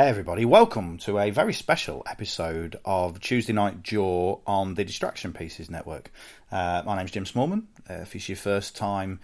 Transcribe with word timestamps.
Hey 0.00 0.08
everybody, 0.08 0.46
welcome 0.46 0.96
to 1.00 1.18
a 1.18 1.28
very 1.28 1.52
special 1.52 2.02
episode 2.06 2.80
of 2.86 3.20
Tuesday 3.20 3.52
Night 3.52 3.82
Jaw 3.82 4.38
on 4.46 4.72
the 4.72 4.82
Distraction 4.82 5.34
Pieces 5.34 5.68
Network. 5.68 6.10
Uh, 6.50 6.82
my 6.86 6.96
name's 6.96 7.10
Jim 7.10 7.26
Smallman. 7.26 7.64
Uh, 7.80 7.96
if 7.96 8.16
it's 8.16 8.26
your 8.26 8.36
first 8.36 8.74
time 8.74 9.20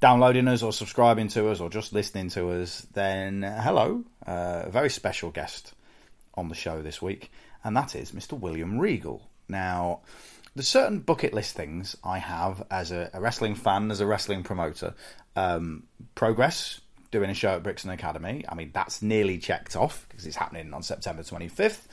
downloading 0.00 0.46
us 0.46 0.62
or 0.62 0.70
subscribing 0.70 1.28
to 1.28 1.48
us 1.48 1.60
or 1.60 1.70
just 1.70 1.94
listening 1.94 2.28
to 2.28 2.50
us, 2.50 2.86
then 2.92 3.42
uh, 3.42 3.62
hello, 3.62 4.04
uh, 4.26 4.64
a 4.66 4.70
very 4.70 4.90
special 4.90 5.30
guest 5.30 5.72
on 6.34 6.50
the 6.50 6.54
show 6.54 6.82
this 6.82 7.00
week, 7.00 7.32
and 7.64 7.74
that 7.74 7.96
is 7.96 8.12
Mr. 8.12 8.38
William 8.38 8.78
Regal. 8.78 9.30
Now, 9.48 10.02
there's 10.54 10.68
certain 10.68 10.98
bucket 10.98 11.32
list 11.32 11.56
things 11.56 11.96
I 12.04 12.18
have 12.18 12.66
as 12.70 12.92
a, 12.92 13.08
a 13.14 13.20
wrestling 13.22 13.54
fan, 13.54 13.90
as 13.90 14.02
a 14.02 14.06
wrestling 14.06 14.42
promoter. 14.42 14.92
Um, 15.36 15.84
progress 16.14 16.82
doing 17.10 17.30
a 17.30 17.34
show 17.34 17.50
at 17.50 17.62
Brixton 17.62 17.90
Academy. 17.90 18.44
I 18.48 18.54
mean, 18.54 18.70
that's 18.72 19.02
nearly 19.02 19.38
checked 19.38 19.76
off 19.76 20.06
because 20.08 20.26
it's 20.26 20.36
happening 20.36 20.72
on 20.74 20.82
September 20.82 21.22
25th. 21.22 21.86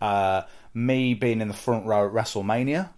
Uh, 0.00 0.42
me 0.72 1.14
being 1.14 1.40
in 1.40 1.48
the 1.48 1.54
front 1.54 1.86
row 1.86 2.06
at 2.06 2.12
WrestleMania, 2.12 2.90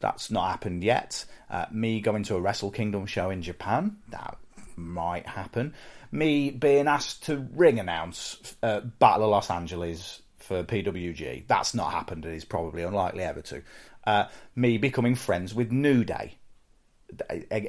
that's 0.00 0.30
not 0.30 0.50
happened 0.50 0.82
yet. 0.82 1.24
Uh, 1.48 1.66
me 1.70 2.00
going 2.00 2.22
to 2.24 2.36
a 2.36 2.40
Wrestle 2.40 2.70
Kingdom 2.70 3.06
show 3.06 3.30
in 3.30 3.42
Japan, 3.42 3.96
that 4.08 4.36
might 4.76 5.26
happen. 5.26 5.74
Me 6.12 6.50
being 6.50 6.88
asked 6.88 7.24
to 7.24 7.46
ring 7.54 7.78
announce 7.78 8.56
uh, 8.62 8.80
Battle 8.80 9.24
of 9.24 9.30
Los 9.30 9.50
Angeles 9.50 10.22
for 10.38 10.64
PWG, 10.64 11.46
that's 11.46 11.74
not 11.74 11.92
happened 11.92 12.24
and 12.24 12.34
is 12.34 12.44
probably 12.44 12.82
unlikely 12.82 13.22
ever 13.22 13.42
to. 13.42 13.62
Uh, 14.04 14.24
me 14.56 14.78
becoming 14.78 15.14
friends 15.14 15.54
with 15.54 15.70
New 15.70 16.04
Day, 16.04 16.34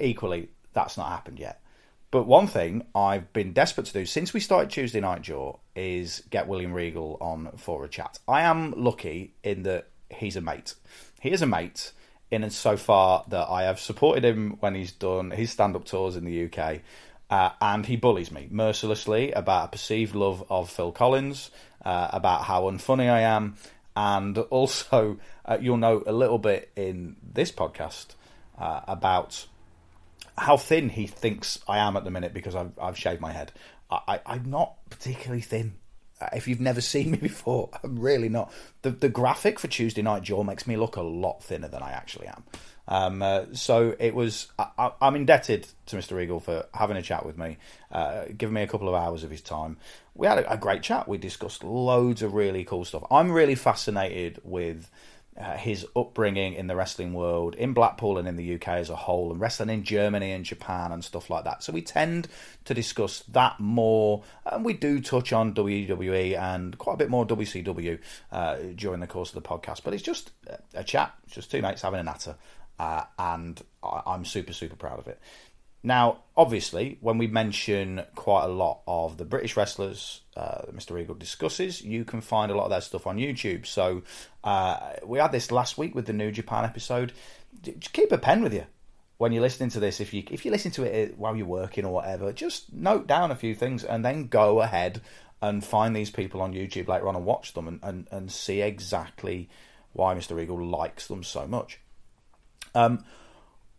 equally, 0.02 0.50
that's 0.74 0.97
not 0.97 1.09
happened 1.09 1.40
yet. 1.40 1.60
But 2.11 2.27
one 2.27 2.47
thing 2.47 2.85
I've 2.94 3.31
been 3.31 3.53
desperate 3.53 3.85
to 3.88 3.94
do 3.94 4.05
since 4.05 4.33
we 4.33 4.41
started 4.41 4.69
Tuesday 4.69 4.99
Night 4.99 5.22
Jaw 5.22 5.57
is 5.77 6.23
get 6.29 6.47
William 6.47 6.73
Regal 6.73 7.17
on 7.22 7.53
for 7.55 7.85
a 7.85 7.88
chat. 7.88 8.19
I 8.27 8.41
am 8.41 8.73
lucky 8.75 9.33
in 9.44 9.63
that 9.63 9.88
he's 10.09 10.35
a 10.35 10.41
mate. 10.41 10.75
He 11.22 11.31
is 11.31 11.41
a 11.41 11.47
mate 11.47 11.94
in 12.29 12.44
and 12.44 12.51
so 12.51 12.75
far 12.75 13.23
that 13.29 13.47
I 13.49 13.63
have 13.63 13.79
supported 13.79 14.25
him 14.25 14.57
when 14.59 14.75
he's 14.75 14.91
done 14.91 15.31
his 15.31 15.51
stand 15.51 15.75
up 15.77 15.85
tours 15.85 16.17
in 16.17 16.25
the 16.25 16.45
UK. 16.45 16.81
Uh, 17.29 17.51
and 17.61 17.85
he 17.85 17.95
bullies 17.95 18.29
me 18.29 18.49
mercilessly 18.51 19.31
about 19.31 19.66
a 19.66 19.67
perceived 19.69 20.13
love 20.13 20.43
of 20.49 20.69
Phil 20.69 20.91
Collins, 20.91 21.49
uh, 21.85 22.09
about 22.11 22.43
how 22.43 22.63
unfunny 22.63 23.09
I 23.09 23.22
am, 23.22 23.55
and 23.95 24.38
also 24.38 25.17
uh, 25.45 25.57
you'll 25.61 25.78
know 25.78 26.03
a 26.05 26.11
little 26.11 26.39
bit 26.39 26.72
in 26.75 27.16
this 27.23 27.53
podcast 27.53 28.16
uh, 28.57 28.81
about 28.85 29.45
how 30.38 30.58
thin 30.58 30.90
he 30.90 31.08
thinks 31.08 31.59
I 31.68 31.80
am 31.80 31.97
at 31.97 32.03
the 32.03 32.12
minute 32.12 32.34
because 32.34 32.56
I've, 32.56 32.72
I've 32.80 32.97
shaved 32.97 33.22
my 33.22 33.31
head. 33.31 33.52
I, 33.90 34.22
am 34.25 34.50
not 34.50 34.75
particularly 34.90 35.42
thin. 35.42 35.74
Uh, 36.19 36.30
if 36.34 36.47
you've 36.47 36.62
never 36.62 36.81
seen 36.94 37.12
me 37.12 37.18
before, 37.18 37.69
I'm 37.84 38.00
really 38.00 38.30
not. 38.30 38.52
The, 38.81 38.91
the 38.91 39.09
graphic 39.09 39.59
for 39.59 39.68
Tuesday 39.68 40.02
Night 40.02 40.24
Jaw 40.24 40.44
makes 40.44 40.68
me 40.68 40.78
look 40.78 40.96
a 40.96 41.02
lot 41.02 41.44
thinner 41.44 41.68
than 41.68 41.84
I 41.84 41.91
actually 41.91 42.28
am. 42.28 42.44
Um, 42.88 43.22
uh, 43.22 43.46
so 43.53 43.96
it 44.00 44.16
was. 44.16 44.47
I, 44.58 44.91
am 45.02 45.16
indebted 45.16 45.68
to 45.88 45.96
Mr. 45.96 46.16
Regal 46.16 46.40
for 46.40 46.66
having 46.74 46.97
a 46.97 47.02
chat 47.02 47.25
with 47.25 47.38
me, 47.38 47.58
uh, 47.91 48.25
giving 48.36 48.53
me 48.53 48.64
a 48.64 48.68
couple 48.68 48.90
of 48.90 48.96
hours 48.96 49.24
of 49.24 49.30
his 49.30 49.41
time. 49.41 49.78
We 50.14 50.28
had 50.28 50.40
a, 50.40 50.53
a 50.53 50.58
great 50.58 50.81
chat. 50.81 51.08
We 51.08 51.18
discussed 51.18 51.64
loads 51.64 52.22
of 52.22 52.34
really 52.34 52.64
cool 52.64 52.86
stuff. 52.86 53.03
I'm 53.12 53.31
really 53.31 53.56
fascinated 53.56 54.40
with 54.44 54.90
uh, 55.40 55.56
his 55.56 55.88
upbringing 55.96 56.53
in 56.53 56.68
the 56.68 56.75
wrestling 56.75 57.14
world 57.14 57.56
in 57.56 57.74
Blackpool 57.74 58.18
and 58.18 58.28
in 58.28 58.36
the 58.36 58.56
UK 58.56 58.68
as 58.69 58.90
a 58.90 58.96
whole, 58.96 59.31
and 59.31 59.40
wrestling 59.40 59.69
in 59.69 59.84
Germany 59.84 60.31
and 60.34 60.44
Japan 60.44 60.92
and 60.92 61.03
stuff 61.03 61.30
like 61.30 61.46
that. 61.46 61.64
So 61.64 61.72
we 61.72 61.81
tend 61.81 62.28
to 62.66 62.74
discuss 62.74 63.19
that 63.30 63.59
more, 63.59 64.24
and 64.46 64.66
we 64.66 64.74
do 64.74 65.00
touch 65.00 65.31
on 65.31 65.53
WWE 65.53 66.38
and 66.38 66.78
quite 66.78 66.96
a 66.96 66.97
bit 66.97 67.09
more 67.09 67.25
WCW 67.25 68.00
uh, 68.31 68.58
during 68.75 69.00
the 69.00 69.08
course 69.08 69.34
of 69.34 69.41
the 69.41 69.47
podcast. 69.47 69.81
But 69.84 69.94
it's 69.94 70.03
just 70.03 70.31
a 70.74 70.84
chat, 70.84 71.14
it's 71.25 71.36
just 71.36 71.50
two 71.50 71.62
mates 71.62 71.81
having 71.81 72.00
a 72.02 72.03
natter, 72.03 72.36
uh, 72.78 73.03
and 73.18 73.62
I- 73.81 74.02
I'm 74.08 74.25
super 74.25 74.53
super 74.53 74.75
proud 74.75 75.00
of 75.00 75.08
it. 75.08 75.20
Now, 75.84 76.19
obviously, 76.38 76.97
when 77.02 77.18
we 77.18 77.28
mention 77.28 78.03
quite 78.14 78.44
a 78.44 78.47
lot 78.47 78.81
of 78.88 79.18
the 79.18 79.25
British 79.25 79.58
wrestlers 79.58 80.22
uh, 80.38 80.62
that 80.66 80.75
Mr. 80.75 80.92
Regal 80.92 81.16
discusses, 81.16 81.81
you 81.81 82.06
can 82.06 82.22
find 82.22 82.52
a 82.52 82.56
lot 82.56 82.66
of 82.66 82.69
their 82.69 82.81
stuff 82.81 83.08
on 83.08 83.18
YouTube. 83.18 83.66
So 83.66 84.03
uh, 84.44 84.94
we 85.03 85.18
had 85.18 85.31
this 85.31 85.52
last 85.52 85.78
week 85.78 85.96
with 85.96 86.06
the 86.06 86.14
New 86.14 86.31
Japan 86.31 86.66
episode. 86.66 87.14
Just 87.64 87.94
keep 87.94 88.12
a 88.12 88.18
pen 88.18 88.44
with 88.44 88.53
you 88.53 88.66
when 89.18 89.31
you're 89.31 89.41
listening 89.41 89.70
to 89.72 89.80
this. 89.80 90.00
If 90.00 90.14
you 90.14 90.24
if 90.30 90.46
you 90.46 90.52
listen 90.52 90.72
to 90.72 90.84
it 90.84 91.18
while 91.18 91.36
you're 91.36 91.47
working 91.47 91.86
or 91.86 91.94
whatever, 91.94 92.31
just 92.31 92.72
note 92.72 93.08
down 93.08 93.31
a 93.31 93.36
few 93.36 93.56
things 93.56 93.84
and 93.84 94.06
then 94.06 94.28
go 94.28 94.62
ahead 94.62 95.02
and 95.41 95.66
find 95.66 95.96
these 95.96 96.12
people 96.12 96.41
on 96.41 96.53
YouTube 96.53 96.88
later 96.88 97.08
on 97.08 97.16
and 97.16 97.25
watch 97.25 97.53
them 97.53 97.68
and, 97.68 97.80
and, 97.81 98.08
and 98.12 98.31
see 98.31 98.62
exactly 98.62 99.50
why 99.94 100.14
Mr. 100.14 100.36
Regal 100.36 100.64
likes 100.64 101.08
them 101.08 101.24
so 101.24 101.47
much. 101.47 101.80
Um, 102.75 103.03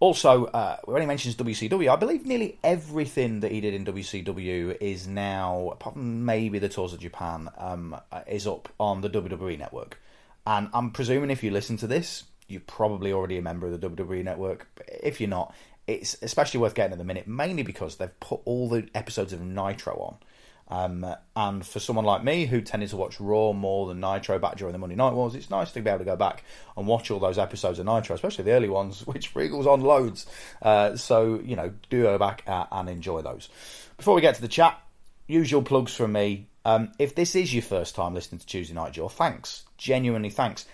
also, 0.02 0.46
uh, 0.46 0.78
when 0.82 1.00
he 1.00 1.06
mentions 1.06 1.36
WCW, 1.36 1.88
I 1.88 1.94
believe 1.94 2.26
nearly 2.26 2.58
everything 2.64 3.38
that 3.38 3.52
he 3.52 3.60
did 3.60 3.72
in 3.72 3.84
WCW 3.84 4.76
is 4.80 5.06
now, 5.06 5.70
apart 5.70 5.94
from 5.94 6.24
maybe 6.24 6.58
the 6.58 6.68
tours 6.68 6.92
of 6.92 6.98
Japan, 6.98 7.48
um, 7.56 7.96
uh, 8.10 8.22
is 8.26 8.44
up 8.48 8.68
on 8.80 9.00
the 9.00 9.08
WWE 9.08 9.56
network. 9.56 10.00
And 10.44 10.70
I'm 10.74 10.90
presuming 10.90 11.30
if 11.30 11.44
you 11.44 11.52
listen 11.52 11.76
to 11.76 11.86
this, 11.86 12.24
you're 12.48 12.62
probably 12.62 13.12
already 13.12 13.38
a 13.38 13.42
member 13.42 13.68
of 13.68 13.80
the 13.80 13.88
WWE 13.88 14.24
network. 14.24 14.66
If 14.88 15.20
you're 15.20 15.30
not, 15.30 15.54
it's 15.86 16.16
especially 16.20 16.58
worth 16.58 16.74
getting 16.74 16.90
at 16.90 16.98
the 16.98 17.04
minute, 17.04 17.28
mainly 17.28 17.62
because 17.62 17.94
they've 17.94 18.18
put 18.18 18.40
all 18.44 18.68
the 18.68 18.88
episodes 18.96 19.32
of 19.32 19.40
Nitro 19.40 19.94
on. 19.94 20.16
Um, 20.72 21.04
and 21.36 21.66
for 21.66 21.80
someone 21.80 22.06
like 22.06 22.24
me 22.24 22.46
who 22.46 22.62
tended 22.62 22.88
to 22.88 22.96
watch 22.96 23.20
Raw 23.20 23.52
more 23.52 23.86
than 23.86 24.00
Nitro 24.00 24.38
back 24.38 24.56
during 24.56 24.72
the 24.72 24.78
Monday 24.78 24.96
Night 24.96 25.12
Wars, 25.12 25.34
it's 25.34 25.50
nice 25.50 25.70
to 25.72 25.82
be 25.82 25.90
able 25.90 25.98
to 25.98 26.06
go 26.06 26.16
back 26.16 26.44
and 26.78 26.86
watch 26.86 27.10
all 27.10 27.20
those 27.20 27.36
episodes 27.36 27.78
of 27.78 27.84
Nitro, 27.84 28.14
especially 28.14 28.44
the 28.44 28.52
early 28.52 28.70
ones, 28.70 29.06
which 29.06 29.36
Regal's 29.36 29.66
on 29.66 29.82
loads. 29.82 30.24
Uh, 30.62 30.96
so, 30.96 31.42
you 31.44 31.56
know, 31.56 31.74
do 31.90 32.04
go 32.04 32.16
back 32.16 32.42
uh, 32.46 32.64
and 32.72 32.88
enjoy 32.88 33.20
those. 33.20 33.50
Before 33.98 34.14
we 34.14 34.22
get 34.22 34.36
to 34.36 34.40
the 34.40 34.48
chat, 34.48 34.80
usual 35.26 35.60
plugs 35.60 35.94
from 35.94 36.12
me. 36.12 36.48
Um, 36.64 36.92
if 36.98 37.14
this 37.14 37.34
is 37.34 37.52
your 37.52 37.62
first 37.62 37.94
time 37.94 38.14
listening 38.14 38.38
to 38.38 38.46
Tuesday 38.46 38.72
Night 38.72 38.94
Jaw, 38.94 39.10
thanks. 39.10 39.64
Genuinely 39.76 40.30
thanks. 40.30 40.64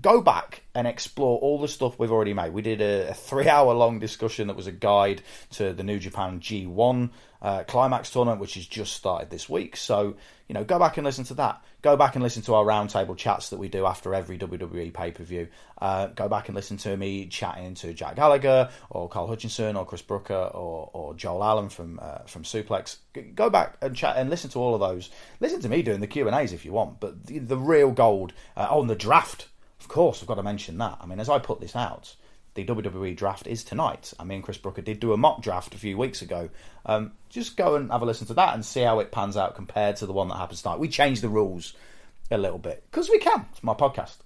Go 0.00 0.20
back 0.20 0.62
and 0.74 0.86
explore 0.86 1.38
all 1.38 1.58
the 1.58 1.68
stuff 1.68 1.98
we've 1.98 2.12
already 2.12 2.34
made. 2.34 2.52
We 2.52 2.62
did 2.62 2.80
a, 2.80 3.10
a 3.10 3.14
three 3.14 3.48
hour 3.48 3.72
long 3.74 3.98
discussion 3.98 4.48
that 4.48 4.56
was 4.56 4.66
a 4.66 4.72
guide 4.72 5.22
to 5.52 5.72
the 5.72 5.82
New 5.82 5.98
Japan 5.98 6.40
G1 6.40 7.10
uh, 7.40 7.62
Climax 7.64 8.10
tournament, 8.10 8.40
which 8.40 8.54
has 8.54 8.66
just 8.66 8.94
started 8.94 9.30
this 9.30 9.48
week. 9.48 9.76
So, 9.76 10.16
you 10.48 10.54
know, 10.54 10.64
go 10.64 10.78
back 10.78 10.96
and 10.96 11.04
listen 11.04 11.24
to 11.24 11.34
that. 11.34 11.62
Go 11.82 11.96
back 11.96 12.16
and 12.16 12.22
listen 12.22 12.42
to 12.42 12.54
our 12.54 12.64
roundtable 12.64 13.16
chats 13.16 13.50
that 13.50 13.58
we 13.58 13.68
do 13.68 13.86
after 13.86 14.12
every 14.14 14.36
WWE 14.36 14.92
pay 14.92 15.12
per 15.12 15.22
view. 15.22 15.48
Uh, 15.80 16.08
go 16.08 16.28
back 16.28 16.48
and 16.48 16.56
listen 16.56 16.76
to 16.78 16.96
me 16.96 17.26
chatting 17.26 17.74
to 17.74 17.94
Jack 17.94 18.16
Gallagher 18.16 18.70
or 18.90 19.08
Carl 19.08 19.28
Hutchinson 19.28 19.76
or 19.76 19.86
Chris 19.86 20.02
Brooker 20.02 20.34
or, 20.34 20.90
or 20.92 21.14
Joel 21.14 21.44
Allen 21.44 21.68
from 21.68 22.00
uh, 22.02 22.18
from 22.26 22.42
Suplex. 22.42 22.96
Go 23.34 23.48
back 23.48 23.76
and 23.80 23.94
chat 23.94 24.16
and 24.16 24.28
listen 24.28 24.50
to 24.50 24.58
all 24.58 24.74
of 24.74 24.80
those. 24.80 25.10
Listen 25.38 25.60
to 25.60 25.68
me 25.68 25.82
doing 25.82 26.00
the 26.00 26.08
Q 26.08 26.26
and 26.26 26.36
A's 26.36 26.52
if 26.52 26.64
you 26.64 26.72
want. 26.72 26.98
But 26.98 27.26
the, 27.26 27.38
the 27.38 27.56
real 27.56 27.92
gold 27.92 28.32
uh, 28.56 28.66
on 28.70 28.88
the 28.88 28.96
draft, 28.96 29.46
of 29.88 29.94
course, 29.94 30.20
I've 30.20 30.28
got 30.28 30.34
to 30.34 30.42
mention 30.42 30.76
that. 30.78 30.98
I 31.00 31.06
mean, 31.06 31.18
as 31.18 31.30
I 31.30 31.38
put 31.38 31.60
this 31.60 31.74
out 31.74 32.14
the 32.52 32.64
WWE 32.64 33.16
draft 33.16 33.46
is 33.46 33.62
tonight. 33.62 34.12
I 34.18 34.24
mean, 34.24 34.42
Chris 34.42 34.58
Brooker 34.58 34.82
did 34.82 34.98
do 34.98 35.12
a 35.12 35.16
mock 35.16 35.42
draft 35.42 35.74
a 35.74 35.78
few 35.78 35.96
weeks 35.96 36.22
ago. 36.22 36.50
Um, 36.84 37.12
just 37.30 37.56
go 37.56 37.76
and 37.76 37.90
have 37.92 38.02
a 38.02 38.04
listen 38.04 38.26
to 38.26 38.34
that 38.34 38.54
and 38.54 38.64
see 38.64 38.80
how 38.80 38.98
it 38.98 39.12
pans 39.12 39.36
out 39.36 39.54
compared 39.54 39.96
to 39.96 40.06
the 40.06 40.12
one 40.12 40.28
that 40.28 40.36
happens 40.36 40.62
tonight. 40.62 40.80
We 40.80 40.88
changed 40.88 41.22
the 41.22 41.28
rules 41.28 41.74
a 42.32 42.36
little 42.36 42.58
bit 42.58 42.82
because 42.90 43.08
we 43.08 43.18
can. 43.20 43.46
It's 43.52 43.62
my 43.62 43.74
podcast. 43.74 44.16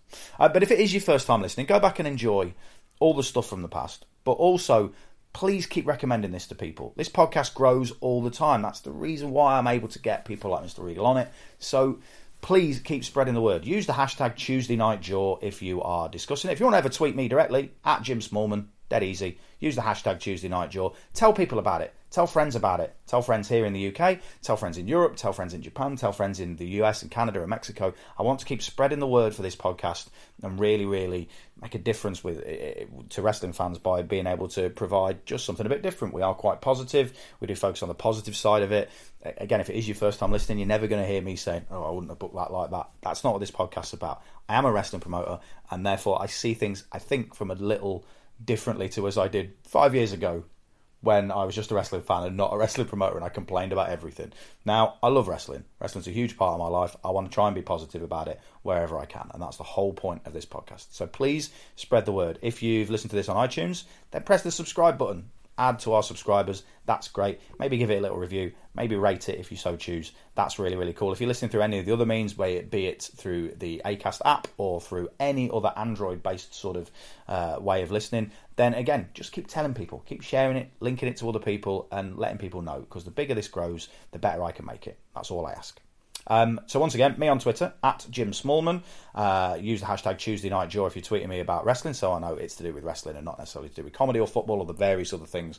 Uh, 0.41 0.49
but 0.49 0.63
if 0.63 0.71
it 0.71 0.81
is 0.81 0.95
your 0.95 1.03
first 1.03 1.27
time 1.27 1.43
listening, 1.43 1.67
go 1.67 1.79
back 1.79 1.99
and 1.99 2.09
enjoy 2.09 2.55
all 3.01 3.13
the 3.13 3.23
stuff 3.23 3.47
from 3.47 3.61
the 3.61 3.69
past. 3.69 4.07
But 4.25 4.33
also, 4.33 4.93
please 5.35 5.67
keep 5.67 5.87
recommending 5.87 6.33
this 6.33 6.47
to 6.47 6.55
people. 6.55 6.95
This 6.97 7.11
podcast 7.11 7.55
grows 7.55 7.93
all 8.01 8.23
the 8.23 8.31
time. 8.31 8.63
That's 8.63 8.81
the 8.81 8.93
reason 8.93 9.31
why 9.31 9.59
I'm 9.59 9.67
able 9.67 9.89
to 9.89 9.99
get 9.99 10.25
people 10.25 10.51
like 10.51 10.65
Mr. 10.65 10.83
Regal 10.83 11.05
on 11.05 11.19
it. 11.19 11.29
So 11.59 11.99
please 12.43 12.81
keep 12.81 13.05
spreading 13.05 13.35
the 13.35 13.41
word. 13.41 13.65
Use 13.65 13.87
the 13.87 13.93
hashtag 13.95 14.37
Tuesday 14.37 14.77
Night 14.77 15.01
Jaw 15.01 15.39
if 15.41 15.63
you 15.63 15.81
are 15.81 16.09
discussing 16.09 16.51
it. 16.51 16.53
If 16.53 16.61
you 16.61 16.67
want 16.67 16.75
to 16.75 16.79
ever 16.79 16.89
tweet 16.89 17.17
me 17.17 17.29
directly 17.29 17.73
at 17.85 18.03
Jim 18.03 18.21
Smallman, 18.21 18.67
dead 18.89 19.03
easy. 19.03 19.39
Use 19.61 19.77
the 19.77 19.83
hashtag 19.83 20.21
Tuesday 20.21 20.49
Night 20.49 20.71
Jaw. 20.71 20.91
Tell 21.15 21.33
people 21.33 21.59
about 21.59 21.81
it. 21.81 21.95
Tell 22.13 22.27
friends 22.27 22.55
about 22.55 22.81
it. 22.81 22.95
Tell 23.07 23.23
friends 23.23 23.49
here 23.49 23.65
in 23.65 23.73
the 23.73 23.89
UK. 23.89 24.19
Tell 24.43 24.59
friends 24.59 24.77
in 24.77 24.87
Europe. 24.87 25.17
Tell 25.17 25.33
friends 25.33 25.55
in 25.55 25.63
Japan. 25.63 25.97
Tell 25.97 26.13
friends 26.13 26.41
in 26.41 26.57
the 26.57 26.67
US 26.83 27.01
and 27.01 27.11
Canada 27.11 27.41
and 27.41 27.49
Mexico. 27.49 27.95
I 28.19 28.23
want 28.23 28.39
to 28.41 28.45
keep 28.45 28.61
spreading 28.61 28.99
the 28.99 29.07
word 29.07 29.35
for 29.35 29.41
this 29.41 29.57
podcast 29.57 30.09
and 30.43 30.61
really, 30.61 30.85
really 30.85 31.31
make 31.59 31.75
a 31.75 31.79
difference 31.79 32.23
with 32.23 32.41
eh, 32.45 32.75
eh, 32.83 32.85
to 33.09 33.23
wrestling 33.23 33.55
fans 33.55 33.79
by 33.79 34.03
being 34.03 34.27
able 34.27 34.49
to 34.49 34.69
provide 34.69 35.25
just 35.25 35.47
something 35.47 35.65
a 35.65 35.71
bit 35.71 35.81
different. 35.81 36.13
We 36.13 36.21
are 36.21 36.35
quite 36.35 36.61
positive. 36.61 37.15
We 37.41 37.47
do 37.47 37.55
focus 37.55 37.83
on 37.83 37.89
the 37.89 37.95
positive 37.95 38.37
side 38.37 38.63
of 38.63 38.73
it. 38.73 38.91
Again, 39.23 39.63
if 39.63 39.71
it 39.71 39.77
is 39.77 39.89
your 39.89 39.95
first 39.95 40.19
time 40.19 40.33
listening, 40.33 40.59
you're 40.59 40.69
never 40.69 40.89
going 40.89 41.01
to 41.01 41.09
hear 41.09 41.23
me 41.23 41.37
saying, 41.37 41.65
"Oh, 41.71 41.83
I 41.83 41.91
wouldn't 41.93 42.11
have 42.11 42.19
booked 42.19 42.35
that 42.35 42.53
like 42.53 42.73
that." 42.73 42.91
That's 43.01 43.25
not 43.25 43.33
what 43.33 43.39
this 43.39 43.51
podcast's 43.51 43.95
about. 43.95 44.21
I 44.51 44.57
am 44.57 44.67
a 44.67 44.73
wrestling 44.73 45.01
promoter, 45.01 45.41
and 45.71 45.87
therefore 45.87 46.21
I 46.21 46.27
see 46.27 46.53
things. 46.53 46.85
I 46.93 46.99
think 46.99 47.35
from 47.35 47.51
a 47.51 47.55
little 47.55 48.05
differently 48.45 48.91
to 48.91 49.07
as 49.07 49.17
I 49.17 49.29
did 49.29 49.55
five 49.65 49.95
years 49.95 50.13
ago 50.13 50.45
when 51.03 51.31
I 51.31 51.45
was 51.45 51.55
just 51.55 51.71
a 51.71 51.75
wrestling 51.75 52.03
fan 52.03 52.23
and 52.23 52.37
not 52.37 52.53
a 52.53 52.57
wrestling 52.57 52.87
promoter 52.87 53.17
and 53.17 53.25
I 53.25 53.29
complained 53.29 53.73
about 53.73 53.91
everything. 53.91 54.33
Now, 54.65 54.99
I 55.03 55.09
love 55.09 55.29
wrestling. 55.29 55.65
Wrestling's 55.81 56.07
a 56.07 56.13
huge 56.13 56.37
part 56.37 56.55
of 56.55 56.61
my 56.61 56.69
life. 56.69 56.97
I 57.05 57.11
want 57.11 57.29
to 57.29 57.35
try 57.35 57.49
and 57.49 57.55
be 57.55 57.63
positive 57.63 58.03
about 58.03 58.29
it 58.29 58.41
wherever 58.63 58.99
I 58.99 59.05
can. 59.05 59.29
And 59.35 59.43
that's 59.43 59.57
the 59.57 59.65
whole 59.65 59.93
point 59.93 60.23
of 60.25 60.33
this 60.33 60.47
podcast. 60.47 60.87
So 60.93 61.07
please 61.07 61.51
spread 61.77 62.07
the 62.07 62.13
word. 62.13 62.39
If 62.41 62.63
you've 62.63 62.89
listened 62.89 63.11
to 63.11 63.17
this 63.17 63.29
on 63.29 63.37
iTunes, 63.37 63.85
then 64.13 64.23
press 64.23 64.43
the 64.43 64.53
subscribe 64.53 64.97
button 64.97 65.31
add 65.63 65.79
to 65.79 65.93
our 65.93 66.03
subscribers, 66.03 66.65
that's 66.87 67.07
great. 67.07 67.41
Maybe 67.59 67.77
give 67.77 67.91
it 67.91 67.99
a 67.99 68.01
little 68.01 68.19
review, 68.19 68.53
maybe 68.75 68.97
rate 68.97 69.29
it 69.29 69.39
if 69.39 69.53
you 69.53 69.57
so 69.57 69.77
choose. 69.77 70.11
That's 70.35 70.59
really, 70.59 70.77
really 70.77 70.93
cool. 70.93 71.13
If 71.13 71.21
you're 71.21 71.29
listening 71.29 71.51
through 71.51 71.63
any 71.63 71.79
of 71.79 71.87
the 71.87 71.93
other 71.93 72.05
means, 72.05 72.33
be 72.35 72.57
it, 72.57 73.11
through 73.17 73.53
the 73.53 73.81
ACAST 73.85 74.23
app 74.25 74.49
or 74.57 74.81
through 74.81 75.09
any 75.21 75.49
other 75.53 75.73
Android 75.77 76.23
based 76.23 76.53
sort 76.53 76.77
of 76.77 76.91
uh, 77.29 77.59
way 77.61 77.83
of 77.83 77.93
listening, 77.93 78.33
then 78.57 78.75
again, 78.75 79.09
just 79.15 79.31
keep 79.33 79.47
telling 79.47 79.73
people, 79.73 80.03
keep 80.05 80.23
sharing 80.23 80.57
it, 80.57 80.71
linking 80.81 81.09
it 81.09 81.17
to 81.19 81.29
other 81.29 81.39
people, 81.39 81.87
and 81.93 82.19
letting 82.19 82.39
people 82.39 82.61
know 82.61 82.81
because 82.81 83.05
the 83.05 83.11
bigger 83.11 83.35
this 83.35 83.49
grows, 83.49 83.89
the 84.11 84.19
better 84.19 84.43
I 84.43 84.51
can 84.51 84.67
make 84.67 84.89
it. 84.89 84.99
That's 85.15 85.31
all 85.31 85.47
I 85.47 85.53
ask. 85.53 85.81
Um, 86.27 86.61
so 86.67 86.81
once 86.81 86.95
again, 86.95 87.15
me 87.19 87.29
on 87.29 87.39
Twitter 87.39 87.73
at 87.83 88.07
Jim 88.11 88.33
Smallman. 88.33 88.83
Uh, 89.15 89.57
use 89.61 89.81
the 89.81 89.87
hashtag 89.87 90.19
Tuesday 90.19 90.49
Night 90.49 90.71
Jaw 90.71 90.87
if 90.87 90.97
you're 90.97 91.03
tweeting 91.03 91.29
me 91.29 91.41
about 91.41 91.65
wrestling, 91.65 91.95
so 91.95 92.13
I 92.13 92.19
know 92.19 92.35
it's 92.35 92.57
to 92.57 92.63
do 92.63 92.73
with 92.73 92.85
wrestling 92.85 93.17
and 93.17 93.25
not 93.25 93.39
necessarily 93.39 93.69
to 93.71 93.75
do 93.75 93.83
with 93.85 93.93
comedy 93.93 94.21
or 94.21 94.27
football 94.27 94.61
or 94.61 94.67
the 94.67 94.73
various 94.73 95.13
other 95.13 95.27
things 95.27 95.59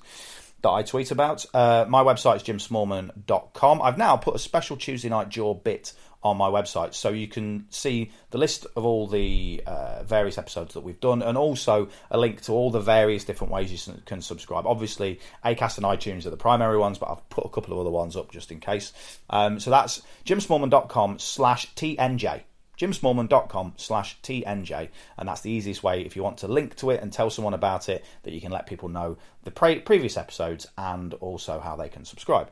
that 0.62 0.70
I 0.70 0.84
tweet 0.84 1.12
about. 1.12 1.46
Uh, 1.54 1.86
my 1.88 2.04
website 2.04 2.38
is 2.38 2.44
jimsmallman.com. 2.44 3.82
I've 3.82 3.98
now 3.98 4.18
put 4.18 4.36
a 4.36 4.40
special 4.40 4.78
Tuesday 4.78 5.10
Night 5.10 5.30
Jaw 5.30 5.54
bit 5.54 5.94
on 6.24 6.38
my 6.38 6.48
website. 6.48 6.94
So 6.94 7.10
you 7.10 7.28
can 7.28 7.66
see 7.70 8.12
the 8.32 8.38
list 8.38 8.66
of 8.76 8.86
all 8.86 9.08
the 9.08 9.62
uh, 9.66 10.04
various 10.04 10.38
episodes 10.38 10.74
that 10.74 10.82
we've 10.82 11.00
done 11.00 11.22
and 11.22 11.38
also 11.38 11.90
a 12.10 12.18
link 12.18 12.42
to 12.44 12.52
all 12.54 12.72
the 12.72 12.80
various 12.80 13.24
different 13.24 13.52
ways 13.52 13.72
you 13.72 13.94
can 14.06 14.22
subscribe. 14.22 14.66
Obviously, 14.66 15.20
Acast 15.44 15.78
and 15.78 15.86
iTunes 15.86 16.26
are 16.26 16.30
the 16.30 16.38
primary 16.38 16.78
ones, 16.78 16.98
but 16.98 17.10
I've 17.10 17.30
put 17.30 17.46
a 17.46 17.50
couple 17.50 17.74
of 17.74 17.80
other 17.80 17.92
ones 17.92 18.16
up 18.16 18.32
just 18.32 18.52
in 18.52 18.60
case. 18.60 18.94
Um, 19.30 19.60
so 19.60 19.70
that's 19.70 20.02
jimsmallman.com 20.26 21.20
slash 21.20 21.74
TNJ 21.76 22.44
jimsmallman.com 22.80 23.74
slash 23.78 24.20
TNJ. 24.22 24.90
And 25.18 25.30
that's 25.30 25.42
the 25.42 25.52
easiest 25.52 25.84
way 25.84 26.02
if 26.02 26.16
you 26.16 26.24
want 26.24 26.40
to 26.40 26.48
link 26.48 26.76
to 26.78 26.90
it 26.90 27.02
and 27.02 27.14
tell 27.14 27.30
someone 27.30 27.54
about 27.54 27.88
it 27.88 28.04
that 28.24 28.34
you 28.34 28.42
can 28.42 28.52
let 28.52 28.66
people 28.66 28.90
know 28.90 29.18
the 29.44 29.52
pre- 29.52 29.80
previous 29.80 30.18
episodes 30.18 30.66
and 30.78 31.14
also 31.16 31.60
how 31.60 31.76
they 31.76 31.88
can 31.88 32.04
subscribe. 32.04 32.50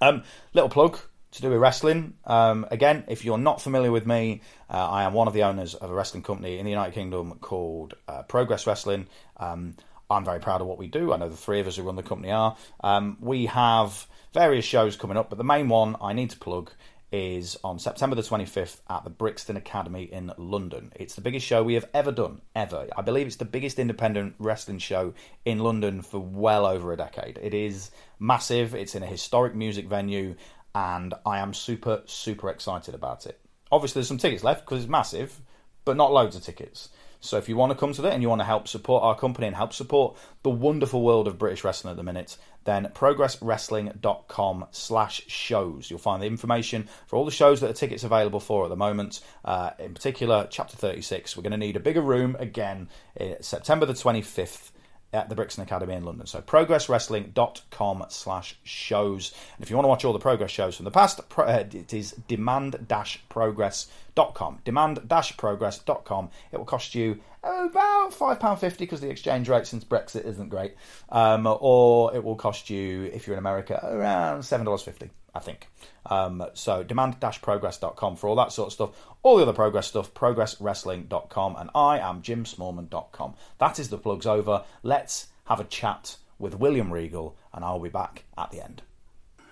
Um, 0.00 0.22
little 0.52 0.68
plug 0.68 0.98
to 1.32 1.42
do 1.42 1.50
with 1.50 1.58
wrestling. 1.58 2.14
Um, 2.24 2.66
again, 2.70 3.04
if 3.08 3.24
you're 3.24 3.38
not 3.38 3.60
familiar 3.60 3.90
with 3.90 4.06
me, 4.06 4.42
uh, 4.70 4.88
I 4.88 5.04
am 5.04 5.14
one 5.14 5.28
of 5.28 5.34
the 5.34 5.42
owners 5.42 5.74
of 5.74 5.90
a 5.90 5.94
wrestling 5.94 6.22
company 6.22 6.58
in 6.58 6.64
the 6.64 6.70
United 6.70 6.94
Kingdom 6.94 7.38
called 7.40 7.94
uh, 8.06 8.22
Progress 8.22 8.66
Wrestling. 8.66 9.06
Um, 9.38 9.74
I'm 10.10 10.24
very 10.24 10.40
proud 10.40 10.60
of 10.60 10.66
what 10.66 10.78
we 10.78 10.88
do. 10.88 11.12
I 11.12 11.16
know 11.16 11.28
the 11.28 11.36
three 11.36 11.60
of 11.60 11.66
us 11.66 11.76
who 11.76 11.82
run 11.82 11.96
the 11.96 12.02
company 12.02 12.30
are. 12.30 12.56
Um, 12.84 13.16
we 13.20 13.46
have 13.46 14.06
various 14.34 14.64
shows 14.64 14.96
coming 14.96 15.16
up, 15.16 15.30
but 15.30 15.38
the 15.38 15.44
main 15.44 15.68
one 15.68 15.96
I 16.00 16.12
need 16.12 16.30
to 16.30 16.38
plug 16.38 16.70
is 17.12 17.58
on 17.62 17.78
September 17.78 18.16
the 18.16 18.22
25th 18.22 18.80
at 18.88 19.04
the 19.04 19.10
Brixton 19.10 19.56
Academy 19.56 20.04
in 20.04 20.32
London. 20.38 20.92
It's 20.96 21.14
the 21.14 21.20
biggest 21.20 21.46
show 21.46 21.62
we 21.62 21.74
have 21.74 21.86
ever 21.92 22.10
done, 22.10 22.40
ever. 22.56 22.88
I 22.96 23.02
believe 23.02 23.26
it's 23.26 23.36
the 23.36 23.44
biggest 23.44 23.78
independent 23.78 24.34
wrestling 24.38 24.78
show 24.78 25.12
in 25.44 25.58
London 25.58 26.00
for 26.00 26.18
well 26.18 26.64
over 26.64 26.92
a 26.92 26.96
decade. 26.96 27.38
It 27.42 27.52
is 27.52 27.90
massive, 28.18 28.74
it's 28.74 28.94
in 28.94 29.02
a 29.02 29.06
historic 29.06 29.54
music 29.54 29.86
venue, 29.88 30.36
and 30.74 31.14
I 31.26 31.38
am 31.38 31.54
super, 31.54 32.02
super 32.06 32.48
excited 32.50 32.94
about 32.94 33.26
it. 33.26 33.40
Obviously, 33.70 34.00
there's 34.00 34.08
some 34.08 34.18
tickets 34.18 34.44
left 34.44 34.64
because 34.64 34.82
it's 34.82 34.90
massive, 34.90 35.40
but 35.84 35.96
not 35.96 36.12
loads 36.12 36.36
of 36.36 36.42
tickets. 36.42 36.88
So 37.24 37.38
if 37.38 37.48
you 37.48 37.56
want 37.56 37.70
to 37.70 37.78
come 37.78 37.92
to 37.92 38.02
that 38.02 38.14
and 38.14 38.20
you 38.20 38.28
want 38.28 38.40
to 38.40 38.44
help 38.44 38.66
support 38.66 39.04
our 39.04 39.16
company 39.16 39.46
and 39.46 39.54
help 39.54 39.72
support 39.72 40.16
the 40.42 40.50
wonderful 40.50 41.02
world 41.02 41.28
of 41.28 41.38
British 41.38 41.62
wrestling 41.62 41.92
at 41.92 41.96
the 41.96 42.02
minute, 42.02 42.36
then 42.64 42.90
progresswrestling.com 42.94 44.66
slash 44.72 45.22
shows. 45.28 45.88
You'll 45.88 46.00
find 46.00 46.20
the 46.20 46.26
information 46.26 46.88
for 47.06 47.14
all 47.14 47.24
the 47.24 47.30
shows 47.30 47.60
that 47.60 47.68
the 47.68 47.74
tickets 47.74 48.02
available 48.02 48.40
for 48.40 48.64
at 48.64 48.70
the 48.70 48.76
moment. 48.76 49.20
Uh, 49.44 49.70
in 49.78 49.94
particular, 49.94 50.48
Chapter 50.50 50.76
36. 50.76 51.36
We're 51.36 51.44
going 51.44 51.52
to 51.52 51.56
need 51.56 51.76
a 51.76 51.80
bigger 51.80 52.02
room 52.02 52.36
again 52.40 52.88
eh, 53.16 53.36
September 53.40 53.86
the 53.86 53.92
25th 53.92 54.72
at 55.12 55.28
the 55.28 55.34
Brixton 55.34 55.62
Academy 55.62 55.94
in 55.94 56.04
London. 56.04 56.26
So 56.26 56.40
progresswrestling.com 56.40 58.06
slash 58.08 58.56
shows. 58.64 59.32
And 59.56 59.62
if 59.62 59.70
you 59.70 59.76
want 59.76 59.84
to 59.84 59.88
watch 59.88 60.04
all 60.04 60.12
the 60.12 60.18
progress 60.18 60.50
shows 60.50 60.76
from 60.76 60.84
the 60.84 60.90
past, 60.90 61.20
uh, 61.36 61.64
it 61.72 61.92
is 61.92 62.12
demand-progress.com. 62.28 64.01
Demand-progress.com. 64.14 66.30
It 66.52 66.56
will 66.56 66.64
cost 66.64 66.94
you 66.94 67.20
about 67.42 68.12
£5.50 68.12 68.78
because 68.78 69.00
the 69.00 69.10
exchange 69.10 69.48
rate 69.48 69.66
since 69.66 69.84
Brexit 69.84 70.24
isn't 70.24 70.48
great. 70.48 70.74
Um, 71.08 71.46
or 71.46 72.14
it 72.14 72.22
will 72.22 72.36
cost 72.36 72.70
you, 72.70 73.04
if 73.04 73.26
you're 73.26 73.34
in 73.34 73.38
America, 73.38 73.80
around 73.82 74.40
$7.50. 74.40 75.10
I 75.34 75.38
think. 75.38 75.68
Um, 76.06 76.44
so 76.54 76.82
demand-progress.com 76.82 78.16
for 78.16 78.28
all 78.28 78.36
that 78.36 78.52
sort 78.52 78.68
of 78.68 78.72
stuff. 78.72 78.90
All 79.22 79.36
the 79.36 79.42
other 79.42 79.52
progress 79.52 79.86
stuff, 79.86 80.12
progresswrestling.com, 80.12 81.56
and 81.56 81.70
I 81.74 81.98
am 81.98 82.22
jimsmallman.com. 82.22 83.34
That 83.58 83.78
is 83.78 83.88
the 83.88 83.98
plugs 83.98 84.26
over. 84.26 84.64
Let's 84.82 85.28
have 85.46 85.60
a 85.60 85.64
chat 85.64 86.16
with 86.38 86.56
William 86.56 86.92
Regal, 86.92 87.36
and 87.52 87.64
I'll 87.64 87.80
be 87.80 87.88
back 87.88 88.24
at 88.36 88.50
the 88.50 88.62
end. 88.62 88.82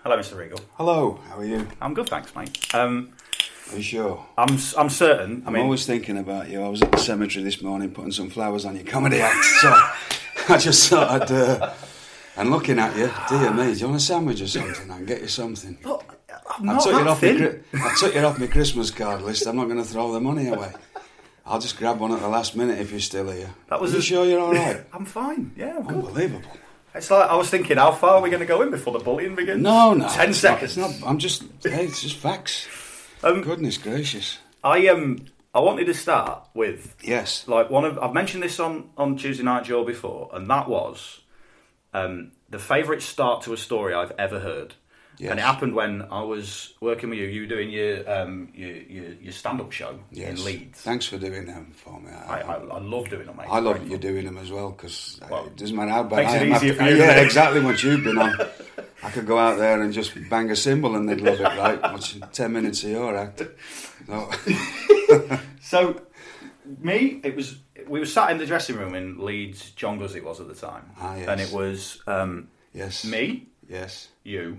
Hello, 0.03 0.19
Mr. 0.19 0.37
Regal. 0.37 0.61
Hello, 0.75 1.21
how 1.29 1.39
are 1.39 1.45
you? 1.45 1.67
I'm 1.81 1.95
good, 1.95 2.09
thanks, 2.09 2.35
mate. 2.35 2.75
Um, 2.75 3.13
you 3.77 3.83
sure? 3.83 4.27
I'm 4.37 4.59
I'm 4.77 4.91
certain. 4.91 5.43
I 5.45 5.49
am 5.49 5.53
mean, 5.55 5.63
always 5.63 5.87
thinking 5.87 6.19
about 6.19 6.49
you. 6.49 6.63
I 6.63 6.69
was 6.69 6.83
at 6.83 6.93
the 6.93 6.99
cemetery 6.99 7.45
this 7.45 7.63
morning 7.63 7.91
putting 7.91 8.13
some 8.13 8.31
flowers 8.31 8.65
on 8.65 8.75
your 8.77 8.85
comedy 8.85 9.21
act, 9.21 9.45
so 9.45 9.69
I 10.49 10.59
just 10.59 10.89
thought 10.89 11.23
I'd. 11.23 11.31
Uh, 11.31 11.73
and 12.37 12.51
looking 12.51 12.79
at 12.79 12.97
you, 12.97 13.11
dear 13.29 13.53
me, 13.53 13.75
do 13.75 13.79
you 13.79 13.87
want 13.87 13.97
a 13.97 14.01
sandwich 14.01 14.41
or 14.41 14.47
something? 14.47 14.91
I 14.91 14.97
can 14.97 15.07
get 15.07 15.21
you 15.21 15.29
something. 15.29 15.79
But 15.83 16.05
I 16.67 16.79
took, 16.79 17.01
it 17.01 17.07
off 17.07 17.23
my, 17.23 17.59
I 17.75 17.95
took 17.99 18.17
it 18.17 18.25
off 18.25 18.39
my 18.39 18.47
Christmas 18.47 18.91
card 18.91 19.23
list. 19.23 19.47
I'm 19.47 19.57
not 19.57 19.67
going 19.67 19.79
to 19.79 19.85
throw 19.85 20.13
the 20.13 20.21
money 20.21 20.49
away. 20.49 20.73
I'll 21.45 21.61
just 21.61 21.77
grab 21.77 21.99
one 21.99 22.13
at 22.13 22.21
the 22.21 22.29
last 22.29 22.57
minute 22.57 22.79
if 22.79 22.93
you're 22.93 23.01
still 23.01 23.31
here. 23.31 23.51
That 23.69 23.81
was. 23.81 23.93
Are 23.93 23.97
you 23.97 23.99
a... 23.99 24.03
sure 24.03 24.25
you're 24.25 24.41
all 24.41 24.53
right? 24.53 24.85
I'm 24.93 25.05
fine. 25.05 25.53
Yeah, 25.57 25.79
I'm 25.79 25.89
unbelievable. 25.89 26.49
Good. 26.51 26.61
It's 26.95 27.11
like 27.11 27.29
I 27.29 27.37
was 27.37 27.49
thinking, 27.51 27.77
how 27.77 27.93
far 27.93 28.17
are 28.17 28.21
we 28.21 28.31
going 28.31 28.41
to 28.41 28.47
go 28.47 28.63
in 28.63 28.71
before 28.71 28.93
the 28.93 28.99
bullying 28.99 29.35
begins? 29.35 29.63
No, 29.63 29.95
no, 29.95 30.09
ten 30.09 30.33
seconds. 30.35 30.77
Not, 30.77 30.93
I'm 31.05 31.19
just. 31.19 31.43
Hey, 31.63 31.87
it's 31.87 32.03
just 32.03 32.17
facts. 32.17 32.67
Um, 33.23 33.43
Goodness 33.43 33.77
gracious. 33.79 34.39
I 34.65 34.89
um 34.89 35.27
I 35.55 35.61
wanted 35.61 35.87
to 35.87 35.95
start 35.95 36.49
with 36.55 36.97
Yes. 37.03 37.47
like 37.49 37.71
one 37.71 37.85
of 37.85 37.99
I've 37.99 38.15
mentioned 38.15 38.43
this 38.43 38.59
on 38.61 38.91
on 38.97 39.17
Tuesday 39.17 39.43
Night 39.45 39.65
Jaw 39.65 39.85
before, 39.85 40.31
and 40.33 40.49
that 40.51 40.69
was 40.69 41.21
um, 41.93 42.33
the 42.49 42.59
favourite 42.59 43.03
start 43.03 43.43
to 43.43 43.53
a 43.53 43.57
story 43.57 43.93
I've 43.95 44.13
ever 44.19 44.41
heard. 44.41 44.75
Yes. 45.21 45.31
And 45.33 45.39
it 45.39 45.43
happened 45.43 45.75
when 45.75 46.03
I 46.11 46.23
was 46.23 46.73
working 46.81 47.11
with 47.11 47.19
you. 47.19 47.27
You 47.27 47.43
were 47.43 47.47
doing 47.47 47.69
your 47.71 48.11
um, 48.11 48.49
your, 48.55 48.71
your, 48.71 49.13
your 49.21 49.33
stand 49.33 49.61
up 49.61 49.71
show 49.71 49.99
Yes. 50.11 50.31
in 50.39 50.45
Leeds. 50.47 50.81
Thanks 50.81 51.05
for 51.07 51.19
doing 51.19 51.45
them 51.45 51.73
for 51.77 52.01
me. 52.01 52.11
I, 52.11 52.41
I, 52.41 52.55
I 52.55 52.79
love 52.81 53.11
doing 53.11 53.27
them. 53.27 53.37
Mate. 53.37 53.49
I 53.51 53.59
love 53.59 53.87
you're 53.87 53.99
doing 53.99 54.25
them 54.25 54.39
as 54.39 54.51
well 54.51 54.71
because 54.71 55.21
Well, 55.31 55.45
it 55.47 55.57
doesn't 55.57 55.77
matter 55.77 55.91
how 55.91 56.05
bad 56.05 56.17
makes 56.17 56.33
I 56.33 56.37
am. 56.39 56.53
after- 56.53 56.75
for 56.75 56.83
you, 56.85 56.97
yeah, 56.97 57.21
exactly 57.21 57.61
what 57.61 57.83
you've 57.83 58.03
been 58.03 58.17
on. 58.19 58.35
I 59.03 59.11
could 59.11 59.27
go 59.27 59.37
out 59.39 59.59
there 59.59 59.81
and 59.83 59.93
just 59.93 60.13
bang 60.31 60.51
a 60.51 60.57
cymbal 60.57 60.97
and 60.97 61.09
they'd 61.09 61.21
love 61.21 61.39
it, 61.41 61.45
right? 61.45 61.81
Watching 61.83 62.23
10 62.33 62.53
minutes 62.53 62.83
of 62.85 62.91
your 62.91 63.17
act. 63.17 63.43
No. 64.09 64.31
So, 65.63 66.01
me, 66.81 67.21
it 67.23 67.37
was 67.37 67.59
we 67.89 67.99
were 68.01 68.07
sat 68.07 68.31
in 68.31 68.39
the 68.39 68.47
dressing 68.47 68.77
room 68.77 68.95
in 68.95 69.19
Leeds. 69.25 69.71
John 69.73 69.99
Guzzi 69.99 70.23
was 70.23 70.41
at 70.41 70.49
the 70.49 70.55
time, 70.55 70.91
Ah, 70.99 71.15
yes. 71.17 71.29
and 71.29 71.41
it 71.41 71.53
was 71.53 72.01
um, 72.07 72.49
yes. 72.73 73.05
me, 73.05 73.49
Yes. 73.69 74.09
you, 74.25 74.59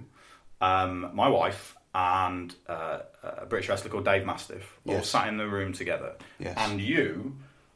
um, 0.61 1.09
my 1.13 1.27
wife, 1.27 1.75
and 1.93 2.55
uh, 2.69 2.99
a 3.23 3.45
British 3.45 3.67
wrestler 3.69 3.89
called 3.91 4.05
Dave 4.05 4.25
Mastiff 4.25 4.77
all 4.87 4.93
Yes. 4.95 5.09
sat 5.09 5.27
in 5.27 5.37
the 5.37 5.47
room 5.47 5.73
together. 5.73 6.13
Yes. 6.39 6.55
And 6.57 6.79
you, 6.79 7.35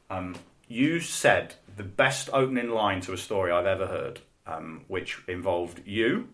um, 0.09 0.35
you 0.69 0.99
said 1.01 1.55
the 1.75 1.83
best 1.83 2.29
opening 2.31 2.69
line 2.69 3.01
to 3.01 3.11
a 3.13 3.17
story 3.17 3.51
I've 3.51 3.65
ever 3.65 3.87
heard, 3.87 4.21
um, 4.47 4.85
which 4.87 5.21
involved 5.27 5.81
you, 5.85 6.29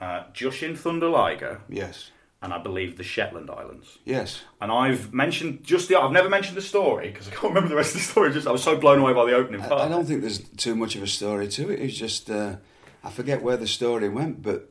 uh, 0.00 0.24
Jushin 0.32 0.76
Thunder 0.78 1.08
Liger, 1.08 1.62
Yes. 1.68 2.10
and 2.40 2.52
I 2.52 2.58
believe 2.58 2.96
the 2.98 3.02
Shetland 3.02 3.50
Islands. 3.50 3.98
Yes. 4.04 4.42
And 4.60 4.70
I've 4.70 5.12
mentioned 5.12 5.64
just 5.64 5.88
the. 5.88 5.98
I've 5.98 6.12
never 6.12 6.28
mentioned 6.28 6.56
the 6.56 6.62
story 6.62 7.08
because 7.08 7.26
I 7.26 7.30
can't 7.32 7.44
remember 7.54 7.68
the 7.70 7.76
rest 7.76 7.94
of 7.96 8.00
the 8.02 8.06
story. 8.06 8.32
Just 8.32 8.46
I 8.46 8.52
was 8.52 8.62
so 8.62 8.76
blown 8.76 8.98
away 9.00 9.12
by 9.12 9.24
the 9.24 9.34
opening 9.34 9.60
part. 9.60 9.72
I, 9.80 9.86
I 9.86 9.88
don't 9.88 10.04
think 10.04 10.20
there's 10.20 10.38
too 10.38 10.76
much 10.76 10.94
of 10.94 11.02
a 11.02 11.06
story 11.08 11.48
to 11.48 11.70
it. 11.70 11.80
It's 11.80 11.96
just 11.96 12.30
uh, 12.30 12.56
I 13.02 13.10
forget 13.10 13.42
where 13.42 13.56
the 13.56 13.66
story 13.66 14.08
went, 14.08 14.42
but 14.42 14.70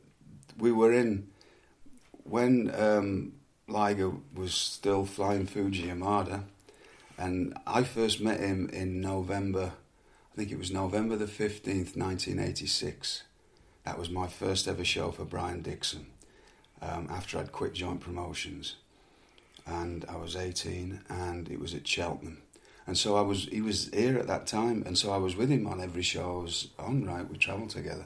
we 0.57 0.71
were 0.71 0.93
in 0.93 1.27
when 2.23 2.73
um, 2.75 3.33
Liger 3.67 4.11
was 4.33 4.53
still 4.53 5.05
flying 5.05 5.45
Fuji 5.45 5.87
Yamada, 5.87 6.43
and 7.17 7.57
I 7.65 7.83
first 7.83 8.21
met 8.21 8.39
him 8.39 8.69
in 8.69 9.01
November. 9.01 9.73
I 10.31 10.35
think 10.35 10.51
it 10.51 10.57
was 10.57 10.71
November 10.71 11.15
the 11.15 11.27
fifteenth, 11.27 11.95
nineteen 11.95 12.39
eighty-six. 12.39 13.23
That 13.85 13.99
was 13.99 14.09
my 14.09 14.27
first 14.27 14.67
ever 14.67 14.85
show 14.85 15.11
for 15.11 15.25
Brian 15.25 15.61
Dixon. 15.61 16.07
Um, 16.81 17.07
after 17.09 17.37
I'd 17.37 17.51
quit 17.53 17.73
Joint 17.73 18.01
Promotions, 18.01 18.75
and 19.65 20.05
I 20.09 20.17
was 20.17 20.35
eighteen, 20.35 21.01
and 21.07 21.49
it 21.49 21.59
was 21.59 21.73
at 21.73 21.87
Cheltenham. 21.87 22.41
And 22.85 22.97
so 22.97 23.15
I 23.15 23.21
was, 23.21 23.45
he 23.45 23.61
was 23.61 23.89
here 23.93 24.17
at 24.17 24.27
that 24.27 24.45
time, 24.45 24.83
and 24.85 24.97
so 24.97 25.09
I 25.13 25.17
was 25.17 25.37
with 25.37 25.49
him 25.49 25.65
on 25.65 25.79
every 25.79 26.01
show 26.01 26.39
I 26.39 26.43
was 26.43 26.67
on, 26.77 27.05
right? 27.05 27.29
We 27.29 27.37
travelled 27.37 27.69
together 27.69 28.05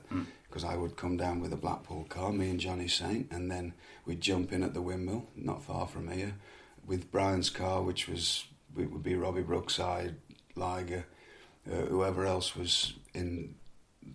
because 0.57 0.73
I 0.73 0.75
would 0.75 0.97
come 0.97 1.17
down 1.17 1.39
with 1.39 1.53
a 1.53 1.55
Blackpool 1.55 2.05
car, 2.09 2.33
me 2.33 2.49
and 2.49 2.59
Johnny 2.59 2.87
Saint, 2.87 3.31
and 3.31 3.51
then 3.51 3.75
we'd 4.05 4.21
jump 4.21 4.51
in 4.51 4.63
at 4.63 4.73
the 4.73 4.81
windmill, 4.81 5.27
not 5.35 5.63
far 5.63 5.85
from 5.85 6.09
here, 6.09 6.33
with 6.83 7.11
Brian's 7.11 7.51
car, 7.51 7.83
which 7.83 8.07
was, 8.07 8.45
it 8.75 8.91
would 8.91 9.03
be 9.03 9.13
Robbie 9.13 9.43
Brookside, 9.43 10.15
Liger, 10.55 11.05
uh, 11.71 11.85
whoever 11.85 12.25
else 12.25 12.55
was 12.55 12.93
in, 13.13 13.53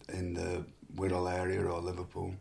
in 0.09 0.35
the 0.35 0.65
Wirral 0.97 1.33
area 1.33 1.63
or 1.63 1.81
Liverpool. 1.81 2.35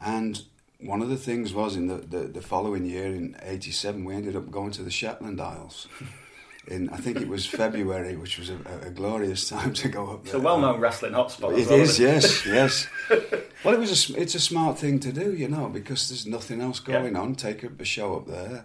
And 0.00 0.40
one 0.78 1.02
of 1.02 1.08
the 1.08 1.16
things 1.16 1.52
was 1.52 1.74
in 1.74 1.88
the, 1.88 1.96
the, 1.96 2.28
the 2.28 2.42
following 2.42 2.84
year, 2.84 3.06
in 3.06 3.36
87, 3.42 4.04
we 4.04 4.14
ended 4.14 4.36
up 4.36 4.52
going 4.52 4.70
to 4.70 4.84
the 4.84 4.90
Shetland 4.92 5.40
Isles. 5.40 5.88
In, 6.68 6.88
I 6.90 6.96
think 6.96 7.20
it 7.20 7.28
was 7.28 7.46
February, 7.62 8.16
which 8.16 8.38
was 8.38 8.50
a, 8.50 8.56
a 8.82 8.90
glorious 8.90 9.48
time 9.48 9.72
to 9.74 9.88
go 9.88 10.10
up 10.10 10.22
it's 10.22 10.32
there. 10.32 10.40
a 10.40 10.44
well-known 10.44 10.80
wrestling 10.80 11.12
hotspot. 11.12 11.56
It 11.56 11.68
well, 11.68 11.80
is, 11.80 11.98
yes, 11.98 12.44
yes. 12.46 12.88
Well, 13.64 13.74
it 13.74 13.80
was 13.80 14.10
a, 14.10 14.20
it's 14.20 14.34
a 14.34 14.40
smart 14.40 14.78
thing 14.78 15.00
to 15.00 15.12
do, 15.12 15.32
you 15.32 15.48
know, 15.48 15.68
because 15.68 16.08
there's 16.08 16.26
nothing 16.26 16.60
else 16.60 16.80
Yeah. 16.86 17.00
going 17.00 17.16
on. 17.16 17.34
Take 17.34 17.64
up 17.64 17.80
a 17.80 17.84
show 17.84 18.16
up 18.16 18.26
there. 18.26 18.64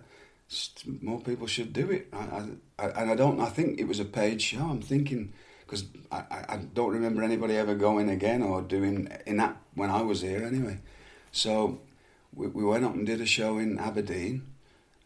More 1.02 1.20
people 1.22 1.48
should 1.48 1.74
do 1.74 1.90
it. 1.90 2.08
I, 2.14 2.50
I, 2.78 2.86
and 3.02 3.10
I 3.12 3.16
don't. 3.16 3.40
I 3.40 3.50
think 3.50 3.80
it 3.80 3.88
was 3.88 4.00
a 4.00 4.06
paid 4.06 4.42
show. 4.42 4.60
I'm 4.60 4.82
thinking 4.82 5.32
because 5.66 5.86
I, 6.12 6.18
I, 6.30 6.46
I 6.50 6.58
don't 6.58 6.92
remember 6.92 7.24
anybody 7.24 7.56
ever 7.56 7.74
going 7.74 8.10
again 8.10 8.42
or 8.44 8.62
doing 8.62 9.08
in 9.26 9.38
that 9.38 9.56
when 9.76 9.90
I 9.90 10.02
was 10.02 10.22
here 10.22 10.44
anyway. 10.46 10.80
So 11.32 11.80
we, 12.36 12.48
we 12.48 12.64
went 12.66 12.84
up 12.84 12.94
and 12.94 13.06
did 13.06 13.22
a 13.22 13.26
show 13.26 13.58
in 13.60 13.80
Aberdeen, 13.80 14.46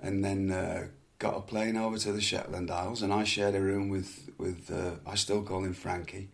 and 0.02 0.26
then 0.26 0.52
uh, 0.52 0.88
got 1.20 1.38
a 1.38 1.42
plane 1.42 1.78
over 1.78 1.98
to 1.98 2.12
the 2.12 2.22
Shetland 2.22 2.70
Isles, 2.70 3.02
and 3.02 3.14
I 3.14 3.24
shared 3.24 3.56
a 3.56 3.62
room 3.62 3.90
with 3.90 4.30
with 4.38 4.72
uh, 4.72 4.96
I 5.10 5.16
still 5.16 5.42
call 5.44 5.64
him 5.64 5.74
Frankie, 5.74 6.30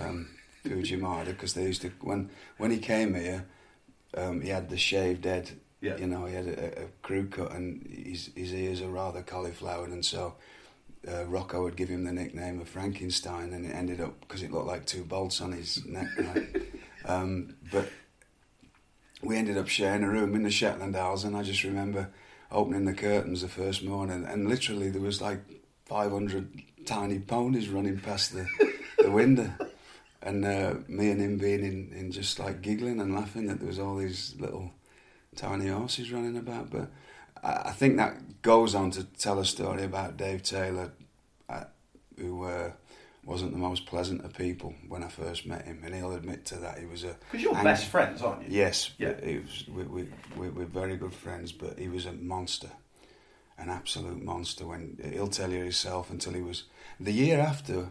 um, 0.00 0.28
Fuji 0.62 0.96
Yamada, 0.96 1.26
because 1.26 1.54
they 1.54 1.64
used 1.64 1.82
to 1.82 1.90
when 2.00 2.30
when 2.58 2.70
he 2.70 2.78
came 2.78 3.14
here, 3.14 3.46
um, 4.16 4.40
he 4.40 4.48
had 4.48 4.68
the 4.68 4.76
shaved 4.76 5.24
head. 5.24 5.50
Yeah. 5.80 5.98
You 5.98 6.06
know, 6.06 6.24
he 6.24 6.34
had 6.34 6.46
a, 6.46 6.84
a 6.84 6.86
crew 7.02 7.28
cut, 7.28 7.52
and 7.52 7.86
his 7.86 8.30
his 8.34 8.52
ears 8.52 8.80
are 8.80 8.88
rather 8.88 9.22
cauliflowered, 9.22 9.90
and 9.90 10.04
so. 10.04 10.34
Uh, 11.06 11.24
Rocco 11.24 11.62
would 11.62 11.76
give 11.76 11.88
him 11.88 12.02
the 12.02 12.10
nickname 12.10 12.60
of 12.60 12.68
Frankenstein, 12.68 13.52
and 13.52 13.64
it 13.64 13.72
ended 13.72 14.00
up 14.00 14.18
because 14.22 14.42
it 14.42 14.50
looked 14.50 14.66
like 14.66 14.86
two 14.86 15.04
bolts 15.04 15.40
on 15.40 15.52
his 15.52 15.86
neck. 15.86 16.08
Right? 16.18 16.62
um, 17.04 17.54
but 17.70 17.88
we 19.22 19.36
ended 19.36 19.56
up 19.56 19.68
sharing 19.68 20.02
a 20.02 20.08
room 20.08 20.34
in 20.34 20.42
the 20.42 20.50
Shetland 20.50 20.96
Isles, 20.96 21.22
and 21.22 21.36
I 21.36 21.44
just 21.44 21.62
remember 21.62 22.10
opening 22.50 22.84
the 22.84 22.94
curtains 22.94 23.42
the 23.42 23.48
first 23.48 23.82
morning, 23.82 24.24
and 24.24 24.48
literally 24.48 24.90
there 24.90 25.02
was 25.02 25.20
like 25.20 25.40
500 25.86 26.62
tiny 26.84 27.18
ponies 27.18 27.68
running 27.68 27.98
past 27.98 28.32
the, 28.32 28.46
the 28.98 29.10
window, 29.10 29.52
and 30.22 30.44
uh, 30.44 30.74
me 30.88 31.10
and 31.10 31.20
him 31.20 31.38
being 31.38 31.64
in, 31.64 31.92
in 31.96 32.12
just 32.12 32.38
like 32.38 32.62
giggling 32.62 33.00
and 33.00 33.14
laughing 33.14 33.46
that 33.46 33.58
there 33.58 33.68
was 33.68 33.78
all 33.78 33.96
these 33.96 34.34
little 34.38 34.70
tiny 35.34 35.68
horses 35.68 36.12
running 36.12 36.36
about. 36.36 36.70
But 36.70 36.90
I, 37.42 37.68
I 37.70 37.72
think 37.72 37.96
that 37.96 38.42
goes 38.42 38.74
on 38.74 38.90
to 38.92 39.04
tell 39.04 39.38
a 39.38 39.44
story 39.44 39.84
about 39.84 40.16
Dave 40.16 40.42
Taylor, 40.42 40.92
uh, 41.48 41.64
who. 42.16 42.44
Uh, 42.44 42.70
wasn't 43.26 43.50
the 43.52 43.58
most 43.58 43.86
pleasant 43.86 44.24
of 44.24 44.32
people 44.32 44.72
when 44.88 45.02
I 45.02 45.08
first 45.08 45.46
met 45.46 45.64
him, 45.66 45.82
and 45.84 45.92
he'll 45.94 46.14
admit 46.14 46.44
to 46.46 46.54
that. 46.58 46.78
He 46.78 46.86
was 46.86 47.02
a 47.04 47.16
Because 47.30 47.42
you're 47.42 47.56
ang- 47.56 47.64
best 47.64 47.86
friends, 47.90 48.22
aren't 48.22 48.42
you? 48.48 48.56
Yes, 48.56 48.90
Yeah. 48.98 49.14
he 49.22 49.38
was, 49.38 49.64
we, 49.68 49.82
we, 49.82 50.08
we, 50.36 50.48
we're 50.50 50.64
very 50.64 50.96
good 50.96 51.12
friends, 51.12 51.50
but 51.52 51.78
he 51.78 51.88
was 51.88 52.06
a 52.06 52.12
monster, 52.12 52.70
an 53.58 53.68
absolute 53.68 54.22
monster. 54.22 54.64
When 54.64 54.96
he'll 55.12 55.26
tell 55.28 55.50
you 55.50 55.58
himself 55.64 56.08
until 56.10 56.34
he 56.34 56.40
was 56.42 56.64
the 57.00 57.12
year 57.12 57.40
after, 57.40 57.88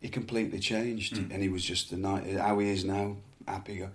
he 0.00 0.08
completely 0.08 0.58
changed, 0.58 1.14
Mm. 1.16 1.32
and 1.32 1.42
he 1.42 1.48
was 1.50 1.64
just 1.64 1.90
the 1.90 1.96
night 1.98 2.26
how 2.38 2.58
he 2.58 2.70
is 2.70 2.84
now. 2.84 3.16
Happy, 3.46 3.86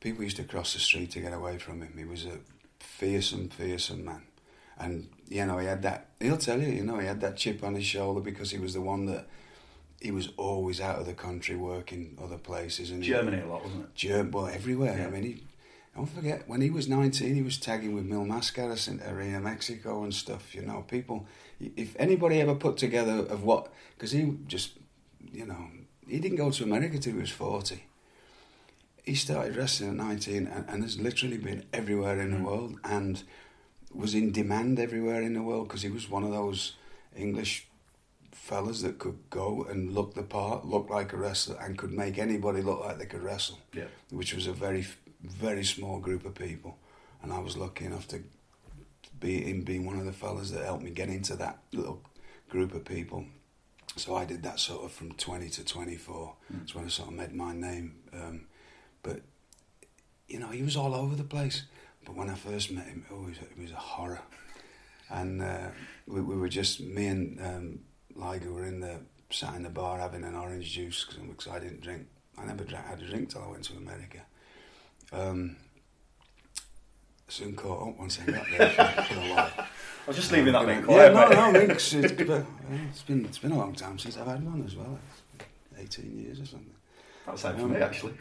people 0.00 0.22
used 0.24 0.36
to 0.36 0.44
cross 0.44 0.72
the 0.74 0.80
street 0.80 1.10
to 1.12 1.20
get 1.20 1.32
away 1.32 1.58
from 1.58 1.80
him. 1.82 1.94
He 1.96 2.04
was 2.04 2.24
a 2.26 2.38
fearsome, 2.80 3.48
fearsome 3.48 4.04
man, 4.04 4.22
and 4.78 5.08
you 5.28 5.44
know 5.46 5.58
he 5.58 5.66
had 5.66 5.82
that. 5.82 6.08
He'll 6.20 6.36
tell 6.38 6.60
you, 6.60 6.68
you 6.68 6.82
know, 6.84 6.98
he 6.98 7.06
had 7.06 7.20
that 7.22 7.36
chip 7.36 7.62
on 7.62 7.74
his 7.74 7.84
shoulder 7.86 8.20
because 8.20 8.50
he 8.50 8.58
was 8.58 8.74
the 8.74 8.80
one 8.82 9.06
that. 9.06 9.26
He 10.00 10.10
was 10.10 10.28
always 10.36 10.80
out 10.80 10.98
of 10.98 11.06
the 11.06 11.14
country 11.14 11.56
working 11.56 12.18
other 12.22 12.38
places 12.38 12.90
and 12.90 13.02
he- 13.02 13.10
Germany 13.10 13.40
a 13.40 13.46
lot, 13.46 13.64
wasn't 13.64 13.84
it? 13.84 13.94
Germ, 13.94 14.30
well, 14.30 14.46
everywhere. 14.46 14.96
Yeah. 14.98 15.06
I 15.06 15.10
mean, 15.10 15.22
he, 15.22 15.42
don't 15.94 16.06
forget 16.06 16.46
when 16.46 16.60
he 16.60 16.68
was 16.68 16.88
nineteen, 16.88 17.34
he 17.34 17.42
was 17.42 17.56
tagging 17.56 17.94
with 17.94 18.04
Mil 18.04 18.24
Mascaras 18.24 18.86
in 18.86 19.00
Arena 19.02 19.40
Mexico 19.40 20.04
and 20.04 20.14
stuff. 20.14 20.54
You 20.54 20.62
know, 20.62 20.84
people. 20.86 21.26
If 21.58 21.96
anybody 21.98 22.40
ever 22.42 22.54
put 22.54 22.76
together 22.76 23.24
of 23.30 23.42
what, 23.42 23.72
because 23.96 24.12
he 24.12 24.34
just, 24.46 24.72
you 25.32 25.46
know, 25.46 25.68
he 26.06 26.20
didn't 26.20 26.36
go 26.36 26.50
to 26.50 26.64
America 26.64 26.98
till 26.98 27.14
he 27.14 27.20
was 27.20 27.30
forty. 27.30 27.84
He 29.04 29.14
started 29.14 29.56
wrestling 29.56 29.90
at 29.90 29.96
nineteen 29.96 30.46
and, 30.46 30.68
and 30.68 30.82
has 30.82 31.00
literally 31.00 31.38
been 31.38 31.64
everywhere 31.72 32.20
in 32.20 32.30
the 32.32 32.36
mm. 32.36 32.44
world 32.44 32.78
and 32.84 33.22
was 33.94 34.14
in 34.14 34.32
demand 34.32 34.78
everywhere 34.78 35.22
in 35.22 35.32
the 35.32 35.42
world 35.42 35.68
because 35.68 35.80
he 35.80 35.88
was 35.88 36.10
one 36.10 36.24
of 36.24 36.30
those 36.30 36.74
English 37.16 37.66
fellas 38.32 38.82
that 38.82 38.98
could 38.98 39.18
go 39.30 39.64
and 39.64 39.92
look 39.92 40.14
the 40.14 40.22
part, 40.22 40.64
look 40.64 40.90
like 40.90 41.12
a 41.12 41.16
wrestler, 41.16 41.56
and 41.60 41.78
could 41.78 41.92
make 41.92 42.18
anybody 42.18 42.62
look 42.62 42.80
like 42.80 42.98
they 42.98 43.06
could 43.06 43.22
wrestle. 43.22 43.58
Yeah. 43.72 43.84
Which 44.10 44.34
was 44.34 44.46
a 44.46 44.52
very, 44.52 44.86
very 45.22 45.64
small 45.64 45.98
group 45.98 46.24
of 46.24 46.34
people, 46.34 46.78
and 47.22 47.32
I 47.32 47.38
was 47.38 47.56
lucky 47.56 47.84
enough 47.84 48.08
to 48.08 48.22
be 49.18 49.48
in 49.50 49.62
being 49.62 49.86
one 49.86 49.98
of 49.98 50.04
the 50.04 50.12
fellas 50.12 50.50
that 50.50 50.64
helped 50.64 50.82
me 50.82 50.90
get 50.90 51.08
into 51.08 51.36
that 51.36 51.58
little 51.72 52.02
group 52.48 52.74
of 52.74 52.84
people. 52.84 53.24
So 53.96 54.14
I 54.14 54.26
did 54.26 54.42
that 54.42 54.60
sort 54.60 54.84
of 54.84 54.92
from 54.92 55.12
twenty 55.12 55.48
to 55.50 55.64
twenty 55.64 55.96
four. 55.96 56.34
That's 56.50 56.74
when 56.74 56.84
I 56.84 56.88
sort 56.88 57.08
of 57.08 57.14
made 57.14 57.32
my 57.32 57.54
name. 57.54 57.96
Um, 58.12 58.46
but 59.02 59.22
you 60.28 60.38
know, 60.38 60.48
he 60.48 60.62
was 60.62 60.76
all 60.76 60.94
over 60.94 61.14
the 61.14 61.24
place. 61.24 61.62
But 62.04 62.14
when 62.14 62.30
I 62.30 62.34
first 62.34 62.70
met 62.70 62.86
him, 62.86 63.04
oh, 63.10 63.24
it 63.24 63.28
was, 63.28 63.38
it 63.38 63.58
was 63.58 63.70
a 63.72 63.76
horror. 63.76 64.22
And 65.08 65.42
uh, 65.42 65.68
we, 66.06 66.20
we 66.20 66.36
were 66.36 66.48
just 66.48 66.80
me 66.80 67.06
and 67.06 67.40
um, 67.40 67.78
Liger 68.16 68.52
were 68.52 68.64
in 68.64 68.80
the 68.80 69.00
sat 69.30 69.54
in 69.54 69.62
the 69.62 69.70
bar 69.70 69.98
having 69.98 70.24
an 70.24 70.34
orange 70.34 70.70
juice 70.72 71.04
because 71.04 71.48
I 71.48 71.58
didn't 71.58 71.80
drink. 71.80 72.06
I 72.38 72.44
never 72.44 72.64
drank, 72.64 72.86
had 72.86 73.00
a 73.00 73.06
drink 73.06 73.30
till 73.30 73.42
I 73.42 73.48
went 73.48 73.64
to 73.64 73.76
America. 73.76 74.18
Um, 75.12 75.56
soon 77.28 77.56
caught 77.56 77.88
up 77.88 77.98
once 77.98 78.18
I 78.20 78.30
got 78.30 78.46
there. 78.50 78.70
for, 78.70 79.02
for 79.02 79.14
a 79.14 79.34
while. 79.34 79.52
I 79.58 80.06
was 80.06 80.16
just 80.16 80.30
leaving 80.30 80.52
that 80.52 80.64
bit 80.66 80.84
Yeah, 80.88 81.08
no, 81.08 81.50
no, 81.50 81.66
'cause 81.66 81.94
it's, 81.94 82.30
uh, 82.30 82.44
it's 82.90 83.02
been 83.02 83.24
it's 83.24 83.38
been 83.38 83.52
a 83.52 83.58
long 83.58 83.74
time 83.74 83.98
since 83.98 84.16
I've 84.16 84.26
had 84.28 84.44
one 84.44 84.64
as 84.64 84.76
well. 84.76 84.98
Eighteen 85.78 86.18
years 86.18 86.40
or 86.40 86.46
something. 86.46 86.70
That's 87.26 87.42
same 87.42 87.56
for 87.56 87.66
me, 87.66 87.80
actually. 87.80 88.14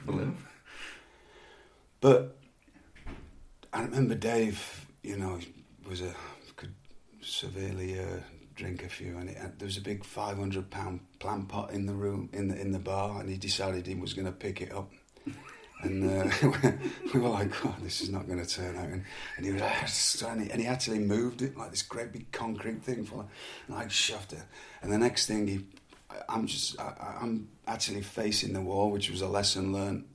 But 2.02 2.36
I 3.72 3.82
remember 3.84 4.16
Dave, 4.16 4.88
you 5.04 5.18
know, 5.18 5.40
was 5.88 6.02
a 6.02 6.14
could 6.56 6.74
severely 7.22 8.00
uh, 8.00 8.18
drink 8.56 8.84
a 8.84 8.90
few, 8.90 9.18
and 9.18 9.30
it, 9.30 9.38
and 9.40 9.54
there 9.60 9.66
was 9.66 9.78
a 9.78 9.82
big 9.82 10.04
five 10.04 10.38
hundred 10.38 10.70
pound 10.70 11.02
plant 11.20 11.50
pot 11.50 11.72
in 11.72 11.86
the 11.86 11.94
room 11.94 12.30
in 12.34 12.48
the 12.48 12.60
in 12.60 12.72
the 12.72 12.80
bar, 12.80 13.20
and 13.20 13.30
he 13.30 13.38
decided 13.38 13.86
he 13.86 13.96
was 13.96 14.14
going 14.14 14.26
to 14.26 14.32
pick 14.32 14.62
it 14.62 14.74
up. 14.74 14.92
And 15.82 16.10
uh, 16.10 16.32
we 17.14 17.20
were 17.20 17.30
like, 17.30 17.52
"God, 17.62 17.76
this 17.84 18.00
is 18.00 18.10
not 18.10 18.28
going 18.28 18.44
to 18.44 18.50
turn 18.50 18.78
out." 18.78 18.86
And, 18.86 19.04
and 19.36 19.46
he 19.46 19.52
was 19.52 19.62
like, 19.62 19.74
"Ah," 19.84 20.32
and 20.32 20.62
he, 20.62 20.66
actually 20.66 21.00
moved 21.00 21.42
it 21.42 21.58
like 21.58 21.70
this 21.70 21.82
great 21.82 22.14
big 22.14 22.32
concrete 22.32 22.82
thing, 22.82 23.00
of, 23.00 23.26
and 23.68 23.76
I 23.76 23.86
shoved 23.90 24.32
it. 24.32 24.42
And 24.82 24.92
the 24.92 24.98
next 24.98 25.28
thing, 25.28 25.48
he, 25.48 25.66
I'm 26.30 26.48
just, 26.48 26.80
I, 26.80 27.18
I'm 27.22 27.50
actually 27.68 28.02
facing 28.02 28.54
the 28.54 28.62
wall, 28.62 28.90
which 28.90 29.12
was 29.12 29.22
a 29.22 29.28
lesson 29.28 29.74
learned. 29.74 30.06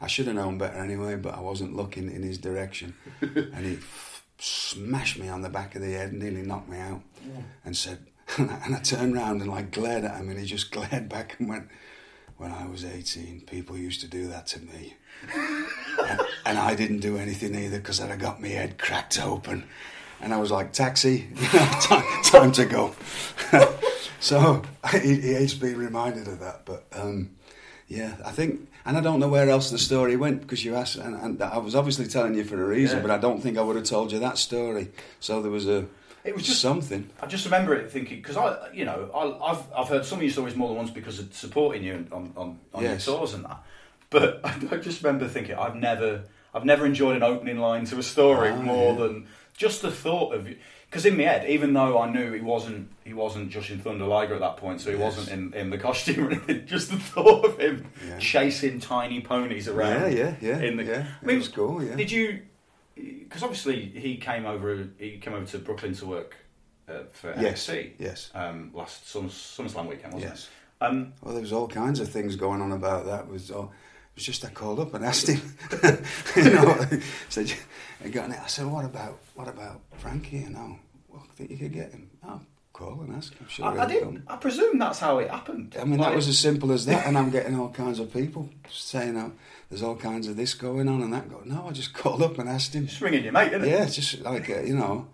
I 0.00 0.06
should 0.06 0.26
have 0.26 0.36
known 0.36 0.58
better 0.58 0.78
anyway, 0.78 1.16
but 1.16 1.34
I 1.34 1.40
wasn't 1.40 1.76
looking 1.76 2.10
in 2.10 2.22
his 2.22 2.38
direction. 2.38 2.94
and 3.20 3.66
he 3.66 3.74
f- 3.74 4.24
smashed 4.38 5.18
me 5.18 5.28
on 5.28 5.42
the 5.42 5.50
back 5.50 5.74
of 5.74 5.82
the 5.82 5.92
head, 5.92 6.12
nearly 6.12 6.42
knocked 6.42 6.68
me 6.68 6.78
out, 6.78 7.02
and 7.64 7.76
said, 7.76 7.98
and 8.38 8.74
I, 8.74 8.80
turned 8.80 9.14
around 9.16 9.40
and 9.42 9.50
like 9.50 9.70
glared 9.70 10.04
at 10.04 10.16
him, 10.16 10.28
and 10.30 10.38
he 10.38 10.46
just 10.46 10.70
glared 10.72 11.08
back 11.08 11.36
and 11.38 11.48
went, 11.48 11.68
"When 12.36 12.52
I 12.52 12.66
was 12.66 12.84
18, 12.84 13.42
people 13.42 13.76
used 13.76 14.00
to 14.02 14.08
do 14.08 14.28
that 14.28 14.46
to 14.48 14.60
me." 14.60 14.94
and, 15.34 16.20
and 16.46 16.58
I 16.58 16.74
didn't 16.74 17.00
do 17.00 17.16
anything 17.18 17.54
either 17.54 17.78
because 17.78 18.00
I'd 18.00 18.10
have 18.10 18.18
got 18.18 18.40
my 18.40 18.48
head 18.48 18.78
cracked 18.78 19.20
open. 19.20 19.64
And 20.22 20.34
I 20.34 20.36
was 20.36 20.50
like, 20.50 20.72
taxi, 20.74 21.28
time, 21.80 22.04
time 22.24 22.52
to 22.52 22.66
go. 22.66 22.94
so 24.20 24.62
he, 24.92 25.14
he 25.20 25.32
hates 25.32 25.54
being 25.54 25.78
reminded 25.78 26.28
of 26.28 26.40
that. 26.40 26.66
But 26.66 26.84
um, 26.92 27.30
yeah, 27.88 28.16
I 28.24 28.30
think, 28.30 28.68
and 28.84 28.98
I 28.98 29.00
don't 29.00 29.18
know 29.18 29.28
where 29.28 29.48
else 29.48 29.70
the 29.70 29.78
story 29.78 30.16
went 30.16 30.42
because 30.42 30.62
you 30.64 30.74
asked, 30.76 30.96
and, 30.96 31.16
and 31.16 31.42
I 31.42 31.56
was 31.56 31.74
obviously 31.74 32.06
telling 32.06 32.34
you 32.34 32.44
for 32.44 32.62
a 32.62 32.66
reason, 32.66 32.98
Yeah. 32.98 33.02
but 33.02 33.10
I 33.10 33.18
don't 33.18 33.40
think 33.42 33.56
I 33.56 33.62
would 33.62 33.76
have 33.76 33.86
told 33.86 34.12
you 34.12 34.18
that 34.18 34.36
story. 34.36 34.90
So 35.20 35.40
there 35.40 35.50
was 35.50 35.66
a 35.66 35.86
It 36.30 36.34
was 36.36 36.46
just- 36.46 36.60
something. 36.60 37.10
I 37.20 37.26
just 37.26 37.44
remember 37.44 37.74
it 37.74 37.90
thinking 37.90 38.18
because 38.18 38.36
I, 38.36 38.70
you 38.72 38.84
know, 38.84 39.10
I, 39.14 39.50
I've 39.50 39.62
I've 39.76 39.88
heard 39.88 40.04
some 40.04 40.18
of 40.18 40.22
your 40.22 40.32
stories 40.32 40.54
more 40.56 40.68
than 40.68 40.76
once 40.76 40.90
because 40.90 41.18
of 41.18 41.34
supporting 41.34 41.82
you 41.84 42.06
on 42.12 42.32
on, 42.36 42.58
on 42.72 42.82
Yes. 42.82 43.06
your 43.06 43.16
tours 43.18 43.34
and 43.34 43.44
that. 43.44 43.62
But 44.10 44.40
I 44.72 44.76
just 44.76 45.02
remember 45.02 45.28
thinking 45.28 45.56
I've 45.56 45.76
never 45.76 46.22
I've 46.54 46.64
never 46.64 46.86
enjoyed 46.86 47.16
an 47.16 47.22
opening 47.22 47.58
line 47.58 47.84
to 47.86 47.98
a 47.98 48.02
story 48.02 48.50
Ah, 48.50 48.56
more 48.62 48.92
yeah. 48.92 48.98
than 49.00 49.26
just 49.56 49.82
the 49.82 49.90
thought 49.90 50.34
of 50.34 50.48
because 50.88 51.06
in 51.06 51.16
my 51.16 51.22
head, 51.24 51.48
even 51.48 51.72
though 51.72 52.00
I 52.00 52.10
knew 52.10 52.32
he 52.32 52.40
wasn't 52.40 52.90
he 53.04 53.12
wasn't 53.12 53.50
Jushin 53.52 53.80
Thunder 53.80 54.04
Liger 54.06 54.34
at 54.34 54.40
that 54.40 54.56
point, 54.56 54.80
so 54.80 54.90
he 54.90 54.96
Yes. 54.98 55.16
wasn't 55.16 55.28
in, 55.36 55.60
in 55.60 55.70
the 55.70 55.78
costume 55.78 56.26
or 56.26 56.30
anything. 56.30 56.66
Just 56.74 56.90
the 56.90 56.96
thought 56.98 57.44
of 57.44 57.58
him 57.58 57.86
Yeah. 58.06 58.18
chasing 58.18 58.78
tiny 58.80 59.20
ponies 59.20 59.68
around. 59.68 60.12
Yeah, 60.16 60.34
yeah, 60.40 60.58
yeah, 60.58 60.58
In 60.68 60.76
the, 60.76 60.84
yeah. 60.84 61.06
I 61.22 61.26
mean, 61.26 61.36
It 61.36 61.38
was 61.38 61.48
cool, 61.48 61.82
yeah. 61.82 61.96
Did 61.96 62.10
you? 62.12 62.42
Because 63.24 63.42
obviously 63.42 63.80
he 63.80 64.16
came 64.16 64.46
over. 64.46 64.88
He 64.98 65.18
came 65.18 65.34
over 65.34 65.46
to 65.46 65.58
Brooklyn 65.58 65.94
to 65.94 66.06
work 66.06 66.36
uh, 66.88 67.04
for 67.12 67.34
Yes, 67.38 67.66
NXT. 67.68 67.92
yes. 67.98 68.30
Um, 68.34 68.70
last 68.74 69.08
Summer, 69.08 69.28
SummerSlam 69.28 69.88
weekend, 69.88 70.14
wasn't 70.14 70.32
Yes. 70.32 70.48
it? 70.80 70.84
Um, 70.84 71.12
Well, 71.22 71.34
there 71.34 71.42
was 71.42 71.52
all 71.52 71.68
kinds 71.68 72.00
of 72.00 72.08
things 72.08 72.36
going 72.36 72.60
on 72.62 72.72
about 72.72 73.04
that. 73.06 73.20
It 73.26 73.30
was 73.30 73.50
all, 73.50 73.64
it 73.66 74.16
was 74.16 74.24
just 74.24 74.44
I 74.44 74.48
called 74.50 74.80
up 74.80 74.94
and 74.94 75.04
asked 75.04 75.28
him. 75.28 75.40
you 76.36 76.50
know, 76.50 76.86
said, 77.28 77.52
I 78.04 78.08
got 78.08 78.30
it. 78.30 78.38
I 78.42 78.46
said, 78.46 78.66
what 78.66 78.84
about 78.84 79.18
what 79.34 79.46
about 79.48 79.82
Frankie? 79.98 80.38
You 80.38 80.50
know, 80.50 80.78
well, 81.08 81.22
I 81.30 81.34
think 81.34 81.50
you 81.50 81.58
could 81.58 81.72
get 81.72 81.92
him. 81.92 82.10
Oh, 82.26 82.40
call 82.80 83.00
and 83.02 83.14
ask 83.14 83.36
him. 83.36 83.46
Sure, 83.48 83.66
I, 83.66 83.84
I 83.84 83.86
did. 83.86 84.02
come." 84.02 84.22
I 84.28 84.36
presume 84.36 84.78
that's 84.78 84.98
how 84.98 85.18
it 85.18 85.30
happened. 85.30 85.76
I 85.80 85.84
mean, 85.84 85.98
Like- 85.98 86.08
that 86.10 86.16
was 86.16 86.28
as 86.28 86.38
simple 86.38 86.72
as 86.72 86.86
that, 86.86 87.06
and 87.06 87.16
I'm 87.18 87.30
getting 87.36 87.54
all 87.58 87.68
kinds 87.70 87.98
of 88.00 88.12
people 88.12 88.48
saying, 88.70 89.16
oh, 89.16 89.32
"There's 89.68 89.82
all 89.82 89.96
kinds 89.96 90.26
of 90.28 90.36
this 90.36 90.54
going 90.54 90.88
on 90.88 91.02
and 91.02 91.12
that." 91.12 91.28
Go, 91.30 91.42
no, 91.44 91.66
I 91.68 91.72
just 91.72 91.92
called 92.00 92.22
up 92.22 92.38
and 92.38 92.48
asked 92.48 92.74
him. 92.74 92.86
just 92.86 93.00
ringing 93.00 93.24
your 93.24 93.32
mate, 93.32 93.52
isn't 93.52 93.64
it? 93.64 93.70
Yeah, 93.70 93.84
just 93.86 94.20
like 94.22 94.48
uh, 94.50 94.60
you 94.60 94.74
know, 94.76 95.06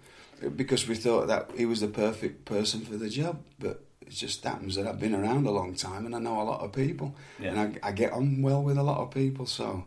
because 0.57 0.87
we 0.89 0.95
thought 0.95 1.27
that 1.29 1.51
he 1.57 1.67
was 1.67 1.81
the 1.81 1.89
perfect 1.89 2.45
person 2.45 2.81
for 2.83 2.97
the 2.97 3.09
job. 3.09 3.41
But 3.59 3.83
it 4.03 4.11
just 4.11 4.45
happens 4.45 4.77
that 4.77 4.87
I've 4.87 5.01
been 5.01 5.15
around 5.15 5.47
a 5.47 5.51
long 5.51 5.75
time 5.75 6.07
and 6.07 6.15
I 6.15 6.21
know 6.21 6.41
a 6.41 6.45
lot 6.53 6.61
of 6.61 6.71
people, 6.73 7.15
Yeah. 7.41 7.51
and 7.51 7.59
I, 7.83 7.89
I 7.89 7.93
get 7.93 8.13
on 8.13 8.41
well 8.43 8.63
with 8.63 8.79
a 8.79 8.83
lot 8.85 8.99
of 8.99 9.11
people. 9.11 9.47
So 9.47 9.85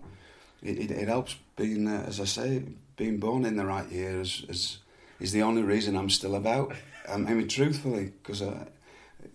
it, 0.61 0.77
it, 0.77 0.91
it 0.91 1.07
helps 1.07 1.37
being, 1.55 1.87
uh, 1.87 2.03
as 2.05 2.19
I 2.19 2.25
say, 2.25 2.63
being 2.97 3.17
born 3.17 3.45
in 3.45 3.55
the 3.55 3.65
right 3.65 3.89
year 3.89 4.19
is 4.19 4.43
is, 4.49 4.79
is 5.21 5.31
the 5.31 5.41
only 5.43 5.61
reason 5.61 5.95
I'm 5.95 6.09
still 6.09 6.35
about. 6.35 6.73
I 7.11 7.17
mean, 7.17 7.47
truthfully, 7.47 8.13
because 8.21 8.39
the 8.39 8.67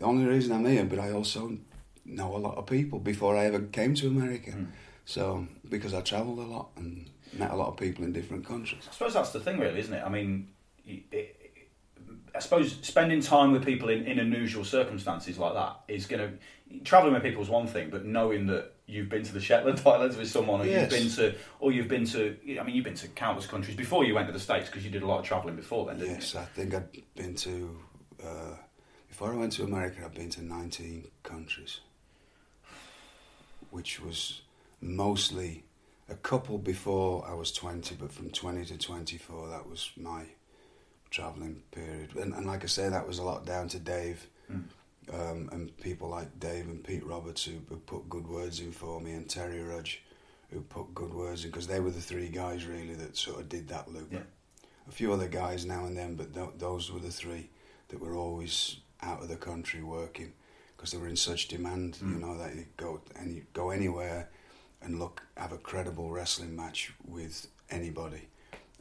only 0.00 0.26
reason 0.26 0.52
I'm 0.52 0.64
here, 0.64 0.84
but 0.84 0.98
I 0.98 1.12
also 1.12 1.58
know 2.04 2.36
a 2.36 2.38
lot 2.38 2.56
of 2.56 2.66
people 2.66 2.98
before 2.98 3.36
I 3.36 3.46
ever 3.46 3.60
came 3.60 3.94
to 3.94 4.06
America. 4.08 4.52
Hmm. 4.52 4.64
So 5.04 5.46
because 5.68 5.94
I 5.94 6.00
travelled 6.00 6.38
a 6.38 6.42
lot 6.42 6.70
and 6.76 7.10
met 7.32 7.50
a 7.50 7.56
lot 7.56 7.68
of 7.68 7.76
people 7.76 8.04
in 8.04 8.12
different 8.12 8.46
countries. 8.46 8.84
I 8.88 8.92
suppose 8.92 9.14
that's 9.14 9.30
the 9.30 9.40
thing, 9.40 9.58
really, 9.58 9.80
isn't 9.80 9.92
it? 9.92 10.02
I 10.04 10.08
mean, 10.08 10.48
y- 10.86 11.02
it, 11.10 11.40
I 12.34 12.40
suppose 12.40 12.76
spending 12.82 13.20
time 13.20 13.52
with 13.52 13.64
people 13.64 13.88
in, 13.90 14.06
in 14.06 14.18
unusual 14.18 14.64
circumstances 14.64 15.38
like 15.38 15.54
that 15.54 15.80
is 15.88 16.06
going 16.06 16.20
to 16.20 16.80
traveling 16.84 17.14
with 17.14 17.22
people 17.22 17.42
is 17.42 17.48
one 17.48 17.66
thing, 17.66 17.90
but 17.90 18.04
knowing 18.04 18.46
that 18.46 18.73
you've 18.86 19.08
been 19.08 19.22
to 19.22 19.32
the 19.32 19.40
Shetland 19.40 19.80
Islands 19.86 20.16
with 20.16 20.28
someone, 20.30 20.60
or 20.60 20.66
Yes. 20.66 20.90
you've 20.92 21.00
been 21.02 21.10
to, 21.32 21.38
or 21.60 21.72
you've 21.72 21.88
been 21.88 22.04
to, 22.06 22.36
I 22.60 22.62
mean, 22.62 22.74
you've 22.76 22.84
been 22.84 22.94
to 22.94 23.08
countless 23.08 23.46
countries 23.46 23.76
before 23.76 24.04
you 24.04 24.14
went 24.14 24.26
to 24.28 24.32
the 24.32 24.40
States 24.40 24.66
because 24.68 24.84
you 24.84 24.90
did 24.90 25.02
a 25.02 25.06
lot 25.06 25.20
of 25.20 25.24
traveling 25.24 25.56
before 25.56 25.86
then, 25.86 25.98
didn't 25.98 26.14
Yes, 26.14 26.34
you? 26.34 26.40
I 26.40 26.44
think 26.44 26.74
I'd 26.74 26.88
been 27.14 27.34
to. 27.36 27.78
Uh, 28.22 28.56
before 29.08 29.32
I 29.32 29.36
went 29.36 29.52
to 29.52 29.62
America, 29.64 30.02
I'd 30.04 30.14
been 30.14 30.30
to 30.30 30.44
19 30.44 31.06
countries, 31.22 31.80
which 33.70 34.00
was 34.00 34.42
mostly 34.80 35.64
a 36.08 36.14
couple 36.16 36.58
before 36.58 37.24
I 37.26 37.34
was 37.34 37.52
20, 37.52 37.94
but 37.96 38.12
from 38.12 38.30
20 38.30 38.64
to 38.66 38.76
24, 38.78 39.48
that 39.50 39.68
was 39.68 39.90
my 39.96 40.24
travelling 41.10 41.62
period. 41.70 42.14
And, 42.16 42.34
and 42.34 42.46
like 42.46 42.64
I 42.64 42.66
say, 42.66 42.88
that 42.88 43.06
was 43.06 43.18
a 43.18 43.22
lot 43.22 43.46
down 43.46 43.68
to 43.68 43.78
Dave. 43.78 44.26
Um, 45.12 45.48
and 45.52 45.76
people 45.78 46.08
like 46.08 46.38
Dave 46.40 46.66
and 46.66 46.82
Pete 46.82 47.04
Roberts 47.04 47.44
who, 47.44 47.60
who 47.68 47.76
put 47.76 48.08
good 48.08 48.26
words 48.26 48.60
in 48.60 48.72
for 48.72 49.00
me, 49.00 49.12
and 49.12 49.28
Terry 49.28 49.62
Rudge 49.62 50.02
who 50.50 50.60
put 50.62 50.94
good 50.94 51.12
words 51.12 51.44
in 51.44 51.50
because 51.50 51.66
they 51.66 51.80
were 51.80 51.90
the 51.90 52.00
three 52.00 52.28
guys 52.28 52.64
really 52.64 52.94
that 52.94 53.16
sort 53.16 53.40
of 53.40 53.48
did 53.48 53.68
that 53.68 53.90
loop 53.92 54.08
Yeah. 54.12 54.20
a 54.88 54.92
few 54.92 55.12
other 55.12 55.28
guys 55.28 55.66
now 55.66 55.84
and 55.84 55.96
then, 55.96 56.14
but 56.14 56.32
th- 56.32 56.50
those 56.58 56.90
were 56.90 57.00
the 57.00 57.10
three 57.10 57.50
that 57.88 58.00
were 58.00 58.14
always 58.16 58.76
out 59.02 59.20
of 59.22 59.28
the 59.28 59.36
country 59.36 59.82
working 59.82 60.32
because 60.76 60.90
they 60.92 60.98
were 60.98 61.08
in 61.08 61.16
such 61.16 61.48
demand. 61.48 61.98
You 62.00 62.06
know 62.18 62.38
that 62.38 62.54
you 62.54 62.64
go 62.76 63.00
and 63.16 63.34
you 63.34 63.42
go 63.52 63.70
anywhere 63.70 64.30
and 64.80 64.98
look 64.98 65.22
have 65.36 65.52
a 65.52 65.58
credible 65.58 66.10
wrestling 66.10 66.56
match 66.56 66.92
with 67.06 67.46
anybody, 67.70 68.28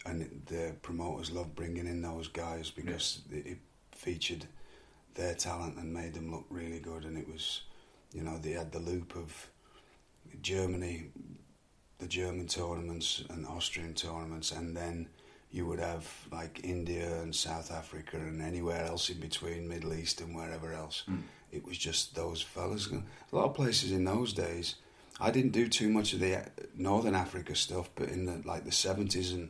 and 0.05 0.41
the 0.45 0.73
promoters 0.81 1.31
loved 1.31 1.53
bringing 1.55 1.87
in 1.87 2.01
those 2.01 2.27
guys 2.29 2.69
because 2.69 3.21
it, 3.31 3.45
it 3.47 3.57
featured 3.91 4.45
their 5.15 5.35
talent 5.35 5.77
and 5.77 5.93
made 5.93 6.13
them 6.13 6.31
look 6.31 6.45
really 6.49 6.79
good. 6.79 7.05
And 7.05 7.17
it 7.17 7.27
was, 7.27 7.61
you 8.13 8.23
know, 8.23 8.37
they 8.37 8.51
had 8.51 8.71
the 8.71 8.79
loop 8.79 9.15
of 9.15 9.47
Germany 10.41 11.11
the 12.03 12.09
German 12.09 12.47
tournaments 12.47 13.23
and 13.29 13.45
Austrian 13.47 13.93
tournaments, 13.93 14.51
and 14.51 14.75
then 14.75 15.07
you 15.51 15.65
would 15.65 15.79
have 15.79 16.05
like 16.31 16.59
India 16.63 17.21
and 17.21 17.33
South 17.33 17.71
Africa 17.71 18.17
and 18.17 18.41
anywhere 18.41 18.83
else 18.83 19.09
in 19.09 19.19
between, 19.19 19.69
Middle 19.69 19.93
East 19.93 20.19
and 20.19 20.35
wherever 20.35 20.73
else. 20.73 21.03
Hmm. 21.05 21.21
It 21.51 21.65
was 21.65 21.77
just 21.77 22.15
those 22.15 22.41
fellas. 22.41 22.89
A 22.91 23.35
lot 23.35 23.45
of 23.45 23.53
places 23.53 23.91
in 23.91 24.03
those 24.03 24.33
days, 24.33 24.75
I 25.21 25.31
didn't 25.31 25.51
do 25.51 25.67
too 25.69 25.87
much 25.87 26.11
of 26.13 26.19
the 26.19 26.45
Northern 26.75 27.15
Africa 27.15 27.55
stuff, 27.55 27.89
but 27.95 28.09
in 28.09 28.25
the, 28.25 28.41
like 28.43 28.65
the 28.65 28.71
seventies 28.71 29.31
and 29.31 29.49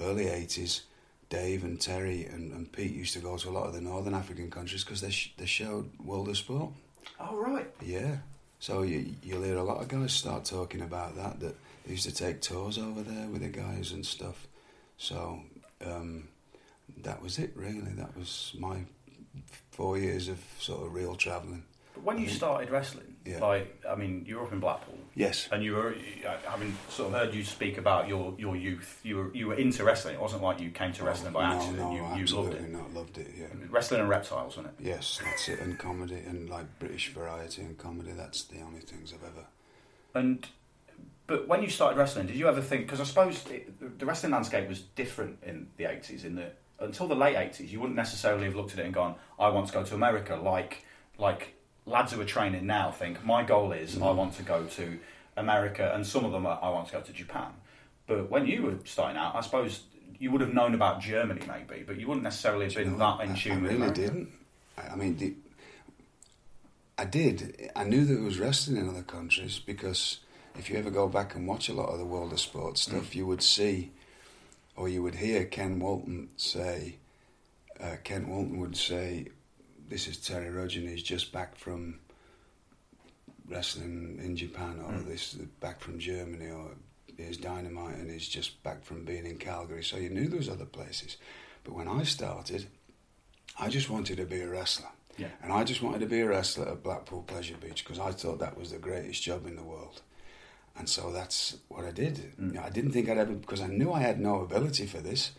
early 0.00 0.28
eighties, 0.28 0.82
Dave 1.30 1.64
and 1.64 1.80
Terry 1.80 2.26
and, 2.26 2.52
and 2.52 2.70
Pete 2.70 2.92
used 2.92 3.14
to 3.14 3.20
go 3.20 3.36
to 3.38 3.48
a 3.48 3.52
lot 3.52 3.66
of 3.66 3.72
the 3.72 3.80
Northern 3.80 4.14
African 4.14 4.50
countries 4.50 4.84
because 4.84 5.00
they 5.00 5.10
sh- 5.10 5.32
they 5.38 5.46
showed 5.46 5.88
World 6.04 6.28
of 6.28 6.36
Sport. 6.36 6.72
Oh 7.18 7.36
right. 7.36 7.70
Yeah. 7.80 8.18
So 8.58 8.82
you, 8.82 9.14
you'll 9.22 9.42
hear 9.42 9.56
a 9.56 9.62
lot 9.62 9.80
of 9.80 9.88
guys 9.88 10.12
start 10.12 10.44
talking 10.44 10.82
about 10.82 11.16
that, 11.16 11.40
that 11.40 11.54
they 11.86 11.92
used 11.92 12.04
to 12.04 12.14
take 12.14 12.42
tours 12.42 12.76
over 12.76 13.00
there 13.02 13.26
with 13.28 13.40
the 13.40 13.48
guys 13.48 13.92
and 13.92 14.04
stuff. 14.04 14.46
So 14.98 15.40
um, 15.86 16.28
that 16.98 17.22
was 17.22 17.38
it, 17.38 17.52
really. 17.54 17.92
That 17.92 18.14
was 18.16 18.54
my 18.58 18.84
four 19.70 19.96
years 19.96 20.28
of 20.28 20.38
sort 20.58 20.84
of 20.84 20.92
real 20.92 21.14
travelling. 21.14 21.64
But 21.94 22.02
when 22.04 22.18
you 22.18 22.28
started 22.28 22.70
wrestling, 22.70 23.09
Yeah. 23.24 23.38
like 23.40 23.82
I 23.88 23.94
mean, 23.96 24.24
you 24.26 24.36
were 24.36 24.44
up 24.44 24.52
in 24.52 24.60
Blackpool. 24.60 24.96
Yes. 25.14 25.48
And 25.52 25.62
you 25.62 25.74
were, 25.74 25.94
I- 26.26 26.50
having 26.50 26.76
sort 26.88 27.12
of 27.12 27.20
heard 27.20 27.34
you 27.34 27.44
speak 27.44 27.76
about 27.78 28.08
your, 28.08 28.34
your 28.38 28.56
youth, 28.56 29.00
you 29.02 29.16
were 29.16 29.34
you 29.34 29.48
were 29.48 29.54
into 29.54 29.84
wrestling. 29.84 30.14
It 30.14 30.20
wasn't 30.20 30.42
like 30.42 30.60
you 30.60 30.70
came 30.70 30.92
to 30.94 31.02
oh, 31.02 31.06
wrestling 31.06 31.32
by 31.32 31.48
no, 31.50 31.56
accident. 31.56 31.78
no, 31.78 31.90
you, 31.90 31.96
you 31.98 32.02
loved 32.04 32.20
absolutely 32.22 32.58
it. 32.64 32.72
not. 32.72 32.94
Loved 32.94 33.18
it, 33.18 33.28
yeah. 33.38 33.46
Wrestling 33.68 34.00
and 34.00 34.08
reptiles, 34.08 34.56
wasn't 34.56 34.74
it? 34.78 34.86
Yes, 34.86 35.20
that's 35.22 35.48
it. 35.48 35.60
And 35.60 35.78
comedy 35.78 36.14
and 36.26 36.48
like 36.48 36.78
British 36.78 37.12
variety 37.12 37.62
and 37.62 37.76
comedy, 37.76 38.12
that's 38.12 38.44
the 38.44 38.60
only 38.60 38.80
things 38.80 39.12
I've 39.12 39.24
ever. 39.28 39.46
And 40.14 40.46
But 41.26 41.46
when 41.46 41.62
you 41.62 41.68
started 41.68 41.98
wrestling, 41.98 42.26
did 42.26 42.36
you 42.36 42.48
ever 42.48 42.62
think? 42.62 42.86
Because 42.86 43.00
I 43.00 43.04
suppose 43.04 43.44
it, 43.48 43.98
the 43.98 44.06
wrestling 44.06 44.32
landscape 44.32 44.68
was 44.68 44.80
different 44.80 45.38
in 45.44 45.66
the 45.76 45.84
eighties. 45.84 46.24
In 46.24 46.36
the 46.36 46.52
until 46.78 47.06
the 47.06 47.14
late 47.14 47.36
eighties, 47.36 47.70
you 47.72 47.78
wouldn't 47.80 47.96
necessarily 47.96 48.44
have 48.44 48.54
looked 48.56 48.72
at 48.72 48.78
it 48.78 48.86
and 48.86 48.94
gone, 48.94 49.14
"I 49.38 49.48
want 49.50 49.66
to 49.66 49.72
go 49.72 49.82
to 49.84 49.94
America." 49.94 50.36
Like 50.36 50.84
like 51.18 51.54
lads 51.90 52.12
who 52.12 52.20
are 52.20 52.24
training 52.24 52.66
now 52.66 52.90
think, 52.90 53.24
"My 53.24 53.42
goal 53.42 53.72
is 53.72 54.00
I 54.00 54.10
want 54.12 54.34
to 54.36 54.42
go 54.42 54.64
to 54.64 54.98
America," 55.36 55.92
and 55.94 56.06
some 56.06 56.24
of 56.24 56.32
them 56.32 56.46
are, 56.46 56.58
"I 56.62 56.68
want 56.70 56.86
to 56.88 56.92
go 56.92 57.00
to 57.00 57.12
Japan." 57.12 57.52
But 58.06 58.30
when 58.30 58.46
you 58.46 58.62
were 58.62 58.78
starting 58.84 59.16
out, 59.18 59.34
I 59.34 59.40
suppose 59.42 59.82
you 60.18 60.30
would 60.30 60.40
have 60.40 60.54
known 60.54 60.74
about 60.74 61.00
Germany 61.00 61.42
maybe, 61.46 61.82
but 61.82 61.98
you 61.98 62.06
wouldn't 62.06 62.24
necessarily 62.24 62.66
have 62.66 62.74
been 62.74 62.92
No, 62.98 63.16
that 63.18 63.24
in 63.24 63.32
I- 63.32 63.36
tune 63.36 63.52
I, 63.52 63.54
with 63.56 63.62
really 63.70 63.76
America. 63.76 64.00
didn't. 64.02 64.28
I, 64.78 64.82
I 64.88 64.96
mean, 64.96 65.16
the, 65.16 65.34
I 66.98 67.04
did. 67.04 67.70
I 67.74 67.84
knew 67.84 68.04
that 68.04 68.14
it 68.18 68.20
was 68.22 68.38
wrestling 68.38 68.76
in 68.76 68.88
other 68.88 69.02
countries 69.02 69.58
because 69.58 70.20
if 70.58 70.68
you 70.68 70.76
ever 70.76 70.90
go 70.90 71.08
back 71.08 71.34
and 71.34 71.46
watch 71.46 71.68
a 71.68 71.72
lot 71.72 71.88
of 71.88 71.98
the 71.98 72.04
World 72.04 72.32
of 72.32 72.40
Sports 72.40 72.82
Mm. 72.86 72.90
stuff, 72.90 73.14
you 73.16 73.26
would 73.26 73.42
see 73.42 73.90
or 74.76 74.88
you 74.88 75.02
would 75.02 75.16
hear 75.16 75.44
Ken 75.44 75.78
Walton 75.78 76.28
say, 76.36 76.96
uh, 77.80 77.96
Ken 78.04 78.28
Walton 78.28 78.58
would 78.60 78.76
say, 78.76 79.26
"This 79.90 80.08
is 80.08 80.16
Terry 80.16 80.48
Rudge 80.48 80.76
and 80.76 80.88
he's 80.88 81.02
just 81.02 81.32
back 81.32 81.56
from 81.56 82.00
wrestling 83.46 84.18
in 84.22 84.36
Japan, 84.36 84.80
or 84.80 84.92
Mm. 84.92 85.06
this 85.06 85.34
is 85.34 85.46
back 85.60 85.80
from 85.80 85.98
Germany, 85.98 86.48
or 86.48 86.76
here's 87.16 87.36
Dynamite 87.36 87.96
and 87.96 88.10
he's 88.10 88.28
just 88.28 88.62
back 88.62 88.84
from 88.84 89.04
being 89.04 89.26
in 89.26 89.36
Calgary." 89.36 89.84
So 89.84 89.96
you 89.98 90.08
knew 90.08 90.30
was 90.30 90.48
other 90.48 90.64
places. 90.64 91.16
But 91.64 91.74
when 91.74 91.88
I 91.88 92.04
started, 92.04 92.66
I 93.58 93.68
just 93.68 93.90
wanted 93.90 94.16
to 94.16 94.24
be 94.24 94.40
a 94.40 94.48
wrestler. 94.48 94.88
Yeah. 95.18 95.28
And 95.42 95.52
I 95.52 95.64
just 95.64 95.82
wanted 95.82 96.00
to 96.00 96.06
be 96.06 96.20
a 96.20 96.28
wrestler 96.28 96.68
at 96.68 96.82
Blackpool 96.82 97.24
Pleasure 97.24 97.56
Beach 97.56 97.84
because 97.84 97.98
I 97.98 98.12
thought 98.12 98.38
that 98.38 98.56
was 98.56 98.70
the 98.70 98.78
greatest 98.78 99.22
job 99.22 99.46
in 99.46 99.56
the 99.56 99.62
world. 99.62 100.00
And 100.76 100.88
so 100.88 101.12
that's 101.12 101.56
what 101.68 101.84
I 101.84 101.90
did. 101.90 102.14
Mm. 102.38 102.46
You 102.46 102.52
know, 102.54 102.62
I 102.62 102.70
didn't 102.70 102.92
think 102.92 103.08
I'd 103.08 103.18
ever, 103.18 103.34
because 103.34 103.60
I 103.60 103.66
knew 103.66 103.92
I 103.92 104.00
had 104.00 104.20
no 104.20 104.40
ability 104.40 104.86
for 104.86 105.00
this. 105.00 105.32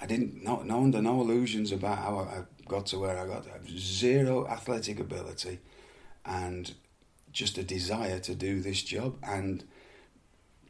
I 0.00 0.06
didn't, 0.06 0.42
no, 0.42 0.62
no 0.62 0.82
under 0.84 1.02
no 1.02 1.20
illusions 1.20 1.72
about 1.72 1.98
how 1.98 2.20
I 2.20 2.44
got 2.70 2.86
to 2.86 2.98
where 3.00 3.18
I 3.18 3.26
got. 3.26 3.46
I 3.48 3.58
zero 3.76 4.46
athletic 4.46 5.00
ability 5.00 5.58
and 6.24 6.72
just 7.32 7.58
a 7.58 7.64
desire 7.64 8.20
to 8.20 8.34
do 8.34 8.60
this 8.60 8.80
job 8.82 9.16
and 9.24 9.64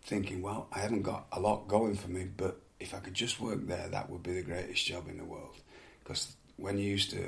thinking, 0.03 0.41
well, 0.41 0.69
I 0.73 0.79
haven't 0.79 1.03
got 1.03 1.27
a 1.31 1.39
lot 1.39 1.69
going 1.69 1.97
for 1.97 2.09
me, 2.09 2.25
but 2.25 2.59
if 2.81 2.95
I 2.95 3.01
could 3.01 3.13
just 3.13 3.39
work 3.39 3.67
there, 3.67 3.87
that 3.89 4.09
would 4.09 4.23
be 4.23 4.33
the 4.33 4.43
greatest 4.43 4.87
job 4.87 5.09
in 5.09 5.19
the 5.19 5.25
world. 5.25 5.57
Because 6.03 6.37
when 6.57 6.79
you 6.79 6.89
used 6.89 7.11
to, 7.11 7.27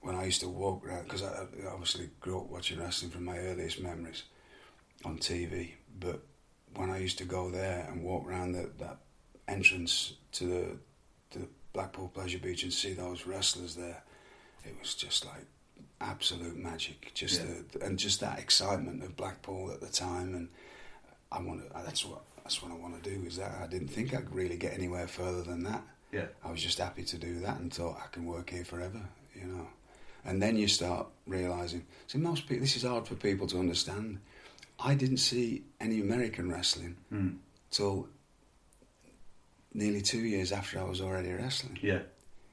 when 0.00 0.14
I 0.14 0.24
used 0.24 0.40
to 0.40 0.48
walk 0.48 0.86
around, 0.86 1.04
because 1.04 1.22
I 1.22 1.46
obviously 1.70 2.08
grew 2.20 2.40
up 2.40 2.48
watching 2.48 2.80
wrestling 2.80 3.10
from 3.10 3.26
my 3.26 3.36
earliest 3.38 3.82
memories 3.82 4.22
on 5.04 5.18
TV, 5.18 5.72
but 6.00 6.22
when 6.74 6.88
I 6.88 6.98
used 6.98 7.18
to 7.18 7.24
go 7.24 7.50
there 7.50 7.86
and 7.90 8.02
walk 8.02 8.26
around 8.26 8.52
the, 8.52 8.70
that 8.78 8.96
entrance 9.46 10.14
to 10.32 10.46
the 10.46 10.66
Blackpool 11.76 12.08
Pleasure 12.08 12.38
Beach 12.38 12.62
and 12.62 12.72
see 12.72 12.94
those 12.94 13.26
wrestlers 13.26 13.74
there, 13.76 14.02
it 14.64 14.74
was 14.80 14.94
just 14.94 15.26
like 15.26 15.44
absolute 16.00 16.56
magic. 16.56 17.10
Just 17.12 17.40
Yeah. 17.42 17.48
the, 17.72 17.84
and 17.84 17.98
just 17.98 18.18
that 18.20 18.38
excitement 18.38 19.02
of 19.02 19.14
Blackpool 19.14 19.70
at 19.70 19.82
the 19.82 19.88
time, 19.88 20.34
and 20.34 20.48
I 21.30 21.42
want 21.42 21.62
to. 21.62 21.68
That's 21.84 22.06
what 22.06 22.22
that's 22.42 22.62
what 22.62 22.72
I 22.72 22.76
want 22.76 23.02
to 23.02 23.10
do. 23.10 23.26
Is 23.26 23.36
that 23.36 23.52
I 23.62 23.66
didn't 23.66 23.88
think 23.88 24.14
I'd 24.14 24.30
really 24.34 24.56
get 24.56 24.72
anywhere 24.72 25.06
further 25.06 25.42
than 25.42 25.64
that. 25.64 25.82
Yeah. 26.12 26.28
I 26.42 26.50
was 26.50 26.62
just 26.62 26.78
happy 26.78 27.04
to 27.04 27.18
do 27.18 27.40
that 27.40 27.58
and 27.60 27.70
thought 27.72 27.98
I 28.02 28.06
can 28.10 28.24
work 28.24 28.48
here 28.50 28.64
forever, 28.64 29.02
you 29.34 29.44
know. 29.46 29.66
And 30.24 30.40
then 30.40 30.56
you 30.56 30.68
start 30.68 31.06
realizing. 31.26 31.84
See, 32.06 32.16
most 32.18 32.46
people. 32.46 32.62
This 32.62 32.76
is 32.76 32.84
hard 32.84 33.06
for 33.06 33.16
people 33.16 33.46
to 33.48 33.58
understand. 33.58 34.18
I 34.78 34.94
didn't 34.94 35.18
see 35.18 35.64
any 35.78 36.00
American 36.00 36.50
wrestling 36.50 36.96
Mm. 37.12 37.36
till 37.70 38.08
nearly 39.76 40.00
two 40.00 40.20
years 40.20 40.52
after 40.52 40.80
I 40.80 40.84
was 40.84 41.00
already 41.00 41.30
wrestling 41.32 41.78
Yeah. 41.82 42.00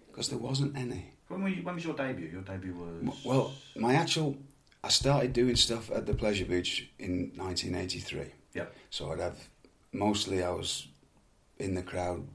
because 0.07 0.27
there 0.29 0.37
wasn't 0.39 0.75
any. 0.77 1.11
When, 1.29 1.41
were 1.43 1.49
you, 1.49 1.63
when 1.63 1.75
was 1.75 1.85
your 1.85 1.95
debut? 1.95 2.27
Your 2.27 2.41
debut 2.41 2.73
was 2.73 3.17
Well, 3.25 3.53
my 3.75 3.95
actual, 3.95 4.37
I 4.83 4.89
started 4.89 5.31
doing 5.33 5.55
stuff 5.55 5.89
at 5.89 6.05
the 6.05 6.13
Pleasure 6.13 6.45
Beach 6.45 6.89
in 6.99 7.31
1983. 7.35 8.25
yeah. 8.53 8.65
So 8.89 9.11
I'd 9.11 9.19
have, 9.19 9.39
mostly 9.93 10.43
I 10.43 10.49
was 10.51 10.87
in 11.57 11.75
the 11.75 11.81
crowd 11.83 12.27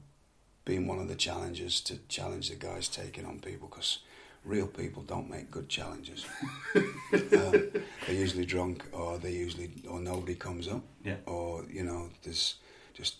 being 0.65 0.87
one 0.87 0.99
of 0.99 1.07
the 1.07 1.15
challengers 1.15 1.81
to 1.81 1.97
challenge 2.07 2.49
the 2.49 2.55
guys 2.55 2.87
taking 2.87 3.25
on 3.25 3.39
people 3.39 3.67
because 3.67 3.99
real 4.43 4.67
people 4.67 5.03
don't 5.03 5.29
make 5.29 5.51
good 5.51 5.69
challenges. 5.69 6.25
um, 6.75 6.81
they're 7.11 8.15
usually 8.25 8.45
drunk 8.45 8.85
or 8.91 9.17
they 9.19 9.31
usually, 9.33 9.69
or 9.87 9.99
nobody 9.99 10.35
comes 10.35 10.67
up. 10.67 10.81
Yeah. 11.03 11.15
Or, 11.25 11.63
you 11.69 11.83
know, 11.83 12.09
there's 12.23 12.55
just 12.93 13.17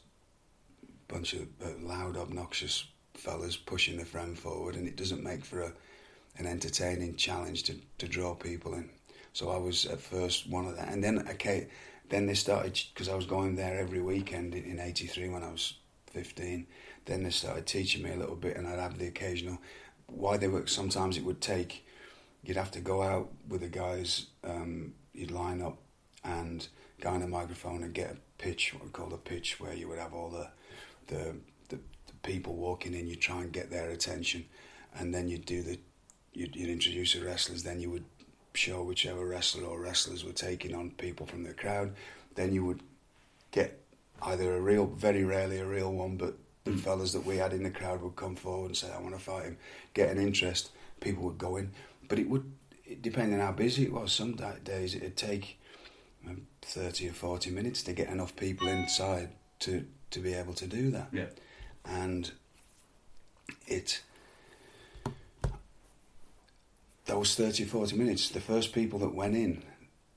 bunch 1.10 1.34
of 1.34 1.42
uh, 1.64 1.70
loud, 1.82 2.16
obnoxious 2.16 2.86
fellas 3.14 3.58
pushing 3.58 3.98
their 3.98 4.06
friend 4.06 4.40
forward 4.40 4.76
and 4.76 4.88
it 4.88 4.96
doesn't 4.96 5.24
make 5.24 5.44
for 5.44 5.62
a, 5.62 5.74
an 6.38 6.46
entertaining 6.46 7.16
challenge 7.16 7.64
to, 7.64 7.76
to 7.98 8.08
draw 8.08 8.34
people 8.34 8.74
in. 8.74 8.90
So 9.34 9.50
I 9.50 9.58
was 9.58 9.86
at 9.86 10.00
first 10.00 10.50
one 10.50 10.66
of 10.66 10.76
that, 10.78 10.90
and 10.90 11.04
then 11.04 11.20
okay, 11.30 11.68
then 12.10 12.26
they 12.26 12.34
started 12.34 12.80
because 12.94 13.10
I 13.10 13.16
was 13.16 13.26
going 13.26 13.56
there 13.56 13.78
every 13.78 14.02
weekend 14.02 14.56
in, 14.56 14.64
in 14.64 14.80
'83 14.80 15.30
when 15.30 15.44
I 15.44 15.52
was 15.52 15.76
15. 16.12 16.66
Then 17.06 17.24
they 17.24 17.30
started 17.30 17.66
teaching 17.66 18.04
me 18.04 18.12
a 18.12 18.18
little 18.18 18.36
bit, 18.36 18.58
and 18.58 18.68
I'd 18.68 18.80
have 18.80 18.98
the 18.98 19.08
occasional. 19.08 19.60
Why 20.08 20.38
they 20.38 20.48
were 20.48 20.66
sometimes 20.68 21.18
it 21.18 21.24
would 21.24 21.42
take, 21.42 21.86
you'd 22.44 22.58
have 22.58 22.72
to 22.72 22.80
go 22.80 23.04
out 23.04 23.30
with 23.48 23.62
the 23.62 23.70
guys. 23.70 24.28
Um, 24.44 24.94
you'd 25.14 25.32
line 25.32 25.62
up 25.62 25.78
and 26.24 26.68
go 27.00 27.10
on 27.10 27.22
a 27.22 27.28
microphone 27.28 27.84
and 27.84 27.94
get 27.94 28.12
a 28.12 28.18
pitch, 28.42 28.74
what 28.74 28.84
we 28.84 28.90
call 28.90 29.14
a 29.14 29.18
pitch, 29.18 29.60
where 29.60 29.74
you 29.74 29.88
would 29.88 30.00
have 30.00 30.14
all 30.14 30.30
the 30.30 30.50
the, 31.10 31.36
the, 31.68 31.80
the 32.08 32.14
people 32.24 32.56
walking 32.56 32.94
in. 32.94 33.06
You 33.06 33.16
try 33.16 33.42
and 33.42 33.52
get 33.52 33.70
their 33.70 33.90
attention, 33.90 34.46
and 34.98 35.14
then 35.14 35.28
you'd 35.28 35.46
do 35.46 35.62
the 35.62 35.78
you'd, 36.34 36.56
you'd 36.56 36.70
introduce 36.70 37.14
the 37.14 37.26
wrestlers. 37.26 37.64
Then 37.64 37.80
you 37.82 37.92
would 37.92 38.06
show 38.54 38.84
whichever 38.84 39.26
wrestler 39.26 39.66
or 39.66 39.80
wrestlers 39.80 40.24
were 40.24 40.32
taking 40.34 40.74
on 40.74 40.92
people 40.92 41.26
from 41.26 41.44
the 41.44 41.54
crowd. 41.54 41.94
Then 42.36 42.54
you 42.54 42.66
would 42.66 42.82
get 43.52 43.80
either 44.22 44.56
a 44.56 44.62
real, 44.62 44.86
very 44.86 45.24
rarely 45.24 45.60
a 45.60 45.66
real 45.66 45.92
one, 45.92 46.18
but 46.18 46.36
the 46.64 46.76
fellas 46.76 47.14
that 47.14 47.26
we 47.26 47.38
had 47.38 47.54
in 47.54 47.64
the 47.64 47.72
crowd 47.72 48.02
would 48.02 48.16
come 48.16 48.36
forward 48.36 48.68
and 48.68 48.78
say, 48.78 48.92
"I 48.92 49.02
want 49.02 49.16
to 49.16 49.22
fight 49.22 49.46
him." 49.46 49.58
Get 49.94 50.10
an 50.10 50.22
interest. 50.22 50.72
People 51.00 51.24
would 51.24 51.38
go 51.38 51.58
in, 51.58 51.72
but 52.08 52.20
it 52.20 52.30
would, 52.30 52.52
it, 52.86 53.02
depending 53.02 53.40
on 53.40 53.46
how 53.46 53.54
busy 53.54 53.84
it 53.84 53.94
was. 53.94 54.12
Some 54.12 54.36
days 54.64 54.96
it'd 54.96 55.16
take 55.16 55.58
um, 56.28 56.48
thirty 56.62 57.08
or 57.08 57.14
forty 57.14 57.50
minutes 57.50 57.82
to 57.84 57.94
get 57.94 58.10
enough 58.10 58.36
people 58.36 58.68
inside 58.68 59.30
to 59.60 59.86
to 60.12 60.20
be 60.20 60.34
able 60.34 60.54
to 60.54 60.68
do 60.68 60.92
that 60.92 61.10
Yeah. 61.12 61.26
and 61.86 62.32
it 63.68 64.02
those 67.06 67.36
30 67.36 67.66
40 67.66 67.96
minutes 67.96 68.30
the 68.30 68.40
first 68.42 68.74
people 68.74 69.00
that 69.00 69.14
went 69.14 69.36
in 69.36 69.64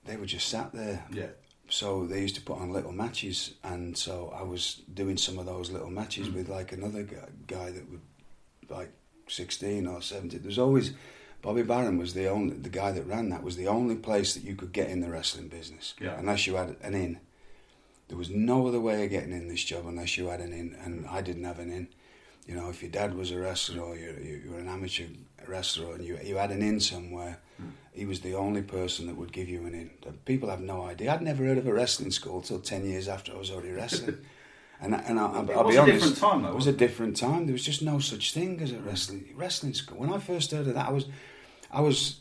they 0.05 0.17
were 0.17 0.27
just 0.27 0.49
sat 0.49 0.73
there 0.73 1.05
Yeah. 1.13 1.29
so 1.69 2.07
they 2.07 2.21
used 2.21 2.35
to 2.35 2.43
put 2.43 2.59
on 2.59 2.71
little 2.73 2.93
matches 2.93 3.55
and 3.65 3.97
so 3.97 4.33
i 4.37 4.43
was 4.43 4.83
doing 4.93 5.17
some 5.17 5.39
of 5.39 5.47
those 5.47 5.71
little 5.71 5.91
matches 5.91 6.29
mm. 6.29 6.35
with 6.35 6.49
like 6.49 6.73
another 6.73 7.03
guy, 7.03 7.29
guy 7.47 7.71
that 7.71 7.91
would 7.91 8.01
like 8.69 8.93
16 9.29 9.87
or 9.87 10.03
17 10.03 10.41
there 10.41 10.49
was 10.49 10.59
always 10.59 10.93
bobby 11.41 11.63
barron 11.63 11.97
was 11.99 12.13
the 12.15 12.29
only 12.29 12.57
the 12.57 12.69
guy 12.69 12.93
that 12.93 13.07
ran 13.07 13.31
that 13.31 13.43
was 13.43 13.57
the 13.57 13.69
only 13.69 13.97
place 13.97 14.35
that 14.35 14.45
you 14.45 14.55
could 14.55 14.73
get 14.73 14.91
in 14.91 15.01
the 15.01 15.09
wrestling 15.11 15.49
business 15.49 15.95
Yeah. 16.01 16.19
unless 16.19 16.47
you 16.47 16.57
had 16.57 16.77
an 16.83 16.95
in 16.95 17.19
there 18.13 18.19
was 18.19 18.29
no 18.29 18.67
other 18.67 18.79
way 18.79 19.05
of 19.05 19.09
getting 19.11 19.33
in 19.33 19.49
this 19.49 19.65
job 19.65 19.87
unless 19.87 20.19
you 20.19 20.27
had 20.27 20.41
an 20.41 20.53
in, 20.53 20.77
and 20.85 21.07
I 21.07 21.23
didn't 21.23 21.45
have 21.45 21.59
an 21.59 21.73
in. 21.73 21.89
You 22.47 22.55
know, 22.55 22.69
if 22.69 22.83
your 22.83 22.91
dad 22.91 23.15
was 23.15 23.31
a 23.31 23.39
wrestler 23.39 23.81
or 23.83 23.97
you, 23.97 24.15
you, 24.23 24.43
you 24.45 24.51
were 24.51 24.59
an 24.59 24.69
amateur 24.69 25.05
wrestler 25.49 25.95
and 25.95 26.05
you, 26.05 26.19
you 26.23 26.37
had 26.37 26.51
an 26.51 26.61
in 26.61 26.79
somewhere, 26.79 27.39
hmm. 27.57 27.69
he 27.95 28.05
was 28.05 28.21
the 28.21 28.35
only 28.35 28.61
person 28.61 29.07
that 29.07 29.17
would 29.17 29.33
give 29.33 29.49
you 29.49 29.65
an 29.65 29.73
in. 29.73 29.91
People 30.27 30.51
have 30.51 30.61
no 30.61 30.85
idea. 30.85 31.11
I'd 31.11 31.23
never 31.23 31.43
heard 31.43 31.57
of 31.57 31.67
a 31.67 31.73
wrestling 31.73 32.11
school 32.11 32.43
till 32.43 32.59
10 32.61 32.85
years 32.85 33.09
after 33.09 33.33
I 33.33 33.39
was 33.39 33.51
already 33.51 33.71
wrestling. 33.81 34.19
and 34.83 34.95
I, 34.95 34.99
and 35.09 35.19
I, 35.19 35.25
I'll, 35.29 35.51
It 35.51 35.57
I'll 35.57 35.65
was 35.65 35.75
be 35.75 35.79
a 35.79 35.83
honest. 35.83 35.95
different 36.01 36.19
time, 36.19 36.43
though, 36.43 36.51
It 36.51 36.55
was 36.55 36.67
a 36.67 36.73
different 36.75 37.17
time. 37.17 37.47
There 37.47 37.55
was 37.55 37.65
just 37.65 37.81
no 37.81 37.99
such 37.99 38.35
thing 38.35 38.61
as 38.61 38.73
a 38.73 38.79
wrestling 38.81 39.33
wrestling 39.35 39.73
school. 39.73 40.01
When 40.01 40.13
I 40.13 40.19
first 40.19 40.51
heard 40.51 40.67
of 40.67 40.75
that, 40.75 40.87
I 40.87 40.93
was, 40.93 41.07
I 41.71 41.81
was 41.81 42.19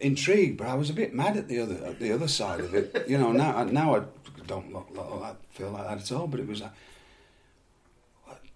intrigued, 0.00 0.58
but 0.58 0.66
I 0.66 0.74
was 0.74 0.90
a 0.90 0.92
bit 0.94 1.14
mad 1.14 1.36
at 1.36 1.48
the 1.48 1.60
other 1.60 1.74
at 1.84 1.98
the 2.00 2.12
other 2.12 2.28
side 2.28 2.60
of 2.60 2.74
it. 2.74 3.04
You 3.08 3.18
know, 3.18 3.32
now 3.32 3.64
now 3.64 3.96
I 3.96 4.00
don't 4.48 4.72
look, 4.72 4.88
look, 4.92 5.36
feel 5.52 5.70
like 5.70 5.86
that 5.86 5.98
at 5.98 6.12
all. 6.12 6.26
But 6.26 6.40
it 6.40 6.48
was 6.48 6.62
like, 6.62 6.72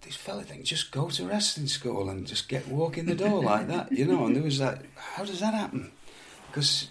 this 0.01 0.15
fella 0.15 0.43
thing, 0.43 0.63
just 0.63 0.91
go 0.91 1.09
to 1.09 1.25
wrestling 1.25 1.67
school 1.67 2.09
and 2.09 2.27
just 2.27 2.49
get 2.49 2.67
walk 2.67 2.97
in 2.97 3.05
the 3.05 3.15
door 3.15 3.41
like 3.41 3.67
that, 3.69 3.91
you 3.91 4.05
know. 4.05 4.25
And 4.25 4.35
there 4.35 4.43
was 4.43 4.59
like, 4.59 4.79
how 4.97 5.23
does 5.23 5.39
that 5.39 5.53
happen? 5.53 5.91
Because 6.47 6.89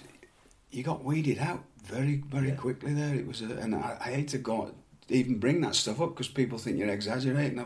you 0.71 0.83
got 0.83 1.05
weeded 1.05 1.39
out 1.39 1.63
very 1.85 2.23
very 2.31 2.53
quickly 2.53 2.95
there. 2.95 3.15
It 3.15 3.27
was, 3.27 3.43
a, 3.43 3.57
and 3.57 3.75
I, 3.75 3.99
I 4.01 4.11
hate 4.13 4.29
to 4.29 4.39
go 4.39 4.75
even 5.09 5.39
bring 5.39 5.61
that 5.61 5.75
stuff 5.75 6.01
up 6.01 6.11
because 6.11 6.29
people 6.29 6.59
think 6.59 6.79
you're 6.79 6.89
exaggerating. 6.89 7.65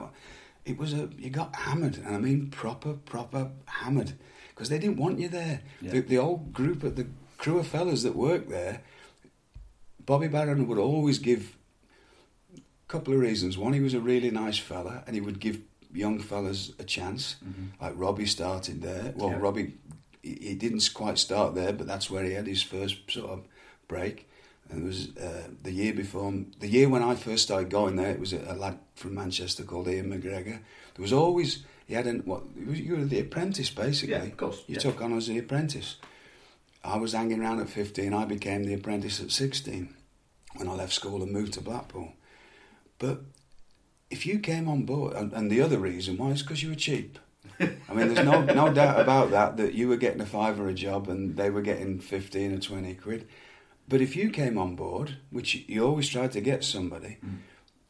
It 0.65 0.79
was 0.79 0.93
a 0.93 1.09
you 1.17 1.31
got 1.31 1.55
hammered, 1.55 1.97
and 1.99 2.15
I 2.15 2.19
mean 2.19 2.51
proper 2.51 2.95
proper 2.95 3.51
hammered 3.67 4.15
because 4.51 4.69
they 4.69 4.79
didn't 4.79 4.97
want 4.97 5.21
you 5.21 5.29
there. 5.29 5.61
Yeah. 5.81 5.93
The, 5.93 6.01
the 6.01 6.19
old 6.19 6.53
group 6.53 6.83
of 6.83 6.97
the 6.97 7.07
crew 7.39 7.59
of 7.59 7.69
fellas 7.69 8.03
that 8.03 8.17
worked 8.17 8.49
there, 8.49 8.81
Bobby 10.07 10.29
Barron 10.29 10.67
would 10.69 10.79
always 10.79 11.19
give 11.19 11.57
a 12.57 12.61
couple 12.89 13.13
of 13.15 13.21
reasons. 13.21 13.59
One, 13.59 13.73
he 13.73 13.81
was 13.81 13.95
a 13.95 14.01
really 14.01 14.31
nice 14.31 14.59
fella, 14.59 15.03
and 15.07 15.15
he 15.15 15.21
would 15.21 15.41
give 15.41 15.61
young 15.93 16.21
fellas 16.21 16.73
a 16.79 16.85
chance. 16.85 17.37
Like 17.81 17.95
Robbie 17.97 18.27
started 18.27 18.83
there. 18.83 19.13
Well, 19.17 19.31
Yeah. 19.31 19.39
Robbie, 19.39 19.75
he, 20.23 20.35
he 20.41 20.55
didn't 20.55 20.89
quite 20.95 21.19
start 21.19 21.55
there, 21.55 21.73
but 21.73 21.87
that's 21.87 22.11
where 22.11 22.25
he 22.25 22.33
had 22.33 22.47
his 22.47 22.63
first 22.63 23.11
sort 23.11 23.31
of 23.31 23.41
break. 23.89 24.29
And 24.69 24.83
it 24.83 24.87
was 24.87 25.17
uh, 25.17 25.49
the 25.63 25.71
year 25.71 25.93
before, 25.93 26.33
the 26.61 26.67
year 26.69 26.89
when 26.89 27.03
I 27.03 27.15
first 27.15 27.45
started 27.45 27.71
going 27.71 27.97
there. 27.97 28.11
It 28.11 28.19
was 28.21 28.33
a, 28.33 28.39
a 28.49 28.55
lad 28.55 28.79
from 28.97 29.15
Manchester 29.15 29.63
called 29.63 29.87
Ian 29.89 30.11
McGregor. 30.11 30.59
There 30.95 31.03
was 31.03 31.13
always 31.13 31.63
he 31.87 31.95
had 31.95 32.07
an, 32.09 32.23
what 32.25 32.43
you 32.57 32.97
were 32.97 33.05
the 33.05 33.21
apprentice 33.21 33.71
basically. 33.71 34.15
Yeah, 34.17 34.25
of 34.25 34.37
course, 34.37 34.63
You 34.67 34.75
yeah. 34.75 34.81
took 34.81 35.01
on 35.01 35.17
as 35.17 35.29
the 35.29 35.39
apprentice. 35.39 35.97
I 36.83 36.97
was 36.99 37.13
hanging 37.13 37.41
around 37.41 37.61
at 37.61 37.69
15. 37.69 38.13
I 38.13 38.25
became 38.25 38.65
the 38.65 38.75
apprentice 38.75 39.21
at 39.21 39.31
16 39.31 39.95
when 40.59 40.69
I 40.69 40.73
left 40.75 40.93
school 40.93 41.23
and 41.23 41.33
moved 41.33 41.55
to 41.55 41.61
Blackpool. 41.61 42.13
But 42.99 43.23
if 44.11 44.27
you 44.27 44.39
came 44.39 44.69
on 44.69 44.85
board, 44.85 45.15
and, 45.15 45.33
and 45.33 45.51
the 45.51 45.61
other 45.61 45.79
reason 45.79 46.17
why 46.17 46.31
is 46.31 46.43
because 46.43 46.63
you 46.63 46.71
were 46.71 46.77
cheap. 46.77 47.19
I 47.61 47.95
mean, 47.95 48.13
there's 48.13 48.27
no 48.27 48.43
no 48.45 48.73
doubt 48.73 49.01
about 49.01 49.31
that. 49.31 49.57
That 49.57 49.75
you 49.75 49.89
were 49.89 49.97
getting 49.97 50.21
a 50.21 50.27
fiver 50.27 50.69
a 50.69 50.75
job, 50.75 51.09
and 51.09 51.37
they 51.37 51.51
were 51.51 51.63
getting 51.63 52.01
15 52.01 52.55
or 52.55 52.59
20 52.59 52.95
quid. 52.95 53.29
But 53.89 54.01
if 54.01 54.17
you 54.17 54.31
came 54.31 54.59
on 54.59 54.75
board, 54.75 55.17
which 55.31 55.55
you 55.69 55.85
always 55.85 56.09
tried 56.09 56.33
to 56.33 56.41
get 56.41 56.65
somebody, 56.65 57.19
mm. 57.25 57.39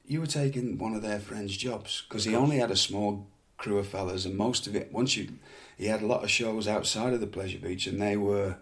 you 0.07 0.20
were 0.20 0.26
taking 0.26 0.79
one 0.79 0.94
of 0.94 1.02
their 1.02 1.18
friends' 1.18 1.57
jobs 1.57 2.05
because 2.09 2.24
he 2.24 2.35
only 2.35 2.59
had 2.59 2.70
a 2.70 2.76
small 2.76 3.26
crew 3.57 3.79
of 3.79 3.88
fellas, 3.88 4.24
and 4.24 4.37
most 4.37 4.66
of 4.66 4.76
it 4.76 4.92
once 4.92 5.16
you 5.16 5.29
he 5.76 5.87
had 5.87 6.02
a 6.02 6.07
lot 6.07 6.24
of 6.24 6.31
shows 6.31 6.68
outside 6.68 7.12
of 7.12 7.20
the 7.20 7.26
pleasure 7.26 7.59
beach, 7.59 7.87
and 7.87 8.00
they 8.00 8.16
were 8.16 8.57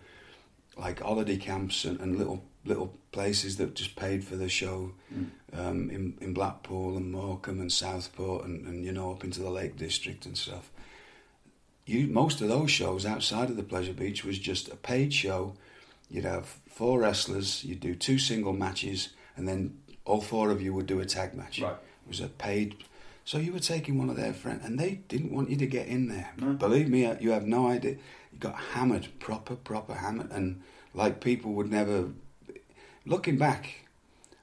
like 0.76 1.00
holiday 1.00 1.36
camps 1.36 1.84
and, 1.84 2.00
and 2.00 2.16
little 2.16 2.42
little 2.64 2.94
places 3.12 3.56
that 3.58 3.74
just 3.74 3.96
paid 3.96 4.24
for 4.24 4.36
the 4.36 4.48
show 4.48 4.92
um, 5.52 5.90
in 5.90 6.16
in 6.20 6.34
Blackpool 6.34 6.96
and 6.96 7.12
Morecambe 7.12 7.60
and 7.60 7.72
Southport 7.72 8.44
and, 8.44 8.66
and 8.66 8.84
you 8.84 8.92
know 8.92 9.12
up 9.12 9.24
into 9.24 9.40
the 9.40 9.50
Lake 9.50 9.76
District 9.76 10.26
and 10.26 10.36
stuff. 10.36 10.70
You 11.86 12.06
most 12.06 12.40
of 12.40 12.48
those 12.48 12.70
shows 12.70 13.04
outside 13.04 13.50
of 13.50 13.56
the 13.56 13.62
pleasure 13.62 13.92
beach 13.92 14.24
was 14.24 14.38
just 14.38 14.68
a 14.68 14.76
paid 14.76 15.12
show. 15.12 15.54
You'd 16.10 16.24
have 16.24 16.60
four 16.66 17.00
wrestlers, 17.00 17.64
you'd 17.64 17.80
do 17.80 17.94
two 17.94 18.18
single 18.18 18.52
matches, 18.52 19.10
and 19.36 19.48
then 19.48 19.78
all 20.04 20.20
four 20.20 20.50
of 20.50 20.60
you 20.60 20.72
would 20.74 20.86
do 20.86 21.00
a 21.00 21.04
tag 21.04 21.34
match. 21.34 21.60
Right. 21.60 21.72
It 21.72 22.08
was 22.08 22.20
a 22.20 22.28
paid. 22.28 22.76
So 23.24 23.38
you 23.38 23.52
were 23.52 23.58
taking 23.58 23.96
one 23.96 24.10
of 24.10 24.16
their 24.16 24.34
friends, 24.34 24.64
and 24.64 24.78
they 24.78 25.00
didn't 25.08 25.32
want 25.32 25.48
you 25.50 25.56
to 25.56 25.66
get 25.66 25.86
in 25.86 26.08
there. 26.08 26.30
No. 26.38 26.52
Believe 26.52 26.88
me, 26.88 27.10
you 27.20 27.30
have 27.30 27.46
no 27.46 27.68
idea. 27.68 27.92
You 28.32 28.38
got 28.38 28.54
hammered, 28.54 29.08
proper, 29.18 29.56
proper 29.56 29.94
hammered, 29.94 30.30
and 30.30 30.62
like 30.92 31.20
people 31.20 31.52
would 31.52 31.70
never. 31.70 32.10
Looking 33.06 33.36
back, 33.36 33.86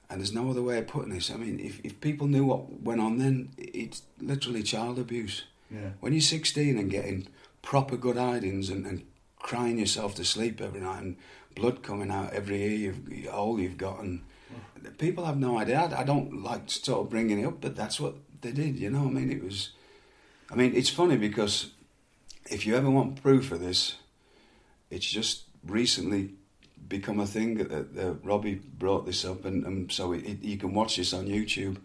and 0.09 0.19
there's 0.19 0.33
no 0.33 0.49
other 0.49 0.61
way 0.61 0.77
of 0.77 0.87
putting 0.87 1.13
this. 1.13 1.31
I 1.31 1.37
mean, 1.37 1.59
if, 1.59 1.79
if 1.83 1.99
people 2.01 2.27
knew 2.27 2.45
what 2.45 2.81
went 2.81 3.01
on 3.01 3.17
then, 3.17 3.49
it's 3.57 4.03
literally 4.19 4.61
child 4.61 4.99
abuse. 4.99 5.45
Yeah. 5.71 5.91
When 5.99 6.13
you're 6.13 6.21
16 6.21 6.77
and 6.77 6.91
getting 6.91 7.27
proper 7.61 7.95
good 7.95 8.17
hidings 8.17 8.69
and, 8.69 8.85
and 8.85 9.05
crying 9.39 9.79
yourself 9.79 10.15
to 10.15 10.25
sleep 10.25 10.61
every 10.61 10.81
night 10.81 11.01
and 11.01 11.15
blood 11.55 11.81
coming 11.81 12.11
out 12.11 12.33
every 12.33 12.61
ear 12.61 12.93
you've, 13.09 13.27
hole 13.27 13.59
you've 13.59 13.77
got, 13.77 14.01
and 14.01 14.21
people 14.97 15.25
have 15.25 15.37
no 15.37 15.57
idea. 15.57 15.79
I, 15.79 16.01
I 16.01 16.03
don't 16.03 16.43
like 16.43 16.69
sort 16.69 17.01
of 17.01 17.09
bringing 17.09 17.39
it 17.39 17.45
up, 17.45 17.61
but 17.61 17.75
that's 17.75 17.99
what 17.99 18.15
they 18.41 18.51
did. 18.51 18.77
You 18.77 18.89
know, 18.89 19.05
I 19.05 19.09
mean, 19.09 19.31
it 19.31 19.43
was. 19.43 19.71
I 20.51 20.55
mean, 20.55 20.75
it's 20.75 20.89
funny 20.89 21.15
because 21.15 21.71
if 22.49 22.65
you 22.65 22.75
ever 22.75 22.89
want 22.89 23.21
proof 23.21 23.51
of 23.51 23.61
this, 23.61 23.95
it's 24.89 25.09
just 25.09 25.43
recently 25.65 26.33
become 26.91 27.19
a 27.19 27.25
thing 27.25 27.55
that, 27.55 27.69
that, 27.69 27.95
that 27.95 28.17
Robbie 28.23 28.55
brought 28.55 29.05
this 29.05 29.25
up, 29.25 29.45
and, 29.45 29.65
and 29.65 29.91
so 29.91 30.11
it, 30.11 30.25
it, 30.25 30.43
you 30.43 30.57
can 30.57 30.73
watch 30.73 30.97
this 30.97 31.13
on 31.13 31.25
YouTube. 31.25 31.77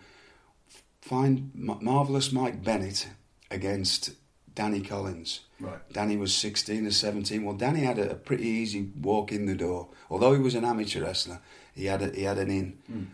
Find 1.00 1.52
Ma- 1.54 1.78
marvelous 1.80 2.32
Mike 2.32 2.62
Bennett 2.62 3.08
against 3.50 4.10
Danny 4.54 4.82
Collins. 4.82 5.40
Right. 5.60 5.78
Danny 5.92 6.16
was 6.16 6.34
16 6.34 6.86
or 6.86 6.90
17. 6.90 7.44
Well, 7.44 7.54
Danny 7.54 7.80
had 7.80 7.98
a, 7.98 8.10
a 8.10 8.14
pretty 8.16 8.44
easy 8.46 8.90
walk 9.00 9.32
in 9.32 9.46
the 9.46 9.54
door. 9.54 9.88
Although 10.10 10.34
he 10.34 10.40
was 10.40 10.56
an 10.56 10.64
amateur 10.64 11.02
wrestler, 11.02 11.40
he 11.74 11.86
had 11.86 12.02
a, 12.02 12.10
he 12.10 12.24
had 12.24 12.38
an 12.38 12.50
in. 12.50 12.78
Hmm. 12.86 13.04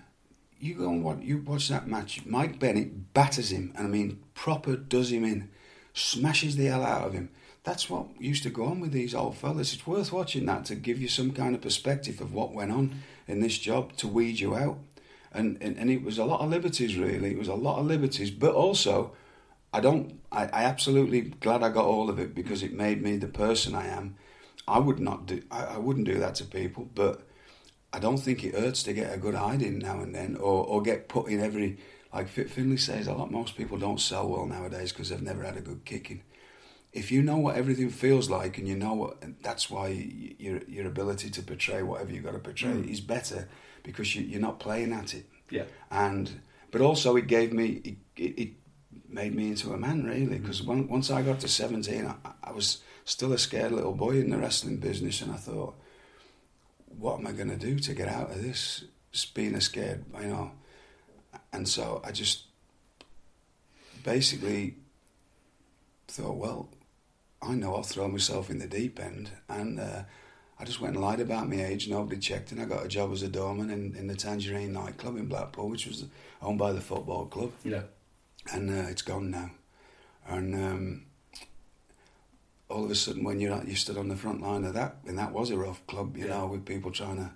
You 0.59 0.75
go 0.75 0.89
and 0.89 1.05
watch, 1.05 1.19
you 1.21 1.39
watch 1.39 1.69
that 1.69 1.87
match. 1.87 2.25
Mike 2.25 2.59
Bennett 2.59 3.13
batters 3.13 3.53
him, 3.53 3.73
and 3.77 3.87
I 3.87 3.91
mean, 3.91 4.23
proper 4.35 4.77
does 4.77 5.13
him 5.13 5.25
in, 5.25 5.51
smashes 5.93 6.57
the 6.57 6.67
hell 6.67 6.85
out 6.85 7.07
of 7.09 7.13
him. 7.13 7.29
That's 7.65 7.89
what 7.89 8.07
used 8.19 8.43
to 8.43 8.51
go 8.51 8.65
on 8.65 8.81
with 8.81 8.93
these 8.93 9.15
old 9.15 9.37
fellas. 9.37 9.73
It's 9.73 9.87
worth 9.87 10.13
watching 10.13 10.47
that 10.47 10.65
to 10.67 10.75
give 10.75 11.01
you 11.01 11.09
some 11.09 11.31
kind 11.31 11.55
of 11.55 11.61
perspective 11.61 12.21
of 12.21 12.33
what 12.33 12.53
went 12.53 12.73
on 12.73 13.03
in 13.29 13.41
this 13.41 13.57
job 13.59 13.97
to 13.99 14.09
weed 14.09 14.41
you 14.41 14.57
out. 14.57 14.79
And, 15.33 15.59
and, 15.63 15.79
and 15.79 15.91
it 15.91 16.03
was 16.03 16.19
a 16.19 16.25
lot 16.25 16.41
of 16.41 16.51
liberties, 16.51 16.99
really. 16.99 17.31
It 17.31 17.39
was 17.39 17.49
a 17.49 17.55
lot 17.55 17.79
of 17.79 17.87
liberties, 17.87 18.31
but 18.31 18.55
also 18.55 19.13
I 19.73 19.81
don't. 19.81 20.21
I, 20.31 20.45
I 20.45 20.65
absolutely 20.65 21.21
glad 21.23 21.63
I 21.63 21.71
got 21.71 21.87
all 21.87 22.11
of 22.11 22.19
it 22.19 22.35
because 22.35 22.63
it 22.63 22.73
made 22.73 23.03
me 23.03 23.17
the 23.17 23.29
person 23.29 23.75
I 23.75 23.89
am. 23.89 24.17
I 24.69 24.79
would 24.79 25.01
not 25.01 25.27
do. 25.27 25.43
I, 25.51 25.65
I 25.65 25.79
wouldn't 25.79 26.07
do 26.07 26.19
that 26.19 26.35
to 26.37 26.45
people, 26.45 26.89
but 26.95 27.23
I 27.93 27.99
don't 27.99 28.19
think 28.19 28.45
it 28.45 28.55
hurts 28.55 28.83
to 28.85 28.93
get 28.93 29.15
a 29.15 29.19
good 29.19 29.35
hiding 29.35 29.79
now 29.79 30.01
and 30.01 30.15
then, 30.15 30.37
or 30.37 30.65
or 30.67 30.83
get 30.83 31.09
put 31.09 31.29
in 31.29 31.41
every. 31.41 31.79
Like 32.13 32.29
Fit 32.29 32.51
Finlay 32.51 32.77
says, 32.77 33.07
a 33.07 33.15
lot 33.15 33.31
most 33.31 33.57
people 33.57 33.79
don't 33.79 33.99
sell 33.99 34.29
well 34.29 34.45
nowadays 34.45 34.93
because 34.93 35.09
they've 35.09 35.23
never 35.23 35.45
had 35.45 35.57
a 35.57 35.63
good 35.63 35.87
kicking. 35.87 36.23
If 36.93 37.11
you 37.11 37.23
know 37.23 37.39
what 37.39 37.57
everything 37.57 37.89
feels 37.89 38.29
like, 38.29 38.59
and 38.59 38.69
you 38.69 38.77
know 38.77 38.93
what, 38.93 39.23
and 39.23 39.37
that's 39.43 39.71
why 39.71 39.89
your 40.39 40.61
your 40.69 40.87
ability 40.87 41.31
to 41.31 41.43
portray 41.43 41.83
whatever 41.83 42.13
you've 42.13 42.25
got 42.25 42.33
to 42.33 42.39
portray 42.39 42.73
mm. 42.73 42.91
is 42.91 43.01
better 43.01 43.49
because 43.83 44.15
you, 44.15 44.23
you're 44.23 44.41
not 44.41 44.61
playing 44.61 44.93
at 44.93 45.15
it. 45.15 45.27
Yeah. 45.51 45.65
and 45.91 46.41
but 46.71 46.81
also 46.81 47.15
it 47.17 47.27
gave 47.27 47.53
me 47.53 47.83
it, 47.85 47.97
it, 48.17 48.39
it 48.39 48.51
made 49.09 49.35
me 49.35 49.49
into 49.49 49.73
a 49.73 49.77
man 49.77 50.05
really 50.05 50.39
mm. 50.39 50.41
because 50.41 50.63
once 50.63 51.11
I 51.11 51.23
got 51.23 51.41
to 51.41 51.49
17 51.49 52.07
I, 52.07 52.15
I 52.43 52.53
was 52.53 52.79
still 53.05 53.33
a 53.35 53.39
scared 53.39 53.73
little 53.73 53.93
boy 53.93 54.13
in 54.13 54.31
the 54.31 54.39
wrestling 54.39 54.79
business 54.79 55.21
and 55.21 55.31
I 55.31 55.37
thought 55.37 55.75
what 56.99 57.19
am 57.19 57.27
I 57.27 57.33
going 57.33 57.51
to 57.51 57.57
do 57.57 57.79
to 57.79 57.95
get 57.95 58.09
out 58.09 58.31
of 58.31 58.43
this? 58.43 58.85
Being 59.35 59.55
a 59.55 59.61
scared 59.61 60.05
you 60.21 60.29
know. 60.29 60.53
And 61.53 61.69
so 61.69 62.01
I 62.03 62.13
just 62.13 62.45
basically 64.03 64.77
thought 66.09 66.37
well 66.37 66.69
I 67.43 67.55
know 67.55 67.75
I'll 67.75 67.83
throw 67.83 68.09
myself 68.09 68.51
in 68.51 68.59
the 68.59 68.67
deep 68.69 69.01
end 69.01 69.31
and 69.49 69.81
uh, 69.81 70.03
I 70.61 70.65
just 70.65 70.81
went 70.81 70.95
and 70.95 71.05
lied 71.05 71.19
about 71.21 71.49
my 71.49 71.65
age. 71.65 71.89
Nobody 71.89 72.21
checked, 72.21 72.53
and 72.53 72.61
I 72.61 72.67
got 72.67 72.85
a 72.85 72.89
job 72.89 73.11
as 73.13 73.23
a 73.23 73.29
doorman 73.29 73.69
in, 73.71 73.97
in 73.97 74.07
the 74.07 74.15
Tangerine 74.15 74.73
nightclub 74.73 75.17
in 75.17 75.27
Blackpool, 75.27 75.69
which 75.69 75.87
was 75.89 76.05
owned 76.41 76.59
by 76.61 76.71
the 76.73 76.81
football 76.81 77.27
club, 77.27 77.51
Yeah. 77.65 77.83
and 78.53 78.71
uh, 78.71 78.89
it's 78.89 79.03
gone 79.03 79.31
now. 79.33 79.51
And 80.25 80.55
um, 80.55 81.03
all 82.69 82.85
of 82.85 82.91
a 82.93 82.95
sudden, 82.95 83.25
when 83.25 83.41
you're 83.41 83.61
you 83.65 83.75
stood 83.75 83.97
on 83.99 84.09
the 84.09 84.15
front 84.17 84.41
line 84.41 84.63
of 84.65 84.75
that, 84.75 84.99
and 85.05 85.19
that 85.19 85.33
was 85.33 85.51
a 85.51 85.57
rough 85.59 85.85
club, 85.89 86.17
you 86.17 86.27
Yeah. 86.27 86.39
know, 86.39 86.47
with 86.47 86.65
people 86.65 86.93
trying 86.93 87.17
to 87.17 87.33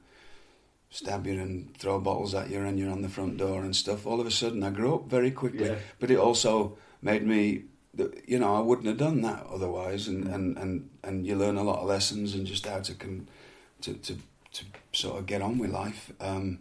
stab 0.90 1.26
you 1.26 1.32
and 1.40 1.76
throw 1.76 1.98
bottles 1.98 2.32
at 2.32 2.48
you, 2.48 2.60
and 2.60 2.78
you're 2.78 2.92
on 2.92 3.02
the 3.02 3.08
front 3.08 3.38
door 3.38 3.62
and 3.62 3.74
stuff. 3.74 4.06
All 4.06 4.20
of 4.20 4.26
a 4.28 4.30
sudden, 4.30 4.62
I 4.62 4.70
grew 4.70 4.94
up 4.94 5.10
very 5.10 5.32
quickly, 5.32 5.66
Yeah. 5.66 5.78
but 5.98 6.12
it 6.12 6.18
also 6.18 6.78
made 7.02 7.26
me. 7.26 7.64
You 8.26 8.38
know, 8.38 8.54
I 8.54 8.60
wouldn't 8.60 8.86
have 8.86 8.98
done 8.98 9.22
that 9.22 9.46
otherwise, 9.50 10.06
and, 10.08 10.26
and, 10.28 10.56
and, 10.58 10.90
and 11.02 11.26
you 11.26 11.34
learn 11.36 11.56
a 11.56 11.62
lot 11.62 11.78
of 11.80 11.86
lessons 11.86 12.34
and 12.34 12.46
just 12.46 12.66
how 12.66 12.80
to 12.80 12.94
con- 12.94 13.28
to, 13.82 13.94
to 13.94 14.16
to 14.52 14.64
sort 14.92 15.18
of 15.18 15.26
get 15.26 15.42
on 15.42 15.58
with 15.58 15.70
life. 15.70 16.12
Um, 16.20 16.60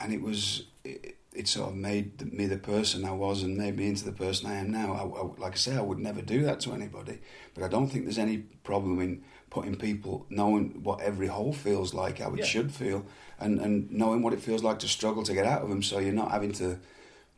and 0.00 0.12
it 0.12 0.20
was 0.22 0.64
it, 0.84 1.16
it 1.32 1.48
sort 1.48 1.70
of 1.70 1.76
made 1.76 2.32
me 2.32 2.46
the 2.46 2.58
person 2.58 3.04
I 3.04 3.12
was 3.12 3.42
and 3.42 3.56
made 3.56 3.76
me 3.76 3.86
into 3.88 4.04
the 4.04 4.12
person 4.12 4.46
I 4.50 4.54
am 4.56 4.70
now. 4.70 4.92
I, 4.94 5.20
I- 5.20 5.40
like 5.40 5.52
I 5.52 5.56
say, 5.56 5.76
I 5.76 5.80
would 5.82 5.98
never 5.98 6.22
do 6.22 6.42
that 6.42 6.60
to 6.60 6.72
anybody, 6.72 7.18
but 7.54 7.64
I 7.64 7.68
don't 7.68 7.88
think 7.88 8.04
there's 8.04 8.18
any 8.18 8.38
problem 8.64 9.00
in 9.00 9.22
putting 9.50 9.76
people 9.76 10.26
knowing 10.30 10.82
what 10.82 11.00
every 11.02 11.26
hole 11.26 11.52
feels 11.52 11.92
like, 11.92 12.18
how 12.18 12.32
it 12.32 12.38
Yeah. 12.40 12.44
should 12.46 12.72
feel, 12.72 13.04
and 13.38 13.60
and 13.60 13.90
knowing 13.90 14.22
what 14.22 14.32
it 14.32 14.40
feels 14.40 14.62
like 14.62 14.78
to 14.80 14.88
struggle 14.88 15.22
to 15.24 15.34
get 15.34 15.46
out 15.46 15.62
of 15.62 15.68
them. 15.68 15.82
So 15.82 15.98
you're 15.98 16.12
not 16.14 16.30
having 16.30 16.52
to, 16.52 16.78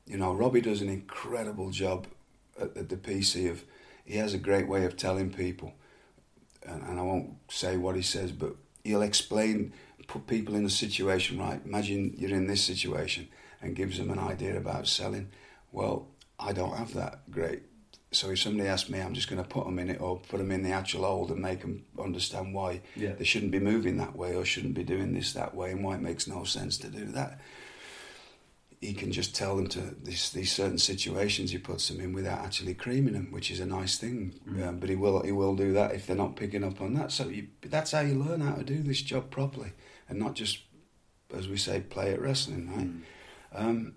you 0.06 0.16
know, 0.16 0.32
Robbie 0.32 0.60
does 0.60 0.80
an 0.80 0.88
incredible 0.88 1.70
job 1.70 2.06
at, 2.60 2.76
at 2.76 2.88
the 2.88 2.96
PC 2.96 3.50
of. 3.50 3.64
He 4.06 4.18
has 4.18 4.34
a 4.34 4.38
great 4.38 4.68
way 4.68 4.84
of 4.84 4.98
telling 4.98 5.30
people 5.32 5.72
and, 6.66 6.82
and 6.82 6.98
I 6.98 7.02
won't 7.02 7.34
say 7.48 7.76
what 7.76 7.96
he 7.96 8.02
says, 8.02 8.32
but 8.32 8.54
he'll 8.82 9.02
explain, 9.02 9.72
put 10.06 10.26
people 10.26 10.54
in 10.54 10.64
a 10.64 10.70
situation, 10.70 11.38
right? 11.38 11.60
Imagine 11.64 12.14
you're 12.16 12.36
in 12.36 12.46
this 12.46 12.62
situation 12.62 13.28
and 13.62 13.76
gives 13.76 13.98
them 13.98 14.10
an 14.10 14.18
idea 14.18 14.56
about 14.56 14.86
selling. 14.86 15.30
Well, 15.72 16.08
I 16.38 16.52
don't 16.52 16.76
have 16.76 16.94
that 16.94 17.30
great. 17.30 17.62
So 18.12 18.30
if 18.30 18.40
somebody 18.40 18.68
asks 18.68 18.88
me, 18.90 19.00
I'm 19.00 19.14
just 19.14 19.28
going 19.28 19.42
to 19.42 19.48
put 19.48 19.64
them 19.64 19.78
in 19.78 19.90
it 19.90 20.00
or 20.00 20.18
put 20.20 20.38
them 20.38 20.52
in 20.52 20.62
the 20.62 20.70
actual 20.70 21.04
hold 21.04 21.30
and 21.30 21.40
make 21.40 21.62
them 21.62 21.84
understand 21.98 22.54
why 22.54 22.82
Yeah. 22.94 23.14
they 23.14 23.24
shouldn't 23.24 23.50
be 23.52 23.58
moving 23.58 23.96
that 23.96 24.14
way 24.14 24.36
or 24.36 24.44
shouldn't 24.44 24.74
be 24.74 24.84
doing 24.84 25.14
this 25.14 25.32
that 25.32 25.54
way 25.54 25.72
and 25.72 25.82
why 25.82 25.96
it 25.96 26.00
makes 26.00 26.26
no 26.28 26.44
sense 26.44 26.78
to 26.78 26.88
do 26.88 27.06
that. 27.06 27.40
He 28.84 28.92
can 28.94 29.12
just 29.12 29.34
tell 29.34 29.56
them 29.56 29.68
to 29.68 29.80
these 30.02 30.30
these 30.30 30.52
certain 30.52 30.78
situations 30.78 31.50
he 31.50 31.58
puts 31.58 31.88
them 31.88 32.00
in 32.00 32.12
without 32.12 32.40
actually 32.40 32.74
creaming 32.74 33.14
them, 33.14 33.28
which 33.30 33.50
is 33.50 33.60
a 33.60 33.66
nice 33.66 33.98
thing. 33.98 34.34
Um, 34.62 34.78
but 34.78 34.88
he 34.88 34.96
will 34.96 35.22
he 35.22 35.32
will 35.32 35.56
do 35.56 35.72
that 35.72 35.94
if 35.94 36.06
they're 36.06 36.16
not 36.24 36.36
picking 36.36 36.64
up 36.64 36.80
on 36.80 36.94
that. 36.94 37.10
So 37.10 37.28
you, 37.28 37.48
that's 37.62 37.92
how 37.92 38.00
you 38.00 38.14
learn 38.14 38.40
how 38.40 38.54
to 38.54 38.64
do 38.64 38.82
this 38.82 39.02
job 39.02 39.30
properly, 39.30 39.72
and 40.08 40.18
not 40.18 40.34
just, 40.34 40.58
as 41.34 41.48
we 41.48 41.56
say, 41.56 41.80
play 41.80 42.12
at 42.12 42.20
wrestling, 42.20 42.64
right? 42.74 43.62
Um, 43.62 43.94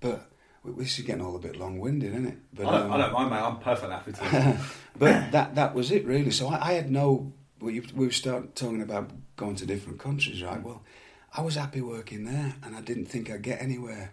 but 0.00 0.28
this 0.76 0.98
is 0.98 1.04
getting 1.04 1.24
all 1.24 1.36
a 1.36 1.38
bit 1.38 1.56
long-winded, 1.56 2.12
isn't 2.12 2.26
it? 2.26 2.38
But, 2.52 2.66
I 2.66 2.78
don't, 2.78 2.86
um, 2.86 2.92
I 2.92 2.96
don't 2.98 3.12
mind, 3.12 3.30
mate. 3.30 3.36
I'm 3.36 3.58
perfectly 3.58 3.94
happy 3.94 4.12
to. 4.12 4.58
but 4.98 5.32
that 5.32 5.54
that 5.54 5.74
was 5.74 5.90
it, 5.90 6.04
really. 6.04 6.30
So 6.30 6.48
I, 6.48 6.70
I 6.70 6.72
had 6.72 6.90
no. 6.90 7.32
Well, 7.60 7.70
you, 7.70 7.82
we 7.94 8.10
start 8.10 8.54
talking 8.54 8.82
about 8.82 9.10
going 9.36 9.56
to 9.56 9.66
different 9.66 9.98
countries, 9.98 10.42
right? 10.42 10.62
Well, 10.62 10.82
I 11.36 11.42
was 11.42 11.56
happy 11.56 11.80
working 11.80 12.24
there, 12.24 12.54
and 12.62 12.74
I 12.74 12.80
didn't 12.80 13.06
think 13.06 13.30
I'd 13.30 13.42
get 13.42 13.60
anywhere. 13.60 14.12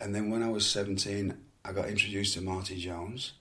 And 0.00 0.14
then 0.14 0.30
when 0.30 0.42
I 0.42 0.48
was 0.48 0.68
17, 0.68 1.36
I 1.64 1.72
got 1.72 1.88
introduced 1.88 2.34
to 2.34 2.40
Marty 2.40 2.78
Jones, 2.78 3.32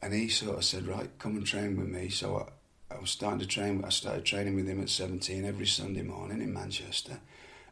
and 0.00 0.12
he 0.12 0.28
sort 0.28 0.58
of 0.58 0.64
said, 0.64 0.86
"Right, 0.86 1.10
come 1.18 1.36
and 1.36 1.46
train 1.46 1.76
with 1.76 1.88
me." 1.88 2.08
So 2.08 2.48
I, 2.90 2.94
I 2.94 3.00
was 3.00 3.10
starting 3.10 3.40
to 3.40 3.46
train. 3.46 3.82
I 3.84 3.90
started 3.90 4.24
training 4.24 4.54
with 4.54 4.68
him 4.68 4.80
at 4.80 4.90
17 4.90 5.44
every 5.44 5.66
Sunday 5.66 6.02
morning 6.02 6.40
in 6.40 6.52
Manchester, 6.52 7.20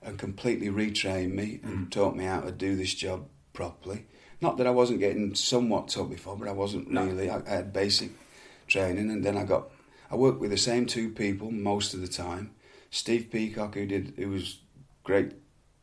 and 0.03 0.19
completely 0.19 0.69
retrained 0.69 1.33
me 1.33 1.61
and 1.63 1.87
mm. 1.87 1.91
taught 1.91 2.17
me 2.17 2.25
how 2.25 2.41
to 2.41 2.53
do 2.53 2.77
this 2.77 2.95
job 2.95 3.27
properly. 3.53 4.07
Not 4.41 4.59
that 4.59 4.67
I 4.67 4.71
wasn't 4.71 5.01
getting 5.01 5.35
somewhat 5.35 5.89
taught 5.89 6.11
before, 6.11 6.37
but 6.37 6.49
I 6.49 6.53
wasn't 6.53 6.91
no. 6.91 7.07
really. 7.07 7.31
I, 7.31 7.41
I 7.47 7.51
had 7.51 7.73
basic 7.73 8.11
training, 8.67 9.11
and 9.11 9.25
then 9.25 9.37
I 9.37 9.45
got. 9.45 9.71
I 10.11 10.17
worked 10.17 10.41
with 10.41 10.51
the 10.51 10.59
same 10.59 10.87
two 10.87 11.11
people 11.11 11.51
most 11.51 11.95
of 11.95 12.01
the 12.01 12.09
time. 12.09 12.53
Steve 12.91 13.29
Peacock, 13.31 13.75
who 13.75 13.87
did, 13.87 14.15
who 14.17 14.29
was 14.31 14.61
great 15.07 15.33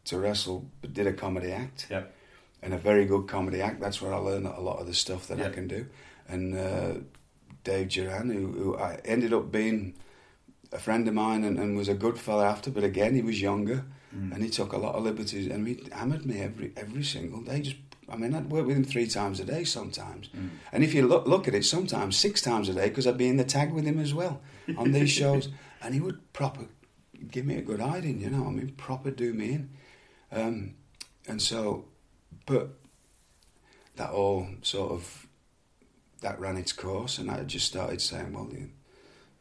to 0.05 0.19
wrestle, 0.19 0.69
but 0.81 0.93
did 0.93 1.07
a 1.07 1.13
comedy 1.13 1.51
act. 1.51 1.87
Yep. 1.89 2.13
And 2.61 2.73
a 2.73 2.77
very 2.77 3.05
good 3.05 3.27
comedy 3.27 3.61
act. 3.61 3.79
That's 3.81 4.01
where 4.01 4.13
I 4.13 4.17
learned 4.17 4.45
a 4.45 4.59
lot 4.59 4.79
of 4.79 4.87
the 4.87 4.93
stuff 4.93 5.27
that 5.27 5.37
yep. 5.37 5.47
I 5.47 5.53
can 5.53 5.67
do. 5.67 5.85
And 6.27 6.57
uh, 6.57 6.93
Dave 7.63 7.89
Duran, 7.89 8.29
who, 8.29 8.47
who 8.51 8.77
I 8.77 8.99
ended 9.05 9.33
up 9.33 9.51
being 9.51 9.95
a 10.71 10.79
friend 10.79 11.07
of 11.07 11.13
mine 11.13 11.43
and, 11.43 11.57
and 11.57 11.77
was 11.77 11.87
a 11.87 11.93
good 11.93 12.19
fella 12.19 12.45
after, 12.45 12.69
but 12.69 12.83
again, 12.83 13.15
he 13.15 13.21
was 13.21 13.41
younger 13.41 13.85
mm. 14.15 14.33
and 14.33 14.43
he 14.43 14.49
took 14.49 14.73
a 14.73 14.77
lot 14.77 14.95
of 14.95 15.03
liberties 15.03 15.47
and 15.47 15.67
he 15.67 15.83
hammered 15.91 16.25
me 16.25 16.39
every 16.41 16.71
every 16.75 17.03
single 17.03 17.41
day, 17.41 17.61
just 17.61 17.77
I 18.09 18.17
mean, 18.17 18.33
I'd 18.33 18.49
work 18.49 18.65
with 18.65 18.75
him 18.75 18.83
three 18.83 19.07
times 19.07 19.39
a 19.39 19.45
day 19.45 19.63
sometimes. 19.63 20.29
Mm. 20.29 20.49
And 20.71 20.83
if 20.83 20.93
you 20.93 21.07
look, 21.07 21.25
look 21.25 21.47
at 21.47 21.55
it, 21.55 21.65
sometimes 21.65 22.17
six 22.17 22.41
times 22.41 22.69
a 22.69 22.73
day 22.73 22.89
because 22.89 23.07
I'd 23.07 23.17
be 23.17 23.27
in 23.27 23.37
the 23.37 23.43
tag 23.43 23.71
with 23.71 23.85
him 23.85 23.99
as 23.99 24.13
well 24.13 24.41
on 24.77 24.91
these 24.91 25.09
shows. 25.21 25.49
And 25.81 25.93
he 25.93 25.99
would 25.99 26.33
proper 26.33 26.67
give 27.31 27.45
me 27.45 27.57
a 27.57 27.61
good 27.61 27.79
hiding, 27.79 28.21
you 28.21 28.29
know, 28.29 28.45
I 28.47 28.51
mean, 28.51 28.73
proper 28.77 29.11
do 29.11 29.33
me 29.33 29.53
in. 29.53 29.69
Um, 30.31 30.75
and 31.27 31.41
so, 31.41 31.85
but 32.45 32.69
that 33.95 34.11
all 34.11 34.47
sort 34.61 34.91
of, 34.91 35.27
that 36.21 36.39
ran 36.39 36.57
its 36.57 36.73
course 36.73 37.17
and 37.17 37.29
I 37.29 37.43
just 37.43 37.67
started 37.67 38.01
saying, 38.01 38.33
well, 38.33 38.49
you, 38.51 38.69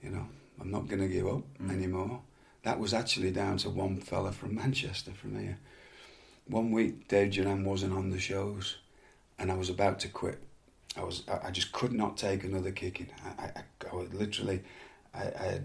you 0.03 0.11
know, 0.11 0.27
I'm 0.61 0.71
not 0.71 0.89
going 0.89 1.01
to 1.01 1.09
give 1.09 1.27
up 1.27 1.43
mm. 1.61 1.71
anymore. 1.71 2.21
That 2.65 2.79
was 2.79 2.95
actually 2.95 3.31
down 3.31 3.57
to 3.59 3.71
one 3.71 3.97
fella 3.97 4.33
from 4.33 4.55
Manchester, 4.55 5.13
from 5.13 5.39
here 5.39 5.59
one 6.47 6.71
week 6.71 7.09
Dave 7.09 7.33
Duran 7.33 7.65
wasn't 7.65 7.95
on 7.95 8.11
the 8.11 8.19
shows, 8.19 8.77
and 9.39 9.51
I 9.51 9.55
was 9.55 9.71
about 9.71 10.01
to 10.01 10.09
quit. 10.09 10.43
I 10.97 11.03
was 11.03 11.23
I, 11.29 11.51
just 11.51 11.73
could 11.73 11.93
not 11.93 12.17
take 12.17 12.45
another 12.45 12.71
kicking. 12.71 13.09
I, 13.25 13.45
I, 13.45 13.63
I 13.91 13.95
was 13.95 14.13
literally, 14.13 14.63
I, 15.15 15.23
I 15.23 15.61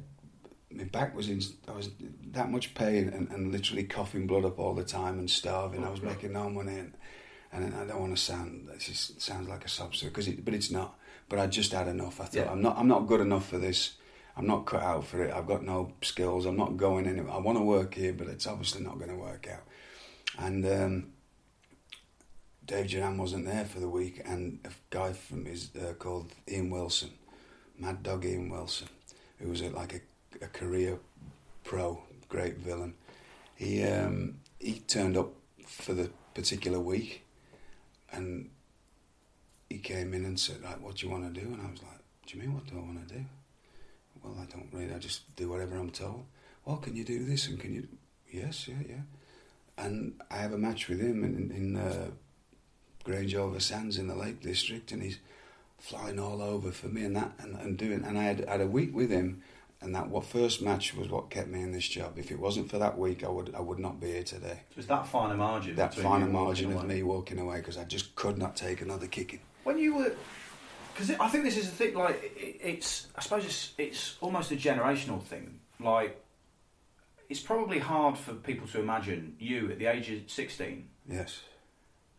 my 0.78 0.84
back 0.84 1.16
was 1.16 1.30
in. 1.30 1.42
I 1.68 1.72
was 1.72 1.90
that 2.32 2.52
much 2.52 2.76
pain 2.76 3.10
and, 3.10 3.30
and 3.30 3.52
literally 3.52 3.84
coughing 3.84 4.28
blood 4.28 4.46
up 4.46 4.60
all 4.60 4.74
the 4.74 4.84
time 4.84 5.20
and 5.20 5.30
starving. 5.30 5.84
I 5.84 5.90
was 5.90 6.02
making 6.02 6.34
no 6.34 6.50
money, 6.50 6.78
and, 6.78 6.94
and 7.52 7.76
I 7.76 7.86
don't 7.86 8.00
want 8.00 8.16
to 8.16 8.22
sound. 8.22 8.70
Just 8.80 9.20
sounds 9.22 9.50
like 9.50 9.66
a 9.66 9.70
substitute 9.70 10.14
because 10.14 10.28
it, 10.28 10.46
but 10.46 10.54
it's 10.54 10.72
not. 10.72 10.98
But 11.30 11.40
I 11.40 11.48
just 11.48 11.74
had 11.74 11.88
enough. 11.88 12.22
I 12.22 12.26
thought 12.26 12.36
yeah. 12.36 12.52
I'm 12.52 12.62
not. 12.62 12.78
I'm 12.78 12.88
not 12.88 13.08
good 13.08 13.22
enough 13.22 13.50
for 13.50 13.58
this. 13.58 13.96
I'm 14.38 14.46
not 14.46 14.68
cut 14.68 14.84
out 14.84 15.06
for 15.06 15.24
it. 15.24 15.34
I've 15.34 15.48
got 15.48 15.64
no 15.64 15.94
skills. 16.04 16.46
I'm 16.46 16.58
not 16.58 16.78
going 16.78 17.08
anywhere. 17.08 17.34
I 17.34 17.40
want 17.40 17.58
to 17.58 17.64
work 17.64 17.96
here, 17.96 18.14
but 18.14 18.28
it's 18.28 18.46
obviously 18.46 18.84
not 18.84 19.00
going 19.00 19.10
to 19.10 19.18
work 19.18 19.48
out. 19.52 19.64
And 20.38 20.64
um, 20.66 21.08
Dave 22.68 22.90
Duran 22.90 23.18
wasn't 23.18 23.46
there 23.46 23.66
for 23.66 23.80
the 23.80 23.90
week, 23.90 24.22
and 24.26 24.60
a 24.64 24.70
guy 24.90 25.14
from 25.14 25.46
his 25.46 25.72
uh, 25.76 25.94
called 25.94 26.34
Ian 26.48 26.70
Wilson, 26.70 27.12
Mad 27.80 28.04
Dog 28.04 28.26
Ian 28.26 28.50
Wilson, 28.50 28.90
who 29.40 29.50
was 29.50 29.62
a, 29.62 29.70
like 29.70 29.94
a, 29.96 30.02
a 30.42 30.48
career 30.48 31.00
pro, 31.64 32.02
great 32.30 32.58
villain. 32.58 32.94
He 33.56 33.84
um, 33.84 34.40
he 34.60 34.80
turned 34.80 35.18
up 35.18 35.34
for 35.66 35.94
the 35.94 36.10
particular 36.34 36.80
week, 36.80 37.24
and 38.12 38.50
he 39.70 39.80
came 39.80 40.14
in 40.14 40.26
and 40.26 40.40
said, 40.40 40.62
"Like, 40.64 40.82
what 40.82 40.96
do 40.98 41.06
you 41.06 41.12
want 41.12 41.34
to 41.34 41.40
do?" 41.40 41.48
And 41.48 41.62
I 41.62 41.72
was 41.72 41.82
like, 41.82 42.00
"Do 42.26 42.38
you 42.38 42.42
mean 42.42 42.54
what 42.54 42.68
do 42.68 42.78
I 42.78 42.82
want 42.82 43.08
to 43.08 43.14
do?" 43.16 43.26
Well, 44.24 44.36
I 44.42 44.46
don't 44.46 44.70
really. 44.72 44.94
I 44.94 45.00
just 45.00 45.36
do 45.36 45.50
whatever 45.50 45.78
I'm 45.78 45.90
told. 45.92 46.26
Well, 46.66 46.78
can 46.78 46.96
you 46.96 47.04
do 47.04 47.24
this 47.26 47.48
and 47.48 47.60
can 47.60 47.74
you? 47.74 47.88
Yes, 48.30 48.68
yeah, 48.68 48.76
yeah 48.88 49.02
and 49.78 50.20
I 50.32 50.38
have 50.38 50.54
a 50.54 50.58
match 50.58 50.88
with 50.88 51.00
him 51.00 51.24
in, 51.24 51.52
in 51.52 51.76
uh, 51.78 52.08
Grange 53.04 53.36
over 53.36 53.60
Sands 53.60 53.98
in 53.98 54.08
the 54.08 54.16
Lake 54.16 54.42
District, 54.42 54.92
and 54.92 55.04
he's 55.04 55.20
flying 55.78 56.20
all 56.20 56.42
over 56.42 56.72
for 56.72 56.88
me 56.88 57.06
and 57.06 57.16
that 57.16 57.34
and, 57.40 57.56
and 57.56 57.78
doing. 57.78 58.04
And 58.04 58.18
I 58.18 58.24
had, 58.24 58.46
had 58.48 58.62
a 58.62 58.68
week 58.68 58.96
with 58.96 59.12
him, 59.12 59.44
and 59.82 59.96
that 59.96 60.10
what 60.10 60.26
first 60.26 60.62
match 60.62 60.96
was 60.96 61.10
what 61.10 61.30
kept 61.30 61.50
me 61.50 61.62
in 61.62 61.72
this 61.72 61.88
job. 61.88 62.18
If 62.18 62.32
it 62.32 62.40
wasn't 62.40 62.70
for 62.70 62.80
that 62.80 62.98
week, 62.98 63.24
I 63.24 63.30
would 63.30 63.54
I 63.56 63.62
would 63.62 63.80
not 63.80 64.00
be 64.00 64.08
here 64.08 64.24
today. 64.24 64.62
So 64.72 64.80
it's 64.80 64.88
that 64.88 65.08
finer 65.08 65.36
margin. 65.36 65.76
That 65.76 65.94
finer 65.94 66.26
margin 66.26 66.72
of 66.74 66.86
me 66.86 67.04
walking 67.04 67.40
away 67.40 67.58
because 67.58 67.78
I 67.78 67.84
just 67.84 68.16
could 68.16 68.38
not 68.38 68.56
take 68.56 68.82
another 68.82 69.08
kicking. 69.08 69.40
When 69.64 69.78
you 69.78 69.96
were. 69.96 70.16
Because 70.94 71.12
I 71.20 71.28
think 71.28 71.44
this 71.44 71.58
is 71.58 71.68
a 71.68 71.72
thing. 71.72 71.94
Like 71.94 72.20
it's, 72.36 73.08
I 73.16 73.22
suppose 73.22 73.46
it's 73.46 73.74
it's 73.78 74.18
almost 74.20 74.52
a 74.52 74.56
generational 74.56 75.22
thing. 75.22 75.60
Like 75.80 76.20
it's 77.30 77.40
probably 77.40 77.80
hard 77.80 78.18
for 78.18 78.34
people 78.34 78.68
to 78.70 78.80
imagine 78.80 79.36
you 79.40 79.70
at 79.72 79.80
the 79.80 79.86
age 79.86 80.10
of 80.10 80.30
16. 80.30 80.88
Yes. 81.10 81.42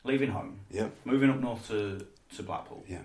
Leaving 0.04 0.30
home. 0.30 0.60
Yeah. 0.70 0.88
Moving 1.04 1.30
up 1.30 1.40
north 1.40 1.68
to, 1.68 2.06
to 2.36 2.42
Blackpool. 2.42 2.84
Yeah. 2.86 3.02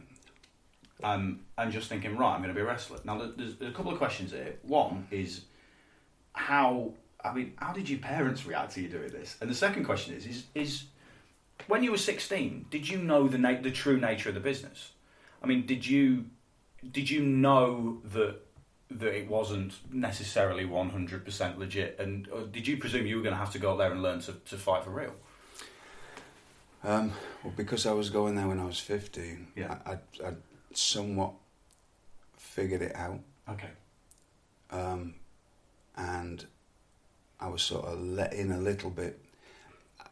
Um, 1.04 1.42
and 1.58 1.72
just 1.72 1.90
thinking, 1.90 2.16
right, 2.18 2.34
I'm 2.34 2.42
going 2.42 2.54
to 2.54 2.56
be 2.56 2.62
a 2.62 2.66
wrestler. 2.66 3.00
Now, 3.04 3.18
there's, 3.18 3.56
there's 3.56 3.72
a 3.72 3.76
couple 3.76 3.92
of 3.92 3.98
questions 3.98 4.32
here. 4.32 4.56
One 4.64 5.08
is 5.12 5.42
how, 6.34 6.94
I 7.24 7.34
mean, 7.34 7.54
how 7.58 7.74
did 7.74 7.90
your 7.90 8.00
parents 8.00 8.46
react 8.46 8.74
to 8.76 8.82
you 8.82 8.90
doing 8.90 9.12
this? 9.12 9.38
And 9.42 9.50
the 9.50 9.56
second 9.56 9.86
question 9.86 10.16
is, 10.16 10.26
is, 10.26 10.44
is 10.56 10.84
when 11.68 11.84
you 11.84 11.92
were 11.92 11.98
16, 11.98 12.68
did 12.70 12.90
you 12.90 12.98
know 12.98 13.28
the 13.28 13.38
na- 13.38 13.62
the 13.62 13.72
true 13.72 14.00
nature 14.00 14.30
of 14.30 14.36
the 14.36 14.42
business? 14.42 14.92
I 15.42 15.48
mean, 15.48 15.66
did 15.66 15.86
you 15.86 16.26
did 16.92 17.10
you 17.10 17.22
know 17.22 18.02
that 18.14 18.40
that 18.92 19.18
it 19.18 19.28
wasn't 19.28 19.74
necessarily 19.92 20.66
100% 20.66 21.58
legit? 21.58 22.00
And 22.00 22.28
uh, 22.30 22.42
did 22.52 22.68
you 22.68 22.78
presume 22.78 23.08
you 23.08 23.16
were 23.16 23.24
going 23.24 23.34
to 23.34 23.40
have 23.40 23.52
to 23.54 23.60
go 23.60 23.76
there 23.76 23.92
and 23.92 24.04
learn 24.04 24.20
to, 24.22 24.34
to 24.34 24.58
fight 24.58 24.84
for 24.84 24.92
real? 24.92 25.16
Um, 26.84 27.14
well, 27.44 27.54
because 27.56 27.86
I 27.86 27.94
was 27.94 28.10
going 28.10 28.36
there 28.36 28.48
when 28.48 28.60
I 28.60 28.66
was 28.66 28.80
15, 28.80 29.48
yeah. 29.56 29.78
I, 29.86 29.92
I, 29.92 30.28
I 30.28 30.34
somewhat 30.78 31.34
figured 32.38 32.82
it 32.82 32.96
out. 32.96 33.20
Okay. 33.50 33.70
Um, 34.72 35.16
and 35.96 36.46
I 37.40 37.48
was 37.50 37.62
sort 37.62 37.86
of 37.86 38.02
let 38.02 38.34
in 38.34 38.52
a 38.52 38.58
little 38.60 38.90
bit. 38.90 39.20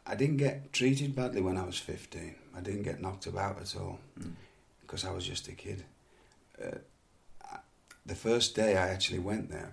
I 0.06 0.14
didn't 0.14 0.38
get 0.38 0.72
treated 0.72 1.14
badly 1.14 1.40
when 1.40 1.56
I 1.56 1.64
was 1.64 1.78
15. 1.78 2.34
I 2.56 2.60
didn't 2.60 2.82
get 2.82 3.00
knocked 3.00 3.26
about 3.26 3.60
at 3.60 3.74
all 3.76 3.98
mm. 4.18 4.32
because 4.80 5.04
I 5.04 5.12
was 5.12 5.26
just 5.26 5.48
a 5.48 5.52
kid. 5.52 5.84
Uh, 6.62 6.78
the 8.04 8.14
first 8.14 8.54
day 8.54 8.76
I 8.76 8.88
actually 8.88 9.20
went 9.20 9.50
there, 9.50 9.72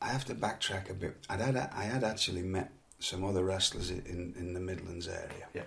I 0.00 0.08
have 0.08 0.24
to 0.26 0.34
backtrack 0.34 0.90
a 0.90 0.94
bit. 0.94 1.16
I'd 1.28 1.40
had, 1.40 1.56
I 1.56 1.84
had 1.84 2.04
actually 2.04 2.42
met 2.42 2.72
some 2.98 3.24
other 3.24 3.44
wrestlers 3.44 3.90
in, 3.90 4.34
in 4.38 4.54
the 4.54 4.60
Midlands 4.60 5.08
area 5.08 5.46
yeah. 5.54 5.62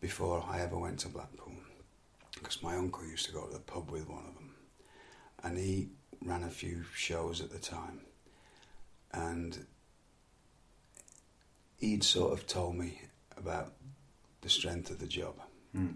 before 0.00 0.44
I 0.48 0.60
ever 0.60 0.78
went 0.78 1.00
to 1.00 1.08
Blackpool. 1.08 1.47
Because 2.38 2.62
my 2.62 2.76
uncle 2.76 3.04
used 3.04 3.26
to 3.26 3.32
go 3.32 3.46
to 3.46 3.52
the 3.52 3.60
pub 3.60 3.90
with 3.90 4.08
one 4.08 4.24
of 4.26 4.34
them. 4.34 4.54
And 5.42 5.58
he 5.58 5.88
ran 6.24 6.44
a 6.44 6.50
few 6.50 6.84
shows 6.94 7.40
at 7.40 7.50
the 7.50 7.58
time. 7.58 8.00
And 9.12 9.66
he'd 11.78 12.04
sort 12.04 12.32
of 12.32 12.46
told 12.46 12.76
me 12.76 13.02
about 13.36 13.74
the 14.40 14.48
strength 14.48 14.90
of 14.90 14.98
the 14.98 15.06
job. 15.06 15.34
Mm 15.76 15.94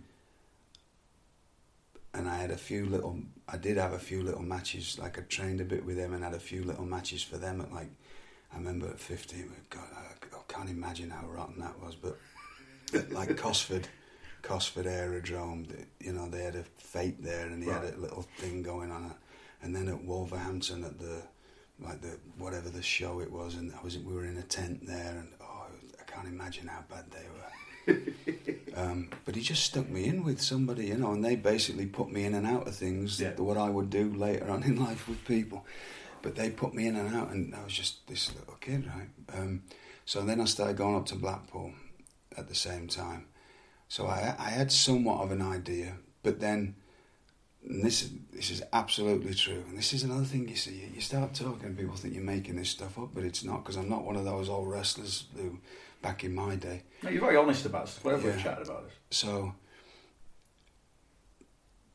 and 2.15 2.29
I 2.29 2.37
had 2.37 2.51
a 2.51 2.57
few 2.57 2.87
little. 2.87 3.19
I 3.49 3.57
did 3.57 3.77
have 3.77 3.93
a 3.93 3.99
few 3.99 4.23
little 4.23 4.43
matches. 4.43 4.99
Like 4.99 5.19
I 5.19 5.23
trained 5.23 5.61
a 5.61 5.65
bit 5.65 5.85
with 5.85 5.97
them 5.97 6.13
and 6.13 6.23
had 6.23 6.35
a 6.35 6.39
few 6.39 6.63
little 6.65 6.85
matches 6.85 7.23
for 7.23 7.39
them. 7.39 7.61
At 7.61 7.73
like, 7.73 7.91
I 8.53 8.57
remember 8.57 8.89
at 8.89 9.01
fifteen. 9.01 9.51
God, 9.71 9.89
I, 9.97 10.37
I 10.37 10.41
can't 10.49 10.69
imagine 10.69 11.11
how 11.11 11.27
rotten 11.27 11.61
that 11.61 11.81
was. 11.81 11.95
But 11.95 12.19
like 13.11 13.37
Cosford, 13.37 13.89
Cosford 14.43 14.87
Aerodrome, 14.87 15.67
you 16.01 16.13
know, 16.13 16.29
they 16.29 16.43
had 16.43 16.57
a 16.57 16.65
fate 16.77 17.23
there, 17.23 17.47
and 17.47 17.63
he 17.63 17.71
right. 17.71 17.85
had 17.85 17.95
a 17.95 17.99
little 17.99 18.27
thing 18.39 18.63
going 18.63 18.91
on. 18.91 19.15
And 19.63 19.75
then 19.75 19.89
at 19.89 20.05
Wolverhampton 20.05 20.85
at 20.85 20.99
the 20.99 21.23
like 21.81 22.01
the 22.01 22.19
whatever 22.39 22.69
the 22.69 22.83
show 22.83 23.21
it 23.21 23.31
was, 23.31 23.55
and 23.55 23.73
I 23.73 23.83
was 23.83 23.99
we 23.99 24.13
were 24.13 24.27
in 24.27 24.37
a 24.37 24.43
tent 24.43 24.87
there, 24.87 25.17
and 25.19 25.29
oh, 25.41 25.67
I 26.01 26.11
can't 26.11 26.27
imagine 26.27 26.67
how 26.67 26.85
bad 26.89 27.05
they 27.11 27.27
were. 27.29 27.43
um, 28.77 29.11
but 29.25 29.35
he 29.35 29.43
just 29.43 29.65
stuck 29.65 29.89
me 29.89 30.05
in 30.05 30.23
with 30.23 30.41
somebody, 30.41 30.87
you 30.87 30.97
know, 30.97 31.13
and 31.13 31.25
they 31.25 31.37
basically 31.37 31.87
put 31.87 32.11
me 32.11 32.25
in 32.25 32.35
and 32.35 32.47
out 32.47 32.69
of 32.69 32.77
things, 32.77 33.21
yeah. 33.21 33.33
what 33.37 33.57
I 33.57 33.69
would 33.69 33.91
do 33.91 34.13
later 34.13 34.51
on 34.51 34.63
in 34.63 34.77
life 34.83 35.09
with 35.09 35.25
people. 35.25 35.67
But 36.21 36.37
they 36.37 36.51
put 36.51 36.73
me 36.73 36.87
in 36.87 36.97
and 36.97 37.15
out, 37.15 37.31
and 37.31 37.55
I 37.55 37.65
was 37.65 37.73
just 37.73 38.07
this 38.07 38.33
little 38.35 38.55
kid, 38.61 38.87
right? 38.87 39.39
Um, 39.39 39.63
so 40.05 40.23
then 40.23 40.41
I 40.41 40.45
started 40.45 40.77
going 40.77 40.97
up 40.97 41.07
to 41.07 41.17
Blackpool 41.17 41.73
at 42.37 42.49
the 42.49 42.55
same 42.55 42.87
time. 42.87 43.27
So 43.93 44.07
I, 44.07 44.35
I 44.39 44.49
had 44.49 44.73
somewhat 44.73 45.21
of 45.23 45.33
an 45.33 45.43
idea, 45.43 45.93
but 46.23 46.41
then 46.41 46.77
and 47.63 47.85
this 47.85 48.09
this 48.33 48.51
is 48.51 48.63
absolutely 48.73 49.35
true. 49.35 49.63
And 49.69 49.77
this 49.77 49.93
is 49.93 50.03
another 50.03 50.25
thing 50.25 50.49
you 50.49 50.57
see. 50.57 50.89
You 50.95 51.03
start 51.03 51.35
talking, 51.35 51.77
people 51.77 51.97
think 51.97 52.15
you're 52.15 52.25
making 52.25 52.57
this 52.57 52.71
stuff 52.71 52.99
up, 52.99 53.11
but 53.13 53.23
it's 53.23 53.45
not 53.45 53.63
because 53.63 53.77
I'm 53.77 53.91
not 53.91 54.07
one 54.07 54.17
of 54.17 54.25
those 54.25 54.49
old 54.49 54.71
wrestlers 54.71 55.27
who, 55.37 55.59
back 56.01 56.25
in 56.25 56.35
my 56.35 56.57
day. 56.57 56.85
No, 57.03 57.11
you're 57.11 57.21
very 57.21 57.37
honest 57.37 57.67
about 57.67 57.87
stuff. 57.87 58.03
Whenever 58.03 58.29
Yeah. 58.29 58.35
we've 58.37 58.43
chatted 58.43 58.67
about 58.67 58.85
it. 58.85 58.93
So, 59.11 59.57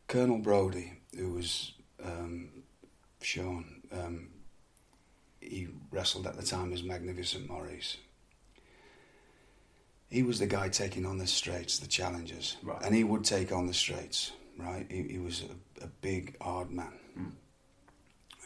Colonel 0.07 0.37
Brody, 0.37 0.99
who 1.17 1.33
was 1.33 1.71
um, 2.05 2.49
Sean, 3.23 3.81
um, 3.91 4.27
he 5.41 5.69
wrestled 5.89 6.27
at 6.27 6.37
the 6.37 6.43
time 6.45 6.73
as 6.73 6.83
Magnificent 6.83 7.49
Maurice. 7.49 7.97
He 10.09 10.23
was 10.23 10.39
the 10.39 10.47
guy 10.47 10.69
taking 10.69 11.05
on 11.05 11.17
the 11.17 11.27
straights, 11.27 11.79
the 11.79 11.87
challengers, 11.87 12.55
Right. 12.63 12.81
and 12.83 12.95
he 12.95 13.03
would 13.03 13.23
take 13.25 13.51
on 13.51 13.67
the 13.67 13.73
straights. 13.73 14.31
Right, 14.57 14.87
he, 14.89 15.03
he 15.03 15.19
was 15.19 15.43
a, 15.43 15.83
a 15.83 15.87
big, 15.87 16.35
hard 16.41 16.71
man, 16.71 16.93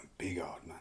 a 0.03 0.07
big, 0.17 0.41
hard 0.41 0.67
man, 0.67 0.79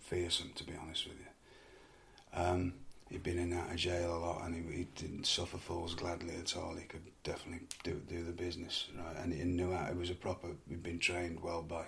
fearsome 0.00 0.50
to 0.56 0.64
be 0.64 0.74
honest 0.80 1.06
with 1.08 1.16
you. 1.18 2.38
Um, 2.42 2.74
he'd 3.08 3.22
been 3.22 3.38
in 3.38 3.52
and 3.52 3.60
out 3.60 3.70
of 3.70 3.76
jail 3.76 4.16
a 4.16 4.18
lot, 4.18 4.44
and 4.44 4.54
he, 4.54 4.76
he 4.76 4.84
didn't 4.96 5.24
suffer 5.26 5.56
fools 5.56 5.94
gladly 5.94 6.34
at 6.36 6.56
all. 6.58 6.74
He 6.74 6.84
could 6.84 7.00
definitely 7.24 7.66
do 7.84 8.02
do 8.06 8.22
the 8.22 8.32
business, 8.32 8.88
right? 8.98 9.16
And 9.22 9.32
he 9.32 9.42
knew 9.44 9.72
how. 9.72 9.86
It 9.86 9.96
was 9.96 10.10
a 10.10 10.14
proper. 10.14 10.48
He'd 10.68 10.82
been 10.82 10.98
trained 10.98 11.40
well 11.40 11.62
by, 11.62 11.86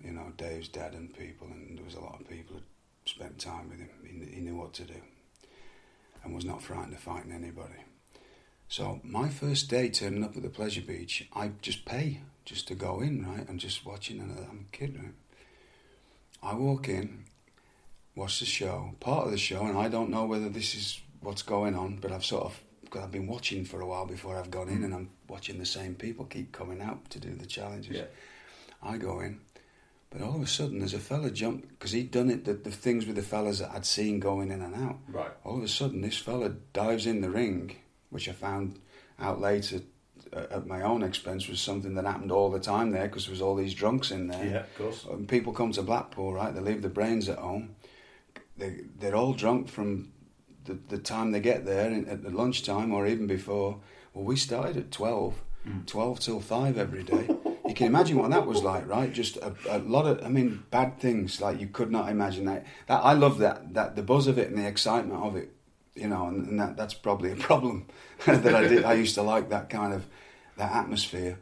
you 0.00 0.12
know, 0.12 0.32
Dave's 0.36 0.68
dad 0.68 0.92
and 0.94 1.12
people, 1.12 1.48
and 1.48 1.76
there 1.76 1.84
was 1.84 1.94
a 1.94 2.00
lot 2.00 2.20
of 2.20 2.28
people 2.28 2.54
who 2.56 2.62
spent 3.10 3.38
time 3.38 3.68
with 3.68 3.80
him. 3.80 3.90
He, 4.04 4.36
he 4.36 4.40
knew 4.42 4.54
what 4.56 4.74
to 4.74 4.84
do, 4.84 5.00
and 6.26 6.34
was 6.34 6.44
not 6.44 6.62
frightened 6.62 6.92
of 6.92 7.00
fighting 7.00 7.32
anybody. 7.32 7.84
So 8.68 9.00
my 9.02 9.28
first 9.28 9.70
day 9.70 9.88
turning 9.88 10.24
up 10.24 10.36
at 10.36 10.42
the 10.42 10.48
pleasure 10.48 10.82
beach, 10.82 11.28
I 11.34 11.52
just 11.62 11.84
pay 11.84 12.20
just 12.44 12.68
to 12.68 12.74
go 12.74 13.00
in, 13.00 13.24
right, 13.24 13.48
and 13.48 13.58
just 13.58 13.86
watching. 13.86 14.20
And 14.20 14.32
I'm 14.32 14.66
a 14.72 14.76
kid, 14.76 14.96
right? 14.98 15.14
I 16.42 16.54
walk 16.54 16.88
in, 16.88 17.24
watch 18.14 18.40
the 18.40 18.46
show, 18.46 18.94
part 19.00 19.26
of 19.26 19.32
the 19.32 19.38
show, 19.38 19.64
and 19.64 19.78
I 19.78 19.88
don't 19.88 20.10
know 20.10 20.24
whether 20.24 20.48
this 20.48 20.74
is 20.74 21.00
what's 21.20 21.42
going 21.42 21.74
on, 21.74 21.96
but 21.96 22.12
I've 22.12 22.24
sort 22.24 22.44
of 22.44 22.60
because 22.84 23.02
I've 23.02 23.12
been 23.12 23.26
watching 23.26 23.64
for 23.64 23.80
a 23.80 23.86
while 23.86 24.06
before 24.06 24.36
I've 24.36 24.50
gone 24.50 24.68
in, 24.68 24.80
mm. 24.80 24.84
and 24.84 24.94
I'm 24.94 25.10
watching 25.28 25.58
the 25.58 25.66
same 25.66 25.94
people 25.94 26.24
keep 26.24 26.52
coming 26.52 26.80
out 26.80 27.10
to 27.10 27.18
do 27.18 27.34
the 27.34 27.46
challenges. 27.46 27.96
Yeah. 27.96 28.04
I 28.82 28.96
go 28.96 29.20
in, 29.20 29.40
but 30.16 30.24
all 30.24 30.36
of 30.36 30.42
a 30.42 30.46
sudden 30.46 30.78
there's 30.78 30.94
a 30.94 30.98
fella 30.98 31.30
jump 31.30 31.68
because 31.68 31.92
he'd 31.92 32.10
done 32.10 32.30
it 32.30 32.46
the, 32.46 32.54
the 32.54 32.70
things 32.70 33.04
with 33.04 33.16
the 33.16 33.22
fellas 33.22 33.58
that 33.58 33.70
I'd 33.72 33.84
seen 33.84 34.18
going 34.18 34.50
in 34.50 34.62
and 34.62 34.74
out. 34.74 34.96
Right. 35.08 35.30
All 35.44 35.58
of 35.58 35.62
a 35.62 35.68
sudden, 35.68 36.00
this 36.00 36.16
fella 36.16 36.50
dives 36.72 37.04
in 37.04 37.20
the 37.20 37.28
ring, 37.28 37.76
which 38.08 38.26
I 38.26 38.32
found 38.32 38.78
out 39.20 39.42
later 39.42 39.80
uh, 40.32 40.46
at 40.50 40.66
my 40.66 40.80
own 40.80 41.02
expense 41.02 41.48
was 41.48 41.60
something 41.60 41.94
that 41.94 42.06
happened 42.06 42.32
all 42.32 42.50
the 42.50 42.60
time 42.60 42.92
there 42.92 43.08
because 43.08 43.26
there 43.26 43.32
was 43.32 43.42
all 43.42 43.54
these 43.54 43.74
drunks 43.74 44.10
in 44.10 44.28
there. 44.28 44.44
Yeah, 44.44 44.60
of 44.60 44.74
course. 44.76 45.04
When 45.04 45.26
people 45.26 45.52
come 45.52 45.72
to 45.72 45.82
Blackpool, 45.82 46.32
right? 46.32 46.54
They 46.54 46.60
leave 46.60 46.80
the 46.80 46.88
brains 46.88 47.28
at 47.28 47.38
home. 47.38 47.76
They 48.56 48.84
they're 48.98 49.16
all 49.16 49.34
drunk 49.34 49.68
from 49.68 50.12
the, 50.64 50.78
the 50.88 50.98
time 50.98 51.32
they 51.32 51.40
get 51.40 51.66
there 51.66 51.90
in, 51.90 52.08
at 52.08 52.22
the 52.22 52.30
lunchtime 52.30 52.94
or 52.94 53.06
even 53.06 53.26
before. 53.26 53.80
Well, 54.14 54.24
we 54.24 54.36
started 54.36 54.78
at 54.78 54.90
12, 54.92 55.34
12 55.84 56.20
till 56.20 56.40
5 56.40 56.78
every 56.78 57.02
day. 57.02 57.35
You 57.68 57.74
can 57.74 57.86
imagine 57.86 58.16
what 58.18 58.30
that 58.30 58.46
was 58.46 58.62
like, 58.62 58.88
right? 58.88 59.12
Just 59.12 59.36
a, 59.38 59.54
a 59.68 59.78
lot 59.78 60.06
of, 60.06 60.24
I 60.24 60.28
mean, 60.28 60.62
bad 60.70 60.98
things 61.00 61.40
like 61.40 61.60
you 61.60 61.66
could 61.66 61.90
not 61.90 62.08
imagine 62.08 62.44
that. 62.46 62.66
That 62.86 63.04
I 63.04 63.12
love 63.12 63.38
that 63.38 63.74
that 63.74 63.96
the 63.96 64.02
buzz 64.02 64.26
of 64.26 64.38
it 64.38 64.48
and 64.48 64.58
the 64.58 64.66
excitement 64.66 65.22
of 65.22 65.36
it, 65.36 65.50
you 65.94 66.08
know, 66.08 66.28
and, 66.28 66.48
and 66.48 66.60
that 66.60 66.76
that's 66.76 66.94
probably 66.94 67.32
a 67.32 67.36
problem 67.36 67.86
that 68.26 68.54
I 68.54 68.66
did. 68.68 68.84
I 68.84 68.94
used 68.94 69.14
to 69.16 69.22
like 69.22 69.48
that 69.50 69.68
kind 69.70 69.92
of 69.92 70.06
that 70.56 70.72
atmosphere, 70.72 71.38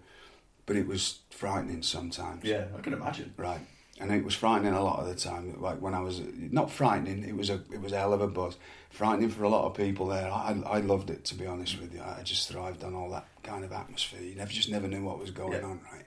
but 0.66 0.76
it 0.76 0.86
was 0.86 1.20
frightening 1.30 1.82
sometimes. 1.82 2.44
Yeah, 2.44 2.64
I 2.76 2.80
can 2.80 2.92
imagine. 2.92 3.34
Right. 3.36 3.60
And 4.00 4.10
it 4.10 4.24
was 4.24 4.34
frightening 4.34 4.72
a 4.74 4.82
lot 4.82 4.98
of 4.98 5.06
the 5.06 5.14
time. 5.14 5.54
Like 5.60 5.80
when 5.80 5.94
I 5.94 6.00
was 6.00 6.20
not 6.36 6.68
frightening, 6.68 7.22
it 7.22 7.36
was 7.36 7.48
a 7.48 7.60
it 7.72 7.80
was 7.80 7.92
a 7.92 7.98
hell 7.98 8.12
of 8.12 8.20
a 8.20 8.26
buzz. 8.26 8.56
Frightening 8.90 9.28
for 9.30 9.44
a 9.44 9.48
lot 9.48 9.66
of 9.66 9.74
people 9.76 10.06
there. 10.06 10.28
I 10.32 10.60
I 10.66 10.80
loved 10.80 11.10
it 11.10 11.24
to 11.26 11.34
be 11.36 11.46
honest 11.46 11.80
with 11.80 11.94
you. 11.94 12.00
I 12.02 12.22
just 12.24 12.48
thrived 12.48 12.82
on 12.82 12.94
all 12.94 13.08
that 13.10 13.26
kind 13.44 13.64
of 13.64 13.70
atmosphere. 13.72 14.20
You 14.20 14.34
never 14.34 14.50
just 14.50 14.68
never 14.68 14.88
knew 14.88 15.04
what 15.04 15.20
was 15.20 15.30
going 15.30 15.52
Yeah. 15.52 15.62
on, 15.68 15.80
right? 15.92 16.04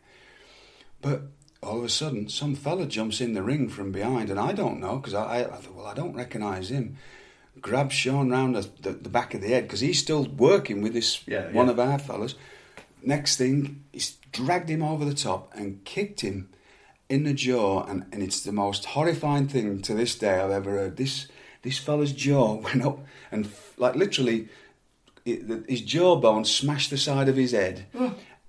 But 1.02 1.24
all 1.64 1.80
of 1.80 1.84
a 1.84 1.90
sudden, 1.90 2.30
some 2.30 2.56
fella 2.56 2.86
jumps 2.86 3.22
in 3.22 3.34
the 3.34 3.44
ring 3.44 3.70
from 3.70 3.92
behind, 3.92 4.30
and 4.30 4.40
I 4.40 4.54
don't 4.54 4.80
know 4.80 4.98
because 4.98 5.14
I, 5.14 5.24
I, 5.24 5.40
I 5.42 5.58
thought, 5.58 5.76
well, 5.76 5.86
I 5.88 5.94
don't 5.94 6.16
recognise 6.16 6.70
him. 6.70 6.98
Grabs 7.60 7.96
Sean 7.96 8.30
round 8.30 8.56
the, 8.56 8.70
the, 8.82 8.92
the 8.92 9.10
back 9.10 9.34
of 9.34 9.42
the 9.42 9.48
head 9.48 9.64
because 9.64 9.80
he's 9.80 10.00
still 10.00 10.26
working 10.26 10.82
with 10.82 10.94
this 10.94 11.22
Yeah, 11.28 11.52
one 11.52 11.66
yeah. 11.68 11.72
of 11.72 11.80
our 11.80 11.98
fellas. 12.00 12.36
Next 13.04 13.38
thing, 13.38 13.84
he's 13.92 14.18
dragged 14.32 14.70
him 14.70 14.84
over 14.84 15.06
the 15.06 15.14
top 15.14 15.52
and 15.56 15.84
kicked 15.84 16.22
him 16.22 16.50
in 17.10 17.24
the 17.24 17.34
jaw, 17.34 17.84
and, 17.86 18.06
and 18.12 18.22
it's 18.22 18.42
the 18.42 18.52
most 18.52 18.86
horrifying 18.86 19.48
thing 19.48 19.82
to 19.84 19.94
this 19.94 20.16
day 20.16 20.40
I've 20.40 20.52
ever 20.52 20.72
heard. 20.72 20.98
This 20.98 21.28
this 21.64 21.78
fella's 21.80 22.12
jaw 22.14 22.54
went 22.62 22.84
up 22.84 23.00
and 23.32 23.50
like 23.78 23.96
literally, 23.96 24.50
it, 25.26 25.48
the, 25.48 25.64
his 25.68 25.82
jawbone 25.82 26.46
smashed 26.46 26.90
the 26.92 26.98
side 26.98 27.28
of 27.30 27.36
his 27.36 27.52
head, 27.54 27.86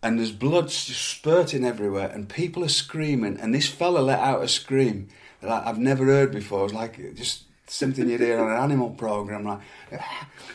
and 0.02 0.18
there's 0.18 0.32
blood 0.32 0.70
spurting 0.70 1.64
everywhere, 1.64 2.08
and 2.08 2.28
people 2.28 2.64
are 2.64 2.68
screaming, 2.68 3.38
and 3.38 3.54
this 3.54 3.68
fella 3.68 4.00
let 4.00 4.20
out 4.20 4.42
a 4.42 4.48
scream 4.48 5.08
that 5.40 5.50
I, 5.50 5.68
I've 5.68 5.78
never 5.78 6.04
heard 6.04 6.32
before. 6.32 6.60
It 6.60 6.64
was 6.64 6.74
like 6.74 7.14
just 7.14 7.44
something 7.66 8.08
you'd 8.08 8.20
hear 8.20 8.40
on 8.40 8.50
an 8.50 8.56
animal 8.62 8.90
program, 8.90 9.44
like, 9.44 9.60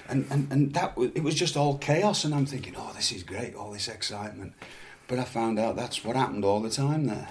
and 0.10 0.26
and 0.30 0.52
and 0.52 0.74
that 0.74 0.94
it 0.98 1.24
was 1.24 1.36
just 1.36 1.58
all 1.58 1.78
chaos, 1.78 2.24
and 2.26 2.34
I'm 2.34 2.46
thinking, 2.46 2.76
oh, 2.78 2.92
this 2.96 3.12
is 3.12 3.24
great, 3.24 3.56
all 3.56 3.72
this 3.72 3.88
excitement, 3.88 4.54
but 5.08 5.20
I 5.20 5.24
found 5.24 5.60
out 5.60 5.76
that's 5.76 6.04
what 6.06 6.16
happened 6.16 6.46
all 6.46 6.60
the 6.62 6.70
time 6.70 7.06
there 7.06 7.30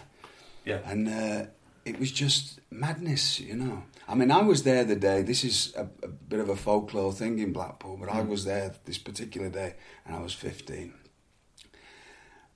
Yeah. 0.65 0.81
and 0.85 1.09
uh, 1.09 1.47
it 1.85 1.99
was 1.99 2.13
just 2.13 2.61
madness, 2.71 3.41
you 3.41 3.57
know. 3.57 3.83
I 4.09 4.15
mean, 4.15 4.31
I 4.31 4.43
was 4.43 4.63
there 4.65 4.85
the 4.85 4.97
day. 4.97 5.23
This 5.23 5.43
is 5.45 5.73
a, 5.77 5.87
a 6.03 6.09
bit 6.09 6.39
of 6.41 6.49
a 6.49 6.57
folklore 6.57 7.13
thing 7.13 7.39
in 7.39 7.53
Blackpool, 7.53 7.97
but 7.99 8.09
I 8.09 8.21
was 8.21 8.45
there 8.45 8.75
this 8.85 8.99
particular 8.99 9.49
day, 9.49 9.75
and 10.05 10.15
I 10.15 10.21
was 10.21 10.35
fifteen. 10.35 10.93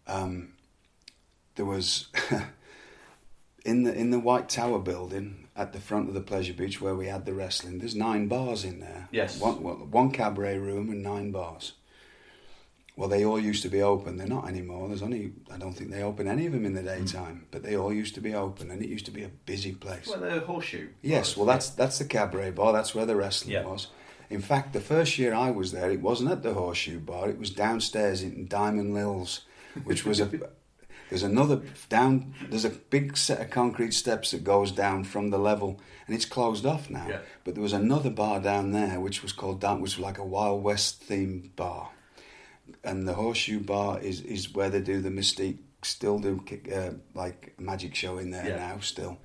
Um, 0.07 0.53
there 1.57 1.65
was 1.67 2.09
in 3.65 3.83
the 3.85 3.95
in 3.95 4.11
the 4.11 4.19
White 4.21 4.49
Tower 4.49 4.79
building 4.79 5.49
at 5.57 5.73
the 5.73 5.81
front 5.81 6.09
of 6.09 6.15
the 6.15 6.21
Pleasure 6.21 6.53
Beach 6.53 6.81
where 6.81 6.95
we 6.95 7.07
had 7.07 7.25
the 7.25 7.35
wrestling. 7.35 7.79
There's 7.79 7.95
nine 7.95 8.29
bars 8.29 8.65
in 8.65 8.81
there. 8.81 9.09
Yes. 9.11 9.41
one, 9.41 9.57
one 9.91 10.11
cabaret 10.11 10.59
room 10.59 10.91
and 10.91 11.03
nine 11.03 11.31
bars. 11.33 11.73
Well, 12.95 13.09
they 13.11 13.25
all 13.27 13.39
used 13.39 13.63
to 13.63 13.69
be 13.69 13.83
open. 13.83 14.17
They're 14.17 14.27
not 14.27 14.49
anymore. 14.49 14.89
There's 14.89 15.03
only 15.03 15.33
I 15.53 15.59
don't 15.59 15.73
think 15.75 15.91
they 15.91 16.03
open 16.03 16.29
any 16.29 16.47
of 16.47 16.53
them 16.53 16.65
in 16.65 16.75
the 16.75 16.83
daytime, 16.83 17.47
but 17.51 17.63
they 17.63 17.77
all 17.77 17.93
used 17.93 18.15
to 18.15 18.21
be 18.23 18.35
open, 18.35 18.71
and 18.71 18.83
it 18.83 18.89
used 18.89 19.05
to 19.07 19.11
be 19.11 19.23
a 19.23 19.29
busy 19.29 19.73
place. 19.73 20.07
Well, 20.09 20.21
the 20.21 20.41
horseshoe. 20.41 20.89
Yes, 21.03 21.29
bars, 21.31 21.37
well, 21.37 21.47
that's 21.47 21.71
that's 21.71 21.99
the 21.99 22.05
cabaret 22.07 22.53
bar. 22.53 22.73
That's 22.73 22.95
where 22.95 23.05
the 23.07 23.17
wrestling 23.17 23.53
Yeah. 23.55 23.65
was. 23.67 23.89
In 24.29 24.41
fact, 24.41 24.73
the 24.73 24.81
first 24.81 25.19
year 25.19 25.35
I 25.35 25.51
was 25.51 25.73
there, 25.73 25.91
it 25.91 26.01
wasn't 26.01 26.31
at 26.33 26.43
the 26.43 26.53
Horseshoe 26.55 26.99
Bar. 26.99 27.29
It 27.29 27.39
was 27.39 27.51
downstairs 27.51 28.23
in 28.23 28.49
Diamond 28.49 28.93
Lills, 28.93 29.43
which 29.85 30.05
was 30.05 30.20
a. 30.20 30.31
There's 31.09 31.22
another 31.22 31.62
down. 31.89 32.35
There's 32.51 32.64
a 32.64 32.70
big 32.70 33.16
set 33.16 33.41
of 33.41 33.51
concrete 33.51 33.93
steps 33.95 34.33
that 34.33 34.43
goes 34.43 34.72
down 34.72 35.05
from 35.05 35.31
the 35.31 35.39
level, 35.39 35.81
and 36.07 36.16
it's 36.16 36.24
closed 36.24 36.66
off 36.66 36.91
now. 36.91 37.07
Yeah. 37.09 37.18
But 37.45 37.55
there 37.55 37.62
was 37.62 37.72
another 37.72 38.11
bar 38.11 38.41
down 38.41 38.72
there, 38.72 38.99
which 39.01 39.22
was 39.22 39.33
called 39.33 39.61
Down, 39.61 39.81
which 39.81 39.97
was 39.97 40.05
like 40.05 40.18
a 40.18 40.24
Wild 40.24 40.64
West 40.64 41.09
themed 41.09 41.55
bar, 41.55 41.91
and 42.83 43.07
the 43.07 43.14
Horseshoe 43.14 43.61
Bar 43.61 44.01
is 44.01 44.20
is 44.22 44.53
where 44.53 44.68
they 44.70 44.81
do 44.81 45.01
the 45.01 45.11
Mystique. 45.11 45.59
Still 45.83 46.18
do 46.18 46.43
uh, 46.74 46.91
like 47.14 47.55
magic 47.61 47.95
show 47.95 48.18
in 48.18 48.31
there 48.31 48.49
Yeah. 48.49 48.57
now. 48.57 48.79
Still. 48.81 49.18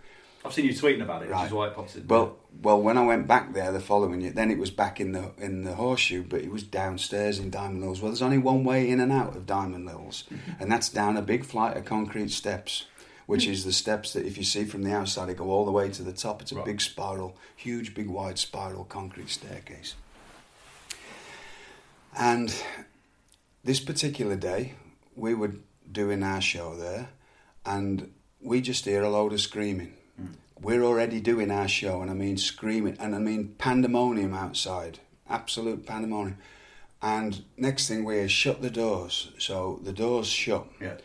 I've 0.43 0.53
seen 0.53 0.65
you 0.65 0.71
tweeting 0.71 1.03
about 1.03 1.21
it, 1.21 1.27
which 1.27 1.35
Right. 1.35 1.47
is 1.47 1.53
why 1.53 1.67
it 1.67 1.75
pops 1.75 1.95
in. 1.95 2.07
Well, 2.07 2.37
well, 2.63 2.81
when 2.81 2.97
I 2.97 3.05
went 3.05 3.27
back 3.27 3.53
there 3.53 3.71
the 3.71 3.79
following 3.79 4.21
year, 4.21 4.31
then 4.31 4.49
it 4.49 4.57
was 4.57 4.71
back 4.71 4.99
in 4.99 5.11
the 5.11 5.31
in 5.37 5.63
the 5.63 5.75
horseshoe, 5.75 6.23
but 6.23 6.41
it 6.41 6.51
was 6.51 6.63
downstairs 6.63 7.37
in 7.37 7.49
Diamond 7.51 7.81
Lills. 7.81 8.01
Well, 8.01 8.11
there's 8.11 8.21
only 8.21 8.39
one 8.39 8.63
way 8.63 8.89
in 8.89 8.99
and 8.99 9.11
out 9.11 9.35
of 9.35 9.45
Diamond 9.45 9.85
Lills, 9.85 10.23
mm-hmm. 10.33 10.61
and 10.61 10.71
that's 10.71 10.89
down 10.89 11.15
a 11.17 11.21
big 11.21 11.45
flight 11.45 11.77
of 11.77 11.85
concrete 11.85 12.31
steps, 12.31 12.85
which 13.27 13.45
mm. 13.45 13.51
is 13.51 13.65
the 13.65 13.71
steps 13.71 14.13
that 14.13 14.25
if 14.25 14.37
you 14.37 14.43
see 14.43 14.65
from 14.65 14.83
the 14.83 14.93
outside, 14.93 15.27
they 15.27 15.35
go 15.35 15.49
all 15.51 15.65
the 15.65 15.71
way 15.71 15.89
to 15.89 16.03
the 16.03 16.13
top. 16.13 16.41
It's 16.41 16.51
a 16.51 16.55
Right. 16.55 16.65
big 16.65 16.81
spiral, 16.81 17.37
huge, 17.55 17.93
big, 17.93 18.07
wide 18.07 18.39
spiral 18.39 18.83
concrete 18.85 19.29
staircase. 19.29 19.95
And 22.17 22.53
this 23.63 23.79
particular 23.79 24.35
day, 24.35 24.73
we 25.15 25.33
were 25.33 25.53
doing 25.89 26.23
our 26.23 26.41
show 26.41 26.75
there, 26.75 27.09
and 27.65 28.11
we 28.41 28.59
just 28.59 28.85
hear 28.85 29.03
a 29.03 29.09
load 29.09 29.33
of 29.33 29.39
screaming. 29.41 29.93
We're 30.61 30.83
already 30.83 31.19
doing 31.19 31.49
our 31.49 31.67
show, 31.67 32.01
and 32.01 32.11
I 32.11 32.13
mean 32.13 32.37
screaming, 32.37 32.95
and 32.99 33.15
I 33.15 33.17
mean 33.17 33.55
pandemonium 33.57 34.35
outside, 34.35 34.99
absolute 35.27 35.87
pandemonium. 35.87 36.37
And 37.01 37.43
next 37.57 37.87
thing 37.87 38.03
we 38.03 38.27
shut 38.27 38.61
the 38.61 38.69
doors. 38.69 39.31
So 39.39 39.79
the 39.83 39.91
doors 39.91 40.27
shut 40.27 40.67
yeah. 40.79 40.97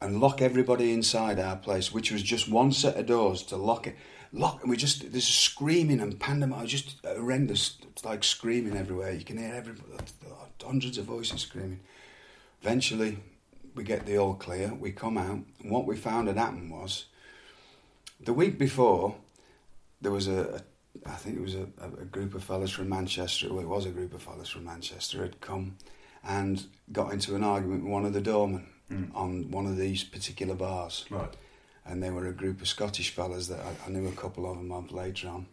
and 0.00 0.20
lock 0.20 0.40
everybody 0.40 0.92
inside 0.92 1.40
our 1.40 1.56
place, 1.56 1.92
which 1.92 2.12
was 2.12 2.22
just 2.22 2.48
one 2.48 2.70
set 2.70 2.96
of 2.96 3.06
doors 3.06 3.42
to 3.44 3.56
lock 3.56 3.88
it. 3.88 3.96
Lock, 4.32 4.62
and 4.62 4.70
we 4.70 4.76
just 4.76 5.10
there's 5.10 5.26
screaming 5.26 6.00
and 6.00 6.18
pandemonium, 6.18 6.68
just 6.68 7.04
uh, 7.04 7.14
horrendous. 7.16 7.78
It's 7.90 8.04
like 8.04 8.22
screaming 8.22 8.76
everywhere. 8.76 9.12
You 9.12 9.24
can 9.24 9.36
hear 9.36 9.52
every 9.52 9.74
hundreds 10.64 10.96
of 10.96 11.06
voices 11.06 11.40
screaming. 11.40 11.80
eventually, 12.62 13.18
we 13.74 13.82
get 13.82 14.06
the 14.06 14.16
all 14.16 14.34
clear. 14.34 14.72
We 14.72 14.92
come 14.92 15.18
out, 15.18 15.40
and 15.60 15.70
what 15.72 15.86
we 15.86 15.96
found 15.96 16.28
had 16.28 16.36
happened 16.36 16.70
was 16.70 17.06
the 18.24 18.32
week 18.32 18.58
before 18.58 19.14
there 20.00 20.12
was 20.12 20.28
a, 20.28 20.40
a 20.54 20.62
I 21.06 21.12
think 21.12 21.38
it 21.38 21.42
was 21.42 21.54
a, 21.54 21.66
a 22.00 22.04
group 22.04 22.34
of 22.34 22.44
fellas 22.44 22.70
from 22.70 22.88
Manchester. 22.88 23.48
Well, 23.48 23.60
it 23.60 23.68
was 23.68 23.86
a 23.86 23.90
group 23.90 24.14
of 24.14 24.22
fellas 24.22 24.48
from 24.48 24.64
Manchester 24.64 25.22
had 25.22 25.40
come 25.40 25.76
and 26.22 26.64
got 26.92 27.12
into 27.12 27.34
an 27.34 27.42
argument 27.42 27.84
with 27.84 27.92
one 27.92 28.04
of 28.04 28.12
the 28.12 28.20
doormen 28.20 28.66
mm. 28.90 29.10
on 29.14 29.50
one 29.50 29.66
of 29.66 29.76
these 29.76 30.04
particular 30.04 30.54
bars. 30.54 31.04
Right. 31.10 31.34
And 31.84 32.02
they 32.02 32.10
were 32.10 32.26
a 32.26 32.32
group 32.32 32.60
of 32.60 32.68
Scottish 32.68 33.10
fellas 33.10 33.48
that 33.48 33.60
I, 33.60 33.86
I 33.86 33.90
knew 33.90 34.06
a 34.06 34.12
couple 34.12 34.48
of 34.48 34.56
them 34.56 34.70
of 34.70 34.92
later 34.92 35.28
on. 35.28 35.46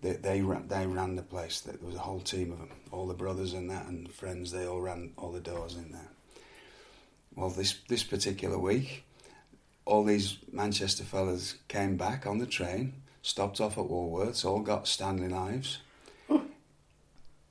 They 0.00 0.12
they 0.12 0.40
ran, 0.40 0.68
they 0.68 0.86
ran 0.86 1.16
the 1.16 1.22
place. 1.22 1.60
There 1.60 1.76
was 1.82 1.96
a 1.96 1.98
whole 1.98 2.20
team 2.20 2.52
of 2.52 2.58
them, 2.58 2.70
all 2.90 3.06
the 3.06 3.14
brothers 3.14 3.52
and 3.52 3.68
that 3.70 3.86
and 3.86 4.10
friends. 4.10 4.52
They 4.52 4.66
all 4.66 4.80
ran 4.80 5.12
all 5.18 5.32
the 5.32 5.40
doors 5.40 5.76
in 5.76 5.92
there. 5.92 6.08
Well, 7.34 7.50
this 7.50 7.78
this 7.88 8.02
particular 8.02 8.58
week, 8.58 9.04
all 9.84 10.04
these 10.04 10.38
Manchester 10.52 11.04
fellas 11.04 11.54
came 11.68 11.96
back 11.96 12.26
on 12.26 12.38
the 12.38 12.46
train, 12.46 12.94
stopped 13.22 13.60
off 13.60 13.78
at 13.78 13.84
Woolworths, 13.84 14.44
all 14.44 14.60
got 14.60 14.86
Stanley 14.86 15.28
knives, 15.28 15.78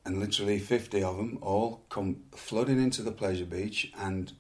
and 0.06 0.20
literally 0.20 0.60
fifty 0.60 1.04
of 1.04 1.18
them 1.18 1.38
all 1.42 1.84
come 1.90 2.24
flooding 2.36 2.82
into 2.82 3.02
the 3.02 3.12
pleasure 3.12 3.46
beach 3.46 3.92
and 3.98 4.32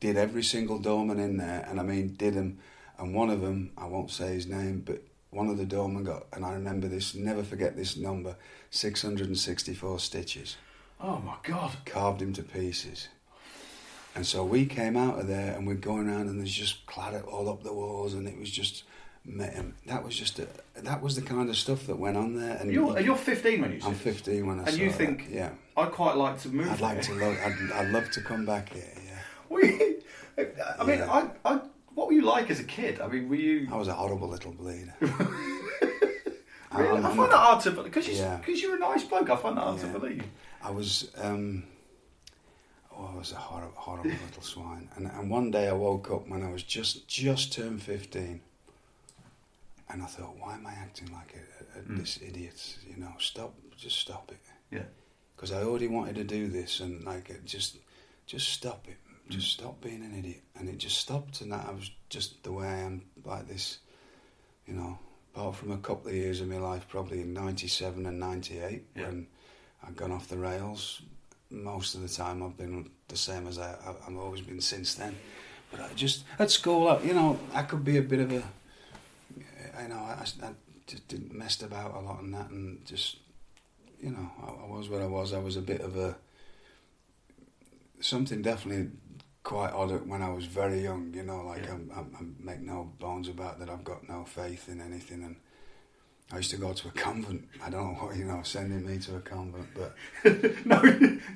did 0.00 0.16
every 0.16 0.42
single 0.42 0.78
doorman 0.78 1.18
in 1.18 1.36
there, 1.36 1.66
and 1.68 1.80
I 1.80 1.82
mean 1.82 2.14
did 2.14 2.34
them. 2.34 2.58
And 2.98 3.14
one 3.14 3.30
of 3.30 3.40
them, 3.40 3.70
I 3.76 3.86
won't 3.86 4.10
say 4.10 4.34
his 4.34 4.46
name, 4.46 4.82
but 4.84 5.02
one 5.30 5.48
of 5.48 5.58
the 5.58 5.64
doormen 5.64 6.04
got, 6.04 6.26
and 6.32 6.44
I 6.44 6.52
remember 6.54 6.88
this, 6.88 7.14
never 7.14 7.42
forget 7.42 7.76
this 7.76 7.96
number, 7.96 8.36
six 8.70 9.02
hundred 9.02 9.26
and 9.28 9.38
sixty-four 9.38 9.98
stitches 9.98 10.56
Oh 11.00 11.18
my 11.18 11.36
god. 11.42 11.76
carved 11.84 12.22
him 12.22 12.32
to 12.32 12.42
pieces. 12.42 13.08
And 14.18 14.26
so 14.26 14.44
we 14.44 14.66
came 14.66 14.96
out 14.96 15.20
of 15.20 15.28
there 15.28 15.54
and 15.54 15.64
we're 15.64 15.74
going 15.74 16.08
around 16.08 16.22
and 16.28 16.40
there's 16.40 16.52
just 16.52 16.84
clatter 16.86 17.20
all 17.20 17.48
up 17.48 17.62
the 17.62 17.72
walls 17.72 18.14
and 18.14 18.26
it 18.26 18.36
was 18.36 18.50
just 18.50 18.82
mayhem. 19.24 19.76
That 19.86 20.04
was 20.04 20.16
just 20.16 20.40
a, 20.40 20.48
that 20.74 21.00
was 21.00 21.14
the 21.14 21.22
kind 21.22 21.48
of 21.48 21.56
stuff 21.56 21.86
that 21.86 22.00
went 22.00 22.16
on 22.16 22.34
there. 22.34 22.56
And 22.56 22.72
You're, 22.72 22.98
you're 22.98 23.14
15 23.14 23.60
when 23.60 23.72
you 23.74 23.80
I'm 23.84 23.94
15 23.94 24.44
when 24.44 24.58
I 24.58 24.64
And 24.64 24.76
you 24.76 24.88
that, 24.88 24.98
think, 24.98 25.28
yeah. 25.30 25.50
I'd 25.76 25.92
quite 25.92 26.16
like 26.16 26.40
to 26.40 26.48
move 26.48 26.68
I'd 26.68 26.80
like 26.80 27.00
to 27.02 27.14
there. 27.14 27.28
love, 27.30 27.38
I'd, 27.44 27.72
I'd 27.86 27.90
love 27.92 28.10
to 28.10 28.20
come 28.20 28.44
back 28.44 28.72
here. 28.72 28.92
Yeah, 29.06 29.18
Were 29.48 29.64
you- 29.64 30.02
I 30.80 30.84
mean, 30.84 30.98
Yeah. 30.98 31.28
I, 31.44 31.54
I, 31.54 31.60
what 31.94 32.08
were 32.08 32.12
you 32.14 32.22
like 32.22 32.50
as 32.50 32.58
a 32.58 32.64
kid? 32.64 33.00
I 33.00 33.06
mean, 33.06 33.28
were 33.28 33.36
you... 33.36 33.68
I 33.70 33.76
was 33.76 33.86
a 33.86 33.94
horrible 33.94 34.26
little 34.28 34.50
bleeder. 34.50 34.94
Really? 36.70 36.90
I'm- 36.90 37.06
I 37.06 37.16
find 37.16 37.32
that 37.32 37.36
hard 37.38 37.62
to 37.62 37.70
believe 37.70 37.92
because 37.92 38.08
Yeah. 38.08 38.40
you're 38.46 38.76
a 38.76 38.78
nice 38.78 39.02
bloke. 39.02 39.30
I 39.30 39.36
find 39.36 39.56
that 39.56 39.62
hard 39.62 39.78
Yeah. 39.78 39.92
to 39.92 39.98
believe. 39.98 40.24
I 40.62 40.70
was, 40.70 41.10
um, 41.16 41.64
oh, 42.98 43.10
I 43.14 43.16
was 43.18 43.32
a 43.32 43.36
horrible, 43.36 43.74
horrible 43.76 44.10
little 44.26 44.42
swine. 44.42 44.88
And, 44.96 45.06
and 45.06 45.30
one 45.30 45.50
day 45.50 45.68
I 45.68 45.72
woke 45.72 46.10
up 46.10 46.28
when 46.28 46.42
I 46.42 46.50
was 46.50 46.62
just 46.62 47.06
just 47.08 47.52
turned 47.52 47.82
fifteen, 47.82 48.40
and 49.90 50.02
I 50.02 50.06
thought, 50.06 50.36
why 50.38 50.54
am 50.54 50.66
I 50.66 50.72
acting 50.72 51.10
like 51.12 51.34
a, 51.34 51.78
a, 51.78 51.82
Mm. 51.82 51.98
this 51.98 52.18
idiot? 52.20 52.76
You 52.88 52.96
know, 52.96 53.12
stop, 53.18 53.54
just 53.76 53.98
stop 53.98 54.30
it. 54.32 54.40
Yeah. 54.70 54.82
Because 55.36 55.52
I 55.52 55.62
already 55.62 55.86
wanted 55.88 56.16
to 56.16 56.24
do 56.24 56.48
this, 56.48 56.80
and 56.80 57.04
like, 57.04 57.44
just, 57.44 57.76
just 58.26 58.48
stop 58.48 58.86
it. 58.88 58.96
Just 59.28 59.52
stop 59.52 59.80
being 59.80 60.02
an 60.02 60.14
idiot. 60.18 60.42
And 60.58 60.68
it 60.68 60.78
just 60.78 60.98
stopped, 60.98 61.40
and 61.42 61.52
that 61.52 61.66
I 61.68 61.72
was 61.72 61.90
just 62.08 62.42
the 62.42 62.50
way 62.52 62.66
I 62.66 62.78
am, 62.78 63.02
like 63.24 63.46
this. 63.46 63.78
You 64.66 64.74
know, 64.74 64.98
apart 65.34 65.54
from 65.56 65.70
a 65.70 65.78
couple 65.78 66.08
of 66.08 66.14
years 66.16 66.40
of 66.40 66.48
my 66.48 66.58
life, 66.58 66.86
probably 66.88 67.20
in 67.20 67.32
'97 67.32 68.04
and 68.06 68.18
'98, 68.18 68.84
Yeah. 68.96 69.02
when 69.06 69.26
I'd 69.86 69.96
gone 69.96 70.12
off 70.12 70.28
the 70.28 70.36
rails. 70.38 71.02
Most 71.50 71.94
of 71.94 72.02
the 72.02 72.08
time, 72.08 72.42
I've 72.42 72.56
been 72.58 72.90
the 73.08 73.16
same 73.16 73.46
as 73.46 73.58
I, 73.58 73.74
I've 74.06 74.16
always 74.16 74.42
been 74.42 74.60
since 74.60 74.94
then. 74.94 75.16
But 75.70 75.80
I 75.80 75.88
just 75.94 76.24
at 76.38 76.50
school, 76.50 76.88
I- 76.88 77.00
you 77.02 77.14
know, 77.14 77.38
I 77.54 77.62
could 77.62 77.84
be 77.84 77.96
a 77.96 78.02
bit 78.02 78.20
of 78.20 78.32
a, 78.32 78.42
you 79.82 79.88
know, 79.88 79.96
I, 79.96 80.18
I 80.42 80.50
just 80.86 81.08
did, 81.08 81.32
messed 81.32 81.62
about 81.62 81.94
a 81.94 82.00
lot 82.00 82.22
and 82.22 82.32
that, 82.34 82.50
and 82.50 82.84
just, 82.86 83.16
you 84.02 84.10
know, 84.10 84.30
I, 84.42 84.64
I 84.64 84.66
was 84.76 84.88
where 84.88 85.02
I 85.02 85.06
was. 85.06 85.32
I 85.32 85.38
was 85.38 85.56
a 85.56 85.62
bit 85.62 85.80
of 85.80 85.96
a 85.96 86.16
something 88.00 88.42
definitely 88.42 88.90
quite 89.42 89.72
odd 89.72 90.06
when 90.06 90.22
I 90.22 90.30
was 90.30 90.44
very 90.46 90.82
young. 90.82 91.12
You 91.14 91.22
know, 91.22 91.42
like 91.42 91.64
Yeah. 91.64 91.72
I'm, 91.72 91.90
I'm, 91.96 92.16
I 92.18 92.44
make 92.44 92.60
no 92.60 92.92
bones 92.98 93.28
about 93.28 93.58
that. 93.60 93.70
I've 93.70 93.84
got 93.84 94.08
no 94.08 94.24
faith 94.24 94.68
in 94.68 94.80
anything, 94.80 95.22
and 95.22 95.36
I 96.30 96.36
used 96.36 96.50
to 96.50 96.58
go 96.58 96.74
to 96.74 96.88
a 96.88 96.90
convent. 96.90 97.48
I 97.64 97.70
don't 97.70 97.94
know 97.94 98.06
what 98.06 98.16
you 98.16 98.24
know, 98.24 98.42
sending 98.42 98.86
me 98.86 98.98
to 98.98 99.16
a 99.16 99.20
convent, 99.20 99.66
but 99.74 99.94
no, 100.66 100.82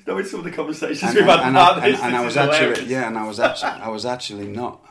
no, 0.06 0.18
it's 0.18 0.30
some 0.30 0.40
of 0.40 0.44
the 0.44 0.50
conversations 0.50 1.02
and, 1.02 1.14
we've 1.14 1.24
had 1.24 1.40
and, 1.40 1.56
about 1.56 1.78
I, 1.78 1.86
and, 1.86 1.94
this. 1.94 2.02
and 2.02 2.16
I 2.16 2.24
was 2.24 2.34
is 2.34 2.36
actually 2.36 2.58
hilarious. 2.58 2.90
yeah, 2.90 3.08
and 3.08 3.18
I 3.18 3.26
was 3.26 3.40
actually 3.40 3.70
I 3.70 3.88
was 3.88 4.04
actually 4.04 4.48
not. 4.48 4.84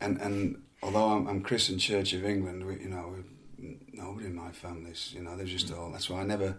And 0.00 0.18
and 0.20 0.62
although 0.82 1.10
I'm, 1.10 1.26
I'm 1.28 1.42
Christian 1.42 1.78
Church 1.78 2.14
of 2.14 2.24
England, 2.24 2.66
we, 2.66 2.80
you 2.80 2.88
know, 2.88 3.14
we, 3.58 3.76
nobody 3.92 4.26
in 4.26 4.34
my 4.34 4.50
family's, 4.50 5.12
you 5.12 5.22
know, 5.22 5.36
they're 5.36 5.44
just 5.44 5.68
mm. 5.68 5.78
all. 5.78 5.90
That's 5.90 6.08
why 6.08 6.20
I 6.20 6.24
never, 6.24 6.56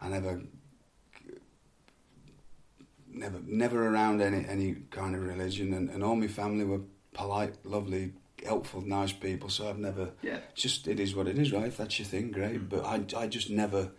I 0.00 0.08
never, 0.08 0.42
never, 3.12 3.40
never 3.44 3.88
around 3.88 4.22
any 4.22 4.46
any 4.46 4.76
kind 4.90 5.16
of 5.16 5.22
religion, 5.22 5.74
and, 5.74 5.90
and 5.90 6.04
all 6.04 6.14
my 6.14 6.28
family 6.28 6.64
were 6.64 6.82
polite, 7.12 7.56
lovely, 7.64 8.12
helpful, 8.44 8.82
nice 8.82 9.12
people. 9.12 9.48
So 9.48 9.68
I've 9.68 9.78
never. 9.78 10.10
Yeah. 10.22 10.40
Just 10.54 10.88
it 10.88 11.00
is 11.00 11.14
what 11.14 11.28
it 11.28 11.38
is, 11.38 11.52
right? 11.52 11.66
If 11.66 11.76
that's 11.76 11.98
your 11.98 12.06
thing, 12.06 12.30
great. 12.30 12.60
Mm. 12.60 12.68
But 12.68 12.84
I 12.84 13.22
I 13.22 13.26
just 13.26 13.50
never, 13.50 13.90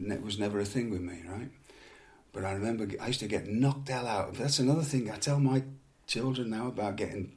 it 0.00 0.22
was 0.22 0.38
never 0.38 0.60
a 0.60 0.64
thing 0.64 0.90
with 0.90 1.00
me, 1.00 1.22
right? 1.28 1.50
But 2.32 2.44
I 2.44 2.52
remember 2.52 2.88
I 3.00 3.08
used 3.08 3.20
to 3.20 3.28
get 3.28 3.46
knocked 3.46 3.88
hell 3.88 4.06
out. 4.06 4.34
That's 4.34 4.58
another 4.58 4.82
thing 4.82 5.10
I 5.10 5.16
tell 5.16 5.38
my 5.38 5.62
children 6.06 6.50
now 6.50 6.68
about 6.68 6.96
getting, 6.96 7.32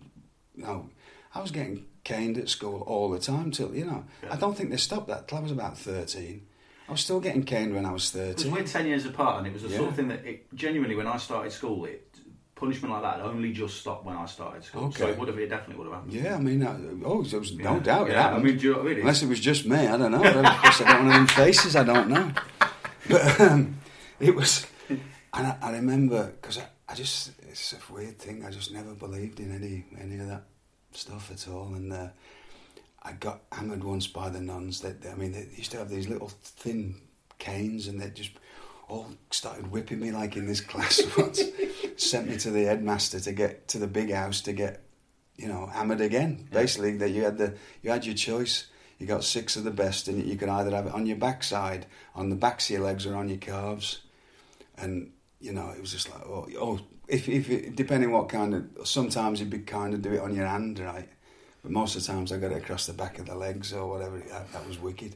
you 0.55 0.63
know, 0.63 0.89
I 1.33 1.41
was 1.41 1.51
getting 1.51 1.85
caned 2.03 2.37
at 2.37 2.49
school 2.49 2.81
all 2.81 3.09
the 3.09 3.19
time 3.19 3.51
till, 3.51 3.75
you 3.75 3.85
know, 3.85 4.05
I 4.29 4.37
don't 4.37 4.55
think 4.55 4.69
they 4.69 4.77
stopped 4.77 5.07
that 5.07 5.27
till 5.27 5.39
I 5.39 5.41
was 5.41 5.51
about 5.51 5.77
13. 5.77 6.45
I 6.87 6.91
was 6.91 7.01
still 7.01 7.19
getting 7.19 7.43
caned 7.43 7.73
when 7.73 7.85
I 7.85 7.91
was 7.91 8.11
13. 8.11 8.51
we're 8.51 8.63
10 8.63 8.85
years 8.85 9.05
apart, 9.05 9.39
and 9.39 9.47
it 9.47 9.53
was 9.53 9.63
the 9.63 9.69
sort 9.69 9.89
of 9.89 9.95
thing 9.95 10.07
that, 10.09 10.23
it, 10.23 10.53
genuinely, 10.53 10.95
when 10.95 11.07
I 11.07 11.17
started 11.17 11.51
school, 11.51 11.85
it 11.85 12.04
punishment 12.55 12.93
like 12.93 13.03
that 13.03 13.19
only 13.21 13.51
just 13.51 13.81
stopped 13.81 14.05
when 14.05 14.15
I 14.15 14.25
started 14.25 14.63
school. 14.63 14.91
So 14.91 15.07
it 15.07 15.17
would 15.17 15.27
have, 15.27 15.37
it 15.37 15.49
definitely 15.49 15.75
would 15.83 15.91
have 15.91 15.95
happened. 16.01 16.13
Yeah, 16.13 16.35
I 16.35 16.39
mean, 16.39 16.65
I, 16.65 16.75
oh, 17.05 17.21
there 17.23 17.39
was 17.39 17.53
no 17.53 17.73
Yeah. 17.75 17.79
doubt 17.79 18.09
Yeah, 18.09 18.35
I 18.35 18.39
mean, 18.39 18.57
do 18.57 18.63
you 18.67 18.73
know 18.73 18.81
I 18.81 18.83
mean? 18.83 18.99
Unless 18.99 19.23
it 19.23 19.29
was 19.29 19.39
just 19.39 19.65
me, 19.65 19.77
I 19.77 19.97
don't 19.97 20.11
know. 20.11 20.23
Of 20.23 20.57
course, 20.61 20.81
I 20.81 20.93
don't 20.93 21.05
know 21.05 21.11
them 21.11 21.27
faces, 21.27 21.75
I 21.75 21.83
don't 21.83 22.09
know. 22.09 22.31
But 23.09 23.39
um, 23.41 23.77
it 24.19 24.33
was, 24.33 24.65
and 24.89 25.01
I, 25.33 25.57
I 25.61 25.71
remember 25.73 26.31
because 26.41 26.57
I, 26.57 26.65
I 26.89 26.95
just 26.95 27.31
it's 27.49 27.73
a 27.73 27.93
weird 27.93 28.17
thing. 28.17 28.43
I 28.45 28.49
just 28.51 28.71
never 28.73 28.93
believed 28.93 29.39
in 29.39 29.53
any 29.53 29.85
any 30.01 30.17
of 30.19 30.27
that 30.27 30.43
stuff 30.91 31.29
at 31.31 31.47
all, 31.47 31.73
and 31.75 31.91
uh, 31.93 32.07
I 33.03 33.11
got 33.11 33.41
hammered 33.51 33.83
once 33.83 34.07
by 34.07 34.29
the 34.29 34.41
nuns. 34.41 34.81
That 34.81 35.05
I 35.05 35.13
mean, 35.15 35.33
they 35.33 35.47
used 35.55 35.71
to 35.71 35.77
have 35.77 35.89
these 35.89 36.07
little 36.07 36.29
thin 36.29 36.95
canes, 37.37 37.87
and 37.87 38.01
they 38.01 38.09
just 38.09 38.31
all 38.87 39.07
started 39.31 39.71
whipping 39.71 39.99
me 39.99 40.11
like 40.11 40.35
in 40.35 40.47
this 40.47 40.61
class 40.61 41.01
once. 41.17 41.41
Sent 41.97 42.29
me 42.29 42.37
to 42.37 42.51
the 42.51 42.65
headmaster 42.65 43.19
to 43.19 43.31
get 43.31 43.67
to 43.69 43.79
the 43.79 43.87
big 43.87 44.11
house 44.11 44.41
to 44.41 44.53
get 44.53 44.85
you 45.37 45.47
know, 45.47 45.67
hammered 45.67 46.01
again. 46.01 46.47
Basically, 46.51 46.97
that 46.97 47.11
you 47.11 47.23
had 47.23 47.37
the 47.37 47.55
you 47.81 47.91
had 47.91 48.05
your 48.05 48.15
choice. 48.15 48.67
You 48.99 49.07
got 49.07 49.23
six 49.23 49.57
of 49.57 49.65
the 49.65 49.71
best, 49.71 50.07
and 50.07 50.25
you 50.25 50.37
could 50.37 50.49
either 50.49 50.71
have 50.71 50.87
it 50.87 50.93
on 50.93 51.05
your 51.05 51.17
backside, 51.17 51.85
on 52.13 52.29
the 52.29 52.35
backs 52.35 52.69
of 52.69 52.75
your 52.75 52.85
legs, 52.85 53.05
or 53.05 53.15
on 53.15 53.27
your 53.27 53.37
calves. 53.37 54.01
And 54.77 55.11
you 55.41 55.51
know, 55.51 55.69
it 55.69 55.81
was 55.81 55.91
just 55.91 56.09
like, 56.09 56.25
oh, 56.25 56.47
oh 56.57 56.79
if 57.07 57.27
if 57.27 57.49
it, 57.49 57.75
depending 57.75 58.11
what 58.11 58.29
kind 58.29 58.53
of. 58.53 58.87
Sometimes 58.87 59.39
you'd 59.39 59.49
be 59.49 59.59
kind 59.59 59.93
of 59.93 60.01
do 60.01 60.13
it 60.13 60.21
on 60.21 60.33
your 60.33 60.47
hand, 60.47 60.79
right? 60.79 61.09
But 61.61 61.71
most 61.71 61.95
of 61.95 62.05
the 62.05 62.07
times 62.07 62.31
I 62.31 62.37
got 62.37 62.51
it 62.51 62.63
across 62.63 62.85
the 62.85 62.93
back 62.93 63.19
of 63.19 63.25
the 63.25 63.35
legs 63.35 63.73
or 63.73 63.89
whatever. 63.89 64.19
That, 64.19 64.51
that 64.53 64.67
was 64.67 64.79
wicked. 64.79 65.15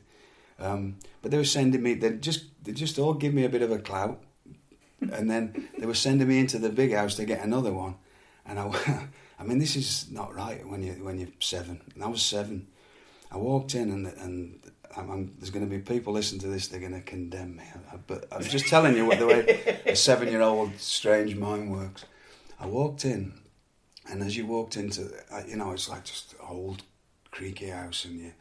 Um, 0.59 0.97
but 1.21 1.31
they 1.31 1.37
were 1.37 1.43
sending 1.43 1.81
me. 1.81 1.93
They 1.93 2.11
just 2.11 2.45
they 2.63 2.71
just 2.71 2.99
all 2.99 3.13
give 3.13 3.33
me 3.33 3.45
a 3.45 3.49
bit 3.49 3.61
of 3.61 3.71
a 3.71 3.79
clout, 3.79 4.21
and 5.01 5.29
then 5.29 5.69
they 5.77 5.85
were 5.85 5.93
sending 5.93 6.27
me 6.27 6.39
into 6.39 6.59
the 6.59 6.69
big 6.69 6.93
house 6.93 7.15
to 7.15 7.25
get 7.25 7.43
another 7.43 7.73
one. 7.73 7.95
And 8.45 8.59
I, 8.59 9.07
I 9.39 9.43
mean, 9.43 9.59
this 9.59 9.75
is 9.75 10.11
not 10.11 10.35
right 10.35 10.67
when 10.67 10.83
you 10.83 10.93
when 11.03 11.19
you're 11.19 11.29
seven. 11.39 11.81
And 11.95 12.03
I 12.03 12.07
was 12.07 12.21
seven. 12.21 12.67
I 13.31 13.37
walked 13.37 13.75
in, 13.75 13.91
and 13.91 14.07
and 14.07 14.59
I'm, 14.95 15.09
I'm, 15.09 15.33
there's 15.37 15.51
going 15.51 15.67
to 15.67 15.69
be 15.69 15.81
people 15.81 16.13
listening 16.13 16.41
to 16.41 16.47
this. 16.47 16.67
They're 16.67 16.79
going 16.79 16.93
to 16.93 17.01
condemn 17.01 17.57
me. 17.57 17.63
I, 17.91 17.97
but 18.07 18.25
I'm 18.31 18.43
just 18.43 18.67
telling 18.67 18.95
you 18.95 19.05
what 19.05 19.19
the 19.19 19.27
way 19.27 19.81
a 19.85 19.95
seven-year-old 19.95 20.77
strange 20.79 21.35
mind 21.35 21.71
works. 21.71 22.05
I 22.59 22.65
walked 22.65 23.05
in, 23.05 23.33
and 24.09 24.21
as 24.21 24.35
you 24.35 24.45
walked 24.45 24.75
into, 24.75 25.09
uh, 25.31 25.43
you 25.47 25.55
know, 25.55 25.71
it's 25.71 25.87
like 25.87 26.03
just 26.03 26.35
old 26.47 26.83
creaky 27.31 27.67
house, 27.67 28.05
and 28.05 28.19
you 28.19 28.33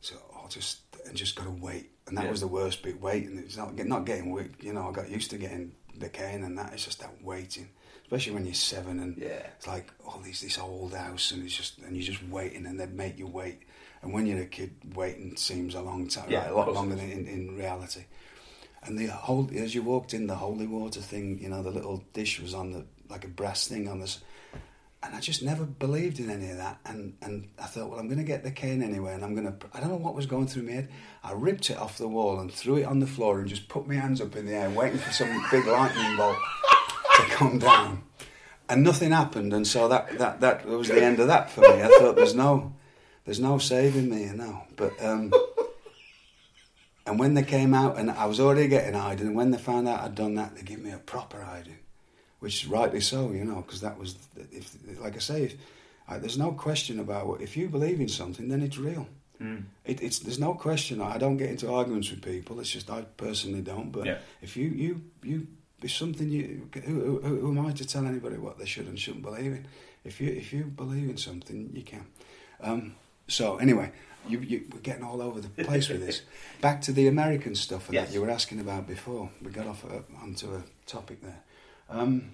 so 0.00 0.16
I'll 0.34 0.48
just 0.48 0.80
and 1.06 1.16
just 1.16 1.36
got 1.36 1.44
to 1.44 1.50
wait. 1.50 1.90
And 2.06 2.16
that 2.18 2.24
Yeah. 2.24 2.30
was 2.30 2.40
the 2.40 2.48
worst 2.48 2.82
bit, 2.82 3.00
waiting. 3.00 3.38
It's 3.38 3.56
not 3.56 3.76
not 3.86 4.04
getting 4.06 4.30
weak. 4.32 4.62
You 4.62 4.72
know, 4.72 4.88
I 4.88 4.92
got 4.92 5.08
used 5.10 5.30
to 5.30 5.38
getting 5.38 5.72
the 5.98 6.08
cane, 6.08 6.42
and 6.42 6.58
that 6.58 6.72
it's 6.72 6.84
just 6.84 7.00
that 7.00 7.22
waiting, 7.22 7.68
especially 8.04 8.32
when 8.32 8.44
you're 8.44 8.54
seven, 8.54 8.98
and 9.00 9.16
Yeah. 9.16 9.46
it's 9.56 9.66
like 9.66 9.90
oh, 10.06 10.20
these 10.24 10.40
this 10.40 10.58
old 10.58 10.94
house, 10.94 11.30
and 11.32 11.44
it's 11.44 11.56
just 11.56 11.78
and 11.78 11.96
you're 11.96 12.06
just 12.12 12.22
waiting, 12.28 12.66
and 12.66 12.78
they 12.78 12.86
make 12.86 13.18
you 13.18 13.26
wait. 13.26 13.60
And 14.02 14.12
when 14.12 14.26
you're 14.26 14.40
a 14.42 14.46
kid, 14.46 14.74
waiting 14.96 15.36
seems 15.36 15.74
a 15.76 15.80
long 15.80 16.08
time, 16.08 16.28
Yeah, 16.30 16.40
right, 16.44 16.50
a 16.50 16.54
lot 16.56 16.72
longer 16.74 16.96
than 16.96 17.10
in, 17.10 17.26
in 17.28 17.56
reality. 17.56 18.04
and 18.82 18.98
the 18.98 19.06
whole 19.06 19.48
as 19.56 19.74
you 19.76 19.82
walked 19.82 20.12
in, 20.12 20.26
the 20.26 20.34
holy 20.34 20.66
water 20.66 21.00
thing, 21.00 21.38
you 21.40 21.48
know, 21.48 21.62
the 21.62 21.70
little 21.70 22.02
dish 22.12 22.40
was 22.40 22.52
on 22.52 22.72
the 22.72 22.84
like 23.08 23.24
a 23.24 23.28
brass 23.28 23.68
thing 23.68 23.86
on 23.88 24.00
this. 24.00 24.20
And 25.04 25.16
I 25.16 25.20
just 25.20 25.42
never 25.42 25.64
believed 25.64 26.20
in 26.20 26.30
any 26.30 26.50
of 26.50 26.58
that. 26.58 26.78
And, 26.86 27.16
and 27.22 27.48
I 27.58 27.64
thought, 27.64 27.90
well, 27.90 27.98
I'm 27.98 28.06
going 28.06 28.18
to 28.18 28.24
get 28.24 28.44
the 28.44 28.52
cane 28.52 28.82
anyway. 28.82 29.14
And 29.14 29.24
I'm 29.24 29.34
going 29.34 29.46
to, 29.46 29.66
I 29.74 29.80
don't 29.80 29.88
know 29.88 29.96
what 29.96 30.14
was 30.14 30.26
going 30.26 30.46
through 30.46 30.68
head. 30.68 30.90
I 31.24 31.32
ripped 31.32 31.70
it 31.70 31.76
off 31.76 31.98
the 31.98 32.06
wall 32.06 32.38
and 32.38 32.52
threw 32.52 32.76
it 32.76 32.84
on 32.84 33.00
the 33.00 33.06
floor 33.06 33.40
and 33.40 33.48
just 33.48 33.68
put 33.68 33.88
my 33.88 33.94
hands 33.94 34.20
up 34.20 34.36
in 34.36 34.46
the 34.46 34.54
air, 34.54 34.70
waiting 34.70 34.98
for 34.98 35.10
some 35.10 35.44
big 35.50 35.66
lightning 35.66 36.16
bolt 36.16 36.36
to 37.16 37.22
come 37.22 37.58
down. 37.58 38.04
And 38.68 38.84
nothing 38.84 39.10
happened. 39.10 39.52
And 39.52 39.66
so 39.66 39.88
that, 39.88 40.18
that, 40.18 40.40
that 40.40 40.66
was 40.66 40.88
the 40.88 41.02
end 41.02 41.18
of 41.18 41.26
that 41.26 41.50
for 41.50 41.62
me. 41.62 41.82
I 41.82 41.88
thought, 41.98 42.14
there's 42.14 42.34
no, 42.34 42.72
there's 43.24 43.40
no 43.40 43.58
saving 43.58 44.08
me, 44.08 44.24
you 44.24 44.34
know. 44.34 44.62
But, 44.76 45.02
um, 45.04 45.32
and 47.06 47.18
when 47.18 47.34
they 47.34 47.42
came 47.42 47.74
out, 47.74 47.98
and 47.98 48.08
I 48.08 48.26
was 48.26 48.38
already 48.38 48.68
getting 48.68 48.94
hiding, 48.94 49.26
and 49.26 49.36
when 49.36 49.50
they 49.50 49.58
found 49.58 49.88
out 49.88 50.00
I'd 50.00 50.14
done 50.14 50.36
that, 50.36 50.54
they 50.54 50.62
gave 50.62 50.78
me 50.78 50.92
a 50.92 50.98
proper 50.98 51.42
hiding 51.42 51.78
which 52.42 52.66
rightly 52.66 53.00
so, 53.00 53.30
you 53.30 53.44
know, 53.44 53.62
because 53.64 53.80
that 53.82 53.96
was, 53.96 54.16
if, 54.50 54.76
like 55.00 55.14
I 55.14 55.20
say, 55.20 55.44
if, 55.44 55.54
I, 56.08 56.18
there's 56.18 56.36
no 56.36 56.50
question 56.50 56.98
about 56.98 57.28
what, 57.28 57.40
if 57.40 57.56
you 57.56 57.68
believe 57.68 58.00
in 58.00 58.08
something, 58.08 58.48
then 58.48 58.62
it's 58.62 58.76
real. 58.76 59.06
Mm. 59.40 59.62
It, 59.84 60.02
it's 60.02 60.18
there's 60.18 60.40
no 60.40 60.54
question. 60.54 61.00
I 61.00 61.18
don't 61.18 61.36
get 61.36 61.50
into 61.50 61.72
arguments 61.72 62.10
with 62.10 62.20
people. 62.20 62.58
It's 62.58 62.70
just 62.70 62.90
I 62.90 63.02
personally 63.16 63.60
don't. 63.60 63.92
But 63.92 64.06
yeah. 64.06 64.18
if 64.40 64.56
you 64.56 64.68
you 64.68 65.00
you 65.22 65.46
it's 65.80 65.94
something 65.94 66.28
you 66.30 66.68
who, 66.84 67.20
who, 67.20 67.38
who, 67.40 67.58
am 67.58 67.66
I 67.66 67.72
to 67.72 67.86
tell 67.86 68.06
anybody 68.06 68.36
what 68.36 68.58
they 68.58 68.66
should 68.66 68.86
and 68.86 68.98
shouldn't 68.98 69.24
believe 69.24 69.52
in? 69.52 69.66
If 70.04 70.20
you 70.20 70.28
if 70.28 70.52
you 70.52 70.64
believe 70.64 71.08
in 71.08 71.16
something, 71.16 71.70
you 71.72 71.82
can. 71.82 72.06
Um, 72.60 72.94
so 73.26 73.56
anyway, 73.56 73.90
you, 74.28 74.40
you, 74.40 74.64
we're 74.72 74.80
getting 74.80 75.04
all 75.04 75.22
over 75.22 75.40
the 75.40 75.48
place 75.48 75.88
with 75.88 76.04
this. 76.04 76.22
Back 76.60 76.82
to 76.82 76.92
the 76.92 77.08
American 77.08 77.54
stuff 77.54 77.88
yes. 77.90 78.08
that 78.08 78.14
you 78.14 78.20
were 78.20 78.30
asking 78.30 78.60
about 78.60 78.86
before. 78.86 79.30
We 79.42 79.50
got 79.50 79.66
off 79.66 79.84
uh, 79.84 80.02
onto 80.22 80.54
a 80.54 80.62
topic 80.86 81.22
there. 81.22 81.40
Um, 81.88 82.32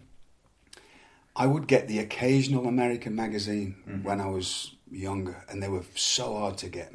I 1.35 1.47
would 1.47 1.69
get 1.69 1.87
the 1.87 2.01
occasional 2.01 2.67
American 2.67 3.15
magazine 3.15 3.77
mm-hmm. 3.89 4.03
when 4.03 4.21
I 4.21 4.27
was 4.27 4.75
younger, 4.91 5.45
and 5.49 5.63
they 5.63 5.69
were 5.69 5.85
so 5.95 6.37
hard 6.37 6.59
to 6.59 6.69
get. 6.69 6.93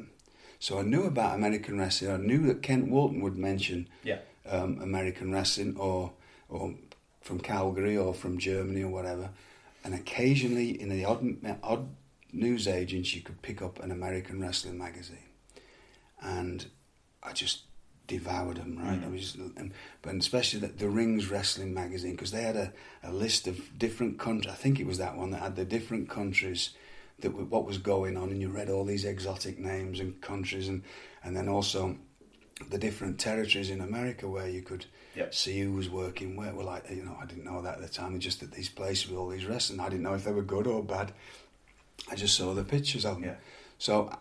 So 0.59 0.79
I 0.79 0.81
knew 0.81 1.03
about 1.03 1.35
American 1.35 1.79
wrestling. 1.79 2.11
I 2.11 2.17
knew 2.17 2.45
that 2.47 2.61
Kent 2.61 2.89
Walton 2.89 3.21
would 3.21 3.37
mention 3.37 3.87
yeah. 4.03 4.19
um, 4.49 4.79
American 4.81 5.31
wrestling, 5.31 5.77
or 5.77 6.11
or 6.49 6.75
from 7.21 7.39
Calgary, 7.39 7.97
or 7.97 8.13
from 8.13 8.37
Germany, 8.37 8.83
or 8.83 8.89
whatever. 8.89 9.29
And 9.83 9.93
occasionally, 9.93 10.79
in 10.81 10.89
the 10.89 11.03
odd, 11.05 11.35
odd 11.61 11.89
news 12.31 12.67
agents, 12.67 13.13
you 13.13 13.21
could 13.21 13.41
pick 13.41 13.61
up 13.61 13.83
an 13.83 13.91
American 13.91 14.41
wrestling 14.41 14.77
magazine, 14.77 15.29
and 16.21 16.65
I 17.21 17.33
just 17.33 17.63
devoured 18.17 18.57
them, 18.57 18.77
right? 18.77 19.01
Mm. 19.01 19.05
I 19.05 19.09
was, 19.09 19.37
but 20.01 20.15
especially 20.15 20.59
the, 20.59 20.67
the, 20.67 20.89
Rings 20.89 21.29
Wrestling 21.29 21.73
magazine 21.73 22.11
because 22.11 22.31
they 22.31 22.43
had 22.43 22.55
a, 22.55 22.73
a 23.03 23.11
list 23.11 23.47
of 23.47 23.77
different 23.77 24.19
countries. 24.19 24.53
I 24.53 24.55
think 24.55 24.79
it 24.79 24.87
was 24.87 24.97
that 24.99 25.17
one 25.17 25.31
that 25.31 25.41
had 25.41 25.55
the 25.55 25.65
different 25.65 26.09
countries 26.09 26.71
that 27.19 27.33
what 27.33 27.65
was 27.65 27.77
going 27.77 28.17
on, 28.17 28.29
and 28.29 28.41
you 28.41 28.49
read 28.49 28.69
all 28.69 28.85
these 28.85 29.05
exotic 29.05 29.59
names 29.59 29.99
and 29.99 30.19
countries, 30.21 30.67
and 30.67 30.83
and 31.23 31.35
then 31.35 31.47
also 31.47 31.97
the 32.69 32.77
different 32.77 33.19
territories 33.19 33.69
in 33.69 33.81
America 33.81 34.27
where 34.27 34.47
you 34.47 34.61
could 34.61 34.85
yep. 35.15 35.33
see 35.33 35.59
who 35.59 35.71
was 35.71 35.89
working 35.89 36.35
where. 36.35 36.53
Well, 36.53 36.69
I 36.69 36.81
you 36.89 37.03
know 37.03 37.17
I 37.21 37.25
didn't 37.25 37.45
know 37.45 37.61
that 37.61 37.75
at 37.75 37.81
the 37.81 37.89
time. 37.89 38.19
Just 38.19 38.39
that 38.41 38.51
these 38.51 38.69
places 38.69 39.09
with 39.09 39.17
all 39.17 39.29
these 39.29 39.45
wrestling, 39.45 39.79
I 39.79 39.89
didn't 39.89 40.03
know 40.03 40.13
if 40.13 40.23
they 40.23 40.31
were 40.31 40.43
good 40.43 40.67
or 40.67 40.83
bad. 40.83 41.13
I 42.11 42.15
just 42.15 42.35
saw 42.35 42.53
the 42.53 42.63
pictures 42.63 43.05
of 43.05 43.15
them. 43.15 43.23
Yeah. 43.23 43.35
So, 43.77 44.11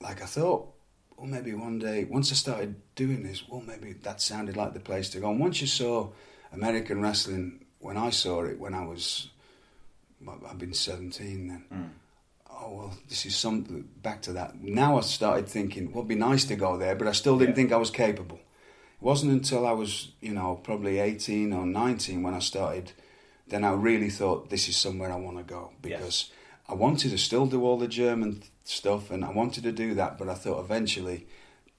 like 0.00 0.22
I 0.22 0.26
thought, 0.26 0.73
well, 1.16 1.26
maybe 1.26 1.54
one 1.54 1.78
day, 1.78 2.04
once 2.04 2.32
I 2.32 2.34
started 2.34 2.74
doing 2.94 3.22
this, 3.22 3.48
well, 3.48 3.62
maybe 3.66 3.92
that 3.92 4.20
sounded 4.20 4.56
like 4.56 4.74
the 4.74 4.80
place 4.80 5.08
to 5.10 5.20
go. 5.20 5.30
And 5.30 5.40
once 5.40 5.60
you 5.60 5.66
saw 5.66 6.10
American 6.52 7.00
wrestling, 7.00 7.64
when 7.80 7.96
I 7.96 8.10
saw 8.10 8.44
it, 8.44 8.58
when 8.58 8.74
I 8.74 8.84
was, 8.84 9.28
I've 10.48 10.58
been 10.58 10.74
17 10.74 11.48
then. 11.48 11.64
Mm. 11.72 11.88
Oh, 12.50 12.74
well, 12.74 12.98
this 13.08 13.26
is 13.26 13.36
something, 13.36 13.88
back 14.02 14.22
to 14.22 14.32
that. 14.34 14.60
Now 14.62 14.96
I 14.98 15.00
started 15.00 15.48
thinking, 15.48 15.86
well, 15.90 15.98
it'd 15.98 16.08
be 16.08 16.14
nice 16.14 16.44
to 16.46 16.56
go 16.56 16.76
there, 16.76 16.94
but 16.94 17.08
I 17.08 17.12
still 17.12 17.38
didn't 17.38 17.50
yeah. 17.50 17.56
think 17.56 17.72
I 17.72 17.76
was 17.76 17.90
capable. 17.90 18.36
It 18.36 19.02
wasn't 19.02 19.32
until 19.32 19.66
I 19.66 19.72
was, 19.72 20.12
you 20.20 20.32
know, 20.32 20.60
probably 20.62 20.98
18 20.98 21.52
or 21.52 21.66
19 21.66 22.22
when 22.22 22.34
I 22.34 22.38
started, 22.38 22.92
then 23.48 23.64
I 23.64 23.72
really 23.72 24.10
thought, 24.10 24.50
this 24.50 24.68
is 24.68 24.76
somewhere 24.76 25.12
I 25.12 25.16
want 25.16 25.38
to 25.38 25.44
go 25.44 25.72
because. 25.80 26.28
Yes 26.28 26.30
I 26.68 26.74
wanted 26.74 27.10
to 27.10 27.18
still 27.18 27.46
do 27.46 27.64
all 27.64 27.78
the 27.78 27.88
German 27.88 28.42
stuff, 28.64 29.10
and 29.10 29.24
I 29.24 29.30
wanted 29.30 29.62
to 29.64 29.72
do 29.72 29.94
that, 29.94 30.18
but 30.18 30.28
I 30.28 30.34
thought 30.34 30.60
eventually 30.60 31.26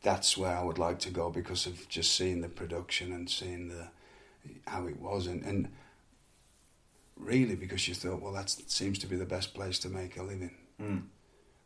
that's 0.02 0.38
where 0.38 0.56
I 0.56 0.64
would 0.64 0.78
like 0.78 1.00
to 1.00 1.10
go 1.10 1.30
because 1.30 1.66
of 1.66 1.90
just 1.90 2.14
seeing 2.14 2.42
the 2.42 2.50
production 2.50 3.12
and 3.12 3.30
seeing 3.30 3.70
the 3.70 3.90
how 4.68 4.86
it 4.88 5.00
was, 5.00 5.28
and, 5.28 5.44
and 5.44 5.68
really 7.18 7.56
because 7.56 7.88
you 7.88 7.96
thought, 7.96 8.22
well, 8.22 8.34
that 8.34 8.50
seems 8.50 9.00
to 9.00 9.08
be 9.08 9.16
the 9.16 9.26
best 9.26 9.54
place 9.54 9.80
to 9.80 9.90
make 9.90 10.18
a 10.18 10.24
living. 10.24 10.56
Mm. 10.82 11.04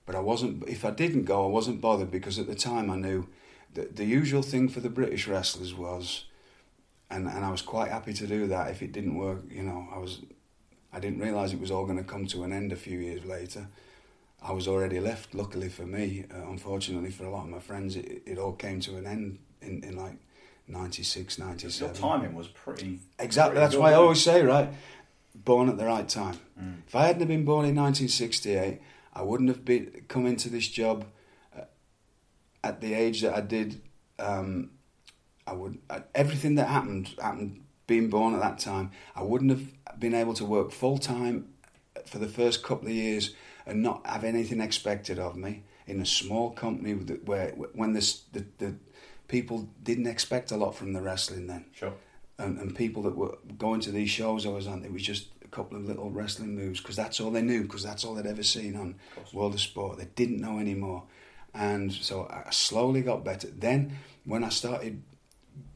But 0.05 0.15
I 0.15 0.19
wasn't. 0.19 0.67
If 0.67 0.85
I 0.85 0.91
didn't 0.91 1.25
go, 1.25 1.45
I 1.45 1.49
wasn't 1.49 1.81
bothered 1.81 2.09
because 2.09 2.39
at 2.39 2.47
the 2.47 2.55
time 2.55 2.89
I 2.89 2.95
knew 2.95 3.27
that 3.73 3.97
the 3.97 4.05
usual 4.05 4.41
thing 4.41 4.69
for 4.69 4.79
the 4.79 4.89
British 4.89 5.27
wrestlers 5.27 5.75
was, 5.75 6.25
and 7.09 7.27
and 7.27 7.43
I 7.45 7.51
was 7.51 7.61
quite 7.61 7.91
happy 7.91 8.13
to 8.13 8.25
do 8.25 8.47
that. 8.47 8.71
If 8.71 8.81
it 8.81 8.91
didn't 8.91 9.15
work, 9.15 9.43
you 9.49 9.63
know, 9.63 9.87
I 9.93 9.99
was 9.99 10.21
I 10.91 10.99
didn't 10.99 11.19
realise 11.19 11.53
it 11.53 11.59
was 11.59 11.71
all 11.71 11.85
going 11.85 11.97
to 11.97 12.03
come 12.03 12.25
to 12.27 12.43
an 12.43 12.53
end 12.53 12.71
a 12.71 12.75
few 12.75 12.99
years 12.99 13.25
later. 13.25 13.67
I 14.41 14.53
was 14.53 14.67
already 14.67 14.99
left, 14.99 15.35
luckily 15.35 15.69
for 15.69 15.85
me. 15.85 16.25
Uh, 16.33 16.49
unfortunately 16.49 17.11
for 17.11 17.25
a 17.25 17.29
lot 17.29 17.43
of 17.43 17.49
my 17.49 17.59
friends, 17.59 17.95
it, 17.95 18.23
it 18.25 18.37
all 18.37 18.53
came 18.53 18.79
to 18.81 18.97
an 18.97 19.05
end 19.05 19.39
in, 19.61 19.83
in 19.83 19.97
like 19.97 20.17
96, 20.67 21.37
97. 21.37 21.87
Your 21.87 21.95
timing 21.95 22.35
was 22.35 22.47
pretty. 22.47 22.99
Exactly, 23.17 23.51
pretty 23.51 23.59
that's 23.59 23.75
good, 23.75 23.81
why 23.81 23.91
I 23.91 23.95
always 23.95 24.23
say, 24.23 24.43
right? 24.43 24.69
Born 25.35 25.69
at 25.69 25.77
the 25.77 25.85
right 25.85 26.07
time. 26.07 26.37
Mm. 26.59 26.81
If 26.87 26.95
I 26.95 27.07
hadn't 27.07 27.27
been 27.27 27.45
born 27.45 27.65
in 27.65 27.75
1968, 27.75 28.79
I 29.13 29.21
wouldn't 29.21 29.49
have 29.49 29.65
been, 29.65 30.05
come 30.07 30.25
into 30.25 30.49
this 30.49 30.67
job 30.67 31.05
uh, 31.57 31.63
at 32.63 32.81
the 32.81 32.93
age 32.93 33.21
that 33.21 33.35
I 33.35 33.41
did. 33.41 33.81
Um, 34.17 34.71
I 35.45 35.53
would 35.53 35.79
uh, 35.89 36.01
everything 36.13 36.55
that 36.55 36.67
happened 36.67 37.15
happened 37.19 37.63
being 37.87 38.09
born 38.09 38.35
at 38.35 38.41
that 38.41 38.59
time. 38.59 38.91
I 39.15 39.23
wouldn't 39.23 39.49
have 39.49 39.99
been 39.99 40.13
able 40.13 40.35
to 40.35 40.45
work 40.45 40.71
full 40.71 40.99
time 40.99 41.47
for 42.05 42.19
the 42.19 42.27
first 42.27 42.61
couple 42.61 42.87
of 42.87 42.93
years 42.93 43.33
and 43.65 43.83
not 43.83 44.05
have 44.05 44.23
anything 44.23 44.61
expected 44.61 45.19
of 45.19 45.35
me 45.35 45.63
in 45.87 45.99
a 45.99 46.05
small 46.05 46.51
company 46.51 46.93
where 46.93 47.51
when 47.73 47.93
this, 47.93 48.21
the, 48.31 48.45
the 48.59 48.75
people 49.27 49.69
didn't 49.83 50.07
expect 50.07 50.51
a 50.51 50.57
lot 50.57 50.75
from 50.75 50.93
the 50.93 51.01
wrestling 51.01 51.47
then. 51.47 51.65
Sure. 51.73 51.93
And, 52.37 52.57
and 52.59 52.75
people 52.75 53.03
that 53.03 53.17
were 53.17 53.37
going 53.57 53.81
to 53.81 53.91
these 53.91 54.09
shows 54.09 54.45
I 54.45 54.49
was 54.49 54.67
on, 54.67 54.85
it 54.85 54.93
was 54.93 55.03
just 55.03 55.27
a 55.43 55.47
couple 55.47 55.77
of 55.77 55.85
little 55.85 56.09
wrestling 56.09 56.55
moves 56.55 56.79
because 56.79 56.95
that's 56.95 57.19
all 57.19 57.31
they 57.31 57.41
knew 57.41 57.63
because 57.63 57.83
that's 57.83 58.05
all 58.05 58.15
they'd 58.15 58.25
ever 58.25 58.43
seen 58.43 58.75
on 58.75 58.95
of 59.17 59.33
World 59.33 59.53
of 59.55 59.61
Sport. 59.61 59.97
They 59.97 60.07
didn't 60.15 60.39
know 60.39 60.59
anymore. 60.59 61.03
And 61.53 61.91
so 61.91 62.27
I 62.29 62.51
slowly 62.51 63.01
got 63.01 63.25
better. 63.25 63.47
Then 63.47 63.97
when 64.25 64.43
I 64.43 64.49
started 64.49 65.01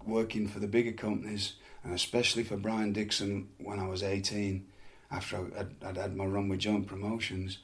working 0.06 0.48
for 0.48 0.60
the 0.60 0.68
bigger 0.68 0.92
companies, 0.92 1.54
and 1.84 1.94
especially 1.94 2.44
for 2.44 2.56
Brian 2.56 2.94
Dixon 2.94 3.50
when 3.58 3.80
I 3.80 3.88
was 3.88 4.04
18, 4.04 4.66
after 5.12 5.38
I'd, 5.58 5.84
I'd 5.84 5.98
had 5.98 6.16
my 6.16 6.26
run 6.26 6.50
with 6.50 6.60
Joint 6.60 6.88
Promotions, 6.88 7.60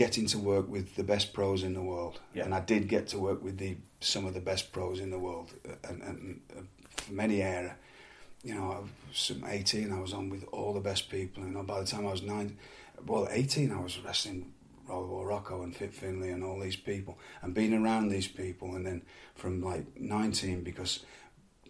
getting 0.00 0.24
to 0.24 0.38
work 0.38 0.66
with 0.66 0.96
the 0.96 1.04
best 1.04 1.34
pros 1.34 1.62
in 1.62 1.74
the 1.74 1.82
world. 1.82 2.20
Yeah. 2.32 2.44
And 2.44 2.54
I 2.54 2.60
did 2.60 2.88
get 2.88 3.08
to 3.08 3.18
work 3.18 3.44
with 3.44 3.58
the 3.58 3.76
some 4.00 4.24
of 4.24 4.32
the 4.32 4.40
best 4.40 4.72
pros 4.72 4.98
in 4.98 5.10
the 5.10 5.18
world, 5.18 5.52
and, 5.86 6.00
and 6.02 6.40
uh, 6.56 6.62
for 6.96 7.12
many 7.12 7.42
era. 7.42 7.76
You 8.42 8.54
know, 8.54 8.72
I 8.72 8.78
was 9.10 9.32
18, 9.46 9.92
I 9.92 10.00
was 10.00 10.14
on 10.14 10.30
with 10.30 10.44
all 10.52 10.72
the 10.72 10.80
best 10.80 11.10
people. 11.10 11.44
You 11.44 11.50
know, 11.50 11.62
by 11.64 11.80
the 11.80 11.86
time 11.86 12.06
I 12.06 12.12
was 12.12 12.22
nine, 12.22 12.56
well, 13.06 13.28
18, 13.30 13.70
I 13.70 13.78
was 13.78 13.98
wrestling 13.98 14.54
Rollerball 14.88 15.28
Rocco 15.28 15.62
and 15.64 15.76
Fit 15.76 15.92
Finlay 15.92 16.30
and 16.30 16.42
all 16.42 16.58
these 16.58 16.76
people, 16.76 17.18
and 17.42 17.52
being 17.52 17.74
around 17.74 18.08
these 18.08 18.26
people. 18.26 18.76
And 18.76 18.86
then 18.86 19.02
from 19.34 19.62
like 19.62 19.84
19, 20.00 20.64
because 20.64 21.04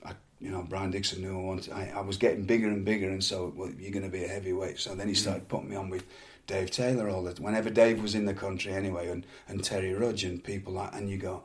I, 0.06 0.12
you 0.38 0.52
know, 0.52 0.62
Brian 0.62 0.92
Dixon 0.92 1.22
knew 1.22 1.36
I 1.36 1.42
wanted. 1.42 1.72
I, 1.72 1.94
I 1.96 2.00
was 2.02 2.16
getting 2.16 2.44
bigger 2.44 2.68
and 2.68 2.84
bigger, 2.84 3.10
and 3.10 3.24
so 3.24 3.52
well, 3.56 3.72
you're 3.76 3.90
going 3.90 4.04
to 4.04 4.16
be 4.18 4.22
a 4.22 4.28
heavyweight. 4.28 4.78
So 4.78 4.94
then 4.94 5.08
he 5.08 5.14
mm. 5.14 5.24
started 5.24 5.48
putting 5.48 5.70
me 5.70 5.74
on 5.74 5.90
with 5.90 6.04
Dave 6.50 6.70
Taylor 6.70 7.08
all 7.08 7.22
the 7.22 7.40
whenever 7.40 7.70
Dave 7.70 8.02
was 8.02 8.14
in 8.14 8.26
the 8.26 8.34
country 8.34 8.72
anyway, 8.72 9.08
and, 9.08 9.24
and 9.48 9.62
Terry 9.62 9.94
Rudge 9.94 10.24
and 10.24 10.42
people 10.42 10.72
like. 10.72 10.92
And 10.92 11.08
you 11.08 11.16
go, 11.16 11.44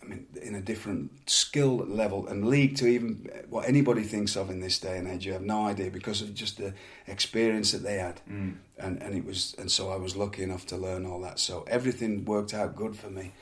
I 0.00 0.06
mean, 0.06 0.26
in 0.40 0.54
a 0.54 0.60
different 0.60 1.10
skill 1.28 1.78
level 1.78 2.28
and 2.28 2.46
league 2.46 2.76
to 2.76 2.86
even 2.86 3.28
what 3.48 3.66
anybody 3.66 4.04
thinks 4.04 4.36
of 4.36 4.48
in 4.48 4.60
this 4.60 4.78
day 4.78 4.98
and 4.98 5.08
age. 5.08 5.26
You 5.26 5.32
have 5.32 5.42
no 5.42 5.66
idea 5.66 5.90
because 5.90 6.22
of 6.22 6.32
just 6.32 6.58
the 6.58 6.72
experience 7.08 7.72
that 7.72 7.82
they 7.82 7.98
had, 7.98 8.20
mm. 8.30 8.54
and 8.78 9.02
and 9.02 9.14
it 9.16 9.24
was 9.24 9.54
and 9.58 9.68
so 9.70 9.90
I 9.90 9.96
was 9.96 10.16
lucky 10.16 10.44
enough 10.44 10.64
to 10.66 10.76
learn 10.76 11.04
all 11.04 11.20
that. 11.22 11.40
So 11.40 11.64
everything 11.66 12.24
worked 12.24 12.54
out 12.54 12.76
good 12.76 12.96
for 12.96 13.10
me, 13.10 13.32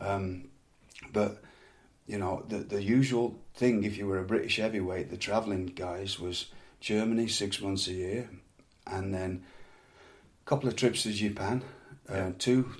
um, 0.00 0.48
but 1.12 1.42
you 2.06 2.18
know, 2.18 2.42
the, 2.48 2.58
the 2.58 2.82
usual 2.82 3.38
thing 3.54 3.84
if 3.84 3.98
you 3.98 4.06
were 4.06 4.18
a 4.18 4.24
British 4.24 4.56
heavyweight, 4.56 5.10
the 5.10 5.18
travelling 5.18 5.66
guys 5.66 6.18
was 6.18 6.46
Germany 6.80 7.28
six 7.28 7.60
months 7.60 7.86
a 7.86 7.92
year, 7.92 8.30
and 8.86 9.12
then 9.12 9.44
couple 10.48 10.66
of 10.68 10.76
trips 10.76 11.02
to 11.02 11.12
Japan, 11.12 11.62
uh, 12.08 12.30
two 12.38 12.70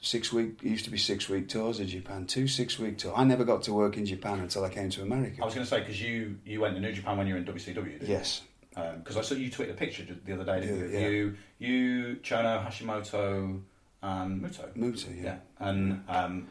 six 0.00 0.32
week 0.32 0.60
used 0.64 0.84
to 0.84 0.90
be 0.90 0.98
six 0.98 1.28
week 1.28 1.48
tours 1.48 1.78
in 1.78 1.86
Japan, 1.86 2.26
two 2.26 2.48
six 2.48 2.76
week 2.78 2.98
tours. 2.98 3.14
I 3.16 3.22
never 3.24 3.44
got 3.44 3.62
to 3.64 3.72
work 3.72 3.96
in 3.96 4.04
Japan 4.04 4.40
until 4.40 4.64
I 4.64 4.68
came 4.68 4.90
to 4.90 5.02
America. 5.02 5.40
I 5.40 5.44
was 5.44 5.54
going 5.54 5.64
to 5.64 5.70
say 5.70 5.78
because 5.80 6.02
you 6.02 6.38
you 6.44 6.60
went 6.60 6.74
to 6.74 6.80
New 6.80 6.92
Japan 6.92 7.16
when 7.16 7.26
you 7.28 7.34
were 7.34 7.40
in 7.40 7.46
WCW. 7.46 8.06
Yes, 8.06 8.42
Because 8.74 9.16
I 9.16 9.22
saw 9.22 9.34
you 9.36 9.48
tweet 9.48 9.70
a 9.70 9.74
picture 9.74 10.04
the 10.26 10.32
other 10.32 10.44
day. 10.44 10.60
Didn't 10.60 10.78
you? 10.80 10.86
Yeah, 10.88 10.98
yeah. 11.00 11.08
You 11.08 11.34
you 11.58 12.16
Chono 12.22 12.66
Hashimoto 12.66 13.60
and 14.02 14.42
Muto. 14.42 14.72
Muto, 14.76 15.16
yeah. 15.16 15.22
Yeah, 15.22 15.38
and 15.60 16.02
um, 16.08 16.48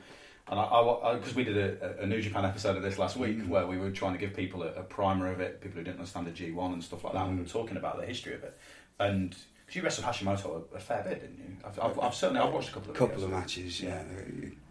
and 0.48 0.58
I 0.60 1.16
because 1.20 1.36
we 1.36 1.44
did 1.44 1.58
a, 1.58 2.04
a 2.04 2.06
New 2.06 2.22
Japan 2.22 2.46
episode 2.46 2.78
of 2.78 2.84
this 2.84 2.98
last 2.98 3.18
week 3.18 3.38
Mm. 3.40 3.50
where 3.50 3.68
we 3.68 3.78
were 3.78 3.92
trying 3.92 4.14
to 4.14 4.20
give 4.20 4.34
people 4.34 4.64
a, 4.64 4.68
a 4.76 4.84
primer 4.84 5.30
of 5.30 5.42
it, 5.42 5.60
people 5.60 5.78
who 5.80 5.84
didn't 5.84 5.98
understand 6.00 6.26
the 6.26 6.32
G 6.32 6.52
one 6.52 6.72
and 6.72 6.82
stuff 6.82 7.04
like 7.04 7.12
that. 7.14 7.24
and 7.26 7.34
We 7.36 7.42
were 7.44 7.50
Mm. 7.50 7.52
talking 7.52 7.76
about 7.76 8.00
the 8.00 8.06
history 8.06 8.34
of 8.34 8.44
it, 8.44 8.58
and 8.98 9.36
because 9.72 9.76
you 9.98 10.04
wrestled 10.04 10.38
Hashimoto 10.38 10.64
a, 10.74 10.76
a 10.76 10.80
fair 10.80 11.04
bit, 11.04 11.22
didn't 11.22 11.38
you? 11.38 11.58
I've, 11.64 11.80
I've, 11.80 12.00
I've 12.00 12.16
certainly 12.16 12.42
I've 12.42 12.54
watched 12.54 12.70
a 12.70 12.74
couple 12.74 12.92
of 12.92 12.98
couple 12.98 13.18
videos 13.22 13.24
of 13.24 13.30
matches, 13.30 13.82
yeah. 13.82 14.04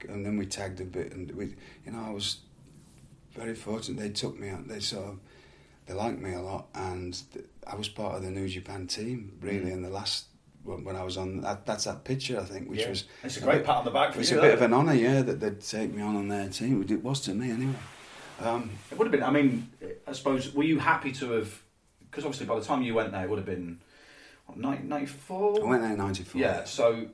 And 0.09 0.27
then 0.27 0.37
we 0.37 0.47
tagged 0.47 0.81
a 0.81 0.85
bit, 0.85 1.13
and 1.13 1.31
we, 1.33 1.55
you 1.87 1.93
know, 1.93 2.05
I 2.07 2.11
was 2.11 2.39
very 3.35 3.55
fortunate. 3.55 4.01
They 4.01 4.11
took 4.11 4.39
me 4.39 4.51
out. 4.51 4.69
They 4.69 4.81
sort 4.81 5.09
of 5.09 5.21
they 5.87 5.95
liked 5.95 6.19
me 6.21 6.35
a 6.35 6.41
lot, 6.41 6.67
and 6.75 7.19
I 7.67 7.77
was 7.77 7.89
part 7.89 8.17
of 8.17 8.23
the 8.23 8.31
New 8.31 8.49
Japan 8.49 8.87
team 8.87 9.39
really. 9.41 9.71
Mm. 9.71 9.73
In 9.73 9.83
the 9.83 9.89
last 9.91 10.27
when 10.65 10.85
when 10.85 10.97
I 10.97 11.03
was 11.03 11.17
on, 11.17 11.41
that, 11.41 11.65
that's 11.65 11.85
that 11.85 12.05
picture 12.05 12.39
I 12.39 12.45
think, 12.45 12.69
which 12.69 12.81
Yeah. 12.81 12.91
was 12.91 13.05
It's 13.25 13.39
a 13.39 13.41
great 13.41 13.65
pat 13.65 13.77
on 13.77 13.85
the 13.87 13.91
back 13.91 14.11
for 14.13 14.19
you. 14.19 14.23
It's 14.23 14.31
you. 14.31 14.39
a 14.39 14.43
bit 14.43 14.55
of 14.55 14.63
an 14.63 14.75
honour, 14.75 14.95
yeah, 14.95 15.23
that 15.23 15.41
they'd 15.41 15.61
take 15.61 15.95
me 15.95 16.03
on 16.03 16.17
on 16.17 16.29
their 16.29 16.49
team. 16.49 16.85
It 16.87 17.03
was 17.03 17.21
to 17.23 17.35
me 17.35 17.51
anyway. 17.51 17.75
Um, 18.41 18.71
It 18.91 18.99
would 18.99 19.07
have 19.07 19.13
been. 19.13 19.23
I 19.23 19.31
mean, 19.31 19.71
I 20.07 20.13
suppose. 20.13 20.53
Were 20.55 20.65
you 20.65 20.79
happy 20.79 21.13
to 21.13 21.33
have? 21.33 21.63
Because 22.11 22.25
obviously, 22.25 22.47
by 22.47 22.59
the 22.59 22.65
time 22.65 22.83
you 22.83 22.93
went 22.93 23.13
there, 23.13 23.25
it 23.25 23.31
would 23.31 23.39
have 23.39 23.47
been 23.47 23.81
what, 24.57 24.85
94? 24.85 25.61
I 25.65 25.69
went 25.69 25.83
there 25.83 25.93
in 25.93 25.99
'94. 25.99 26.41
Yeah. 26.41 26.65
So, 26.65 27.07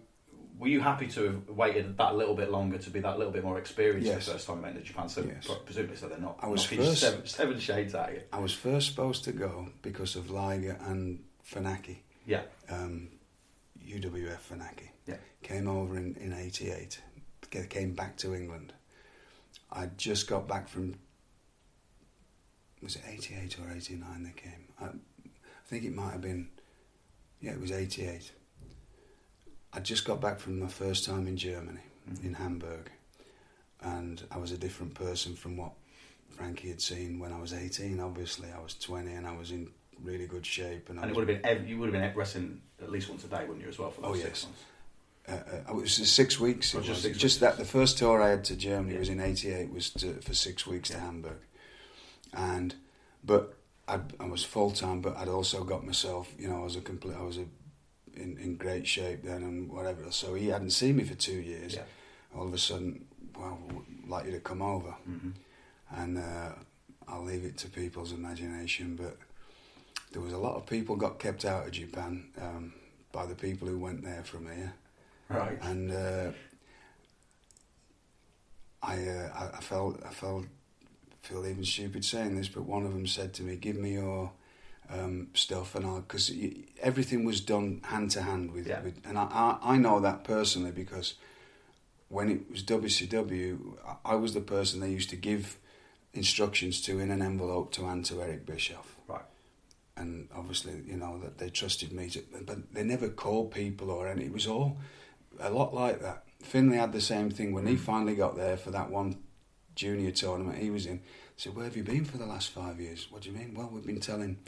were 0.58 0.68
you 0.68 0.80
happy 0.80 1.06
to 1.08 1.24
have 1.24 1.48
waited 1.50 1.96
that 1.98 2.16
little 2.16 2.34
bit 2.34 2.50
longer 2.50 2.78
to 2.78 2.90
be 2.90 3.00
that 3.00 3.18
little 3.18 3.32
bit 3.32 3.44
more 3.44 3.58
experienced 3.58 4.06
Yes. 4.06 4.26
the 4.26 4.32
first 4.32 4.46
time 4.46 4.56
you 4.58 4.62
went 4.62 4.76
to 4.76 4.82
Japan? 4.82 5.08
So, 5.08 5.22
Yes. 5.22 5.48
presumably, 5.64 5.96
so 5.96 6.08
they're 6.08 6.18
not. 6.18 6.38
I 6.40 6.48
was 6.48 6.64
first- 6.64 7.00
seven, 7.00 7.26
seven 7.26 7.58
shades 7.60 7.94
at 7.94 8.12
you. 8.14 8.22
I 8.32 8.38
was 8.40 8.52
first 8.54 8.88
supposed 8.88 9.24
to 9.24 9.32
go 9.32 9.68
because 9.82 10.16
of 10.16 10.30
Liger 10.30 10.78
and 10.86 11.22
Funaki. 11.46 11.98
Yeah. 12.26 12.42
um, 12.70 13.08
UWF 13.84 14.38
Funaki. 14.50 14.88
Yeah. 15.06 15.16
Came 15.42 15.68
over 15.68 15.96
in, 15.96 16.16
in 16.16 16.32
88, 16.32 17.00
came 17.70 17.94
back 17.94 18.16
to 18.18 18.34
England. 18.34 18.72
I 19.70 19.86
just 19.96 20.26
got 20.26 20.48
back 20.48 20.68
from, 20.68 20.94
was 22.82 22.96
it 22.96 23.02
88 23.06 23.58
or 23.60 23.70
89 23.72 24.22
they 24.24 24.30
came? 24.40 24.64
I, 24.80 24.86
I 24.86 24.90
think 25.66 25.84
it 25.84 25.94
might 25.94 26.10
have 26.12 26.20
been, 26.20 26.48
yeah, 27.46 27.52
it 27.52 27.60
was 27.60 27.70
88. 27.70 28.32
I 29.72 29.80
just 29.80 30.04
got 30.04 30.20
back 30.20 30.40
from 30.40 30.58
my 30.58 30.66
first 30.68 31.04
time 31.04 31.26
in 31.28 31.36
Germany, 31.36 31.80
Mm-hmm. 32.10 32.26
in 32.28 32.34
Hamburg, 32.34 32.90
and 33.82 34.22
I 34.30 34.38
was 34.38 34.52
a 34.52 34.56
different 34.56 34.94
person 34.94 35.34
from 35.34 35.56
what 35.56 35.72
Frankie 36.30 36.68
had 36.68 36.80
seen 36.80 37.18
when 37.18 37.32
I 37.32 37.40
was 37.40 37.52
18. 37.52 37.98
Obviously, 37.98 38.48
I 38.56 38.62
was 38.62 38.74
20 38.74 39.12
and 39.12 39.26
I 39.26 39.36
was 39.36 39.50
in 39.50 39.70
really 40.04 40.26
good 40.28 40.46
shape. 40.46 40.88
And, 40.88 41.00
I 41.00 41.02
And 41.02 41.10
it 41.10 41.16
would 41.16 41.28
have 41.28 41.42
been. 41.42 41.66
You 41.66 41.78
would 41.80 41.92
have 41.92 42.00
been 42.00 42.16
wrestling 42.16 42.60
at 42.80 42.92
least 42.92 43.08
once 43.08 43.24
a 43.24 43.26
day, 43.28 43.40
wouldn't 43.40 43.62
you, 43.62 43.68
as 43.68 43.76
well? 43.80 43.90
For 43.90 44.02
Oh, 44.06 44.14
yes. 44.14 44.46
uh, 45.28 45.32
uh, 45.32 45.70
it 45.70 45.74
was 45.74 45.94
six 45.94 46.38
weeks. 46.38 46.74
It 46.74 46.78
Oh, 46.78 46.80
just 46.82 47.02
six 47.02 47.18
just 47.18 47.40
that 47.40 47.56
the 47.58 47.64
first 47.64 47.98
tour 47.98 48.22
I 48.22 48.28
had 48.30 48.44
to 48.44 48.54
Germany 48.56 48.92
Yeah. 48.94 49.00
was 49.00 49.08
in 49.08 49.18
'88. 49.20 49.72
Was 49.72 49.90
to, 49.90 50.14
for 50.20 50.32
six 50.34 50.64
weeks 50.64 50.90
to 50.90 51.00
Hamburg, 51.00 51.40
and 52.34 52.76
but 53.24 53.56
I, 53.88 54.00
I 54.20 54.26
was 54.26 54.42
full 54.44 54.70
time. 54.70 55.00
But 55.00 55.16
I'd 55.16 55.28
also 55.28 55.64
got 55.64 55.84
myself. 55.84 56.32
You 56.38 56.48
know, 56.48 56.60
I 56.60 56.64
was 56.64 56.76
a 56.76 56.80
complete. 56.80 57.16
I 57.16 57.22
was 57.22 57.38
a, 57.38 57.46
in 58.14 58.38
in 58.38 58.56
great 58.56 58.86
shape 58.86 59.22
then 59.22 59.42
and 59.42 59.70
whatever. 59.70 60.10
So 60.10 60.34
he 60.34 60.48
hadn't 60.48 60.70
seen 60.70 60.96
me 60.96 61.04
for 61.04 61.14
two 61.14 61.40
years. 61.40 61.74
Yeah. 61.74 61.82
All 62.34 62.46
of 62.46 62.52
a 62.54 62.58
sudden, 62.58 63.04
well, 63.38 63.58
would 63.72 64.08
like 64.08 64.26
you 64.26 64.32
to 64.32 64.40
come 64.40 64.60
over, 64.62 64.94
Mhm. 65.08 65.32
and 65.96 66.18
uh, 66.18 66.52
I'll 67.08 67.24
leave 67.24 67.44
it 67.44 67.56
to 67.58 67.68
people's 67.68 68.12
imagination. 68.12 68.96
But 68.96 69.16
there 70.12 70.20
was 70.22 70.32
a 70.32 70.38
lot 70.38 70.56
of 70.56 70.66
people 70.66 70.96
got 70.96 71.18
kept 71.18 71.44
out 71.44 71.66
of 71.66 71.72
Japan 71.72 72.24
um, 72.40 72.72
by 73.12 73.24
the 73.26 73.34
people 73.34 73.68
who 73.68 73.78
went 73.78 74.02
there 74.02 74.22
from 74.24 74.46
here 74.46 74.72
Right. 75.28 75.58
and 75.62 75.90
uh, 75.90 76.32
I, 78.82 78.94
uh, 79.08 79.30
I 79.34 79.56
I 79.58 79.60
felt 79.60 80.00
I 80.04 80.10
felt 80.10 80.44
feel 81.26 81.46
even 81.46 81.64
stupid 81.64 82.04
saying 82.04 82.36
this, 82.36 82.48
but 82.48 82.62
one 82.64 82.84
of 82.86 82.92
them 82.92 83.06
said 83.06 83.32
to 83.34 83.42
me, 83.42 83.56
"Give 83.56 83.76
me 83.76 83.94
your 83.94 84.32
um, 84.88 85.28
stuff," 85.34 85.74
and 85.74 85.84
I 85.84 85.96
because 86.00 86.32
everything 86.80 87.24
was 87.24 87.40
done 87.40 87.80
hand 87.84 88.10
to 88.12 88.22
hand 88.22 88.52
with, 88.52 88.66
Yeah. 88.68 88.82
with 88.82 89.00
and 89.04 89.18
I, 89.18 89.24
I 89.62 89.74
I 89.74 89.76
know 89.78 89.98
that 90.00 90.22
personally 90.24 90.70
because 90.70 91.14
when 92.08 92.30
it 92.30 92.48
was 92.50 92.62
WCW, 92.62 93.76
I- 94.04 94.14
was 94.14 94.32
the 94.34 94.40
person 94.40 94.78
they 94.80 94.90
used 94.92 95.10
to 95.10 95.16
give 95.16 95.58
instructions 96.14 96.80
to 96.82 96.98
in 97.00 97.10
an 97.10 97.20
envelope 97.20 97.72
to 97.72 97.84
hand 97.86 98.04
to 98.06 98.22
Eric 98.22 98.46
Bischoff 98.46 98.96
Right. 99.08 99.24
and 99.96 100.28
obviously 100.34 100.74
you 100.86 100.96
know 100.96 101.18
that 101.18 101.38
they 101.38 101.50
trusted 101.50 101.92
me 101.92 102.08
to, 102.10 102.20
but 102.46 102.72
they 102.72 102.84
never 102.84 103.08
called 103.08 103.50
people 103.50 103.90
or 103.90 104.06
any. 104.08 104.24
It 104.26 104.32
was 104.32 104.46
all 104.46 104.78
a 105.40 105.50
lot 105.50 105.74
like 105.74 106.00
that. 106.02 106.22
Finlay 106.42 106.76
had 106.76 106.92
the 106.92 107.00
same 107.00 107.28
thing 107.30 107.52
when 107.52 107.64
Mm. 107.64 107.70
he 107.70 107.76
finally 107.76 108.14
got 108.14 108.36
there 108.36 108.56
for 108.56 108.70
that 108.70 108.88
one 108.90 109.18
junior 109.76 110.10
tournament 110.10 110.58
he 110.58 110.70
was 110.70 110.86
in. 110.86 110.96
I 110.96 111.00
said, 111.36 111.54
"Where 111.54 111.64
have 111.66 111.76
you 111.76 111.84
been 111.84 112.04
for 112.04 112.18
the 112.18 112.26
last 112.26 112.50
five 112.50 112.80
years?" 112.80 113.06
What 113.10 113.22
do 113.22 113.30
you 113.30 113.36
mean? 113.36 113.54
Well, 113.54 113.70
we've 113.72 113.86
been 113.86 114.00
telling 114.00 114.38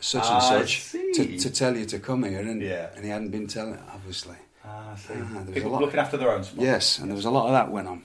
such 0.00 0.24
and 0.26 0.34
I 0.34 0.40
such 0.40 0.92
to, 0.92 1.38
to 1.38 1.50
tell 1.50 1.76
you 1.76 1.86
to 1.86 1.98
come 1.98 2.24
here, 2.24 2.40
and 2.40 2.60
Yeah. 2.60 2.90
and 2.94 3.04
he 3.04 3.10
hadn't 3.10 3.30
been 3.30 3.46
telling 3.46 3.78
obviously. 3.92 4.36
Ah, 4.64 4.92
I 4.92 4.96
see. 4.96 5.14
Ah, 5.16 5.44
People 5.52 5.70
a 5.70 5.72
lot- 5.72 5.80
looking 5.80 6.00
after 6.00 6.16
their 6.18 6.30
own 6.32 6.44
spot. 6.44 6.62
Yes, 6.62 6.98
and 6.98 7.08
there 7.08 7.16
was 7.16 7.24
a 7.24 7.30
lot 7.30 7.46
of 7.46 7.52
that 7.52 7.70
went 7.72 7.88
on. 7.88 8.02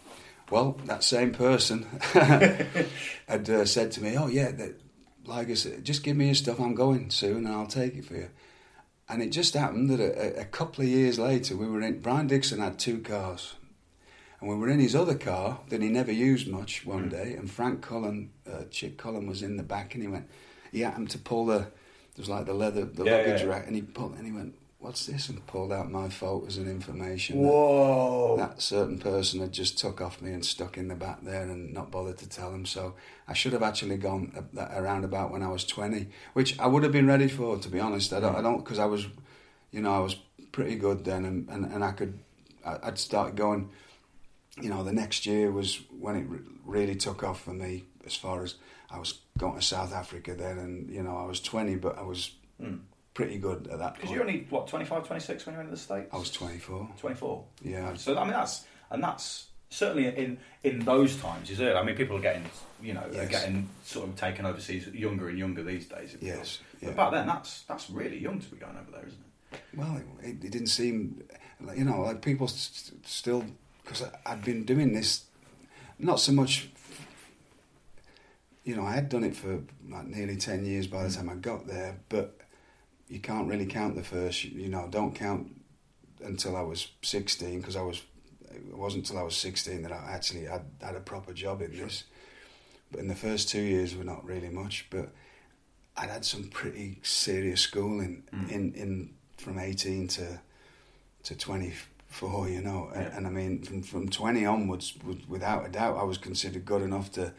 Well, 0.50 0.80
that 0.86 1.04
same 1.04 1.32
person 1.34 1.84
had 3.28 3.50
uh, 3.50 3.66
said 3.66 3.92
to 3.94 4.02
me, 4.04 4.16
"Oh 4.18 4.28
yeah, 4.28 4.52
that, 4.52 4.80
like 5.26 5.50
I 5.50 5.54
said, 5.56 5.84
just 5.84 6.04
give 6.04 6.16
me 6.16 6.26
your 6.28 6.36
stuff. 6.36 6.60
I'm 6.60 6.76
going 6.76 7.10
soon, 7.10 7.46
and 7.46 7.50
I'll 7.50 7.68
take 7.68 7.96
it 7.96 8.06
for 8.06 8.16
you." 8.16 8.30
And 9.10 9.22
it 9.22 9.30
just 9.32 9.54
happened 9.54 9.90
that 9.90 10.00
a, 10.00 10.42
a 10.42 10.46
couple 10.46 10.84
of 10.84 10.90
years 10.90 11.20
later, 11.20 11.56
we 11.58 11.68
were 11.68 11.82
in. 11.82 12.00
Brian 12.00 12.28
Dixon 12.28 12.60
had 12.60 12.80
two 12.80 13.00
cars, 13.00 13.56
and 14.44 14.52
we 14.52 14.58
were 14.58 14.70
in 14.70 14.80
his 14.80 14.94
other 14.94 15.16
car 15.16 15.60
that 15.70 15.82
he 15.82 15.88
never 15.88 16.12
used 16.12 16.50
much 16.50 16.86
one 16.86 17.08
day. 17.08 17.34
And 17.34 17.50
Frank 17.50 17.82
Cullen, 17.82 18.30
uh, 18.46 18.64
Chic 18.70 18.98
Cullen, 18.98 19.26
was 19.26 19.42
in 19.42 19.56
the 19.56 19.64
back, 19.64 19.94
and 19.94 20.04
he 20.04 20.10
went. 20.10 20.28
He 20.72 20.82
happened 20.82 21.10
to 21.12 21.18
pull 21.18 21.46
the. 21.46 21.60
There 21.60 21.70
was 22.18 22.30
like 22.30 22.46
the 22.46 22.54
leather, 22.54 22.84
the 22.84 23.06
Yeah, 23.06 23.16
luggage 23.18 23.42
yeah. 23.42 23.48
rack, 23.48 23.68
and 23.68 23.76
he 23.76 23.82
pulled, 23.82 24.16
and 24.18 24.26
he 24.26 24.34
went, 24.34 24.56
"What's 24.80 25.06
this?" 25.06 25.30
and 25.30 25.46
pulled 25.48 25.72
out 25.72 25.90
my 25.90 26.10
photos 26.10 26.58
and 26.58 26.68
information. 26.68 27.42
that- 27.42 27.48
Whoa. 27.48 28.36
that 28.38 28.62
certain 28.62 29.00
person 29.00 29.40
had 29.40 29.54
just 29.54 29.78
took 29.78 30.02
off 30.02 30.22
me 30.22 30.34
and 30.34 30.44
stuck 30.44 30.78
in 30.78 30.90
the 30.90 30.96
back 30.96 31.24
there 31.24 31.44
and 31.44 31.74
not 31.74 31.90
bothered 31.90 32.18
to 32.18 32.28
tell 32.28 32.52
them. 32.52 32.66
So 32.66 32.96
I 33.30 33.34
should 33.34 33.54
have 33.54 33.64
actually 33.64 33.96
gone 33.98 34.34
around 34.58 35.06
about 35.06 35.32
when 35.32 35.42
I 35.42 35.48
was 35.48 35.64
20, 35.64 36.10
which 36.34 36.60
I 36.60 36.68
would 36.68 36.84
have 36.84 36.92
been 36.92 37.08
ready 37.08 37.30
for, 37.30 37.58
to 37.58 37.70
be 37.70 37.80
honest. 37.80 38.12
I 38.12 38.20
don't, 38.20 38.36
I 38.36 38.42
don't, 38.42 38.58
because 38.62 38.78
I 38.80 38.86
was, 38.86 39.08
you 39.72 39.82
know, 39.82 39.94
I 39.96 40.00
was 40.00 40.16
pretty 40.52 40.76
good 40.76 41.06
then 41.06 41.24
and, 41.26 41.48
and, 41.50 41.66
and 41.72 41.82
I 41.84 41.94
could, 41.94 42.20
I'd 42.66 43.00
start 43.00 43.36
going, 43.36 43.70
you 44.62 44.70
know, 44.70 44.84
the 44.84 44.94
next 44.94 45.26
year 45.26 45.52
was 45.52 45.82
when 46.00 46.16
it 46.16 46.26
re- 46.28 46.40
really 46.66 46.96
took 46.96 47.24
off 47.24 47.42
for 47.42 47.54
me 47.54 47.86
as 48.06 48.16
far 48.16 48.44
as 48.44 48.56
I 48.92 49.00
was 49.00 49.20
going 49.38 49.56
to 49.56 49.62
South 49.62 49.94
Africa 49.94 50.36
then 50.36 50.58
and, 50.60 50.90
you 50.90 51.02
know, 51.02 51.18
I 51.18 51.26
was 51.26 51.40
20, 51.40 51.76
but 51.76 51.98
I 51.98 52.04
was 52.04 52.32
hmm. 52.62 52.76
pretty 53.14 53.38
good 53.38 53.68
at 53.72 53.80
that 53.80 53.96
Because 53.96 54.12
you're 54.12 54.22
only, 54.22 54.46
what, 54.50 54.68
25, 54.68 55.08
26 55.08 55.46
when 55.46 55.54
you 55.54 55.58
went 55.58 55.70
to 55.70 55.76
the 55.76 55.82
States? 55.82 56.10
I 56.14 56.18
was 56.18 56.30
24. 56.32 56.90
24. 57.00 57.46
Yeah. 57.64 57.94
So, 57.96 58.18
I 58.18 58.24
mean, 58.24 58.34
that's, 58.34 58.66
and 58.92 59.04
that's 59.04 59.48
certainly 59.74 60.06
in 60.08 60.38
in 60.64 60.80
those 60.86 61.16
times 61.18 61.50
is 61.50 61.60
early. 61.60 61.76
I 61.76 61.84
mean, 61.84 61.96
people 61.96 62.16
are 62.18 62.22
getting, 62.22 62.46
you 62.82 62.94
know, 62.94 63.02
are 63.02 63.26
getting 63.26 63.68
sort 63.84 64.08
of 64.08 64.16
taken 64.16 64.46
overseas 64.46 64.88
younger 64.88 65.30
and 65.30 65.38
younger 65.38 65.64
these 65.64 65.88
days. 65.88 66.16
Yes, 66.22 66.60
yeah. 66.80 66.90
But 66.90 66.98
back 66.98 67.12
then, 67.12 67.28
that's 67.28 67.64
that's 67.64 67.90
really 67.90 68.20
young 68.20 68.40
to 68.40 68.50
be 68.50 68.58
going 68.58 68.78
over 68.78 68.92
there, 68.92 69.08
isn't 69.08 69.20
it? 69.20 69.60
Well, 69.76 70.02
it, 70.22 70.44
it 70.44 70.52
didn't 70.52 70.68
seem, 70.68 71.24
you 71.76 71.84
know, 71.84 72.02
like 72.02 72.22
people 72.22 72.48
st- 72.48 73.06
still, 73.06 73.44
because 73.94 74.12
I'd 74.26 74.44
been 74.44 74.64
doing 74.66 74.94
this, 74.94 75.26
not 76.00 76.20
so 76.20 76.32
much, 76.32 76.70
you 78.64 78.76
know, 78.76 78.86
I 78.86 78.94
had 78.94 79.10
done 79.10 79.24
it 79.24 79.36
for 79.36 79.62
like 79.90 80.08
nearly 80.08 80.36
10 80.36 80.66
years 80.66 80.88
by 80.88 81.04
the 81.04 81.10
mm. 81.10 81.16
time 81.16 81.30
I 81.30 81.36
got 81.36 81.68
there, 81.68 82.00
but 82.10 82.40
you 83.08 83.20
can't 83.20 83.48
really 83.48 83.66
count 83.66 83.96
the 83.96 84.04
first, 84.04 84.44
you 84.44 84.70
know, 84.70 84.88
don't 84.90 85.14
count 85.14 85.56
until 86.24 86.56
I 86.56 86.62
was 86.62 86.88
16, 87.04 87.60
because 87.60 87.76
I 87.76 87.82
was, 87.82 88.02
it 88.50 88.76
wasn't 88.76 89.08
until 89.08 89.22
I 89.22 89.24
was 89.24 89.36
16 89.36 89.84
that 89.84 89.92
I 89.92 90.12
actually 90.12 90.46
had, 90.46 90.64
had 90.82 90.96
a 90.96 91.02
proper 91.02 91.34
job 91.34 91.62
in 91.62 91.78
this. 91.78 92.06
But 92.92 93.02
in 93.02 93.08
the 93.08 93.16
first 93.16 93.50
two 93.50 93.62
years 93.62 93.96
were 93.96 94.04
not 94.04 94.26
really 94.26 94.50
much, 94.50 94.88
but 94.90 95.10
I'd 95.98 96.10
had 96.10 96.26
some 96.26 96.46
pretty 96.46 97.00
serious 97.04 97.62
schooling 97.62 98.24
mm. 98.34 98.50
in, 98.50 98.74
in 98.74 99.14
from 99.38 99.60
18 99.60 100.08
to 100.08 100.40
to 101.24 101.36
24, 102.14 102.50
you 102.50 102.62
know. 102.62 102.92
And, 102.94 103.08
and 103.14 103.28
I 103.28 103.30
mean, 103.30 103.64
from, 103.64 103.82
from 103.82 104.10
20 104.10 104.46
onwards, 104.46 104.94
without 105.28 105.66
a 105.66 105.70
doubt, 105.70 105.98
I 105.98 106.04
was 106.04 106.18
considered 106.18 106.66
good 106.66 106.82
enough 106.82 107.12
to 107.14 107.34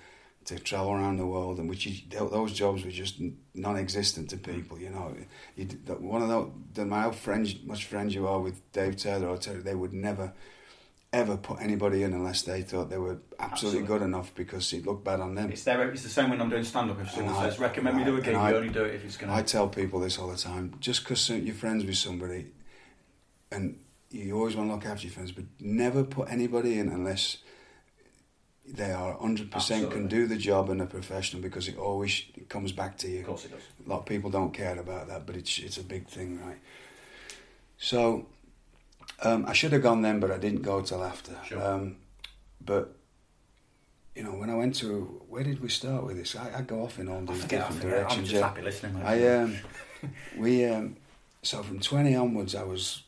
to 0.46 0.58
travel 0.58 0.92
around 0.92 1.16
the 1.16 1.24
world, 1.24 1.58
and 1.58 1.70
which 1.70 1.86
you, 1.86 1.94
those 2.10 2.52
jobs 2.52 2.84
were 2.84 2.90
just 2.90 3.18
non-existent 3.54 4.28
to 4.28 4.36
mm. 4.36 4.54
people, 4.54 4.78
you 4.78 4.90
know. 4.90 5.16
You, 5.56 5.64
one 6.00 6.20
of 6.20 6.28
those, 6.28 6.50
the, 6.74 6.84
my 6.84 7.06
old 7.06 7.16
friends, 7.16 7.56
much 7.64 7.86
friends 7.86 8.14
you 8.14 8.28
are 8.28 8.38
with 8.38 8.60
Dave 8.72 8.96
Taylor, 8.96 9.38
tell 9.38 9.54
you, 9.54 9.62
they 9.62 9.74
would 9.74 9.94
never 9.94 10.34
ever 11.14 11.38
put 11.38 11.62
anybody 11.62 12.02
in 12.02 12.12
unless 12.12 12.42
they 12.42 12.60
thought 12.60 12.90
they 12.90 12.98
were 12.98 13.18
absolutely, 13.38 13.80
Absolutely. 13.80 13.86
good 13.86 14.02
enough 14.02 14.34
because 14.34 14.70
it 14.74 14.84
looked 14.84 15.04
bad 15.04 15.20
on 15.20 15.34
them. 15.34 15.50
It's 15.50 15.62
there. 15.64 15.88
It's 15.88 16.02
the 16.02 16.08
same 16.08 16.28
when 16.28 16.42
I'm 16.42 16.50
doing 16.50 16.64
stand 16.64 16.90
up. 16.90 17.00
If 17.00 17.12
someone 17.12 17.36
I- 17.36 17.48
says 17.48 17.58
recommend 17.58 17.96
me 17.96 18.04
do 18.04 18.16
a 18.16 18.20
gig, 18.20 18.34
you 18.34 18.38
I- 18.38 18.52
only 18.52 18.68
do 18.68 18.84
it 18.84 18.96
if 18.96 19.04
it's 19.04 19.16
going 19.16 19.32
I 19.32 19.40
tell 19.42 19.68
people 19.68 20.00
this 20.00 20.18
all 20.18 20.28
the 20.28 20.36
time. 20.36 20.74
Just 20.80 21.04
because 21.04 21.30
you're 21.30 21.54
friends 21.54 21.86
with 21.86 21.96
somebody, 21.96 22.48
and 23.50 23.78
you 24.14 24.36
always 24.36 24.56
want 24.56 24.68
to 24.70 24.74
look 24.74 24.86
after 24.86 25.06
your 25.06 25.12
friends, 25.12 25.32
but 25.32 25.44
never 25.60 26.04
put 26.04 26.30
anybody 26.30 26.78
in 26.78 26.88
unless 26.88 27.38
they 28.66 28.92
are 28.92 29.16
100% 29.16 29.90
can 29.90 30.06
do 30.06 30.26
the 30.26 30.36
job 30.36 30.70
and 30.70 30.80
are 30.80 30.86
professional 30.86 31.42
because 31.42 31.68
it 31.68 31.76
always 31.76 32.24
it 32.34 32.48
comes 32.48 32.72
back 32.72 32.96
to 32.98 33.08
you. 33.08 33.20
Of 33.20 33.26
course 33.26 33.44
it 33.44 33.50
does. 33.50 33.62
A 33.84 33.88
lot 33.88 34.00
of 34.00 34.06
people 34.06 34.30
don't 34.30 34.54
care 34.54 34.78
about 34.78 35.08
that, 35.08 35.26
but 35.26 35.36
it's 35.36 35.58
it's 35.58 35.76
a 35.76 35.82
big 35.82 36.08
thing, 36.08 36.40
right? 36.44 36.58
So 37.76 38.26
um, 39.22 39.44
I 39.46 39.52
should 39.52 39.72
have 39.72 39.82
gone 39.82 40.02
then, 40.02 40.20
but 40.20 40.30
I 40.30 40.38
didn't 40.38 40.62
go 40.62 40.80
till 40.80 41.04
after. 41.04 41.36
Sure. 41.46 41.62
Um, 41.62 41.96
but 42.64 42.96
you 44.14 44.22
know, 44.22 44.30
when 44.30 44.48
I 44.48 44.54
went 44.54 44.76
to 44.76 45.22
where 45.28 45.42
did 45.44 45.60
we 45.60 45.68
start 45.68 46.04
with 46.04 46.16
this? 46.16 46.34
I, 46.34 46.58
I 46.58 46.62
go 46.62 46.84
off 46.84 46.98
in 46.98 47.08
all 47.08 47.20
these 47.20 47.44
different 47.44 47.74
forget. 47.74 47.84
I'm 47.84 47.90
directions. 47.90 48.28
just 48.30 48.40
yeah. 48.40 48.48
happy 48.48 48.62
listening. 48.62 49.02
I 49.04 49.28
um, 49.28 49.58
we 50.38 50.64
um, 50.64 50.96
so 51.42 51.62
from 51.62 51.80
twenty 51.80 52.14
onwards, 52.14 52.54
I 52.54 52.62
was 52.62 53.03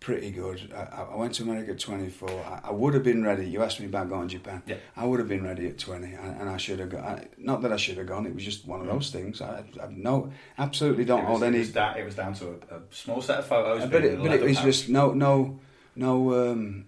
pretty 0.00 0.30
good. 0.30 0.72
I, 0.74 1.02
I 1.12 1.16
went 1.16 1.34
to 1.34 1.42
America 1.42 1.72
at 1.72 1.78
twenty 1.78 2.08
four. 2.08 2.30
I, 2.30 2.68
I 2.68 2.72
would 2.72 2.94
have 2.94 3.02
been 3.04 3.22
ready. 3.22 3.46
You 3.46 3.62
asked 3.62 3.80
me 3.80 3.86
about 3.86 4.08
going 4.08 4.28
to 4.28 4.34
Japan. 4.38 4.62
Yeah. 4.66 4.76
I 4.96 5.04
would 5.04 5.18
have 5.18 5.28
been 5.28 5.44
ready 5.44 5.66
at 5.68 5.78
twenty, 5.78 6.12
and, 6.14 6.40
and 6.40 6.48
I 6.48 6.56
should 6.56 6.78
have 6.80 6.88
gone. 6.90 7.26
Not 7.36 7.62
that 7.62 7.72
I 7.72 7.76
should 7.76 7.98
have 7.98 8.06
gone. 8.06 8.26
It 8.26 8.34
was 8.34 8.44
just 8.44 8.66
one 8.66 8.80
of 8.80 8.86
Mm. 8.86 8.92
those 8.92 9.10
things. 9.10 9.40
I, 9.42 9.62
I 9.82 9.88
no, 9.90 10.32
absolutely 10.58 11.04
don't 11.04 11.20
it 11.20 11.22
was, 11.22 11.28
hold 11.28 11.42
it 11.42 11.46
any. 11.46 11.58
was 11.58 11.72
down, 11.72 11.96
it 11.98 12.04
was 12.04 12.14
down 12.14 12.34
to 12.34 12.48
a, 12.48 12.76
a 12.76 12.80
small 12.90 13.20
set 13.22 13.38
of 13.40 13.46
photos. 13.46 13.88
But 13.90 14.04
it, 14.04 14.18
but 14.22 14.32
it 14.32 14.42
was 14.42 14.58
just 14.60 14.88
no, 14.88 15.12
no, 15.12 15.60
no, 15.96 16.50
um, 16.52 16.86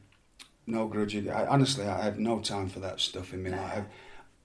no 0.67 0.87
grudge. 0.89 1.15
I, 1.29 1.47
honestly, 1.47 1.87
I 1.87 2.03
have 2.05 2.19
no 2.19 2.41
time 2.41 2.69
for 2.69 2.81
that 2.81 2.99
stuff 3.01 3.33
in 3.35 3.43
my 3.43 3.51
life. 3.51 3.85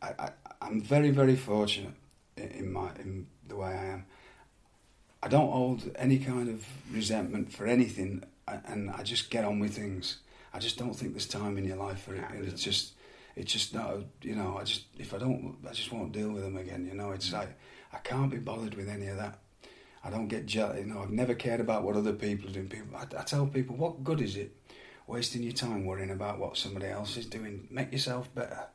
I, 0.02 0.08
I, 0.20 0.30
I'm 0.62 0.82
very, 0.82 1.12
very 1.12 1.36
fortunate 1.36 1.94
in, 2.36 2.50
in 2.50 2.72
my 2.72 2.90
in 3.00 3.28
the 3.48 3.56
way 3.56 3.70
I 3.70 3.86
am. 3.86 4.06
I 5.24 5.30
don't 5.30 5.52
hold 5.52 5.90
any 5.96 6.20
kind 6.20 6.48
of 6.50 6.64
resentment 6.94 7.52
for 7.52 7.66
anything, 7.66 8.24
and 8.66 8.92
I 8.92 9.04
just 9.04 9.30
get 9.30 9.46
on 9.46 9.60
with 9.60 9.76
things. 9.76 10.18
I 10.54 10.60
just 10.60 10.78
don't 10.78 10.94
think 10.94 11.14
there's 11.14 11.28
time 11.28 11.58
in 11.58 11.66
your 11.66 11.78
life 11.78 12.02
for 12.04 12.16
it, 12.16 12.24
and 12.32 12.48
it's 12.48 12.64
just, 12.64 12.94
it's 13.36 13.52
just 13.52 13.74
not. 13.74 13.98
You 14.22 14.36
know, 14.36 14.58
I 14.60 14.64
just 14.64 14.86
if 14.98 15.14
I 15.14 15.18
don't, 15.18 15.58
I 15.70 15.74
just 15.74 15.92
won't 15.92 16.12
deal 16.12 16.32
with 16.32 16.44
them 16.44 16.58
again. 16.58 16.86
You 16.86 16.98
know, 16.98 17.12
it's 17.12 17.30
mm. 17.30 17.34
like 17.34 17.50
I 17.94 17.98
can't 17.98 18.32
be 18.32 18.38
bothered 18.38 18.76
with 18.76 18.90
any 18.90 19.08
of 19.08 19.18
that. 19.18 19.40
I 20.04 20.10
don't 20.10 20.28
get 20.28 20.46
jealous. 20.46 20.80
You 20.80 20.86
know, 20.86 21.02
I've 21.02 21.12
never 21.12 21.34
cared 21.34 21.60
about 21.60 21.84
what 21.84 21.96
other 21.96 22.14
people 22.14 22.50
are 22.50 22.54
doing. 22.54 22.70
People, 22.70 22.96
I, 22.96 23.04
I 23.20 23.24
tell 23.24 23.46
people, 23.46 23.76
what 23.76 24.04
good 24.04 24.22
is 24.22 24.38
it 24.38 24.56
wasting 25.06 25.44
your 25.44 25.54
time 25.54 25.86
worrying 25.86 26.12
about 26.12 26.40
what 26.40 26.58
somebody 26.58 26.88
else 26.88 27.18
is 27.18 27.26
doing? 27.26 27.68
Make 27.70 27.92
yourself 27.92 28.34
better. 28.34 28.68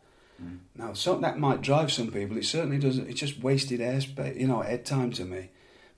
Mm. 0.42 0.58
Now, 0.76 0.92
so 0.92 1.16
that 1.18 1.38
might 1.38 1.62
drive 1.62 1.92
some 1.92 2.10
people. 2.10 2.36
It 2.36 2.44
certainly 2.44 2.78
doesn't. 2.78 3.08
It's 3.08 3.20
just 3.20 3.40
wasted 3.40 3.80
airspace, 3.80 4.38
you 4.38 4.46
know, 4.46 4.60
head 4.60 4.84
time 4.84 5.10
to 5.12 5.24
me, 5.24 5.50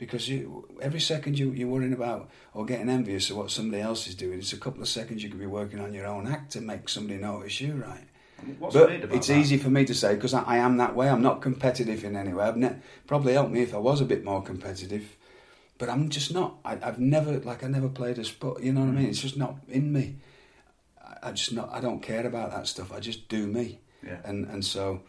because 0.05 0.29
you, 0.29 0.69
every 0.81 1.01
second 1.01 1.39
you, 1.39 1.51
you're 1.53 1.69
worrying 1.69 1.93
about 1.93 2.31
or 2.53 2.65
getting 2.67 2.89
envious 2.89 3.31
of 3.31 3.37
what 3.37 3.51
somebody 3.51 3.83
else 3.83 4.07
is 4.07 4.15
doing, 4.15 4.39
it's 4.39 4.53
a 4.53 4.59
couple 4.59 4.83
of 4.83 4.89
seconds 4.89 5.23
you 5.23 5.31
could 5.31 5.41
be 5.41 5.47
working 5.47 5.81
on 5.81 5.93
your 5.93 6.07
own 6.07 6.27
act 6.27 6.53
to 6.53 6.61
make 6.61 6.89
somebody 6.89 7.19
notice 7.19 7.61
you, 7.61 7.75
right? 7.75 8.07
What's 8.59 8.75
but 8.75 8.93
about 8.93 9.15
it's 9.15 9.29
that? 9.29 9.39
easy 9.39 9.57
for 9.57 9.71
me 9.71 9.85
to 9.87 9.95
say 9.95 10.15
because 10.15 10.35
I, 10.35 10.43
I 10.43 10.57
am 10.59 10.77
that 10.77 10.95
way. 10.95 11.09
I'm 11.09 11.23
not 11.23 11.41
competitive 11.41 12.05
in 12.05 12.17
any 12.17 12.33
way. 12.35 12.45
I've 12.45 12.57
ne- 12.57 12.77
probably 13.07 13.33
helped 13.33 13.53
me 13.53 13.63
if 13.63 13.75
I 13.75 13.79
was 13.79 14.01
a 14.01 14.05
bit 14.05 14.25
more 14.25 14.43
competitive, 14.43 15.17
but 15.79 15.89
I'm 15.89 16.11
just 16.11 16.35
not. 16.35 16.59
I, 16.65 16.79
I've 16.83 16.99
never 16.99 17.39
like 17.41 17.65
I 17.65 17.69
never 17.69 17.89
played 17.89 18.19
a 18.19 18.25
sport. 18.25 18.63
You 18.63 18.73
know 18.73 18.81
what 18.81 18.89
I 18.89 18.93
mean? 18.93 19.07
Mm. 19.07 19.11
It's 19.11 19.23
just 19.23 19.39
not 19.39 19.57
in 19.69 19.93
me. 19.93 20.17
I, 21.03 21.29
I 21.29 21.33
just 21.33 21.53
not. 21.55 21.73
I 21.73 21.81
don't 21.81 22.03
care 22.03 22.27
about 22.27 22.51
that 22.51 22.67
stuff. 22.67 22.93
I 22.93 23.01
just 23.01 23.29
do 23.29 23.47
me. 23.47 23.81
Yeah. 24.05 24.19
And 24.25 24.47
and 24.47 24.63
so 24.63 25.03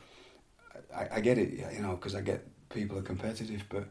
I, 0.95 1.15
I 1.15 1.19
get 1.19 1.37
it. 1.37 1.73
You 1.73 1.81
know, 1.81 1.95
because 1.97 2.15
I 2.15 2.21
get 2.21 2.47
people 2.69 2.97
are 2.97 3.03
competitive, 3.03 3.63
but, 3.69 3.85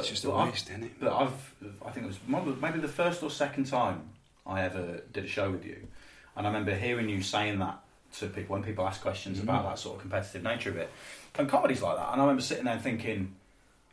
it's 0.00 0.08
just 0.08 0.24
a 0.24 0.28
but 0.28 0.36
I've- 0.36 0.50
waste, 0.50 0.70
isn't 0.70 0.84
it? 0.84 0.92
But 1.00 1.12
I've, 1.12 1.54
I 1.86 1.90
think 1.90 2.06
it 2.06 2.08
was 2.08 2.18
maybe 2.60 2.78
the 2.80 2.88
first 2.88 3.22
or 3.22 3.30
second 3.30 3.64
time 3.66 4.02
I 4.46 4.62
ever 4.62 5.02
did 5.12 5.24
a 5.24 5.28
show 5.28 5.50
with 5.50 5.64
you, 5.64 5.86
and 6.36 6.46
I 6.46 6.50
remember 6.50 6.74
hearing 6.74 7.08
you 7.08 7.22
saying 7.22 7.58
that 7.60 7.78
to 8.18 8.26
people 8.26 8.54
when 8.54 8.62
people 8.62 8.86
ask 8.86 9.00
questions 9.00 9.38
Mm-hmm. 9.38 9.48
about 9.48 9.64
that 9.64 9.78
sort 9.78 9.96
of 9.96 10.00
competitive 10.02 10.42
nature 10.42 10.70
of 10.70 10.76
it, 10.76 10.90
and 11.38 11.48
comedy's 11.48 11.80
like 11.82 11.96
that. 11.96 12.12
And 12.12 12.20
I 12.20 12.24
remember 12.24 12.42
sitting 12.42 12.64
there 12.64 12.78
thinking, 12.78 13.34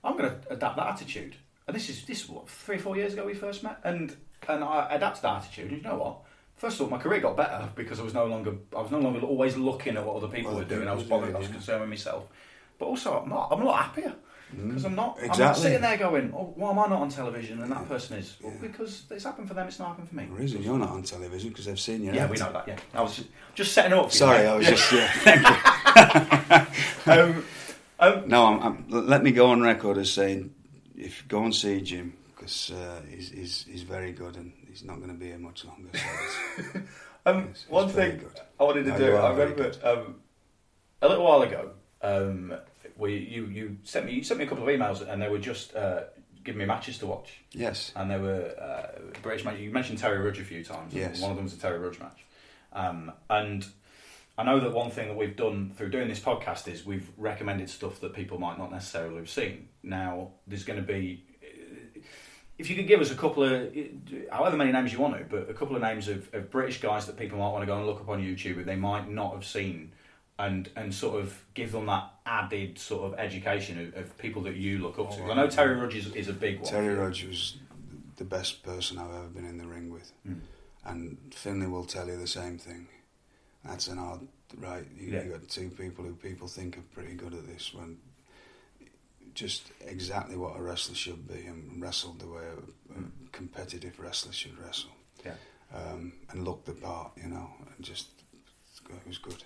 I'm 0.03 0.17
going 0.17 0.29
to 0.29 0.37
adapt 0.53 0.75
that 0.77 0.87
attitude. 0.87 1.35
And 1.67 1.75
this 1.75 1.89
is 1.89 2.03
this 2.05 2.23
is 2.23 2.29
what 2.29 2.49
three 2.49 2.77
or 2.77 2.79
four 2.79 2.95
years 2.97 3.13
ago 3.13 3.25
we 3.25 3.33
first 3.33 3.63
met, 3.63 3.79
and 3.83 4.15
and 4.47 4.63
I 4.63 4.87
adapted 4.95 5.23
that 5.23 5.43
attitude. 5.43 5.71
And 5.71 5.77
you 5.77 5.83
know 5.83 5.95
what? 5.97 6.17
First 6.57 6.75
of 6.77 6.81
all, 6.81 6.89
my 6.89 6.97
career 6.97 7.19
got 7.21 7.37
better 7.37 7.69
because 7.75 7.99
I 7.99 8.03
was 8.03 8.13
no 8.13 8.25
longer 8.25 8.53
I 8.75 8.81
was 8.81 8.91
no 8.91 8.99
longer 8.99 9.19
always 9.21 9.55
looking 9.55 9.95
at 9.95 10.03
what 10.05 10.15
other 10.17 10.27
people 10.27 10.51
Other 10.51 10.61
were 10.61 10.65
doing. 10.65 10.87
I 10.87 10.93
was 10.93 11.03
bothered. 11.03 11.29
I 11.29 11.31
doing, 11.33 11.41
was 11.41 11.47
yeah. 11.49 11.53
concerned 11.55 11.81
with 11.81 11.89
myself. 11.89 12.25
But 12.79 12.85
also, 12.87 13.21
I'm 13.21 13.29
not. 13.29 13.49
I'm 13.51 13.61
a 13.61 13.65
lot 13.65 13.83
happier 13.83 14.13
because 14.55 14.85
I'm 14.85 14.95
not. 14.95 15.17
I'm 15.21 15.37
not 15.39 15.57
sitting 15.57 15.81
there 15.81 15.97
going, 15.97 16.33
"Oh, 16.35 16.53
why 16.55 16.71
am 16.71 16.79
I 16.79 16.87
not 16.87 17.01
on 17.01 17.09
television?" 17.09 17.61
And 17.61 17.71
that 17.71 17.87
person 17.87 18.17
is. 18.17 18.35
Well, 18.41 18.53
because 18.61 19.03
it's 19.11 19.23
happened 19.23 19.47
for 19.47 19.53
them. 19.53 19.67
It's 19.67 19.79
not 19.79 19.89
happened 19.89 20.09
for 20.09 20.15
me. 20.15 20.25
The 20.25 20.31
reason 20.31 20.63
you're 20.63 20.77
not 20.77 20.89
on 20.89 21.03
television 21.03 21.49
because 21.49 21.65
they've 21.65 21.79
seen 21.79 22.03
you. 22.03 22.13
Yeah, 22.13 22.27
we 22.29 22.37
know 22.37 22.51
that. 22.51 22.67
Yeah, 22.67 22.77
I 22.93 23.01
was 23.01 23.15
just, 23.17 23.27
just 23.55 23.73
setting 23.73 23.93
up. 23.93 24.09
For 24.09 24.13
you, 24.13 24.17
Sorry, 24.17 24.37
mate. 24.39 24.47
I 24.47 24.55
was 24.55 24.65
Yeah. 24.65 24.71
just 24.71 24.91
yeah. 24.91 26.65
um, 27.05 27.45
um, 27.99 28.23
No, 28.27 28.45
I'm, 28.45 28.61
I'm, 28.63 28.85
let 28.89 29.23
me 29.23 29.31
go 29.31 29.47
on 29.47 29.61
record 29.61 29.97
as 29.97 30.11
saying, 30.11 30.53
if 30.97 31.27
go 31.27 31.43
and 31.43 31.53
see 31.55 31.81
Jim 31.81 32.13
because 32.35 32.71
uh, 32.71 33.01
he's, 33.09 33.29
he's 33.29 33.65
he's 33.69 33.83
very 33.83 34.11
good 34.11 34.35
and 34.37 34.53
he's 34.67 34.83
not 34.83 34.97
going 34.97 35.09
to 35.09 35.13
be 35.15 35.27
here 35.27 35.37
much 35.37 35.65
longer. 35.65 35.89
So 35.93 36.05
it's, 36.57 36.77
Um, 37.25 37.49
it's 37.51 37.67
one 37.69 37.89
thing 37.89 38.17
good. 38.17 38.39
I 38.59 38.63
wanted 38.63 38.83
to 38.85 38.91
No, 38.91 38.97
do, 38.97 39.15
I 39.17 39.29
remember 39.31 39.71
um, 39.83 40.15
a 41.01 41.07
little 41.09 41.25
while 41.25 41.41
ago, 41.41 41.71
um, 42.01 42.53
we 42.99 43.17
you 43.17 43.45
you 43.45 43.77
sent 43.83 44.05
me 44.05 44.13
you 44.13 44.23
sent 44.23 44.39
me 44.39 44.45
a 44.45 44.47
couple 44.47 44.63
of 44.63 44.69
emails 44.69 45.07
and 45.07 45.21
they 45.21 45.29
were 45.29 45.39
just 45.39 45.75
uh, 45.75 46.03
giving 46.43 46.59
me 46.59 46.65
matches 46.65 46.97
to 46.99 47.07
watch, 47.07 47.39
yes, 47.51 47.91
and 47.95 48.11
they 48.11 48.19
were 48.19 48.53
uh, 48.59 48.99
British 49.21 49.45
matches. 49.45 49.61
You 49.61 49.71
mentioned 49.71 49.99
Terry 49.99 50.19
Rudge 50.19 50.39
a 50.39 50.43
few 50.43 50.63
times. 50.63 50.93
Yes. 50.93 51.21
one 51.21 51.31
of 51.31 51.37
them 51.37 51.45
was 51.45 51.53
a 51.53 51.59
Terry 51.59 51.79
Rudge 51.79 51.99
match, 51.99 52.25
um, 52.73 53.11
and. 53.29 53.65
I 54.37 54.43
know 54.43 54.61
that 54.61 54.71
one 54.71 54.89
thing 54.89 55.09
that 55.09 55.17
we've 55.17 55.35
done 55.35 55.73
through 55.75 55.89
doing 55.89 56.07
this 56.07 56.21
podcast 56.21 56.69
is 56.69 56.85
we've 56.85 57.09
recommended 57.17 57.69
stuff 57.69 57.99
that 57.99 58.13
people 58.13 58.39
might 58.39 58.57
not 58.57 58.71
necessarily 58.71 59.17
have 59.17 59.29
seen. 59.29 59.67
Now, 59.83 60.29
there's 60.47 60.63
going 60.63 60.79
to 60.79 60.85
be 60.85 61.25
if 62.59 62.69
you 62.69 62.75
could 62.75 62.87
give 62.87 62.99
us 62.99 63.09
a 63.09 63.15
couple 63.15 63.43
of, 63.43 63.73
however 64.29 64.57
many 64.57 64.73
names 64.73 64.91
you 64.91 64.99
want 64.99 65.17
to, 65.17 65.23
but 65.23 65.49
a 65.49 65.53
couple 65.53 65.77
of 65.77 65.81
names 65.81 66.09
of, 66.09 66.31
of 66.33 66.51
British 66.51 66.81
guys 66.81 67.05
that 67.07 67.17
people 67.17 67.39
might 67.39 67.49
want 67.49 67.61
to 67.61 67.65
go 67.65 67.77
and 67.77 67.87
look 67.87 68.01
up 68.01 68.09
on 68.09 68.21
YouTube 68.21 68.57
that 68.57 68.65
they 68.65 68.75
might 68.75 69.09
not 69.09 69.33
have 69.33 69.45
seen, 69.45 69.93
and 70.39 70.69
and 70.75 70.93
sort 70.93 71.21
of 71.21 71.43
give 71.53 71.71
them 71.71 71.85
that 71.87 72.05
added 72.25 72.79
sort 72.79 73.03
of 73.13 73.19
education 73.19 73.87
of, 73.95 74.01
of 74.05 74.17
people 74.17 74.41
that 74.43 74.55
you 74.55 74.79
look 74.79 74.97
up 74.97 75.11
to. 75.11 75.17
'Cause 75.21 75.29
I 75.31 75.35
know 75.35 75.47
Terry 75.49 75.75
Rudge 75.75 75.95
is, 75.95 76.27
a 76.29 76.33
big 76.33 76.59
one. 76.61 76.69
Terry 76.71 76.95
Rudge 76.95 77.25
was 77.25 77.57
the 78.17 78.23
best 78.25 78.63
person 78.63 78.97
I've 78.97 79.13
ever 79.13 79.27
been 79.27 79.45
in 79.45 79.57
the 79.57 79.67
ring 79.67 79.91
with, 79.91 80.11
Mm. 80.27 80.39
and 80.85 81.17
Finlay 81.33 81.67
will 81.67 81.85
tell 81.85 82.07
you 82.07 82.17
the 82.17 82.27
same 82.27 82.57
thing. 82.57 82.87
That's 83.63 83.87
an 83.89 83.99
odd 83.99 84.27
right. 84.57 84.85
You, 84.97 85.11
Yeah. 85.13 85.23
got 85.25 85.47
two 85.49 85.69
people 85.69 86.05
who 86.05 86.15
people 86.15 86.47
think 86.47 86.77
are 86.77 86.81
pretty 86.93 87.13
good 87.15 87.33
at 87.33 87.45
this 87.45 87.73
when 87.73 87.99
just 89.35 89.71
exactly 89.81 90.35
what 90.35 90.57
a 90.57 90.61
wrestler 90.61 90.95
should 90.95 91.27
be 91.27 91.45
and 91.45 91.81
wrestled 91.81 92.19
the 92.19 92.27
way 92.27 92.43
a, 92.43 92.99
a 92.99 93.03
competitive 93.31 93.99
wrestler 93.99 94.31
should 94.33 94.57
wrestle. 94.57 94.91
Yeah. 95.25 95.35
um, 95.73 96.13
and 96.29 96.45
looked 96.45 96.65
the 96.65 96.73
part, 96.73 97.11
you 97.21 97.27
know, 97.29 97.49
and 97.75 97.85
just 97.85 98.07
it 98.89 99.07
was 99.07 99.17
good. 99.19 99.43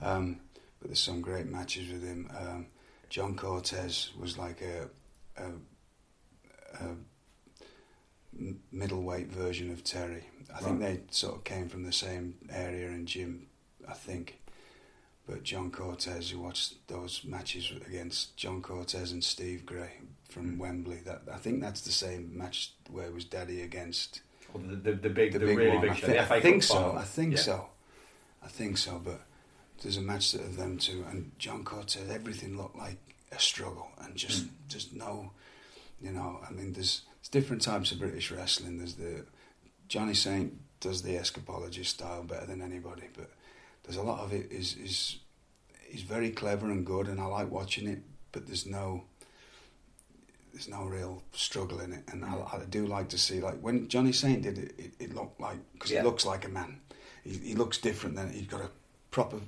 Um, 0.00 0.40
but 0.80 0.88
there's 0.88 1.00
some 1.00 1.20
great 1.20 1.46
matches 1.46 1.90
with 1.90 2.02
him. 2.04 2.30
Um, 2.38 2.66
Jon 3.08 3.34
Cortez 3.36 4.10
was 4.18 4.36
like 4.36 4.60
a 4.62 4.88
middleweight 8.72 9.28
version 9.28 9.70
of 9.70 9.82
Terry. 9.84 10.24
I 10.54 10.58
think 10.60 10.80
they 10.80 11.00
sort 11.10 11.36
of 11.36 11.44
came 11.44 11.68
from 11.68 11.84
the 11.84 11.92
same 11.92 12.34
area 12.50 12.88
and 12.88 13.06
gym, 13.06 13.46
I 13.88 13.94
think. 13.94 14.40
But 15.26 15.42
Jon 15.42 15.70
Cortez, 15.72 16.30
you 16.30 16.38
watched 16.38 16.86
those 16.86 17.22
matches 17.24 17.72
against 17.86 18.36
Jon 18.36 18.62
Cortez 18.62 19.10
and 19.10 19.24
Steve 19.24 19.66
Grey 19.66 19.90
from 20.30 20.56
Wembley. 20.58 20.98
That 21.04 21.22
I 21.32 21.36
think 21.38 21.60
that's 21.60 21.80
the 21.80 21.90
same 21.90 22.36
match 22.36 22.72
where 22.90 23.06
it 23.06 23.14
was 23.14 23.24
Daddy 23.24 23.62
against 23.62 24.20
Or 24.54 24.60
the, 24.60 24.76
the, 24.76 24.92
the 24.92 25.10
big, 25.10 25.32
the, 25.32 25.40
the 25.40 25.46
big 25.46 25.58
really 25.58 25.70
one. 25.78 25.80
big 25.80 25.90
I, 25.90 25.94
show. 25.94 26.06
thi- 26.06 26.12
the 26.12 26.32
I 26.32 26.40
think 26.40 26.62
so. 26.62 26.74
final. 26.74 26.98
I 26.98 27.04
think 27.04 27.32
Yeah. 27.32 27.38
so. 27.40 27.66
I 28.44 28.46
think 28.48 28.78
so. 28.78 29.00
But 29.02 29.20
there's 29.82 29.96
a 29.96 30.02
match 30.02 30.32
that 30.32 30.42
of 30.42 30.56
them 30.56 30.78
two 30.78 31.04
and 31.10 31.32
Jon 31.38 31.64
Cortez. 31.64 32.08
Everything 32.10 32.56
looked 32.56 32.76
like 32.76 32.96
a 33.32 33.38
struggle 33.38 33.88
and 34.00 34.16
just 34.16 34.44
Mm. 34.44 34.50
just 34.68 34.92
no, 34.94 35.30
you 36.00 36.12
know. 36.12 36.40
I 36.48 36.50
mean, 36.52 36.72
there's, 36.72 37.02
there's 37.20 37.28
different 37.30 37.62
types 37.62 37.92
of 37.92 37.98
British 37.98 38.30
wrestling. 38.30 38.78
There's 38.78 38.94
the 38.94 39.24
Johnny 39.88 40.14
Saint 40.14 40.54
does 40.80 41.02
the 41.02 41.14
escapologist 41.16 41.86
style 41.86 42.22
better 42.22 42.46
than 42.46 42.60
anybody, 42.62 43.08
but 43.16 43.30
there's 43.84 43.96
a 43.96 44.02
lot 44.02 44.20
of 44.20 44.32
it 44.32 44.50
is 44.52 44.76
is 44.76 45.18
is 45.90 46.02
very 46.02 46.30
clever 46.30 46.70
and 46.70 46.84
good, 46.84 47.06
and 47.08 47.20
I 47.20 47.26
like 47.26 47.50
watching 47.50 47.86
it. 47.88 48.00
But 48.32 48.46
there's 48.46 48.66
no 48.66 49.04
there's 50.52 50.68
no 50.68 50.84
real 50.84 51.22
struggle 51.32 51.80
in 51.80 51.92
it, 51.92 52.04
and 52.08 52.24
I, 52.24 52.34
I 52.52 52.58
do 52.70 52.86
like 52.86 53.08
to 53.10 53.18
see 53.18 53.40
like 53.40 53.60
when 53.60 53.88
Johnny 53.88 54.12
Saint 54.12 54.42
did 54.42 54.58
it, 54.58 54.74
it, 54.78 54.92
it 54.98 55.14
looked 55.14 55.40
like 55.40 55.58
because 55.74 55.90
Yeah. 55.90 56.00
he 56.00 56.06
looks 56.06 56.24
like 56.24 56.44
a 56.46 56.48
man. 56.48 56.80
he, 57.24 57.36
he 57.38 57.54
looks 57.54 57.78
different. 57.78 58.16
than 58.16 58.32
he's 58.32 58.46
got 58.46 58.60
a 58.62 58.70
proper 59.10 59.38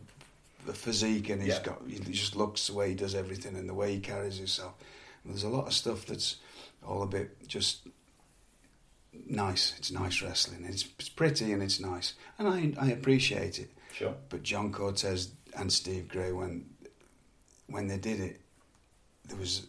physique, 0.74 1.28
and 1.30 1.42
he's 1.42 1.54
Yeah. 1.54 1.62
got 1.62 1.82
he 1.88 1.98
just 2.12 2.36
looks 2.36 2.66
the 2.66 2.74
way 2.74 2.90
he 2.90 2.94
does 2.94 3.14
everything 3.14 3.56
and 3.56 3.68
the 3.68 3.74
way 3.74 3.94
he 3.94 4.00
carries 4.00 4.36
himself. 4.38 4.74
And 5.24 5.32
there's 5.32 5.44
a 5.44 5.48
lot 5.48 5.66
of 5.66 5.72
stuff 5.74 6.06
that's 6.06 6.36
all 6.86 7.02
a 7.02 7.06
bit 7.06 7.46
just 7.48 7.86
nice. 9.26 9.74
It's 9.78 9.90
nice 9.90 10.22
wrestling. 10.22 10.64
It's, 10.64 10.84
it's 10.98 11.08
pretty 11.08 11.52
and 11.52 11.62
it's 11.62 11.80
nice, 11.80 12.14
and 12.38 12.48
I 12.48 12.72
I 12.80 12.90
appreciate 12.92 13.58
it. 13.58 13.70
Sure. 13.92 14.14
But 14.28 14.42
Jon 14.42 14.72
Cortez 14.72 15.30
and 15.56 15.72
Steve 15.72 16.08
Grey, 16.08 16.32
when 16.32 16.66
when 17.66 17.88
they 17.88 17.98
did 17.98 18.20
it, 18.20 18.40
there 19.26 19.36
was 19.38 19.66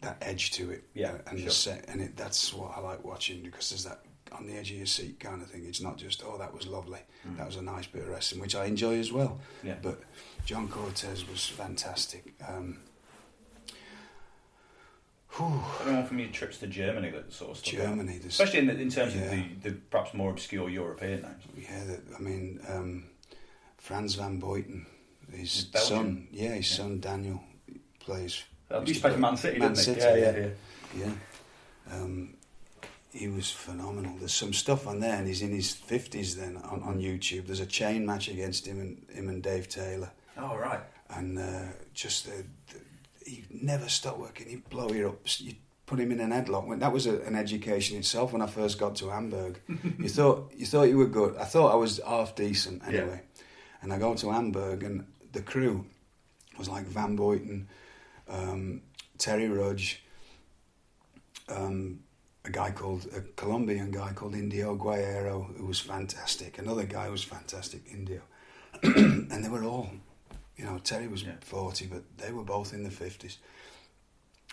that 0.00 0.16
edge 0.22 0.52
to 0.52 0.70
it. 0.70 0.84
Yeah, 0.94 1.18
and 1.26 1.38
sure. 1.38 1.48
the 1.48 1.54
set, 1.54 1.84
and 1.88 2.00
it, 2.00 2.16
that's 2.16 2.54
what 2.54 2.76
I 2.76 2.80
like 2.80 3.04
watching 3.04 3.42
because 3.42 3.70
there's 3.70 3.84
that 3.84 4.02
on 4.32 4.46
the 4.46 4.54
edge 4.54 4.70
of 4.70 4.76
your 4.78 4.86
seat 4.86 5.18
kind 5.20 5.42
of 5.42 5.48
thing. 5.48 5.64
It's 5.66 5.80
not 5.80 5.96
just 5.98 6.22
oh 6.24 6.38
that 6.38 6.54
was 6.54 6.66
lovely, 6.66 7.00
that 7.36 7.46
was 7.46 7.56
a 7.56 7.62
nice 7.62 7.86
bit 7.86 8.02
of 8.02 8.08
wrestling, 8.08 8.40
which 8.40 8.54
I 8.54 8.66
enjoy 8.66 8.98
as 8.98 9.12
well. 9.12 9.38
Mm. 9.62 9.68
Yeah. 9.68 9.74
But 9.82 10.00
Jon 10.44 10.68
Cortez 10.68 11.28
was 11.28 11.46
fantastic. 11.46 12.34
Um, 12.48 12.78
whew, 15.36 15.60
Anyone 15.84 16.06
from 16.06 16.18
your 16.18 16.28
trips 16.30 16.58
to 16.58 16.66
Germany 16.66 17.10
that 17.10 17.32
sort 17.32 17.52
of 17.52 17.56
stuff? 17.58 17.72
Germany, 17.74 18.20
especially 18.26 18.60
in, 18.60 18.66
the, 18.66 18.78
in 18.80 18.90
terms 18.90 19.14
Yeah. 19.14 19.22
of 19.22 19.30
the, 19.62 19.70
the 19.70 19.76
perhaps 19.90 20.14
more 20.14 20.30
obscure 20.30 20.68
European 20.68 21.22
names. 21.22 21.42
Yeah, 21.56 21.84
that, 21.84 22.00
I 22.16 22.20
mean, 22.20 22.60
um, 22.68 23.04
Franz 23.78 24.14
van 24.14 24.40
Buyten, 24.40 24.86
his 25.32 25.64
Belgium? 25.64 25.96
son, 25.96 26.28
yeah, 26.32 26.54
his 26.54 26.68
son 26.68 27.00
Daniel 27.00 27.42
plays. 28.00 28.42
Used 28.70 28.86
He 28.88 28.94
to 28.94 29.00
played 29.00 29.14
for 29.14 29.18
Man 29.20 29.36
City, 29.36 29.58
Man 29.58 29.72
didn't 29.72 29.78
he? 29.94 30.00
City, 30.00 30.00
yeah, 30.00 30.30
yeah, 30.30 30.46
yeah. 30.96 31.04
yeah. 31.88 31.94
Um, 31.96 32.34
he 33.12 33.28
was 33.28 33.50
phenomenal. 33.50 34.14
There's 34.18 34.32
some 34.34 34.52
stuff 34.52 34.86
on 34.86 35.00
there, 35.00 35.14
and 35.16 35.26
he's 35.26 35.42
in 35.42 35.50
his 35.50 35.72
fifties 35.72 36.36
then 36.36 36.56
on, 36.58 36.82
on 36.82 37.00
YouTube. 37.00 37.46
There's 37.46 37.60
a 37.60 37.66
chain 37.66 38.06
match 38.06 38.28
against 38.28 38.66
him 38.66 38.80
and 38.80 39.04
him 39.10 39.28
and 39.28 39.42
Dave 39.42 39.68
Taylor, 39.68 40.10
Oh 40.38 40.56
right. 40.56 40.80
and 41.10 41.38
uh, 41.38 41.62
just 41.94 42.26
the, 42.26 42.44
the, 42.72 42.80
he 43.28 43.44
never 43.50 43.88
stopped 43.88 44.18
working. 44.18 44.48
He'd 44.48 44.68
blow 44.70 44.88
you 44.90 45.08
up. 45.08 45.18
You'd 45.38 45.56
put 45.86 45.98
him 45.98 46.12
in 46.12 46.20
an 46.20 46.30
headlock. 46.30 46.78
That 46.78 46.92
was 46.92 47.06
a, 47.06 47.20
an 47.22 47.34
education 47.34 47.98
itself. 47.98 48.32
When 48.32 48.42
I 48.42 48.46
first 48.46 48.78
got 48.78 48.94
to 48.96 49.08
Hamburg, 49.10 49.60
you 49.98 50.08
thought 50.08 50.52
you 50.56 50.66
thought 50.66 50.84
you 50.84 50.96
were 50.98 51.06
good. 51.06 51.36
I 51.36 51.44
thought 51.44 51.72
I 51.72 51.76
was 51.76 52.00
half 52.06 52.34
decent 52.36 52.82
anyway. 52.86 53.22
And 53.82 53.92
I 53.92 53.98
go 53.98 54.14
to 54.14 54.30
Hamburg, 54.30 54.82
and 54.84 55.04
the 55.32 55.42
crew 55.42 55.84
was 56.58 56.68
like 56.68 56.84
Van 56.84 57.16
Buyten, 57.16 57.64
um, 58.28 58.82
Terry 59.18 59.48
Rudge, 59.48 60.02
um, 61.48 62.00
a 62.44 62.50
guy 62.50 62.70
called 62.70 63.06
a 63.14 63.20
Colombian 63.36 63.90
guy 63.90 64.12
called 64.12 64.34
Indio 64.34 64.74
Guerrero, 64.74 65.42
who 65.56 65.66
was 65.66 65.78
fantastic. 65.80 66.58
Another 66.58 66.84
guy 66.84 67.08
was 67.10 67.22
fantastic, 67.22 67.82
Indio, 67.92 68.22
and 68.82 69.44
they 69.44 69.48
were 69.48 69.64
all, 69.64 69.90
you 70.56 70.64
know, 70.64 70.78
Terry 70.78 71.08
was 71.08 71.22
Yeah. 71.22 71.32
forty, 71.40 71.86
but 71.86 72.02
they 72.18 72.32
were 72.32 72.44
both 72.44 72.72
in 72.72 72.82
the 72.82 72.90
fifties. 72.90 73.38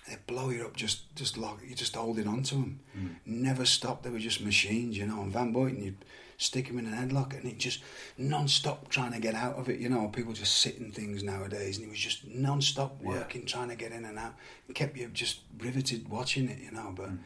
They 0.07 0.17
blow 0.25 0.49
you 0.51 0.65
up, 0.65 0.75
just 0.75 1.13
just 1.15 1.37
lock, 1.37 1.61
you're 1.65 1.75
just 1.75 1.95
holding 1.95 2.27
on 2.27 2.43
to 2.43 2.55
them. 2.55 2.79
Mm. 2.97 3.15
Never 3.25 3.65
stop. 3.65 4.03
They 4.03 4.09
were 4.09 4.19
just 4.19 4.41
machines, 4.41 4.97
you 4.97 5.05
know. 5.05 5.21
And 5.21 5.33
Van 5.33 5.53
Buyten, 5.53 5.83
you'd 5.83 6.05
stick 6.37 6.67
him 6.67 6.79
in 6.79 6.85
an 6.85 6.93
headlock, 7.09 7.33
and 7.33 7.43
he 7.45 7.53
just 7.53 7.81
non-stop 8.17 8.87
trying 8.89 9.11
to 9.11 9.19
get 9.19 9.35
out 9.35 9.55
of 9.55 9.67
it. 9.69 9.79
You 9.79 9.89
know, 9.89 10.07
people 10.07 10.31
just 10.31 10.57
sitting 10.59 10.91
things 10.93 11.23
nowadays, 11.23 11.75
and 11.77 11.85
he 11.85 11.89
was 11.89 11.99
just 11.99 12.25
non-stop 12.25 13.01
Yeah. 13.01 13.07
working, 13.09 13.45
trying 13.45 13.67
to 13.69 13.75
get 13.75 13.91
in 13.91 14.05
and 14.05 14.17
out. 14.17 14.35
It 14.69 14.75
kept 14.75 14.95
you 14.95 15.07
just 15.09 15.39
riveted 15.57 16.07
watching 16.09 16.47
it, 16.47 16.59
you 16.59 16.71
know. 16.71 16.93
But 16.95 17.09
mm. 17.09 17.19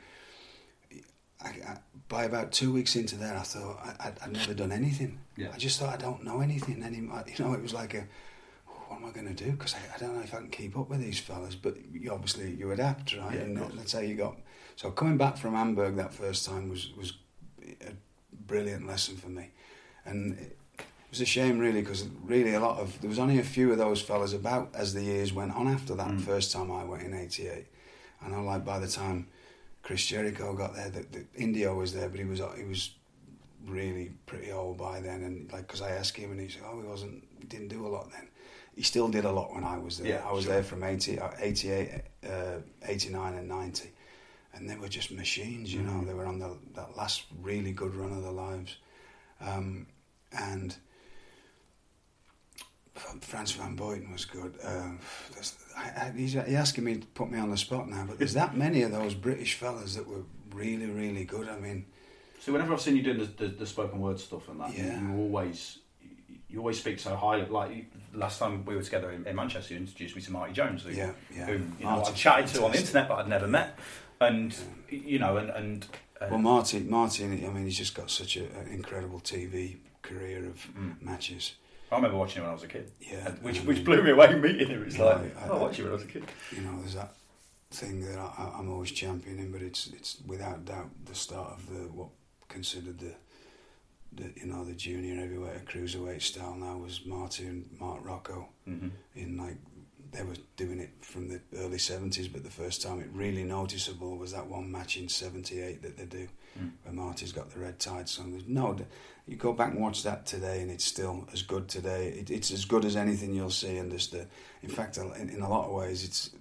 I, 1.43 1.49
I, 1.49 1.77
by 2.07 2.25
about 2.25 2.51
two 2.51 2.71
weeks 2.73 2.95
into 2.95 3.15
that, 3.17 3.35
I 3.35 3.41
thought 3.41 3.79
I, 3.83 4.07
I'd, 4.07 4.13
I'd 4.23 4.31
never 4.33 4.53
done 4.53 4.71
anything. 4.71 5.19
Yeah. 5.37 5.49
I 5.53 5.57
just 5.57 5.79
thought 5.79 5.93
I 5.93 5.97
don't 5.97 6.23
know 6.23 6.41
anything 6.41 6.83
anymore. 6.83 7.23
You 7.27 7.43
know, 7.45 7.53
it 7.53 7.61
was 7.61 7.73
like 7.73 7.93
a, 7.93 8.05
what 8.87 8.97
am 8.97 9.05
I 9.05 9.11
going 9.11 9.33
to 9.33 9.43
do? 9.45 9.51
Because 9.51 9.73
I, 9.75 9.95
I 9.95 9.97
don't 9.99 10.15
know 10.15 10.21
if 10.21 10.33
I 10.33 10.37
can 10.37 10.49
keep 10.49 10.77
up 10.77 10.89
with 10.89 10.99
these 11.01 11.19
fellas. 11.19 11.55
But 11.55 11.77
you, 11.93 12.11
obviously, 12.11 12.51
you 12.51 12.71
adapt, 12.71 13.15
right? 13.15 13.35
Yeah, 13.35 13.41
and 13.41 13.57
course. 13.59 13.73
that's 13.75 13.93
how 13.93 13.99
you 13.99 14.15
got. 14.15 14.35
So 14.75 14.91
coming 14.91 15.17
back 15.17 15.37
from 15.37 15.53
Hamburg 15.55 15.95
that 15.97 16.13
first 16.13 16.45
time 16.45 16.69
was 16.69 16.91
was 16.97 17.13
a 17.81 17.93
brilliant 18.47 18.87
lesson 18.87 19.15
for 19.17 19.29
me, 19.29 19.49
and 20.05 20.37
it, 20.37 20.57
it 20.79 20.85
was 21.09 21.21
a 21.21 21.25
shame 21.25 21.59
really 21.59 21.81
because 21.81 22.07
really 22.23 22.53
a 22.53 22.59
lot 22.59 22.79
of 22.79 22.99
there 23.01 23.09
was 23.09 23.19
only 23.19 23.37
a 23.39 23.43
few 23.43 23.71
of 23.71 23.77
those 23.77 24.01
fellas 24.01 24.33
about 24.33 24.69
as 24.73 24.93
the 24.93 25.03
years 25.03 25.33
went 25.33 25.53
on 25.55 25.67
after 25.67 25.93
that 25.95 26.07
Mm. 26.07 26.21
first 26.21 26.51
time 26.51 26.71
I 26.71 26.83
went 26.83 27.03
in 27.03 27.13
'88. 27.13 27.67
and 28.23 28.33
I 28.33 28.37
know, 28.37 28.43
like 28.43 28.65
by 28.65 28.79
the 28.79 28.87
time 28.87 29.27
Chris 29.83 30.05
Jericho 30.05 30.53
got 30.53 30.75
there, 30.75 30.89
the, 30.89 31.01
the 31.11 31.25
Indio 31.35 31.75
was 31.75 31.93
there, 31.93 32.09
but 32.09 32.19
he 32.19 32.25
was 32.25 32.41
he 32.57 32.63
was 32.63 32.91
really 33.65 34.11
pretty 34.25 34.51
old 34.51 34.77
by 34.77 34.99
then. 34.99 35.23
And 35.23 35.51
like, 35.51 35.67
because 35.67 35.81
I 35.81 35.91
asked 35.91 36.15
him, 36.17 36.31
and 36.31 36.39
he 36.39 36.49
said, 36.49 36.61
"Oh, 36.65 36.79
he 36.81 36.87
wasn't, 36.87 37.23
he 37.39 37.45
didn't 37.45 37.69
do 37.69 37.85
a 37.85 37.89
lot 37.89 38.11
then." 38.11 38.27
He 38.75 38.83
still 38.83 39.09
did 39.09 39.25
a 39.25 39.31
lot 39.31 39.53
when 39.53 39.63
I 39.63 39.77
was 39.77 39.97
there. 39.97 40.07
Yeah, 40.07 40.23
I 40.25 40.31
was 40.31 40.45
sure. 40.45 40.53
there 40.53 40.63
from 40.63 40.81
80, 40.83 41.19
uh, 41.19 41.29
88, 41.39 42.01
uh, 42.25 42.29
89 42.85 43.33
and 43.33 43.47
90. 43.49 43.89
And 44.53 44.69
they 44.69 44.77
were 44.77 44.87
just 44.87 45.11
machines, 45.11 45.73
you 45.73 45.81
Mm-hmm. 45.81 45.99
know. 45.99 46.05
They 46.05 46.13
were 46.13 46.25
on 46.25 46.39
the, 46.39 46.57
that 46.75 46.95
last 46.95 47.23
really 47.41 47.73
good 47.73 47.93
run 47.95 48.13
of 48.13 48.23
their 48.23 48.31
lives. 48.31 48.77
Um, 49.41 49.87
and 50.31 50.75
Franz 53.21 53.51
van 53.53 53.75
Buyten 53.77 54.11
was 54.11 54.25
good. 54.25 54.55
There's- 54.55 55.57
I, 55.77 56.07
I, 56.07 56.13
he's, 56.15 56.33
he's 56.33 56.55
asking 56.55 56.83
me 56.83 56.97
to 56.97 57.07
put 57.07 57.31
me 57.31 57.39
on 57.39 57.49
the 57.49 57.57
spot 57.57 57.87
now, 57.89 58.05
but 58.07 58.17
there's 58.19 58.33
that 58.33 58.55
many 58.57 58.81
of 58.83 58.91
those 58.91 59.13
British 59.13 59.53
fellas 59.55 59.95
that 59.95 60.07
were 60.07 60.23
really, 60.53 60.85
really 60.87 61.23
good. 61.23 61.47
I 61.47 61.57
mean, 61.57 61.85
So 62.41 62.51
whenever 62.51 62.73
I've 62.73 62.81
seen 62.81 62.97
you 62.97 63.03
doing 63.03 63.19
the, 63.19 63.25
the, 63.25 63.47
the 63.47 63.65
spoken 63.65 63.99
word 63.99 64.19
stuff 64.19 64.49
and 64.49 64.59
that, 64.59 64.73
Yeah. 64.77 64.99
you 64.99 65.15
always 65.17 65.79
you 66.49 66.59
always 66.59 66.77
speak 66.79 66.99
so 66.99 67.15
highly. 67.15 67.45
Like 67.45 67.85
last 68.13 68.37
time 68.37 68.65
we 68.65 68.75
were 68.75 68.83
together 68.83 69.11
in, 69.11 69.25
in 69.25 69.35
Manchester, 69.37 69.73
you 69.73 69.79
introduced 69.79 70.17
me 70.17 70.21
to 70.23 70.31
Marty 70.33 70.51
Jones, 70.51 70.83
who, 70.83 70.91
Yeah, 70.91 71.13
yeah. 71.33 71.45
who 71.45 71.53
you 71.53 71.85
know, 71.85 72.03
I've 72.05 72.13
chatted 72.13 72.47
to 72.47 72.65
on 72.65 72.71
the 72.73 72.79
internet, 72.79 73.07
but 73.07 73.19
I'd 73.19 73.29
never 73.29 73.47
met. 73.47 73.79
And 74.19 74.53
you 74.89 75.17
know, 75.19 75.37
and 75.37 75.49
and, 75.51 75.85
and 76.19 76.31
Well, 76.31 76.39
Marty, 76.41 76.81
Marty, 76.81 77.23
I 77.23 77.27
mean, 77.27 77.63
he's 77.63 77.77
just 77.77 77.95
got 77.95 78.11
such 78.11 78.35
a, 78.35 78.43
an 78.59 78.67
incredible 78.69 79.21
TV 79.21 79.77
career 80.01 80.45
of 80.45 80.67
Mm. 80.77 81.01
matches. 81.01 81.55
I 81.91 81.95
remember 81.95 82.17
watching 82.17 82.37
him 82.37 82.43
when 82.43 82.51
I 82.51 82.53
was 82.53 82.63
a 82.63 82.67
kid. 82.67 82.91
Yeah, 83.01 83.27
And 83.27 83.41
which 83.43 83.59
which 83.61 83.83
blew 83.83 84.01
me 84.01 84.11
away 84.11 84.33
meeting 84.35 84.67
him. 84.69 84.83
It's 84.83 84.97
like, 84.97 85.17
I- 85.37 85.49
oh, 85.49 85.53
I 85.53 85.57
I- 85.57 85.61
watched 85.61 85.77
you 85.77 85.83
when 85.85 85.91
I 85.91 85.95
was 85.95 86.03
a 86.03 86.07
kid. 86.07 86.23
You 86.55 86.61
know, 86.61 86.77
there's 86.79 86.95
that 86.95 87.13
thing 87.71 88.01
that 88.05 88.17
I, 88.17 88.51
I'm 88.57 88.69
always 88.71 88.91
championing, 88.91 89.51
but 89.51 89.61
it's 89.61 89.87
it's 89.87 90.17
without 90.25 90.65
doubt 90.65 90.89
the 91.05 91.15
start 91.15 91.51
of 91.57 91.67
the 91.69 91.81
what 91.91 92.09
considered 92.47 92.99
the 92.99 93.13
the 94.13 94.31
you 94.35 94.45
know 94.45 94.63
the 94.65 94.73
junior 94.73 95.15
heavyweight 95.15 95.65
cruiserweight 95.65 96.21
style 96.21 96.55
now 96.55 96.77
was 96.77 97.05
Marty 97.05 97.45
and 97.45 97.69
Mark 97.79 97.99
Rocco 98.05 98.47
hmm 98.65 98.89
in 99.15 99.37
like 99.37 99.55
they 100.11 100.23
were 100.23 100.35
doing 100.57 100.79
it 100.81 100.89
from 101.01 101.29
the 101.29 101.39
early 101.55 101.77
70s 101.77 102.29
but 102.29 102.43
the 102.43 102.49
first 102.49 102.81
time 102.81 102.99
it 102.99 103.07
really 103.13 103.45
noticeable 103.45 104.17
was 104.17 104.33
that 104.33 104.45
one 104.45 104.69
match 104.69 104.97
in 104.97 105.07
78 105.07 105.81
that 105.81 105.97
they 105.97 106.05
do 106.05 106.27
Mm. 106.59 106.71
where 106.83 106.93
Marty's 106.93 107.31
got 107.31 107.49
the 107.49 107.59
red 107.61 107.79
tights 107.79 108.19
on 108.19 108.31
there's 108.31 108.45
no 108.45 108.75
you 109.27 109.35
go 109.37 109.53
back 109.53 109.71
and 109.71 109.81
watch 109.81 110.03
that 110.03 110.25
today 110.25 110.61
and 110.61 110.71
it's 110.71 110.83
still 110.85 111.27
as 111.33 111.41
good 111.41 111.67
today 111.67 112.09
it, 112.09 112.29
it's 112.29 112.51
as 112.51 112.65
good 112.65 112.85
as 112.85 112.95
anything 112.95 113.33
you'll 113.33 113.49
see 113.49 113.77
and 113.77 113.91
just 113.91 114.11
the 114.11 114.27
in 114.61 114.69
fact 114.69 114.97
in, 114.97 115.29
in 115.29 115.41
a 115.41 115.49
lot 115.49 115.65
of 115.65 115.71
ways 115.71 116.03
it's 116.03 116.31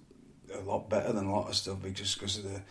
a 0.53 0.59
lot 0.61 0.89
better 0.89 1.13
than 1.13 1.25
a 1.25 1.31
lot 1.33 1.47
of 1.47 1.55
stuff 1.55 1.81
because 1.81 2.13
because 2.15 2.37
of 2.37 2.43
the 2.43 2.61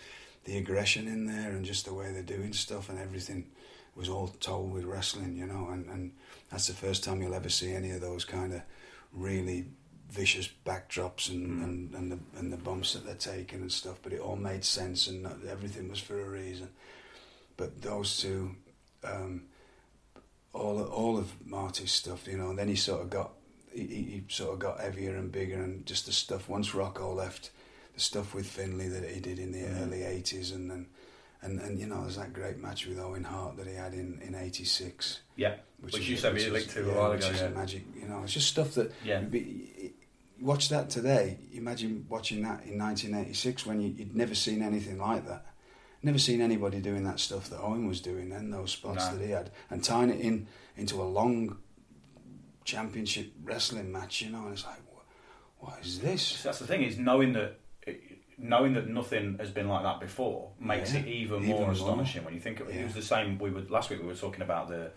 the 0.44 0.56
aggression 0.58 1.06
in 1.06 1.26
there 1.26 1.50
and 1.50 1.64
just 1.64 1.84
the 1.84 1.94
way 1.94 2.12
they're 2.12 2.22
doing 2.22 2.52
stuff 2.52 2.88
and 2.88 2.98
everything 2.98 3.46
was 3.94 4.08
all 4.08 4.28
told 4.28 4.72
with 4.72 4.84
wrestling, 4.84 5.36
you 5.36 5.46
know, 5.46 5.68
and, 5.70 5.86
and 5.86 6.12
that's 6.48 6.66
the 6.68 6.72
first 6.72 7.04
time 7.04 7.20
you'll 7.20 7.34
ever 7.34 7.48
see 7.48 7.72
any 7.72 7.90
of 7.90 8.00
those 8.00 8.24
kind 8.24 8.54
of 8.54 8.62
really 9.12 9.66
vicious 10.10 10.48
backdrops 10.64 11.28
and, 11.28 11.46
Mm. 11.60 11.64
and, 11.64 11.94
and 11.94 12.12
the 12.12 12.18
and 12.38 12.52
the 12.52 12.56
bumps 12.56 12.94
that 12.94 13.04
they're 13.04 13.14
taking 13.14 13.60
and 13.60 13.70
stuff. 13.72 13.98
But 14.02 14.12
it 14.12 14.20
all 14.20 14.36
made 14.36 14.64
sense 14.64 15.08
and 15.08 15.26
everything 15.48 15.88
was 15.88 16.00
for 16.00 16.18
a 16.20 16.28
reason. 16.28 16.70
But 17.56 17.82
those 17.82 18.16
two, 18.18 18.56
um, 19.04 19.42
all 20.52 20.82
all 20.82 21.16
of 21.18 21.32
Marty's 21.46 21.92
stuff, 21.92 22.26
you 22.26 22.36
know, 22.36 22.50
and 22.50 22.58
then 22.58 22.68
he 22.68 22.76
sort 22.76 23.02
of 23.02 23.10
got 23.10 23.32
he, 23.72 23.86
he 23.86 24.24
sort 24.28 24.52
of 24.52 24.58
got 24.58 24.80
heavier 24.80 25.16
and 25.16 25.30
bigger 25.30 25.62
and 25.62 25.86
just 25.86 26.06
the 26.06 26.12
stuff 26.12 26.48
once 26.48 26.74
Rocco 26.74 27.12
left, 27.14 27.50
the 27.94 28.00
stuff 28.00 28.34
with 28.34 28.46
Finlay 28.46 28.88
that 28.88 29.08
he 29.08 29.20
did 29.20 29.38
in 29.38 29.52
the 29.52 29.60
Mm. 29.60 29.82
early 29.82 30.02
eighties 30.02 30.50
and 30.52 30.70
then. 30.70 30.86
And, 31.42 31.58
and 31.60 31.78
you 31.80 31.86
know, 31.86 32.02
there's 32.02 32.16
that 32.18 32.34
great 32.34 32.58
match 32.58 32.86
with 32.86 32.98
Owen 32.98 33.24
Hart 33.24 33.56
that 33.56 33.66
he 33.66 33.72
had 33.72 33.94
in, 33.94 34.20
in 34.20 34.34
'86, 34.34 35.20
Yeah, 35.36 35.54
which, 35.80 35.96
is- 35.96 36.06
you 36.10 36.18
sent 36.18 36.34
me 36.34 36.40
which 36.42 36.50
a 36.50 36.52
link 36.52 36.68
to 36.72 36.84
yeah, 36.84 36.92
a 36.92 36.94
while 36.98 37.10
which 37.12 37.26
ago. 37.26 37.38
Yeah. 37.40 37.48
magic. 37.48 37.82
You 37.98 38.08
know, 38.08 38.20
it's 38.24 38.34
just 38.34 38.48
stuff 38.48 38.74
that. 38.74 38.92
Yeah. 39.02 39.20
be- 39.20 39.94
watch 40.38 40.68
that 40.68 40.90
today. 40.90 41.38
Imagine 41.54 42.04
watching 42.10 42.42
that 42.42 42.64
in 42.66 42.76
1986 42.76 43.64
when 43.64 43.80
you, 43.80 43.88
you'd 43.88 44.14
never 44.14 44.34
seen 44.34 44.60
anything 44.60 44.98
like 44.98 45.26
that. 45.28 45.46
Never 46.02 46.18
seen 46.18 46.40
anybody 46.40 46.80
doing 46.80 47.04
that 47.04 47.20
stuff 47.20 47.50
that 47.50 47.60
Owen 47.60 47.86
was 47.86 48.00
doing 48.00 48.30
then, 48.30 48.50
those 48.50 48.72
spots 48.72 49.04
No. 49.10 49.16
that 49.18 49.24
he 49.24 49.30
had, 49.32 49.50
and 49.68 49.84
tying 49.84 50.08
it 50.10 50.20
in 50.20 50.46
into 50.76 51.02
a 51.02 51.04
long 51.04 51.58
championship 52.64 53.32
wrestling 53.42 53.90
match. 53.92 54.22
You 54.22 54.30
know, 54.30 54.44
and 54.44 54.52
it's 54.52 54.64
like, 54.64 54.78
what, 54.90 55.04
what 55.58 55.84
is 55.84 56.00
this? 56.00 56.42
That's 56.42 56.58
the 56.58 56.66
thing 56.66 56.82
is 56.82 56.98
knowing 56.98 57.32
that 57.34 57.58
knowing 58.38 58.72
that 58.72 58.88
nothing 58.88 59.36
has 59.38 59.50
been 59.50 59.68
like 59.68 59.82
that 59.82 60.00
before 60.00 60.50
makes 60.58 60.94
Yeah, 60.94 61.00
it 61.00 61.06
even 61.08 61.36
even 61.42 61.48
more 61.50 61.60
more. 61.62 61.72
astonishing 61.72 62.24
when 62.24 62.34
you 62.34 62.40
think 62.40 62.60
of 62.60 62.68
it. 62.68 62.76
It 62.76 62.84
was 62.84 62.94
the 62.94 63.02
same. 63.02 63.38
We 63.38 63.50
were 63.50 63.62
last 63.62 63.90
week. 63.90 64.00
We 64.00 64.06
were 64.06 64.14
talking 64.14 64.42
about 64.42 64.68
the 64.68 64.92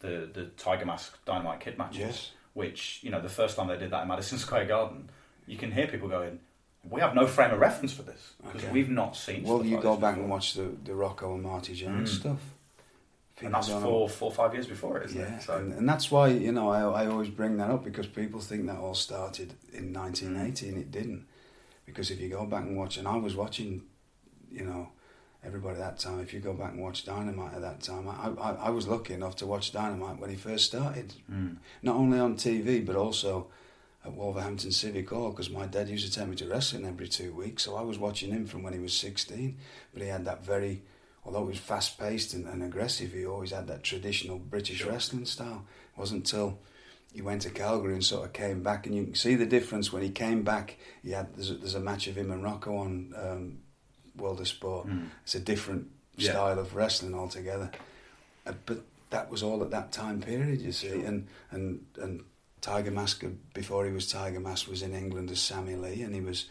the 0.00 0.30
the 0.32 0.44
Tiger 0.56 0.86
Mask 0.86 1.18
Dynamite 1.24 1.60
Kid 1.60 1.78
matches. 1.78 1.98
Yes. 1.98 2.30
Which 2.52 3.00
you 3.02 3.10
know, 3.10 3.20
the 3.20 3.28
first 3.28 3.56
time 3.56 3.66
they 3.66 3.76
did 3.76 3.90
that 3.90 4.02
in 4.02 4.08
Madison 4.08 4.38
Square 4.46 4.66
Garden, 4.66 5.10
you 5.46 5.56
can 5.56 5.72
hear 5.72 5.88
people 5.88 6.08
going, 6.08 6.38
"We 6.90 7.00
have 7.00 7.14
no 7.14 7.26
frame 7.26 7.50
of 7.52 7.58
reference 7.60 7.92
for 7.92 8.02
this 8.02 8.32
because 8.42 8.62
Okay. 8.62 8.72
we've 8.72 8.90
not 8.90 9.16
seen." 9.16 9.42
Well, 9.44 9.64
you 9.64 9.74
like 9.76 9.82
go 9.82 9.96
back 9.96 10.14
before." 10.14 10.22
and 10.22 10.30
watch 10.30 10.54
the, 10.54 10.70
the 10.84 10.94
Rocco 10.94 11.34
and 11.34 11.42
Marty 11.42 11.74
Jones 11.74 12.10
Mm. 12.12 12.20
stuff. 12.20 12.40
and 13.40 13.52
that's 13.52 13.66
People 13.66 13.80
four, 13.82 14.08
four, 14.08 14.30
five 14.32 14.54
years 14.54 14.66
before 14.66 14.98
it, 14.98 15.06
isn't 15.06 15.20
Yeah, 15.20 15.36
it? 15.36 15.42
So, 15.42 15.56
and, 15.56 15.72
and 15.72 15.88
that's 15.88 16.10
why 16.10 16.28
you 16.28 16.52
know 16.52 16.68
I, 16.70 17.02
I 17.02 17.06
always 17.08 17.28
bring 17.28 17.56
that 17.56 17.68
up 17.70 17.82
because 17.84 18.06
people 18.06 18.40
think 18.40 18.66
that 18.66 18.78
all 18.78 18.94
started 18.94 19.54
in 19.72 19.92
Mm. 19.92 19.96
1980 19.96 20.68
and 20.68 20.78
it 20.78 20.90
didn't. 20.90 21.26
Because 21.84 22.10
if 22.10 22.20
you 22.20 22.28
go 22.28 22.46
back 22.46 22.62
and 22.62 22.76
watch, 22.76 22.96
and 22.96 23.06
I 23.08 23.16
was 23.16 23.34
watching, 23.36 23.82
you 24.50 24.64
know, 24.64 24.88
everybody 25.44 25.78
at 25.78 25.84
that 25.84 25.98
time. 25.98 26.20
If 26.20 26.32
you 26.32 26.40
go 26.40 26.54
back 26.54 26.72
and 26.72 26.80
watch 26.80 27.04
Dynamite 27.04 27.52
at 27.54 27.60
that 27.60 27.82
time, 27.82 28.08
I, 28.08 28.30
I, 28.40 28.50
I 28.68 28.70
was 28.70 28.86
lucky 28.88 29.12
enough 29.12 29.36
to 29.36 29.46
watch 29.46 29.72
Dynamite 29.72 30.18
when 30.18 30.30
he 30.30 30.36
first 30.36 30.64
started, 30.64 31.12
Mm. 31.30 31.56
not 31.82 31.96
only 31.96 32.18
on 32.18 32.36
TV 32.36 32.80
but 32.86 32.96
also 32.96 33.48
at 34.04 34.12
Wolverhampton 34.12 34.70
Civic 34.70 35.08
Hall 35.10 35.30
because 35.30 35.50
my 35.50 35.66
dad 35.66 35.88
used 35.88 36.06
to 36.12 36.18
take 36.18 36.28
me 36.28 36.36
to 36.36 36.46
wrestling 36.48 36.84
every 36.84 37.08
two 37.08 37.32
weeks. 37.32 37.62
So 37.62 37.76
I 37.76 37.80
was 37.82 37.98
watching 37.98 38.30
him 38.30 38.46
from 38.46 38.62
when 38.62 38.72
he 38.74 38.78
was 38.78 38.92
16, 38.94 39.56
but 39.92 40.02
he 40.02 40.08
had 40.08 40.24
that 40.26 40.44
very, 40.44 40.82
although 41.24 41.42
he 41.42 41.48
was 41.50 41.58
fast 41.58 41.98
paced 41.98 42.34
and, 42.34 42.46
and 42.46 42.62
aggressive, 42.62 43.12
he 43.12 43.24
always 43.24 43.50
had 43.52 43.66
that 43.68 43.82
traditional 43.82 44.38
British 44.38 44.78
Sure. 44.78 44.90
wrestling 44.92 45.24
style. 45.24 45.64
It 45.94 45.98
wasn't 45.98 46.20
until 46.26 46.58
he 47.12 47.22
went 47.22 47.42
to 47.42 47.50
Calgary 47.50 47.94
and 47.94 48.04
sort 48.04 48.26
of 48.26 48.32
came 48.32 48.62
back, 48.62 48.86
and 48.86 48.94
you 48.94 49.04
can 49.04 49.14
see 49.14 49.36
the 49.36 49.46
difference 49.46 49.92
when 49.92 50.02
he 50.02 50.10
came 50.10 50.42
back. 50.42 50.76
He 51.02 51.12
had 51.12 51.34
there's 51.34 51.50
a, 51.50 51.54
there's 51.54 51.74
a 51.76 51.80
match 51.80 52.06
of 52.08 52.16
him 52.18 52.30
and 52.30 52.42
Rocco 52.42 52.76
on 52.76 53.14
um, 53.16 53.58
World 54.16 54.40
of 54.40 54.48
Sport. 54.48 54.88
Mm. 54.88 55.08
It's 55.22 55.34
a 55.36 55.40
different 55.40 55.88
Yeah. 56.16 56.32
style 56.32 56.58
of 56.58 56.74
wrestling 56.74 57.14
altogether. 57.14 57.70
Uh, 58.46 58.52
but 58.66 58.82
that 59.10 59.30
was 59.30 59.42
all 59.42 59.62
at 59.62 59.70
that 59.70 59.92
time 59.92 60.20
period, 60.20 60.60
you 60.60 60.72
see. 60.72 60.88
Sure. 60.88 61.06
And 61.06 61.28
and 61.52 61.86
and 62.02 62.24
Tiger 62.64 62.90
Mask 62.90 63.22
uh, 63.22 63.28
before 63.52 63.84
he 63.84 63.92
was 63.92 64.10
Tiger 64.10 64.40
Mask 64.40 64.68
was 64.68 64.80
in 64.80 64.94
England 64.94 65.30
as 65.30 65.38
Sammy 65.38 65.74
Lee, 65.74 66.00
and 66.00 66.14
he 66.14 66.22
was 66.22 66.46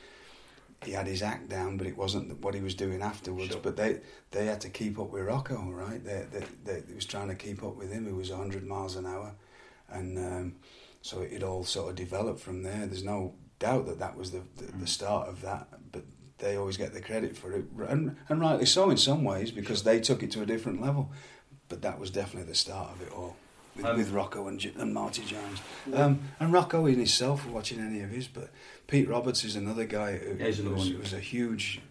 he 0.85 0.91
had 0.91 1.07
his 1.07 1.23
act 1.23 1.49
down, 1.49 1.75
but 1.75 1.87
it 1.87 1.97
wasn't 1.97 2.39
what 2.39 2.53
he 2.53 2.61
was 2.61 2.75
doing 2.75 3.01
afterwards. 3.01 3.53
Sure. 3.53 3.61
But 3.61 3.77
they 3.77 4.01
they 4.29 4.45
had 4.45 4.61
to 4.61 4.69
keep 4.69 4.99
up 4.99 5.09
with 5.09 5.25
Rocco, 5.25 5.71
right? 5.71 6.03
They 6.05 6.27
they, 6.31 6.45
they, 6.63 6.79
they 6.81 6.93
was 6.93 7.05
trying 7.05 7.29
to 7.29 7.35
keep 7.35 7.63
up 7.63 7.75
with 7.77 7.91
him, 7.91 8.05
who 8.05 8.15
was 8.15 8.29
hundred 8.29 8.63
miles 8.63 8.95
an 8.95 9.07
hour, 9.07 9.33
and 9.89 10.19
um, 10.19 10.55
so 11.01 11.21
it 11.21 11.41
all 11.41 11.63
sort 11.63 11.89
of 11.89 11.95
developed 11.95 12.39
from 12.41 12.61
there. 12.61 12.85
There's 12.85 13.03
no 13.03 13.33
doubt 13.57 13.87
that 13.87 13.97
that 13.97 14.15
was 14.15 14.29
the 14.29 14.43
the, 14.57 14.65
Mm. 14.65 14.81
the 14.81 14.87
start 14.87 15.29
of 15.29 15.41
that, 15.41 15.67
but. 15.91 16.03
They 16.39 16.57
always 16.57 16.75
get 16.75 16.93
the 16.93 16.99
credit 16.99 17.37
for 17.37 17.53
it, 17.53 17.65
and, 17.87 18.17
and 18.27 18.41
rightly 18.41 18.65
so 18.65 18.89
in 18.89 18.97
some 18.97 19.23
ways 19.23 19.49
because 19.51 19.83
they 19.83 20.01
took 20.01 20.23
it 20.23 20.31
to 20.31 20.41
a 20.41 20.45
different 20.45 20.81
level. 20.81 21.09
But 21.69 21.83
that 21.83 21.99
was 21.99 22.09
definitely 22.09 22.49
the 22.49 22.55
start 22.55 22.91
of 22.91 23.01
it 23.01 23.13
all 23.13 23.37
with, 23.75 23.85
Um, 23.85 23.97
with 23.97 24.11
Rocco 24.11 24.47
and, 24.47 24.63
and 24.77 24.93
Marty 24.93 25.23
Jones. 25.25 25.59
Um, 25.93 26.19
and 26.39 26.53
Rocco 26.53 26.85
in 26.85 26.95
himself, 26.95 27.43
for 27.43 27.49
watching 27.49 27.79
any 27.79 28.01
of 28.01 28.09
his, 28.09 28.27
but 28.27 28.49
Pete 28.87 29.07
Roberts 29.09 29.43
is 29.43 29.55
another 29.55 29.85
guy 29.85 30.17
who 30.17 30.35
Yeah, 30.37 30.45
another 30.47 30.75
was, 30.75 30.93
was 30.93 31.13
a 31.13 31.19
huge 31.19 31.81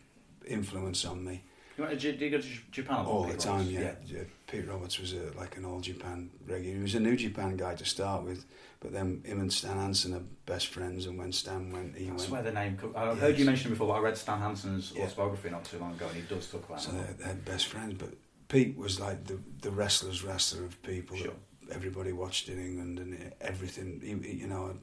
influence 0.46 1.04
on 1.04 1.24
me 1.24 1.42
You 1.78 1.84
went 1.84 2.00
to, 2.00 2.12
do 2.12 2.24
you 2.24 2.30
go 2.30 2.38
to 2.40 2.48
Japan 2.70 3.04
all 3.06 3.24
the 3.24 3.30
Pete 3.32 3.40
time. 3.40 3.66
Yeah. 3.70 3.94
Yeah, 4.06 4.24
Pete 4.46 4.66
Roberts 4.68 4.98
was 5.00 5.12
a, 5.14 5.30
like 5.38 5.56
an 5.56 5.64
all 5.64 5.80
Japan 5.80 6.30
regular. 6.46 6.76
He 6.76 6.82
was 6.82 6.94
a 6.94 7.00
New 7.00 7.16
Japan 7.16 7.56
guy 7.56 7.74
to 7.74 7.84
start 7.84 8.24
with, 8.24 8.44
but 8.80 8.92
then 8.92 9.22
him 9.24 9.40
and 9.40 9.50
Stan 9.52 9.76
Hansen 9.78 10.12
are 10.14 10.22
best 10.44 10.66
friends. 10.68 11.06
And 11.06 11.18
when 11.18 11.32
Stan 11.32 11.70
went, 11.72 11.96
he 11.96 12.06
That's 12.10 12.28
went. 12.28 12.32
where 12.32 12.42
the 12.42 12.52
name. 12.52 12.76
I 12.94 13.06
Yes. 13.10 13.18
heard 13.18 13.38
you 13.38 13.44
mention 13.46 13.68
it 13.68 13.74
before, 13.74 13.86
but 13.88 13.94
I 13.94 14.00
read 14.00 14.18
Stan 14.18 14.38
Hansen's 14.40 14.92
Yeah. 14.94 15.04
autobiography 15.04 15.48
not 15.50 15.64
too 15.64 15.78
long 15.78 15.92
ago, 15.94 16.06
and 16.08 16.16
he 16.16 16.22
does 16.22 16.46
talk 16.50 16.64
about 16.68 16.82
So 16.82 16.92
they're, 16.92 17.14
they're 17.18 17.34
best 17.34 17.66
friends. 17.68 17.94
But 17.94 18.10
Pete 18.48 18.76
was 18.76 19.00
like 19.00 19.24
the 19.24 19.38
the 19.62 19.70
wrestler's 19.70 20.22
wrestler 20.22 20.64
of 20.66 20.82
people 20.82 21.16
Sure. 21.16 21.28
that 21.28 21.40
everybody 21.72 22.12
watched 22.12 22.48
in 22.48 22.58
England 22.58 22.98
and 22.98 23.32
everything. 23.40 24.00
You 24.02 24.46
know, 24.46 24.76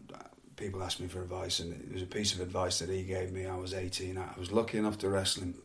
people 0.56 0.84
asked 0.84 1.00
me 1.00 1.08
for 1.08 1.22
advice, 1.22 1.60
and 1.60 1.74
it 1.74 1.94
was 1.94 2.02
a 2.02 2.08
piece 2.08 2.34
of 2.34 2.42
advice 2.42 2.80
that 2.80 2.90
he 2.90 3.04
gave 3.04 3.32
me. 3.32 3.46
I 3.46 3.56
was 3.56 3.74
18. 3.74 4.18
I 4.18 4.38
was 4.38 4.52
lucky 4.52 4.78
enough 4.78 4.98
to 5.00 5.10
wrestle 5.10 5.44
him 5.44 5.56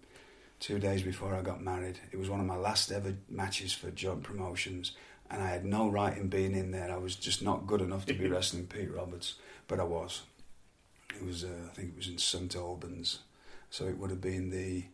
two 0.61 0.79
days 0.79 1.03
before 1.03 1.35
I 1.35 1.43
got 1.43 1.61
married. 1.61 1.99
It 2.13 2.19
was 2.19 2.31
one 2.31 2.41
of 2.41 2.47
my 2.47 2.57
last 2.57 2.93
ever 2.93 3.15
matches 3.29 3.73
for 3.73 3.91
joint 3.91 4.23
promotions, 4.23 4.93
and 5.31 5.43
I 5.43 5.49
had 5.49 5.65
no 5.65 5.89
right 5.89 6.17
in 6.17 6.29
being 6.29 6.55
in 6.55 6.71
there. 6.71 6.93
I 6.93 6.97
was 6.97 7.17
just 7.17 7.43
not 7.43 7.67
good 7.67 7.81
enough 7.81 8.07
to 8.07 8.15
be 8.15 8.29
wrestling 8.29 8.67
Pete 8.67 8.95
Roberts, 8.95 9.35
but 9.67 9.81
I 9.81 9.85
was. 9.85 10.23
It 11.11 11.25
was, 11.25 11.45
uh, 11.45 11.49
I 11.71 11.75
think 11.75 11.91
it 11.91 11.97
was 11.97 12.09
in 12.09 12.19
St 12.19 12.55
Albans, 12.57 13.21
so 13.71 13.87
it 13.87 13.99
would 13.99 14.11
have 14.11 14.21
been 14.21 14.51
the 14.51 14.85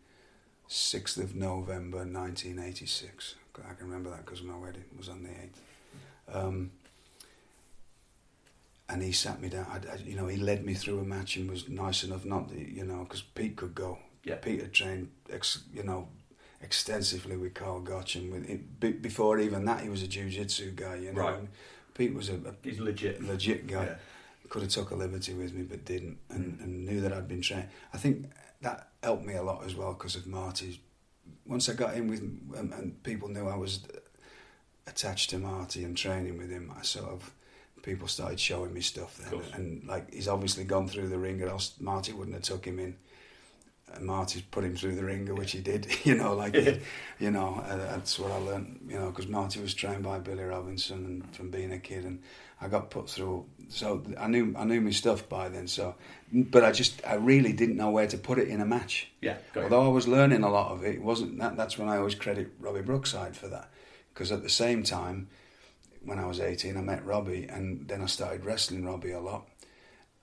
6th 0.68 1.18
of 1.18 1.34
November 1.34 1.98
1986. 1.98 3.36
I 3.58 3.74
can 3.74 3.86
remember 3.86 4.10
that 4.10 4.24
because 4.24 4.42
my 4.42 4.56
wedding 4.56 4.84
was 4.96 5.08
on 5.08 5.22
the 5.22 5.28
8th. 5.28 5.58
Um, 6.32 6.70
and 8.88 9.02
he 9.02 9.12
sat 9.12 9.40
me 9.40 9.48
down. 9.48 9.66
I, 9.70 9.76
I, 9.92 9.96
you 10.04 10.16
know, 10.16 10.26
he 10.26 10.36
led 10.36 10.64
me 10.64 10.74
through 10.74 10.98
a 10.98 11.04
match 11.04 11.36
and 11.36 11.48
was 11.48 11.68
nice 11.68 12.02
enough 12.02 12.24
not 12.24 12.48
to, 12.50 12.58
you 12.58 12.84
know, 12.84 13.04
because 13.04 13.22
Pete 13.22 13.56
could 13.56 13.74
go. 13.74 13.98
Yeah. 14.24 14.36
Pete 14.36 14.60
had 14.60 14.72
trained, 14.72 15.10
ex, 15.30 15.62
you 15.72 15.82
know, 15.84 16.08
extensively 16.60 17.36
with 17.36 17.54
Karl 17.54 17.80
Gotch, 17.80 18.16
and 18.16 18.32
with 18.32 18.48
it, 18.50 18.80
be, 18.80 18.92
before 18.92 19.38
even 19.38 19.64
that, 19.66 19.80
he 19.82 19.88
was 19.88 20.02
a 20.02 20.08
jiu-jitsu 20.08 20.72
guy. 20.72 20.96
You 20.96 21.12
know, 21.12 21.20
Right. 21.20 21.38
And 21.38 21.48
Pete 21.94 22.14
was 22.14 22.28
a, 22.28 22.34
a 22.34 22.54
He's 22.62 22.80
legit. 22.80 23.22
legit 23.22 23.66
guy. 23.66 23.84
Yeah. 23.84 23.94
Could 24.48 24.62
have 24.62 24.70
took 24.72 24.90
a 24.90 24.96
liberty 24.96 25.32
with 25.34 25.54
me, 25.54 25.62
but 25.62 25.84
didn't, 25.84 26.18
and, 26.28 26.58
Mm. 26.58 26.64
and 26.64 26.86
knew 26.86 27.00
that 27.02 27.12
I'd 27.12 27.28
been 27.28 27.40
trained. 27.40 27.68
I 27.94 27.98
think 27.98 28.26
that 28.62 28.88
helped 29.02 29.24
me 29.24 29.34
a 29.34 29.42
lot 29.42 29.64
as 29.64 29.76
well 29.76 29.92
because 29.94 30.16
of 30.16 30.26
Marty's. 30.26 30.78
Once 31.46 31.68
I 31.68 31.74
got 31.74 31.94
in 31.94 32.08
with, 32.08 32.18
and, 32.56 32.72
and 32.74 33.00
people 33.04 33.28
knew 33.28 33.46
I 33.46 33.56
was 33.56 33.84
attached 34.86 35.30
to 35.30 35.38
Marty 35.38 35.84
and 35.84 35.96
training 35.96 36.38
with 36.38 36.50
him, 36.50 36.72
I 36.76 36.82
sort 36.82 37.08
of 37.10 37.32
people 37.82 38.08
started 38.08 38.38
showing 38.38 38.72
me 38.74 38.80
stuff 38.80 39.16
then, 39.16 39.40
and 39.54 39.86
like 39.86 40.12
he's 40.12 40.28
obviously 40.28 40.64
gone 40.64 40.88
through 40.88 41.08
the 41.08 41.18
ringer, 41.18 41.48
else 41.48 41.74
Marty 41.80 42.12
wouldn't 42.12 42.34
have 42.34 42.44
took 42.44 42.64
him 42.64 42.78
in. 42.78 42.96
And 43.92 44.06
Marty's 44.06 44.42
put 44.42 44.62
him 44.62 44.76
through 44.76 44.94
the 44.94 45.04
ringer, 45.04 45.34
which 45.34 45.50
he 45.50 45.60
did. 45.60 45.88
You 46.04 46.14
know, 46.14 46.34
like 46.34 46.54
you 47.18 47.30
know, 47.32 47.62
uh, 47.66 47.76
that's 47.76 48.18
what 48.18 48.30
I 48.30 48.36
learned. 48.36 48.86
You 48.88 48.98
know, 48.98 49.06
because 49.06 49.26
Marty 49.26 49.60
was 49.60 49.74
trained 49.74 50.04
by 50.04 50.18
Billy 50.18 50.44
Robinson 50.44 51.04
and 51.04 51.34
from 51.34 51.50
being 51.50 51.72
a 51.72 51.78
kid, 51.78 52.04
and 52.04 52.22
I 52.60 52.68
got 52.68 52.90
put 52.90 53.08
through. 53.08 53.46
So 53.68 54.02
I 54.18 54.26
knew 54.28 54.54
I 54.56 54.64
knew 54.64 54.80
my 54.80 54.90
stuff 54.90 55.28
by 55.28 55.48
then. 55.48 55.66
So, 55.66 55.94
but 56.32 56.62
I 56.62 56.72
just 56.72 57.04
I 57.06 57.14
really 57.14 57.52
didn't 57.52 57.76
know 57.76 57.90
where 57.90 58.06
to 58.06 58.18
put 58.18 58.38
it 58.38 58.48
in 58.48 58.60
a 58.60 58.66
match. 58.66 59.08
Yeah, 59.20 59.38
you. 59.54 59.62
Although 59.62 59.86
I 59.86 59.88
was 59.88 60.06
learning 60.06 60.44
a 60.44 60.50
lot 60.50 60.70
of 60.70 60.84
it, 60.84 60.96
it 60.96 61.02
wasn't 61.02 61.38
that. 61.38 61.56
That's 61.56 61.78
when 61.78 61.88
I 61.88 61.96
always 61.96 62.14
credit 62.14 62.52
Robbie 62.60 62.82
Brookside 62.82 63.36
for 63.36 63.48
that, 63.48 63.70
because 64.20 64.32
at 64.32 64.42
the 64.42 64.50
same 64.50 64.82
time, 64.82 65.28
when 66.04 66.18
I 66.18 66.26
was 66.26 66.40
eighteen, 66.40 66.76
I 66.76 66.82
met 66.82 67.06
Robbie, 67.06 67.46
and 67.48 67.88
then 67.88 68.02
I 68.02 68.06
started 68.06 68.44
wrestling 68.44 68.84
Robbie 68.84 69.12
a 69.12 69.18
lot, 69.20 69.48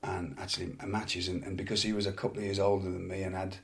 and 0.03 0.35
actually 0.39 0.75
uh, 0.79 0.85
matches, 0.85 1.27
and, 1.27 1.43
and 1.43 1.57
because 1.57 1.81
he 1.81 1.93
was 1.93 2.05
a 2.05 2.11
couple 2.11 2.37
of 2.37 2.43
years 2.43 2.59
older 2.59 2.85
than 2.91 3.07
me 3.07 3.23
and 3.23 3.35
had. 3.35 3.57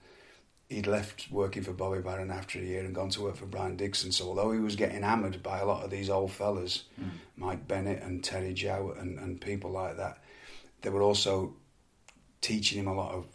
He'd 0.69 0.87
left 0.87 1.29
working 1.29 1.61
for 1.61 1.71
Bobby 1.71 2.01
Barron 2.01 2.31
after 2.31 2.57
a 2.57 2.63
year 2.63 2.79
and 2.83 2.95
gone 2.95 3.09
to 3.09 3.21
work 3.21 3.35
for 3.35 3.45
Brian 3.45 3.75
Dixon. 3.75 4.11
So 4.11 4.29
although 4.29 4.51
he 4.51 4.59
was 4.59 4.75
getting 4.75 5.03
hammered 5.03 5.43
by 5.43 5.59
a 5.59 5.65
lot 5.65 5.83
of 5.83 5.91
these 5.91 6.09
old 6.09 6.31
fellas, 6.31 6.85
Mike 7.35 7.67
Bennett 7.67 8.01
and 8.01 8.23
Terry 8.23 8.55
Jowett 8.55 8.97
and, 8.97 9.19
and 9.19 9.39
people 9.39 9.69
like 9.69 9.97
that, 9.97 10.23
they 10.81 10.89
were 10.89 11.03
also 11.03 11.53
teaching 12.41 12.79
him 12.79 12.87
a 12.87 12.93
lot 12.95 13.11
of. 13.13 13.27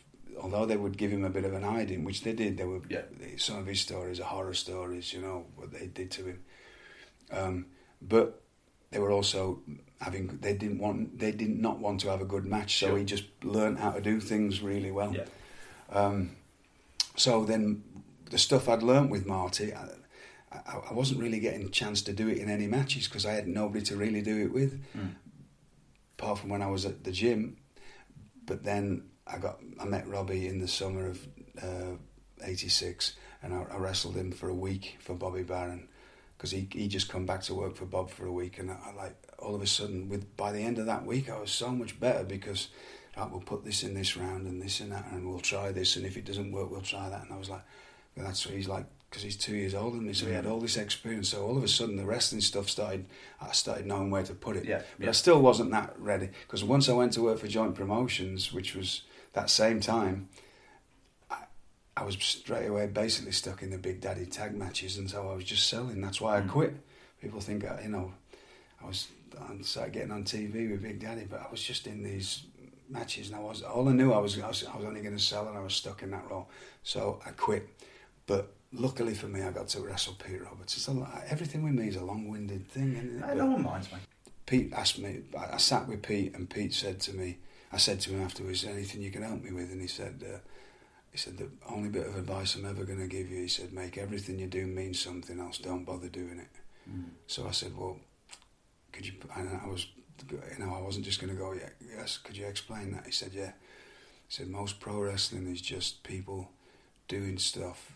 Although 0.43 0.67
they 0.67 0.77
would 0.77 0.97
give 0.97 1.13
him 1.13 1.25
a 1.25 1.31
bit 1.31 1.45
of 1.45 1.53
an 1.53 1.63
hiding, 1.63 2.03
which 2.03 2.23
they 2.23 2.33
did, 2.33 2.57
they 2.57 2.65
were 2.65 2.81
Yeah. 2.89 3.03
some 3.37 3.59
of 3.59 3.67
his 3.67 3.81
stories 3.81 4.19
are 4.19 4.25
horror 4.25 4.55
stories. 4.55 5.13
You 5.13 5.21
know 5.21 5.47
what 5.55 5.71
they 5.71 5.87
did 5.87 6.11
to 6.13 6.25
him, 6.25 6.43
um, 7.33 7.67
but 8.01 8.43
they 8.91 8.99
were 8.99 9.11
also 9.11 9.61
having. 10.01 10.39
They 10.41 10.55
didn't 10.55 10.79
want. 10.79 11.19
They 11.19 11.33
did 11.33 11.59
not 11.59 11.79
want 11.79 12.01
to 12.01 12.09
have 12.09 12.21
a 12.21 12.25
good 12.25 12.45
match, 12.47 12.79
so 12.79 12.89
Sure. 12.89 12.99
he 12.99 13.05
just 13.05 13.25
learned 13.43 13.79
how 13.79 13.91
to 13.93 14.01
do 14.01 14.21
things 14.21 14.63
really 14.63 14.91
well. 14.91 15.15
Yeah. 15.15 15.25
Um, 15.91 16.31
so 17.17 17.45
then 17.45 17.83
the 18.31 18.39
stuff 18.39 18.69
I'd 18.69 18.83
learnt 18.83 19.11
with 19.11 19.27
Marty, 19.27 19.73
I, 19.75 19.89
I, 20.53 20.79
I 20.91 20.93
wasn't 20.93 21.21
really 21.21 21.41
getting 21.41 21.65
a 21.67 21.71
chance 21.71 22.03
to 22.03 22.13
do 22.13 22.29
it 22.29 22.39
in 22.39 22.49
any 22.49 22.67
matches 22.67 23.09
because 23.09 23.27
I 23.27 23.33
had 23.33 23.49
nobody 23.49 23.85
to 23.87 23.97
really 23.97 24.23
do 24.23 24.39
it 24.43 24.53
with, 24.53 24.81
Mm. 24.97 25.15
apart 26.19 26.39
from 26.39 26.51
when 26.51 26.63
I 26.63 26.67
was 26.71 26.85
at 26.87 27.05
the 27.05 27.13
gym. 27.13 27.57
But 28.47 28.65
then 28.65 29.05
I 29.27 29.39
got 29.39 29.59
I 29.81 29.85
met 29.85 30.09
Robbie 30.09 30.47
in 30.47 30.59
the 30.61 30.69
summer 30.69 31.07
of 31.07 31.19
'86, 32.43 33.17
and 33.43 33.53
I, 33.55 33.63
I 33.71 33.77
wrestled 33.79 34.15
him 34.17 34.33
for 34.33 34.49
a 34.49 34.55
week 34.55 34.97
for 35.01 35.15
Bobby 35.15 35.43
Barron 35.43 35.89
because 36.39 36.53
he 36.53 36.69
he 36.71 36.87
just 36.87 37.09
come 37.09 37.27
back 37.27 37.43
to 37.43 37.55
work 37.55 37.75
for 37.75 37.85
Bob 37.85 38.11
for 38.11 38.25
a 38.25 38.33
week, 38.33 38.59
and 38.59 38.71
I, 38.71 38.79
I 38.87 38.95
like 38.95 39.17
all 39.39 39.55
of 39.55 39.61
a 39.61 39.67
sudden 39.67 40.09
with 40.09 40.37
by 40.37 40.53
the 40.53 40.61
end 40.61 40.79
of 40.79 40.87
that 40.87 41.05
week 41.05 41.29
I 41.29 41.39
was 41.39 41.51
so 41.51 41.71
much 41.71 41.99
better 41.99 42.25
because 42.25 42.69
right, 43.17 43.31
we'll 43.31 43.41
put 43.41 43.65
this 43.65 43.83
in 43.83 43.95
this 43.95 44.17
round 44.17 44.47
and 44.47 44.63
this 44.63 44.81
and 44.81 44.93
that, 44.93 45.07
and 45.11 45.29
we'll 45.29 45.41
try 45.41 45.73
this, 45.73 45.97
and 45.97 46.07
if 46.07 46.17
it 46.17 46.25
doesn't 46.25 46.53
work, 46.53 46.71
we'll 46.71 46.81
try 46.81 47.09
that. 47.09 47.25
And 47.25 47.33
I 47.33 47.37
was 47.37 47.51
like, 47.51 47.63
well, 48.17 48.27
that's 48.27 48.47
what 48.47 48.55
he's 48.55 48.69
like 48.69 48.87
because 49.11 49.23
he's 49.23 49.37
two 49.37 49.57
years 49.57 49.75
older 49.75 49.97
than 49.97 50.07
me, 50.07 50.13
so 50.13 50.27
he 50.27 50.33
had 50.33 50.45
mm. 50.45 50.51
all 50.51 50.61
this 50.61 50.77
experience. 50.77 51.31
So 51.31 51.45
all 51.45 51.57
of 51.57 51.65
a 51.65 51.69
sudden, 51.69 51.97
the 51.97 52.05
wrestling 52.05 52.41
stuff 52.41 52.69
started. 52.69 53.07
I 53.41 53.53
started 53.53 53.87
knowing 53.87 54.11
where 54.11 54.23
to 54.23 54.35
put 54.35 54.57
it. 54.57 54.65
Yeah, 54.65 54.83
but 54.99 55.05
yeah. 55.05 55.11
I 55.11 55.13
still 55.13 55.41
wasn't 55.41 55.71
that 55.73 55.95
ready 55.99 56.29
because 56.47 56.63
once 56.63 56.89
I 56.89 56.93
went 56.93 57.13
to 57.15 57.23
work 57.23 57.39
for 57.39 57.49
Joint 57.49 57.75
Promotions, 57.75 58.53
which 58.53 58.75
was 58.75 59.03
that 59.33 59.51
same 59.51 59.81
time. 59.81 60.29
I, 62.01 62.05
was 62.05 62.17
straight 62.21 62.67
away 62.67 62.87
basically 62.87 63.33
stuck 63.33 63.63
in 63.63 63.71
the 63.71 63.79
Big 63.79 64.01
Daddy 64.01 64.27
tag 64.27 64.55
matches, 64.55 64.99
and 64.99 65.11
so 65.11 65.29
I 65.31 65.35
was 65.35 65.45
just 65.45 65.69
selling. 65.69 66.01
That's 66.01 66.21
why 66.21 66.39
I 66.39 66.41
Mm. 66.43 66.49
quit. 66.51 66.75
People 67.21 67.41
think, 67.41 67.65
uh, 67.65 67.77
you 67.83 67.89
know, 67.89 68.13
I 68.83 68.87
was 68.87 69.09
I 69.39 69.63
started 69.63 69.93
getting 69.93 70.11
on 70.11 70.25
TV 70.25 70.69
with 70.71 70.83
Big 70.83 70.99
Daddy, 71.01 71.27
but 71.29 71.41
I 71.41 71.51
was 71.51 71.63
just 71.63 71.87
in 71.87 72.03
these 72.03 72.43
matches, 72.89 73.29
and 73.29 73.37
I 73.37 73.41
was 73.41 73.63
all 73.63 73.89
I 73.89 73.93
knew 73.93 74.13
I 74.13 74.19
was 74.19 74.39
I 74.39 74.49
was, 74.49 74.65
I 74.65 74.77
was 74.77 74.85
only 74.85 75.01
going 75.01 75.17
to 75.17 75.23
sell, 75.23 75.47
and 75.49 75.57
I 75.57 75.61
was 75.61 75.75
stuck 75.75 76.03
in 76.03 76.11
that 76.13 76.29
role. 76.31 76.49
So 76.83 77.21
I 77.27 77.31
quit. 77.31 77.69
But 78.27 78.53
luckily 78.73 79.15
for 79.15 79.27
me, 79.27 79.43
I 79.43 79.51
got 79.51 79.69
to 79.69 79.81
wrestle 79.81 80.15
Pete 80.15 80.43
Roberts. 80.43 80.77
It's 80.77 80.89
a, 80.89 81.23
everything 81.29 81.63
with 81.63 81.75
me 81.75 81.89
is 81.89 81.97
a 81.97 82.05
long-winded 82.05 82.69
thing. 82.69 82.97
Isn't 82.97 83.19
it? 83.19 83.23
Uh, 83.23 83.27
But 83.29 83.37
no 83.37 83.47
one 83.47 83.63
minds 83.63 83.91
me. 83.93 83.99
Pete 84.47 84.73
asked 84.73 84.99
me. 84.99 85.23
I, 85.39 85.55
I 85.55 85.57
sat 85.59 85.87
with 85.89 86.03
Pete, 86.03 86.35
and 86.35 86.49
Pete 86.49 86.75
said 86.75 87.01
to 87.01 87.13
me, 87.15 87.39
I 87.73 87.77
said 87.79 88.01
to 88.03 88.11
him 88.11 88.23
afterwards, 88.23 88.65
anything 88.65 89.03
you 89.03 89.11
can 89.11 89.23
help 89.23 89.43
me 89.43 89.53
with?" 89.53 89.71
And 89.73 89.81
he 89.81 89.89
said. 89.89 90.25
Uh, 90.25 90.39
he 91.19 91.25
said, 91.25 91.37
the 91.37 91.49
only 91.69 91.89
bit 91.89 92.07
of 92.07 92.17
advice 92.17 92.55
I'm 92.55 92.65
ever 92.65 92.85
going 92.85 93.01
to 93.01 93.09
give 93.09 93.29
you, 93.29 93.43
he 93.43 93.49
said, 93.49 93.73
make 93.73 93.99
everything 93.99 94.39
you 94.39 94.47
do 94.47 94.67
mean 94.67 94.95
something 94.95 95.41
else. 95.41 95.59
Don't 95.59 95.85
bother 95.85 96.09
doing 96.09 96.39
it. 96.39 96.47
So 97.27 97.49
I 97.49 97.51
said, 97.51 97.77
well, 97.77 97.99
could 98.93 99.05
you, 99.05 99.15
and 99.35 99.61
I 99.65 99.67
was, 99.67 99.89
you 100.31 100.65
know, 100.65 100.73
I 100.73 100.81
wasn't 100.81 101.05
just 101.07 101.21
going 101.21 101.33
to 101.33 101.39
go, 101.39 101.53
yeah, 101.55 101.71
yes, 101.97 102.19
could 102.19 102.37
you 102.37 102.47
explain 102.47 102.93
that? 102.93 103.05
He 103.05 103.11
said, 103.11 103.33
yeah. 103.35 103.51
He 104.29 104.37
said, 104.37 104.49
most 104.49 104.79
pro 104.79 105.01
wrestling 105.01 105.49
is 105.49 105.61
just 105.61 106.05
people 106.05 106.51
doing 107.09 107.37
stuff 107.39 107.93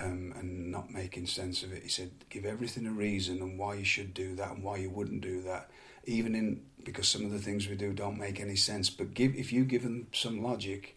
um, 0.00 0.34
and 0.36 0.72
not 0.72 0.90
making 0.90 1.26
sense 1.26 1.62
of 1.62 1.72
it. 1.72 1.84
He 1.84 1.88
said, 1.88 2.10
give 2.30 2.44
everything 2.44 2.84
a 2.86 2.90
reason 2.90 3.42
and 3.42 3.60
why 3.60 3.74
you 3.74 3.84
should 3.84 4.12
do 4.12 4.34
that 4.34 4.50
and 4.50 4.64
why 4.64 4.78
you 4.78 4.90
wouldn't 4.90 5.20
do 5.20 5.40
that. 5.42 5.70
Even 6.04 6.34
in, 6.34 6.62
because 6.82 7.06
some 7.06 7.24
of 7.24 7.30
the 7.30 7.38
things 7.38 7.68
we 7.68 7.76
do 7.76 7.92
don't 7.92 8.18
make 8.18 8.40
any 8.40 8.56
sense, 8.56 8.90
but 8.90 9.14
give, 9.14 9.36
if 9.36 9.52
you 9.52 9.64
give 9.64 9.84
them 9.84 10.08
some 10.12 10.42
logic, 10.42 10.96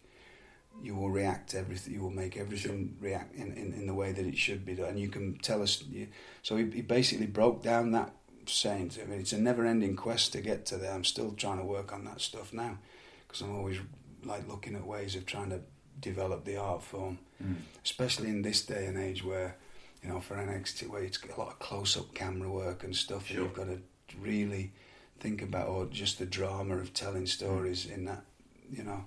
you 0.82 0.94
will 0.94 1.10
react 1.10 1.54
everything. 1.54 1.94
You 1.94 2.02
will 2.02 2.10
make 2.10 2.36
everything 2.36 2.96
react 3.00 3.34
in, 3.34 3.52
in, 3.52 3.72
in 3.72 3.86
the 3.86 3.94
way 3.94 4.12
that 4.12 4.24
it 4.24 4.36
should 4.36 4.64
be 4.64 4.74
done. 4.74 4.90
And 4.90 5.00
you 5.00 5.08
can 5.08 5.38
tell 5.38 5.62
us. 5.62 5.82
You, 5.90 6.08
so 6.42 6.56
he, 6.56 6.70
he 6.70 6.82
basically 6.82 7.26
broke 7.26 7.62
down 7.62 7.92
that 7.92 8.14
saying. 8.46 8.90
To, 8.90 9.02
I 9.02 9.06
mean, 9.06 9.20
it's 9.20 9.32
a 9.32 9.38
never-ending 9.38 9.96
quest 9.96 10.32
to 10.32 10.40
get 10.40 10.66
to 10.66 10.76
there. 10.76 10.92
I'm 10.92 11.04
still 11.04 11.32
trying 11.32 11.58
to 11.58 11.64
work 11.64 11.92
on 11.92 12.04
that 12.04 12.20
stuff 12.20 12.52
now, 12.52 12.78
because 13.26 13.40
I'm 13.40 13.56
always 13.56 13.78
like 14.24 14.48
looking 14.48 14.74
at 14.74 14.86
ways 14.86 15.14
of 15.16 15.26
trying 15.26 15.50
to 15.50 15.60
develop 16.00 16.44
the 16.44 16.56
art 16.56 16.82
form, 16.82 17.18
mm. 17.42 17.56
especially 17.84 18.28
in 18.28 18.42
this 18.42 18.64
day 18.64 18.86
and 18.86 18.98
age 18.98 19.24
where, 19.24 19.56
you 20.02 20.08
know, 20.08 20.20
for 20.20 20.36
NXT, 20.36 20.88
where 20.88 21.02
it's 21.02 21.18
a 21.22 21.40
lot 21.40 21.48
of 21.48 21.58
close-up 21.58 22.14
camera 22.14 22.50
work 22.50 22.84
and 22.84 22.94
stuff, 22.94 23.26
Sure. 23.26 23.36
and 23.36 23.46
you've 23.46 23.56
got 23.56 23.66
to 23.66 23.80
really 24.20 24.72
think 25.20 25.42
about, 25.42 25.68
or 25.68 25.86
just 25.86 26.18
the 26.18 26.26
drama 26.26 26.76
of 26.76 26.94
telling 26.94 27.24
mm. 27.24 27.28
stories 27.28 27.86
in 27.86 28.04
that, 28.04 28.24
you 28.70 28.84
know, 28.84 29.04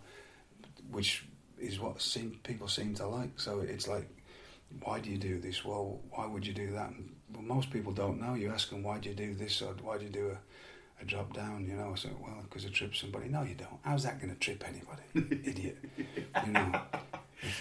which 0.91 1.25
is 1.61 1.79
what 1.79 2.01
seem, 2.01 2.39
people 2.43 2.67
seem 2.67 2.95
to 2.95 3.07
like. 3.07 3.39
So 3.39 3.59
it's 3.59 3.87
like, 3.87 4.07
why 4.83 4.99
do 4.99 5.09
you 5.09 5.17
do 5.17 5.39
this? 5.39 5.63
Well, 5.65 5.99
why 6.11 6.25
would 6.25 6.45
you 6.45 6.53
do 6.53 6.71
that? 6.71 6.89
And, 6.89 7.15
well, 7.33 7.43
most 7.43 7.71
people 7.71 7.91
don't 7.91 8.19
know. 8.19 8.33
You 8.33 8.51
ask 8.51 8.69
them, 8.69 8.83
why 8.83 8.99
do 8.99 9.09
you 9.09 9.15
do 9.15 9.33
this 9.33 9.61
or 9.61 9.73
why 9.81 9.97
do 9.97 10.05
you 10.05 10.11
do 10.11 10.29
a, 10.29 11.01
a 11.01 11.05
drop 11.05 11.33
down? 11.33 11.67
You 11.67 11.75
know, 11.75 11.95
so 11.95 12.09
well, 12.21 12.39
because 12.43 12.65
it 12.65 12.73
trips 12.73 13.01
somebody. 13.01 13.27
No, 13.27 13.43
you 13.43 13.55
don't. 13.55 13.79
How's 13.83 14.03
that 14.03 14.19
going 14.21 14.33
to 14.33 14.39
trip 14.39 14.63
anybody? 14.67 15.43
Idiot. 15.49 15.77
You 16.45 16.51
know. 16.51 16.81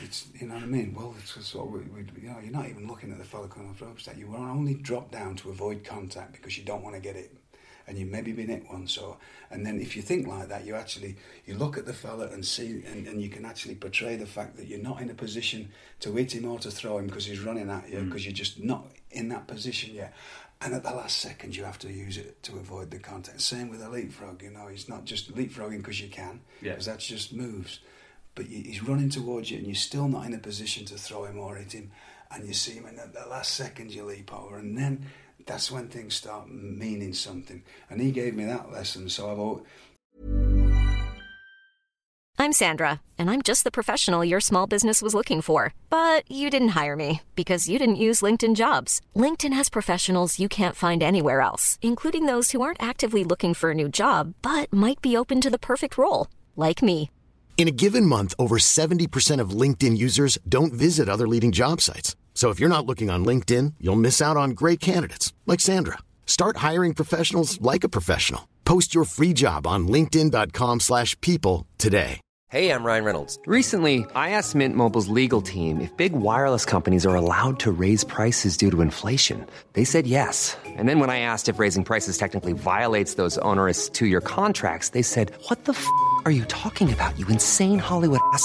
It's, 0.03 0.29
you 0.39 0.47
know 0.47 0.55
what 0.55 0.65
I 0.65 0.67
mean? 0.67 0.95
Well, 0.95 1.15
it's 1.19 1.35
just 1.35 1.55
what 1.55 1.71
we, 1.71 1.81
we, 1.81 2.05
you 2.21 2.29
know, 2.29 2.39
you're 2.43 2.53
not 2.53 2.69
even 2.69 2.87
looking 2.87 3.13
at 3.13 3.19
the 3.19 3.25
fellow 3.25 3.49
coming 3.49 3.71
off 3.71 3.79
the 3.79 3.87
ropes. 3.87 4.05
That 4.05 4.19
you 4.19 4.27
will 4.27 4.37
only 4.37 4.75
drop 4.75 5.11
down 5.11 5.37
to 5.37 5.51
avoid 5.51 5.85
contact 5.85 6.33
because 6.33 6.59
you 6.59 6.65
don't 6.65 6.83
want 6.83 6.97
to 6.97 7.01
get 7.01 7.17
it, 7.17 7.35
and 7.91 7.99
you've 7.99 8.11
maybe 8.11 8.33
been 8.33 8.49
hit 8.49 8.65
once. 8.71 8.97
or 8.97 9.19
and 9.51 9.67
then 9.67 9.81
if 9.81 9.97
you 9.97 10.03
think 10.03 10.27
like 10.27 10.49
that, 10.49 10.65
you 10.65 10.75
actually 10.75 11.17
you 11.45 11.55
look 11.55 11.77
at 11.77 11.85
the 11.85 11.93
fella 11.93 12.29
and 12.29 12.47
see, 12.47 12.83
and, 12.87 13.07
and 13.07 13.21
you 13.21 13.29
can 13.29 13.45
actually 13.45 13.75
portray 13.75 14.17
the 14.17 14.27
fact 14.27 14.57
that 14.57 14.69
you're 14.69 14.79
not 14.79 15.03
in 15.03 15.11
a 15.11 15.15
position 15.15 15.69
to 16.01 16.13
hit 16.15 16.33
him 16.33 16.47
or 16.47 16.59
to 16.61 16.71
throw 16.71 16.99
him 16.99 17.07
because 17.07 17.27
he's 17.27 17.41
running 17.41 17.69
at 17.69 17.91
you 17.91 17.99
mm. 17.99 18.07
because 18.07 18.25
you're 18.25 18.33
just 18.33 18.63
not 18.63 18.87
in 19.11 19.29
that 19.29 19.47
position 19.47 19.95
yet. 19.95 20.15
And 20.63 20.75
at 20.75 20.83
the 20.83 20.91
last 20.91 21.19
second, 21.19 21.57
you 21.57 21.65
have 21.65 21.79
to 21.81 21.93
use 21.93 22.17
it 22.17 22.43
to 22.45 22.57
avoid 22.57 22.91
the 22.91 22.99
contact. 22.99 23.41
Same 23.41 23.71
with 23.71 23.83
a 23.83 23.89
leapfrog. 23.89 24.43
You 24.43 24.51
know, 24.51 24.69
he's 24.69 24.89
not 24.89 25.05
just 25.05 25.35
leapfrogging 25.35 25.79
because 25.79 26.01
you 26.01 26.09
can, 26.09 26.41
Yeah. 26.63 26.73
because 26.73 26.87
that's 26.87 27.07
just 27.07 27.33
moves 27.33 27.81
but 28.35 28.49
you- 28.49 28.63
he's 28.63 28.83
running 28.83 29.11
towards 29.11 29.51
you 29.51 29.59
and 29.59 29.67
you're 29.67 29.75
still 29.75 30.09
not 30.09 30.27
in 30.27 30.33
a 30.33 30.39
position 30.39 30.85
to 30.87 30.97
throw 30.97 31.25
him 31.25 31.39
or 31.39 31.57
hit 31.57 31.73
him 31.73 31.91
and 32.31 32.47
you 32.47 32.55
see 32.55 32.73
him 32.73 32.87
and 32.87 32.99
at 32.99 33.13
the 33.13 33.27
last 33.27 33.55
second 33.55 33.93
you 33.93 34.05
leap 34.05 34.33
over 34.33 34.57
and 34.59 34.79
then 34.79 35.05
that's 35.47 35.71
when 35.71 35.89
things 35.89 36.15
start 36.15 36.49
meaning 36.51 37.13
something 37.15 37.63
and 37.89 38.01
he 38.01 38.11
gave 38.11 38.35
me 38.35 38.45
that 38.45 38.71
lesson 38.71 39.09
so 39.09 39.31
I've 39.31 39.39
al- 39.39 39.67
I'm 42.41 42.55
Sandra, 42.55 43.03
and 43.19 43.29
I'm 43.29 43.43
just 43.43 43.65
the 43.65 43.71
professional 43.71 44.25
your 44.25 44.41
small 44.41 44.67
business 44.67 45.03
was 45.03 45.15
looking 45.15 45.43
for. 45.43 45.75
But 45.91 46.25
you 46.27 46.49
didn't 46.49 46.71
hire 46.71 46.97
me 46.97 47.21
because 47.35 47.69
you 47.69 47.79
didn't 47.79 48.05
use 48.07 48.23
LinkedIn 48.23 48.55
jobs. 48.57 49.03
LinkedIn 49.15 49.53
has 49.53 49.69
professionals 49.69 50.39
you 50.39 50.49
can't 50.49 50.75
find 50.75 51.03
anywhere 51.03 51.43
else, 51.43 51.79
including 51.83 52.25
those 52.25 52.53
who 52.53 52.63
aren't 52.63 52.83
actively 52.83 53.25
looking 53.25 53.53
for 53.53 53.73
a 53.73 53.75
new 53.75 53.91
job 53.91 54.33
but 54.41 54.73
might 54.73 55.03
be 55.03 55.19
open 55.19 55.43
to 55.43 55.51
the 55.51 55.59
perfect 55.59 55.99
role, 55.99 56.29
like 56.57 56.83
me. 56.83 57.11
In 57.59 57.69
a 57.69 57.79
given 57.83 58.07
month, 58.07 58.33
over 58.39 58.57
70% 58.57 59.39
of 59.39 59.51
LinkedIn 59.51 59.99
users 59.99 60.39
don't 60.49 60.73
visit 60.73 61.11
other 61.11 61.29
leading 61.29 61.53
job 61.53 61.83
sites. 61.83 62.17
So 62.41 62.49
if 62.49 62.59
you're 62.59 62.71
not 62.71 62.87
looking 62.87 63.11
on 63.11 63.23
LinkedIn, 63.23 63.75
you'll 63.83 64.05
miss 64.07 64.23
out 64.23 64.39
on 64.39 64.53
great 64.53 64.81
candidates 64.81 65.35
like 65.45 65.61
Sandra. 65.61 65.99
Start 66.25 66.57
hiring 66.69 66.95
professionals 66.95 67.61
like 67.61 67.85
a 67.85 67.89
professional. 67.97 68.49
Post 68.65 68.95
your 68.95 69.05
free 69.05 69.35
job 69.35 69.67
on 69.67 69.87
linkedin.com/people 69.87 71.67
today. 71.77 72.21
Hey, 72.49 72.73
I'm 72.73 72.83
Ryan 72.83 73.05
Reynolds. 73.05 73.39
Recently, 73.47 74.07
I 74.15 74.31
asked 74.31 74.55
Mint 74.55 74.75
Mobile's 74.75 75.07
legal 75.07 75.43
team 75.43 75.83
if 75.83 75.95
big 75.97 76.15
wireless 76.15 76.65
companies 76.65 77.05
are 77.05 77.15
allowed 77.15 77.61
to 77.61 77.71
raise 77.71 78.05
prices 78.05 78.57
due 78.57 78.71
to 78.71 78.81
inflation. 78.81 79.47
They 79.75 79.85
said 79.85 80.07
yes. 80.07 80.57
And 80.79 80.89
then 80.89 80.99
when 80.99 81.11
I 81.11 81.21
asked 81.21 81.51
if 81.51 81.59
raising 81.61 81.85
prices 81.85 82.17
technically 82.17 82.55
violates 82.55 83.15
those 83.15 83.39
onerous 83.51 83.91
two 83.91 84.07
year 84.07 84.23
contracts, 84.23 84.89
they 84.91 85.03
said, 85.03 85.31
What 85.49 85.67
the 85.67 85.75
f 85.75 85.87
are 86.25 86.33
you 86.33 86.47
talking 86.47 86.91
about, 86.91 87.19
you 87.19 87.27
insane 87.29 87.79
Hollywood 87.79 88.21
ass? 88.33 88.45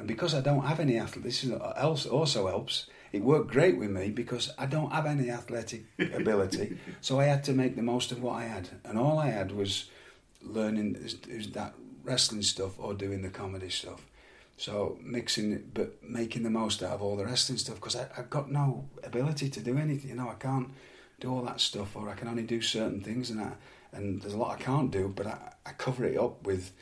And 0.00 0.08
because 0.08 0.34
I 0.34 0.40
don't 0.40 0.64
have 0.64 0.80
any 0.80 0.96
athlete 0.96 1.24
this 1.24 1.44
is 1.44 1.52
uh, 1.52 1.74
else 1.76 2.06
also 2.06 2.48
helps. 2.48 2.86
It 3.12 3.22
worked 3.22 3.50
great 3.50 3.76
with 3.76 3.90
me 3.90 4.08
because 4.08 4.50
I 4.56 4.64
don't 4.64 4.90
have 4.92 5.04
any 5.04 5.30
athletic 5.30 5.84
ability. 5.98 6.78
So 7.02 7.20
I 7.20 7.24
had 7.24 7.44
to 7.44 7.52
make 7.52 7.76
the 7.76 7.82
most 7.82 8.10
of 8.10 8.22
what 8.22 8.36
I 8.36 8.44
had. 8.44 8.68
And 8.84 8.98
all 8.98 9.18
I 9.18 9.28
had 9.28 9.52
was 9.52 9.90
learning 10.42 10.96
is, 10.96 11.16
is 11.28 11.50
that 11.50 11.74
wrestling 12.02 12.42
stuff 12.42 12.78
or 12.78 12.94
doing 12.94 13.20
the 13.20 13.28
comedy 13.28 13.68
stuff. 13.68 14.06
So 14.56 14.98
mixing 15.02 15.52
it 15.52 15.74
but 15.74 16.02
making 16.02 16.44
the 16.44 16.50
most 16.50 16.82
out 16.82 16.92
of 16.92 17.02
all 17.02 17.16
the 17.16 17.26
wrestling 17.26 17.58
stuff 17.58 17.76
because 17.76 17.96
I've 17.96 18.30
got 18.30 18.50
no 18.50 18.88
ability 19.02 19.50
to 19.50 19.60
do 19.60 19.76
anything 19.76 20.10
you 20.10 20.16
know 20.16 20.28
I 20.28 20.34
can't 20.34 20.68
do 21.18 21.32
all 21.32 21.42
that 21.42 21.60
stuff 21.60 21.96
or 21.96 22.08
I 22.10 22.14
can 22.14 22.28
only 22.28 22.42
do 22.42 22.60
certain 22.60 23.00
things 23.00 23.30
and 23.30 23.40
I, 23.40 23.52
and 23.92 24.20
there's 24.20 24.34
a 24.34 24.38
lot 24.38 24.58
I 24.58 24.62
can't 24.62 24.90
do 24.90 25.12
but 25.14 25.26
I, 25.26 25.38
I 25.64 25.72
cover 25.72 26.04
it 26.04 26.18
up 26.18 26.46
with 26.46 26.72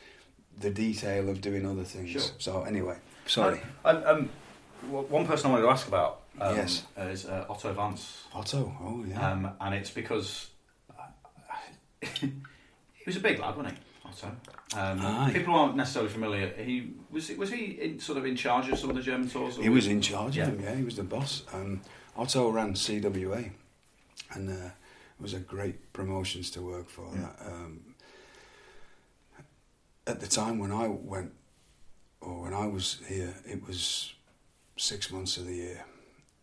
the 0.59 0.70
detail 0.70 1.28
of 1.28 1.40
doing 1.40 1.65
other 1.65 1.85
things. 1.85 2.11
Sure. 2.11 2.23
so 2.39 2.62
anyway 2.62 2.97
sorry 3.28 3.60
Um, 3.84 3.96
um, 4.06 4.28
w- 4.86 5.06
one 5.09 5.26
person 5.26 5.46
I 5.48 5.52
wanted 5.52 5.64
to 5.66 5.70
ask 5.70 5.86
about 5.88 6.22
um, 6.40 6.56
Yes. 6.56 6.84
is 6.96 7.26
uh, 7.26 7.44
Otto 7.48 7.72
Wanz. 7.74 8.22
Otto 8.34 8.72
oh 8.80 9.05
yeah 9.09 9.30
Um, 9.32 9.50
and 9.60 9.74
it's 9.74 9.90
because 9.90 10.50
he 12.00 12.32
was 13.06 13.16
a 13.16 13.20
big 13.20 13.38
lad, 13.38 13.56
wasn't 13.56 13.76
he? 13.76 13.82
Otto. 14.09 14.30
Um, 14.76 15.32
people 15.32 15.55
aren't 15.55 15.76
necessarily 15.76 16.10
familiar. 16.10 16.48
He 16.56 16.92
was 17.10 17.28
was 17.36 17.50
he 17.50 17.64
in, 17.80 18.00
sort 18.00 18.18
of 18.18 18.24
in 18.26 18.36
charge 18.36 18.68
of 18.70 18.78
some 18.78 18.90
of 18.90 18.96
the 18.96 19.02
German 19.02 19.28
tours? 19.28 19.59
or 19.59 19.62
He 19.62 19.68
was 19.68 19.86
in 19.86 20.00
charge 20.00 20.36
Yeah. 20.36 20.46
of 20.48 20.56
them, 20.56 20.64
yeah, 20.64 20.74
he 20.76 20.84
was 20.84 20.96
the 20.96 21.02
boss. 21.02 21.42
Um, 21.52 21.80
Otto 22.16 22.50
ran 22.50 22.74
CWA, 22.74 23.50
and 24.34 24.50
uh, 24.50 24.52
it 25.18 25.20
was 25.22 25.34
a 25.34 25.38
great 25.40 25.92
promotions 25.92 26.50
to 26.52 26.62
work 26.62 26.88
for. 26.88 27.10
That. 27.14 27.36
Um, 27.46 27.80
at 30.06 30.20
the 30.20 30.26
time 30.26 30.59
when 30.59 30.72
I 30.72 30.88
went, 30.88 31.32
or 32.20 32.43
when 32.43 32.55
I 32.55 32.66
was 32.66 32.99
here, 33.09 33.35
it 33.47 33.66
was 33.66 34.12
six 34.77 35.11
months 35.11 35.36
of 35.36 35.47
the 35.47 35.55
year. 35.55 35.85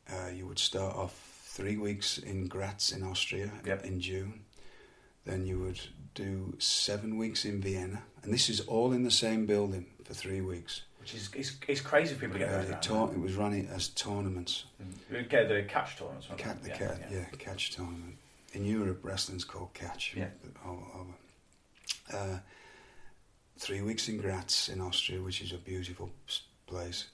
Uh, 0.09 0.29
you 0.29 0.45
would 0.47 0.59
start 0.59 0.95
off 0.95 1.13
three 1.45 1.77
weeks 1.77 2.17
in 2.17 2.47
Graz 2.47 2.91
in 2.91 3.03
Austria 3.03 3.49
Yep. 3.65 3.85
in 3.85 3.99
June. 3.99 4.41
Then 5.25 5.45
you 5.47 5.59
would 5.59 5.79
do 6.13 6.55
seven 6.59 7.17
weeks 7.17 7.45
in 7.45 7.59
Vienna, 7.61 8.03
and 8.23 8.31
this 8.33 8.47
is 8.49 8.61
all 8.61 8.91
in 8.93 9.03
the 9.03 9.11
same 9.11 9.45
building 9.47 9.87
for 10.03 10.13
three 10.13 10.41
weeks. 10.41 10.81
Which 10.99 11.15
is 11.15 11.29
it's, 11.35 11.53
it's 11.67 11.81
crazy 11.81 12.13
for 12.13 12.21
people 12.21 12.39
to 12.39 12.45
get 12.45 12.53
Uh, 12.53 12.73
it, 12.75 12.81
tour- 12.81 13.11
it 13.11 13.19
was 13.19 13.33
running 13.35 13.67
as 13.67 13.89
tournaments. 13.89 14.65
We 15.11 15.23
get 15.23 15.49
the 15.49 15.63
catch 15.63 15.97
tournaments. 15.97 16.27
Cat, 16.37 16.61
the 16.63 16.69
cat, 16.69 17.09
yeah, 17.11 17.25
catch 17.39 17.71
tournament. 17.71 18.17
In 18.53 18.65
Europe, 18.65 18.99
wrestling's 19.03 19.43
called 19.43 19.73
catch. 19.73 20.13
Yeah. 20.15 20.29
All 20.65 20.87
over. 20.95 22.17
Uh, 22.17 22.37
three 23.57 23.81
weeks 23.81 24.09
in 24.09 24.17
Graz 24.17 24.69
in 24.71 24.81
Austria, 24.81 25.21
which 25.21 25.41
is 25.41 25.51
a 25.51 25.57
beautiful 25.57 26.09
place. 26.67 27.05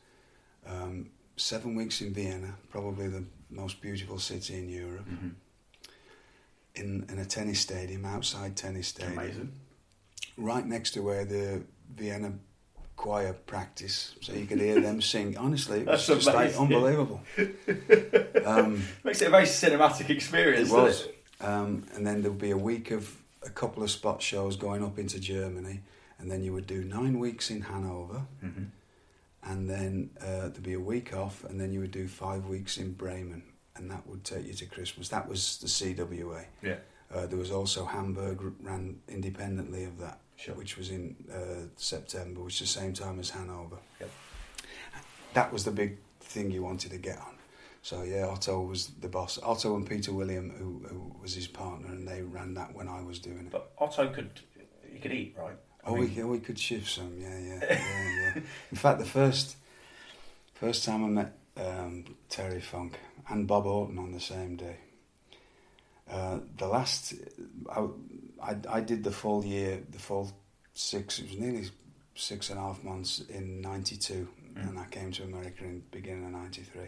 Um, 0.66 1.10
seven 1.38 1.76
weeks 1.76 2.02
in 2.02 2.14
Vienna, 2.14 2.56
probably 2.70 3.08
the 3.08 3.24
most 3.50 3.82
beautiful 3.82 4.20
city 4.20 4.58
in 4.60 4.70
Europe. 4.70 5.08
Mm-hmm. 5.10 5.30
In, 6.76 7.06
in 7.10 7.20
a 7.20 7.26
tennis 7.26 7.60
stadium, 7.60 8.06
outside 8.06 8.56
tennis 8.56 8.88
stadium. 8.88 9.18
Amazing. 9.18 9.52
Right 10.38 10.66
next 10.66 10.92
to 10.92 11.02
where 11.02 11.26
the 11.26 11.64
Vienna 11.94 12.34
choir 12.96 13.34
practice, 13.34 14.16
so 14.22 14.32
you 14.34 14.46
could 14.46 14.60
hear 14.62 14.80
them 14.80 15.02
sing. 15.14 15.36
Honestly, 15.38 15.82
it 15.82 15.88
was 15.88 16.08
That's 16.08 16.24
just 16.24 16.36
like 16.36 16.56
unbelievable. 16.58 17.22
um, 18.46 18.84
Makes 19.04 19.22
it 19.22 19.28
a 19.28 19.32
very 19.32 19.46
cinematic 19.46 20.10
experience. 20.10 20.70
it 20.72 20.74
was. 20.74 21.06
it? 21.06 21.18
Um, 21.44 21.84
and 21.96 22.06
then 22.06 22.22
there'll 22.22 22.38
be 22.38 22.52
a 22.52 22.58
week 22.58 22.92
of 22.92 23.18
a 23.44 23.50
couple 23.50 23.84
of 23.84 23.90
spot 23.92 24.22
shows 24.22 24.56
going 24.56 24.84
up 24.84 25.00
into 25.00 25.20
Germany, 25.20 25.82
and 26.22 26.30
then 26.31 26.43
you 26.43 26.53
would 26.53 26.68
do 26.68 26.84
nine 26.84 27.19
weeks 27.19 27.49
in 27.49 27.61
Hanover, 27.61 28.26
Mhm. 28.43 28.69
and 29.43 29.69
then 29.69 30.11
uh, 30.22 30.49
there'd 30.49 30.64
be 30.64 30.73
a 30.73 30.80
week 30.80 31.14
off, 31.15 31.43
and 31.43 31.60
then 31.60 31.73
you 31.73 31.80
would 31.80 31.91
do 31.91 32.07
five 32.07 32.45
weeks 32.45 32.77
in 32.77 32.93
Bremen, 32.93 33.43
and 33.76 33.89
that 33.89 34.06
would 34.07 34.23
take 34.23 34.45
you 34.45 34.53
to 34.53 34.65
Christmas. 34.68 35.10
That 35.10 35.27
was 35.27 35.57
the 35.57 35.68
CWA. 35.68 36.45
Yeah. 36.61 36.77
Uh, 37.14 37.26
there 37.26 37.39
was 37.39 37.52
also 37.52 37.85
Hamburg 37.85 38.53
ran 38.61 39.02
independently 39.10 39.84
of 39.84 39.98
that, 39.99 40.19
Sure. 40.38 40.56
which 40.56 40.77
was 40.77 40.89
in 40.91 41.15
uh, 41.31 41.68
September, 41.76 42.41
which 42.41 42.61
is 42.61 42.73
the 42.73 42.80
same 42.80 42.93
time 42.93 43.19
as 43.19 43.31
Hanover. 43.31 43.77
Yep. 43.99 44.10
That 45.34 45.52
was 45.52 45.64
the 45.64 45.72
big 45.72 45.98
thing 46.19 46.52
you 46.52 46.61
wanted 46.64 46.91
to 46.91 46.98
get 46.98 47.18
on. 47.18 47.35
So 47.81 48.03
yeah, 48.03 48.27
Otto 48.27 48.61
was 48.61 48.88
the 49.02 49.07
boss. 49.07 49.39
Otto 49.41 49.76
and 49.76 49.88
Peter 49.89 50.14
William, 50.14 50.52
who, 50.52 50.88
who 50.88 51.15
was 51.22 51.34
his 51.34 51.48
partner, 51.48 51.88
and 51.88 52.07
they 52.07 52.22
ran 52.22 52.53
that 52.53 52.73
when 52.76 52.88
I 52.88 53.02
was 53.02 53.18
doing 53.19 53.39
it. 53.39 53.49
But 53.52 53.72
Otto 53.80 54.07
could 54.14 54.39
he 54.93 54.99
could 54.99 55.11
eat, 55.14 55.35
right? 55.38 55.56
I 55.84 55.90
oh, 55.90 55.95
mean, 55.95 56.16
we, 56.16 56.22
oh, 56.22 56.28
we 56.28 56.40
could 56.40 56.60
shift 56.60 56.90
some, 56.90 57.16
yeah, 57.20 57.38
yeah, 57.40 57.60
yeah, 57.62 58.34
yeah. 58.36 58.41
In 58.72 58.78
fact, 58.78 58.99
the 58.99 59.06
first 59.06 59.58
first 60.53 60.86
time 60.86 61.03
I 61.03 61.08
met 61.08 61.38
um, 61.58 62.06
Terry 62.30 62.62
Funk 62.62 62.99
and 63.30 63.48
Bob 63.48 63.66
Orton 63.66 63.98
on 63.98 64.12
the 64.12 64.20
same 64.20 64.58
day. 64.58 64.78
Uh, 66.10 66.40
the 66.58 66.68
last, 66.68 67.14
I, 67.70 67.88
I, 68.44 68.56
I 68.70 68.82
did 68.82 69.03
the 69.03 69.12
full 69.12 69.44
year, 69.44 69.82
the 69.90 69.99
full 69.99 70.32
six. 70.74 71.20
It 71.20 71.30
was 71.30 71.40
nearly 71.40 71.70
six 72.16 72.49
and 72.49 72.60
a 72.60 72.62
half 72.62 72.84
months 72.84 73.22
in 73.30 73.62
'92, 73.62 74.28
and 74.58 74.78
I 74.78 74.86
came 74.86 75.12
to 75.14 75.24
America 75.24 75.64
in 75.64 75.84
beginning 75.91 76.26
of 76.26 76.32
'93. 76.32 76.82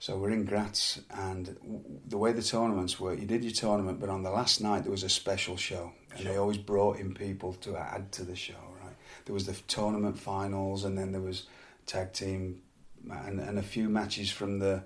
So 0.00 0.16
we're 0.16 0.30
in 0.30 0.44
Graz, 0.44 1.00
and 1.10 1.46
w- 1.46 1.82
the 2.06 2.16
way 2.16 2.32
the 2.32 2.42
tournaments 2.42 2.98
work, 2.98 3.20
you 3.20 3.26
did 3.26 3.44
your 3.44 3.52
tournament, 3.52 4.00
but 4.00 4.08
on 4.08 4.22
the 4.22 4.30
last 4.30 4.60
night 4.60 4.82
there 4.82 4.90
was 4.90 5.02
a 5.02 5.10
special 5.10 5.58
show, 5.58 5.92
and 6.16 6.26
they 6.26 6.36
always 6.36 6.58
brought 6.58 6.98
in 6.98 7.14
people 7.14 7.54
to 7.54 7.76
add 7.76 8.12
to 8.12 8.24
the 8.24 8.36
show. 8.36 8.54
Right, 8.82 8.94
there 9.24 9.34
was 9.34 9.46
the 9.46 9.54
tournament 9.68 10.18
finals, 10.18 10.84
and 10.84 10.96
then 10.96 11.12
there 11.12 11.20
was 11.20 11.46
tag 11.86 12.12
team, 12.12 12.62
and, 13.10 13.40
and 13.40 13.58
a 13.58 13.62
few 13.62 13.88
matches 13.88 14.30
from 14.30 14.58
the 14.58 14.82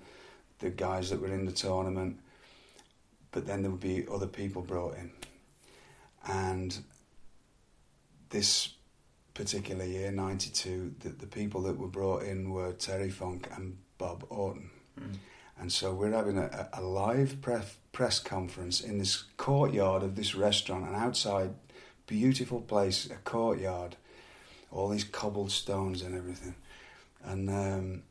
the 0.61 0.71
guys 0.71 1.11
that 1.11 1.21
were 1.21 1.33
in 1.33 1.45
the 1.45 1.53
tournament. 1.53 2.21
But 3.31 3.47
then 3.47 3.63
there 3.63 3.71
would 3.71 3.81
be 3.81 4.07
other 4.11 4.29
people 4.29 4.63
brought 4.63 4.97
in, 4.97 5.11
and 6.27 6.77
this 8.31 8.75
particular 9.35 9.85
year, 9.85 10.13
'92, 10.13 10.95
the, 11.01 11.09
the 11.09 11.27
people 11.27 11.63
that 11.63 11.77
were 11.77 11.89
brought 11.89 12.23
in 12.23 12.51
were 12.51 12.73
Terry 12.73 13.11
Funk 13.11 13.49
and 13.57 13.77
Bob 13.99 14.25
Orton. 14.29 14.71
Hmm. 14.99 15.15
And 15.59 15.73
so 15.73 15.95
we're 15.95 16.11
having 16.13 16.39
a, 16.39 16.69
a 16.73 16.83
live 16.83 17.41
press, 17.41 17.77
press 17.93 18.19
conference 18.19 18.81
in 18.81 18.99
this 18.99 19.25
courtyard 19.37 20.03
of 20.03 20.17
this 20.17 20.35
restaurant, 20.35 20.89
an 20.89 20.95
outside, 20.95 21.55
beautiful 22.07 22.61
place, 22.61 23.07
a 23.11 23.15
courtyard, 23.17 23.97
all 24.71 24.89
these 24.89 25.05
cobbled 25.05 25.53
stones 25.53 26.03
and 26.03 26.15
everything. 26.17 26.55
And 27.25 27.49
um, 27.49 28.03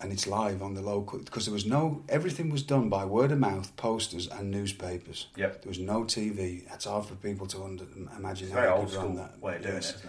and 0.00 0.12
it's 0.12 0.28
live 0.28 0.62
on 0.62 0.74
the 0.74 0.80
local 0.82 1.18
because 1.18 1.44
there 1.46 1.52
was 1.54 1.66
no 1.66 2.04
everything 2.08 2.50
was 2.50 2.62
done 2.62 2.88
by 2.88 3.04
word 3.04 3.32
of 3.32 3.38
mouth, 3.40 3.74
posters 3.76 4.28
and 4.28 4.50
newspapers. 4.50 5.26
Yep. 5.36 5.62
There 5.62 5.68
was 5.70 5.80
no 5.80 6.04
TV. 6.04 6.68
That's 6.68 6.84
hard 6.84 7.06
for 7.06 7.16
people 7.16 7.46
to 7.48 7.64
under, 7.64 7.84
imagine 8.16 8.46
It's 8.48 8.56
how 8.56 8.78
you 8.80 8.86
could 8.86 8.94
run 8.94 9.16
that. 9.16 9.40
way 9.40 9.56
of 9.56 9.62
doing 9.62 9.74
Yes 9.74 9.90
it? 9.96 10.02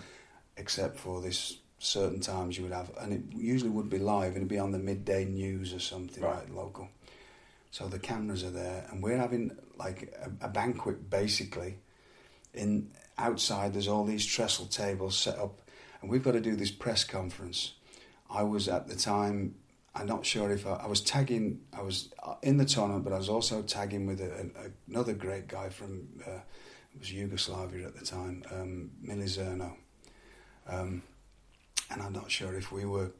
except 0.58 1.00
for 1.00 1.22
this 1.22 1.58
certain 1.80 2.20
times 2.20 2.58
you 2.58 2.64
would 2.64 2.74
have, 2.74 2.92
and 3.00 3.14
it 3.14 3.22
usually 3.36 3.70
would 3.72 3.90
be 3.90 3.98
live, 3.98 4.30
and 4.30 4.38
it'd 4.38 4.48
be 4.48 4.60
on 4.60 4.72
the 4.72 4.80
midday 4.80 5.26
news 5.26 5.74
or 5.74 5.80
something 5.80 6.24
Right. 6.24 6.36
like 6.40 6.54
local. 6.54 6.90
So 7.72 7.88
the 7.88 8.00
cameras 8.00 8.44
are 8.44 8.50
there, 8.52 8.86
and 8.90 9.02
we're 9.02 9.18
having 9.18 9.58
like 9.78 10.14
a, 10.22 10.46
a 10.46 10.50
banquet 10.50 11.10
basically. 11.10 11.78
In 12.54 12.92
outside, 13.18 13.74
there's 13.74 13.88
all 13.88 14.04
these 14.06 14.26
trestle 14.26 14.66
tables 14.66 15.18
set 15.18 15.38
up, 15.38 15.62
and 16.02 16.10
we've 16.10 16.24
got 16.24 16.34
to 16.34 16.42
do 16.42 16.56
this 16.56 16.72
press 16.72 17.04
conference. 17.04 17.74
I 18.30 18.44
was 18.44 18.68
at 18.68 18.88
the 18.88 18.96
time. 18.96 19.56
I'm 19.96 20.06
not 20.08 20.26
sure 20.26 20.52
if 20.52 20.68
I, 20.68 20.74
I 20.74 20.88
was 20.88 21.02
tagging. 21.02 21.62
I 21.74 21.82
was 21.82 22.10
uh, 22.24 22.36
in 22.42 22.58
the 22.58 22.66
tournament, 22.66 23.04
but 23.04 23.14
I 23.14 23.18
was 23.18 23.30
also 23.30 23.62
tagging 23.62 24.06
with 24.06 24.20
a, 24.22 24.50
a, 24.56 24.72
another 24.90 25.14
great 25.14 25.48
guy 25.48 25.70
from 25.70 26.08
uh, 26.26 26.40
it 26.94 27.00
was 27.00 27.12
Yugoslavia 27.12 27.88
at 27.88 27.96
the 27.96 28.06
time, 28.06 28.44
um, 28.52 28.92
Mile 29.02 29.18
Zrno. 29.18 29.74
Um, 30.68 31.04
and 31.90 32.02
I'm 32.02 32.14
not 32.14 32.30
sure 32.32 32.56
if 32.56 32.72
we 32.72 32.86
were 32.86 33.12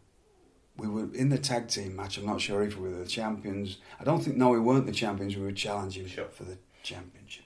we 0.78 0.88
were 0.88 1.14
in 1.14 1.30
the 1.30 1.38
tag 1.38 1.68
team 1.68 1.96
match. 1.96 2.18
I'm 2.18 2.26
not 2.26 2.40
sure 2.40 2.64
if 2.64 2.78
we 2.78 2.90
were 2.90 2.96
the 3.04 3.06
champions. 3.06 3.78
I 4.00 4.04
don't 4.04 4.24
think 4.24 4.38
no, 4.38 4.50
we 4.50 4.60
weren't 4.60 4.86
the 4.86 4.92
champions. 4.94 5.36
We 5.36 5.44
were 5.44 5.52
challenging 5.52 6.08
Sure. 6.08 6.30
for 6.30 6.44
the 6.44 6.58
championship. 6.84 7.46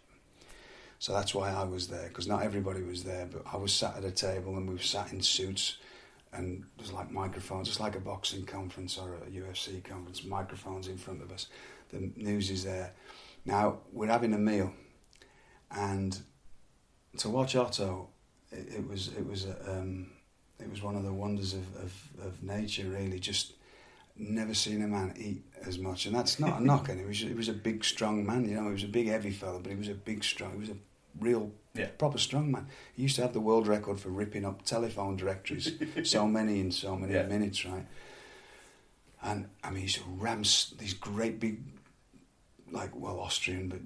So 1.00 1.14
that's 1.14 1.34
why 1.36 1.50
I 1.50 1.64
was 1.64 1.88
there 1.88 2.08
because 2.08 2.28
not 2.28 2.44
everybody 2.44 2.82
was 2.84 3.04
there. 3.04 3.26
But 3.26 3.44
I 3.52 3.58
was 3.58 3.74
sat 3.74 3.98
at 3.98 4.04
a 4.06 4.12
table 4.12 4.56
and 4.58 4.68
we 4.68 4.76
were 4.76 4.82
sat 4.82 5.12
in 5.12 5.22
suits, 5.22 5.78
and 6.32 6.64
there's 6.78 6.94
like 6.94 7.12
microphones, 7.12 7.68
just 7.68 7.80
like 7.80 7.96
a 7.96 8.00
boxing 8.00 8.46
conference 8.46 8.98
or 8.98 9.16
a 9.16 9.30
UFC 9.30 9.84
conference. 9.84 10.24
Microphones 10.24 10.88
in 10.88 10.98
front 10.98 11.22
of 11.22 11.32
us. 11.32 11.48
The 11.90 12.12
news 12.16 12.50
is 12.50 12.64
there. 12.64 12.94
Now 13.46 13.80
we're 13.92 14.08
having 14.08 14.34
a 14.34 14.38
meal, 14.38 14.74
and 15.72 16.18
to 17.18 17.30
watch 17.30 17.56
Otto, 17.56 18.10
it, 18.52 18.76
it 18.76 18.88
was 18.88 19.10
it 19.10 19.26
was 19.28 19.46
a, 19.46 19.58
um, 19.80 20.12
it 20.60 20.70
was 20.70 20.82
one 20.82 20.96
of 20.96 21.04
the 21.04 21.14
wonders 21.14 21.54
of, 21.54 21.76
of, 21.78 21.94
of 22.26 22.44
nature. 22.44 22.84
Really, 22.88 23.20
just 23.20 23.54
never 24.16 24.54
seen 24.54 24.82
a 24.84 24.88
man 24.88 25.14
eat 25.18 25.44
as 25.66 25.80
much, 25.80 26.06
and 26.06 26.16
that's 26.16 26.40
not 26.40 26.62
a 26.62 26.64
knock. 26.66 26.88
him. 26.88 27.00
He 27.00 27.06
was 27.06 27.18
he 27.20 27.34
was 27.34 27.50
a 27.50 27.54
big, 27.54 27.84
strong 27.84 28.26
man. 28.26 28.48
You 28.48 28.56
know, 28.56 28.68
he 28.68 28.74
was 28.74 28.84
a 28.84 28.88
big, 28.88 29.08
heavy 29.08 29.32
fella, 29.32 29.60
but 29.60 29.72
he 29.72 29.78
was 29.78 29.90
a 29.90 29.94
big, 29.96 30.24
strong. 30.24 30.54
He 30.54 30.60
was 30.60 30.70
a 30.70 30.78
real, 31.20 31.52
Yeah. 31.76 31.88
proper 31.98 32.18
strong 32.18 32.52
man. 32.52 32.68
He 32.96 33.04
used 33.04 33.16
to 33.18 33.22
have 33.24 33.34
the 33.34 33.40
world 33.42 33.68
record 33.68 34.00
for 34.00 34.10
ripping 34.10 34.46
up 34.46 34.64
telephone 34.66 35.16
directories, 35.18 35.72
so 36.04 36.28
many 36.28 36.60
in 36.60 36.72
so 36.72 36.96
many 36.96 37.14
Yeah. 37.14 37.24
minutes, 37.28 37.66
right? 37.66 37.86
And 39.22 39.50
I 39.64 39.70
mean, 39.70 39.78
he 39.78 39.84
used 39.84 39.98
to 39.98 40.04
ram 40.08 40.44
these 40.78 40.94
great 40.94 41.40
big, 41.40 41.60
like 42.72 42.92
well 42.96 43.20
Austrian, 43.20 43.70
but 43.70 43.80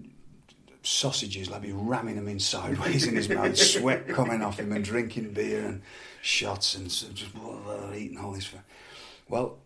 sausages, 0.88 1.50
like 1.50 1.62
be 1.62 1.74
ramming 1.74 2.16
them 2.16 2.28
in 2.28 2.40
sideways 2.40 3.06
in 3.06 3.16
his 3.16 3.30
mouth, 3.30 3.58
sweat 3.58 4.08
coming 4.08 4.42
off 4.42 4.60
him, 4.60 4.72
and 4.72 4.84
drinking 4.84 5.34
beer 5.34 5.66
and 5.66 5.82
shots 6.22 6.76
and 6.76 6.92
so 6.92 7.08
just 7.14 7.34
blah, 7.34 7.58
blah, 7.58 7.78
blah, 7.78 7.94
eating 7.94 8.18
all 8.18 8.32
this. 8.32 8.50
Well, 9.28 9.58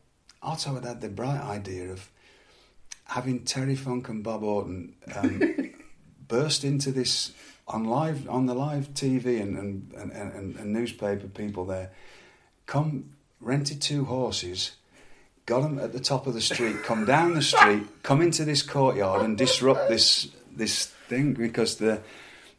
Otto 0.41 0.75
had 0.75 0.85
had 0.85 1.01
the 1.01 1.09
bright 1.09 1.41
idea 1.41 1.91
of 1.91 2.09
having 3.05 3.43
Terry 3.43 3.75
Funk 3.75 4.09
and 4.09 4.23
Bob 4.23 4.43
Orton 4.43 4.95
um, 5.15 5.71
burst 6.27 6.63
into 6.63 6.91
this 6.91 7.33
on 7.67 7.83
live 7.83 8.27
on 8.27 8.47
the 8.47 8.55
live 8.55 8.93
TV 8.93 9.41
and 9.41 9.57
and, 9.57 9.93
and, 9.95 10.11
and, 10.11 10.55
and 10.55 10.73
newspaper 10.73 11.27
people 11.27 11.65
there. 11.65 11.91
Come 12.65 13.11
rented 13.39 13.81
two 13.81 14.05
horses 14.05 14.71
got 15.47 15.61
them 15.61 15.79
at 15.79 15.91
the 15.91 15.99
top 15.99 16.27
of 16.27 16.33
the 16.33 16.39
street, 16.39 16.83
come 16.83 17.03
down 17.03 17.33
the 17.33 17.41
street, 17.41 17.83
come 18.03 18.21
into 18.21 18.45
this 18.45 18.61
courtyard 18.61 19.23
and 19.23 19.37
disrupt 19.37 19.89
this 19.89 20.29
this 20.55 20.87
thing 21.07 21.33
because 21.33 21.75
the 21.75 22.01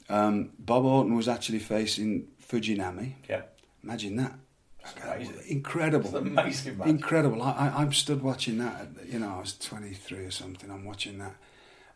um, 0.09 0.51
Bob 0.59 0.85
Orton 0.85 1.15
was 1.15 1.29
actually 1.29 1.59
facing 1.59 2.29
Fujinami. 2.47 3.15
Yeah. 3.29 3.43
Imagine 3.83 4.17
that. 4.17 4.35
Incredible. 5.49 6.17
Amazing 6.17 6.79
match. 6.79 6.89
Incredible. 6.89 7.43
I, 7.43 7.53
I, 7.53 7.83
I'm 7.83 7.93
stood 7.93 8.23
watching 8.23 8.59
that. 8.59 8.89
You 9.07 9.21
know, 9.21 9.37
I 9.37 9.41
was 9.41 9.57
23 9.59 10.25
or 10.25 10.31
something. 10.31 10.71
I'm 10.71 10.85
watching 10.85 11.19
that 11.19 11.37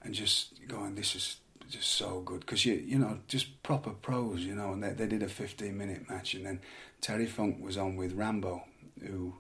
and 0.03 0.15
just 0.15 0.67
going, 0.69 0.95
this 0.95 1.15
is 1.15 1.37
just 1.69 1.89
so 1.89 2.21
good 2.21 2.41
because 2.41 2.65
you 2.65 2.75
you 2.75 2.97
know 2.97 3.19
just 3.27 3.63
proper 3.63 3.91
pros. 3.91 4.41
You 4.41 4.55
know, 4.55 4.73
and 4.73 4.83
they, 4.83 4.91
they 4.91 5.07
did 5.07 5.23
a 5.23 5.29
15 5.29 5.77
minute 5.77 6.09
match, 6.09 6.35
and 6.35 6.47
then 6.47 6.61
Terry 7.01 7.27
Funk 7.27 7.59
was 7.61 7.77
on 7.77 7.97
with 7.97 8.13
Rambo, 8.13 8.63
who 9.05 9.35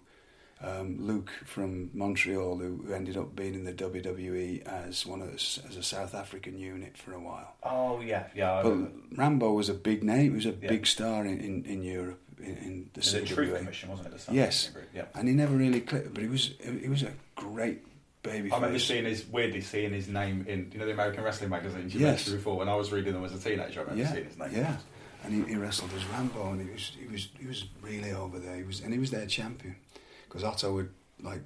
um, 0.62 0.96
Luke 1.06 1.30
from 1.44 1.90
Montreal, 1.92 2.56
who, 2.58 2.92
ended 2.92 3.16
up 3.16 3.36
being 3.36 3.54
in 3.54 3.64
the 3.64 3.72
WWE 3.72 4.62
as 4.66 5.04
one 5.04 5.20
of 5.20 5.28
the, 5.28 5.34
as 5.68 5.76
a 5.76 5.82
South 5.82 6.14
African 6.14 6.58
unit 6.58 6.96
for 6.96 7.12
a 7.12 7.20
while. 7.20 7.54
Oh 7.62 8.00
yeah, 8.00 8.24
yeah. 8.34 8.62
But. 8.62 8.90
Rambo 9.16 9.52
was 9.52 9.68
a 9.68 9.74
big 9.74 10.02
name. 10.02 10.30
He 10.30 10.36
was 10.36 10.46
a 10.46 10.50
Yeah. 10.60 10.68
big 10.68 10.86
star 10.86 11.24
in, 11.26 11.38
in, 11.40 11.64
in 11.64 11.82
Europe 11.82 12.20
in, 12.38 12.56
in 12.58 12.90
the 12.94 13.00
was 13.00 13.12
Truth 13.30 13.56
Commission, 13.58 13.90
wasn't 13.90 14.08
it? 14.14 14.18
the 14.26 14.34
Yes, 14.34 14.70
Yeah. 14.94 15.04
and 15.14 15.28
he 15.28 15.34
never 15.34 15.54
really 15.54 15.80
clicked, 15.80 16.14
but 16.14 16.22
he 16.22 16.28
was 16.28 16.54
he 16.80 16.88
was 16.88 17.02
a 17.02 17.12
great 17.34 17.82
baby. 18.22 18.50
I 18.50 18.56
remember 18.56 18.78
face. 18.78 18.88
seeing 18.88 19.04
his 19.04 19.26
weirdly 19.26 19.60
seeing 19.60 19.92
his 19.92 20.08
name 20.08 20.44
in 20.48 20.70
you 20.72 20.78
know 20.78 20.86
the 20.86 20.92
American 20.92 21.22
wrestling 21.22 21.50
magazines 21.50 21.92
you 21.94 22.00
Yes. 22.00 22.16
mentioned 22.20 22.36
before 22.38 22.56
when 22.56 22.68
I 22.68 22.76
was 22.76 22.92
reading 22.92 23.12
them 23.12 23.24
as 23.24 23.34
a 23.34 23.38
teenager. 23.38 23.80
I 23.80 23.82
remember 23.84 24.02
yeah, 24.02 24.12
seeing 24.12 24.24
his 24.24 24.38
name. 24.38 24.50
yeah. 24.54 24.76
And 25.24 25.34
he, 25.46 25.50
he 25.54 25.56
wrestled 25.56 25.90
as 25.96 26.04
Rambo, 26.06 26.50
and 26.52 26.60
he 26.66 26.70
was 26.72 26.92
he 27.00 27.06
was 27.12 27.28
he 27.38 27.46
was 27.46 27.64
really 27.82 28.12
over 28.12 28.38
there. 28.38 28.56
He 28.56 28.62
was 28.64 28.80
and 28.80 28.92
he 28.92 28.98
was 28.98 29.10
their 29.10 29.26
champion 29.26 29.76
because 30.28 30.44
Otto 30.44 30.72
would 30.74 30.90
like 31.20 31.42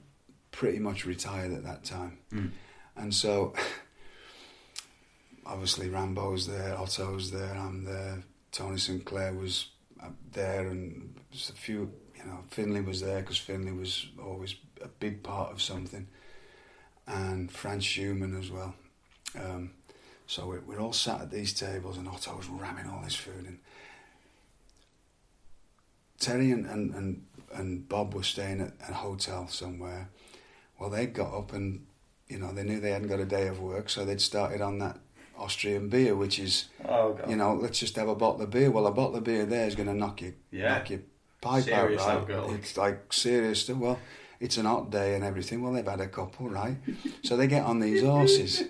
pretty 0.51 0.79
much 0.79 1.05
retired 1.07 1.53
at 1.53 1.65
that 1.65 1.85
time, 1.85 2.19
Mm. 2.33 2.51
and 2.97 3.15
so 3.15 3.55
obviously 5.47 5.89
Rambo's 5.89 6.47
there, 6.47 6.77
Otto's 6.79 7.31
there, 7.31 7.55
I'm 7.55 7.85
there. 7.85 8.23
Tony 8.53 8.79
St. 8.79 9.05
Clair 9.05 9.33
was 9.33 9.69
uh, 10.03 10.09
there, 10.33 10.69
and 10.69 11.15
just 11.31 11.51
a 11.51 11.55
few. 11.55 11.93
You 12.17 12.27
know, 12.27 12.41
Finlay 12.51 12.83
was 12.83 13.01
there 13.01 13.21
because 13.21 13.39
Finlay 13.39 13.73
was 13.73 14.07
always 14.23 14.55
a 14.83 14.89
big 14.89 15.23
part 15.23 15.53
of 15.53 15.63
something, 15.63 16.07
and 17.07 17.51
Franz 17.51 17.85
Schuhmann 17.85 18.37
as 18.39 18.51
well. 18.51 18.75
Um, 19.39 19.71
so 20.27 20.47
we're, 20.47 20.61
we're 20.61 20.81
all 20.81 20.93
sat 20.93 21.21
at 21.23 21.31
these 21.31 21.55
tables, 21.55 21.97
and 21.97 22.07
Otto 22.09 22.37
was 22.37 22.49
ramming 22.49 22.87
all 22.91 23.01
this 23.03 23.15
food 23.15 23.47
in. 23.47 23.59
Terry 26.19 26.51
and, 26.51 26.67
and, 26.67 26.95
and, 26.95 27.27
and 27.53 27.89
Bob 27.89 28.15
were 28.15 28.23
staying 28.23 28.61
at 28.61 28.73
a 28.89 28.95
hotel 28.95 29.49
somewhere. 29.49 30.09
Well, 30.79 30.91
they'd 30.91 31.13
got 31.13 31.35
up 31.35 31.53
and, 31.53 31.87
you 32.29 32.39
know, 32.39 32.53
they 32.53 32.63
knew 32.63 32.81
they 32.81 32.93
hadn't 32.93 33.09
got 33.09 33.21
a 33.21 33.25
day 33.25 33.49
of 33.49 33.61
work, 33.61 33.91
so 33.91 34.05
they'd 34.05 34.21
started 34.21 34.61
on 34.61 34.79
that 34.79 34.99
Austrian 35.39 35.89
beer, 35.89 36.15
which 36.15 36.39
is, 36.39 36.67
Oh 36.87 37.15
god. 37.15 37.29
you 37.31 37.37
know, 37.37 37.55
let's 37.55 37.79
just 37.79 37.97
have 37.97 38.09
a 38.09 38.15
bottle 38.15 38.43
of 38.43 38.51
beer. 38.51 38.71
Well, 38.71 38.87
a 38.87 38.93
bottle 38.93 39.17
of 39.17 39.25
beer 39.25 39.45
there 39.47 39.67
is 39.67 39.75
going 39.75 39.89
to 39.89 39.95
knock 39.95 40.23
you, 40.23 40.35
Yeah. 40.51 40.75
knock 40.75 40.91
your 40.91 41.01
pipe 41.41 41.65
Serious 41.65 42.03
out, 42.03 42.29
right? 42.29 42.51
It's 42.51 42.77
like 42.77 43.13
serious 43.13 43.63
stuff. 43.63 43.77
Well, 43.79 43.99
it's 44.39 44.57
an 44.57 44.67
hot 44.67 44.91
day 44.91 45.15
and 45.15 45.25
everything. 45.25 45.63
Well, 45.63 45.73
they've 45.73 45.87
had 45.87 46.01
a 46.01 46.09
couple, 46.09 46.49
right? 46.49 46.77
so 47.23 47.37
they 47.37 47.47
get 47.47 47.65
on 47.65 47.81
these 47.81 48.03
horses. 48.03 48.65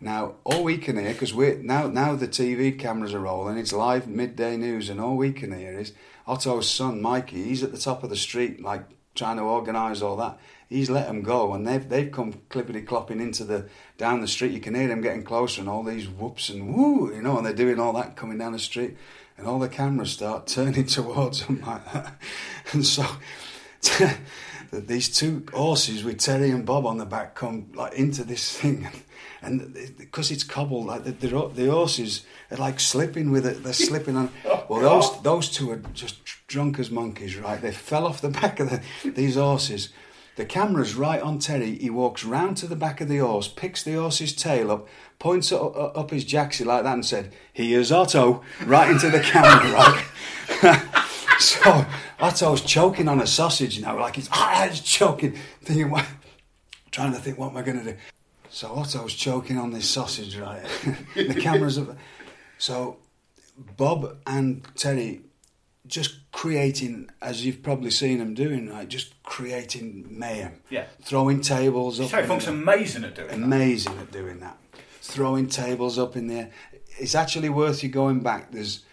Now, 0.00 0.34
all 0.44 0.62
we 0.62 0.78
can 0.78 0.96
hear, 0.96 1.12
because 1.12 1.34
we're 1.34 1.56
now 1.60 1.88
now 1.88 2.14
the 2.14 2.28
TV 2.28 2.78
cameras 2.78 3.12
are 3.14 3.18
rolling, 3.18 3.58
it's 3.58 3.72
live 3.72 4.06
midday 4.06 4.56
news, 4.56 4.88
and 4.88 5.00
all 5.00 5.16
we 5.16 5.32
can 5.32 5.56
hear 5.58 5.76
is 5.78 5.92
Otto's 6.28 6.68
son, 6.70 7.00
Mikey. 7.00 7.42
He's 7.42 7.62
at 7.62 7.72
the 7.72 7.78
top 7.78 8.04
of 8.04 8.10
the 8.10 8.16
street, 8.16 8.62
like 8.62 8.84
trying 9.14 9.38
to 9.38 9.42
organise 9.42 10.02
all 10.02 10.16
that. 10.16 10.38
He's 10.68 10.90
let 10.90 11.06
them 11.06 11.22
go, 11.22 11.54
and 11.54 11.66
they've 11.66 11.88
they've 11.88 12.12
come 12.12 12.34
clippity 12.50 12.84
clopping 12.84 13.20
into 13.20 13.44
the 13.44 13.68
down 13.96 14.20
the 14.20 14.28
street. 14.28 14.52
You 14.52 14.60
can 14.60 14.74
hear 14.74 14.88
them 14.88 15.00
getting 15.00 15.24
closer, 15.24 15.62
and 15.62 15.70
all 15.70 15.82
these 15.82 16.06
whoops 16.06 16.50
and 16.50 16.74
woo, 16.74 17.12
you 17.14 17.22
know, 17.22 17.38
and 17.38 17.46
they're 17.46 17.54
doing 17.54 17.80
all 17.80 17.94
that 17.94 18.14
coming 18.14 18.36
down 18.36 18.52
the 18.52 18.58
street, 18.58 18.96
and 19.38 19.46
all 19.46 19.58
the 19.58 19.68
cameras 19.68 20.12
start 20.12 20.46
turning 20.58 20.84
towards 20.84 21.46
them 21.46 21.62
like 21.66 21.92
that, 21.92 22.14
and 22.72 22.86
so. 22.86 23.04
these 24.72 25.08
two 25.08 25.46
horses 25.54 26.04
with 26.04 26.18
Terry 26.18 26.50
and 26.50 26.66
Bob 26.66 26.84
on 26.84 26.98
the 26.98 27.06
back 27.06 27.34
come 27.34 27.70
like 27.74 27.94
into 27.94 28.24
this 28.24 28.58
thing, 28.58 28.86
and 29.42 29.76
because 29.98 30.30
it's 30.30 30.44
cobbled, 30.44 30.86
like 30.86 31.04
the, 31.04 31.12
the, 31.12 31.48
the 31.54 31.70
horses 31.70 32.24
are 32.50 32.56
like 32.56 32.80
slipping 32.80 33.30
with 33.30 33.46
it. 33.46 33.62
They're 33.62 33.72
slipping 33.72 34.16
on. 34.16 34.30
Well, 34.68 34.82
those 34.82 35.22
those 35.22 35.48
two 35.48 35.70
are 35.70 35.80
just 35.94 36.22
drunk 36.46 36.78
as 36.78 36.90
monkeys, 36.90 37.38
right? 37.38 37.58
They 37.58 37.72
fell 37.72 38.04
off 38.06 38.20
the 38.20 38.28
back 38.40 38.60
of 38.60 38.68
the, 38.68 38.82
these 39.08 39.36
horses. 39.36 39.88
The 40.36 40.44
camera's 40.44 40.94
right 40.94 41.22
on 41.22 41.38
Terry. 41.38 41.78
He 41.78 41.88
walks 41.88 42.22
round 42.22 42.58
to 42.58 42.66
the 42.66 42.76
back 42.76 43.00
of 43.00 43.08
the 43.08 43.16
horse, 43.16 43.48
picks 43.48 43.82
the 43.82 43.94
horse's 43.94 44.34
tail 44.34 44.70
up, 44.70 44.86
points 45.18 45.50
up, 45.52 45.96
up 45.96 46.10
his 46.10 46.26
jacksie 46.26 46.66
like 46.66 46.82
that, 46.82 46.92
and 46.92 47.06
said, 47.06 47.32
"Here's 47.50 47.90
Otto," 47.90 48.42
right 48.66 48.90
into 48.90 49.08
the 49.08 49.20
camera, 49.32 49.72
right. 49.72 50.98
So 51.38 51.86
Otto's 52.18 52.62
choking 52.62 53.08
on 53.08 53.20
a 53.20 53.26
sausage 53.26 53.80
now, 53.80 53.98
like 53.98 54.16
he's, 54.16 54.28
ah, 54.32 54.66
he's 54.68 54.80
choking, 54.80 55.36
thinking, 55.62 55.90
what, 55.90 56.04
trying 56.90 57.12
to 57.12 57.18
think, 57.18 57.38
what 57.38 57.50
am 57.50 57.56
I 57.56 57.62
going 57.62 57.78
to 57.78 57.92
do? 57.92 57.98
So 58.50 58.68
Otto's 58.68 59.14
choking 59.14 59.58
on 59.58 59.72
this 59.72 59.88
sausage, 59.88 60.36
right? 60.36 60.64
the 61.14 61.34
cameras 61.34 61.78
up. 61.78 61.96
So 62.58 62.98
Bob 63.76 64.16
and 64.26 64.66
Terry 64.74 65.22
just 65.86 66.30
creating, 66.32 67.10
as 67.20 67.44
you've 67.44 67.62
probably 67.62 67.90
seen 67.90 68.18
them 68.18 68.34
doing, 68.34 68.68
right? 68.70 68.88
Just 68.88 69.20
creating 69.22 70.06
mayhem. 70.10 70.60
Yeah. 70.70 70.84
Throwing 71.02 71.40
tables 71.40 71.98
up. 71.98 72.10
Terry 72.10 72.26
Funk's 72.26 72.46
amazing 72.46 73.04
at 73.04 73.14
doing 73.14 73.28
that. 73.28 73.34
amazing 73.34 73.98
at 73.98 74.12
doing 74.12 74.40
that. 74.40 74.58
Throwing 75.00 75.48
tables 75.48 75.98
up 75.98 76.16
in 76.16 76.26
there. 76.26 76.50
It's 76.98 77.14
actually 77.14 77.48
worth 77.48 77.82
you 77.82 77.88
going 77.88 78.20
back. 78.20 78.52
There's 78.52 78.84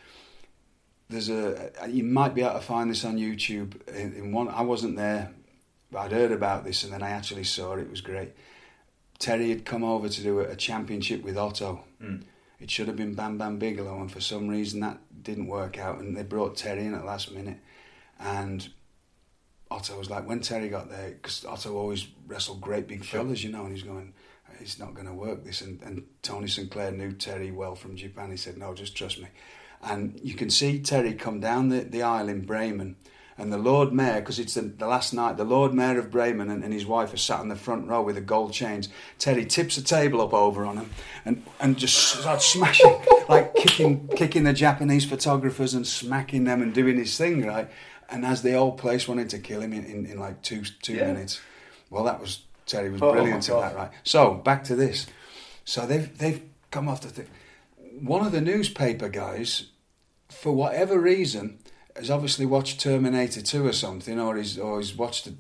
there's 1.10 1.30
a 1.30 1.72
you 1.90 2.04
might 2.04 2.34
be 2.34 2.42
able 2.42 2.54
to 2.54 2.62
find 2.62 2.90
this 2.90 3.04
on 3.04 3.18
YouTube. 3.18 3.88
In, 3.90 4.14
in 4.14 4.32
one, 4.32 4.48
I 4.48 4.62
wasn't 4.62 4.96
there, 4.96 5.32
but 5.92 6.00
I'd 6.00 6.12
heard 6.12 6.32
about 6.32 6.64
this 6.64 6.84
and 6.84 6.94
then 6.94 7.04
I 7.04 7.10
actually 7.10 7.44
saw 7.44 7.74
it. 7.74 7.82
It 7.82 7.90
was 7.90 8.02
great. 8.02 8.32
Terry 9.20 9.50
had 9.50 9.66
come 9.66 9.84
over 9.84 10.10
to 10.10 10.22
do 10.22 10.40
a, 10.40 10.50
a 10.50 10.56
championship 10.56 11.24
with 11.24 11.38
Otto. 11.38 11.84
Hmm. 12.00 12.18
It 12.60 12.72
should 12.72 12.88
have 12.88 12.96
been 12.96 13.16
Bam 13.16 13.38
Bam 13.38 13.60
Bigelow, 13.60 14.00
and 14.02 14.12
for 14.12 14.22
some 14.22 14.48
reason 14.48 14.80
that 14.80 15.00
didn't 15.24 15.48
work 15.48 15.78
out. 15.78 16.00
And 16.00 16.16
they 16.16 16.24
brought 16.24 16.56
Terry 16.56 16.86
in 16.86 16.94
at 16.94 17.02
the 17.02 17.08
last 17.08 17.32
minute, 17.32 17.60
and 18.20 18.68
Otto 19.70 19.98
was 19.98 20.10
like, 20.10 20.28
when 20.28 20.40
Terry 20.40 20.70
got 20.70 20.90
there, 20.90 21.10
because 21.10 21.44
Otto 21.46 21.76
always 21.76 22.08
wrestled 22.28 22.62
great 22.62 22.88
big 22.88 23.04
fellas, 23.04 23.44
you 23.44 23.52
know, 23.52 23.66
and 23.66 23.76
he's 23.76 23.84
going, 23.84 24.14
it's 24.60 24.80
not 24.80 24.94
going 24.94 25.08
to 25.08 25.14
work 25.14 25.44
this. 25.44 25.62
And, 25.62 25.82
and 25.82 26.04
Tony 26.22 26.48
St. 26.48 26.70
Clair 26.70 26.92
knew 26.92 27.12
Terry 27.12 27.52
well 27.52 27.76
from 27.76 27.96
Japan. 27.96 28.32
He 28.32 28.38
said, 28.38 28.58
no, 28.58 28.74
just 28.74 28.96
trust 28.96 29.20
me. 29.20 29.28
And 29.82 30.20
you 30.24 30.34
can 30.34 30.50
see 30.50 30.80
Terry 30.80 31.14
come 31.14 31.40
down 31.40 31.70
the, 31.70 31.82
the 31.82 32.04
aisle 32.04 32.30
in 32.30 32.46
Bremen, 32.46 32.96
and 33.38 33.52
the 33.52 33.58
Lord 33.58 33.92
Mayor, 33.92 34.22
because 34.22 34.40
it's 34.40 34.54
the, 34.54 34.62
the 34.62 34.88
last 34.88 35.14
night, 35.14 35.36
the 35.38 35.44
Lord 35.44 35.74
Mayor 35.74 36.00
of 36.00 36.10
Bremen 36.10 36.50
and, 36.50 36.64
and 36.64 36.74
his 36.74 36.86
wife 36.86 37.14
are 37.14 37.18
sat 37.18 37.42
in 37.42 37.50
the 37.50 37.56
front 37.56 37.88
row 37.88 38.02
with 38.02 38.16
the 38.16 38.22
gold 38.22 38.54
chains. 38.54 38.88
Teddy 39.20 39.44
tips 39.46 39.78
a 39.78 39.84
table 39.84 40.22
up 40.22 40.34
over 40.34 40.66
on 40.66 40.78
him 40.78 40.90
and, 41.26 41.44
and 41.60 41.78
just 41.78 41.96
starts 42.20 42.46
smashing, 42.46 42.98
like 43.30 43.54
kicking, 43.56 44.08
kicking 44.16 44.44
the 44.46 44.54
Japanese 44.54 45.06
photographers 45.06 45.74
and 45.74 45.86
smacking 45.86 46.46
them 46.46 46.62
and 46.62 46.74
doing 46.74 46.98
his 46.98 47.18
thing, 47.18 47.46
right? 47.46 47.70
And 48.08 48.26
as 48.26 48.42
the 48.42 48.54
old 48.54 48.78
place 48.78 49.08
wanted 49.08 49.30
to 49.32 49.40
kill 49.40 49.62
him 49.62 49.74
in, 49.74 49.84
in, 49.86 50.06
in 50.06 50.20
like 50.20 50.42
two 50.42 50.64
two 50.82 50.94
Yeah. 50.94 51.08
minutes. 51.08 51.42
Well, 51.90 52.04
that 52.06 52.22
was 52.22 52.44
Teddy 52.66 52.90
was 52.90 53.02
oh, 53.02 53.10
oh, 53.10 53.12
brilliant 53.14 53.50
my 53.50 53.56
at 53.56 53.62
that, 53.62 53.76
right? 53.76 53.92
So 54.04 54.36
back 54.36 54.64
to 54.66 54.76
this. 54.76 55.08
So 55.66 55.86
they've 55.86 56.16
they've 56.18 56.42
come 56.72 56.88
off 56.88 57.02
the 57.02 57.10
thing. 57.10 57.28
One 58.00 58.26
of 58.26 58.32
the 58.32 58.42
newspaper 58.42 59.10
guys, 59.10 59.68
for 60.30 60.52
whatever 60.54 61.00
reason, 61.00 61.60
has 61.96 62.10
obviously 62.10 62.46
watched 62.46 62.80
Terminator 62.80 63.42
Two 63.42 63.66
or 63.66 63.74
something, 63.74 64.20
or 64.20 64.38
he's 64.38 64.58
or 64.58 64.80
he's 64.80 64.96
watched. 64.96 65.28
it. 65.28 65.36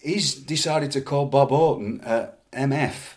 He's 0.00 0.34
decided 0.34 0.92
to 0.92 1.00
call 1.00 1.26
Bob 1.26 1.50
Orton 1.52 2.00
uh, 2.02 2.30
MF. 2.52 3.14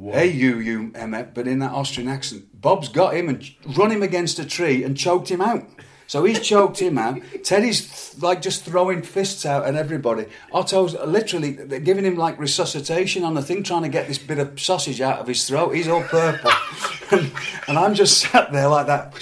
Hey, 0.00 0.28
you, 0.28 0.58
you 0.58 0.90
MF, 0.90 1.34
but 1.34 1.48
in 1.48 1.58
that 1.58 1.72
Austrian 1.72 2.08
accent. 2.08 2.60
Bob's 2.60 2.88
got 2.88 3.14
him 3.14 3.28
and 3.28 3.50
run 3.76 3.90
him 3.90 4.02
against 4.02 4.38
a 4.38 4.44
tree 4.46 4.84
and 4.84 4.96
choked 4.96 5.30
him 5.30 5.40
out. 5.40 5.68
So 6.10 6.24
he's 6.24 6.40
choked 6.40 6.80
him 6.80 6.98
out. 6.98 7.20
Teddy's 7.44 8.16
like 8.20 8.42
just 8.42 8.64
throwing 8.64 9.00
fists 9.00 9.46
out 9.46 9.64
at 9.64 9.76
everybody. 9.76 10.26
Otto's 10.52 10.94
literally 10.94 11.52
they're 11.52 11.78
giving 11.78 12.04
him 12.04 12.16
like 12.16 12.36
resuscitation 12.36 13.22
on 13.22 13.34
the 13.34 13.42
thing, 13.42 13.62
trying 13.62 13.82
to 13.82 13.88
get 13.88 14.08
this 14.08 14.18
bit 14.18 14.40
of 14.40 14.58
sausage 14.58 15.00
out 15.00 15.20
of 15.20 15.28
his 15.28 15.46
throat. 15.46 15.70
He's 15.72 15.86
all 15.86 16.02
purple, 16.02 16.50
and, 17.12 17.30
and 17.68 17.78
I'm 17.78 17.94
just 17.94 18.18
sat 18.18 18.50
there 18.50 18.66
like 18.66 18.88
that, 18.88 19.14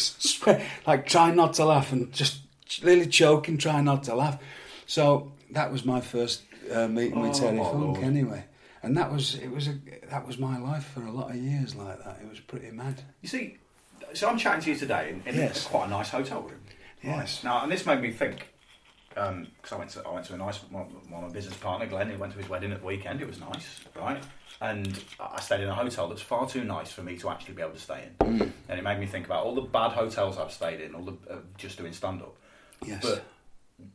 like 0.87 1.07
trying 1.07 1.37
not 1.37 1.53
to 1.55 1.67
laugh 1.67 1.93
and 1.93 2.11
just 2.11 2.39
really 2.83 3.07
choking, 3.07 3.59
trying 3.59 3.85
not 3.85 4.05
to 4.05 4.15
laugh. 4.15 4.39
So 4.87 5.33
that 5.51 5.71
was 5.71 5.85
my 5.85 6.01
first 6.01 6.41
uh, 6.73 6.89
meeting 6.89 7.21
with 7.21 7.37
Oh, 7.37 7.39
Terry 7.41 7.59
my 7.59 7.65
Funk, 7.65 7.99
anyway. 7.99 8.45
And 8.83 8.97
that 8.97 9.13
was 9.13 9.35
it 9.35 9.51
was 9.51 9.69
a 9.69 9.75
that 10.09 10.27
was 10.27 10.39
my 10.39 10.57
life 10.59 10.87
for 10.95 11.03
a 11.03 11.13
lot 11.13 11.29
of 11.29 11.37
years 11.37 11.75
like 11.77 12.03
that. 12.03 12.21
It 12.23 12.31
was 12.31 12.41
pretty 12.41 12.71
mad. 12.71 13.03
You 13.21 13.29
see, 13.29 13.59
so 14.15 14.27
I'm 14.27 14.39
chatting 14.39 14.63
to 14.63 14.71
you 14.71 14.77
today 14.79 15.11
in, 15.11 15.23
in 15.35 15.39
Yes. 15.39 15.67
quite 15.67 15.89
a 15.89 15.91
nice 15.91 16.09
hotel 16.09 16.41
room. 16.41 16.61
Yes. 17.03 17.45
Now, 17.45 17.63
and 17.63 17.71
this 17.71 17.87
made 17.87 18.01
me 18.01 18.11
think 18.11 18.53
because 19.09 19.73
I 19.73 19.77
went 19.77 19.91
to 19.91 20.07
I 20.07 20.13
went 20.13 20.27
to 20.27 20.35
a 20.35 20.37
nice 20.37 20.59
one, 20.71 20.87
of 20.87 21.11
my 21.11 21.29
business 21.29 21.57
partner 21.57 21.87
Glenn. 21.87 22.11
He 22.11 22.17
went 22.17 22.33
to 22.33 22.39
his 22.39 22.49
wedding 22.49 22.73
at 22.73 22.81
the 22.81 22.87
weekend. 22.87 23.21
It 23.21 23.27
was 23.27 23.41
nice, 23.41 23.81
right? 23.97 24.23
And 24.61 24.99
I 25.21 25.41
stayed 25.41 25.61
in 25.61 25.69
a 25.69 25.75
hotel 25.75 26.09
that's 26.09 26.23
far 26.23 26.49
too 26.49 26.65
nice 26.65 26.91
for 26.91 27.03
me 27.03 27.17
to 27.19 27.31
actually 27.31 27.55
be 27.55 27.63
able 27.63 27.73
to 27.73 27.79
stay 27.79 28.05
in. 28.05 28.39
Mm. 28.39 28.53
And 28.69 28.79
it 28.79 28.83
made 28.83 28.99
me 28.99 29.07
think 29.07 29.27
about 29.27 29.45
all 29.45 29.55
the 29.55 29.63
bad 29.63 29.93
hotels 29.93 30.37
I've 30.39 30.53
stayed 30.53 30.81
in, 30.81 30.95
all 30.95 31.03
the 31.03 31.17
uh, 31.31 31.37
just 31.57 31.79
doing 31.79 31.93
stand 31.93 32.23
up. 32.23 32.37
Yes. 32.85 33.03
But 33.03 33.25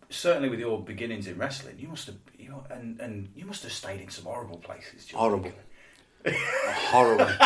certainly 0.10 0.50
with 0.50 0.60
your 0.60 0.82
beginnings 0.82 1.28
in 1.28 1.38
wrestling, 1.38 1.78
you 1.80 1.88
must 1.88 2.08
have 2.08 2.16
you 2.38 2.50
know, 2.50 2.64
and 2.70 3.00
and 3.00 3.30
you 3.36 3.46
must 3.46 3.64
have 3.64 3.72
stayed 3.72 4.02
in 4.02 4.10
some 4.10 4.26
horrible 4.26 4.58
places. 4.58 5.10
Horrible. 5.12 5.52
Horrible. 6.26 7.28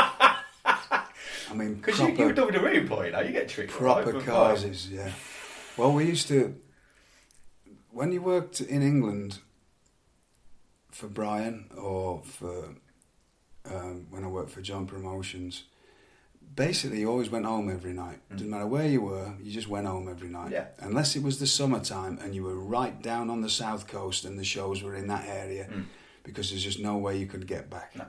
I 1.50 1.54
mean, 1.54 1.76
Because 1.76 2.00
you, 2.00 2.10
you're 2.10 2.32
a 2.32 2.34
WWE 2.34 2.76
employee 2.76 3.12
now, 3.12 3.22
you 3.22 3.32
get 3.32 3.48
treated 3.48 3.74
proper 3.74 4.12
right, 4.12 4.26
causes, 4.26 4.92
yeah. 4.92 5.12
Well, 5.78 5.94
we 5.94 6.06
used 6.06 6.28
to, 6.30 6.56
when 7.92 8.12
you 8.12 8.22
worked 8.22 8.62
in 8.62 8.82
England, 8.82 9.40
for 10.90 11.08
Brian 11.08 11.70
or 11.78 12.24
for 12.24 12.74
um, 13.66 14.08
when 14.10 14.24
I 14.24 14.28
worked 14.28 14.50
for 14.50 14.62
Joint 14.62 14.88
Promotions, 14.88 15.66
basically 16.56 17.02
you 17.02 17.10
always 17.10 17.30
went 17.30 17.46
home 17.46 17.70
every 17.70 17.94
night. 17.94 18.20
Didn't 18.32 18.50
matter 18.50 18.66
where 18.66 18.88
you 18.88 19.02
were, 19.02 19.36
you 19.40 19.52
just 19.52 19.68
went 19.68 19.86
home 19.86 20.10
every 20.10 20.30
night. 20.30 20.48
Mm. 20.48 20.54
Yeah. 20.54 20.66
Unless 20.80 21.16
it 21.16 21.22
was 21.22 21.38
the 21.38 21.46
summertime 21.46 22.18
and 22.24 22.34
you 22.34 22.42
were 22.42 22.60
right 22.60 23.00
down 23.00 23.30
on 23.30 23.42
the 23.42 23.50
south 23.50 23.88
coast 23.88 24.26
and 24.26 24.40
the 24.40 24.44
shows 24.44 24.82
were 24.82 24.96
in 24.96 25.08
that 25.08 25.28
area, 25.28 25.70
because 26.24 26.50
there's 26.50 26.64
just 26.64 26.80
no 26.80 26.98
way 26.98 27.18
you 27.18 27.28
could 27.28 27.46
get 27.46 27.70
back. 27.70 27.94
Mm. 27.94 28.00
No. 28.00 28.06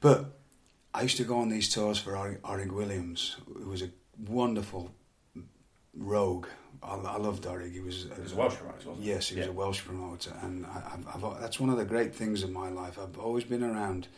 But 0.00 0.38
I 0.94 1.02
used 1.02 1.16
to 1.16 1.24
go 1.24 1.38
on 1.38 1.48
these 1.48 1.68
tours 1.68 1.98
for 1.98 2.16
Orig 2.44 2.70
Williams, 2.70 3.36
who 3.46 3.68
was 3.68 3.82
a 3.82 3.90
wonderful 4.28 4.94
rogue. 6.00 6.46
I, 6.82 6.94
I 6.96 7.16
loved 7.18 7.46
Orig. 7.46 7.72
He 7.72 7.80
was, 7.80 8.06
He 8.16 8.22
was 8.22 8.32
a 8.32 8.36
Welsh 8.36 8.56
promoter, 8.56 8.88
wasn't 8.88 9.04
he? 9.04 9.10
Yes, 9.10 9.28
he 9.28 9.36
was 9.36 9.44
Yeah. 9.46 9.50
a 9.50 9.54
Welsh 9.54 9.84
promoter, 9.84 10.32
and 10.42 10.66
I, 10.66 10.94
I've, 10.94 11.24
I've, 11.24 11.40
that's 11.40 11.60
one 11.60 11.70
of 11.70 11.76
the 11.76 11.84
great 11.84 12.14
things 12.14 12.42
of 12.42 12.50
my 12.50 12.68
life. 12.70 12.98
I've 12.98 13.18
always 13.18 13.44
been 13.44 13.62
around 13.62 14.08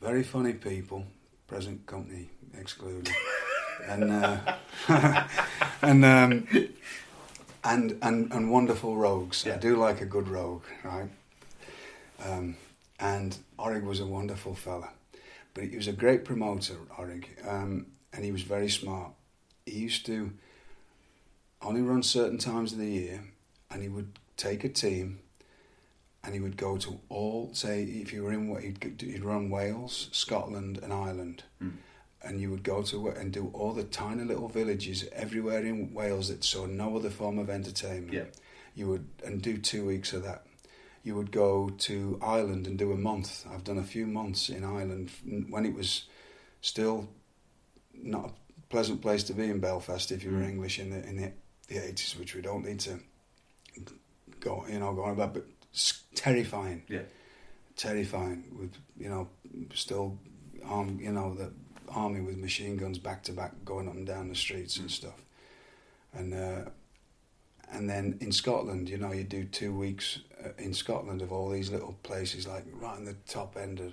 very 0.00 0.22
funny 0.24 0.52
people, 0.54 1.04
present 1.46 1.86
company 1.86 2.28
excluded, 2.58 3.14
and 3.88 4.10
uh, 4.10 4.38
and, 5.82 6.04
um, 6.04 6.48
and 7.64 7.96
and 8.02 8.32
and 8.32 8.50
wonderful 8.50 8.96
rogues. 8.96 9.46
I 9.46 9.56
do 9.56 9.76
like 9.76 10.00
a 10.00 10.06
good 10.06 10.26
rogue, 10.28 10.64
right? 10.84 11.08
Um, 12.24 12.56
and 12.98 13.36
Orig 13.56 13.84
was 13.84 14.00
a 14.00 14.06
wonderful 14.06 14.54
fella, 14.54 14.90
but 15.54 15.64
he 15.64 15.76
was 15.76 15.86
a 15.86 15.92
great 15.92 16.24
promoter, 16.24 16.74
Orig, 16.98 17.28
um, 17.46 17.86
and 18.12 18.24
he 18.24 18.32
was 18.32 18.42
very 18.42 18.68
smart. 18.68 19.12
He 19.64 19.78
used 19.78 20.04
to 20.06 20.32
only 21.62 21.82
run 21.82 22.02
certain 22.02 22.38
times 22.38 22.72
of 22.72 22.78
the 22.78 22.86
year, 22.86 23.22
and 23.70 23.82
he 23.82 23.88
would 23.88 24.18
take 24.36 24.64
a 24.64 24.68
team, 24.68 25.20
and 26.24 26.34
he 26.34 26.40
would 26.40 26.56
go 26.56 26.76
to 26.78 27.00
all. 27.08 27.50
Say, 27.52 27.82
if 27.84 28.12
you 28.12 28.22
were 28.22 28.32
in, 28.32 28.54
he'd, 28.60 29.00
he'd 29.00 29.24
run 29.24 29.50
Wales, 29.50 30.08
Scotland, 30.12 30.78
and 30.82 30.92
Ireland, 30.92 31.44
hmm. 31.58 31.70
and 32.22 32.40
you 32.40 32.50
would 32.50 32.62
go 32.62 32.82
to 32.82 33.08
and 33.08 33.32
do 33.32 33.50
all 33.52 33.72
the 33.72 33.84
tiny 33.84 34.24
little 34.24 34.48
villages 34.48 35.06
everywhere 35.12 35.64
in 35.64 35.92
Wales 35.92 36.28
that 36.28 36.44
saw 36.44 36.66
no 36.66 36.96
other 36.96 37.10
form 37.10 37.38
of 37.38 37.50
entertainment. 37.50 38.12
Yeah. 38.12 38.24
You 38.74 38.88
would 38.88 39.08
and 39.24 39.42
do 39.42 39.58
two 39.58 39.84
weeks 39.86 40.12
of 40.12 40.22
that. 40.22 40.46
You 41.02 41.14
would 41.16 41.32
go 41.32 41.70
to 41.70 42.18
Ireland 42.22 42.66
and 42.66 42.78
do 42.78 42.92
a 42.92 42.96
month. 42.96 43.46
I've 43.50 43.64
done 43.64 43.78
a 43.78 43.82
few 43.82 44.06
months 44.06 44.48
in 44.48 44.64
Ireland 44.64 45.10
when 45.48 45.64
it 45.64 45.74
was 45.74 46.04
still 46.60 47.08
not 47.94 48.26
a 48.26 48.32
pleasant 48.68 49.00
place 49.02 49.24
to 49.24 49.32
be 49.32 49.44
in 49.44 49.60
Belfast 49.60 50.12
if 50.12 50.22
you 50.22 50.30
were 50.30 50.38
hmm. 50.38 50.50
English 50.50 50.78
in 50.78 50.90
the 50.90 51.06
in 51.06 51.16
the 51.16 51.32
the 51.70 51.78
eighties, 51.78 52.14
which 52.18 52.34
we 52.34 52.42
don't 52.42 52.64
need 52.66 52.80
to 52.80 53.00
go 54.40 54.64
you 54.68 54.78
know 54.78 54.92
go 54.92 55.04
on 55.04 55.12
about, 55.12 55.34
but 55.34 55.46
terrifying, 56.14 56.82
Yeah. 56.88 57.02
terrifying. 57.76 58.44
With 58.58 58.74
you 58.98 59.08
know 59.08 59.28
still 59.74 60.18
arm 60.64 60.98
you 61.00 61.12
know 61.12 61.34
the 61.34 61.52
army 61.88 62.20
with 62.20 62.36
machine 62.36 62.76
guns 62.76 62.98
back 62.98 63.22
to 63.24 63.32
back 63.32 63.52
going 63.64 63.88
up 63.88 63.94
and 63.94 64.06
down 64.06 64.28
the 64.28 64.34
streets 64.34 64.76
and 64.78 64.90
stuff, 64.90 65.24
and. 66.12 66.34
Uh, 66.34 66.64
and 67.72 67.88
then 67.88 68.18
in 68.20 68.32
Scotland, 68.32 68.88
you 68.88 68.98
know, 68.98 69.12
you 69.12 69.22
do 69.22 69.44
two 69.44 69.72
weeks 69.72 70.18
uh, 70.44 70.48
in 70.58 70.74
Scotland 70.74 71.22
of 71.22 71.30
all 71.30 71.48
these 71.50 71.70
little 71.70 71.96
places, 72.02 72.44
like 72.44 72.64
right 72.72 72.96
on 72.96 73.04
the 73.04 73.14
top 73.28 73.56
end 73.56 73.78
of 73.78 73.92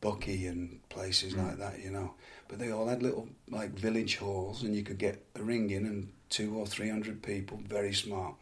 Buckie 0.00 0.48
and 0.48 0.80
places 0.88 1.36
like 1.36 1.58
that, 1.58 1.78
you 1.78 1.90
know. 1.90 2.14
But 2.48 2.58
they 2.58 2.70
all 2.70 2.88
had 2.88 3.02
little 3.02 3.28
like 3.50 3.72
village 3.72 4.16
halls, 4.16 4.62
and 4.62 4.74
you 4.74 4.82
could 4.82 4.96
get 4.96 5.26
a 5.34 5.42
ring 5.42 5.68
in 5.68 5.84
and 5.84 6.08
two 6.30 6.56
or 6.56 6.66
three 6.66 6.88
hundred 6.88 7.22
people. 7.22 7.60
Very 7.66 7.92
smart, 7.92 8.34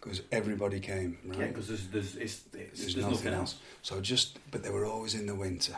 because 0.00 0.22
everybody 0.30 0.80
came. 0.80 1.18
Right? 1.24 1.38
Yeah, 1.38 1.46
because 1.46 1.68
there's, 1.68 1.86
there's, 1.88 2.16
it's, 2.16 2.44
it's, 2.52 2.80
There's, 2.80 2.94
there's 2.94 3.06
nothing, 3.06 3.34
else. 3.34 3.56
So 3.82 4.00
just, 4.00 4.38
but 4.50 4.62
they 4.62 4.70
were 4.70 4.86
always 4.86 5.14
in 5.14 5.26
the 5.26 5.34
winter, 5.34 5.76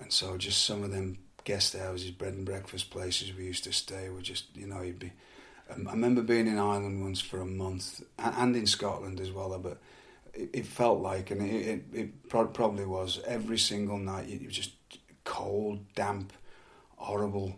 and 0.00 0.12
so 0.12 0.36
just 0.36 0.64
some 0.64 0.82
of 0.82 0.90
them 0.90 1.18
guest 1.44 1.76
houses, 1.76 2.10
bread 2.10 2.32
and 2.34 2.46
breakfast 2.46 2.90
places 2.90 3.34
we 3.36 3.44
used 3.44 3.64
to 3.64 3.72
stay 3.72 4.08
were 4.08 4.22
just, 4.22 4.56
you 4.56 4.66
know, 4.66 4.80
you'd 4.82 4.98
be. 4.98 5.12
Um, 5.70 5.88
I 5.88 5.92
remember 5.92 6.22
being 6.22 6.46
in 6.46 6.58
Ireland 6.58 7.02
once 7.02 7.20
for 7.20 7.40
a 7.40 7.46
month, 7.46 8.02
and 8.18 8.54
in 8.54 8.66
Scotland 8.66 9.20
as 9.20 9.30
well. 9.32 9.58
But 9.58 9.78
it, 10.34 10.50
it 10.52 10.66
felt 10.66 11.00
like, 11.00 11.30
and 11.30 11.40
it, 11.42 11.66
it, 11.66 11.84
it 11.92 12.28
probably 12.28 12.84
was 12.84 13.20
every 13.26 13.58
single 13.58 13.98
night. 13.98 14.28
It 14.28 14.44
was 14.44 14.54
just 14.54 14.72
cold, 15.24 15.80
damp, 15.94 16.32
horrible 16.96 17.56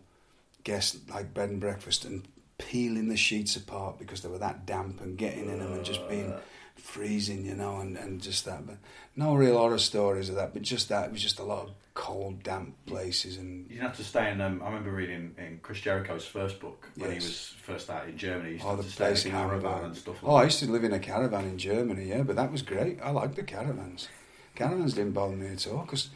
guest 0.63 0.99
like 1.11 1.33
bed 1.35 1.51
and 1.51 1.61
breakfast 1.61 2.05
and 2.05 2.27
peeling 2.59 3.09
the 3.09 3.17
sheets 3.17 3.57
apart 3.57 3.99
because 3.99 4.23
they 4.23 4.29
were 4.29 4.39
that 4.39 4.67
damp 4.67 5.01
and 5.01 5.17
getting 5.19 5.49
in 5.51 5.59
them 5.59 5.73
and 5.73 5.85
just 5.85 6.09
being 6.09 6.33
freezing, 6.77 7.45
you 7.45 7.55
know, 7.55 7.81
and, 7.81 7.97
and 7.97 8.21
just 8.21 8.45
that. 8.45 8.67
But 8.67 8.77
no 9.15 9.35
real 9.35 9.59
horror 9.59 9.79
stories 9.79 10.29
of 10.29 10.37
that, 10.37 10.53
but 10.53 10.63
just 10.63 10.89
that. 10.89 11.07
It 11.07 11.13
was 11.13 11.23
just 11.23 11.39
a 11.39 11.43
lot 11.45 11.65
of 11.67 11.71
cold, 11.95 12.43
damp 12.43 12.75
places 12.87 13.39
and 13.39 13.65
You 13.65 13.77
didn't 13.77 13.89
have 13.89 13.97
to 13.97 14.05
stay 14.05 14.31
in. 14.31 14.41
Um, 14.41 14.61
I 14.63 14.67
remember 14.67 14.91
reading 14.93 15.35
in 15.39 15.61
Chris 15.63 15.81
Jericho's 15.81 16.27
first 16.27 16.61
book 16.61 16.89
when 16.97 17.11
Yes. 17.13 17.23
he 17.23 17.29
was 17.29 17.55
first 17.63 17.91
out 17.91 18.07
in 18.09 18.17
Germany. 18.19 18.49
He 18.51 18.55
used 18.57 18.67
Oh, 18.67 18.77
to 18.77 18.83
the 18.83 18.89
stay 18.91 19.05
place 19.07 19.25
in 19.25 19.31
a 19.33 19.35
caravan 19.35 19.61
caravan. 19.63 19.85
and 19.87 19.97
stuff. 19.97 20.17
Oh, 20.23 20.35
I 20.35 20.45
used 20.45 20.59
to 20.61 20.71
live 20.71 20.85
in 20.85 20.93
a 20.93 20.99
caravan 20.99 21.45
in 21.47 21.59
Germany, 21.59 22.05
yeah, 22.11 22.23
but 22.23 22.37
that 22.37 22.53
was 22.53 22.63
great. 22.63 22.99
I 23.03 23.11
liked 23.11 23.37
the 23.37 23.43
caravans. 23.43 24.09
Caravans 24.55 24.95
didn't 24.95 25.13
bother 25.13 25.37
me 25.37 25.49
at 25.49 25.67
all, 25.67 25.83
because 25.83 26.11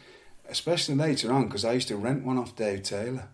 especially 0.49 0.95
later 0.95 1.31
on, 1.33 1.45
because 1.45 1.65
I 1.65 1.73
used 1.73 1.87
to 1.89 1.97
rent 1.97 2.23
one 2.25 2.37
off 2.37 2.55
Dave 2.55 2.83
Taylor. 2.83 3.27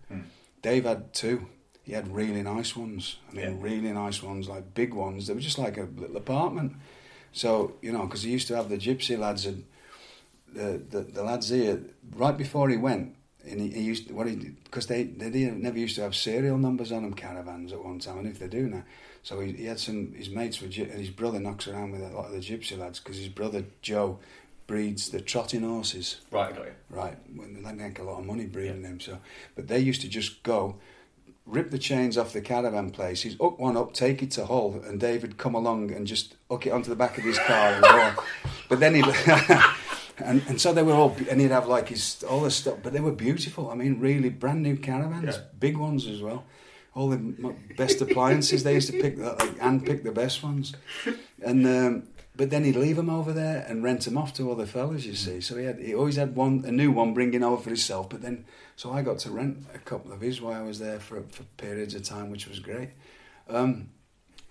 Dave 0.62 0.84
had 0.84 1.12
two. 1.12 1.46
He 1.88 1.94
had 1.94 2.14
really 2.14 2.42
nice 2.42 2.76
ones. 2.76 3.16
I 3.30 3.34
mean, 3.34 3.44
Yeah. 3.44 3.56
really 3.70 3.92
nice 3.92 4.22
ones, 4.22 4.46
like 4.46 4.74
big 4.74 4.92
ones. 4.92 5.26
They 5.26 5.32
were 5.32 5.40
just 5.40 5.58
like 5.58 5.78
a 5.78 5.88
little 5.96 6.18
apartment. 6.18 6.72
So 7.32 7.48
you 7.80 7.92
know, 7.92 8.04
because 8.06 8.22
he 8.26 8.30
used 8.30 8.46
to 8.48 8.56
have 8.56 8.68
the 8.68 8.76
gypsy 8.76 9.18
lads 9.18 9.46
and 9.46 9.64
the, 10.52 10.82
the 10.90 11.00
the 11.00 11.22
lads 11.22 11.48
here 11.48 11.80
right 12.14 12.36
before 12.36 12.68
he 12.68 12.76
went. 12.76 13.14
And 13.50 13.60
he, 13.62 13.68
he 13.70 13.80
used 13.92 14.10
what 14.10 14.26
he 14.26 14.34
because 14.64 14.86
they 14.86 15.04
they 15.04 15.50
never 15.50 15.78
used 15.78 15.96
to 15.96 16.02
have 16.02 16.14
serial 16.14 16.58
numbers 16.58 16.92
on 16.92 17.02
them 17.04 17.14
caravans 17.14 17.72
at 17.72 17.82
one 17.82 17.98
time, 18.00 18.18
and 18.18 18.28
if 18.28 18.38
they 18.38 18.48
do 18.48 18.68
now, 18.68 18.82
so 19.22 19.40
he, 19.40 19.52
he 19.52 19.64
had 19.64 19.78
some 19.80 20.12
his 20.12 20.28
mates 20.28 20.60
were 20.60 20.66
and 20.66 21.00
his 21.00 21.10
brother 21.10 21.40
knocks 21.40 21.66
around 21.68 21.92
with 21.92 22.02
a 22.02 22.14
lot 22.14 22.26
of 22.26 22.32
the 22.32 22.40
gypsy 22.40 22.76
lads 22.76 22.98
because 23.00 23.16
his 23.16 23.28
brother 23.28 23.64
Joe 23.80 24.18
breeds 24.66 25.08
the 25.08 25.20
trotting 25.22 25.62
horses. 25.62 26.20
Right, 26.30 26.54
got 26.54 26.66
you. 26.66 26.72
Right, 26.90 27.16
when 27.34 27.62
they 27.62 27.72
make 27.72 27.98
a 27.98 28.02
lot 28.02 28.18
of 28.18 28.26
money 28.26 28.44
breeding 28.44 28.82
them. 28.82 29.00
So, 29.00 29.18
but 29.56 29.68
they 29.68 29.78
used 29.78 30.02
to 30.02 30.08
just 30.08 30.42
go, 30.42 30.76
rip 31.48 31.70
the 31.70 31.78
chains 31.78 32.18
off 32.18 32.32
the 32.32 32.40
caravan 32.40 32.90
places, 32.90 33.34
hook 33.40 33.58
one 33.58 33.76
up, 33.76 33.92
take 33.94 34.22
it 34.22 34.30
to 34.32 34.46
Hull, 34.46 34.82
and 34.86 35.00
David 35.00 35.38
come 35.38 35.54
along 35.54 35.90
and 35.90 36.06
just 36.06 36.36
hook 36.50 36.66
it 36.66 36.70
onto 36.70 36.90
the 36.90 36.96
back 36.96 37.18
of 37.18 37.24
his 37.24 37.38
car 37.38 37.72
and 37.72 37.82
go. 37.82 38.22
But 38.68 38.80
then 38.80 38.94
he. 38.94 39.02
And, 40.20 40.42
and 40.48 40.60
so 40.60 40.72
they 40.72 40.82
were 40.82 40.94
all, 40.94 41.16
and 41.30 41.40
he'd 41.40 41.52
have 41.52 41.68
like 41.68 41.88
his 41.90 42.24
all 42.28 42.40
this 42.40 42.56
stuff, 42.56 42.78
but 42.82 42.92
they 42.92 42.98
were 42.98 43.12
beautiful. 43.12 43.70
I 43.70 43.76
mean, 43.76 44.00
really 44.00 44.30
brand 44.30 44.64
new 44.64 44.76
caravans, 44.76 45.36
Yeah. 45.36 45.42
big 45.60 45.76
ones 45.76 46.08
as 46.08 46.20
well. 46.20 46.44
All 46.92 47.08
the 47.08 47.54
best 47.76 48.00
appliances. 48.00 48.64
They 48.64 48.74
used 48.74 48.90
to 48.90 49.00
pick, 49.00 49.16
the, 49.16 49.34
like, 49.38 49.54
and 49.60 49.86
pick 49.86 50.02
the 50.02 50.10
best 50.10 50.42
ones. 50.42 50.74
And 51.40 51.64
um, 51.66 52.02
but 52.34 52.50
then 52.50 52.64
he'd 52.64 52.74
leave 52.74 52.96
them 52.96 53.08
over 53.10 53.32
there 53.32 53.64
and 53.68 53.84
rent 53.84 54.00
them 54.06 54.18
off 54.18 54.34
to 54.34 54.50
other 54.50 54.66
fellas. 54.66 55.06
You 55.06 55.14
see, 55.14 55.40
so 55.40 55.56
he 55.56 55.64
had 55.66 55.78
he 55.78 55.94
always 55.94 56.16
had 56.16 56.34
one 56.34 56.64
a 56.66 56.72
new 56.72 56.90
one 56.90 57.14
bringing 57.14 57.44
over 57.44 57.62
for 57.62 57.70
himself. 57.70 58.08
But 58.10 58.22
then 58.22 58.44
so 58.78 58.84
I 58.92 59.02
got 59.02 59.18
to 59.24 59.30
rent 59.30 59.54
a 59.74 59.78
couple 59.90 60.12
of 60.12 60.20
his 60.20 60.40
while 60.40 60.54
I 60.62 60.66
was 60.72 60.78
there 60.78 61.00
for 61.00 61.18
for 61.36 61.42
periods 61.56 61.94
of 61.94 62.02
time, 62.04 62.30
which 62.30 62.46
was 62.48 62.58
great. 62.60 62.90
Um, 63.48 63.70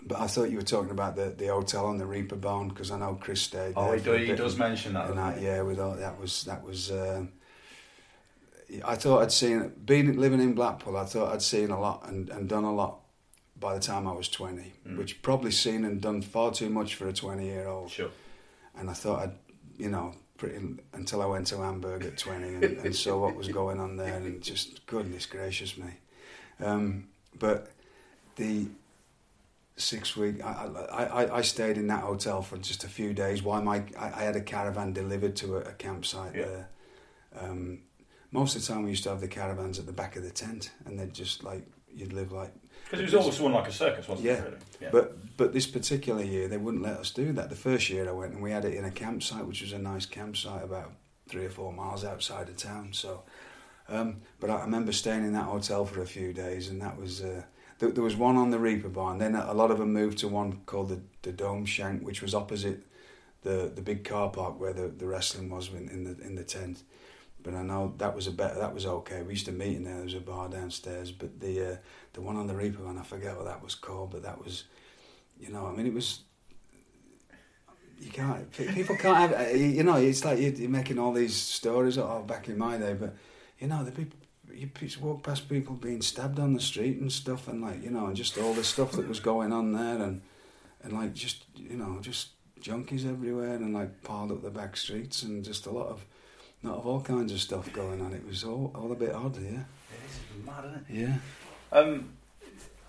but 0.09 0.19
I 0.19 0.27
thought 0.27 0.49
you 0.51 0.57
were 0.57 0.63
talking 0.75 0.91
about 0.91 1.15
the, 1.15 1.27
the 1.37 1.47
hotel 1.47 1.85
on 1.87 1.97
the 1.97 2.05
Reeperbahn 2.05 2.69
because 2.69 2.91
I 2.91 2.97
know 2.99 3.17
Chris 3.19 3.41
stayed. 3.41 3.73
Oh, 3.75 3.91
he 3.93 3.99
do- 4.01 4.13
he 4.13 4.35
does 4.35 4.53
and- 4.53 4.59
mention 4.59 4.93
that, 4.93 5.09
and 5.09 5.17
that, 5.17 5.41
yeah, 5.41 5.61
with 5.61 5.79
all, 5.79 5.95
that 5.95 6.19
was 6.21 6.43
that 6.43 6.61
was. 6.63 6.91
Um, 6.91 7.31
I 8.83 8.95
thought 8.95 9.21
I'd 9.21 9.31
seen 9.31 9.71
being 9.85 10.17
living 10.17 10.41
in 10.41 10.53
Blackpool. 10.53 10.97
I 10.97 11.05
thought 11.05 11.33
I'd 11.33 11.41
seen 11.41 11.71
a 11.71 11.79
lot 11.79 12.07
and, 12.09 12.29
and 12.29 12.49
done 12.49 12.65
a 12.65 12.73
lot 12.73 12.99
by 13.59 13.73
the 13.75 13.79
time 13.79 14.07
I 14.07 14.11
was 14.11 14.27
twenty, 14.29 14.73
Mm. 14.85 14.97
which 14.97 15.21
probably 15.21 15.51
seen 15.51 15.85
and 15.85 16.01
done 16.01 16.21
far 16.21 16.51
too 16.51 16.69
much 16.69 16.95
for 16.95 17.07
a 17.07 17.13
twenty-year-old. 17.13 17.89
Sure. 17.91 18.09
And 18.77 18.89
I 18.89 18.93
thought 18.93 19.19
I'd, 19.23 19.35
you 19.77 19.89
know, 19.89 20.13
pretty 20.37 20.59
until 20.93 21.21
I 21.21 21.25
went 21.25 21.47
to 21.47 21.57
Hamburg 21.57 22.05
at 22.05 22.17
twenty 22.17 22.53
and, 22.55 22.63
and 22.63 22.95
saw 22.95 23.19
what 23.19 23.35
was 23.35 23.47
going 23.47 23.79
on 23.79 23.97
there, 23.97 24.15
and 24.15 24.41
just 24.41 24.85
goodness 24.85 25.25
gracious 25.25 25.77
me. 25.77 25.89
Um, 26.63 27.07
but 27.37 27.71
the 28.35 28.67
six 29.75 30.15
week, 30.15 30.43
I, 30.43 30.67
I, 30.91 31.37
I, 31.37 31.41
stayed 31.41 31.77
in 31.77 31.85
that 31.87 32.01
hotel 32.01 32.41
for 32.41 32.57
just 32.57 32.83
a 32.83 32.87
few 32.87 33.13
days 33.13 33.43
while 33.43 33.61
my 33.61 33.83
I, 33.97 34.05
I 34.07 34.23
had 34.23 34.35
a 34.35 34.41
caravan 34.41 34.91
delivered 34.93 35.35
to 35.37 35.57
a, 35.57 35.59
a 35.59 35.73
campsite 35.73 36.35
Yeah. 36.35 36.45
there. 36.45 36.69
Um, 37.39 37.79
most 38.31 38.55
of 38.55 38.61
the 38.61 38.67
time, 38.73 38.83
we 38.83 38.89
used 38.89 39.03
to 39.03 39.09
have 39.09 39.21
the 39.21 39.27
caravans 39.27 39.79
at 39.79 39.85
the 39.85 39.93
back 39.93 40.15
of 40.15 40.23
the 40.23 40.31
tent, 40.31 40.71
and 40.85 40.99
they'd 40.99 41.13
just 41.13 41.43
like 41.43 41.63
you'd 41.93 42.13
live 42.13 42.31
like 42.31 42.53
Because 42.89 43.01
it 43.01 43.03
was 43.03 43.15
always 43.15 43.39
one 43.39 43.51
like 43.51 43.67
a 43.67 43.71
circus, 43.71 44.07
wasn't 44.07 44.27
yeah. 44.27 44.33
it? 44.33 44.43
Really? 44.43 44.57
Yeah. 44.81 44.89
But 44.91 45.37
but 45.37 45.53
this 45.53 45.67
particular 45.67 46.23
year 46.23 46.47
they 46.47 46.57
wouldn't 46.57 46.83
let 46.83 46.97
us 46.97 47.11
do 47.11 47.33
that. 47.33 47.49
The 47.49 47.55
first 47.55 47.89
year 47.89 48.07
I 48.07 48.11
went 48.11 48.33
and 48.33 48.41
we 48.41 48.51
had 48.51 48.65
it 48.65 48.73
in 48.73 48.85
a 48.85 48.91
campsite, 48.91 49.45
which 49.45 49.61
was 49.61 49.73
a 49.73 49.79
nice 49.79 50.05
campsite 50.05 50.63
about 50.63 50.93
three 51.27 51.45
or 51.45 51.49
four 51.49 51.73
miles 51.73 52.05
outside 52.05 52.47
of 52.47 52.57
town. 52.57 52.93
So, 52.93 53.23
um, 53.89 54.21
but 54.39 54.49
I 54.49 54.61
remember 54.61 54.93
staying 54.93 55.25
in 55.25 55.33
that 55.33 55.45
hotel 55.45 55.85
for 55.85 56.01
a 56.01 56.07
few 56.07 56.33
days, 56.33 56.69
and 56.69 56.81
that 56.81 56.97
was. 56.97 57.21
Uh, 57.21 57.43
there, 57.79 57.91
there 57.91 58.03
was 58.03 58.15
one 58.15 58.37
on 58.37 58.49
the 58.49 58.57
Reeperbahn. 58.57 59.19
Then 59.19 59.35
a 59.35 59.53
lot 59.53 59.69
of 59.69 59.77
them 59.77 59.93
moved 59.93 60.17
to 60.19 60.27
one 60.27 60.61
called 60.65 60.89
the, 60.89 60.99
the 61.21 61.31
Dome 61.31 61.63
Shank, 61.63 62.03
which 62.03 62.23
was 62.23 62.33
opposite 62.33 62.83
the 63.43 63.71
the 63.73 63.81
big 63.81 64.03
car 64.03 64.29
park 64.29 64.59
where 64.59 64.73
the, 64.73 64.87
the 64.87 65.05
wrestling 65.05 65.49
was 65.49 65.69
in, 65.69 65.89
in 65.89 66.03
the 66.03 66.25
in 66.25 66.35
the 66.35 66.43
tent. 66.43 66.83
But 67.43 67.53
I 67.53 67.61
know 67.61 67.93
that 67.97 68.15
was 68.15 68.27
a 68.27 68.31
better. 68.31 68.59
That 68.59 68.73
was 68.73 68.85
okay. 68.85 69.21
We 69.21 69.33
used 69.33 69.45
to 69.45 69.51
meet 69.51 69.77
in 69.77 69.83
there. 69.83 69.95
There 69.95 70.03
was 70.03 70.13
a 70.15 70.19
bar 70.19 70.49
downstairs. 70.49 71.11
But 71.11 71.39
the 71.39 71.73
uh, 71.73 71.75
the 72.17 72.23
one 72.23 72.35
on 72.35 72.47
the 72.47 72.53
Reeperbahn, 72.55 72.99
I 72.99 73.03
forget 73.03 73.35
what 73.37 73.45
that 73.45 73.61
was 73.63 73.75
called. 73.75 74.09
But 74.11 74.23
that 74.23 74.43
was, 74.43 74.63
you 75.39 75.49
know, 75.53 75.67
I 75.67 75.71
mean, 75.71 75.85
it 75.85 75.93
was. 75.93 76.21
You 77.99 78.11
can't. 78.11 78.51
People 78.51 78.95
can't 78.95 79.17
have. 79.17 79.33
uh, 79.33 79.53
You 79.53 79.83
know, 79.83 79.95
it's 79.97 80.25
like 80.25 80.39
you're 80.39 80.53
you're 80.53 80.69
making 80.79 80.97
all 80.99 81.13
these 81.13 81.35
stories. 81.35 81.97
Oh, 81.97 82.23
back 82.27 82.47
in 82.49 82.57
my 82.57 82.77
day, 82.77 82.93
but 82.93 83.15
you 83.59 83.67
know, 83.67 83.83
the 83.83 83.91
people. 83.91 84.17
You 84.53 84.69
walk 85.01 85.21
past 85.23 85.47
people 85.49 85.75
being 85.75 86.01
stabbed 86.01 86.39
on 86.39 86.53
the 86.53 86.59
street 86.59 86.97
and 86.99 87.11
stuff, 87.11 87.47
and 87.47 87.61
like 87.61 87.83
you 87.83 87.91
know, 87.91 88.07
and 88.07 88.15
just 88.15 88.37
all 88.39 88.53
the 88.53 88.63
stuff 88.63 88.93
that 88.93 89.07
was 89.07 89.19
going 89.19 89.51
on 89.53 89.73
there, 89.73 90.01
and 90.01 90.21
and 90.83 90.93
like 90.93 91.13
just 91.13 91.43
you 91.55 91.77
know, 91.77 91.99
just 92.01 92.29
junkies 92.61 93.07
everywhere, 93.07 93.55
and 93.55 93.73
like 93.73 94.01
piled 94.03 94.31
up 94.31 94.41
the 94.41 94.49
back 94.49 94.75
streets, 94.77 95.21
and 95.23 95.43
just 95.43 95.67
a 95.67 95.71
lot 95.71 95.87
of, 95.89 96.05
lot 96.63 96.77
of 96.77 96.87
all 96.87 97.01
kinds 97.01 97.31
of 97.33 97.39
stuff 97.41 97.71
going 97.73 98.01
on. 98.01 98.13
It 98.13 98.25
was 98.25 98.43
all 98.43 98.71
all 98.73 98.91
a 98.91 98.95
bit 98.95 99.13
odd, 99.13 99.37
yeah, 99.37 99.63
It's 100.05 100.45
mad, 100.45 100.65
isn't 100.65 100.85
it? 100.89 101.01
yeah. 101.01 101.17
Um, 101.71 102.13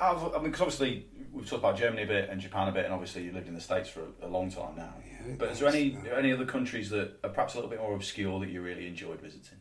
of- 0.01 0.35
I 0.35 0.39
mean, 0.39 0.45
because 0.47 0.61
obviously 0.61 1.07
we've 1.33 1.49
talked 1.49 1.61
about 1.61 1.77
Germany 1.77 2.03
a 2.03 2.07
bit 2.07 2.31
and 2.31 2.41
Japan 2.41 2.69
a 2.69 2.73
bit, 2.73 2.85
and 2.85 2.95
obviously 2.95 3.25
you 3.25 3.33
lived 3.33 3.49
in 3.49 3.55
the 3.55 3.61
States 3.61 3.89
for 3.89 4.03
a, 4.23 4.27
a 4.27 4.29
long 4.29 4.51
time 4.51 4.75
now. 4.77 4.93
Yeah, 5.07 5.35
but 5.39 5.51
is 5.51 5.59
there 5.61 5.69
any 5.69 5.97
any 6.17 6.33
other 6.33 6.47
countries 6.47 6.91
that 6.91 7.19
are 7.25 7.31
perhaps 7.31 7.55
a 7.55 7.57
little 7.57 7.71
bit 7.71 7.81
more 7.81 7.95
obscure 7.95 8.39
that 8.41 8.49
you 8.49 8.63
really 8.63 8.87
enjoyed 8.87 9.21
visiting? 9.21 9.59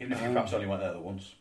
Even 0.00 0.12
if 0.12 0.20
you 0.20 0.28
Um, 0.28 0.34
perhaps 0.34 0.52
only 0.52 0.66
went 0.66 0.80
there 0.80 0.92
the 0.92 1.00
once. 1.00 1.34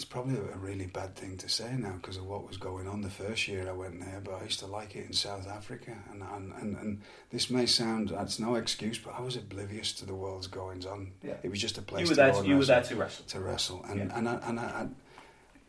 It's 0.00 0.08
probably 0.08 0.38
a 0.38 0.56
really 0.56 0.86
bad 0.86 1.14
thing 1.14 1.36
to 1.36 1.48
say 1.50 1.74
now 1.76 1.92
because 2.00 2.16
of 2.16 2.24
what 2.24 2.48
was 2.48 2.56
going 2.56 2.88
on 2.88 3.02
the 3.02 3.10
first 3.10 3.46
year 3.48 3.68
I 3.68 3.72
went 3.72 4.00
there, 4.00 4.18
but 4.24 4.32
I 4.40 4.44
used 4.44 4.58
to 4.60 4.66
like 4.66 4.96
it 4.96 5.04
in 5.04 5.12
South 5.12 5.46
Africa. 5.46 5.92
And, 6.10 6.22
and, 6.22 6.54
and, 6.54 6.76
and 6.78 7.00
this 7.30 7.50
may 7.50 7.66
sound, 7.66 8.08
that's 8.08 8.38
no 8.38 8.54
excuse, 8.54 8.96
but 8.98 9.12
I 9.14 9.20
was 9.20 9.36
oblivious 9.36 9.92
to 9.98 10.06
the 10.06 10.14
world's 10.14 10.46
goings 10.46 10.86
on. 10.86 11.12
Yeah. 11.22 11.34
It 11.42 11.50
was 11.50 11.60
just 11.60 11.76
a 11.76 11.82
place 11.82 12.00
You 12.04 12.06
were 12.12 12.14
to 12.14 12.16
there. 12.16 12.28
go 12.28 12.32
To, 12.32 12.38
and 12.38 12.48
you 12.48 12.54
were 12.54 12.60
wrestle. 12.60 12.74
there 12.76 12.82
to 12.84 12.96
wrestle. 12.96 13.24
to 13.26 13.40
wrestle, 13.40 13.84
and 13.90 13.98
Yeah. 13.98 14.16
and 14.18 14.26
I, 14.26 14.34
and 14.48 14.58
I, 14.58 14.62
I, 14.64 14.86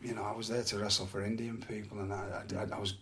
you 0.02 0.16
know, 0.16 0.24
I 0.24 0.32
was 0.32 0.48
there 0.48 0.64
to 0.64 0.80
wrestle 0.80 1.08
for 1.08 1.22
Indian 1.26 1.58
people, 1.68 2.00
and 2.00 2.14
I, 2.14 2.44
I, 2.58 2.74
I 2.74 2.80
was 2.80 2.94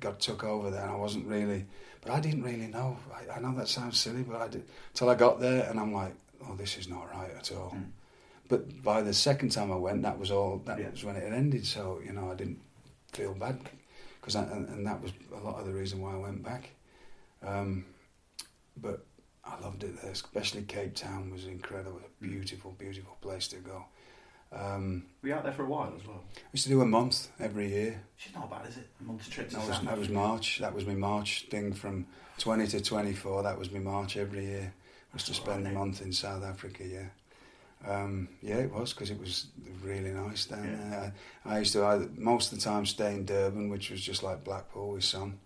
got 0.00 0.18
took 0.18 0.44
over 0.44 0.70
there, 0.70 0.80
and 0.80 0.90
I 0.92 0.96
wasn't 0.96 1.26
really, 1.26 1.66
but 2.00 2.10
I 2.12 2.20
didn't 2.20 2.42
really 2.42 2.68
know. 2.68 2.96
I, 3.14 3.36
I 3.36 3.38
know 3.40 3.54
that 3.58 3.68
sounds 3.68 3.98
silly, 3.98 4.22
but 4.22 4.40
I 4.40 4.48
did 4.48 4.64
till 4.94 5.10
I 5.10 5.14
got 5.14 5.40
there, 5.40 5.68
and 5.68 5.78
I'm 5.78 5.92
like, 5.92 6.14
oh, 6.48 6.54
this 6.56 6.78
is 6.78 6.88
not 6.88 7.12
right 7.14 7.32
at 7.38 7.52
all. 7.52 7.74
Mm. 7.76 7.84
But 8.50 8.82
by 8.82 9.00
the 9.00 9.14
second 9.14 9.50
time 9.52 9.70
I 9.72 9.76
went, 9.76 10.02
that 10.02 10.18
was 10.18 10.30
all. 10.30 10.58
That 10.66 10.78
Yeah. 10.78 10.90
was 10.90 11.04
when 11.04 11.16
it 11.16 11.22
had 11.22 11.32
ended. 11.32 11.64
So 11.64 12.00
you 12.04 12.12
know, 12.12 12.30
I 12.30 12.34
didn't 12.34 12.60
feel 13.12 13.32
bad 13.32 13.60
because, 14.20 14.34
and, 14.34 14.68
and 14.68 14.86
that 14.86 15.00
was 15.00 15.12
a 15.32 15.38
lot 15.40 15.60
of 15.60 15.66
the 15.66 15.72
reason 15.72 16.00
why 16.02 16.12
I 16.12 16.18
went 16.18 16.42
back. 16.42 16.70
Um, 17.42 17.86
but 18.76 19.06
I 19.44 19.58
loved 19.60 19.84
it 19.84 20.02
there, 20.02 20.10
especially 20.10 20.62
Cape 20.62 20.94
Town 20.96 21.30
was 21.30 21.46
incredible. 21.46 22.00
A 22.04 22.24
beautiful, 22.24 22.72
beautiful 22.72 23.16
place 23.22 23.46
to 23.48 23.56
go. 23.56 23.84
Um, 24.52 25.04
Were 25.22 25.28
you 25.28 25.34
out 25.36 25.44
there 25.44 25.52
for 25.52 25.62
a 25.62 25.66
while 25.68 25.92
as 25.96 26.04
well? 26.04 26.24
we 26.34 26.42
used 26.54 26.64
to 26.64 26.70
do 26.70 26.80
a 26.80 26.86
month 26.86 27.28
every 27.38 27.68
year. 27.68 28.02
She's 28.16 28.34
not 28.34 28.50
bad, 28.50 28.66
is 28.68 28.78
it? 28.78 28.88
A 29.00 29.04
month's 29.04 29.28
trip 29.28 29.48
to 29.50 29.56
That 29.56 29.68
was, 29.68 29.80
that 29.80 29.98
was 29.98 30.08
March. 30.08 30.58
That 30.58 30.74
was 30.74 30.84
my 30.86 30.94
March 30.94 31.46
thing 31.50 31.72
from 31.72 32.06
20 32.38 32.66
to 32.66 32.80
24. 32.80 33.44
That 33.44 33.56
was 33.56 33.70
my 33.70 33.78
March 33.78 34.16
every 34.16 34.44
year. 34.44 34.74
Was 35.12 35.22
to 35.24 35.34
spend 35.34 35.66
a 35.68 35.70
month 35.70 36.02
in 36.02 36.12
South 36.12 36.42
Africa. 36.44 36.84
Yeah, 36.84 37.06
um, 37.88 38.28
yeah, 38.42 38.56
it 38.56 38.72
was 38.72 38.92
because 38.92 39.10
it 39.10 39.18
was 39.20 39.46
really 39.82 40.10
nice 40.10 40.44
down 40.46 40.64
Yeah. 40.64 40.90
there. 40.90 41.12
I, 41.46 41.54
I 41.54 41.58
used 41.60 41.72
to 41.72 41.84
either, 41.84 42.08
most 42.16 42.52
of 42.52 42.58
the 42.58 42.64
time 42.64 42.84
stay 42.86 43.14
in 43.14 43.24
Durban, 43.24 43.70
which 43.70 43.90
was 43.90 44.00
just 44.00 44.22
like 44.22 44.44
Blackpool 44.44 44.90
with 44.92 45.04
sun, 45.04 45.38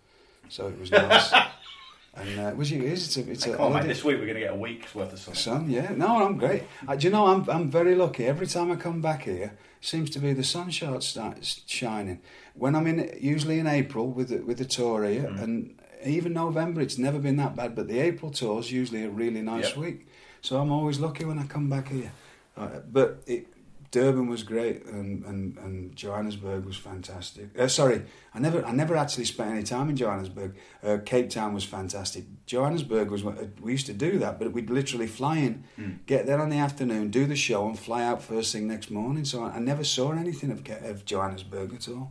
so 0.48 0.66
it 0.68 0.78
was 0.80 0.90
nice. 0.90 1.32
and 2.16 2.38
uh, 2.40 2.50
which 2.52 2.72
it 2.72 2.82
is. 2.82 3.04
It's 3.06 3.16
a 3.16 3.30
it's 3.30 3.46
a 3.46 3.70
mate, 3.70 3.86
this 3.86 4.04
week 4.04 4.16
we're 4.18 4.26
going 4.26 4.34
to 4.34 4.40
get 4.40 4.52
a 4.52 4.56
week's 4.56 4.94
worth 4.94 5.12
of 5.12 5.18
sun. 5.18 5.34
Sun, 5.34 5.70
yeah. 5.70 5.90
No, 5.96 6.24
I'm 6.26 6.36
great. 6.38 6.64
Uh, 6.86 6.96
do 6.96 7.06
you 7.06 7.12
know, 7.12 7.26
I'm 7.26 7.48
I'm 7.48 7.70
very 7.70 7.94
lucky. 7.94 8.26
Every 8.26 8.46
time 8.46 8.70
I 8.72 8.76
come 8.76 9.00
back 9.00 9.22
here, 9.22 9.52
seems 9.80 10.10
to 10.10 10.18
be 10.18 10.32
the 10.32 10.44
sun 10.44 10.70
starts 10.72 11.06
starts 11.06 11.62
shining. 11.66 12.20
When 12.54 12.74
I'm 12.74 12.86
in, 12.86 13.16
usually 13.20 13.58
in 13.58 13.66
April 13.66 14.08
with 14.08 14.28
the, 14.28 14.38
with 14.38 14.58
the 14.58 14.64
tour 14.64 15.04
here, 15.04 15.22
Mm. 15.28 15.42
and 15.42 15.80
even 16.04 16.32
November, 16.34 16.80
it's 16.82 16.98
never 16.98 17.18
been 17.18 17.36
that 17.36 17.56
bad. 17.56 17.74
But 17.74 17.88
the 17.88 17.98
April 18.00 18.30
tour's 18.30 18.70
usually 18.70 19.04
a 19.04 19.08
really 19.10 19.42
nice 19.42 19.68
Yep. 19.70 19.76
week, 19.78 20.06
so 20.40 20.60
I'm 20.60 20.70
always 20.70 20.98
lucky 21.00 21.24
when 21.24 21.38
I 21.38 21.46
come 21.46 21.68
back 21.70 21.88
here. 21.88 22.12
Uh, 22.56 22.80
but 22.90 23.22
it, 23.26 23.46
Durban 23.90 24.26
was 24.26 24.42
great, 24.42 24.84
and, 24.86 25.24
and, 25.24 25.56
and 25.58 25.94
Johannesburg 25.94 26.64
was 26.64 26.76
fantastic. 26.76 27.56
Uh, 27.56 27.68
sorry, 27.68 28.02
I 28.34 28.40
never 28.40 28.64
I 28.64 28.72
never 28.72 28.96
actually 28.96 29.24
spent 29.24 29.50
any 29.52 29.62
time 29.62 29.88
in 29.88 29.94
Johannesburg. 29.96 30.56
Uh, 30.82 30.98
Cape 31.04 31.30
Town 31.30 31.54
was 31.54 31.62
fantastic. 31.62 32.24
Johannesburg 32.46 33.10
was 33.10 33.22
we 33.22 33.70
used 33.70 33.86
to 33.86 33.92
do 33.92 34.18
that, 34.18 34.40
but 34.40 34.52
we'd 34.52 34.68
literally 34.68 35.06
fly 35.06 35.36
in, 35.38 36.00
get 36.06 36.26
there 36.26 36.40
on 36.40 36.48
the 36.50 36.58
afternoon, 36.58 37.10
do 37.10 37.24
the 37.24 37.36
show, 37.36 37.68
and 37.68 37.78
fly 37.78 38.02
out 38.02 38.20
first 38.20 38.52
thing 38.52 38.66
next 38.66 38.90
morning. 38.90 39.24
So 39.24 39.44
I, 39.44 39.50
I 39.50 39.58
never 39.60 39.84
saw 39.84 40.10
anything 40.12 40.50
of, 40.50 40.68
of 40.84 41.04
Johannesburg 41.04 41.72
at 41.74 41.88
all. 41.88 42.10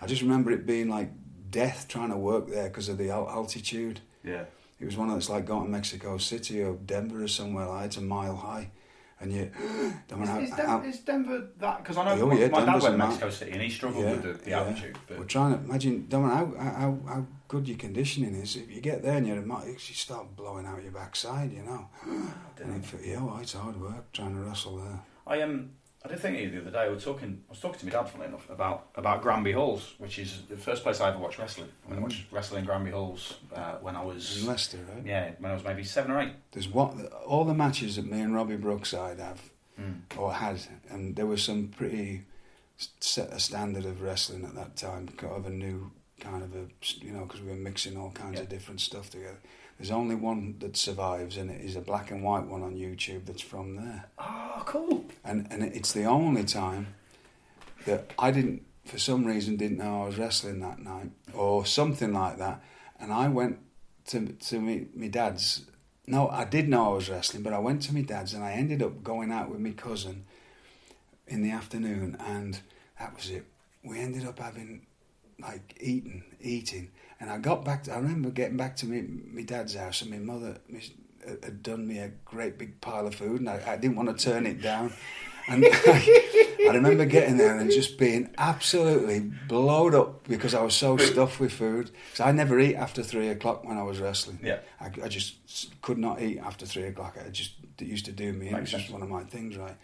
I 0.00 0.06
just 0.06 0.22
remember 0.22 0.52
it 0.52 0.64
being 0.64 0.88
like 0.88 1.10
death 1.50 1.86
trying 1.88 2.10
to 2.10 2.16
work 2.16 2.48
there 2.48 2.68
because 2.68 2.88
of 2.88 2.98
the 2.98 3.10
al- 3.10 3.28
altitude. 3.28 4.00
Yeah. 4.22 4.44
It 4.78 4.84
was 4.84 4.96
one 4.96 5.08
of 5.08 5.14
those 5.14 5.30
like 5.30 5.44
going 5.46 5.64
to 5.64 5.70
Mexico 5.70 6.18
City 6.18 6.62
or 6.62 6.74
Denver 6.74 7.24
or 7.24 7.28
somewhere 7.28 7.66
like 7.66 7.86
it's 7.86 7.96
a 7.96 8.02
mile 8.02 8.36
high, 8.36 8.70
and 9.20 9.32
you. 9.32 9.50
I 10.12 10.14
mean, 10.14 10.22
Is, 10.22 10.28
how- 10.28 10.38
is, 10.40 10.50
how- 10.50 10.56
Denver, 10.56 10.86
is 10.86 10.98
Denver 11.00 11.48
that? 11.58 11.78
Because 11.78 11.96
I 11.96 12.04
know 12.04 12.22
Oh, 12.22 12.26
my, 12.26 12.34
yeah, 12.38 12.48
my 12.48 12.64
dad 12.64 12.82
went 12.82 12.84
to 12.84 12.98
Mexico 12.98 13.30
City 13.30 13.52
and 13.52 13.62
he 13.62 13.70
struggled 13.70 14.04
with 14.04 14.22
the, 14.22 14.32
the 14.44 14.52
altitude. 14.52 14.98
But 15.08 15.18
We're 15.18 15.24
trying 15.24 15.58
to 15.58 15.64
imagine, 15.64 16.06
don't 16.08 16.22
know 16.28 16.34
how, 16.34 16.46
how, 16.58 16.98
how 17.08 17.26
good 17.48 17.68
your 17.68 17.78
conditioning 17.78 18.34
is. 18.34 18.56
If 18.56 18.70
you 18.70 18.80
get 18.80 19.02
there 19.02 19.16
and 19.16 19.26
you're, 19.26 19.38
a 19.38 19.46
you 19.88 19.94
start 19.94 20.36
blowing 20.36 20.66
out 20.66 20.82
your 20.82 20.92
backside, 20.92 21.52
you 21.52 21.62
know. 21.62 21.88
and 22.62 22.84
it, 22.84 23.06
yeah, 23.06 23.22
well, 23.22 23.38
it's 23.40 23.54
hard 23.54 23.80
work 23.80 24.12
trying 24.12 24.34
to 24.34 24.40
wrestle 24.40 24.76
there. 24.78 25.00
I 25.26 25.42
um 25.42 25.70
I 26.06 26.08
did 26.10 26.20
think 26.20 26.36
of 26.36 26.42
you 26.42 26.50
the 26.50 26.60
other 26.60 26.70
day. 26.70 26.78
I 26.84 26.88
was 26.88 27.02
talking. 27.04 27.42
I 27.48 27.52
was 27.52 27.60
talking 27.60 27.80
to 27.80 27.86
my 27.86 27.92
dad, 27.92 28.04
funnily 28.08 28.28
enough, 28.28 28.48
about 28.48 28.88
about 28.94 29.22
Granby 29.22 29.52
Halls, 29.52 29.94
which 29.98 30.18
is 30.18 30.42
the 30.48 30.56
first 30.56 30.82
place 30.82 31.00
I 31.00 31.08
ever 31.10 31.18
watched 31.18 31.38
wrestling. 31.38 31.68
I, 31.86 31.90
mean, 31.90 31.98
I 31.98 32.02
watched 32.02 32.24
wrestling 32.30 32.60
in 32.60 32.66
Granby 32.66 32.90
Halls 32.92 33.34
uh, 33.54 33.74
when 33.80 33.96
I 33.96 34.04
was 34.04 34.40
In 34.40 34.46
Leicester, 34.46 34.78
right? 34.94 35.04
yeah 35.04 35.30
when 35.40 35.50
I 35.50 35.54
was 35.54 35.64
maybe 35.64 35.82
seven 35.84 36.10
or 36.12 36.20
eight. 36.20 36.32
There's 36.52 36.68
what 36.68 36.94
all 37.26 37.44
the 37.44 37.54
matches 37.54 37.96
that 37.96 38.06
me 38.10 38.20
and 38.20 38.34
Robbie 38.34 38.56
Brookside 38.56 39.18
have 39.18 39.40
Mm. 39.78 40.00
or 40.16 40.32
had, 40.32 40.58
and 40.88 41.14
there 41.16 41.26
was 41.26 41.44
some 41.44 41.68
pretty 41.68 42.22
set 43.00 43.30
a 43.30 43.38
standard 43.38 43.84
of 43.84 44.00
wrestling 44.00 44.42
at 44.46 44.54
that 44.54 44.74
time, 44.76 45.06
kind 45.08 45.34
of 45.36 45.44
a 45.46 45.50
new 45.50 45.90
kind 46.18 46.42
of 46.42 46.54
a 46.56 46.64
you 47.04 47.12
know 47.12 47.24
because 47.26 47.42
we 47.42 47.48
were 47.50 47.56
mixing 47.56 47.94
all 47.96 48.10
kinds 48.10 48.36
Yeah. 48.36 48.42
of 48.44 48.48
different 48.48 48.80
stuff 48.80 49.10
together. 49.10 49.36
There's 49.78 49.90
only 49.90 50.14
one 50.14 50.56
that 50.60 50.76
survives, 50.76 51.36
and 51.36 51.50
it 51.50 51.60
is 51.60 51.76
a 51.76 51.80
black 51.80 52.10
and 52.10 52.22
white 52.22 52.46
one 52.46 52.62
on 52.62 52.76
YouTube 52.76 53.26
that's 53.26 53.42
from 53.42 53.76
there. 53.76 54.06
Oh, 54.18 54.62
cool. 54.64 55.04
and 55.24 55.46
and 55.50 55.62
it's 55.62 55.92
the 55.92 56.04
only 56.04 56.44
time 56.44 56.94
that 57.84 58.12
I 58.18 58.30
didn't, 58.30 58.64
for 58.84 58.98
some 58.98 59.24
reason, 59.24 59.56
didn't 59.56 59.78
know 59.78 60.02
I 60.02 60.06
was 60.06 60.18
wrestling 60.18 60.60
that 60.60 60.78
night 60.78 61.10
or 61.34 61.66
something 61.66 62.12
like 62.12 62.38
that, 62.38 62.62
and 62.98 63.12
I 63.12 63.28
went 63.28 63.58
to 64.06 64.26
to 64.26 64.60
me 64.60 64.86
my 64.94 65.08
dad's. 65.08 65.66
No, 66.06 66.28
I 66.28 66.44
did 66.44 66.68
know 66.68 66.92
I 66.92 66.94
was 66.94 67.10
wrestling, 67.10 67.42
but 67.42 67.52
I 67.52 67.58
went 67.58 67.82
to 67.82 67.94
my 67.94 68.02
dad's 68.02 68.32
and 68.32 68.44
I 68.44 68.52
ended 68.52 68.80
up 68.80 69.02
going 69.02 69.32
out 69.32 69.50
with 69.50 69.58
my 69.58 69.72
cousin 69.72 70.24
in 71.26 71.42
the 71.42 71.50
afternoon, 71.50 72.16
and 72.20 72.60
that 72.98 73.14
was 73.14 73.28
it. 73.30 73.44
We 73.84 73.98
ended 74.00 74.24
up 74.24 74.38
having 74.38 74.86
like 75.38 75.76
eating, 75.80 76.24
eating, 76.40 76.90
and 77.20 77.30
I 77.30 77.38
got 77.38 77.64
back. 77.64 77.84
To, 77.84 77.92
I 77.92 77.96
remember 77.96 78.30
getting 78.30 78.56
back 78.56 78.76
to 78.76 78.86
me 78.86 79.02
my 79.32 79.42
dad's 79.42 79.74
house, 79.74 80.02
and 80.02 80.10
my 80.10 80.18
mother 80.18 80.58
my, 80.68 80.82
had 81.42 81.62
done 81.62 81.86
me 81.86 81.98
a 81.98 82.08
great 82.24 82.58
big 82.58 82.80
pile 82.80 83.06
of 83.06 83.14
food, 83.14 83.40
and 83.40 83.50
I, 83.50 83.62
I 83.66 83.76
didn't 83.76 83.96
want 83.96 84.16
to 84.16 84.24
turn 84.24 84.46
it 84.46 84.62
down. 84.62 84.92
And 85.48 85.64
I, 85.64 86.72
remember 86.72 87.04
getting 87.04 87.36
there 87.36 87.56
and 87.56 87.70
just 87.70 87.98
being 87.98 88.30
absolutely 88.36 89.20
blowed 89.20 89.94
up 89.94 90.26
because 90.26 90.54
I 90.54 90.62
was 90.62 90.74
so 90.74 90.96
stuffed 90.96 91.38
with 91.38 91.52
food. 91.52 91.92
Because 92.10 92.26
I 92.26 92.32
never 92.32 92.58
eat 92.58 92.74
after 92.74 93.02
three 93.02 93.28
o'clock 93.28 93.64
when 93.64 93.78
I 93.78 93.84
was 93.84 94.00
wrestling. 94.00 94.40
Yeah. 94.42 94.58
I, 94.80 94.86
I 95.04 95.08
just 95.08 95.36
could 95.82 95.98
not 95.98 96.20
eat 96.20 96.38
after 96.38 96.66
three 96.66 96.84
o'clock. 96.84 97.16
I 97.24 97.28
just 97.30 97.52
it 97.78 97.86
used 97.86 98.06
to 98.06 98.12
do 98.12 98.32
me. 98.32 98.48
It 98.48 98.60
was 98.60 98.70
just 98.70 98.90
one 98.90 99.02
of 99.02 99.08
my 99.08 99.22
things, 99.22 99.56
right? 99.56 99.76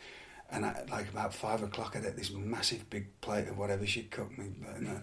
And 0.50 0.66
I, 0.66 0.82
like 0.90 1.08
about 1.08 1.32
five 1.32 1.62
o'clock, 1.62 1.94
I'd 1.94 2.04
had 2.04 2.16
this 2.16 2.32
massive 2.32 2.90
big 2.90 3.20
plate 3.20 3.48
of 3.48 3.56
whatever 3.56 3.86
she 3.86 4.02
cooked 4.02 4.36
me. 4.36 4.46
And, 4.74 4.88
uh, 4.88 5.00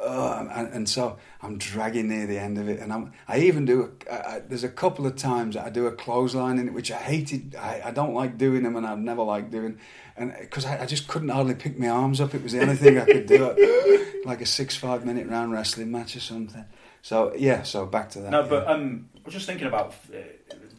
oh, 0.00 0.48
and, 0.52 0.72
and 0.72 0.88
so 0.88 1.18
I'm 1.42 1.58
dragging 1.58 2.08
near 2.08 2.26
the 2.26 2.38
end 2.38 2.58
of 2.58 2.68
it, 2.68 2.80
and 2.80 2.92
I'm. 2.92 3.12
I 3.26 3.38
even 3.40 3.64
do. 3.64 3.92
A, 4.08 4.12
I, 4.12 4.36
I, 4.36 4.38
there's 4.40 4.64
a 4.64 4.68
couple 4.68 5.06
of 5.06 5.16
times 5.16 5.54
that 5.54 5.64
I 5.64 5.70
do 5.70 5.86
a 5.86 5.92
clothesline 5.92 6.58
in 6.58 6.68
it, 6.68 6.74
which 6.74 6.90
I 6.90 6.96
hated. 6.96 7.54
I, 7.56 7.82
I 7.86 7.90
don't 7.90 8.14
like 8.14 8.38
doing 8.38 8.62
them, 8.62 8.76
and 8.76 8.86
I've 8.86 8.98
never 8.98 9.22
liked 9.22 9.50
doing. 9.50 9.78
And 10.16 10.34
because 10.40 10.64
I, 10.64 10.82
I 10.82 10.86
just 10.86 11.08
couldn't 11.08 11.28
hardly 11.28 11.54
pick 11.54 11.78
my 11.78 11.88
arms 11.88 12.20
up, 12.20 12.34
it 12.34 12.42
was 12.42 12.52
the 12.52 12.60
only 12.60 12.76
thing 12.76 12.98
I 12.98 13.04
could 13.04 13.26
do. 13.26 14.22
like 14.24 14.40
a 14.40 14.46
six 14.46 14.76
five 14.76 15.04
minute 15.04 15.28
round 15.28 15.52
wrestling 15.52 15.90
match 15.90 16.16
or 16.16 16.20
something. 16.20 16.64
So 17.02 17.32
yeah, 17.36 17.62
so 17.62 17.86
back 17.86 18.10
to 18.10 18.20
that. 18.20 18.30
No, 18.30 18.42
yeah. 18.42 18.48
but 18.48 18.68
um, 18.68 19.08
I 19.16 19.20
was 19.24 19.34
just 19.34 19.46
thinking 19.46 19.66
about 19.66 19.94
uh, 20.12 20.18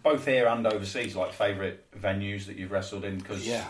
both 0.04 0.26
here 0.26 0.48
and 0.48 0.66
overseas, 0.68 1.16
like 1.16 1.34
favourite 1.34 1.80
venues 1.92 2.46
that 2.48 2.58
you've 2.58 2.72
wrestled 2.72 3.06
in. 3.06 3.18
Because 3.18 3.48
Yeah. 3.48 3.66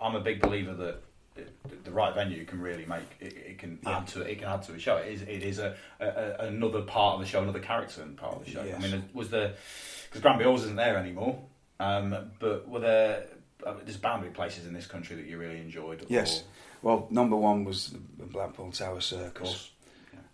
I'm 0.00 0.16
a 0.16 0.20
big 0.20 0.40
believer 0.40 0.74
that 0.74 1.02
the, 1.34 1.44
the 1.84 1.90
right 1.90 2.14
venue 2.14 2.44
can 2.44 2.60
really 2.60 2.84
make 2.86 3.02
it, 3.20 3.32
it 3.36 3.58
can 3.58 3.78
Yeah. 3.82 3.98
add 3.98 4.06
to 4.08 4.22
it. 4.22 4.30
It 4.30 4.38
can 4.40 4.48
add 4.48 4.62
to 4.64 4.72
a 4.74 4.78
show. 4.78 4.96
It 4.96 5.12
is, 5.12 5.22
it 5.22 5.42
is 5.42 5.58
a, 5.58 5.76
a, 6.00 6.46
another 6.46 6.82
part 6.82 7.14
of 7.14 7.20
the 7.20 7.26
show, 7.26 7.42
another 7.42 7.60
character 7.60 8.02
and 8.02 8.16
part 8.16 8.36
of 8.36 8.44
the 8.44 8.50
show. 8.50 8.62
Yes. 8.64 8.82
I 8.84 8.88
mean, 8.88 9.04
was 9.12 9.30
there 9.30 9.54
because 10.08 10.20
Granby 10.20 10.44
Halls 10.44 10.64
isn't 10.64 10.76
there 10.76 10.96
anymore? 10.96 11.40
Um, 11.80 12.30
but 12.38 12.68
were 12.68 12.80
there? 12.80 13.26
Uh, 13.66 13.74
there's 13.84 13.96
bound 13.96 14.22
to 14.24 14.28
be 14.28 14.34
places 14.34 14.66
in 14.66 14.72
this 14.74 14.86
country 14.86 15.16
that 15.16 15.26
you 15.26 15.38
really 15.38 15.58
enjoyed. 15.60 16.04
Yes. 16.08 16.42
Well, 16.82 17.06
number 17.10 17.36
one 17.36 17.64
was 17.64 17.94
the 18.18 18.24
Blackpool 18.26 18.72
Tower 18.72 19.00
Circus. 19.00 19.48
course. 19.48 19.68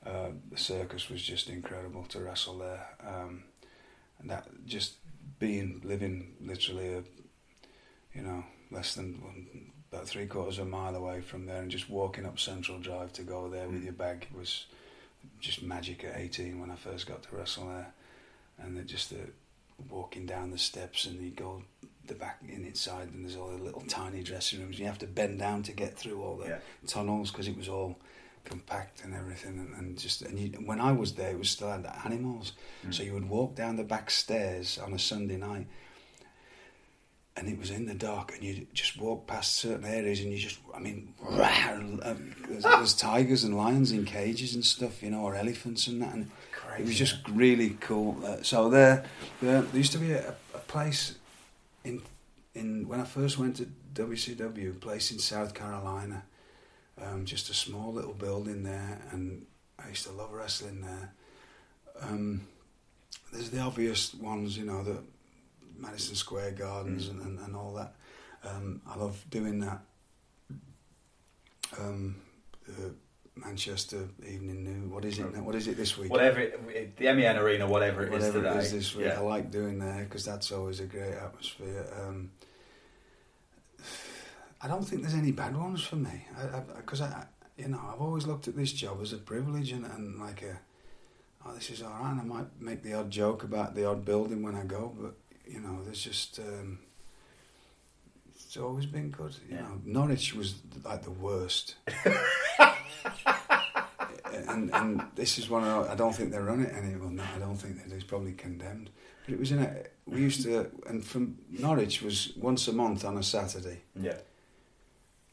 Uh, 0.07 0.31
the 0.51 0.57
circus 0.57 1.11
was 1.11 1.23
just 1.23 1.51
incredible 1.51 2.05
to 2.05 2.21
wrestle 2.21 2.57
there, 2.59 2.87
um, 3.07 3.43
and 4.19 4.31
that 4.31 4.47
just 4.65 4.95
being 5.39 5.83
living 5.85 6.33
literally 6.41 6.95
a, 6.95 7.03
you 8.15 8.23
know, 8.23 8.43
less 8.71 8.95
than 8.95 9.21
one, 9.21 9.47
about 9.93 10.07
three 10.07 10.27
quarters 10.27 10.59
of 10.59 10.67
a 10.67 10.71
mile 10.71 10.95
away 10.95 11.21
from 11.21 11.47
there, 11.47 11.63
and 11.63 11.71
just 11.71 11.89
walking 11.89 12.27
up 12.27 12.39
Central 12.39 12.79
Drive 12.79 13.13
to 13.15 13.23
go 13.23 13.49
there 13.49 13.69
with 13.69 13.81
mm. 13.81 13.85
your 13.85 13.93
bag. 13.93 14.27
Was 14.37 14.67
just 15.41 15.63
magic 15.63 16.05
at 16.05 16.17
18 16.17 16.61
when 16.61 16.71
I 16.71 16.77
first 16.77 17.07
got 17.07 17.23
to 17.25 17.37
wrestle 17.37 17.69
there, 17.69 17.93
and 18.59 18.79
it 18.79 18.87
just 18.87 19.11
the 19.11 19.31
walking 19.91 20.27
down 20.27 20.51
the 20.51 20.59
steps 20.59 21.07
and 21.07 21.21
you 21.23 21.31
go 21.31 21.63
the 22.07 22.15
back 22.15 22.41
in 22.49 22.65
inside 22.65 23.09
and 23.13 23.25
there's 23.25 23.37
all 23.37 23.51
the 23.51 23.63
little 23.63 23.83
tiny 23.83 24.23
dressing 24.23 24.61
rooms. 24.61 24.79
You 24.79 24.87
have 24.87 24.99
to 24.99 25.07
bend 25.07 25.39
down 25.39 25.63
to 25.65 25.73
get 25.73 25.97
through 25.97 26.23
all 26.23 26.37
the 26.37 26.49
Yeah. 26.49 26.59
tunnels 26.87 27.31
because 27.31 27.49
it 27.49 27.57
was 27.57 27.69
all 27.69 27.99
compact 28.45 29.05
and 29.05 29.15
everything 29.15 29.59
and, 29.59 29.75
and 29.77 29.99
just 29.99 30.23
and 30.23 30.39
you, 30.39 30.49
when 30.65 30.81
I 30.81 30.93
was 30.93 31.15
there 31.15 31.31
it 31.31 31.39
was 31.39 31.51
still 31.51 31.69
had 31.69 31.87
animals. 32.05 32.53
Mm. 32.87 32.95
So 32.95 33.03
you 33.03 33.13
would 33.13 33.29
walk 33.29 33.55
down 33.55 33.77
the 33.77 33.85
back 33.85 34.11
stairs 34.11 34.79
on 34.79 34.93
a 34.95 34.99
Sunday 34.99 35.37
night 35.37 35.67
and 37.39 37.49
it 37.49 37.59
was 37.59 37.71
in 37.71 37.87
the 37.87 37.95
dark 37.95 38.35
and 38.35 38.43
you 38.43 38.67
just 38.75 38.99
walk 39.01 39.27
past 39.27 39.57
certain 39.57 39.85
areas 39.85 40.21
and 40.21 40.33
you 40.33 40.39
just 40.39 40.59
I 40.75 40.81
mean 40.81 41.15
um, 42.03 42.35
there's, 42.49 42.65
there's 42.65 42.95
tigers 42.95 43.45
and 43.45 43.57
lions 43.57 43.93
in 43.93 44.05
cages 44.05 44.55
and 44.55 44.65
stuff 44.65 45.03
you 45.03 45.11
know 45.11 45.21
or 45.21 45.35
elephants 45.35 45.87
and 45.87 46.03
that 46.03 46.15
and 46.15 46.31
it 46.79 46.85
was 46.85 46.97
just 46.97 47.17
really 47.29 47.77
cool 47.81 48.19
uh, 48.25 48.43
so 48.43 48.69
there, 48.69 49.05
there 49.41 49.63
there 49.63 49.77
used 49.77 49.93
to 49.93 49.99
be 49.99 50.13
a, 50.13 50.35
a 50.55 50.59
place 50.59 51.15
in 51.85 52.03
in 52.55 52.89
when 52.89 53.01
I 53.01 53.05
first 53.05 53.39
went 53.39 53.57
to 53.57 53.69
WCW, 53.95 54.71
a 54.71 54.75
place 54.75 55.11
in 55.11 55.19
South 55.19 55.55
Carolina, 55.55 56.25
um, 57.01 57.25
just 57.25 57.51
a 57.51 57.55
small 57.55 57.93
little 57.93 58.15
building 58.15 58.65
there, 58.65 59.01
and 59.13 59.47
I 59.79 59.89
used 59.89 60.07
to 60.07 60.13
love 60.13 60.33
wrestling 60.33 60.81
there. 60.81 61.13
Um, 62.01 62.43
there's 63.33 63.51
the 63.51 63.61
obvious 63.61 64.15
ones, 64.15 64.57
you 64.57 64.65
know, 64.65 64.83
the 64.83 64.99
Madison 65.79 66.15
Square 66.15 66.53
Gardens 66.53 67.09
and, 67.09 67.23
and, 67.23 67.39
and 67.39 67.57
all 67.57 67.75
that. 67.75 67.95
Um, 68.45 68.83
I 68.87 68.97
love 68.97 69.25
doing 69.31 69.61
that. 69.61 69.81
Um, 71.79 72.17
the 72.67 72.95
Manchester 73.37 74.09
Evening 74.27 74.65
News. 74.65 74.93
What 74.93 75.05
is 75.05 75.19
it? 75.19 75.35
now? 75.35 75.43
What 75.43 75.55
is 75.55 75.69
it 75.69 75.77
this 75.77 75.97
week? 75.97 76.11
Whatever 76.11 76.41
it, 76.41 76.97
the 76.97 77.13
MEN 77.13 77.37
Arena, 77.37 77.67
whatever 77.67 78.03
it 78.03 78.07
is 78.07 78.13
whatever 78.13 78.43
today. 78.43 78.59
it 78.59 78.65
is 78.65 78.73
this 78.73 78.95
week. 78.95 79.07
Yeah. 79.07 79.19
I 79.19 79.21
like 79.21 79.51
doing 79.51 79.79
there 79.79 80.05
because 80.05 80.25
that's 80.25 80.51
always 80.53 80.81
a 80.81 80.87
great 80.87 81.15
atmosphere. 81.15 81.87
Um, 82.01 82.31
I 84.61 84.67
don't 84.67 84.83
think 84.83 85.03
there's 85.03 85.15
any 85.15 85.33
bad 85.33 85.57
ones 85.57 85.83
for 85.83 85.97
me 85.97 86.27
because 86.77 87.01
I, 87.01 87.07
I, 87.07 87.25
you 87.57 87.69
know, 87.69 87.81
I've 87.93 88.01
always 88.01 88.27
looked 88.27 88.49
at 88.49 88.57
this 88.57 88.73
job 88.73 88.99
as 89.03 89.13
a 89.13 89.19
privilege 89.19 89.71
and, 89.73 89.85
and 89.87 90.19
like 90.19 90.43
a, 90.43 90.59
oh, 91.47 91.55
this 91.55 91.71
is 91.71 91.83
all 91.83 91.91
right. 91.91 92.11
And 92.13 92.21
I 92.21 92.25
might 92.25 92.61
make 92.61 92.83
the 92.83 92.95
odd 92.95 93.11
joke 93.11 93.45
about 93.45 93.75
the 93.75 93.85
odd 93.85 94.05
building 94.05 94.43
when 94.43 94.57
I 94.57 94.65
go, 94.65 94.93
but 94.99 95.15
you 95.49 95.61
know, 95.61 95.83
there's 95.85 96.03
just. 96.03 96.39
Um, 96.39 96.79
it's 98.35 98.57
always 98.57 98.87
been 98.87 99.11
good. 99.11 99.35
You 99.49 99.57
Yeah. 99.57 99.63
know, 99.63 99.81
Norwich 99.85 100.35
was 100.35 100.55
like 100.85 101.03
the 101.03 101.11
worst. 101.11 101.75
and 104.49 104.71
and 104.75 105.03
this 105.15 105.39
is 105.39 105.49
one 105.51 105.65
of, 105.65 105.89
I 105.91 105.95
don't 105.95 106.15
think 106.15 106.31
they 106.33 106.39
run 106.39 106.61
it 106.65 106.73
anymore. 106.73 107.11
No, 107.11 107.23
I 107.35 107.39
don't 107.39 107.57
think 107.57 107.83
they 107.83 107.89
do. 107.89 107.95
It's 107.97 108.05
probably 108.05 108.33
condemned. 108.33 108.91
But 109.27 109.35
it 109.35 109.41
was 109.41 109.53
in 109.53 109.59
a. 109.59 109.83
We 110.07 110.21
used 110.23 110.43
to, 110.45 110.71
and 110.87 111.05
from 111.05 111.39
Norwich 111.51 112.01
was 112.03 112.33
once 112.37 112.67
a 112.69 112.73
month 112.73 113.05
on 113.05 113.19
a 113.19 113.23
Saturday, 113.23 113.83
yeah. 113.95 114.17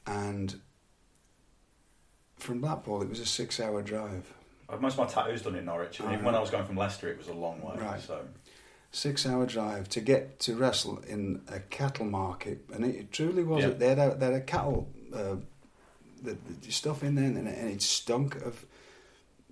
and 0.05 0.59
from 2.37 2.59
Blackpool 2.59 3.01
it 3.01 3.09
was 3.09 3.21
a 3.21 3.25
six-hour 3.25 3.81
drive. 3.83 4.33
I've 4.67 4.81
most 4.81 4.97
of 4.99 4.99
my 4.99 5.05
tattoos 5.05 5.43
done 5.43 5.55
in 5.55 5.63
Norwich, 5.65 5.99
and 6.01 6.09
Oh, 6.09 6.13
even 6.13 6.25
when. 6.25 6.35
I 6.35 6.39
was 6.41 6.49
going 6.49 6.65
from 6.65 6.75
Leicester, 6.75 7.07
it 7.07 7.17
was 7.17 7.29
a 7.29 7.33
long 7.33 7.61
way. 7.61 7.75
Right. 7.77 8.01
So 8.01 8.25
Six-hour 8.95 9.45
drive 9.45 9.89
to 9.89 9.99
get 9.99 10.39
to 10.39 10.55
wrestle 10.55 10.99
in 11.05 11.41
a 11.49 11.59
cattle 11.59 12.05
market, 12.05 12.65
and 12.73 12.85
it, 12.85 13.11
truly 13.11 13.43
was. 13.43 13.63
Yeah. 13.63 13.71
They 13.71 13.89
had 13.89 13.99
a, 13.99 14.15
they 14.15 14.25
had 14.27 14.35
a 14.35 14.41
cattle. 14.41 14.87
Uh, 15.13 15.35
the, 16.23 16.37
the 16.61 16.71
stuff 16.71 17.03
in 17.03 17.15
there, 17.15 17.25
and, 17.25 17.37
and 17.37 17.69
it 17.69 17.81
stunk 17.81 18.35
of, 18.35 18.65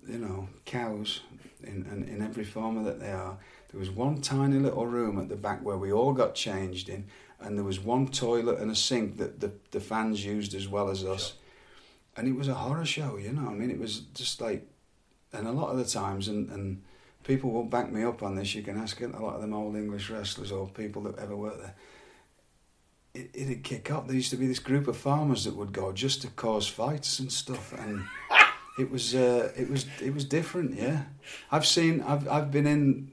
you 0.08 0.16
know, 0.16 0.48
cows 0.64 1.20
in, 1.62 1.84
in 1.92 2.08
in 2.08 2.22
every 2.22 2.44
form 2.44 2.82
that 2.84 3.00
they 3.00 3.12
are. 3.12 3.36
There 3.70 3.78
was 3.78 3.90
one 3.90 4.22
tiny 4.22 4.58
little 4.58 4.86
room 4.86 5.18
at 5.18 5.28
the 5.28 5.36
back 5.36 5.62
where 5.62 5.76
we 5.76 5.92
all 5.92 6.14
got 6.14 6.34
changed 6.34 6.88
in, 6.88 7.04
and 7.38 7.58
there 7.58 7.64
was 7.64 7.78
one 7.78 8.08
toilet 8.08 8.60
and 8.60 8.70
a 8.70 8.74
sink 8.74 9.18
that 9.18 9.40
the, 9.40 9.52
the 9.72 9.80
fans 9.80 10.24
used 10.24 10.54
as 10.54 10.68
well 10.68 10.88
as 10.88 11.04
us. 11.04 11.34
And 12.16 12.26
it 12.26 12.34
was 12.34 12.48
a 12.48 12.54
horror 12.54 12.86
show, 12.86 13.18
you 13.18 13.32
know. 13.32 13.48
I 13.50 13.52
mean, 13.52 13.70
it 13.70 13.78
was 13.78 14.00
just 14.14 14.40
like, 14.40 14.66
and 15.34 15.46
a 15.46 15.52
lot 15.52 15.70
of 15.70 15.76
the 15.76 15.84
times, 15.84 16.28
and, 16.28 16.48
and 16.50 16.82
people 17.24 17.50
will 17.50 17.64
back 17.64 17.90
me 17.90 18.04
up 18.04 18.22
on 18.22 18.36
this. 18.36 18.54
You 18.54 18.62
can 18.62 18.78
ask 18.78 19.00
a 19.00 19.06
lot 19.06 19.34
of 19.34 19.40
them 19.40 19.54
old 19.54 19.76
English 19.76 20.10
wrestlers 20.10 20.52
or 20.52 20.68
people 20.68 21.02
that 21.02 21.18
ever 21.18 21.36
worked 21.36 21.60
there. 21.62 21.74
It, 23.14 23.30
it'd 23.34 23.64
kick 23.64 23.90
up. 23.90 24.06
There 24.06 24.16
used 24.16 24.30
to 24.30 24.36
be 24.36 24.46
this 24.46 24.58
group 24.58 24.88
of 24.88 24.96
farmers 24.96 25.44
that 25.44 25.56
would 25.56 25.72
go 25.72 25.92
just 25.92 26.22
to 26.22 26.28
cause 26.28 26.68
fights 26.68 27.18
and 27.18 27.32
stuff, 27.32 27.72
and 27.72 28.04
it 28.78 28.90
was 28.90 29.14
uh, 29.14 29.52
it 29.56 29.70
was 29.70 29.86
it 30.02 30.14
was 30.14 30.24
different. 30.24 30.74
Yeah, 30.74 31.04
I've 31.50 31.66
seen. 31.66 32.02
I've 32.02 32.28
I've 32.28 32.50
been 32.50 32.66
in 32.66 33.12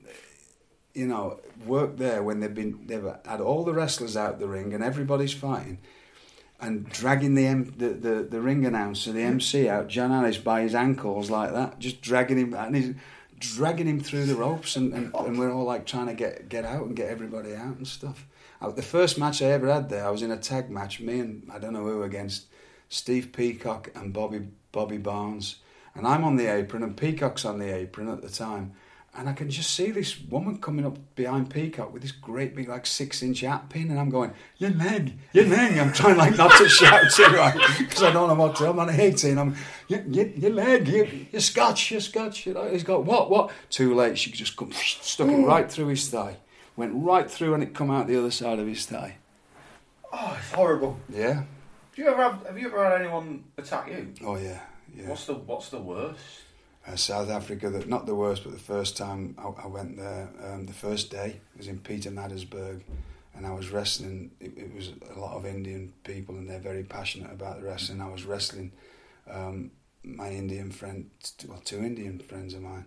you 0.93 1.07
know, 1.07 1.39
work 1.65 1.97
there 1.97 2.23
when 2.23 2.39
they've 2.39 2.53
been 2.53 2.85
they've 2.87 3.05
had 3.25 3.41
all 3.41 3.63
the 3.63 3.73
wrestlers 3.73 4.17
out 4.17 4.39
the 4.39 4.47
ring 4.47 4.73
and 4.73 4.83
everybody's 4.83 5.33
fighting, 5.33 5.77
and 6.59 6.89
dragging 6.89 7.35
the 7.35 7.45
M, 7.45 7.73
the, 7.77 7.89
the 7.89 8.23
the 8.23 8.41
ring 8.41 8.65
announcer, 8.65 9.11
the 9.11 9.21
MC 9.21 9.69
out, 9.69 9.87
John 9.87 10.11
Harris 10.11 10.37
by 10.37 10.61
his 10.61 10.75
ankles 10.75 11.29
like 11.29 11.53
that, 11.53 11.79
just 11.79 12.01
dragging 12.01 12.37
him 12.37 12.53
and 12.53 12.75
he's 12.75 12.95
dragging 13.41 13.87
him 13.87 13.99
through 13.99 14.25
the 14.25 14.35
ropes, 14.35 14.75
and, 14.75 14.93
and, 14.93 15.13
and 15.13 15.37
we're 15.37 15.51
all 15.51 15.65
like 15.65 15.85
trying 15.85 16.07
to 16.07 16.13
get 16.13 16.47
get 16.47 16.63
out 16.63 16.85
and 16.85 16.95
get 16.95 17.09
everybody 17.09 17.53
out 17.53 17.75
and 17.75 17.87
stuff. 17.87 18.27
Uh, 18.61 18.69
the 18.69 18.81
first 18.81 19.17
match 19.17 19.41
I 19.41 19.47
ever 19.47 19.73
had 19.73 19.89
there, 19.89 20.05
I 20.05 20.11
was 20.11 20.21
in 20.21 20.31
a 20.31 20.37
tag 20.37 20.69
match, 20.69 21.01
me 21.01 21.19
and 21.19 21.49
I 21.51 21.59
don't 21.59 21.73
know 21.73 21.83
who 21.83 22.03
against 22.03 22.45
Steve 22.87 23.33
Peacock 23.33 23.89
and 23.95 24.13
Bobby 24.13 24.47
Bobby 24.71 24.97
Barnes, 24.97 25.57
and 25.95 26.07
I'm 26.07 26.23
on 26.23 26.37
the 26.37 26.47
apron 26.47 26.83
and 26.83 26.95
Peacock's 26.95 27.43
on 27.43 27.59
the 27.59 27.75
apron 27.75 28.07
at 28.07 28.21
the 28.21 28.29
time. 28.29 28.73
And 29.13 29.27
I 29.27 29.33
can 29.33 29.49
just 29.49 29.71
see 29.75 29.91
this 29.91 30.17
woman 30.21 30.57
coming 30.59 30.85
up 30.85 30.97
behind 31.15 31.49
Peacock 31.49 31.91
with 31.91 32.01
this 32.01 32.13
great 32.13 32.55
big, 32.55 32.69
like 32.69 32.85
six 32.85 33.21
inch 33.21 33.41
hat 33.41 33.67
pin, 33.69 33.91
and 33.91 33.99
I'm 33.99 34.09
going, 34.09 34.31
Your 34.57 34.69
leg, 34.69 35.13
your 35.33 35.45
leg. 35.47 35.77
I'm 35.77 35.91
trying 35.91 36.15
like 36.15 36.37
not 36.37 36.57
to 36.57 36.69
shout 36.69 37.03
it, 37.03 37.31
right? 37.33 37.59
Because 37.77 38.03
I 38.03 38.11
don't 38.13 38.29
know 38.29 38.35
what 38.35 38.55
to. 38.57 38.69
I'm 38.69 38.79
on 38.79 38.89
18. 38.89 39.37
I'm, 39.37 39.55
Your, 39.89 40.01
your, 40.03 40.27
your 40.27 40.51
leg, 40.51 40.87
your, 40.87 41.05
your 41.05 41.41
scotch, 41.41 41.91
your 41.91 41.99
scotch. 41.99 42.45
You 42.45 42.53
know, 42.53 42.69
he's 42.71 42.83
got, 42.85 43.03
What, 43.03 43.29
what? 43.29 43.51
Too 43.69 43.93
late. 43.93 44.17
She 44.17 44.31
just 44.31 44.55
come, 44.55 44.71
stuck 44.71 45.27
it 45.27 45.45
right 45.45 45.69
through 45.69 45.87
his 45.87 46.07
thigh. 46.07 46.37
Went 46.77 46.93
right 46.95 47.29
through, 47.29 47.53
and 47.53 47.61
it 47.61 47.73
come 47.73 47.91
out 47.91 48.07
the 48.07 48.17
other 48.17 48.31
side 48.31 48.59
of 48.59 48.67
his 48.67 48.85
thigh. 48.85 49.17
oh, 50.13 50.37
it's 50.39 50.51
horrible. 50.53 50.97
Yeah. 51.09 51.33
Have 51.33 51.45
you 51.97 52.07
ever 52.07 52.23
have, 52.23 52.45
have 52.47 52.57
you 52.57 52.67
ever 52.67 52.81
had 52.89 53.01
anyone 53.01 53.43
attack 53.57 53.89
you? 53.89 54.13
Oh, 54.25 54.37
yeah. 54.37 54.61
Yeah. 54.95 55.09
What's 55.09 55.25
the 55.25 55.33
What's 55.33 55.67
the 55.69 55.79
worst? 55.79 56.40
Uh, 56.87 56.95
South 56.95 57.29
Africa, 57.29 57.69
the, 57.69 57.85
not 57.85 58.07
the 58.07 58.15
worst, 58.15 58.43
but 58.43 58.53
the 58.53 58.59
first 58.59 58.97
time 58.97 59.35
I, 59.37 59.63
I 59.63 59.67
went 59.67 59.97
there, 59.97 60.29
um, 60.43 60.65
the 60.65 60.73
first 60.73 61.11
day 61.11 61.39
was 61.55 61.67
in 61.67 61.79
Pietermaritzburg, 61.79 62.81
and 63.35 63.45
I 63.45 63.53
was 63.53 63.69
wrestling. 63.69 64.31
It, 64.39 64.57
it 64.57 64.75
was 64.75 64.91
a 65.15 65.19
lot 65.19 65.35
of 65.35 65.45
Indian 65.45 65.93
people, 66.03 66.35
and 66.35 66.49
they're 66.49 66.59
very 66.59 66.83
passionate 66.83 67.31
about 67.31 67.59
the 67.59 67.67
wrestling. 67.67 68.01
I 68.01 68.09
was 68.09 68.25
wrestling 68.25 68.71
um, 69.29 69.71
my 70.03 70.29
Indian 70.31 70.71
friend, 70.71 71.09
well, 71.47 71.61
two 71.63 71.79
Indian 71.79 72.19
friends 72.19 72.53
of 72.53 72.61
mine, 72.61 72.85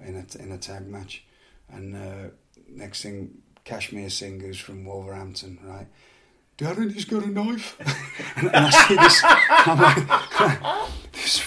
in 0.00 0.16
a 0.16 0.42
in 0.42 0.52
a 0.52 0.58
tag 0.58 0.88
match, 0.88 1.24
and 1.70 1.94
uh, 1.94 2.30
next 2.68 3.02
thing, 3.02 3.42
Kashmir 3.64 4.08
Singh, 4.08 4.40
who's 4.40 4.58
from 4.58 4.84
Wolverhampton, 4.84 5.58
right. 5.62 5.86
Darren, 6.56 6.90
he's 6.90 7.04
got 7.04 7.22
a 7.22 7.28
knife. 7.28 7.76
and, 8.36 8.46
and 8.46 8.56
I 8.56 8.70
see 8.70 8.96
this, 8.96 9.20
I'm 9.24 9.78
like, 9.78 10.88
this 11.12 11.38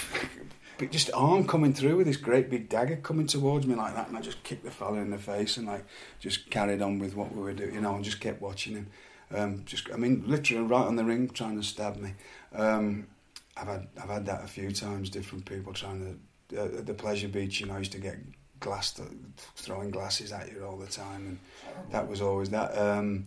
big, 0.80 0.90
just 0.90 1.10
arm 1.14 1.46
coming 1.46 1.72
through 1.72 1.96
with 1.96 2.06
this 2.06 2.16
great 2.16 2.50
big 2.50 2.68
dagger 2.68 2.96
coming 2.96 3.26
towards 3.26 3.66
me 3.66 3.74
like 3.74 3.94
that, 3.94 4.08
and 4.08 4.16
I 4.16 4.20
just 4.20 4.42
kicked 4.42 4.64
the 4.64 4.70
fella 4.70 4.98
in 4.98 5.10
the 5.10 5.18
face 5.18 5.56
and 5.56 5.66
like 5.66 5.84
just 6.18 6.50
carried 6.50 6.82
on 6.82 6.98
with 6.98 7.14
what 7.14 7.32
we 7.34 7.42
were 7.42 7.52
doing, 7.52 7.74
you 7.74 7.80
know, 7.80 7.94
and 7.94 8.04
just 8.04 8.20
kept 8.20 8.40
watching 8.40 8.74
him. 8.74 8.86
Um, 9.32 9.62
just, 9.64 9.92
I 9.92 9.96
mean, 9.96 10.24
literally 10.26 10.64
right 10.64 10.86
on 10.86 10.96
the 10.96 11.04
ring 11.04 11.28
trying 11.28 11.56
to 11.56 11.62
stab 11.62 11.96
me. 11.98 12.14
Um, 12.52 13.06
I've 13.56 13.68
had 13.68 13.88
I've 14.02 14.08
had 14.08 14.26
that 14.26 14.44
a 14.44 14.48
few 14.48 14.72
times. 14.72 15.10
Different 15.10 15.44
people 15.44 15.72
trying 15.72 16.18
to 16.48 16.60
uh, 16.60 16.78
at 16.78 16.86
the 16.86 16.94
pleasure 16.94 17.28
beach. 17.28 17.60
You 17.60 17.66
know, 17.66 17.74
I 17.74 17.78
used 17.78 17.92
to 17.92 17.98
get 17.98 18.16
glass 18.58 18.98
throwing 19.56 19.90
glasses 19.90 20.32
at 20.32 20.50
you 20.50 20.64
all 20.64 20.76
the 20.76 20.86
time, 20.86 21.26
and 21.26 21.38
that 21.92 22.08
was 22.08 22.20
always 22.20 22.50
that. 22.50 22.76
Um, 22.76 23.26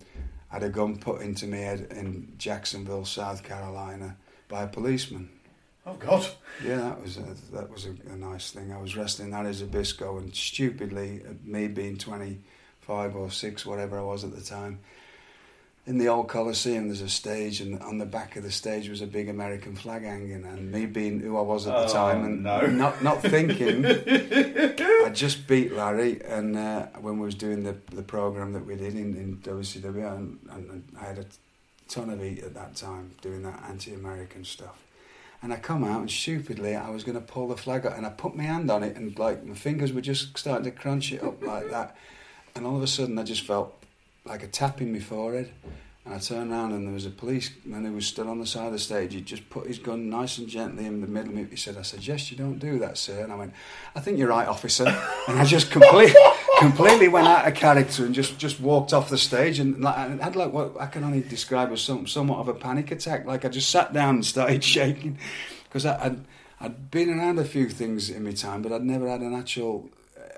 I 0.52 0.56
had 0.56 0.64
a 0.64 0.70
gun 0.70 0.98
put 0.98 1.22
into 1.22 1.48
my 1.48 1.58
head 1.58 1.88
in 1.92 2.34
Jacksonville, 2.38 3.06
South 3.06 3.44
Carolina, 3.44 4.18
by 4.48 4.64
a 4.64 4.68
policeman. 4.68 5.30
Oh 5.86 5.96
God. 5.96 6.26
Yeah, 6.66 6.78
that 6.78 7.02
was 7.02 7.18
a, 7.18 7.26
that 7.52 7.70
was 7.70 7.86
a, 7.88 7.96
a 8.12 8.16
nice 8.16 8.52
thing. 8.52 8.72
I 8.72 8.82
was 8.82 8.96
wrestling 8.96 9.32
that 9.32 9.46
as 9.46 9.62
a 9.62 9.66
Zbyszko, 9.66 10.18
and 10.20 10.34
stupidly, 10.36 11.22
me 11.44 11.68
being 11.68 11.98
twenty 11.98 12.40
five 12.82 13.16
or 13.16 13.30
six, 13.32 13.66
whatever 13.66 13.98
I 14.00 14.04
was 14.04 14.24
at 14.24 14.34
the 14.36 14.42
time, 14.42 14.80
in 15.86 15.98
the 15.98 16.08
old 16.08 16.30
Coliseum, 16.30 16.88
there's 16.88 17.02
a 17.02 17.10
stage, 17.10 17.60
and 17.60 17.82
on 17.82 17.98
the 17.98 18.06
back 18.06 18.36
of 18.38 18.44
the 18.44 18.52
stage 18.52 18.88
was 18.88 19.02
a 19.02 19.08
big 19.08 19.28
American 19.28 19.76
flag 19.76 20.04
hanging. 20.04 20.46
And 20.46 20.72
me 20.72 20.86
being 20.86 21.20
who 21.20 21.38
I 21.38 21.42
was 21.42 21.68
at 21.68 21.74
the 21.76 21.90
Oh, 21.90 21.94
time, 21.94 22.24
and 22.24 22.44
no. 22.44 22.66
not 22.68 23.04
not 23.04 23.22
thinking, 23.22 23.86
I 25.06 25.10
just 25.14 25.48
beat 25.48 25.74
Larry. 25.74 26.22
And 26.24 26.56
uh, 26.56 26.86
when 27.02 27.20
we 27.20 27.26
was 27.26 27.36
doing 27.36 27.64
the 27.64 27.76
the 27.94 28.04
program 28.04 28.54
that 28.54 28.66
we 28.66 28.76
did 28.78 28.94
in, 28.96 29.16
in 29.18 29.38
WCW, 29.44 30.16
and, 30.18 30.40
and, 30.50 30.70
and 30.70 30.84
I 31.02 31.06
had 31.06 31.18
a 31.18 31.26
ton 31.90 32.10
of 32.10 32.22
heat 32.22 32.42
at 32.44 32.54
that 32.54 32.76
time 32.78 33.12
doing 33.22 33.44
that 33.44 33.62
anti-American 33.68 34.46
stuff. 34.46 34.80
And 35.44 35.52
I 35.52 35.58
come 35.58 35.84
out 35.84 36.00
and 36.00 36.10
stupidly 36.10 36.74
I 36.74 36.90
was 36.90 37.04
going 37.04 37.20
to 37.20 37.22
pull 37.22 37.50
the 37.50 37.58
flag 37.58 37.86
out 37.86 37.98
and 37.98 38.06
I 38.06 38.10
put 38.10 38.34
my 38.34 38.44
hand 38.44 38.72
on 38.72 38.82
it 38.82 38.96
and 38.96 39.20
like 39.20 39.44
my 39.44 39.54
fingers 39.54 39.92
were 39.92 40.00
just 40.00 40.38
starting 40.38 40.64
to 40.64 40.72
crunch 40.72 41.12
it 41.12 41.22
up 41.22 41.44
like 41.44 41.70
that. 41.70 41.98
And 42.56 42.66
all 42.66 42.78
of 42.78 42.82
a 42.82 42.88
sudden 42.88 43.20
I 43.20 43.24
just 43.24 43.46
felt 43.46 43.78
like 44.24 44.42
a 44.42 44.48
tap 44.48 44.82
in 44.82 44.94
my 44.94 45.00
forehead. 45.00 45.52
And 46.06 46.14
I 46.14 46.20
turned 46.20 46.52
around 46.52 46.72
and 46.72 46.86
there 46.86 46.94
was 46.94 47.06
a 47.06 47.10
policeman 47.10 47.86
who 47.86 47.94
was 47.94 48.08
still 48.08 48.30
on 48.30 48.40
the 48.40 48.46
side 48.46 48.68
of 48.68 48.74
the 48.74 48.80
stage. 48.80 49.14
He 49.14 49.22
just 49.22 49.50
put 49.50 49.68
his 49.68 49.80
gun 49.80 50.10
nice 50.10 50.38
and 50.38 50.48
gently 50.48 50.86
in 50.86 51.02
the 51.02 51.08
middle 51.08 51.30
of 51.30 51.36
me. 51.36 51.46
He 51.50 51.56
said, 51.58 51.78
I 51.78 51.82
suggest 51.82 52.32
you 52.32 52.38
don't 52.38 52.60
do 52.60 52.80
that, 52.80 52.98
sir. 52.98 53.22
And 53.22 53.32
I 53.32 53.36
went, 53.36 53.54
I 53.96 54.00
think 54.00 54.18
you're 54.18 54.30
right, 54.30 54.48
officer. 54.48 54.86
And 55.28 55.40
I 55.40 55.46
just 55.46 55.72
completely, 55.72 56.14
completely 56.68 57.08
went 57.08 57.28
out 57.28 57.48
of 57.48 57.54
character 57.56 58.06
and 58.06 58.14
just, 58.14 58.38
just 58.38 58.60
walked 58.60 58.94
off 58.94 59.10
the 59.10 59.18
stage. 59.18 59.60
And 59.60 59.82
like, 59.82 59.96
I 59.96 60.08
had 60.10 60.36
like 60.36 60.52
what 60.52 60.80
I 60.80 60.88
can 60.88 61.04
only 61.04 61.22
describe 61.22 61.72
as 61.72 61.82
some, 61.82 62.08
somewhat 62.08 62.40
of 62.40 62.48
a 62.48 62.54
panic 62.54 62.92
attack. 62.92 63.26
Like 63.26 63.46
I 63.46 63.50
just 63.50 63.70
sat 63.70 63.94
down 63.94 64.16
and 64.16 64.26
started 64.26 64.64
shaking 64.76 65.18
because 65.66 65.86
I'd, 65.86 66.20
I'd 66.60 66.92
been 66.92 67.10
around 67.10 67.40
a 67.40 67.46
few 67.46 67.70
things 67.70 68.10
in 68.10 68.24
my 68.24 68.32
time, 68.32 68.62
but 68.62 68.72
I'd 68.72 68.84
never 68.84 69.08
had 69.10 69.22
an 69.22 69.34
actual 69.34 69.90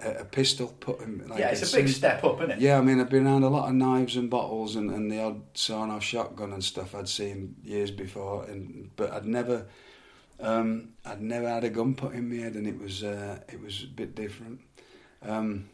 a, 0.01 0.21
a 0.21 0.25
pistol 0.25 0.73
put 0.79 1.01
in. 1.01 1.27
Like 1.27 1.39
yeah, 1.39 1.49
it's 1.49 1.71
a 1.73 1.75
big 1.75 1.87
step 1.89 2.23
up, 2.23 2.37
isn't 2.37 2.51
it? 2.51 2.59
yeah, 2.59 2.77
I 2.77 2.81
mean, 2.81 2.99
I've 2.99 3.09
been 3.09 3.25
around 3.25 3.43
a 3.43 3.49
lot 3.49 3.67
of 3.67 3.75
knives 3.75 4.15
and 4.15 4.29
bottles 4.29 4.75
and, 4.75 4.91
and 4.91 5.11
the 5.11 5.21
odd 5.21 5.41
sawn-off 5.53 6.03
shotgun 6.03 6.53
and 6.53 6.63
stuff 6.63 6.95
I'd 6.95 7.09
seen 7.09 7.55
years 7.63 7.91
before, 7.91 8.45
and 8.45 8.89
but 8.95 9.11
I'd 9.11 9.25
never, 9.25 9.65
um, 10.39 10.89
I'd 11.05 11.21
never 11.21 11.47
had 11.47 11.63
a 11.63 11.69
gun 11.69 11.95
put 11.95 12.13
in 12.13 12.29
my 12.29 12.43
head, 12.43 12.55
and 12.55 12.67
it 12.67 12.79
was 12.79 13.03
uh, 13.03 13.39
it 13.51 13.61
was 13.61 13.83
a 13.83 13.87
bit 13.87 14.15
different. 14.15 14.61
Um, 15.21 15.69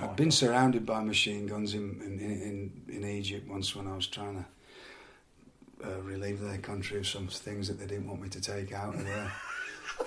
I've 0.00 0.16
been 0.16 0.30
surrounded 0.30 0.84
by 0.84 1.02
machine 1.02 1.46
guns 1.46 1.74
in 1.74 2.00
in, 2.02 2.20
in 2.20 2.94
in 2.96 3.04
Egypt 3.04 3.48
once 3.48 3.74
when 3.74 3.86
I 3.86 3.94
was 3.94 4.06
trying 4.06 4.44
to 4.44 5.88
uh, 5.88 6.00
relieve 6.02 6.40
their 6.40 6.58
country 6.58 6.98
of 6.98 7.06
some 7.06 7.28
things 7.28 7.68
that 7.68 7.78
they 7.78 7.86
didn't 7.86 8.08
want 8.08 8.20
me 8.22 8.28
to 8.30 8.40
take 8.40 8.72
out 8.72 8.94
of 8.94 9.04
there. 9.04 9.32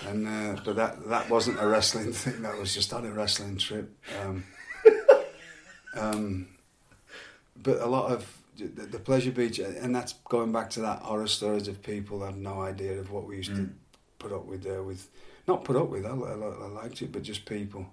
And 0.08 0.28
uh, 0.28 0.62
but 0.64 0.76
that 0.76 1.10
that 1.10 1.30
wasn't 1.32 1.60
a 1.60 1.68
wrestling 1.68 2.14
thing. 2.14 2.44
That 2.44 2.60
was 2.60 2.76
just 2.76 2.94
on 2.94 3.08
a 3.08 3.12
wrestling 3.12 3.58
trip. 3.58 3.92
Um, 4.22 4.46
um, 5.96 6.48
but 7.62 7.82
a 7.82 7.88
lot 7.88 8.12
of 8.12 8.38
the, 8.60 8.86
the 8.86 9.00
pleasure 9.00 9.32
beach, 9.32 9.58
and 9.58 9.96
that's 9.96 10.14
going 10.26 10.52
back 10.52 10.70
to 10.72 10.82
that 10.82 11.00
horror 11.00 11.28
stories 11.28 11.68
of 11.68 11.82
people 11.82 12.24
have 12.24 12.38
no 12.38 12.62
idea 12.62 13.00
of 13.00 13.12
what 13.12 13.26
we 13.26 13.38
used 13.38 13.56
to 13.56 13.68
put 14.20 14.32
up 14.32 14.46
with 14.46 14.62
there. 14.62 14.84
With 14.84 15.10
not 15.48 15.64
put 15.64 15.76
up 15.76 15.90
with, 15.90 16.06
I, 16.06 16.10
I, 16.10 16.34
I 16.34 16.68
liked 16.68 17.02
it, 17.02 17.12
but 17.12 17.24
just 17.24 17.46
people. 17.46 17.88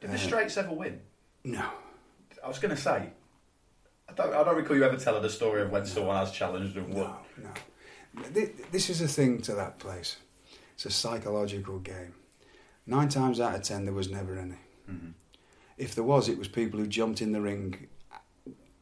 Did 0.00 0.10
the 0.10 0.14
Uh, 0.14 0.18
Straights 0.18 0.56
ever 0.56 0.72
win? 0.72 1.00
No, 1.44 1.68
I 2.44 2.48
was 2.48 2.58
going 2.58 2.74
to 2.74 2.80
say, 2.80 3.10
I 4.08 4.12
don't, 4.14 4.32
I 4.34 4.44
don't 4.44 4.56
recall 4.56 4.76
you 4.76 4.84
ever 4.84 4.96
telling 4.96 5.22
the 5.22 5.30
story 5.30 5.62
of 5.62 5.70
when 5.70 5.86
someone 5.86 6.16
has 6.16 6.30
challenged 6.32 6.76
and 6.76 6.92
won. 6.94 7.10
no, 7.36 7.44
no. 7.44 8.46
This 8.72 8.90
is 8.90 9.00
a 9.00 9.08
thing 9.08 9.40
to 9.42 9.54
that 9.54 9.78
place. 9.78 10.16
It's 10.74 10.86
a 10.86 10.90
psychological 10.90 11.78
game. 11.78 12.14
Nine 12.86 13.08
times 13.08 13.38
out 13.40 13.54
of 13.54 13.62
ten, 13.62 13.84
there 13.84 13.94
was 13.94 14.10
never 14.10 14.38
any. 14.38 14.56
If 15.76 15.94
there 15.94 16.04
was, 16.04 16.28
it 16.28 16.38
was 16.38 16.48
people 16.48 16.80
who 16.80 16.86
jumped 16.86 17.20
in 17.20 17.32
the 17.32 17.40
ring 17.40 17.86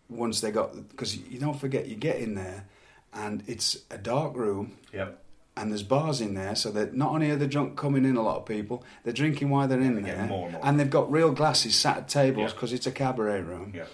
once 0.08 0.40
they 0.40 0.50
got 0.52 0.88
because 0.88 1.16
you 1.16 1.38
don't 1.40 1.58
forget 1.58 1.86
you 1.88 1.96
get 1.96 2.16
in 2.20 2.34
there 2.36 2.64
and 3.12 3.42
it's 3.48 3.78
a 3.90 3.98
dark 3.98 4.36
room 4.36 4.76
Yep. 4.92 5.20
And 5.56 5.70
there's 5.70 5.82
bars 5.82 6.20
in 6.20 6.34
there 6.34 6.54
so 6.54 6.70
that 6.70 6.94
not 6.94 7.12
only 7.12 7.30
are 7.30 7.36
the 7.36 7.46
drunk 7.46 7.76
coming 7.76 8.04
in 8.04 8.16
a 8.16 8.22
lot 8.22 8.36
of 8.36 8.46
people 8.46 8.84
they're 9.04 9.12
drinking 9.12 9.48
while 9.50 9.66
they're 9.66 9.80
in 9.80 9.94
they're 10.02 10.14
there 10.16 10.26
more 10.26 10.44
and 10.44 10.52
more. 10.52 10.62
and 10.66 10.78
they've 10.78 10.90
got 10.90 11.10
real 11.10 11.32
glasses 11.32 11.74
sat 11.74 11.96
at 11.96 12.08
tables 12.08 12.50
Yeah. 12.50 12.54
because 12.54 12.72
it's 12.72 12.86
a 12.86 12.92
cabaret 12.92 13.40
room 13.40 13.72
Yeah. 13.74 13.84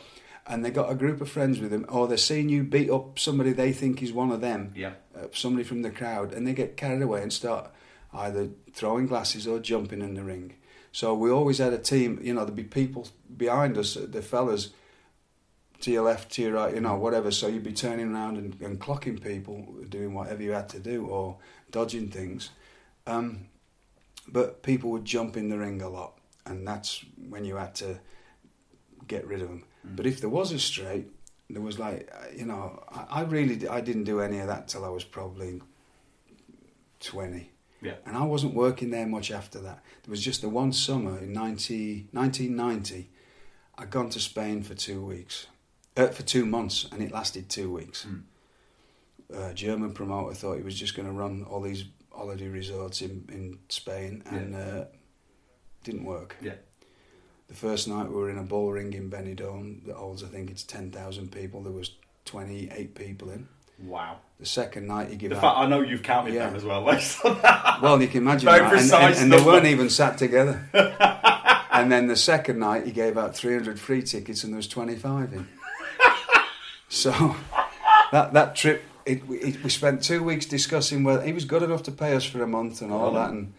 and 0.47 0.65
they've 0.65 0.75
got 0.75 0.91
a 0.91 0.95
group 0.95 1.21
of 1.21 1.29
friends 1.31 1.61
with 1.61 1.71
them 1.71 1.87
or 1.89 2.09
they're 2.09 2.17
seeing 2.17 2.49
you 2.49 2.65
beat 2.65 2.91
up 2.91 3.19
somebody 3.19 3.53
they 3.53 3.73
think 3.73 4.03
is 4.03 4.13
one 4.13 4.33
of 4.33 4.41
them 4.41 4.73
Yeah. 4.75 4.93
uh, 5.17 5.27
somebody 5.33 5.65
from 5.65 5.83
the 5.83 5.91
crowd 5.91 6.33
and 6.33 6.47
they 6.47 6.53
get 6.53 6.77
carried 6.77 7.03
away 7.03 7.23
and 7.23 7.33
start 7.33 7.71
either 8.13 8.49
throwing 8.73 9.07
glasses 9.07 9.47
or 9.47 9.59
jumping 9.61 10.01
in 10.03 10.15
the 10.15 10.23
ring 10.25 10.55
so 10.91 11.15
we 11.15 11.31
always 11.31 11.59
had 11.59 11.73
a 11.73 11.79
team 11.79 12.19
you 12.23 12.35
know 12.35 12.45
there'd 12.45 12.57
be 12.57 12.65
people 12.65 13.07
behind 13.37 13.79
us 13.79 13.95
the 13.95 14.21
fellas 14.21 14.71
to 15.83 15.91
your 15.91 16.05
left, 16.05 16.33
to 16.33 16.43
your 16.43 16.53
right, 16.53 16.75
you 16.75 16.81
know, 16.81 16.97
whatever. 16.97 17.31
So 17.31 17.49
you'd 17.49 17.63
be 17.63 17.73
turning 17.73 18.15
around 18.15 18.37
and, 18.37 18.61
and 18.61 18.81
clocking 18.81 19.23
people, 19.23 19.67
doing 19.89 20.15
whatever 20.15 20.43
you 20.43 20.53
had 20.53 20.69
to 20.71 20.81
do, 20.81 21.07
or 21.07 21.37
dodging 21.71 22.09
things. 22.09 22.51
Um, 23.07 23.49
but 24.29 24.63
people 24.63 24.91
would 24.91 25.05
jump 25.05 25.37
in 25.37 25.49
the 25.49 25.59
ring 25.59 25.83
a 25.83 25.89
lot, 25.89 26.19
and 26.47 26.67
that's 26.67 27.05
when 27.29 27.45
you 27.45 27.57
had 27.57 27.75
to 27.77 27.99
get 29.07 29.27
rid 29.27 29.43
of 29.43 29.49
them. 29.49 29.65
But 29.85 30.07
if 30.07 30.21
there 30.21 30.31
was 30.31 30.53
a 30.53 30.59
straight, 30.59 31.09
there 31.51 31.61
was 31.61 31.79
like, 31.79 32.09
uh, 32.15 32.27
you 32.35 32.47
know, 32.47 32.83
I, 32.89 33.21
I 33.21 33.23
really, 33.23 33.57
di- 33.57 33.69
I 33.69 33.81
didn't 33.81 34.05
do 34.05 34.21
any 34.21 34.39
of 34.39 34.47
that 34.47 34.69
till 34.69 34.85
I 34.85 34.89
was 34.89 35.05
probably 35.05 35.61
twenty. 37.01 37.51
Yeah. 37.81 37.95
And 38.07 38.17
I 38.17 38.23
wasn't 38.23 38.55
working 38.55 38.91
there 38.91 39.07
much 39.07 39.33
after 39.33 39.59
that. 39.61 39.83
There 40.05 40.11
was 40.11 40.23
just 40.23 40.41
the 40.41 40.49
one 40.49 40.73
summer 40.73 41.19
in 41.19 41.33
90, 41.33 42.07
1990, 42.13 43.11
I'd 43.77 43.91
gone 43.91 44.09
to 44.11 44.21
Spain 44.21 44.63
for 44.63 44.75
two 44.75 45.05
weeks, 45.05 45.49
uh, 45.97 46.09
for 46.09 46.23
two 46.23 46.47
months, 46.47 46.89
and 46.93 47.03
it 47.03 47.13
lasted 47.13 47.49
two 47.49 47.73
weeks. 47.73 48.07
Uh, 49.35 49.53
German 49.53 49.93
promoter 49.93 50.35
thought 50.35 50.57
he 50.57 50.63
was 50.63 50.79
just 50.79 50.95
going 50.95 51.07
to 51.07 51.13
run 51.13 51.45
all 51.49 51.61
these 51.61 51.85
holiday 52.11 52.49
resorts 52.49 53.01
in, 53.01 53.25
in 53.33 53.59
Spain, 53.69 54.23
and 54.27 54.55
uh, 54.55 54.85
didn't 55.85 56.05
work. 56.05 56.37
Yeah. 56.41 56.55
The 57.49 57.55
first 57.55 57.89
night 57.89 58.09
we 58.09 58.15
were 58.15 58.31
in 58.31 58.39
a 58.39 58.43
bull 58.43 58.73
ring 58.73 58.93
in 58.95 59.11
Benidorm 59.11 59.85
that 59.87 59.97
holds, 59.97 60.23
I 60.23 60.29
think 60.29 60.51
it's 60.51 60.63
10,000 60.63 61.31
people. 61.31 61.63
There 61.63 61.73
was 61.73 61.91
28 62.25 62.95
people 62.95 63.31
in. 63.31 63.47
Wow. 63.79 64.19
The 64.39 64.47
second 64.47 64.87
night 64.87 65.11
he 65.11 65.17
gave 65.17 65.31
The 65.31 65.37
out... 65.37 65.43
fact 65.43 65.59
I 65.59 65.67
know 65.67 65.83
you've 65.83 66.03
counted 66.03 66.35
Yeah. 66.35 66.47
them 66.47 66.57
as 66.57 66.65
well 66.65 66.85
based 66.91 67.25
on 67.25 67.41
that. 67.43 67.83
Well, 67.83 68.01
you 68.01 68.09
can 68.09 68.23
imagine 68.23 68.47
Very 68.47 68.61
that. 68.61 68.73
And, 68.73 68.81
and, 68.81 68.91
precise 68.91 69.21
and 69.23 69.33
they 69.33 69.43
weren't 69.43 69.67
even 69.67 69.91
sat 69.91 70.17
together. 70.19 70.67
and 71.73 71.91
then 71.93 72.07
the 72.07 72.17
second 72.17 72.59
night, 72.59 72.87
he 72.87 72.93
gave 72.93 73.19
out 73.19 73.35
300 73.37 73.79
free 73.79 74.03
tickets 74.03 74.45
and 74.45 74.53
there 74.53 74.59
was 74.59 74.69
25 74.69 75.33
in. 75.33 75.49
So 76.93 77.35
that 78.13 78.35
that 78.35 78.55
trip, 78.55 78.85
it, 79.07 79.23
it, 79.31 79.65
we 79.65 79.71
spent 79.71 80.03
two 80.03 80.23
weeks 80.23 80.45
discussing 80.45 81.05
whether 81.05 81.23
he 81.25 81.33
was 81.33 81.47
good 81.47 81.63
enough 81.63 81.83
to 81.85 81.91
pay 81.91 82.15
us 82.15 82.25
for 82.25 82.43
a 82.43 82.47
month 82.47 82.83
and 82.83 82.93
all 82.93 83.13
that. 83.13 83.31
And 83.31 83.55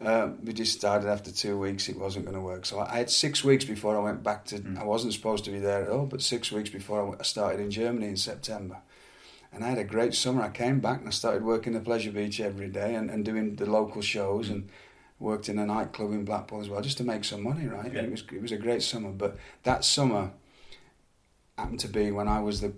uh, 0.00 0.28
we 0.44 0.52
decided 0.52 1.08
after 1.08 1.32
two 1.32 1.58
weeks 1.58 1.88
it 1.88 1.98
wasn't 1.98 2.26
going 2.26 2.36
to 2.36 2.40
work. 2.40 2.64
So 2.64 2.78
I, 2.78 2.98
had 2.98 3.10
six 3.10 3.42
weeks 3.42 3.64
before 3.64 3.96
I 3.96 4.00
went 4.00 4.22
back 4.22 4.44
to. 4.46 4.62
I 4.78 4.84
wasn't 4.84 5.14
supposed 5.14 5.44
to 5.46 5.50
be 5.50 5.58
there 5.58 5.82
at 5.82 5.90
all, 5.90 6.06
but 6.06 6.22
six 6.22 6.52
weeks 6.52 6.70
before 6.70 7.16
I 7.18 7.22
started 7.24 7.58
in 7.60 7.72
Germany 7.72 8.06
in 8.06 8.16
September. 8.16 8.78
And 9.52 9.64
I 9.64 9.70
had 9.70 9.78
a 9.78 9.84
great 9.84 10.14
summer. 10.14 10.42
I 10.42 10.50
came 10.50 10.78
back 10.78 11.00
and 11.00 11.08
I 11.08 11.12
started 11.12 11.42
working 11.42 11.72
the 11.72 11.80
Pleasure 11.80 12.12
Beach 12.12 12.38
every 12.40 12.68
day 12.68 12.94
and, 12.94 13.10
and 13.10 13.24
doing 13.24 13.56
the 13.56 13.66
local 13.66 14.00
shows 14.00 14.48
and 14.48 14.68
worked 15.18 15.48
in 15.48 15.58
a 15.58 15.66
nightclub 15.66 16.12
in 16.12 16.24
Blackpool 16.24 16.60
as 16.60 16.68
well, 16.68 16.82
just 16.82 16.98
to 16.98 17.04
make 17.04 17.24
some 17.24 17.42
money, 17.42 17.66
right? 17.66 17.92
Yeah. 17.92 18.02
It 18.02 18.10
was 18.12 18.22
it 18.32 18.42
was 18.42 18.52
a 18.52 18.58
great 18.58 18.82
summer. 18.82 19.10
But 19.10 19.38
that 19.64 19.84
summer 19.84 20.30
happened 21.58 21.80
to 21.80 21.88
be 21.88 22.10
when 22.10 22.28
I 22.28 22.40
was 22.40 22.60
the 22.60 22.72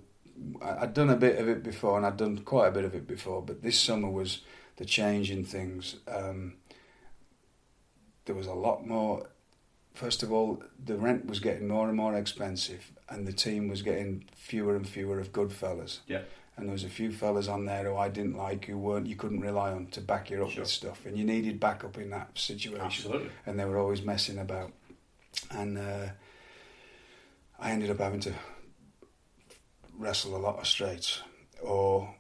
I'd 0.63 0.95
done 0.95 1.11
a 1.11 1.17
bit 1.17 1.39
of 1.41 1.49
it 1.49 1.65
before 1.65 1.97
and 1.97 2.07
I'd 2.07 2.17
done 2.17 2.39
quite 2.39 2.69
a 2.69 2.71
bit 2.71 2.85
of 2.85 2.95
it 2.95 3.09
before, 3.09 3.43
but 3.43 3.61
this 3.63 3.81
summer 3.81 4.09
was 4.09 4.43
the 4.77 4.85
change 4.85 5.33
in 5.33 5.45
things. 5.45 5.97
Um, 6.07 6.55
there 8.25 8.37
was 8.37 8.47
a 8.47 8.55
lot 8.55 8.87
more. 8.87 9.27
First 9.95 10.23
of 10.23 10.31
all, 10.33 10.63
the 10.85 10.97
rent 10.97 11.27
was 11.27 11.41
getting 11.41 11.67
more 11.67 11.89
and 11.89 11.97
more 11.97 12.15
expensive, 12.15 12.93
and 13.09 13.27
the 13.27 13.33
team 13.33 13.67
was 13.67 13.83
getting 13.83 14.27
fewer 14.37 14.77
and 14.77 14.89
fewer 14.89 15.19
of 15.19 15.33
good 15.33 15.53
fellas. 15.53 16.01
Yeah. 16.07 16.21
And 16.57 16.67
there 16.69 16.73
was 16.73 16.85
a 16.85 16.89
few 16.89 17.11
fellas 17.11 17.49
on 17.49 17.65
there 17.65 17.85
who 17.85 17.97
I 17.97 18.09
didn't 18.09 18.37
like, 18.37 18.67
who 18.67 18.79
weren't 18.79 19.07
you 19.09 19.17
couldn't 19.17 19.41
rely 19.41 19.73
on 19.73 19.87
to 19.89 20.01
back 20.01 20.31
you 20.31 20.45
up 20.45 20.51
Sure. 20.51 20.61
with 20.63 20.71
stuff, 20.71 21.05
and 21.05 21.19
you 21.19 21.25
needed 21.25 21.59
backup 21.59 21.99
in 21.99 22.11
that 22.11 22.39
situation. 22.39 22.81
Absolutely. 22.85 23.31
And 23.45 23.59
they 23.59 23.65
were 23.65 23.79
always 23.79 24.03
messing 24.03 24.39
about, 24.39 24.71
and 25.51 25.79
uh, 25.79 26.09
I 27.59 27.73
ended 27.73 27.91
up 27.91 27.99
having 27.99 28.21
to 28.21 28.35
wrestle 29.99 30.37
a 30.37 30.39
lot 30.39 30.59
of 30.59 30.67
straights, 30.67 31.21
or 31.63 32.15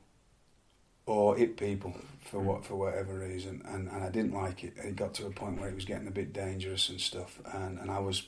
or 1.07 1.37
hit 1.37 1.57
people 1.57 1.95
for 2.21 2.41
what 2.41 2.65
for 2.65 2.77
whatever 2.77 3.15
reason, 3.19 3.63
and, 3.67 3.89
and 3.89 4.05
I 4.05 4.11
didn't 4.11 4.35
like 4.35 4.65
it. 4.65 4.75
It 4.77 4.97
got 4.97 5.15
to 5.15 5.27
a 5.27 5.31
point 5.31 5.59
where 5.61 5.69
it 5.71 5.75
was 5.75 5.85
getting 5.87 6.09
a 6.09 6.11
bit 6.13 6.33
dangerous 6.33 6.89
and 6.91 7.01
stuff, 7.01 7.41
and, 7.55 7.79
and 7.79 7.91
I 7.91 7.99
was 7.99 8.25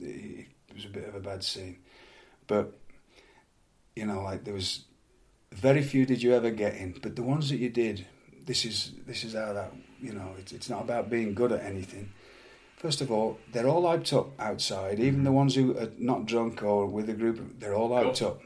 it 0.00 0.46
was 0.74 0.84
a 0.84 0.88
bit 0.88 1.08
of 1.08 1.14
a 1.14 1.20
bad 1.20 1.44
scene, 1.44 1.78
but 2.46 2.78
you 3.94 4.04
know, 4.06 4.22
like 4.22 4.44
there 4.44 4.54
was 4.54 4.84
very 5.52 5.82
few 5.82 6.04
did 6.04 6.22
you 6.22 6.34
ever 6.34 6.50
get 6.50 6.74
in, 6.76 6.94
but 7.02 7.16
the 7.16 7.22
ones 7.22 7.48
that 7.50 7.56
you 7.58 7.70
did, 7.70 8.06
this 8.44 8.64
is 8.64 8.92
this 9.06 9.22
is 9.24 9.34
how 9.34 9.52
that 9.52 9.72
you 10.02 10.12
know 10.12 10.34
it's 10.38 10.52
it's 10.52 10.68
not 10.68 10.82
about 10.82 11.08
being 11.08 11.32
good 11.34 11.52
at 11.52 11.62
anything. 11.62 12.10
First 12.76 13.00
of 13.00 13.10
all, 13.10 13.38
they're 13.52 13.66
all 13.68 13.84
hyped 13.84 14.12
up 14.16 14.38
outside, 14.38 15.00
even 15.00 15.24
the 15.24 15.32
ones 15.32 15.54
who 15.54 15.78
are 15.78 15.88
not 15.96 16.26
drunk 16.26 16.62
or 16.62 16.84
with 16.86 17.08
a 17.08 17.14
group. 17.14 17.58
They're 17.58 17.74
all 17.74 17.88
hyped 17.88 18.18
Cool. 18.18 18.28
up. 18.28 18.42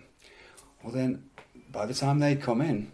Well, 0.82 0.92
then, 0.92 1.24
by 1.70 1.86
the 1.86 1.94
time 1.94 2.18
they 2.18 2.36
come 2.36 2.60
in, 2.60 2.90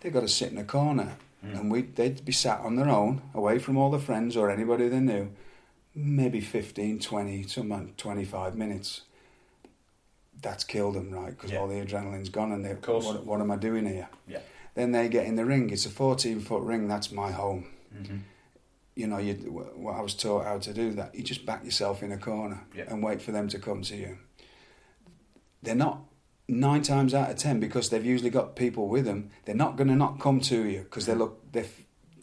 they've 0.00 0.12
got 0.12 0.20
to 0.20 0.28
sit 0.28 0.52
in 0.52 0.58
a 0.58 0.64
corner, 0.64 1.16
and 1.42 1.70
we 1.72 1.82
they'd 1.82 2.24
be 2.24 2.32
sat 2.32 2.60
on 2.60 2.76
their 2.76 2.88
own, 2.88 3.22
away 3.34 3.58
from 3.58 3.76
all 3.76 3.90
the 3.90 3.98
friends 3.98 4.36
or 4.36 4.50
anybody 4.50 4.88
they 4.88 5.00
knew, 5.00 5.30
maybe 5.94 6.40
15, 6.40 7.00
20, 7.00 7.42
some 7.44 7.92
25 7.96 8.54
minutes. 8.56 9.02
That's 10.40 10.64
killed 10.64 10.94
them, 10.94 11.10
right? 11.10 11.30
Because 11.30 11.50
Yeah. 11.52 11.58
all 11.58 11.68
the 11.68 11.80
adrenaline's 11.80 12.28
gone, 12.28 12.52
and 12.52 12.64
they, 12.64 12.74
course. 12.74 13.04
what, 13.04 13.24
what 13.26 13.40
am 13.40 13.50
I 13.50 13.56
doing 13.56 13.86
here? 13.86 14.08
Yeah. 14.26 14.40
Then 14.74 14.92
they 14.92 15.08
get 15.08 15.26
in 15.26 15.36
the 15.36 15.44
ring. 15.44 15.70
It's 15.70 15.86
a 15.86 15.90
14 15.90 16.40
foot 16.40 16.62
ring. 16.62 16.88
That's 16.88 17.12
my 17.12 17.30
home. 17.30 17.66
Mm-hmm. 17.94 18.16
You 18.94 19.06
know, 19.06 19.18
you 19.18 19.34
what 19.34 19.94
I 19.96 20.00
was 20.00 20.14
taught 20.14 20.44
how 20.44 20.58
to 20.58 20.72
do 20.72 20.92
that. 20.94 21.14
You 21.14 21.22
just 21.22 21.44
back 21.46 21.64
yourself 21.64 22.02
in 22.02 22.10
a 22.12 22.18
corner 22.18 22.64
Yeah. 22.74 22.84
and 22.88 23.02
wait 23.02 23.20
for 23.22 23.32
them 23.32 23.48
to 23.48 23.58
come 23.58 23.82
to 23.82 23.96
you. 23.96 24.18
They're 25.62 25.74
not 25.74 26.00
nine 26.48 26.82
times 26.82 27.14
out 27.14 27.30
of 27.30 27.36
ten 27.36 27.60
because 27.60 27.90
they've 27.90 28.04
usually 28.04 28.30
got 28.30 28.56
people 28.56 28.88
with 28.88 29.04
them. 29.04 29.30
They're 29.44 29.54
not 29.54 29.76
going 29.76 29.88
to 29.88 29.96
not 29.96 30.20
come 30.20 30.40
to 30.40 30.64
you 30.64 30.80
because 30.80 31.06
they 31.06 31.14
mm. 31.14 31.18
look 31.18 31.52
they're. 31.52 31.64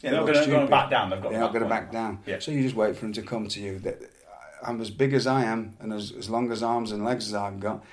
Yeah, 0.02 0.10
they're 0.10 0.20
not 0.20 0.26
gonna- 0.32 0.46
gonna 0.46 0.66
back 0.66 0.90
down, 0.90 1.10
they've 1.10 1.20
got 1.20 1.30
they're 1.30 1.40
not 1.40 1.52
going 1.52 1.62
to 1.62 1.68
back 1.68 1.92
down. 1.92 2.20
Yeah. 2.26 2.38
So 2.38 2.52
you 2.52 2.62
just 2.62 2.74
wait 2.74 2.94
for 2.96 3.02
them 3.02 3.12
to 3.12 3.22
come 3.22 3.48
to 3.48 3.60
you. 3.60 3.78
That 3.80 4.00
I'm 4.62 4.80
as 4.80 4.90
big 4.90 5.12
as 5.12 5.26
I 5.26 5.44
am, 5.44 5.76
and 5.80 5.92
as, 5.92 6.12
as 6.12 6.30
long 6.30 6.50
as 6.52 6.62
arms 6.62 6.92
and 6.92 7.04
legs 7.04 7.26
as 7.28 7.34
I've 7.34 7.60
got, 7.60 7.84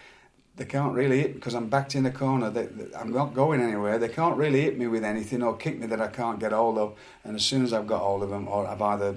they 0.56 0.66
can't 0.66 0.94
really 0.94 1.20
hit 1.20 1.34
because 1.36 1.54
I'm 1.54 1.68
backed 1.70 1.95
in 1.95 2.04
the 2.04 2.12
corner. 2.12 2.49
They, 2.49 2.68
they- 2.68 2.95
I'm 2.95 3.12
not 3.12 3.34
going 3.34 3.62
anywhere. 3.62 3.99
They 3.99 4.08
can't 4.10 4.38
really 4.38 4.62
hit 4.62 4.78
me 4.78 4.88
with 4.88 5.04
anything 5.04 5.44
or 5.44 5.56
kick 5.58 5.80
me 5.80 5.88
that 5.88 5.99
I 6.02 6.08
can't 6.08 6.40
get 6.40 6.54
hold 6.54 6.78
of. 6.78 6.98
And 7.26 7.36
as 7.36 7.44
soon 7.44 7.64
as 7.64 7.74
I've 7.74 7.88
got 7.88 7.99
hold 7.99 8.24
of 8.24 8.30
them, 8.30 8.48
or 8.48 8.66
I've 8.66 8.82
either 8.82 9.16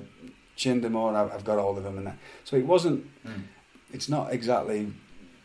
chinned 0.57 0.83
them 0.85 0.97
or 0.97 1.15
I've, 1.15 1.33
I've 1.33 1.45
got 1.45 1.59
hold 1.59 1.79
of 1.79 1.85
them, 1.85 1.97
and 1.99 2.09
that. 2.09 2.19
So 2.45 2.57
it 2.57 2.67
wasn't. 2.67 3.07
Mm. 3.25 3.45
It's 3.93 4.09
not 4.09 4.33
exactly, 4.33 4.93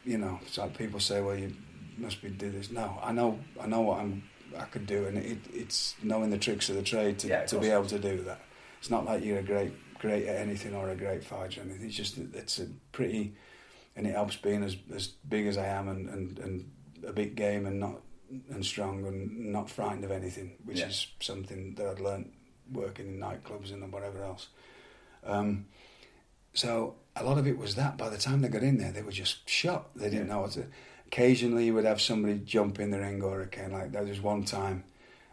you 0.05 0.17
know. 0.17 0.39
Like 0.57 0.77
people 0.77 0.99
say, 0.99 1.21
well, 1.21 1.37
you 1.37 1.53
must 1.97 2.21
be 2.21 2.29
do 2.29 2.49
this. 2.51 2.71
No, 2.71 2.99
I 3.03 3.11
know. 3.11 3.39
I 3.59 3.67
know 3.67 3.81
what 3.81 3.99
I'm. 3.99 4.23
I 4.57 4.63
could 4.65 4.85
do, 4.85 5.05
and 5.05 5.17
it, 5.17 5.39
it's 5.53 5.95
knowing 6.01 6.29
the 6.29 6.37
tricks 6.37 6.69
of 6.69 6.75
the 6.75 6.83
trade 6.83 7.19
to, 7.19 7.27
Yeah, 7.27 7.45
to 7.45 7.59
be 7.59 7.69
able 7.69 7.87
to 7.87 7.99
do 7.99 8.21
that. 8.23 8.39
It's 8.79 8.89
not 8.89 9.03
like 9.05 9.23
you're 9.23 9.39
a 9.39 9.43
great 9.43 9.73
great 9.99 10.27
at 10.27 10.37
anything 10.37 10.75
or 10.75 10.89
a 10.89 10.95
great 10.95 11.23
fighter 11.23 11.61
or 11.61 11.63
anything. 11.63 11.87
It's 11.87 11.95
just 11.95 12.15
that 12.15 12.33
it's 12.39 12.59
a 12.59 12.67
pretty, 12.91 13.35
and 13.95 14.05
it 14.07 14.11
helps 14.13 14.35
being 14.37 14.63
as 14.63 14.77
as 14.93 15.07
big 15.07 15.47
as 15.47 15.57
I 15.57 15.65
am 15.67 15.89
and 15.89 16.07
and, 16.09 16.39
and 16.39 16.71
a 17.05 17.11
big 17.11 17.35
game 17.35 17.65
and 17.65 17.79
not 17.79 18.01
and 18.49 18.65
strong 18.65 19.05
and 19.05 19.51
not 19.51 19.69
frightened 19.69 20.03
of 20.05 20.11
anything, 20.11 20.55
which 20.63 20.79
Yeah. 20.79 20.87
is 20.87 21.07
something 21.19 21.75
that 21.75 21.87
I'd 21.87 21.99
learnt 21.99 22.31
working 22.71 23.07
in 23.07 23.19
nightclubs 23.19 23.71
and 23.73 23.91
whatever 23.91 24.23
else. 24.23 24.47
Um, 25.23 25.65
so 26.53 26.95
a 27.15 27.23
lot 27.23 27.37
of 27.37 27.47
it 27.47 27.57
was 27.57 27.75
that. 27.75 27.97
By 27.97 28.09
the 28.09 28.17
time 28.17 28.41
they 28.41 28.49
got 28.49 28.63
in 28.63 28.77
there, 28.77 28.91
they 28.91 29.01
were 29.01 29.11
just 29.11 29.47
shot. 29.49 29.95
They 29.95 30.09
didn't 30.09 30.27
know 30.27 30.41
what 30.41 30.51
to. 30.51 30.65
Occasionally, 31.07 31.65
you 31.65 31.73
would 31.73 31.85
have 31.85 32.01
somebody 32.01 32.39
jump 32.39 32.79
in 32.79 32.91
the 32.91 32.99
ring 32.99 33.21
or 33.21 33.41
a 33.41 33.47
kind 33.47 33.73
like 33.73 33.91
there 33.91 34.03
was 34.03 34.21
one 34.21 34.43
time. 34.43 34.83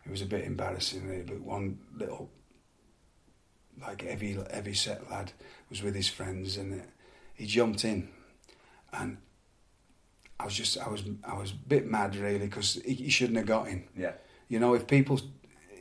It 0.04 0.10
was 0.10 0.22
a 0.22 0.26
bit 0.26 0.44
embarrassing, 0.44 1.06
really, 1.06 1.22
but 1.22 1.40
one 1.40 1.78
little 1.96 2.30
like 3.80 4.02
heavy 4.02 4.38
heavy 4.52 4.74
set 4.74 5.10
lad 5.10 5.32
was 5.70 5.82
with 5.82 5.94
his 5.94 6.08
friends 6.08 6.56
and 6.58 6.80
uh, 6.80 6.84
he 7.34 7.46
jumped 7.46 7.84
in 7.84 8.08
and 8.92 9.16
I 10.38 10.44
was 10.44 10.54
just 10.54 10.78
I 10.78 10.88
was 10.88 11.02
I 11.24 11.34
was 11.34 11.52
a 11.52 11.68
bit 11.68 11.86
mad 11.86 12.14
really 12.16 12.38
because 12.38 12.74
he, 12.84 12.94
he 12.94 13.10
shouldn't 13.10 13.38
have 13.38 13.46
got 13.46 13.68
in. 13.68 13.84
Yeah. 13.96 14.12
You 14.52 14.60
know, 14.60 14.74
if 14.74 14.86
people, 14.86 15.18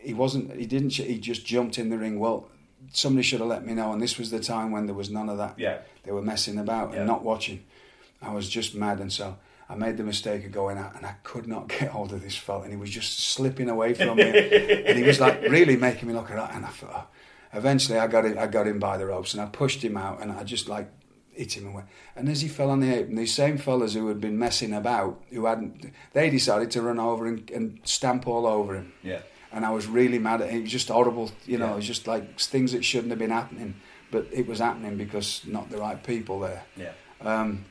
he 0.02 0.14
wasn't, 0.14 0.56
he 0.56 0.66
didn't, 0.66 0.94
he 0.94 1.20
just 1.20 1.46
jumped 1.46 1.78
in 1.78 1.90
the 1.90 1.98
ring. 1.98 2.20
Well, 2.20 2.50
somebody 2.94 3.24
should 3.24 3.42
have 3.42 3.50
let 3.50 3.66
me 3.66 3.74
know. 3.74 3.92
And 3.92 4.02
this 4.02 4.18
was 4.18 4.32
the 4.32 4.40
time 4.40 4.72
when 4.72 4.86
there 4.86 4.96
was 4.96 5.10
none 5.10 5.28
of 5.28 5.38
that. 5.40 5.60
Yeah. 5.60 5.80
They 6.04 6.12
were 6.12 6.22
messing 6.22 6.58
about 6.58 6.92
Yeah. 6.94 7.00
and 7.00 7.08
not 7.08 7.24
watching. 7.24 7.64
I 8.22 8.34
was 8.34 8.50
just 8.50 8.76
mad. 8.76 9.00
And 9.00 9.12
so 9.12 9.38
I 9.70 9.76
made 9.76 9.98
the 9.98 10.04
mistake 10.04 10.46
of 10.46 10.52
going 10.52 10.78
out 10.78 10.96
and 10.96 11.06
I 11.06 11.16
could 11.24 11.48
not 11.48 11.68
get 11.80 11.90
hold 11.90 12.14
of 12.14 12.22
this 12.22 12.36
fella. 12.36 12.64
And 12.64 12.72
he 12.72 12.78
was 12.78 12.90
just 12.90 13.20
slipping 13.20 13.70
away 13.70 13.94
from 13.94 14.18
me. 14.18 14.24
and 14.86 14.98
he 14.98 15.04
was 15.04 15.20
like 15.20 15.42
really 15.44 15.78
making 15.78 16.08
me 16.08 16.14
look 16.14 16.30
at 16.32 16.38
that. 16.38 16.56
And 16.56 16.66
I 16.66 16.70
thought, 16.70 17.10
oh. 17.12 17.58
eventually 17.58 17.98
I 18.00 18.08
got 18.08 18.26
him, 18.26 18.38
I 18.38 18.48
got 18.48 18.68
him 18.68 18.80
by 18.80 18.98
the 18.98 19.06
ropes 19.06 19.34
and 19.34 19.42
I 19.42 19.46
pushed 19.48 19.84
him 19.84 19.98
out 19.98 20.22
and 20.22 20.32
I 20.32 20.44
just 20.44 20.68
like 20.70 20.90
hit 21.34 21.54
him 21.56 21.68
away. 21.68 21.84
And 22.16 22.28
as 22.30 22.42
he 22.42 22.48
fell 22.50 22.70
on 22.70 22.80
the 22.82 22.94
apron, 22.94 23.16
these 23.16 23.34
same 23.34 23.58
fellas 23.58 23.94
who 23.94 24.08
had 24.10 24.20
been 24.20 24.38
messing 24.38 24.74
about, 24.74 25.24
who 25.30 25.46
hadn't, 25.46 25.92
they 26.14 26.30
decided 26.30 26.70
to 26.72 26.82
run 26.82 27.00
over 27.00 27.26
and, 27.26 27.50
and 27.52 27.80
stamp 27.84 28.28
all 28.28 28.46
over 28.46 28.76
him. 28.76 28.92
Yeah. 29.02 29.22
And 29.54 29.66
I 29.66 29.72
was 29.72 29.88
really 29.88 30.20
mad 30.20 30.42
at 30.42 30.50
him. 30.50 30.60
It 30.60 30.62
was 30.64 30.72
just 30.72 30.90
horrible, 30.90 31.32
you 31.46 31.58
know, 31.58 31.68
Yeah. 31.68 31.74
it 31.74 31.76
was 31.78 31.88
just 31.88 32.08
like 32.08 32.40
things 32.40 32.74
that 32.74 32.84
shouldn't 32.86 33.10
have 33.12 33.20
been 33.20 33.32
happening. 33.32 33.76
But 34.12 34.28
it 34.32 34.46
was 34.46 34.60
happening 34.60 34.98
because 34.98 35.42
not 35.46 35.70
the 35.70 35.78
right 35.78 36.02
people 36.04 36.40
there. 36.40 36.64
Yeah. 36.76 36.92
Um, 37.22 37.66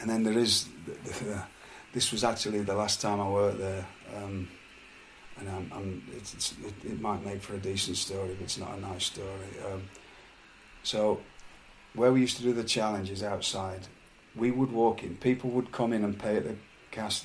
and 0.00 0.08
then 0.08 0.22
there 0.22 0.38
is, 0.38 0.68
this 1.92 2.12
was 2.12 2.24
actually 2.24 2.60
the 2.60 2.74
last 2.74 3.00
time 3.00 3.20
I 3.20 3.28
worked 3.28 3.58
there. 3.58 3.86
Um, 4.16 4.48
and 5.38 5.48
I'm, 5.48 5.72
I'm, 5.74 6.02
it's, 6.16 6.34
it's, 6.34 6.52
it, 6.52 6.92
it 6.92 7.00
might 7.00 7.24
make 7.24 7.42
for 7.42 7.54
a 7.54 7.58
decent 7.58 7.96
story, 7.96 8.28
but 8.34 8.44
it's 8.44 8.58
not 8.58 8.76
a 8.76 8.80
nice 8.80 9.04
story. 9.04 9.48
Um, 9.70 9.82
so, 10.82 11.20
where 11.94 12.12
we 12.12 12.20
used 12.20 12.36
to 12.38 12.42
do 12.42 12.52
the 12.52 12.64
challenges 12.64 13.22
outside, 13.22 13.88
we 14.36 14.50
would 14.50 14.72
walk 14.72 15.02
in. 15.02 15.16
People 15.16 15.50
would 15.50 15.72
come 15.72 15.92
in 15.92 16.04
and 16.04 16.18
pay 16.18 16.36
at 16.36 16.44
the 16.44 16.56
cash, 16.90 17.22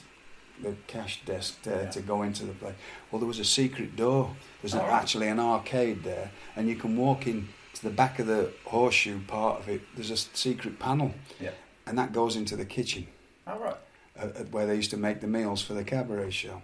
the 0.62 0.76
cash 0.88 1.22
desk 1.26 1.62
there 1.64 1.84
Yeah. 1.84 1.90
to 1.92 2.02
go 2.02 2.24
into 2.24 2.46
the 2.46 2.54
place. 2.54 2.76
Well, 3.12 3.20
there 3.20 3.28
was 3.28 3.40
a 3.40 3.46
secret 3.46 3.96
door. 3.96 4.36
There's 4.62 4.74
right. 4.74 4.92
actually 4.92 5.28
an 5.28 5.40
arcade 5.40 6.04
there, 6.04 6.32
and 6.56 6.68
you 6.68 6.76
can 6.76 6.98
walk 6.98 7.28
in 7.28 7.48
to 7.80 7.84
the 7.90 7.94
back 7.94 8.20
of 8.20 8.28
the 8.28 8.52
horseshoe 8.66 9.20
part 9.28 9.60
of 9.60 9.70
it. 9.70 9.82
There's 9.96 10.12
a 10.12 10.18
secret 10.18 10.80
panel, 10.80 11.14
Yeah. 11.40 11.52
and 11.86 11.98
that 11.98 12.14
goes 12.14 12.36
into 12.36 12.56
the 12.56 12.66
kitchen 12.66 13.08
All 13.46 13.60
right. 13.60 13.76
at, 14.16 14.36
at 14.36 14.52
where 14.52 14.66
they 14.66 14.76
used 14.76 14.92
to 14.92 14.98
make 14.98 15.22
the 15.22 15.28
meals 15.28 15.62
for 15.62 15.74
the 15.74 15.84
cabaret 15.84 16.32
show. 16.32 16.62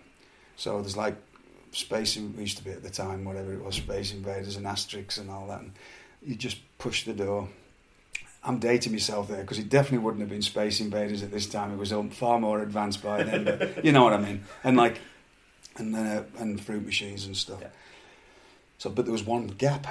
So 0.55 0.81
there's 0.81 0.97
like 0.97 1.15
Space 1.71 2.17
In- 2.17 2.35
used 2.37 2.57
to 2.57 2.63
be 2.63 2.71
at 2.71 2.83
the 2.83 2.89
time, 2.89 3.25
whatever 3.25 3.53
it 3.53 3.63
was, 3.63 3.75
Space 3.75 4.11
Invaders 4.13 4.55
and 4.57 4.65
Asterix 4.65 5.17
and 5.19 5.29
all 5.31 5.47
that. 5.47 5.61
And 5.61 5.71
you 6.21 6.35
just 6.35 6.57
push 6.77 7.03
the 7.05 7.13
door. 7.13 7.49
I'm 8.43 8.59
dating 8.59 8.91
myself 8.91 9.29
there 9.29 9.41
because 9.41 9.57
it 9.57 9.69
definitely 9.69 9.99
wouldn't 9.99 10.19
have 10.21 10.29
been 10.29 10.41
Space 10.41 10.79
Invaders 10.81 11.23
at 11.23 11.31
this 11.31 11.47
time. 11.47 11.71
It 11.71 11.77
was 11.77 11.93
far 12.15 12.39
more 12.39 12.61
advanced 12.61 13.01
by 13.01 13.23
then, 13.23 13.45
but 13.45 13.83
you 13.85 13.91
know 13.91 14.03
what 14.03 14.13
I 14.13 14.17
mean. 14.17 14.43
And 14.63 14.75
like, 14.77 14.99
and 15.77 15.95
then 15.95 16.05
uh, 16.05 16.23
and 16.37 16.61
fruit 16.63 16.85
machines 16.85 17.25
and 17.25 17.35
stuff. 17.35 17.59
Yeah. 17.61 17.69
So, 18.77 18.89
but 18.89 19.05
there 19.05 19.11
was 19.13 19.23
one 19.25 19.47
gap. 19.47 19.87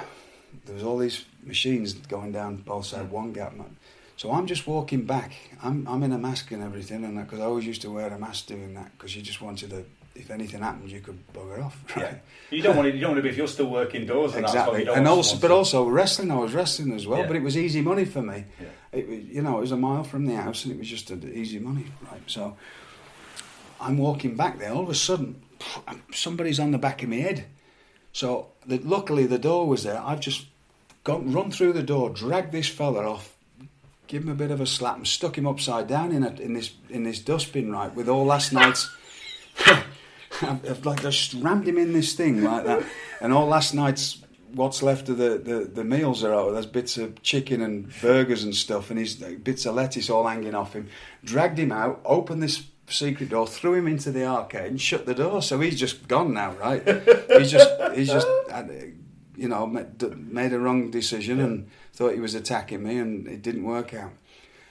There 0.65 0.75
was 0.75 0.83
all 0.83 0.97
these 0.97 1.25
machines 1.43 1.93
going 1.93 2.31
down 2.31 2.57
both 2.57 2.85
sides. 2.85 3.11
One 3.11 3.33
gap, 3.33 3.55
man. 3.55 3.75
So 4.17 4.31
I'm 4.31 4.45
just 4.47 4.67
walking 4.67 5.05
back. 5.05 5.31
I'm 5.61 5.87
I'm 5.87 6.03
in 6.03 6.11
a 6.13 6.17
mask 6.17 6.51
and 6.51 6.63
everything, 6.63 7.03
and 7.03 7.17
because 7.17 7.39
I 7.39 7.43
always 7.45 7.65
used 7.65 7.81
to 7.81 7.91
wear 7.91 8.07
a 8.07 8.19
mask 8.19 8.47
doing 8.47 8.73
that 8.75 8.91
because 8.97 9.15
you 9.15 9.21
just 9.21 9.41
wanted 9.41 9.69
to. 9.71 9.85
If 10.15 10.29
anything 10.29 10.61
happened, 10.61 10.91
you 10.91 10.99
could 11.01 11.17
bugger 11.33 11.65
off, 11.65 11.75
right? 11.95 12.03
Yeah. 12.05 12.15
You 12.51 12.61
don't 12.61 12.75
want 12.77 12.87
to. 12.87 12.93
You 12.93 13.01
don't 13.01 13.11
want 13.13 13.17
to 13.17 13.23
be 13.23 13.29
if 13.29 13.35
you're 13.37 13.47
still 13.47 13.69
working 13.71 14.05
doors. 14.05 14.35
And 14.35 14.43
That's 14.43 14.53
Exactly, 14.53 14.79
you 14.81 14.85
don't 14.85 14.97
and 14.99 15.07
also, 15.07 15.37
but 15.39 15.47
to- 15.47 15.55
also 15.55 15.85
wrestling. 15.89 16.29
I 16.29 16.35
was 16.35 16.53
wrestling 16.53 16.93
as 16.93 17.07
well, 17.07 17.21
Yeah. 17.21 17.27
but 17.27 17.35
it 17.35 17.41
was 17.41 17.57
easy 17.57 17.81
money 17.81 18.05
for 18.05 18.21
me. 18.21 18.45
Yeah. 18.61 18.67
It 18.99 19.09
was, 19.09 19.19
you 19.19 19.41
know, 19.41 19.57
it 19.57 19.61
was 19.61 19.71
a 19.71 19.77
mile 19.77 20.03
from 20.03 20.27
the 20.27 20.35
house, 20.35 20.65
and 20.65 20.73
it 20.75 20.77
was 20.77 20.87
just 20.87 21.09
easy 21.11 21.57
money, 21.57 21.87
right? 22.11 22.21
So 22.27 22.55
I'm 23.81 23.97
walking 23.97 24.35
back 24.37 24.59
there. 24.59 24.71
All 24.71 24.83
of 24.83 24.89
a 24.89 24.95
sudden, 24.95 25.41
somebody's 26.13 26.59
on 26.59 26.69
the 26.71 26.77
back 26.77 27.01
of 27.01 27.09
my 27.09 27.15
head. 27.15 27.45
So 28.13 28.49
the, 28.65 28.77
luckily, 28.77 29.25
the 29.25 29.39
door 29.39 29.67
was 29.67 29.83
there. 29.83 30.01
I've 30.03 30.19
just 30.19 30.45
gone 31.03 31.33
run 31.33 31.51
through 31.51 31.73
the 31.73 31.83
door, 31.83 32.09
dragged 32.09 32.51
this 32.51 32.69
fella 32.69 33.09
off, 33.09 33.35
give 34.07 34.23
him 34.23 34.29
a 34.29 34.35
bit 34.35 34.51
of 34.51 34.61
a 34.61 34.67
slap, 34.67 34.97
and 34.97 35.07
stuck 35.07 35.37
him 35.37 35.47
upside 35.47 35.87
down 35.87 36.11
in 36.11 36.23
a, 36.23 36.29
in 36.35 36.53
this 36.53 36.71
in 36.89 37.03
this 37.03 37.19
dustbin, 37.19 37.71
right? 37.71 37.93
With 37.93 38.07
all 38.07 38.25
last 38.25 38.53
night's. 38.53 38.89
I've, 40.41 40.67
I've 40.69 40.85
like 40.85 41.01
just 41.01 41.33
rammed 41.35 41.67
him 41.67 41.77
in 41.77 41.93
this 41.93 42.13
thing 42.13 42.43
like 42.43 42.65
that, 42.65 42.83
and 43.19 43.33
all 43.33 43.47
last 43.47 43.73
night's 43.73 44.19
what's 44.53 44.83
left 44.83 45.09
of 45.09 45.17
the, 45.17 45.39
the, 45.39 45.65
the 45.65 45.83
meals 45.83 46.23
are 46.23 46.33
out. 46.33 46.51
There's 46.51 46.67
bits 46.67 46.97
of 46.97 47.21
chicken 47.23 47.61
and 47.61 47.91
burgers 48.01 48.43
and 48.43 48.55
stuff, 48.55 48.89
and 48.89 48.99
he's 48.99 49.15
bits 49.15 49.65
of 49.65 49.75
lettuce 49.75 50.09
all 50.09 50.27
hanging 50.27 50.53
off 50.53 50.73
him. 50.73 50.89
Dragged 51.23 51.57
him 51.57 51.71
out, 51.71 52.01
opened 52.05 52.43
this 52.43 52.63
secret 52.93 53.29
door, 53.29 53.47
threw 53.47 53.73
him 53.73 53.87
into 53.87 54.11
the 54.11 54.25
arcade, 54.25 54.71
and 54.71 54.81
shut 54.81 55.05
the 55.05 55.15
door. 55.15 55.41
So 55.41 55.59
he's 55.59 55.79
just 55.79 56.07
gone 56.07 56.33
now, 56.33 56.51
right? 56.53 56.83
he's 57.37 57.51
just 57.51 57.69
he's 57.95 58.09
just 58.09 58.27
you 59.35 59.47
know 59.47 59.65
made, 59.65 60.53
a 60.53 60.59
wrong 60.59 60.91
decision 60.91 61.39
and 61.39 61.67
thought 61.93 62.13
he 62.13 62.19
was 62.19 62.35
attacking 62.35 62.83
me, 62.83 62.97
and 62.97 63.27
it 63.27 63.41
didn't 63.41 63.63
work 63.63 63.93
out. 63.93 64.11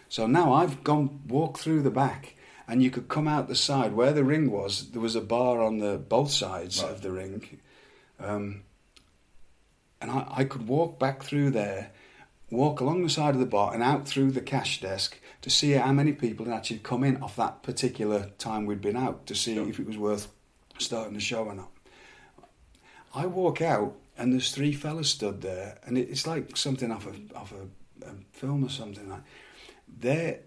So 0.08 0.26
now 0.26 0.52
I've 0.52 0.84
gone 0.84 1.20
walk 1.26 1.58
through 1.58 1.82
the 1.82 1.90
back, 1.90 2.34
and 2.68 2.82
you 2.82 2.90
could 2.90 3.08
come 3.08 3.26
out 3.26 3.48
the 3.48 3.54
side 3.56 3.94
where 3.94 4.12
the 4.12 4.24
ring 4.24 4.50
was. 4.50 4.90
There 4.90 5.00
was 5.00 5.16
a 5.16 5.20
bar 5.20 5.62
on 5.62 5.78
the 5.78 5.96
both 5.98 6.30
sides 6.30 6.82
Right. 6.82 6.92
of 6.92 7.02
the 7.02 7.10
ring, 7.10 7.58
um, 8.20 8.62
and 10.00 10.10
I, 10.10 10.26
I 10.38 10.44
could 10.44 10.68
walk 10.68 10.98
back 10.98 11.22
through 11.22 11.50
there, 11.50 11.90
walk 12.52 12.80
along 12.80 13.02
the 13.02 13.10
side 13.10 13.34
of 13.34 13.40
the 13.40 13.46
bar, 13.46 13.72
and 13.74 13.82
out 13.82 14.06
through 14.06 14.30
the 14.30 14.40
cash 14.40 14.80
desk 14.80 15.18
to 15.40 15.50
see 15.50 15.72
how 15.72 15.92
many 15.92 16.12
people 16.12 16.46
had 16.46 16.54
actually 16.54 16.78
come 16.78 17.02
in 17.02 17.20
off 17.22 17.34
that 17.36 17.62
particular 17.62 18.30
time 18.38 18.66
we'd 18.66 18.80
been 18.80 18.96
out 18.96 19.26
to 19.26 19.34
see 19.34 19.56
if 19.58 19.80
it 19.80 19.86
was 19.86 19.98
worth 19.98 20.28
starting 20.78 21.14
the 21.14 21.20
show 21.20 21.44
or 21.44 21.54
not. 21.54 21.70
I 23.14 23.26
walk 23.26 23.60
out 23.60 23.94
and 24.16 24.32
there's 24.32 24.52
three 24.52 24.72
fellas 24.72 25.10
stood 25.10 25.40
there, 25.42 25.78
and 25.84 25.96
it's 25.98 26.26
like 26.26 26.56
something 26.56 26.90
off 26.92 27.06
a 27.06 27.36
off 27.36 27.52
a, 27.52 28.06
a 28.06 28.12
film 28.32 28.64
or 28.64 28.68
something 28.70 29.08
like. 29.08 29.22
They're, 30.00 30.40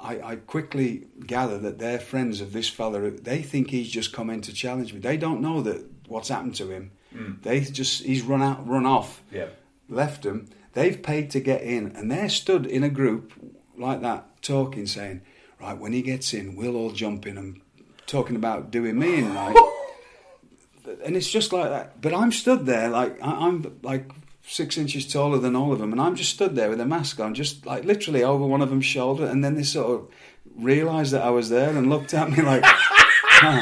I, 0.00 0.20
I 0.20 0.36
quickly 0.36 1.06
gather 1.26 1.58
that 1.58 1.78
they're 1.78 1.98
friends 1.98 2.40
of 2.40 2.52
this 2.52 2.68
fella. 2.68 3.10
They 3.10 3.42
think 3.42 3.70
he's 3.70 3.90
just 3.90 4.12
come 4.12 4.28
in 4.30 4.40
to 4.42 4.52
challenge 4.52 4.92
me. 4.92 5.00
They 5.00 5.16
don't 5.16 5.40
know 5.40 5.62
that 5.62 5.84
what's 6.06 6.28
happened 6.28 6.54
to 6.56 6.70
him. 6.70 6.90
Hmm. 7.12 7.32
They 7.42 7.60
just 7.60 8.02
he's 8.02 8.22
run 8.22 8.42
out, 8.42 8.66
run 8.68 8.84
off, 8.86 9.22
Yeah. 9.32 9.46
left 9.88 10.22
them. 10.22 10.48
They've 10.74 11.00
paid 11.00 11.30
to 11.30 11.40
get 11.40 11.62
in, 11.62 11.92
and 11.96 12.10
they're 12.10 12.28
stood 12.28 12.66
in 12.66 12.82
a 12.82 12.88
group 12.88 13.32
like 13.78 14.00
that, 14.02 14.42
talking, 14.42 14.86
saying, 14.86 15.22
"Right, 15.60 15.78
when 15.78 15.92
he 15.92 16.02
gets 16.02 16.34
in, 16.34 16.56
we'll 16.56 16.76
all 16.76 16.90
jump 16.90 17.26
in 17.26 17.38
and 17.38 17.60
talking 18.06 18.36
about 18.36 18.70
doing 18.70 18.98
me 18.98 19.18
in, 19.18 19.34
right?" 19.34 19.56
and 21.04 21.16
it's 21.16 21.30
just 21.30 21.52
like 21.52 21.70
that. 21.70 22.00
But 22.00 22.12
I'm 22.12 22.32
stood 22.32 22.66
there, 22.66 22.88
like 22.88 23.20
I, 23.22 23.46
I'm 23.46 23.78
like 23.82 24.10
six 24.46 24.76
inches 24.76 25.10
taller 25.10 25.38
than 25.38 25.56
all 25.56 25.72
of 25.72 25.78
them, 25.78 25.92
and 25.92 26.00
I'm 26.00 26.16
just 26.16 26.32
stood 26.34 26.54
there 26.56 26.68
with 26.70 26.80
a 26.80 26.86
mask 26.86 27.20
on, 27.20 27.34
just 27.34 27.64
like 27.66 27.84
literally 27.84 28.22
over 28.24 28.44
one 28.44 28.60
of 28.60 28.68
them's 28.70 28.84
shoulder, 28.84 29.26
and 29.26 29.42
then 29.44 29.54
they 29.54 29.62
sort 29.62 29.90
of 30.00 30.08
realised 30.56 31.12
that 31.12 31.22
I 31.22 31.30
was 31.30 31.48
there 31.50 31.70
and 31.76 31.88
looked 31.88 32.14
at 32.14 32.30
me 32.30 32.42
like, 32.42 32.62
"Huh." 32.66 33.60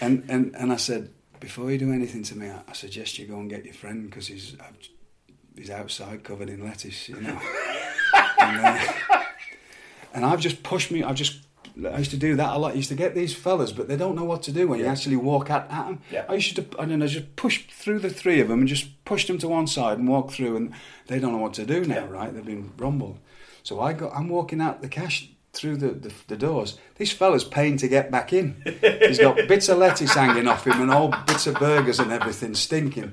and 0.00 0.24
and 0.28 0.54
and 0.56 0.72
I 0.72 0.76
said, 0.76 1.10
before 1.40 1.70
you 1.72 1.78
do 1.78 1.90
anything 1.92 2.22
to 2.24 2.36
me, 2.36 2.50
I, 2.50 2.60
I 2.68 2.72
suggest 2.74 3.18
you 3.18 3.26
go 3.26 3.38
and 3.38 3.48
get 3.50 3.64
your 3.64 3.74
friend 3.74 4.08
because 4.08 4.26
he's 4.26 4.54
I've- 4.60 4.90
he's 5.56 5.70
outside 5.70 6.24
covered 6.24 6.48
in 6.50 6.64
lettuce, 6.64 7.08
you 7.08 7.20
know. 7.20 7.38
and, 8.40 8.60
uh, 8.66 8.92
and 10.14 10.24
I've 10.24 10.40
just 10.40 10.62
pushed 10.62 10.90
me. 10.90 11.02
I've 11.02 11.16
just 11.16 11.40
I 11.86 11.98
used 11.98 12.10
to 12.10 12.18
do 12.18 12.36
that 12.36 12.54
a 12.54 12.58
lot. 12.58 12.72
I 12.72 12.74
used 12.74 12.90
to 12.90 12.94
get 12.94 13.14
these 13.14 13.34
fellas, 13.34 13.72
but 13.72 13.88
they 13.88 13.96
don't 13.96 14.14
know 14.14 14.24
what 14.24 14.42
to 14.42 14.52
do 14.52 14.68
when 14.68 14.78
you 14.78 14.84
actually 14.86 15.16
walk 15.16 15.48
at, 15.50 15.70
at 15.70 15.86
them. 15.86 16.00
Yeah. 16.10 16.26
I 16.28 16.34
used 16.34 16.54
to, 16.56 16.66
I 16.78 16.84
don't 16.84 16.98
know, 16.98 17.06
just 17.06 17.34
push 17.34 17.64
through 17.70 18.00
the 18.00 18.10
three 18.10 18.40
of 18.40 18.48
them 18.48 18.58
and 18.60 18.68
just 18.68 19.02
pushed 19.06 19.26
them 19.26 19.38
to 19.38 19.48
one 19.48 19.66
side 19.66 19.96
and 19.98 20.06
walk 20.06 20.32
through, 20.32 20.56
and 20.56 20.74
they 21.06 21.18
don't 21.18 21.32
know 21.32 21.38
what 21.38 21.54
to 21.54 21.64
do 21.64 21.84
now, 21.86 21.94
Yeah. 21.94 22.10
right? 22.10 22.34
They've 22.34 22.44
been 22.44 22.72
rumbled. 22.76 23.20
So 23.62 23.80
I 23.80 23.94
got, 23.94 24.12
I'm 24.14 24.28
walking 24.28 24.60
out 24.60 24.82
the 24.82 24.88
cash 24.88 25.30
through 25.54 25.76
the, 25.78 25.88
the, 25.92 26.12
the 26.28 26.36
doors. 26.36 26.78
This 26.96 27.10
fella's 27.12 27.44
paying 27.44 27.78
to 27.78 27.88
get 27.88 28.10
back 28.10 28.34
in. 28.34 28.60
He's 28.82 29.18
got 29.18 29.36
bits 29.48 29.68
of 29.70 29.78
lettuce 29.78 30.12
hanging 30.12 30.48
off 30.48 30.66
him 30.66 30.80
and 30.82 30.90
all 30.90 31.08
bits 31.26 31.46
of 31.46 31.54
burgers 31.54 31.98
and 32.00 32.12
everything 32.12 32.54
stinking, 32.54 33.12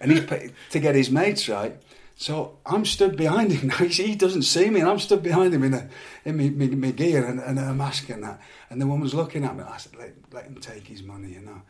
and 0.00 0.10
he's 0.10 0.24
pay, 0.24 0.50
to 0.70 0.80
get 0.80 0.94
his 0.94 1.10
mates 1.10 1.48
right. 1.48 1.76
So 2.16 2.58
I'm 2.66 2.84
stood 2.84 3.16
behind 3.16 3.52
him 3.52 3.68
now. 3.72 3.76
He 3.86 4.14
doesn't 4.14 4.42
see 4.42 4.68
me, 4.70 4.80
and 4.80 4.88
I'm 4.88 4.98
stood 4.98 5.22
behind 5.22 5.54
him 5.54 5.62
in 5.62 5.74
a 5.74 5.88
in 6.24 6.36
me, 6.36 6.50
me, 6.50 6.68
me 6.68 6.92
gear 6.92 7.24
and, 7.24 7.40
and 7.40 7.58
a 7.58 7.72
mask 7.72 8.08
and 8.10 8.22
that. 8.24 8.40
And 8.68 8.80
the 8.80 8.86
woman's 8.86 9.14
looking 9.14 9.44
at 9.44 9.56
me. 9.56 9.64
I 9.64 9.76
said, 9.78 9.96
"Let, 9.98 10.14
let 10.32 10.44
him 10.44 10.56
take 10.56 10.86
his 10.86 11.02
money," 11.02 11.32
you 11.32 11.40
know. 11.40 11.62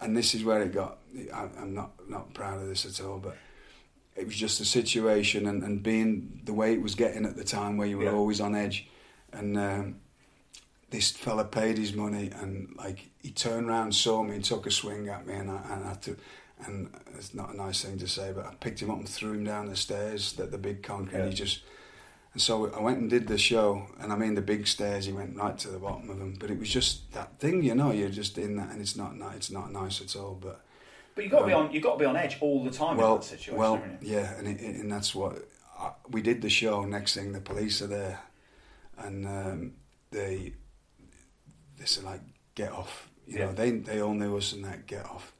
And 0.00 0.16
this 0.16 0.34
is 0.34 0.42
where 0.42 0.60
it 0.62 0.72
got. 0.72 0.98
I, 1.32 1.48
I'm 1.60 1.74
not 1.74 1.92
not 2.08 2.34
proud 2.34 2.60
of 2.60 2.66
this 2.68 2.84
at 2.84 3.04
all, 3.04 3.18
but 3.18 3.36
it 4.16 4.26
was 4.26 4.34
just 4.36 4.58
the 4.58 4.64
situation 4.64 5.46
and, 5.46 5.62
and 5.62 5.82
being 5.82 6.40
the 6.44 6.52
way 6.52 6.72
it 6.74 6.82
was 6.82 6.94
getting 6.96 7.24
at 7.24 7.36
the 7.36 7.44
time, 7.44 7.76
where 7.76 7.86
you 7.86 7.98
were 7.98 8.04
Yeah. 8.04 8.12
always 8.12 8.40
on 8.40 8.54
edge. 8.54 8.88
And 9.32 9.56
um, 9.56 9.96
this 10.90 11.10
fella 11.12 11.44
paid 11.44 11.78
his 11.78 11.94
money, 11.94 12.30
and 12.34 12.74
like 12.76 13.08
he 13.22 13.30
turned 13.30 13.68
around, 13.68 13.94
saw 13.94 14.22
me, 14.24 14.34
and 14.34 14.44
took 14.44 14.66
a 14.66 14.70
swing 14.70 15.08
at 15.08 15.26
me, 15.26 15.34
and 15.34 15.48
I, 15.50 15.60
and 15.70 15.86
I 15.86 15.94
took. 15.94 16.18
And 16.66 16.90
it's 17.16 17.34
not 17.34 17.52
a 17.52 17.56
nice 17.56 17.82
thing 17.82 17.98
to 17.98 18.08
say, 18.08 18.32
but 18.34 18.46
I 18.46 18.54
picked 18.54 18.80
him 18.80 18.90
up 18.90 18.98
and 18.98 19.08
threw 19.08 19.32
him 19.32 19.44
down 19.44 19.66
the 19.66 19.76
stairs, 19.76 20.32
that 20.34 20.50
the 20.50 20.58
big 20.58 20.82
concrete. 20.82 21.18
And 21.18 21.28
he 21.28 21.34
just, 21.34 21.62
and 22.32 22.40
so 22.42 22.72
I 22.72 22.80
went 22.80 22.98
and 22.98 23.10
did 23.10 23.26
the 23.28 23.36
show, 23.38 23.86
and 24.00 24.12
I 24.12 24.16
mean 24.16 24.34
the 24.34 24.42
big 24.42 24.66
stairs. 24.66 25.06
He 25.06 25.12
went 25.12 25.36
right 25.36 25.58
to 25.58 25.68
the 25.68 25.78
bottom 25.78 26.08
of 26.10 26.18
them, 26.18 26.36
but 26.38 26.50
it 26.50 26.58
was 26.58 26.70
just 26.70 27.12
that 27.12 27.38
thing, 27.38 27.62
you 27.62 27.74
know. 27.74 27.90
You're 27.92 28.08
just 28.10 28.38
in 28.38 28.56
that, 28.56 28.70
and 28.70 28.80
it's 28.80 28.96
not 28.96 29.16
nice. 29.16 29.36
It's 29.36 29.50
not 29.50 29.72
nice 29.72 30.00
at 30.00 30.14
all. 30.16 30.38
But 30.40 30.64
But 31.14 31.24
you've 31.24 31.32
got 31.32 31.40
to 31.40 31.46
be 31.46 31.52
on. 31.52 31.72
You've 31.72 31.82
got 31.82 31.94
to 31.94 31.98
be 31.98 32.06
on 32.06 32.16
edge 32.16 32.38
all 32.40 32.62
the 32.64 32.70
time 32.70 32.96
well, 32.96 33.14
in 33.14 33.20
that 33.20 33.26
situation. 33.26 33.56
well, 33.56 33.82
you? 34.00 34.14
yeah, 34.14 34.34
and 34.38 34.46
it, 34.46 34.60
it- 34.60 34.76
and 34.76 34.90
that's 34.90 35.14
what 35.14 35.46
I, 35.78 35.90
we 36.10 36.22
did 36.22 36.40
the 36.42 36.48
show. 36.50 36.84
Next 36.84 37.14
thing, 37.14 37.32
the 37.32 37.40
police 37.40 37.82
are 37.82 37.86
there, 37.88 38.20
and 38.98 39.26
um, 39.26 39.72
they 40.10 40.54
they 41.78 41.84
said 41.86 42.04
like, 42.04 42.20
"Get 42.54 42.72
off." 42.72 43.08
You 43.26 43.38
Yeah. 43.38 43.44
know, 43.46 43.52
they 43.52 43.70
they 43.72 44.00
all 44.00 44.14
knew 44.14 44.36
us 44.36 44.52
and 44.52 44.64
that 44.64 44.86
get 44.86 45.04
off. 45.04 45.32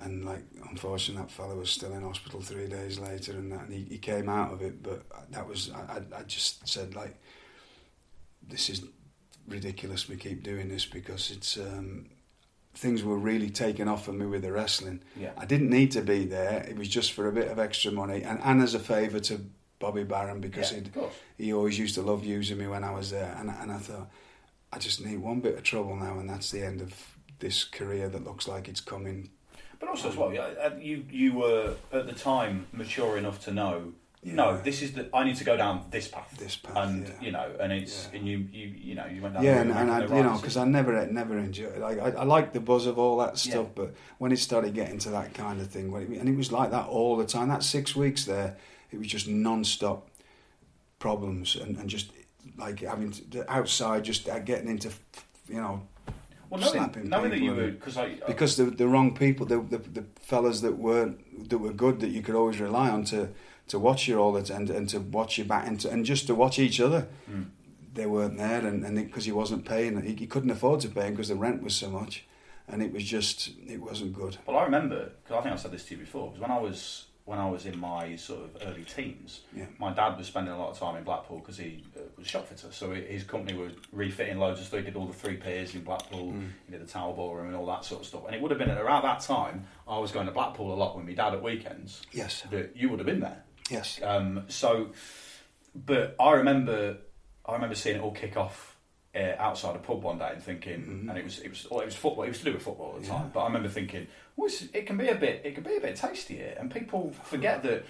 And 0.00 0.24
like, 0.24 0.44
unfortunately, 0.70 1.22
that 1.24 1.30
fellow 1.32 1.56
was 1.56 1.70
still 1.70 1.92
in 1.92 2.02
hospital 2.02 2.40
three 2.40 2.68
days 2.68 2.98
later, 2.98 3.32
and 3.32 3.50
that 3.52 3.62
and 3.62 3.72
he, 3.72 3.84
he 3.90 3.98
came 3.98 4.28
out 4.28 4.52
of 4.52 4.62
it. 4.62 4.82
But 4.82 5.02
that 5.30 5.46
was 5.48 5.70
I, 5.72 6.02
I 6.16 6.22
just 6.22 6.68
said 6.68 6.94
like, 6.94 7.16
this 8.46 8.70
is 8.70 8.82
ridiculous. 9.46 10.08
We 10.08 10.16
keep 10.16 10.42
doing 10.42 10.68
this 10.68 10.86
because 10.86 11.30
it's. 11.30 11.56
Um, 11.56 12.06
Things 12.74 13.02
were 13.02 13.18
really 13.18 13.50
taken 13.50 13.88
off 13.88 14.06
of 14.06 14.14
me 14.14 14.26
with 14.26 14.42
the 14.42 14.52
wrestling. 14.52 15.00
Yeah. 15.16 15.32
I 15.36 15.46
didn't 15.46 15.70
need 15.70 15.90
to 15.92 16.00
be 16.00 16.26
there. 16.26 16.64
It 16.68 16.76
was 16.78 16.86
just 16.86 17.10
for 17.10 17.26
a 17.26 17.32
bit 17.32 17.48
of 17.48 17.58
extra 17.58 17.90
money 17.90 18.22
and, 18.22 18.38
and 18.44 18.62
as 18.62 18.74
a 18.74 18.78
favour 18.78 19.18
to 19.20 19.40
Bobby 19.80 20.04
Barron 20.04 20.40
because 20.40 20.70
Yeah, 20.70 20.82
course. 20.94 21.14
he 21.36 21.52
always 21.52 21.76
used 21.76 21.96
to 21.96 22.02
love 22.02 22.24
using 22.24 22.56
me 22.56 22.68
when 22.68 22.84
I 22.84 22.92
was 22.92 23.10
there. 23.10 23.34
And, 23.40 23.50
and 23.50 23.72
I 23.72 23.78
thought, 23.78 24.08
I 24.72 24.78
just 24.78 25.04
need 25.04 25.18
one 25.18 25.40
bit 25.40 25.56
of 25.56 25.64
trouble 25.64 25.96
now, 25.96 26.20
and 26.20 26.30
that's 26.30 26.52
the 26.52 26.62
end 26.64 26.80
of 26.80 26.94
this 27.40 27.64
career 27.64 28.08
that 28.10 28.22
looks 28.22 28.46
like 28.46 28.68
it's 28.68 28.82
coming. 28.82 29.30
But 29.80 29.88
also 29.90 30.08
as 30.08 30.16
well, 30.16 30.32
yeah, 30.32 30.48
uh, 30.62 30.70
you 30.78 31.04
you 31.10 31.34
were 31.34 31.74
at 31.92 32.06
the 32.06 32.12
time 32.12 32.66
mature 32.72 33.16
enough 33.16 33.44
to 33.44 33.52
know. 33.52 33.92
No, 34.24 34.60
this 34.60 34.82
is 34.82 34.92
the. 34.92 35.08
I 35.14 35.22
need 35.22 35.36
to 35.36 35.44
go 35.44 35.56
down 35.56 35.86
this 35.92 36.08
path. 36.08 36.34
This 36.36 36.56
path, 36.56 36.76
and 36.76 37.06
yeah. 37.06 37.14
you 37.20 37.30
know, 37.30 37.52
and 37.60 37.72
it's 37.72 38.08
Yeah. 38.10 38.18
and 38.18 38.28
you 38.28 38.38
you 38.50 38.66
you 38.66 38.94
know 38.96 39.06
you 39.06 39.22
went 39.22 39.34
down. 39.34 39.44
Yeah, 39.44 39.60
and, 39.60 39.70
and 39.70 39.90
I, 39.90 40.00
you 40.00 40.22
know, 40.24 40.36
because 40.36 40.56
I 40.56 40.64
never, 40.64 41.06
never 41.06 41.38
enjoyed. 41.38 41.78
Like, 41.78 42.00
I, 42.00 42.10
I 42.10 42.24
liked 42.24 42.52
the 42.52 42.60
buzz 42.60 42.86
of 42.86 42.98
all 42.98 43.16
that 43.18 43.38
stuff, 43.38 43.54
Yeah. 43.54 43.72
but 43.76 43.94
when 44.18 44.32
it 44.32 44.38
started 44.38 44.74
getting 44.74 44.98
to 44.98 45.10
that 45.10 45.34
kind 45.34 45.60
of 45.60 45.68
thing, 45.68 45.92
it, 45.94 46.18
and 46.18 46.28
it 46.28 46.36
was 46.36 46.50
like 46.50 46.72
that 46.72 46.88
all 46.88 47.16
the 47.16 47.26
time. 47.26 47.48
That 47.48 47.62
six 47.62 47.94
weeks 47.94 48.24
there, 48.24 48.56
it 48.90 48.98
was 48.98 49.06
just 49.06 49.28
non-stop 49.28 50.08
problems 50.98 51.54
and, 51.54 51.76
and 51.76 51.88
just 51.88 52.10
like 52.56 52.80
having 52.80 53.12
to, 53.12 53.50
outside, 53.50 54.02
just 54.04 54.28
uh, 54.28 54.40
getting 54.40 54.68
into, 54.68 54.90
you 55.48 55.60
know, 55.60 55.82
Well, 56.50 56.62
slapping 56.62 57.08
knowing 57.08 57.30
that 57.30 57.40
you 57.40 57.54
were 57.54 57.70
because 57.70 57.96
I 57.96 58.18
uh, 58.22 58.26
because 58.26 58.56
the 58.56 58.64
the 58.64 58.88
wrong 58.88 59.14
people, 59.14 59.44
the, 59.46 59.60
the 59.60 59.78
the 59.78 60.04
fellas 60.20 60.60
that 60.62 60.78
weren't 60.78 61.50
that 61.50 61.58
were 61.58 61.72
good 61.72 62.00
that 62.00 62.08
you 62.08 62.22
could 62.22 62.34
always 62.34 62.58
rely 62.58 62.88
on 62.88 63.04
to 63.04 63.28
to 63.68 63.78
watch 63.78 64.08
you 64.08 64.18
all 64.18 64.32
the 64.32 64.54
and, 64.54 64.70
and 64.70 64.88
to 64.88 64.98
watch 64.98 65.36
you 65.38 65.44
back 65.44 65.66
and, 65.66 65.78
to, 65.80 65.90
and 65.90 66.06
just 66.06 66.26
to 66.26 66.34
watch 66.34 66.58
each 66.58 66.80
other. 66.80 67.06
Hmm. 67.26 67.42
They 67.92 68.06
weren't 68.06 68.38
there, 68.38 68.64
and 68.66 68.84
and 68.84 68.96
because 68.96 69.24
he 69.24 69.32
wasn't 69.32 69.64
paying, 69.64 70.00
he, 70.02 70.14
he 70.14 70.26
couldn't 70.26 70.50
afford 70.50 70.80
to 70.80 70.88
pay 70.88 71.06
him 71.08 71.14
because 71.14 71.28
the 71.28 71.36
rent 71.36 71.62
was 71.62 71.74
so 71.74 71.90
much, 71.90 72.24
and 72.68 72.82
it 72.82 72.92
was 72.92 73.04
just 73.04 73.50
it 73.66 73.80
wasn't 73.82 74.12
good. 74.14 74.38
Well, 74.46 74.56
I 74.56 74.64
remember 74.64 75.10
because 75.22 75.38
I 75.38 75.42
think 75.42 75.52
I've 75.52 75.60
said 75.60 75.72
this 75.72 75.84
to 75.86 75.94
you 75.94 76.00
before. 76.00 76.28
Because 76.28 76.40
when 76.40 76.50
I 76.50 76.60
was 76.60 77.07
when 77.28 77.38
I 77.38 77.46
was 77.50 77.66
in 77.66 77.78
my 77.78 78.16
sort 78.16 78.40
of 78.40 78.62
early 78.66 78.84
teens, 78.84 79.40
Yeah. 79.54 79.66
my 79.78 79.92
dad 79.92 80.16
was 80.16 80.26
spending 80.26 80.54
a 80.54 80.58
lot 80.58 80.70
of 80.70 80.78
time 80.78 80.96
in 80.96 81.04
Blackpool 81.04 81.40
because 81.40 81.58
he 81.58 81.84
uh, 81.94 82.00
was 82.16 82.26
a 82.26 82.28
shop 82.30 82.48
fitter. 82.48 82.72
So 82.72 82.90
his 82.94 83.22
company 83.22 83.54
was 83.58 83.72
refitting 83.92 84.38
loads 84.38 84.60
of 84.60 84.66
stuff. 84.66 84.80
He 84.80 84.86
did 84.86 84.96
all 84.96 85.04
the 85.06 85.12
three 85.12 85.36
piers 85.36 85.74
in 85.74 85.82
Blackpool. 85.82 86.32
Mm. 86.32 86.48
He 86.64 86.72
did 86.72 86.80
the 86.80 86.90
Tower 86.90 87.12
Ballroom 87.14 87.48
and 87.48 87.54
all 87.56 87.66
that 87.66 87.84
sort 87.84 88.00
of 88.00 88.06
stuff. 88.06 88.22
And 88.24 88.34
it 88.34 88.40
would 88.40 88.50
have 88.50 88.58
been 88.58 88.70
at 88.70 88.78
around 88.80 89.02
that 89.02 89.20
time 89.20 89.66
I 89.86 89.98
was 89.98 90.10
going 90.10 90.24
to 90.24 90.32
Blackpool 90.32 90.72
a 90.72 90.76
lot 90.76 90.96
with 90.96 91.04
my 91.04 91.12
dad 91.12 91.34
at 91.34 91.42
weekends. 91.42 92.00
Yes. 92.12 92.44
that 92.50 92.74
you 92.74 92.88
would 92.88 92.98
have 92.98 93.06
been 93.06 93.20
there. 93.20 93.44
Yes. 93.68 94.00
Um, 94.02 94.44
so, 94.48 94.92
but 95.74 96.16
I 96.18 96.30
remember, 96.32 96.96
I 97.44 97.52
remember 97.52 97.74
seeing 97.74 97.96
it 97.96 98.00
all 98.02 98.12
kick 98.12 98.38
off 98.38 98.67
uh, 99.18 99.34
outside 99.38 99.74
a 99.76 99.78
pub 99.80 100.02
one 100.02 100.18
day 100.18 100.30
and 100.32 100.42
thinking, 100.42 100.80
Mm-hmm. 100.80 101.08
and 101.08 101.18
it 101.18 101.24
was 101.24 101.38
it 101.40 101.48
was 101.50 101.66
well, 101.70 101.80
it 101.80 101.86
was 101.86 101.94
football. 101.96 102.24
It 102.24 102.28
was 102.28 102.38
to 102.38 102.44
do 102.44 102.52
with 102.52 102.62
football 102.62 102.94
at 102.96 103.02
the 103.02 103.08
time. 103.08 103.30
But 103.34 103.40
I 103.40 103.46
remember 103.46 103.68
thinking, 103.68 104.06
well, 104.36 104.48
it 104.72 104.86
can 104.86 104.96
be 104.96 105.08
a 105.08 105.14
bit, 105.14 105.42
it 105.44 105.54
can 105.54 105.64
be 105.64 105.76
a 105.76 105.80
bit 105.80 105.96
tasty 105.96 106.36
here, 106.36 106.56
and 106.58 106.70
people 106.72 107.12
forget 107.24 107.62
that. 107.64 107.84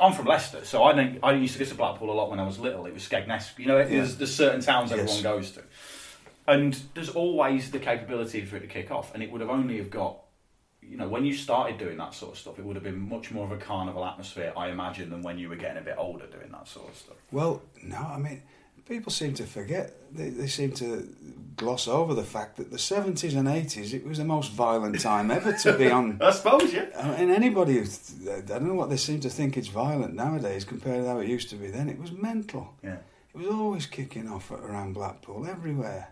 I'm 0.00 0.12
from 0.12 0.26
Leicester, 0.26 0.64
so 0.64 0.84
I 0.84 0.94
think 0.94 1.18
I 1.24 1.32
used 1.32 1.54
to 1.54 1.58
go 1.58 1.64
to 1.64 1.74
Blackpool 1.74 2.10
a 2.10 2.14
lot 2.14 2.30
when 2.30 2.38
I 2.38 2.46
was 2.46 2.58
little. 2.60 2.86
It 2.86 2.94
was 2.94 3.02
Skegness, 3.02 3.58
you 3.58 3.66
know. 3.66 3.78
It, 3.78 3.88
there's, 3.90 4.16
there's 4.16 4.32
certain 4.34 4.60
towns 4.60 4.90
Yes. 4.90 5.00
everyone 5.00 5.22
goes 5.24 5.50
to, 5.52 5.62
and 6.46 6.80
there's 6.94 7.08
always 7.10 7.70
the 7.72 7.80
capability 7.80 8.44
for 8.44 8.56
it 8.56 8.60
to 8.60 8.66
kick 8.68 8.90
off. 8.92 9.12
And 9.12 9.22
it 9.24 9.30
would 9.32 9.40
have 9.40 9.50
only 9.50 9.78
have 9.78 9.90
got 9.90 10.18
you 10.80 10.96
know, 10.96 11.08
when 11.08 11.24
you 11.24 11.32
started 11.32 11.78
doing 11.78 11.96
that 11.98 12.12
sort 12.12 12.32
of 12.32 12.38
stuff, 12.38 12.58
it 12.58 12.64
would 12.64 12.74
have 12.76 12.82
been 12.84 13.08
much 13.08 13.30
more 13.30 13.44
of 13.44 13.52
a 13.52 13.56
carnival 13.56 14.04
atmosphere, 14.04 14.52
I 14.56 14.68
imagine, 14.68 15.10
than 15.10 15.22
when 15.22 15.38
you 15.38 15.48
were 15.48 15.56
getting 15.56 15.78
a 15.78 15.84
bit 15.84 15.94
older 15.96 16.26
doing 16.26 16.50
that 16.52 16.66
sort 16.68 16.88
of 16.88 16.96
stuff. 16.96 17.16
Well, 17.30 17.62
no, 17.82 17.96
I 17.98 18.18
mean, 18.18 18.42
people 18.92 19.10
seem 19.12 19.32
to 19.34 19.44
forget. 19.44 19.94
They, 20.14 20.28
they 20.28 20.46
seem 20.46 20.72
to 20.72 21.08
gloss 21.56 21.88
over 21.88 22.12
the 22.14 22.24
fact 22.24 22.56
that 22.58 22.70
the 22.70 22.78
seventies 22.78 23.34
and 23.34 23.48
eighties 23.48 23.94
it 23.94 24.06
was 24.06 24.18
the 24.18 24.24
most 24.24 24.52
violent 24.52 25.00
time 25.00 25.30
ever 25.30 25.52
to 25.64 25.72
be 25.78 25.90
on. 25.90 26.18
I 26.20 26.30
suppose, 26.30 26.72
yeah. 26.72 26.86
Uh, 26.94 27.14
and 27.20 27.30
anybody, 27.30 27.74
who, 27.78 27.84
I 28.30 28.40
don't 28.42 28.64
know 28.68 28.74
what 28.74 28.90
they 28.90 28.96
seem 28.98 29.20
to 29.20 29.30
think 29.30 29.56
it's 29.56 29.68
violent 29.68 30.14
nowadays 30.14 30.64
compared 30.64 31.02
to 31.02 31.08
how 31.08 31.18
it 31.20 31.28
used 31.28 31.48
to 31.50 31.56
be 31.56 31.68
then. 31.68 31.88
It 31.88 31.98
was 31.98 32.12
mental. 32.12 32.74
Yeah. 32.82 32.98
It 33.34 33.38
was 33.38 33.46
always 33.48 33.86
kicking 33.86 34.28
off 34.28 34.50
around 34.50 34.92
Blackpool, 34.92 35.46
everywhere. 35.46 36.08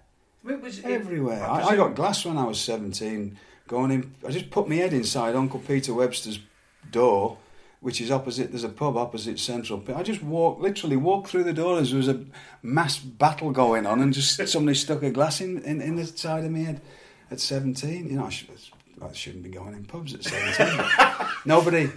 It 0.49 0.61
was 0.63 0.79
it- 0.79 0.87
Everywhere. 0.87 1.45
I, 1.45 1.63
I 1.73 1.77
got 1.77 1.95
glass 1.95 2.25
when 2.25 2.39
I 2.39 2.45
was 2.45 2.59
17, 2.61 3.37
going 3.69 3.91
in. 3.91 4.15
I 4.27 4.31
just 4.31 4.51
put 4.51 4.69
my 4.71 4.77
head 4.77 4.95
inside 4.95 5.35
Uncle 5.37 5.61
Peter 5.61 5.93
Webster's 5.93 6.41
door, 6.91 7.37
which 7.81 8.01
is 8.01 8.11
opposite, 8.11 8.51
there's 8.51 8.65
a 8.65 8.69
pub 8.69 8.97
opposite 8.97 9.39
Central. 9.39 9.83
I 9.95 10.03
just 10.03 10.23
walked, 10.23 10.61
literally 10.61 10.97
walked 10.97 11.29
through 11.29 11.45
the 11.45 11.53
door 11.53 11.79
as 11.79 11.91
there 11.91 11.97
was 11.99 12.09
a 12.09 12.25
mass 12.63 12.99
battle 12.99 13.51
going 13.51 13.87
on, 13.87 14.01
and 14.01 14.13
just 14.13 14.47
somebody 14.49 14.77
stuck 14.77 15.03
a 15.03 15.11
glass 15.11 15.41
in, 15.41 15.63
in, 15.65 15.81
in 15.81 15.97
the 15.97 16.05
side 16.07 16.45
of 16.45 16.51
me 16.51 16.65
head 16.65 16.81
at 17.31 17.41
17. 17.41 18.09
You 18.11 18.17
know, 18.19 18.27
I, 18.27 18.29
sh- 18.31 18.47
I 19.03 19.13
shouldn't 19.13 19.43
be 19.45 19.49
going 19.51 19.73
in 19.73 19.85
pubs 19.87 20.13
at 20.13 20.23
seventeen. 20.25 20.85
nobody, 21.47 21.89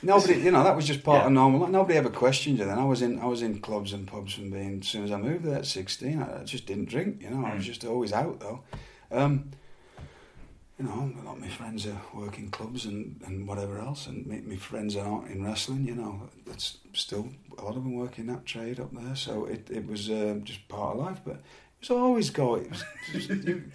nobody, 0.00 0.34
you 0.38 0.52
know, 0.52 0.62
that 0.62 0.76
was 0.76 0.86
just 0.86 1.02
part 1.02 1.22
Yeah. 1.22 1.26
of 1.26 1.32
normal. 1.32 1.66
Nobody 1.66 1.98
ever 1.98 2.08
questioned 2.10 2.58
you. 2.60 2.64
Then 2.64 2.78
I 2.78 2.84
was 2.84 3.02
in, 3.02 3.18
I 3.18 3.24
was 3.26 3.42
in 3.42 3.60
clubs 3.60 3.92
and 3.92 4.06
pubs 4.06 4.34
from 4.34 4.50
being. 4.50 4.78
As 4.80 4.86
soon 4.86 5.02
as 5.02 5.10
I 5.10 5.16
moved 5.16 5.44
there 5.44 5.56
at 5.58 5.66
sixteen, 5.66 6.22
I, 6.22 6.42
I 6.42 6.44
just 6.44 6.66
didn't 6.66 6.88
drink. 6.88 7.20
You 7.20 7.30
know, 7.30 7.44
I 7.44 7.50
Mm. 7.50 7.56
was 7.56 7.66
just 7.66 7.84
always 7.84 8.12
out 8.12 8.38
though. 8.38 8.60
Um, 9.10 9.50
you 10.82 10.88
know, 10.88 11.12
a 11.22 11.22
lot 11.24 11.36
of 11.36 11.40
my 11.40 11.48
friends 11.48 11.86
are 11.86 12.00
working 12.12 12.50
clubs 12.50 12.86
and, 12.86 13.20
and 13.24 13.46
whatever 13.46 13.78
else, 13.78 14.08
and 14.08 14.26
my, 14.26 14.40
my 14.44 14.56
friends 14.56 14.96
are 14.96 15.06
not 15.06 15.28
in 15.28 15.44
wrestling. 15.44 15.86
You 15.86 15.94
know, 15.94 16.28
that's 16.44 16.78
still 16.92 17.28
a 17.56 17.62
lot 17.62 17.76
of 17.76 17.84
them 17.84 17.94
working 17.94 18.26
that 18.26 18.44
trade 18.44 18.80
up 18.80 18.92
there. 18.92 19.14
So 19.14 19.44
it 19.44 19.68
it 19.70 19.86
was 19.86 20.10
uh, 20.10 20.40
just 20.42 20.66
part 20.68 20.96
of 20.96 21.04
life, 21.04 21.20
but 21.24 21.36
it 21.36 21.88
was 21.88 21.90
always 21.90 22.30
go. 22.30 22.56
It 22.56 22.68
was 22.68 22.84
just, 23.12 23.30
you, 23.48 23.70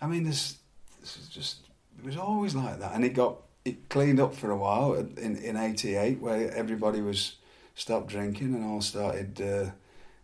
I 0.00 0.06
mean, 0.06 0.22
this 0.22 0.58
this 1.00 1.16
is 1.16 1.28
just 1.28 1.66
it 1.98 2.04
was 2.04 2.16
always 2.16 2.54
like 2.54 2.78
that, 2.78 2.94
and 2.94 3.04
it 3.04 3.14
got 3.14 3.38
it 3.64 3.88
cleaned 3.88 4.20
up 4.20 4.34
for 4.34 4.52
a 4.52 4.56
while 4.56 4.94
in 4.94 5.36
in 5.36 5.56
'88, 5.56 6.20
where 6.20 6.52
everybody 6.52 7.00
was 7.00 7.36
stopped 7.74 8.06
drinking 8.06 8.54
and 8.54 8.64
all 8.64 8.82
started. 8.82 9.40
Uh, 9.40 9.70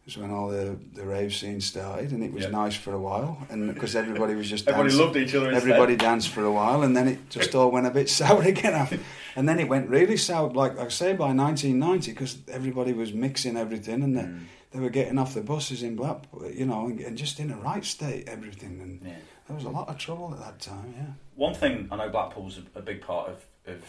was 0.08 0.16
when 0.16 0.30
all 0.30 0.48
the, 0.48 0.76
the 0.94 1.04
rave 1.04 1.34
scene 1.34 1.60
started, 1.60 2.12
and 2.12 2.24
it 2.24 2.32
was 2.32 2.44
Yeah. 2.44 2.50
nice 2.50 2.74
for 2.74 2.92
a 2.94 2.98
while, 2.98 3.46
and 3.50 3.72
because 3.74 3.94
everybody 3.94 4.34
was 4.34 4.48
just 4.48 4.66
Everybody 4.66 4.88
dancing. 4.88 5.04
loved 5.06 5.16
each 5.18 5.34
other 5.34 5.50
instead. 5.50 5.62
Everybody 5.70 5.96
danced 5.96 6.28
for 6.30 6.44
a 6.44 6.50
while, 6.52 6.82
and 6.82 6.96
then 6.96 7.08
it 7.08 7.28
just 7.28 7.54
all 7.54 7.70
went 7.70 7.86
a 7.86 7.90
bit 7.90 8.08
sour 8.18 8.42
again. 8.42 9.00
And 9.36 9.48
then 9.48 9.60
it 9.60 9.68
went 9.68 9.88
really 9.88 10.16
sour, 10.16 10.50
like 10.50 10.76
I 10.80 10.88
say, 10.88 11.12
by 11.12 11.32
1990, 11.32 12.10
because 12.10 12.38
everybody 12.48 12.92
was 12.92 13.12
mixing 13.12 13.56
everything, 13.56 14.02
and 14.02 14.16
they, 14.16 14.22
Mm. 14.22 14.40
they 14.72 14.80
were 14.80 14.88
getting 14.90 15.16
off 15.16 15.32
the 15.34 15.42
buses 15.42 15.84
in 15.84 15.94
Blackpool, 15.94 16.50
you 16.50 16.66
know, 16.66 16.86
and, 16.86 16.98
and 16.98 17.16
just 17.16 17.38
in 17.38 17.52
a 17.52 17.56
right 17.56 17.84
state, 17.84 18.28
everything. 18.28 18.80
And 18.80 19.00
Yeah. 19.06 19.12
there 19.46 19.54
was 19.54 19.64
a 19.64 19.68
lot 19.70 19.88
of 19.88 19.96
trouble 19.98 20.32
at 20.34 20.40
that 20.40 20.58
time, 20.58 20.92
yeah. 20.96 21.12
One 21.36 21.54
thing 21.54 21.86
I 21.92 21.96
know 21.96 22.08
Blackpool's 22.08 22.58
a, 22.58 22.78
a 22.78 22.82
big 22.82 23.00
part 23.02 23.28
of, 23.28 23.46
of. 23.66 23.84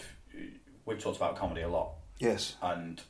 We've 0.86 1.00
talked 1.00 1.18
about 1.18 1.36
comedy 1.36 1.62
a 1.62 1.70
lot, 1.70 1.94
Yes, 2.20 2.56
and 2.62 3.02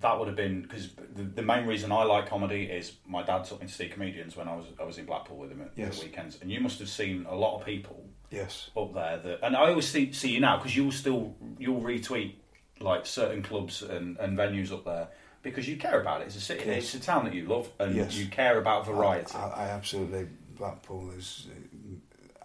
that 0.00 0.18
would 0.18 0.26
have 0.28 0.36
been 0.36 0.62
because 0.62 0.88
the, 1.14 1.22
the 1.22 1.42
main 1.42 1.66
reason 1.66 1.92
I 1.92 2.04
like 2.04 2.28
comedy 2.28 2.64
is 2.64 2.92
my 3.06 3.22
dad 3.22 3.44
took 3.44 3.60
me 3.60 3.66
to 3.66 3.72
see 3.72 3.88
comedians 3.88 4.36
when 4.36 4.48
I 4.48 4.56
was 4.56 4.66
I 4.80 4.84
was 4.84 4.98
in 4.98 5.06
Blackpool 5.06 5.36
with 5.38 5.50
him 5.50 5.60
at 5.62 5.72
Yes. 5.76 5.98
the 5.98 6.06
weekends, 6.06 6.38
and 6.40 6.50
you 6.50 6.60
must 6.60 6.78
have 6.78 6.88
seen 6.88 7.26
a 7.28 7.34
lot 7.34 7.58
of 7.58 7.64
people 7.66 8.04
yes. 8.30 8.70
up 8.76 8.94
there 8.94 9.18
that, 9.18 9.40
and 9.42 9.56
I 9.56 9.68
always 9.68 9.88
see 9.88 10.12
see 10.12 10.30
you 10.30 10.40
now 10.40 10.56
because 10.56 10.76
you'll 10.76 10.92
still 10.92 11.34
you'll 11.58 11.80
retweet 11.80 12.34
like 12.80 13.06
certain 13.06 13.42
clubs 13.42 13.82
and, 13.82 14.16
and 14.18 14.36
venues 14.36 14.72
up 14.72 14.84
there 14.84 15.08
because 15.42 15.68
you 15.68 15.76
care 15.76 16.00
about 16.00 16.20
it. 16.22 16.26
It's 16.28 16.36
a 16.36 16.40
city, 16.40 16.64
Yes. 16.66 16.94
it's 16.94 16.94
a 16.94 17.00
town 17.00 17.24
that 17.26 17.34
you 17.34 17.46
love, 17.46 17.68
and 17.78 17.94
Yes. 17.94 18.16
you 18.16 18.26
care 18.26 18.58
about 18.58 18.86
variety. 18.86 19.34
I, 19.36 19.48
I, 19.48 19.64
I 19.66 19.68
absolutely 19.70 20.26
Blackpool 20.56 21.10
is. 21.10 21.46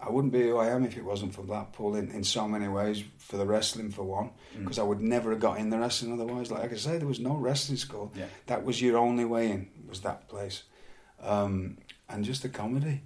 I 0.00 0.10
wouldn't 0.10 0.32
be 0.32 0.42
who 0.42 0.56
I 0.58 0.68
am 0.68 0.84
if 0.84 0.96
it 0.96 1.04
wasn't 1.04 1.34
for 1.34 1.42
Blackpool 1.42 1.96
in, 1.96 2.10
in 2.12 2.22
so 2.24 2.46
many 2.46 2.68
ways. 2.68 3.02
For 3.18 3.36
the 3.36 3.46
wrestling, 3.46 3.90
for 3.90 4.04
one, 4.04 4.30
Mm. 4.56 4.60
because 4.64 4.78
I 4.78 4.82
would 4.82 5.00
never 5.00 5.30
have 5.30 5.40
got 5.40 5.58
in 5.58 5.70
the 5.70 5.78
wrestling 5.78 6.12
otherwise. 6.12 6.50
Like 6.50 6.72
I 6.72 6.76
say, 6.76 6.98
there 6.98 7.06
was 7.08 7.20
no 7.20 7.34
wrestling 7.34 7.78
school. 7.78 8.12
Yeah. 8.16 8.26
That 8.46 8.64
was 8.64 8.80
your 8.80 8.96
only 8.96 9.24
way 9.24 9.50
in. 9.50 9.68
Was 9.88 10.00
that 10.02 10.28
place, 10.28 10.62
um, 11.22 11.78
and 12.08 12.24
just 12.24 12.42
the 12.42 12.48
comedy, 12.48 13.02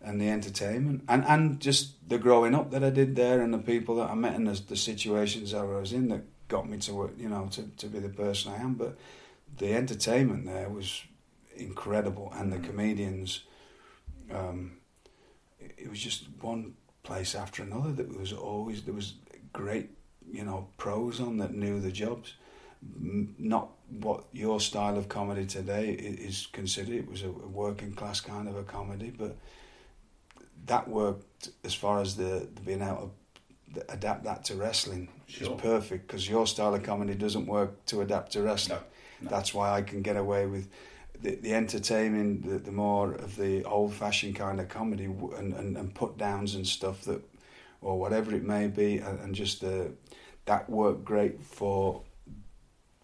and 0.00 0.20
the 0.20 0.28
entertainment, 0.30 1.02
and 1.08 1.24
and 1.26 1.60
just 1.60 2.08
the 2.08 2.18
growing 2.18 2.54
up 2.54 2.70
that 2.70 2.82
I 2.84 2.90
did 2.90 3.14
there, 3.16 3.40
and 3.42 3.52
the 3.52 3.58
people 3.58 3.96
that 3.96 4.10
I 4.10 4.14
met, 4.14 4.34
and 4.36 4.46
the, 4.46 4.60
the 4.68 4.76
situations 4.76 5.52
I 5.52 5.62
was 5.62 5.92
in 5.92 6.08
that 6.08 6.22
got 6.48 6.68
me 6.68 6.78
to 6.78 7.10
you 7.18 7.28
know, 7.28 7.48
to, 7.52 7.62
to 7.76 7.86
be 7.88 7.98
the 7.98 8.08
person 8.08 8.52
I 8.52 8.56
am. 8.62 8.74
But 8.74 8.96
the 9.58 9.74
entertainment 9.74 10.46
there 10.46 10.68
was 10.70 11.02
incredible, 11.56 12.32
and 12.36 12.52
the 12.52 12.58
comedians. 12.58 13.42
Um, 14.30 14.77
it, 15.78 15.88
was 15.88 15.98
just 16.00 16.26
one 16.40 16.74
place 17.02 17.34
after 17.34 17.62
another 17.62 17.92
that 17.92 18.18
was 18.18 18.32
always 18.32 18.82
there 18.82 18.94
was 18.94 19.14
great, 19.52 19.90
you 20.30 20.44
know, 20.44 20.68
pros 20.76 21.20
on 21.20 21.38
that 21.38 21.54
knew 21.54 21.80
the 21.80 21.92
jobs. 21.92 22.34
Not 22.80 23.70
what 23.88 24.24
your 24.32 24.60
style 24.60 24.96
of 24.96 25.08
comedy 25.08 25.46
today 25.46 25.90
is 25.90 26.46
considered. 26.52 26.94
It 26.94 27.10
was 27.10 27.22
a 27.22 27.28
a 27.28 27.48
working 27.48 27.92
class 27.92 28.20
kind 28.20 28.48
of 28.48 28.56
a 28.56 28.62
comedy, 28.62 29.10
but 29.10 29.36
that 30.66 30.88
worked 30.88 31.50
as 31.64 31.74
far 31.74 32.00
as 32.00 32.16
the, 32.16 32.48
the 32.54 32.60
being 32.60 32.82
able 32.82 33.12
to 33.74 33.92
adapt 33.92 34.24
that 34.24 34.44
to 34.44 34.54
wrestling 34.54 35.08
Sure. 35.26 35.54
is 35.54 35.60
perfect 35.60 36.06
because 36.06 36.28
your 36.28 36.46
style 36.46 36.74
of 36.74 36.82
comedy 36.82 37.14
doesn't 37.14 37.46
work 37.46 37.84
to 37.86 38.00
adapt 38.00 38.32
to 38.32 38.42
wrestling. 38.42 38.78
No, 39.20 39.24
no. 39.24 39.30
That's 39.30 39.52
why 39.52 39.70
I 39.72 39.82
can 39.82 40.00
get 40.02 40.16
away 40.16 40.46
with 40.46 40.68
the, 41.22 41.34
the 41.36 41.54
entertaining, 41.54 42.40
the, 42.42 42.58
the 42.58 42.72
more 42.72 43.12
of 43.12 43.36
the 43.36 43.64
old 43.64 43.92
fashioned 43.94 44.36
kind 44.36 44.60
of 44.60 44.68
comedy 44.68 45.04
and, 45.04 45.52
and, 45.52 45.76
and 45.76 45.94
put 45.94 46.16
downs 46.18 46.54
and 46.54 46.66
stuff 46.66 47.02
that, 47.02 47.22
or 47.80 47.98
whatever 47.98 48.34
it 48.34 48.44
may 48.44 48.66
be, 48.66 48.98
and, 48.98 49.18
and 49.20 49.34
just 49.34 49.60
the, 49.60 49.92
that 50.46 50.68
worked 50.70 51.04
great 51.04 51.42
for 51.42 52.02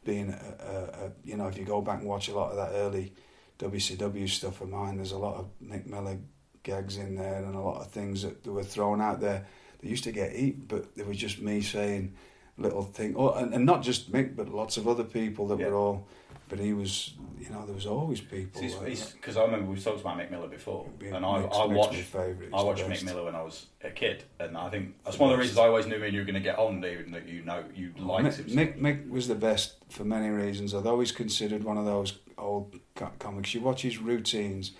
being 0.04 0.30
a, 0.30 0.64
a, 0.64 1.06
a, 1.06 1.12
you 1.24 1.36
know, 1.36 1.46
if 1.46 1.56
you 1.58 1.64
go 1.64 1.80
back 1.80 2.00
and 2.00 2.08
watch 2.08 2.28
a 2.28 2.34
lot 2.34 2.50
of 2.50 2.56
that 2.56 2.76
early 2.76 3.12
WCW 3.58 4.28
stuff 4.28 4.60
of 4.60 4.68
mine, 4.68 4.96
there's 4.96 5.12
a 5.12 5.18
lot 5.18 5.36
of 5.36 5.46
Mick 5.62 5.86
Miller 5.86 6.18
gags 6.62 6.96
in 6.96 7.14
there 7.14 7.42
and 7.44 7.54
a 7.54 7.60
lot 7.60 7.80
of 7.80 7.90
things 7.90 8.22
that, 8.22 8.42
that 8.44 8.52
were 8.52 8.62
thrown 8.64 9.00
out 9.00 9.20
there. 9.20 9.46
They 9.80 9.88
used 9.88 10.04
to 10.04 10.12
get 10.12 10.34
eat, 10.34 10.66
but 10.68 10.86
it 10.96 11.06
was 11.06 11.16
just 11.16 11.40
me 11.40 11.62
saying 11.62 12.14
little 12.58 12.82
thing, 12.82 13.14
oh, 13.16 13.32
and, 13.34 13.52
and 13.54 13.66
not 13.66 13.82
just 13.82 14.12
Mick, 14.12 14.36
but 14.36 14.48
lots 14.48 14.76
of 14.76 14.86
other 14.86 15.04
people 15.04 15.46
that 15.48 15.58
Yeah. 15.58 15.68
were 15.68 15.76
all. 15.76 16.08
But 16.48 16.58
he 16.58 16.72
was, 16.74 17.14
you 17.44 17.54
know, 17.54 17.66
there 17.66 17.74
was 17.74 17.86
always 17.86 18.20
people. 18.20 18.60
Because 18.62 19.36
uh, 19.36 19.42
I 19.42 19.44
remember 19.44 19.70
we 19.70 19.78
talked 19.78 20.00
about 20.00 20.16
Mick 20.18 20.30
Miller 20.30 20.48
before, 20.48 20.86
and 21.02 21.24
I, 21.24 21.42
Mick's- 21.42 21.56
I 21.56 21.64
watched 21.66 22.14
I 22.16 22.62
watched 22.62 22.82
Mick. 22.84 23.04
Miller 23.04 23.24
when 23.24 23.34
I 23.34 23.42
was 23.42 23.66
a 23.82 23.90
kid, 23.90 24.24
and 24.40 24.56
I 24.56 24.70
think 24.70 24.94
that's 25.04 25.18
one 25.18 25.30
of 25.30 25.36
the 25.36 25.40
reasons 25.40 25.58
I 25.58 25.66
always 25.66 25.86
knew 25.86 25.98
me 25.98 26.06
and 26.06 26.14
you 26.14 26.20
were 26.20 26.24
going 26.26 26.34
to 26.34 26.40
get 26.40 26.58
on, 26.58 26.84
even 26.84 27.12
that 27.12 27.28
you 27.28 27.42
know 27.44 27.64
you 27.74 27.92
liked 27.98 28.26
Mick, 28.28 28.36
him. 28.38 28.48
so 28.48 28.54
Mick, 28.56 28.78
Mick 28.80 29.08
was 29.10 29.28
the 29.28 29.34
best 29.34 29.74
for 29.90 30.04
many 30.04 30.28
reasons. 30.28 30.74
Although 30.74 31.00
he's 31.00 31.12
considered 31.12 31.64
one 31.64 31.76
of 31.76 31.84
those 31.84 32.18
old 32.38 32.78
comics, 33.18 33.54
you 33.54 33.60
watch 33.60 33.82
his 33.82 33.98
routines, 33.98 34.72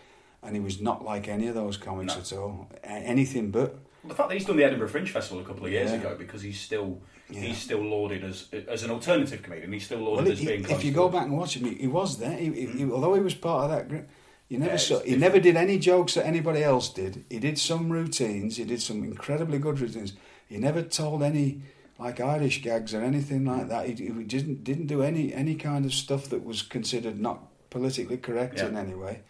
and 0.42 0.54
he 0.54 0.60
was 0.60 0.80
not 0.80 1.04
like 1.04 1.28
any 1.28 1.46
of 1.48 1.54
those 1.54 1.76
comics 1.76 2.14
No. 2.14 2.20
at 2.20 2.32
all. 2.32 2.68
Anything 2.82 3.50
but. 3.50 3.78
The 4.06 4.14
fact 4.14 4.28
that 4.28 4.34
he's 4.36 4.44
done 4.46 4.56
the 4.56 4.64
Edinburgh 4.64 4.88
Fringe 4.88 5.10
Festival 5.10 5.42
a 5.42 5.46
couple 5.46 5.64
of 5.64 5.72
years 5.72 5.90
Yeah. 5.90 5.96
ago 5.98 6.14
because 6.18 6.42
he's 6.42 6.60
still 6.60 7.00
Yeah. 7.30 7.40
he's 7.40 7.58
still 7.58 7.80
lauded 7.82 8.22
as 8.24 8.48
as 8.68 8.82
an 8.82 8.90
alternative 8.90 9.42
comedian. 9.42 9.72
He's 9.72 9.84
still 9.86 10.02
Well, 10.02 10.16
lauded 10.16 10.32
as 10.34 10.38
he- 10.40 10.46
being. 10.46 10.68
if 10.68 10.84
you 10.84 10.92
go 10.92 11.08
back 11.08 11.24
and 11.24 11.36
watch 11.36 11.56
him, 11.56 11.64
he, 11.68 11.74
he 11.74 11.86
was 11.86 12.18
there. 12.18 12.36
He, 12.36 12.50
he- 12.52 12.66
he- 12.66 12.90
although 12.90 13.14
he 13.14 13.20
was 13.20 13.34
part 13.34 13.64
of 13.64 13.70
that 13.70 13.88
group, 13.88 14.08
you 14.48 14.58
never 14.58 14.72
Yeah, 14.72 14.76
saw. 14.78 15.00
He 15.00 15.16
never 15.16 15.40
did 15.40 15.56
any 15.56 15.78
jokes 15.78 16.14
that 16.14 16.26
anybody 16.26 16.62
else 16.62 16.90
did. 16.90 17.24
He 17.30 17.38
did 17.38 17.58
some 17.58 17.90
routines. 17.90 18.56
He 18.58 18.64
did 18.64 18.82
some 18.82 19.02
incredibly 19.04 19.58
good 19.58 19.80
routines. 19.80 20.12
He 20.48 20.58
never 20.58 20.82
told 20.82 21.22
any 21.22 21.62
like 21.98 22.20
Irish 22.20 22.60
gags 22.62 22.92
or 22.92 23.00
anything 23.02 23.44
like 23.46 23.68
that. 23.68 23.86
He, 23.86 23.94
he 23.94 24.08
didn't 24.24 24.62
didn't 24.64 24.86
do 24.88 25.02
any 25.02 25.32
any 25.32 25.54
kind 25.54 25.84
of 25.86 25.94
stuff 25.94 26.28
that 26.28 26.44
was 26.44 26.60
considered 26.62 27.18
not 27.18 27.38
politically 27.70 28.18
correct 28.18 28.58
Yeah. 28.58 28.66
in 28.68 28.76
any 28.76 28.94
way. 28.94 29.20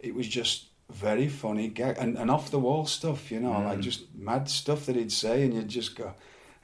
It 0.00 0.14
was 0.14 0.26
just 0.26 0.66
very 0.90 1.28
funny 1.28 1.68
gag 1.68 1.96
and, 1.98 2.16
and 2.18 2.30
off 2.30 2.50
the 2.50 2.58
wall 2.58 2.86
stuff, 2.86 3.30
you 3.30 3.40
know, 3.40 3.50
Mm. 3.52 3.64
like 3.66 3.80
just 3.80 4.12
mad 4.14 4.48
stuff 4.48 4.86
that 4.86 4.96
he'd 4.96 5.12
say, 5.12 5.42
and 5.44 5.52
you'd 5.54 5.68
just 5.68 5.96
go, 5.96 6.14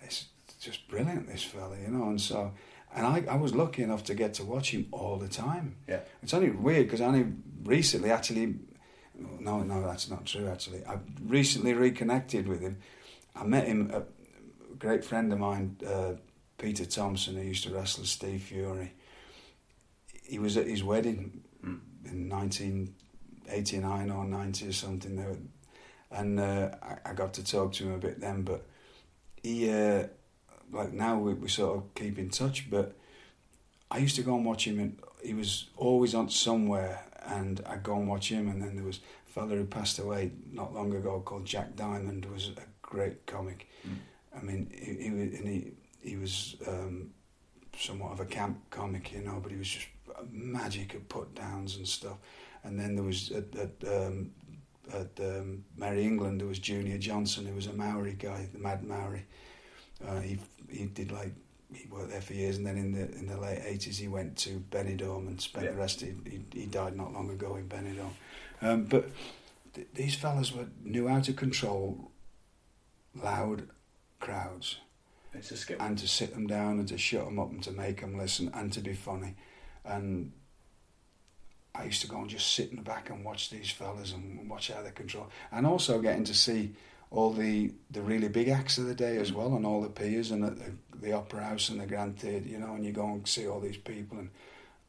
"It's 0.03 0.27
just 0.65 0.89
brilliant, 0.89 1.27
this 1.29 1.43
fella," 1.43 1.77
you 1.79 1.89
know. 1.89 2.09
And 2.09 2.21
so, 2.21 2.53
and 2.95 3.07
I, 3.07 3.25
I 3.29 3.37
was 3.37 3.55
lucky 3.55 3.83
enough 3.83 4.05
to 4.05 4.15
get 4.15 4.35
to 4.35 4.45
watch 4.45 4.71
him 4.71 4.87
all 4.93 5.17
the 5.19 5.29
time. 5.29 5.77
Yeah. 5.89 6.01
It's 6.23 6.35
only 6.35 6.51
weird 6.51 6.87
because 6.87 7.01
I 7.01 7.07
only 7.07 7.27
recently 7.65 8.11
actually, 8.11 8.55
no, 9.41 9.63
no, 9.63 9.83
that's 9.87 10.09
not 10.11 10.27
true. 10.27 10.49
Actually, 10.49 10.85
I 10.87 10.99
recently 11.27 11.75
reconnected 11.75 12.47
with 12.49 12.61
him. 12.61 12.79
I 13.35 13.45
met 13.45 13.67
him, 13.67 13.91
a 13.93 14.03
great 14.77 15.05
friend 15.05 15.33
of 15.33 15.39
mine, 15.39 15.77
uh, 15.87 16.13
Peter 16.59 16.85
Thompson, 16.85 17.37
who 17.37 17.43
used 17.43 17.65
to 17.65 17.71
wrestle 17.75 18.05
Steve 18.05 18.43
Fury. 18.43 18.93
He 20.25 20.39
was 20.39 20.57
at 20.57 20.67
his 20.67 20.83
wedding 20.85 21.43
Mm. 21.65 21.79
in 22.07 22.29
1989 22.29 24.11
or 24.11 24.25
90 24.25 24.69
or 24.69 24.73
something. 24.73 25.15
There, 25.17 25.37
and 26.11 26.41
uh, 26.41 26.71
I, 26.83 27.11
I 27.11 27.15
got 27.15 27.35
to 27.35 27.45
talk 27.45 27.73
to 27.75 27.85
him 27.85 27.95
a 27.95 27.99
bit 27.99 28.21
then, 28.21 28.43
but 28.43 28.67
he, 29.43 29.71
uh, 29.71 30.09
like 30.73 30.93
now 30.93 31.19
we, 31.19 31.35
we 31.35 31.49
sort 31.49 31.77
of 31.77 31.95
keep 31.95 32.19
in 32.19 32.31
touch, 32.31 32.71
but 32.71 32.97
I 33.91 33.99
used 33.99 34.17
to 34.17 34.23
go 34.23 34.35
and 34.37 34.45
watch 34.45 34.67
him, 34.67 34.79
and 34.81 34.99
he 35.23 35.35
was 35.35 35.69
always 35.77 36.15
on 36.15 36.29
somewhere, 36.31 37.05
and 37.27 37.61
I'd 37.67 37.83
go 37.83 37.97
and 37.97 38.09
watch 38.09 38.29
him, 38.31 38.49
and 38.49 38.63
then 38.63 38.75
there 38.75 38.85
was 38.85 39.01
a 39.29 39.31
fella 39.33 39.55
who 39.57 39.65
passed 39.65 39.99
away 39.99 40.33
not 40.51 40.73
long 40.75 40.95
ago 40.95 41.21
called 41.25 41.45
Jack 41.45 41.77
Diamond, 41.77 42.25
who 42.25 42.33
was 42.33 42.49
a 42.57 42.63
great 42.81 43.27
comic. 43.27 43.69
I 44.37 44.43
mean, 44.43 44.71
he, 44.73 45.05
he, 45.05 45.11
was- 45.11 45.39
and 45.39 45.49
he, 45.49 45.73
he 46.03 46.17
was 46.17 46.57
um, 46.67 47.11
somewhat 47.79 48.13
of 48.13 48.21
a 48.21 48.25
camp 48.25 48.59
comic, 48.71 49.13
you 49.13 49.21
know, 49.21 49.41
but 49.43 49.53
he 49.53 49.59
was 49.59 49.69
just 49.69 49.87
magic 50.31 50.95
at 50.95 51.09
put 51.09 51.35
downs 51.35 51.77
and 51.77 51.87
stuff. 51.87 52.17
And 52.65 52.79
then 52.79 52.95
there 52.95 53.05
was 53.05 53.31
at, 53.33 53.55
at, 53.57 53.73
um, 54.07 54.31
at 54.93 55.11
um, 55.21 55.65
Merry 55.77 56.03
England, 56.05 56.41
there 56.41 56.49
was 56.49 56.59
Junior 56.59 56.97
Johnson, 56.99 57.45
who 57.47 57.55
was 57.55 57.67
a 57.67 57.73
Maori 57.73 58.15
guy, 58.19 58.49
the 58.53 58.59
Mad 58.59 58.85
Maori. 58.85 59.25
Uh, 60.07 60.21
he 60.21 60.39
he 60.73 60.87
did 60.87 61.13
like 61.13 61.33
he 61.75 61.87
worked 61.89 62.11
there 62.11 62.21
for 62.21 62.35
years, 62.35 62.57
and 62.59 62.67
then 62.67 62.77
in 62.77 62.93
the 62.93 63.11
in 63.19 63.27
the 63.27 63.37
late 63.39 63.63
eighties 63.65 63.99
he 63.99 64.09
went 64.09 64.37
to 64.39 64.63
Benidorm 64.71 65.27
and 65.29 65.41
spent 65.41 65.65
Yeah. 65.67 65.73
the 65.73 65.79
rest. 65.79 66.01
He, 66.01 66.13
he 66.25 66.41
he 66.53 66.67
died 66.67 66.97
not 66.97 67.13
long 67.13 67.31
ago 67.31 67.57
in 67.57 67.69
Benidorm. 67.69 68.11
Um, 68.61 68.85
but 68.85 69.11
th- 69.75 69.89
these 69.95 70.15
fellas 70.15 70.53
were 70.55 70.67
knew 70.85 71.09
how 71.09 71.21
to 71.21 71.33
control 71.33 72.11
loud 73.15 73.69
crowds 74.21 74.77
It's 75.35 75.51
a 75.51 75.57
skill. 75.57 75.79
and 75.81 75.99
to 75.99 76.07
sit 76.09 76.33
them 76.33 76.47
down 76.47 76.79
and 76.79 76.89
to 76.89 76.99
shut 76.99 77.25
them 77.25 77.39
up 77.39 77.51
and 77.51 77.63
to 77.65 77.73
make 77.73 78.01
them 78.01 78.17
listen 78.19 78.51
and 78.55 78.73
to 78.73 78.81
be 78.81 78.95
funny. 78.95 79.35
And 79.85 80.33
I 81.75 81.85
used 81.85 82.03
to 82.03 82.07
go 82.09 82.19
and 82.21 82.29
just 82.31 82.53
sit 82.55 82.71
in 82.71 82.77
the 82.77 82.83
back 82.83 83.11
and 83.11 83.25
watch 83.25 83.51
these 83.51 83.71
fellas 83.71 84.13
and 84.13 84.49
watch 84.49 84.71
how 84.71 84.83
they 84.83 84.91
control. 84.91 85.29
And 85.51 85.67
also 85.67 86.01
getting 86.01 86.25
to 86.25 86.35
see 86.35 86.75
all 87.13 87.31
the, 87.31 87.71
the 87.91 88.01
really 88.01 88.29
big 88.29 88.49
acts 88.49 88.79
of 88.79 88.87
the 88.87 88.95
day 88.95 89.19
as 89.19 89.33
well 89.33 89.55
and 89.55 89.67
all 89.67 89.83
the 89.83 89.89
piers 89.89 90.31
and 90.31 90.43
the, 90.43 90.73
the 90.99 91.13
Opera 91.13 91.45
House 91.45 91.69
and 91.69 91.79
the 91.79 91.87
Grand 91.87 92.19
Theatre, 92.19 92.49
you 92.49 92.59
know, 92.59 92.75
and 92.75 92.85
you 92.85 92.93
go 92.93 93.07
and 93.07 93.29
see 93.29 93.47
all 93.47 93.61
these 93.61 93.77
people 93.77 94.19
and 94.19 94.31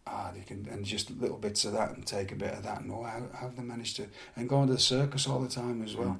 ah, 0.07 0.31
they 0.33 0.41
can, 0.41 0.65
and 0.71 0.85
just 0.85 1.11
little 1.11 1.37
bits 1.37 1.65
of 1.65 1.73
that 1.73 1.91
and 1.91 2.07
take 2.07 2.31
a 2.31 2.35
bit 2.35 2.53
of 2.53 2.63
that 2.63 2.81
and 2.81 2.91
oh, 2.91 3.03
how, 3.03 3.23
have 3.37 3.55
they 3.57 3.63
managed 3.63 3.97
to, 3.97 4.07
and 4.37 4.47
going 4.47 4.67
to 4.67 4.73
the 4.73 4.79
circus 4.79 5.27
all 5.27 5.39
the 5.39 5.49
time 5.49 5.83
as 5.83 5.95
well, 5.95 6.17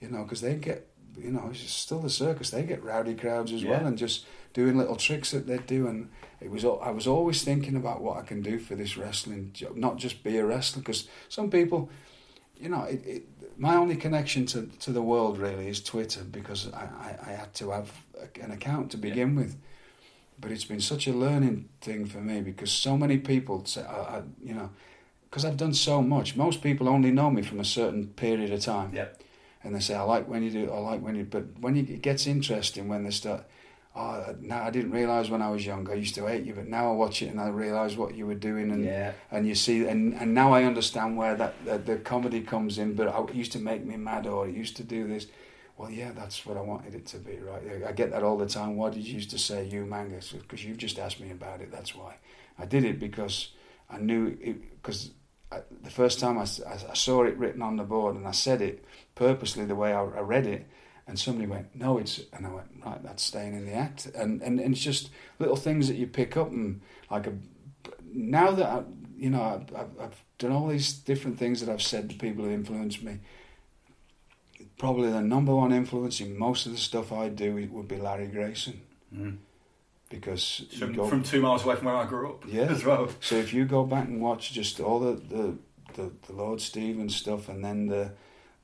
you 0.00 0.08
know, 0.08 0.24
because 0.24 0.40
they 0.40 0.56
get, 0.56 0.88
you 1.16 1.30
know, 1.30 1.48
it's 1.50 1.70
still 1.70 2.00
the 2.00 2.10
circus, 2.10 2.50
they 2.50 2.64
get 2.64 2.82
rowdy 2.82 3.14
crowds 3.14 3.52
as 3.52 3.64
well 3.64 3.86
and 3.86 3.96
just 3.96 4.26
doing 4.54 4.76
little 4.76 4.96
tricks 4.96 5.30
that 5.30 5.46
they 5.46 5.58
do 5.58 5.86
and 5.86 6.10
it 6.40 6.50
was 6.50 6.64
I 6.64 6.90
was 6.90 7.06
always 7.06 7.42
thinking 7.44 7.76
about 7.76 8.02
what 8.02 8.18
I 8.18 8.22
can 8.22 8.42
do 8.42 8.58
for 8.58 8.74
this 8.74 8.96
wrestling 8.96 9.50
job, 9.52 9.76
not 9.76 9.98
just 9.98 10.24
be 10.24 10.36
a 10.36 10.44
wrestler 10.44 10.82
because 10.82 11.08
some 11.28 11.48
people 11.48 11.90
you 12.56 12.68
know 12.68 12.84
it, 12.84 13.02
it, 13.06 13.33
my 13.56 13.74
only 13.76 13.96
connection 13.96 14.46
to, 14.46 14.66
to 14.80 14.92
the 14.92 15.02
world 15.02 15.38
really 15.38 15.68
is 15.68 15.82
Twitter 15.82 16.22
because 16.24 16.72
I, 16.72 16.82
I, 16.82 17.30
I 17.30 17.32
had 17.32 17.54
to 17.54 17.70
have 17.70 17.90
a- 18.20 18.42
an 18.42 18.50
account 18.50 18.90
to 18.92 18.96
begin 18.96 19.34
with. 19.36 19.56
But 20.40 20.50
it's 20.50 20.64
been 20.64 20.80
such 20.80 21.06
a 21.06 21.12
learning 21.12 21.68
thing 21.80 22.06
for 22.06 22.18
me 22.18 22.40
because 22.40 22.72
so 22.72 22.96
many 22.96 23.18
people 23.18 23.64
say 23.64 23.82
I, 23.82 24.18
I, 24.18 24.22
you 24.42 24.54
know 24.54 24.70
because 25.30 25.44
I've 25.44 25.56
done 25.56 25.74
so 25.74 26.00
much. 26.00 26.36
Most 26.36 26.62
people 26.62 26.88
only 26.88 27.10
know 27.10 27.28
me 27.28 27.42
from 27.42 27.58
a 27.58 27.64
certain 27.64 28.06
period 28.08 28.52
of 28.52 28.60
time. 28.60 28.94
Yep. 28.94 29.20
and 29.64 29.74
they 29.74 29.80
say, 29.80 29.94
I 29.96 30.02
like 30.02 30.28
when 30.28 30.44
you 30.44 30.50
do, 30.50 30.70
I 30.70 30.78
like 30.78 31.00
when 31.00 31.16
you, 31.16 31.24
but 31.24 31.44
when 31.58 31.74
you, 31.74 31.82
it 31.82 32.02
gets 32.02 32.26
interesting 32.28 32.86
when 32.86 33.02
they 33.02 33.10
start, 33.10 33.42
oh, 33.96 34.34
now 34.40 34.62
I 34.64 34.70
didn't 34.70 34.90
realise 34.90 35.30
when 35.30 35.40
I 35.42 35.50
was 35.50 35.64
young, 35.64 35.88
I 35.90 35.94
used 35.94 36.14
to 36.16 36.26
hate 36.26 36.44
you, 36.44 36.54
but 36.54 36.66
now 36.66 36.90
I 36.90 36.94
watch 36.94 37.22
it 37.22 37.28
and 37.28 37.40
I 37.40 37.48
realise 37.48 37.96
what 37.96 38.14
you 38.14 38.26
were 38.26 38.34
doing 38.34 38.70
and, 38.70 38.84
Yeah. 38.84 39.12
and 39.30 39.46
you 39.46 39.54
see, 39.54 39.86
and, 39.86 40.14
and 40.14 40.34
now 40.34 40.52
I 40.52 40.64
understand 40.64 41.16
where 41.16 41.34
that, 41.36 41.54
that 41.64 41.86
the 41.86 41.96
comedy 41.98 42.40
comes 42.40 42.78
in, 42.78 42.94
but 42.94 43.08
I, 43.08 43.22
it 43.22 43.34
used 43.34 43.52
to 43.52 43.58
make 43.60 43.84
me 43.84 43.96
mad 43.96 44.26
or 44.26 44.48
it 44.48 44.54
used 44.54 44.76
to 44.78 44.82
do 44.84 45.06
this. 45.06 45.26
Well, 45.76 45.90
yeah, 45.90 46.12
that's 46.12 46.46
what 46.46 46.56
I 46.56 46.60
wanted 46.60 46.94
it 46.94 47.06
to 47.06 47.18
be, 47.18 47.38
right? 47.38 47.84
I 47.86 47.92
get 47.92 48.10
that 48.12 48.22
all 48.22 48.36
the 48.38 48.46
time. 48.46 48.76
Why 48.76 48.90
did 48.90 49.04
you 49.06 49.14
used 49.14 49.30
to 49.30 49.38
say 49.38 49.64
you 49.66 49.84
manga? 49.84 50.20
Because 50.32 50.64
you've 50.64 50.78
just 50.78 50.98
asked 51.00 51.18
me 51.20 51.30
about 51.32 51.60
it. 51.60 51.72
That's 51.72 51.94
why 51.96 52.14
I 52.58 52.64
did 52.64 52.84
it 52.84 53.00
because 53.00 53.50
I 53.90 53.98
knew 53.98 54.36
it. 54.40 54.80
Because 54.80 55.10
uh, 55.50 55.60
the 55.82 55.90
first 55.90 56.20
time 56.20 56.38
I 56.38 56.42
I 56.42 56.94
saw 56.94 57.24
it 57.24 57.36
written 57.36 57.60
on 57.60 57.76
the 57.76 57.82
board 57.82 58.14
and 58.14 58.26
I 58.26 58.30
said 58.32 58.62
it 58.62 58.84
purposely 59.16 59.64
the 59.64 59.74
way 59.74 59.92
I, 59.92 60.02
I 60.02 60.20
read 60.20 60.46
it, 60.46 60.66
and 61.06 61.18
somebody 61.18 61.46
went, 61.46 61.74
"No, 61.74 61.98
it's," 61.98 62.20
and 62.32 62.46
I 62.46 62.50
went, 62.52 62.68
"Right, 62.84 63.02
that's 63.02 63.22
staying 63.22 63.54
in 63.54 63.66
the 63.66 63.72
act." 63.74 64.06
And 64.14 64.40
and, 64.42 64.58
and 64.60 64.72
it's 64.74 64.82
just 64.82 65.10
little 65.38 65.56
things 65.56 65.88
that 65.88 65.96
you 65.96 66.06
pick 66.06 66.36
up 66.36 66.50
and 66.50 66.80
like 67.10 67.26
a. 67.26 67.32
Now 68.12 68.52
that 68.52 68.66
I, 68.66 68.82
you 69.16 69.30
know, 69.30 69.42
I've, 69.42 69.74
I've, 69.76 70.00
I've 70.00 70.24
done 70.38 70.52
all 70.52 70.68
these 70.68 70.92
different 70.92 71.38
things 71.38 71.60
that 71.60 71.68
I've 71.72 71.82
said 71.82 72.08
to 72.10 72.16
people 72.16 72.44
who 72.44 72.50
influenced 72.52 73.02
me 73.02 73.18
probably 74.78 75.10
the 75.10 75.20
number 75.20 75.54
one 75.54 75.72
influence 75.72 76.20
in 76.20 76.36
most 76.38 76.66
of 76.66 76.72
the 76.72 76.78
stuff 76.78 77.12
I 77.12 77.28
do 77.28 77.54
would 77.72 77.88
be 77.88 77.96
Larry 77.96 78.26
Grayson. 78.26 78.80
Hmm. 79.14 79.30
Because 80.10 80.64
From, 80.78 80.92
go- 80.92 81.08
from 81.08 81.22
two 81.22 81.40
miles 81.40 81.64
away 81.64 81.76
from 81.76 81.86
where 81.86 81.96
I 81.96 82.06
grew 82.06 82.30
up. 82.30 82.44
yeah. 82.46 82.62
As 82.70 82.84
well. 82.84 83.08
So 83.20 83.36
if 83.36 83.52
you 83.52 83.64
go 83.64 83.84
back 83.84 84.06
and 84.08 84.20
watch 84.20 84.52
just 84.52 84.80
all 84.80 85.00
the, 85.00 85.12
the, 85.14 85.58
the, 85.94 86.12
the 86.26 86.32
Lord 86.32 86.60
Stevens 86.60 87.16
stuff 87.16 87.48
and 87.48 87.64
then 87.64 87.86
the 87.86 88.12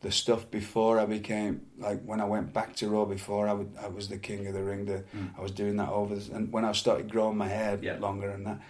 the 0.02 0.10
stuff 0.10 0.50
before 0.50 0.98
I 0.98 1.04
became 1.04 1.66
like 1.78 2.02
when 2.04 2.20
I 2.20 2.24
went 2.24 2.52
back 2.52 2.74
to 2.76 2.88
Raw 2.88 3.04
before 3.04 3.48
I, 3.48 3.52
would, 3.52 3.72
I 3.80 3.88
was 3.88 4.08
the 4.08 4.16
king 4.18 4.46
of 4.46 4.54
the 4.54 4.62
ring. 4.62 4.86
The, 4.86 4.98
hmm. 4.98 5.26
I 5.36 5.42
was 5.42 5.50
doing 5.50 5.76
that 5.76 5.90
over 5.90 6.14
the, 6.14 6.34
and 6.34 6.50
when 6.52 6.64
I 6.64 6.72
started 6.72 7.10
growing 7.10 7.36
my 7.36 7.48
hair 7.48 7.78
Yeah. 7.82 7.98
longer 7.98 8.30
and 8.30 8.46
that. 8.46 8.60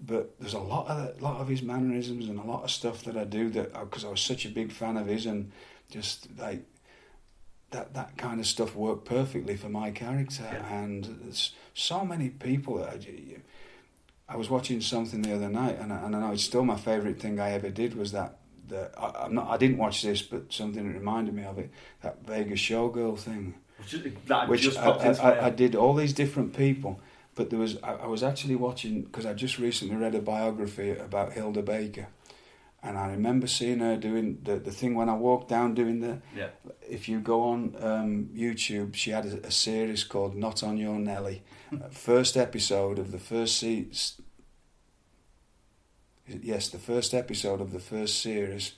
But 0.00 0.38
there's 0.40 0.54
a 0.54 0.60
lot 0.60 0.86
of 0.88 1.20
lot 1.22 1.40
of 1.40 1.48
his 1.48 1.62
mannerisms 1.62 2.28
and 2.28 2.38
a 2.38 2.42
lot 2.42 2.64
of 2.64 2.70
stuff 2.70 3.04
that 3.04 3.16
I 3.16 3.24
do 3.24 3.50
that 3.50 3.74
uh, 3.74 3.84
because 3.84 4.04
I 4.04 4.08
was 4.08 4.20
such 4.20 4.44
a 4.46 4.48
big 4.48 4.72
fan 4.72 4.96
of 4.96 5.06
his 5.06 5.26
and 5.26 5.50
just 5.90 6.28
like 6.38 6.64
that 7.70 7.94
that 7.94 8.16
kind 8.16 8.40
of 8.40 8.46
stuff 8.46 8.74
worked 8.74 9.04
perfectly 9.04 9.56
for 9.56 9.68
my 9.68 9.90
character. 9.90 10.44
Yeah. 10.44 10.72
And 10.72 11.04
there's 11.22 11.52
so 11.74 12.04
many 12.04 12.30
people 12.30 12.78
that 12.78 12.88
I, 12.94 13.36
I 14.28 14.36
was 14.36 14.48
watching 14.50 14.80
something 14.80 15.22
the 15.22 15.34
other 15.34 15.48
night, 15.48 15.78
and 15.78 15.92
I, 15.92 15.96
and 16.04 16.14
I 16.16 16.20
know 16.20 16.32
it's 16.32 16.44
still 16.44 16.64
my 16.64 16.76
favourite 16.76 17.20
thing 17.20 17.38
I 17.38 17.50
ever 17.52 17.70
did 17.70 17.94
was 17.94 18.12
that. 18.12 18.37
The, 18.68 18.90
I, 18.98 19.24
I'm 19.24 19.34
not. 19.34 19.48
I 19.48 19.56
didn't 19.56 19.78
watch 19.78 20.02
this, 20.02 20.22
but 20.22 20.52
something 20.52 20.86
that 20.86 20.98
reminded 20.98 21.34
me 21.34 21.44
of 21.44 21.58
it. 21.58 21.70
That 22.02 22.24
Vegas 22.26 22.60
showgirl 22.60 23.18
thing, 23.18 23.54
that 24.26 24.48
which 24.48 24.62
just 24.62 24.78
I, 24.78 24.84
popped 24.84 25.04
into 25.04 25.22
my 25.22 25.38
I, 25.38 25.46
I. 25.46 25.50
Did 25.50 25.74
all 25.74 25.94
these 25.94 26.12
different 26.12 26.56
people, 26.56 27.00
but 27.34 27.50
there 27.50 27.58
was. 27.58 27.76
I, 27.82 27.94
I 27.94 28.06
was 28.06 28.22
actually 28.22 28.56
watching 28.56 29.02
because 29.02 29.26
I 29.26 29.34
just 29.34 29.58
recently 29.58 29.96
read 29.96 30.14
a 30.14 30.20
biography 30.20 30.90
about 30.90 31.32
Hilda 31.32 31.62
Baker, 31.62 32.08
and 32.82 32.98
I 32.98 33.08
remember 33.10 33.46
seeing 33.46 33.80
her 33.80 33.96
doing 33.96 34.38
the 34.42 34.56
the 34.56 34.70
thing 34.72 34.94
when 34.94 35.08
I 35.08 35.14
walked 35.14 35.48
down 35.48 35.74
doing 35.74 36.00
the 36.00 36.20
Yeah. 36.36 36.48
if 36.88 37.08
you 37.08 37.20
go 37.20 37.42
on 37.42 37.74
um, 37.80 38.30
YouTube, 38.34 38.94
she 38.94 39.10
had 39.12 39.26
a, 39.26 39.46
a 39.46 39.50
series 39.50 40.04
called 40.04 40.34
"Not 40.36 40.62
on 40.62 40.76
Your 40.76 40.98
Nelly." 40.98 41.42
First 41.90 42.36
episode 42.36 42.98
of 42.98 43.12
the 43.12 43.18
first 43.18 43.58
se- 43.58 43.88
yes, 46.28 46.68
the 46.68 46.78
first 46.78 47.14
episode 47.14 47.60
of 47.60 47.72
the 47.72 47.78
first 47.78 48.20
series. 48.20 48.72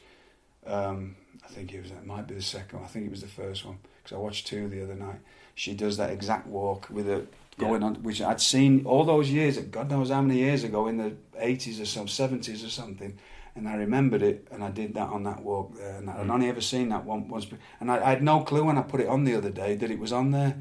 Um, 0.66 1.16
I 1.44 1.48
think 1.48 1.72
it 1.72 1.82
was. 1.82 1.90
It 1.90 2.04
might 2.04 2.26
be 2.26 2.34
the 2.34 2.42
second. 2.42 2.78
one. 2.80 2.88
I 2.88 2.90
think 2.90 3.06
it 3.06 3.10
was 3.10 3.22
the 3.22 3.28
first 3.28 3.64
one 3.64 3.78
because 4.02 4.16
I 4.16 4.18
watched 4.18 4.46
two 4.46 4.68
the 4.68 4.82
other 4.82 4.94
night. 4.94 5.20
She 5.54 5.74
does 5.74 5.96
that 5.96 6.10
exact 6.10 6.46
walk 6.46 6.88
with 6.90 7.08
a 7.08 7.26
going 7.58 7.82
on, 7.82 7.96
which 8.02 8.22
I'd 8.22 8.40
seen 8.40 8.84
all 8.86 9.04
those 9.04 9.30
years. 9.30 9.58
God 9.58 9.90
knows 9.90 10.10
how 10.10 10.22
many 10.22 10.40
years 10.40 10.64
ago 10.64 10.86
in 10.86 10.96
the 10.96 11.14
eighties 11.38 11.80
or 11.80 11.86
some 11.86 12.08
seventies 12.08 12.64
or 12.64 12.70
something. 12.70 13.18
And 13.56 13.68
I 13.68 13.74
remembered 13.74 14.22
it, 14.22 14.46
and 14.52 14.62
I 14.62 14.70
did 14.70 14.94
that 14.94 15.08
on 15.08 15.24
that 15.24 15.42
walk 15.42 15.76
there. 15.76 15.96
And 15.96 16.08
I'd 16.08 16.30
only 16.30 16.48
ever 16.48 16.60
seen 16.60 16.88
that 16.90 17.04
one 17.04 17.28
once, 17.28 17.46
and 17.80 17.90
I, 17.90 17.96
I 17.96 18.10
had 18.10 18.22
no 18.22 18.42
clue 18.42 18.64
when 18.64 18.78
I 18.78 18.82
put 18.82 19.00
it 19.00 19.08
on 19.08 19.24
the 19.24 19.34
other 19.34 19.50
day 19.50 19.74
that 19.74 19.90
it 19.90 19.98
was 19.98 20.12
on 20.12 20.30
there, 20.30 20.56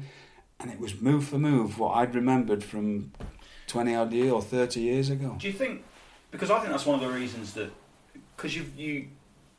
and 0.58 0.70
it 0.70 0.80
was 0.80 1.00
move 1.00 1.24
for 1.24 1.38
move 1.38 1.78
what 1.78 1.96
I'd 1.96 2.14
remembered 2.14 2.64
from 2.64 3.12
twenty 3.68 3.94
odd 3.94 4.12
years 4.12 4.32
or 4.32 4.42
thirty 4.42 4.80
years 4.80 5.08
ago. 5.08 5.36
Do 5.38 5.46
you 5.46 5.52
think? 5.52 5.84
Because 6.30 6.50
I 6.50 6.58
think 6.60 6.70
that's 6.70 6.86
one 6.86 7.02
of 7.02 7.06
the 7.08 7.12
reasons 7.14 7.54
that 7.54 7.70
because 8.36 8.54
you've 8.56 8.76
you 8.78 9.08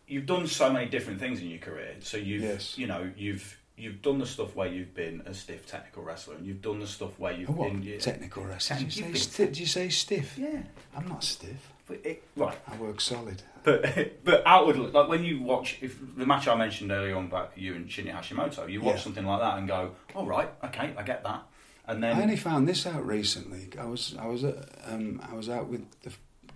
you've 0.07 0.25
done 0.25 0.47
so 0.47 0.71
many 0.71 0.87
different 0.87 1.19
things 1.19 1.41
in 1.41 1.47
your 1.49 1.59
career. 1.59 1.95
So 1.99 2.17
you've 2.17 2.43
Yes. 2.43 2.77
you 2.77 2.87
know 2.87 3.09
you've 3.17 3.57
you've 3.77 4.01
done 4.01 4.19
the 4.19 4.25
stuff 4.25 4.55
where 4.55 4.67
you've 4.67 4.93
been 4.93 5.21
a 5.25 5.33
stiff 5.33 5.65
technical 5.65 6.03
wrestler, 6.03 6.35
and 6.35 6.45
you've 6.45 6.61
done 6.61 6.79
the 6.79 6.87
stuff 6.87 7.17
where 7.19 7.33
you've 7.33 7.49
Oh, 7.49 7.53
what? 7.53 7.71
been 7.81 7.99
Technical 7.99 8.43
wrestling? 8.43 8.79
Tech- 8.79 8.87
Did 8.89 8.97
you, 8.97 9.13
say 9.15 9.19
sti- 9.19 9.45
did 9.45 9.57
you 9.59 9.65
say 9.65 9.89
stiff? 9.89 10.37
Yeah, 10.37 10.61
I'm 10.95 11.07
not 11.07 11.23
stiff. 11.23 11.71
but 11.87 12.05
it, 12.05 12.23
right. 12.35 12.57
I 12.67 12.77
work 12.77 13.01
solid. 13.01 13.41
But 13.63 14.23
but 14.23 14.43
outwardly, 14.45 14.91
like 14.91 15.07
when 15.09 15.23
you 15.23 15.41
watch 15.41 15.77
if 15.81 15.97
the 16.15 16.25
match 16.25 16.47
I 16.47 16.55
mentioned 16.55 16.91
earlier 16.91 17.15
on 17.15 17.25
about 17.25 17.51
you 17.57 17.75
and 17.75 17.87
Shinya 17.89 18.13
Hashimoto, 18.13 18.69
you 18.71 18.81
watch 18.81 18.95
Yeah. 18.97 19.01
something 19.01 19.25
like 19.25 19.39
that 19.41 19.57
and 19.57 19.67
go, 19.67 19.91
"All 20.15 20.25
right, 20.25 20.49
okay, 20.65 20.93
I 20.97 21.03
get 21.03 21.23
that," 21.23 21.43
and 21.87 22.01
then 22.03 22.15
I 22.15 22.21
only 22.21 22.37
found 22.37 22.67
this 22.67 22.85
out 22.85 23.05
recently. 23.05 23.67
I 23.79 23.85
was 23.85 24.15
I 24.19 24.25
was 24.27 24.43
um, 24.43 25.21
I 25.29 25.33
was 25.33 25.49
out 25.49 25.67
with 25.67 25.83
the, 26.01 26.11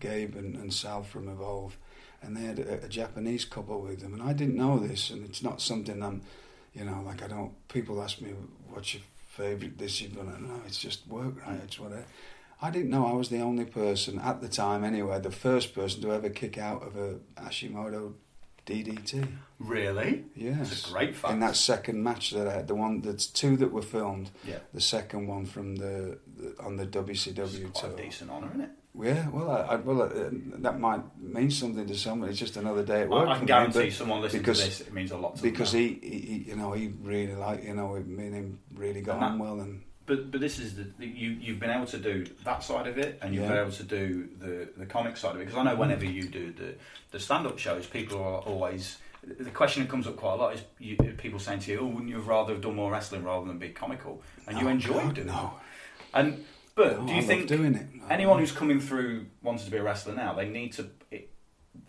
Gabe 0.06 0.36
and, 0.36 0.56
and 0.56 0.74
Sal 0.74 1.04
from 1.04 1.28
Evolve, 1.30 1.78
and 2.22 2.36
they 2.36 2.42
had 2.42 2.60
a, 2.60 2.86
a 2.86 2.88
Japanese 2.90 3.46
couple 3.46 3.82
with 3.82 4.00
them, 4.02 4.14
and 4.14 4.22
I 4.22 4.34
didn't 4.34 4.56
know 4.56 4.78
this, 4.80 5.10
and 5.12 5.26
it's 5.28 5.42
not 5.44 5.62
something 5.62 6.02
I'm, 6.04 6.22
you 6.74 6.84
know, 6.86 7.02
like 7.06 7.24
I 7.24 7.28
don't. 7.28 7.54
People 7.68 8.02
ask 8.02 8.22
me 8.22 8.32
what's 8.72 8.94
your 8.94 9.04
favourite 9.30 9.78
dish 9.78 10.02
you've 10.02 10.16
done. 10.16 10.28
No, 10.48 10.62
it's 10.68 10.80
just 10.80 11.08
work, 11.08 11.34
right? 11.46 11.60
It's 11.64 11.80
whatever. 11.80 12.06
I 12.62 12.70
didn't 12.72 12.90
know 12.90 13.06
I 13.06 13.14
was 13.14 13.30
the 13.30 13.42
only 13.42 13.66
person 13.66 14.18
at 14.20 14.40
the 14.42 14.48
time, 14.48 14.84
anyway, 14.84 15.20
the 15.20 15.30
first 15.48 15.76
person 15.76 16.02
to 16.04 16.14
ever 16.14 16.30
kick 16.30 16.58
out 16.58 16.82
of 16.88 16.96
a 16.96 17.16
Hashimoto 17.42 18.14
DDT. 18.66 19.28
really, 19.60 20.24
Yes, 20.36 20.88
a 20.90 20.92
great 20.94 21.16
fact. 21.16 21.34
In 21.34 21.40
that 21.42 21.56
second 21.56 22.02
match 22.02 22.32
that 22.32 22.48
I 22.48 22.54
had, 22.54 22.68
the 22.68 22.76
one 22.76 23.02
that's 23.02 23.28
two 23.28 23.58
that 23.58 23.72
were 23.72 23.82
filmed. 23.82 24.32
Yeah. 24.48 24.60
The 24.74 24.82
second 24.82 25.28
one 25.28 25.46
from 25.46 25.76
the, 25.76 26.18
the 26.38 26.56
on 26.64 26.78
the 26.78 26.88
WCW 26.88 27.40
it's 27.70 27.80
quite 27.80 27.92
tour. 27.92 28.00
a 28.00 28.04
decent 28.04 28.32
honour, 28.32 28.48
isn't 28.50 28.62
it? 28.62 28.70
Yeah, 28.98 29.28
well, 29.30 29.52
I, 29.52 29.74
I, 29.74 29.76
well, 29.76 30.04
uh, 30.04 30.10
that 30.60 30.80
might 30.80 31.02
mean 31.20 31.52
something 31.52 31.86
to 31.86 31.96
someone. 31.96 32.30
It's 32.30 32.40
just 32.40 32.56
another 32.58 32.84
day 32.84 33.02
at 33.02 33.10
work. 33.10 33.28
I, 33.28 33.34
I 33.34 33.38
can 33.38 33.46
guarantee 33.46 33.80
but 33.86 33.94
someone 33.94 34.22
listening 34.22 34.42
because, 34.42 34.60
to 34.60 34.66
this, 34.66 34.82
it 34.82 34.94
means 34.94 35.12
a 35.12 35.18
lot 35.18 35.36
to 35.36 35.42
them 35.42 35.52
because 35.52 35.72
he, 35.74 36.00
he, 36.02 36.46
you 36.50 36.56
know, 36.56 36.72
he 36.74 36.88
really 37.02 37.36
like, 37.36 37.64
you 37.64 37.74
know, 37.74 37.96
me 37.96 38.28
and 38.28 38.36
him 38.36 38.60
really 38.74 39.02
got 39.02 39.22
on 39.22 39.38
well, 39.40 39.60
and 39.60 39.82
But 40.06 40.32
but 40.32 40.40
this 40.40 40.60
is 40.60 40.76
the, 40.76 40.86
you 41.00 41.32
you've 41.42 41.60
been 41.60 41.72
able 41.72 41.88
to 41.88 41.98
do 41.98 42.26
that 42.46 42.64
side 42.64 42.88
of 42.88 42.98
it, 42.98 43.20
and 43.22 43.34
you've 43.34 43.44
Yeah. 43.44 43.50
been 43.50 43.60
able 43.64 43.72
to 43.72 43.84
do 43.84 44.30
the 44.40 44.70
the 44.78 44.86
comic 44.86 45.18
side 45.18 45.36
of 45.36 45.42
it. 45.42 45.46
Because 45.46 45.60
I 45.60 45.64
know 45.64 45.76
whenever 45.76 46.06
you 46.06 46.24
do 46.30 46.54
the 46.54 46.76
the 47.12 47.20
stand 47.20 47.46
up 47.48 47.58
shows, 47.60 47.86
people 47.88 48.18
are 48.20 48.40
always 48.42 48.98
the 49.24 49.50
question 49.52 49.82
that 49.84 49.90
comes 49.90 50.06
up 50.08 50.16
quite 50.16 50.34
a 50.34 50.36
lot 50.36 50.54
is 50.54 50.62
you, 50.80 50.96
people 51.18 51.40
saying 51.40 51.60
to 51.62 51.72
you, 51.72 51.80
"Oh, 51.82 51.88
wouldn't 51.88 52.10
you 52.10 52.16
have 52.18 52.28
rather 52.28 52.54
have 52.54 52.62
done 52.62 52.76
more 52.76 52.92
wrestling 52.92 53.24
rather 53.24 53.46
than 53.48 53.58
be 53.58 53.70
comical?" 53.70 54.22
And 54.48 54.58
you 54.60 54.68
Oh, 54.68 54.70
enjoy 54.70 54.94
God, 55.02 55.16
doing 55.16 55.28
no. 55.28 55.54
it. 55.58 56.18
And 56.18 56.46
but 56.76 57.00
No, 57.02 57.06
do 57.08 57.14
you 57.14 57.20
love 57.20 57.26
think 57.28 57.48
doing 57.48 57.76
it. 57.76 57.88
anyone 58.10 58.40
who's 58.40 58.52
coming 58.52 58.80
through 58.80 59.26
wanting 59.42 59.66
to 59.66 59.72
be 59.72 59.78
a 59.78 59.84
wrestler 59.84 60.14
now, 60.16 60.34
they 60.34 60.48
need 60.50 60.74
to. 60.74 60.90
It, 61.12 61.32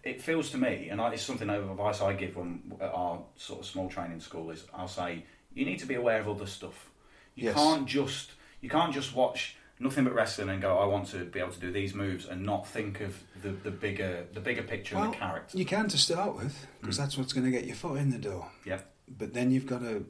it 0.03 0.23
feels 0.23 0.51
to 0.51 0.59
me, 0.59 0.89
and 0.91 1.01
I, 1.01 1.13
it's 1.13 1.23
something 1.23 1.49
of 1.51 1.71
advice 1.71 2.01
I 2.01 2.13
give 2.15 2.37
when 2.37 2.73
at 2.81 2.93
our 2.93 3.21
sort 3.37 3.61
of 3.61 3.67
small 3.67 3.89
training 3.89 4.21
school 4.21 4.51
is 4.51 4.65
I'll 4.75 4.89
say 4.89 5.25
you 5.55 5.65
need 5.65 5.79
to 5.81 5.87
be 5.87 5.95
aware 5.95 6.21
of 6.21 6.29
other 6.29 6.47
stuff 6.47 6.91
You 7.35 7.45
Yes. 7.47 7.55
can't 7.55 7.87
just 7.87 8.33
you 8.61 8.69
can't 8.69 8.93
just 8.95 9.15
watch 9.15 9.57
nothing 9.79 10.05
but 10.05 10.15
wrestling 10.15 10.49
and 10.49 10.61
go, 10.63 10.79
I 10.79 10.87
want 10.87 11.07
to 11.09 11.25
be 11.25 11.39
able 11.39 11.53
to 11.53 11.61
do 11.61 11.71
these 11.71 11.93
moves 11.95 12.27
and 12.27 12.43
not 12.45 12.67
think 12.67 13.01
of 13.01 13.23
the, 13.43 13.51
the 13.51 13.71
bigger 13.71 14.25
the 14.33 14.41
bigger 14.41 14.63
picture 14.63 14.97
and 14.97 15.13
the 15.13 15.17
character. 15.17 15.59
You 15.59 15.65
can 15.67 15.89
to 15.89 15.99
start 15.99 16.35
with, 16.37 16.67
because 16.81 16.97
Mm. 16.97 16.99
that's 17.01 17.19
what's 17.19 17.33
going 17.33 17.45
to 17.45 17.51
get 17.53 17.65
your 17.67 17.77
foot 17.77 17.99
in 17.99 18.11
the 18.11 18.19
door. 18.19 18.51
Yeah. 18.65 18.81
But 19.09 19.35
then 19.35 19.51
you've 19.51 19.67
got 19.67 19.81
to 19.83 20.07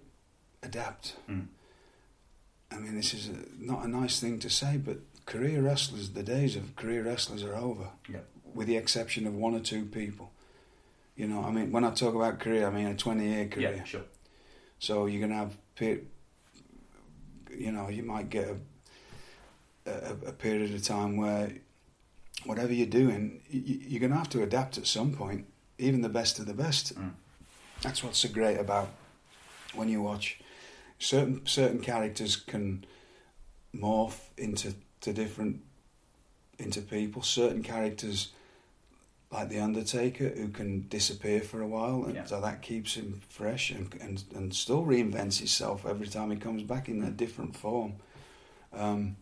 adapt. 0.63 1.17
Mm. 1.29 1.47
I 2.77 2.79
mean, 2.79 2.95
this 2.95 3.15
is 3.15 3.29
a, 3.29 3.35
not 3.59 3.85
a 3.85 3.89
nice 3.89 4.21
thing 4.21 4.39
to 4.41 4.51
say, 4.51 4.77
but 4.77 4.99
career 5.25 5.63
wrestlers, 5.63 6.11
the 6.11 6.23
days 6.23 6.57
of 6.57 6.77
career 6.77 7.03
wrestlers 7.03 7.43
are 7.43 7.55
over, 7.55 7.89
Yeah. 8.09 8.21
with 8.55 8.67
the 8.67 8.77
exception 8.77 9.27
of 9.27 9.35
one 9.35 9.55
or 9.55 9.61
two 9.61 9.85
people. 9.87 10.31
You 11.17 11.27
know, 11.27 11.43
I 11.43 11.51
mean, 11.51 11.73
when 11.73 11.85
I 11.85 11.91
talk 11.93 12.15
about 12.15 12.39
career, 12.39 12.67
I 12.67 12.71
mean 12.71 12.87
a 12.87 12.95
20 12.95 13.25
year 13.27 13.47
career. 13.49 13.75
Yeah, 13.77 13.85
sure. 13.85 14.03
So 14.79 15.07
you're 15.07 15.21
going 15.21 15.31
to 15.31 15.37
have, 15.39 15.57
pe- 15.75 16.01
you 17.57 17.73
know, 17.73 17.89
you 17.89 18.03
might 18.03 18.29
get 18.29 18.49
a, 19.87 19.91
a, 19.91 20.13
a 20.29 20.33
period 20.33 20.75
of 20.75 20.83
time 20.83 21.17
where 21.17 21.51
whatever 22.45 22.73
you're 22.73 22.87
doing, 22.87 23.41
y- 23.53 23.63
y- 23.67 23.79
you're 23.89 24.01
going 24.01 24.13
to 24.13 24.19
have 24.19 24.29
to 24.31 24.43
adapt 24.43 24.77
at 24.79 24.87
some 24.87 25.13
point, 25.13 25.47
even 25.79 26.03
the 26.03 26.09
best 26.11 26.39
of 26.39 26.47
the 26.47 26.55
best. 26.55 26.95
Mm. 26.99 27.13
That's 27.83 28.05
what's 28.05 28.19
so 28.19 28.29
great 28.29 28.59
about 28.59 28.91
when 29.75 29.89
you 29.89 30.03
watch 30.03 30.39
certain 30.99 31.45
certain 31.47 31.81
characters 31.81 32.37
can 32.37 32.85
morph 33.75 34.19
into 34.37 34.75
to 35.03 35.13
different 35.13 35.63
into 36.59 36.81
people. 36.81 37.23
Certain 37.23 37.63
characters, 37.63 38.33
like 39.31 39.49
the 39.49 39.59
Undertaker, 39.61 40.29
who 40.29 40.49
can 40.49 40.87
disappear 40.89 41.41
for 41.41 41.61
a 41.61 41.67
while, 41.67 42.05
and 42.05 42.15
Yeah. 42.15 42.25
so 42.25 42.41
that 42.41 42.63
keeps 42.63 42.95
him 42.95 43.21
fresh 43.29 43.71
and, 43.71 43.95
and 44.01 44.25
and 44.35 44.55
still 44.55 44.85
reinvents 44.85 45.39
himself 45.39 45.85
every 45.87 46.07
time 46.09 46.31
he 46.31 46.37
comes 46.37 46.63
back 46.63 46.89
in 46.89 47.03
a 47.03 47.11
different 47.11 47.57
form. 47.57 47.95
Um, 48.73 49.17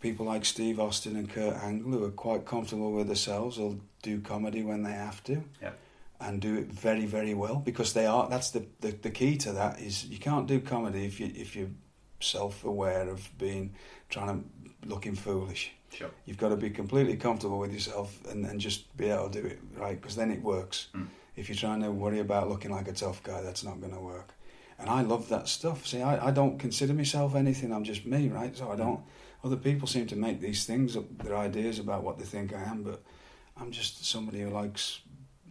people 0.00 0.26
like 0.26 0.44
Steve 0.44 0.78
Austin 0.78 1.16
and 1.16 1.28
Kurt 1.30 1.54
Angle, 1.56 1.90
who 1.92 2.04
are 2.04 2.10
quite 2.10 2.44
comfortable 2.44 2.92
with 2.92 3.06
themselves, 3.06 3.58
will 3.58 3.80
do 4.02 4.20
comedy 4.20 4.62
when 4.62 4.82
they 4.82 4.92
have 4.92 5.22
to 5.24 5.42
Yeah. 5.62 5.72
And 6.20 6.40
do 6.40 6.56
it 6.56 6.66
very 6.66 7.04
very 7.06 7.34
well 7.34 7.56
because 7.56 7.92
they 7.92 8.06
are 8.06 8.28
that's 8.28 8.50
the, 8.50 8.64
the 8.80 8.90
the 9.02 9.10
key 9.10 9.36
to 9.36 9.52
that 9.52 9.80
is 9.80 10.06
you 10.06 10.18
can't 10.18 10.46
do 10.46 10.60
comedy 10.60 11.04
if 11.04 11.20
you 11.20 11.30
if 11.34 11.54
you're 11.54 11.70
self-aware 12.20 13.08
of 13.08 13.28
being 13.38 13.74
trying 14.08 14.28
to 14.28 14.88
looking 14.88 15.14
foolish. 15.14 15.72
Sure. 15.92 16.10
you've 16.26 16.36
got 16.36 16.50
to 16.50 16.56
be 16.56 16.68
completely 16.68 17.16
comfortable 17.16 17.58
with 17.58 17.72
yourself 17.72 18.18
and, 18.28 18.44
and 18.44 18.60
just 18.60 18.94
be 18.98 19.06
able 19.06 19.30
to 19.30 19.40
do 19.40 19.46
it 19.46 19.58
right? 19.76 19.98
Because 19.98 20.14
then 20.16 20.30
it 20.30 20.42
works. 20.42 20.88
Mm. 20.94 21.06
if 21.36 21.48
you're 21.48 21.56
trying 21.56 21.80
to 21.82 21.90
worry 21.90 22.18
about 22.20 22.48
looking 22.50 22.70
like 22.70 22.88
a 22.88 22.92
tough 22.92 23.22
guy 23.22 23.40
that's 23.40 23.64
not 23.64 23.80
going 23.80 23.94
to 23.94 24.00
work. 24.00 24.34
And 24.78 24.90
I 24.90 25.02
love 25.02 25.28
that 25.30 25.48
stuff. 25.48 25.86
See 25.86 26.02
I, 26.02 26.28
I 26.28 26.30
don't 26.32 26.58
consider 26.58 26.92
myself 26.92 27.34
anything. 27.34 27.72
I'm 27.72 27.84
just 27.84 28.04
me 28.04 28.28
right? 28.28 28.54
So 28.56 28.70
I 28.70 28.76
don't 28.76 29.00
other 29.44 29.56
people 29.56 29.86
seem 29.86 30.06
to 30.08 30.16
make 30.16 30.40
these 30.40 30.66
things 30.66 30.96
up 30.96 31.04
their 31.18 31.36
ideas 31.36 31.78
about 31.78 32.02
what 32.02 32.18
they 32.18 32.24
think 32.24 32.52
I 32.52 32.62
am 32.62 32.82
but 32.82 33.02
I'm 33.58 33.70
just 33.70 34.04
somebody 34.04 34.42
who 34.42 34.50
likes 34.50 35.00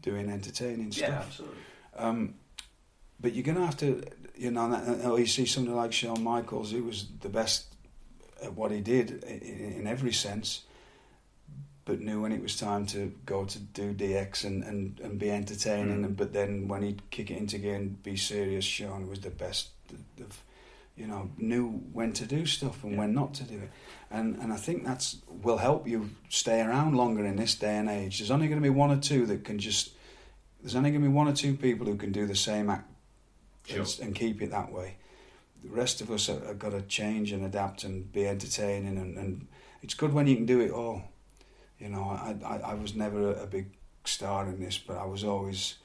doing 0.06 0.30
entertaining 0.30 0.91
stuff. 0.91 1.10
Yeah, 1.10 1.19
absolutely. 1.27 1.57
um, 1.98 2.36
but 3.19 3.34
you're 3.34 3.44
going 3.44 3.57
to 3.57 3.65
have 3.65 3.77
to, 3.77 4.03
you 4.36 4.52
know, 4.52 4.72
or 5.06 5.19
you 5.19 5.26
see 5.26 5.45
somebody 5.45 5.76
like 5.76 5.91
Shawn 5.94 6.23
Michaels, 6.23 6.72
who 6.72 6.84
was 6.84 7.07
the 7.22 7.30
best 7.30 7.65
at 8.44 8.53
what 8.53 8.72
he 8.72 8.82
did 8.82 9.23
in, 9.23 9.73
in 9.80 9.88
every 9.88 10.14
sense, 10.14 10.61
but 11.86 11.99
knew 12.02 12.22
when 12.22 12.32
it 12.32 12.41
was 12.41 12.57
time 12.57 12.86
to 12.88 13.14
go 13.26 13.45
to 13.45 13.60
do 13.60 13.94
DX 13.94 14.44
and, 14.44 14.64
and, 14.64 14.99
and 15.02 15.18
be 15.19 15.32
entertaining. 15.32 16.02
Mm. 16.02 16.06
And, 16.06 16.18
but 16.18 16.34
then 16.34 16.68
when 16.68 16.82
he'd 16.84 17.10
kick 17.10 17.32
it 17.32 17.38
into 17.38 17.57
gear 17.57 17.76
and 17.76 18.02
be 18.03 18.15
serious, 18.18 18.65
Shawn 18.65 19.07
was 19.07 19.19
the 19.22 19.30
best 19.30 19.69
of, 20.19 20.44
you 20.98 21.07
know, 21.07 21.30
knew 21.38 21.69
when 21.94 22.11
to 22.14 22.26
do 22.26 22.45
stuff 22.45 22.84
and 22.84 22.94
Yeah. 22.94 22.99
when 22.99 23.14
not 23.14 23.34
to 23.36 23.44
do 23.44 23.56
it. 23.56 23.72
And 24.11 24.36
and 24.38 24.52
I 24.53 24.57
think 24.57 24.86
that's 24.86 25.18
will 25.44 25.57
help 25.57 25.88
you 25.88 26.10
stay 26.30 26.61
around 26.61 26.95
longer 26.95 27.26
in 27.26 27.36
this 27.38 27.56
day 27.56 27.76
and 27.77 27.90
age. 27.90 28.19
There's 28.19 28.32
only 28.32 28.48
going 28.48 28.61
to 28.61 28.64
be 28.64 28.69
one 28.69 28.91
or 28.91 28.98
two 28.99 29.26
that 29.27 29.44
can 29.45 29.57
just. 29.60 29.91
There's 30.66 30.76
only 30.76 30.90
going 30.90 31.04
to 31.04 31.08
be 31.10 31.14
one 31.14 31.28
or 31.28 31.34
two 31.34 31.54
people 31.54 31.86
who 31.86 31.96
can 31.96 32.12
do 32.12 32.26
the 32.26 32.36
same 32.36 32.72
act 32.72 32.90
Sure. 33.68 33.82
and, 33.82 34.00
and 34.02 34.16
keep 34.16 34.42
it 34.42 34.50
that 34.50 34.72
way. 34.72 34.96
The 35.64 35.70
rest 35.70 36.02
of 36.02 36.10
us 36.10 36.26
have, 36.26 36.58
got 36.58 36.72
to 36.72 36.82
change 36.82 37.32
and 37.32 37.46
adapt 37.46 37.84
and 37.84 38.12
be 38.12 38.28
entertaining, 38.28 38.98
and, 38.98 39.16
and 39.16 39.48
it's 39.84 39.94
good 39.94 40.12
when 40.12 40.26
you 40.26 40.36
can 40.36 40.48
do 40.48 40.62
it 40.62 40.72
all. 40.72 41.04
You 41.78 41.90
know, 41.90 42.02
I 42.02 42.36
I, 42.44 42.72
I 42.72 42.74
was 42.74 42.96
never 42.96 43.32
a, 43.34 43.44
a 43.44 43.46
big 43.46 43.68
star 44.06 44.48
in 44.48 44.60
this, 44.60 44.80
but 44.80 44.98
I 44.98 45.06
was 45.06 45.24
always, 45.24 45.76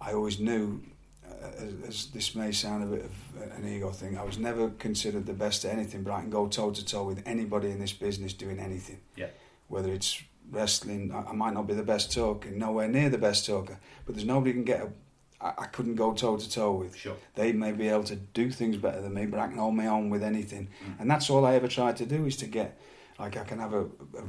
I 0.00 0.12
always 0.12 0.40
knew. 0.40 0.82
Uh, 1.24 1.46
as, 1.58 1.74
as 1.88 2.06
this 2.06 2.34
may 2.34 2.50
sound 2.50 2.82
a 2.82 2.86
bit 2.86 3.04
of 3.04 3.58
an 3.58 3.68
ego 3.68 3.90
thing, 3.90 4.18
I 4.18 4.24
was 4.24 4.38
never 4.38 4.70
considered 4.70 5.26
the 5.26 5.34
best 5.34 5.64
at 5.64 5.72
anything, 5.72 6.02
but 6.02 6.12
I 6.12 6.20
can 6.22 6.30
go 6.30 6.48
toe 6.48 6.72
to 6.72 6.84
toe 6.84 7.04
with 7.04 7.22
anybody 7.26 7.70
in 7.70 7.78
this 7.78 7.92
business 7.92 8.32
doing 8.32 8.58
anything. 8.58 8.98
Yeah. 9.14 9.28
Whether 9.68 9.92
it's 9.92 10.22
wrestling, 10.50 11.12
I, 11.12 11.30
I 11.30 11.32
might 11.32 11.54
not 11.54 11.66
be 11.66 11.74
the 11.74 11.82
best 11.82 12.12
talker, 12.12 12.50
nowhere 12.50 12.88
near 12.88 13.10
the 13.10 13.18
best 13.18 13.46
talker, 13.46 13.78
but 14.04 14.14
there's 14.14 14.26
nobody 14.26 14.52
can 14.52 14.64
get 14.64 14.80
a. 14.80 14.90
I, 15.38 15.52
I 15.58 15.66
couldn't 15.66 15.96
go 15.96 16.14
toe 16.14 16.38
to 16.38 16.50
toe 16.50 16.72
with. 16.72 16.96
Sure. 16.96 17.16
They 17.34 17.52
may 17.52 17.72
be 17.72 17.88
able 17.88 18.04
to 18.04 18.16
do 18.16 18.50
things 18.50 18.78
better 18.78 19.02
than 19.02 19.12
me, 19.12 19.26
but 19.26 19.38
I 19.38 19.48
can 19.48 19.58
hold 19.58 19.74
my 19.74 19.86
own 19.86 20.08
with 20.08 20.22
anything. 20.22 20.68
Mm. 20.82 21.00
And 21.00 21.10
that's 21.10 21.28
all 21.28 21.44
I 21.44 21.54
ever 21.56 21.68
tried 21.68 21.96
to 21.98 22.06
do 22.06 22.24
is 22.24 22.36
to 22.38 22.46
get, 22.46 22.80
like, 23.18 23.36
I 23.36 23.44
can 23.44 23.58
have 23.58 23.74
a, 23.74 23.82
a, 23.82 24.22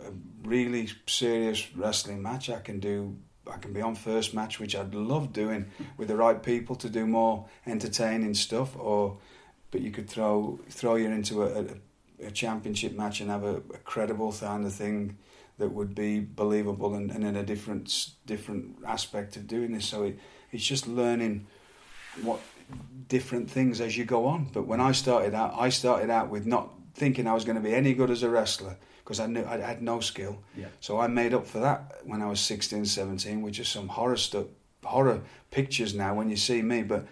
a 0.00 0.12
really 0.42 0.88
serious 1.06 1.74
wrestling 1.76 2.22
match. 2.22 2.48
I 2.48 2.60
can 2.60 2.80
do, 2.80 3.18
I 3.46 3.58
can 3.58 3.74
be 3.74 3.82
on 3.82 3.94
first 3.96 4.32
match, 4.32 4.58
which 4.58 4.74
I'd 4.74 4.94
love 4.94 5.34
doing 5.34 5.66
with 5.98 6.08
the 6.08 6.16
right 6.16 6.42
people 6.42 6.74
to 6.76 6.88
do 6.88 7.06
more 7.06 7.46
entertaining 7.66 8.32
stuff. 8.32 8.74
Or, 8.78 9.18
but 9.70 9.82
you 9.82 9.90
could 9.90 10.08
throw 10.08 10.58
throw 10.70 10.94
you 10.94 11.10
into 11.10 11.42
a, 11.42 11.64
a, 11.64 11.64
a 12.22 12.30
championship 12.30 12.94
match 12.94 13.20
and 13.20 13.30
have 13.30 13.44
a, 13.44 13.56
a 13.56 13.78
credible 13.84 14.32
kind 14.32 14.66
of 14.66 14.72
thing 14.72 15.16
that 15.58 15.68
would 15.72 15.94
be 15.94 16.20
believable 16.20 16.94
and, 16.94 17.10
and 17.10 17.24
in 17.24 17.36
a 17.36 17.42
different 17.42 18.10
different 18.26 18.76
aspect 18.86 19.36
of 19.36 19.46
doing 19.46 19.72
this. 19.72 19.86
So 19.86 20.04
it, 20.04 20.18
it's 20.52 20.64
just 20.64 20.86
learning 20.86 21.46
what 22.22 22.40
different 23.08 23.50
things 23.50 23.80
as 23.80 23.96
you 23.96 24.04
go 24.04 24.26
on. 24.26 24.50
But 24.52 24.66
when 24.66 24.80
I 24.80 24.92
started 24.92 25.34
out, 25.34 25.54
I 25.56 25.68
started 25.68 26.10
out 26.10 26.28
with 26.30 26.46
not 26.46 26.70
thinking 26.94 27.26
I 27.26 27.34
was 27.34 27.44
going 27.44 27.56
to 27.56 27.62
be 27.62 27.74
any 27.74 27.94
good 27.94 28.10
as 28.10 28.22
a 28.22 28.30
wrestler 28.30 28.76
because 29.04 29.20
I 29.20 29.26
knew 29.26 29.44
I 29.44 29.58
had 29.58 29.82
no 29.82 30.00
skill. 30.00 30.42
Yeah. 30.56 30.66
So 30.80 30.98
I 30.98 31.06
made 31.06 31.32
up 31.32 31.46
for 31.46 31.60
that 31.60 32.00
when 32.04 32.22
I 32.22 32.26
was 32.26 32.40
16, 32.40 32.86
17, 32.86 33.42
which 33.42 33.60
is 33.60 33.68
some 33.68 33.88
horror 33.88 34.16
stuff, 34.16 34.46
horror 34.84 35.22
pictures 35.50 35.94
now 35.94 36.14
when 36.14 36.28
you 36.28 36.36
see 36.36 36.62
me. 36.62 36.82
But 36.82 37.06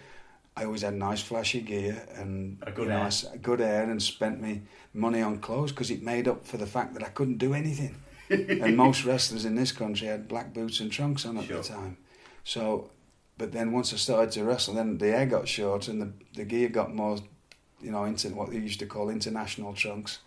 I 0.57 0.63
always 0.65 0.83
had 0.83 0.93
nice 0.93 1.21
flashy 1.21 1.61
gear 1.61 2.07
and 2.15 2.57
A 2.61 2.71
good 2.71 2.83
you 2.83 2.89
know. 2.89 3.01
I 3.03 3.07
s- 3.07 3.25
good 3.41 3.59
hair 3.59 3.89
and 3.89 4.01
spent 4.01 4.41
me 4.41 4.61
money 4.93 5.21
on 5.21 5.39
clothes 5.39 5.71
because 5.71 5.91
it 5.91 6.01
made 6.01 6.27
up 6.27 6.45
for 6.45 6.57
the 6.57 6.65
fact 6.67 6.93
that 6.93 7.03
I 7.03 7.09
couldn't 7.09 7.37
do 7.39 7.53
anything. 7.53 7.95
and 8.29 8.75
most 8.77 9.03
wrestlers 9.05 9.45
in 9.45 9.55
this 9.55 9.71
country 9.71 10.07
had 10.07 10.27
black 10.27 10.53
boots 10.53 10.79
and 10.79 10.91
trunks 10.91 11.25
on 11.25 11.37
at 11.37 11.45
Sure. 11.45 11.57
the 11.61 11.63
time. 11.67 11.97
So, 12.43 12.89
but 13.37 13.51
then 13.51 13.71
once 13.73 13.93
I 13.93 13.97
started 13.97 14.31
to 14.33 14.43
wrestle, 14.45 14.75
then 14.75 14.97
the 14.97 15.11
hair 15.11 15.25
got 15.25 15.47
short 15.47 15.87
and 15.89 16.01
the, 16.01 16.11
the 16.35 16.45
gear 16.45 16.69
got 16.69 16.93
more, 16.95 17.17
you 17.81 17.91
know, 17.91 18.05
into 18.05 18.29
what 18.29 18.49
they 18.51 18.57
used 18.57 18.79
to 18.79 18.85
call 18.85 19.09
international 19.09 19.73
trunks, 19.73 20.19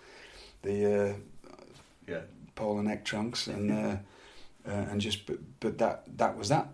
the 0.62 1.10
uh, 1.10 1.14
Yeah. 2.06 2.20
polo 2.54 2.82
neck 2.82 3.04
trunks, 3.04 3.46
and 3.46 3.70
uh, 3.72 3.96
uh, 4.66 4.70
and 4.90 5.00
just 5.00 5.24
but, 5.26 5.38
but 5.60 5.78
that 5.78 6.04
that 6.18 6.36
was 6.36 6.50
that 6.50 6.68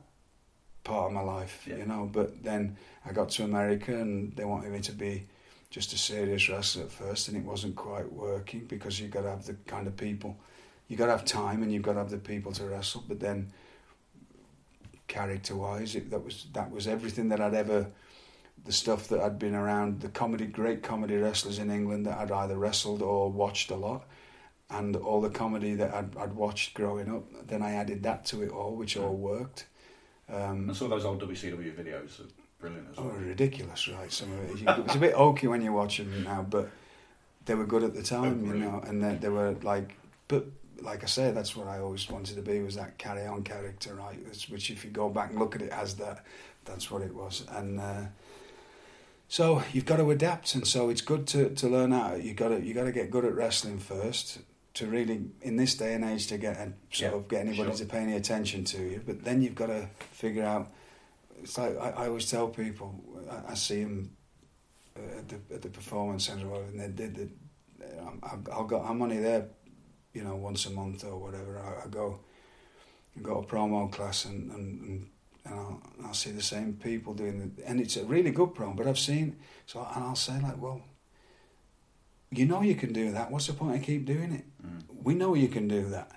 part 0.83 1.07
of 1.07 1.13
my 1.13 1.23
life, 1.23 1.65
Yeah. 1.67 1.77
you 1.77 1.87
know. 1.87 2.11
But 2.13 2.43
then 2.43 2.77
I 3.07 3.13
got 3.13 3.29
to 3.31 3.45
America 3.45 3.95
and 3.95 4.35
they 4.37 4.45
wanted 4.45 4.73
me 4.73 4.81
to 4.81 4.93
be 4.93 5.27
just 5.75 5.93
a 5.93 5.99
serious 5.99 6.49
wrestler 6.49 6.85
at 6.85 6.93
first, 6.93 7.27
and 7.27 7.37
it 7.37 7.43
wasn't 7.43 7.75
quite 7.75 8.11
working 8.13 8.65
because 8.67 9.01
you've 9.01 9.11
got 9.11 9.23
to 9.23 9.31
have 9.31 9.45
the 9.45 9.55
kind 9.67 9.89
of 9.89 9.97
people, 9.97 10.37
you've 10.87 11.01
got 11.01 11.07
to 11.07 11.11
have 11.11 11.25
time, 11.25 11.65
and 11.65 11.73
you've 11.73 11.83
got 11.83 11.95
to 11.95 11.99
have 11.99 12.11
the 12.11 12.19
people 12.19 12.53
to 12.53 12.65
wrestle. 12.65 13.03
But 13.09 13.19
then 13.19 13.53
character-wise, 15.09 15.97
it, 15.97 16.11
that 16.11 16.25
was 16.25 16.47
that 16.53 16.71
was 16.71 16.87
everything 16.87 17.29
that 17.31 17.41
I'd 17.41 17.55
ever. 17.55 17.89
The 18.65 18.73
stuff 18.73 19.09
that 19.09 19.21
I'd 19.21 19.39
been 19.39 19.55
around, 19.55 20.01
the 20.01 20.09
comedy, 20.09 20.47
great 20.47 20.83
comedy 20.83 21.17
wrestlers 21.17 21.59
in 21.59 21.71
England 21.71 22.07
that 22.07 22.19
I'd 22.19 22.31
either 22.31 22.57
wrestled 22.57 23.03
or 23.03 23.31
watched 23.31 23.73
a 23.73 23.77
lot, 23.77 24.07
and 24.71 24.95
all 24.97 25.21
the 25.21 25.29
comedy 25.29 25.75
that 25.75 25.93
I'd, 25.93 26.17
I'd 26.17 26.33
watched 26.35 26.75
growing 26.75 27.15
up. 27.15 27.25
Then 27.49 27.63
I 27.63 27.73
added 27.73 28.05
that 28.05 28.25
to 28.27 28.43
it 28.43 28.51
all, 28.51 28.77
which 28.77 28.97
all 28.97 29.17
worked. 29.17 29.67
Um, 30.29 30.69
And 30.69 30.77
some 30.77 30.89
those 30.89 31.05
old 31.05 31.21
WCW 31.21 31.75
videos 31.75 32.21
brilliant 32.65 32.89
as 32.93 32.99
Oh, 32.99 33.09
ridiculous, 33.09 33.89
right? 33.89 34.11
Some 34.13 34.33
of 34.33 34.39
it. 34.63 34.79
It's 34.87 34.95
a 34.95 34.99
bit 34.99 35.15
oaky 35.15 35.49
when 35.49 35.61
you 35.63 35.73
watch 35.73 35.99
them 35.99 36.25
now, 36.25 36.47
but 36.49 36.71
they 37.45 37.55
were 37.55 37.67
good 37.67 37.83
at 37.83 37.95
the 37.95 38.03
time, 38.03 38.47
you 38.47 38.55
know. 38.55 38.83
And 38.87 39.03
they, 39.03 39.17
they 39.17 39.29
were 39.29 39.53
like, 39.63 39.97
but 40.29 40.47
like 40.81 41.03
I 41.03 41.07
say, 41.07 41.31
that's 41.31 41.55
what 41.55 41.67
I 41.67 41.79
always 41.81 42.11
wanted 42.11 42.37
to 42.37 42.43
be 42.43 42.61
was 42.61 42.75
that 42.77 42.97
carry 42.97 43.27
on 43.27 43.43
character, 43.43 43.95
right? 43.95 44.19
Which, 44.49 44.71
if 44.71 44.85
you 44.85 44.91
go 44.91 45.09
back 45.11 45.31
and 45.31 45.39
look 45.39 45.55
at 45.55 45.63
it 45.63 45.71
as 45.73 45.95
that, 45.97 46.25
that's 46.65 46.91
what 46.91 47.03
it 47.03 47.15
was. 47.15 47.45
And 47.51 47.81
uh, 47.81 48.05
so 49.29 49.63
you've 49.73 49.87
got 49.87 49.97
to 49.99 50.11
adapt, 50.11 50.55
and 50.55 50.67
so 50.67 50.89
it's 50.89 51.03
good 51.03 51.27
to, 51.29 51.51
to 51.51 51.69
learn 51.69 51.93
how 51.93 52.15
you 52.15 52.33
got 52.35 52.49
to 52.49 52.61
you 52.63 52.73
got 52.73 52.85
to 52.85 52.93
get 52.93 53.11
good 53.11 53.25
at 53.27 53.35
wrestling 53.35 53.79
first 53.79 54.39
to 54.75 54.87
really 54.87 55.27
in 55.43 55.57
this 55.57 55.75
day 55.75 55.95
and 55.95 56.05
age 56.05 56.27
to 56.29 56.39
get 56.39 56.57
and 56.59 56.75
sort 56.91 57.13
Yeah, 57.13 57.19
of 57.19 57.29
get 57.29 57.41
anybody 57.47 57.69
sure. 57.71 57.79
to 57.79 57.85
pay 57.87 57.99
any 57.99 58.17
attention 58.17 58.65
to 58.65 58.79
you. 58.79 59.03
But 59.07 59.23
then 59.25 59.43
you've 59.43 59.55
got 59.55 59.67
to 59.67 59.89
figure 60.13 60.45
out. 60.45 60.71
It's 61.45 61.59
like 61.59 61.79
I, 61.79 61.91
I 61.91 62.07
always 62.09 62.31
tell 62.31 62.49
people. 62.49 62.89
I, 63.31 63.53
I 63.53 63.55
see 63.55 63.85
them 63.85 64.17
at 64.97 65.29
the 65.29 65.39
at 65.55 65.63
the 65.63 65.69
performance 65.69 66.27
centre, 66.27 66.53
and 66.55 66.81
they 66.81 66.89
did 66.89 67.15
the. 67.15 67.29
I'm, 68.01 68.21
I'll 68.51 68.65
go. 68.65 68.81
I'm 68.81 69.01
only 69.03 69.21
there, 69.21 69.47
you 70.15 70.25
know, 70.25 70.37
once 70.37 70.67
a 70.67 70.71
month 70.71 71.05
or 71.05 71.17
whatever. 71.19 71.59
I, 71.59 71.85
I 71.85 71.89
go. 71.89 72.21
Go 73.23 73.35
to 73.35 73.41
a 73.41 73.45
promo 73.47 73.93
class 73.93 74.25
and 74.25 74.51
and, 74.51 74.81
and, 74.81 75.11
and 75.45 75.55
I'll, 75.55 75.83
I'll 76.07 76.15
see 76.15 76.33
the 76.33 76.43
same 76.43 76.73
people 76.73 77.15
doing 77.15 77.37
the, 77.39 77.69
and 77.69 77.81
it's 77.81 77.97
a 77.97 78.05
really 78.05 78.33
good 78.33 78.55
promo. 78.55 78.75
But 78.75 78.89
I've 78.89 78.99
seen 78.99 79.37
so, 79.67 79.87
and 79.95 80.03
I'll 80.05 80.17
say 80.17 80.41
like, 80.41 80.61
well, 80.61 80.81
you 82.31 82.47
know 82.47 82.63
you 82.63 82.75
can 82.75 82.93
do 82.93 83.13
that. 83.13 83.31
What's 83.31 83.47
the 83.47 83.53
point 83.53 83.77
of 83.77 83.83
keep 83.83 84.05
doing 84.05 84.33
it? 84.33 84.45
Mm. 84.67 84.83
We 85.05 85.15
know 85.15 85.35
you 85.35 85.49
can 85.49 85.69
do 85.69 85.91
that. 85.91 86.11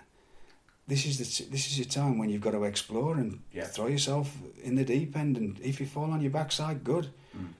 This 0.87 1.05
is 1.05 1.17
the 1.17 1.49
this 1.51 1.67
is 1.67 1.77
your 1.77 1.87
time 1.87 2.17
when 2.17 2.29
you've 2.29 2.41
got 2.41 2.51
to 2.51 2.63
explore 2.63 3.15
and 3.15 3.41
yeah. 3.51 3.65
throw 3.65 3.87
yourself 3.87 4.33
in 4.63 4.75
the 4.75 4.85
deep 4.85 5.17
end. 5.17 5.37
And 5.37 5.59
if 5.59 5.79
you 5.79 5.85
fall 5.85 6.11
on 6.11 6.21
your 6.21 6.31
backside, 6.31 6.83
good. 6.83 7.09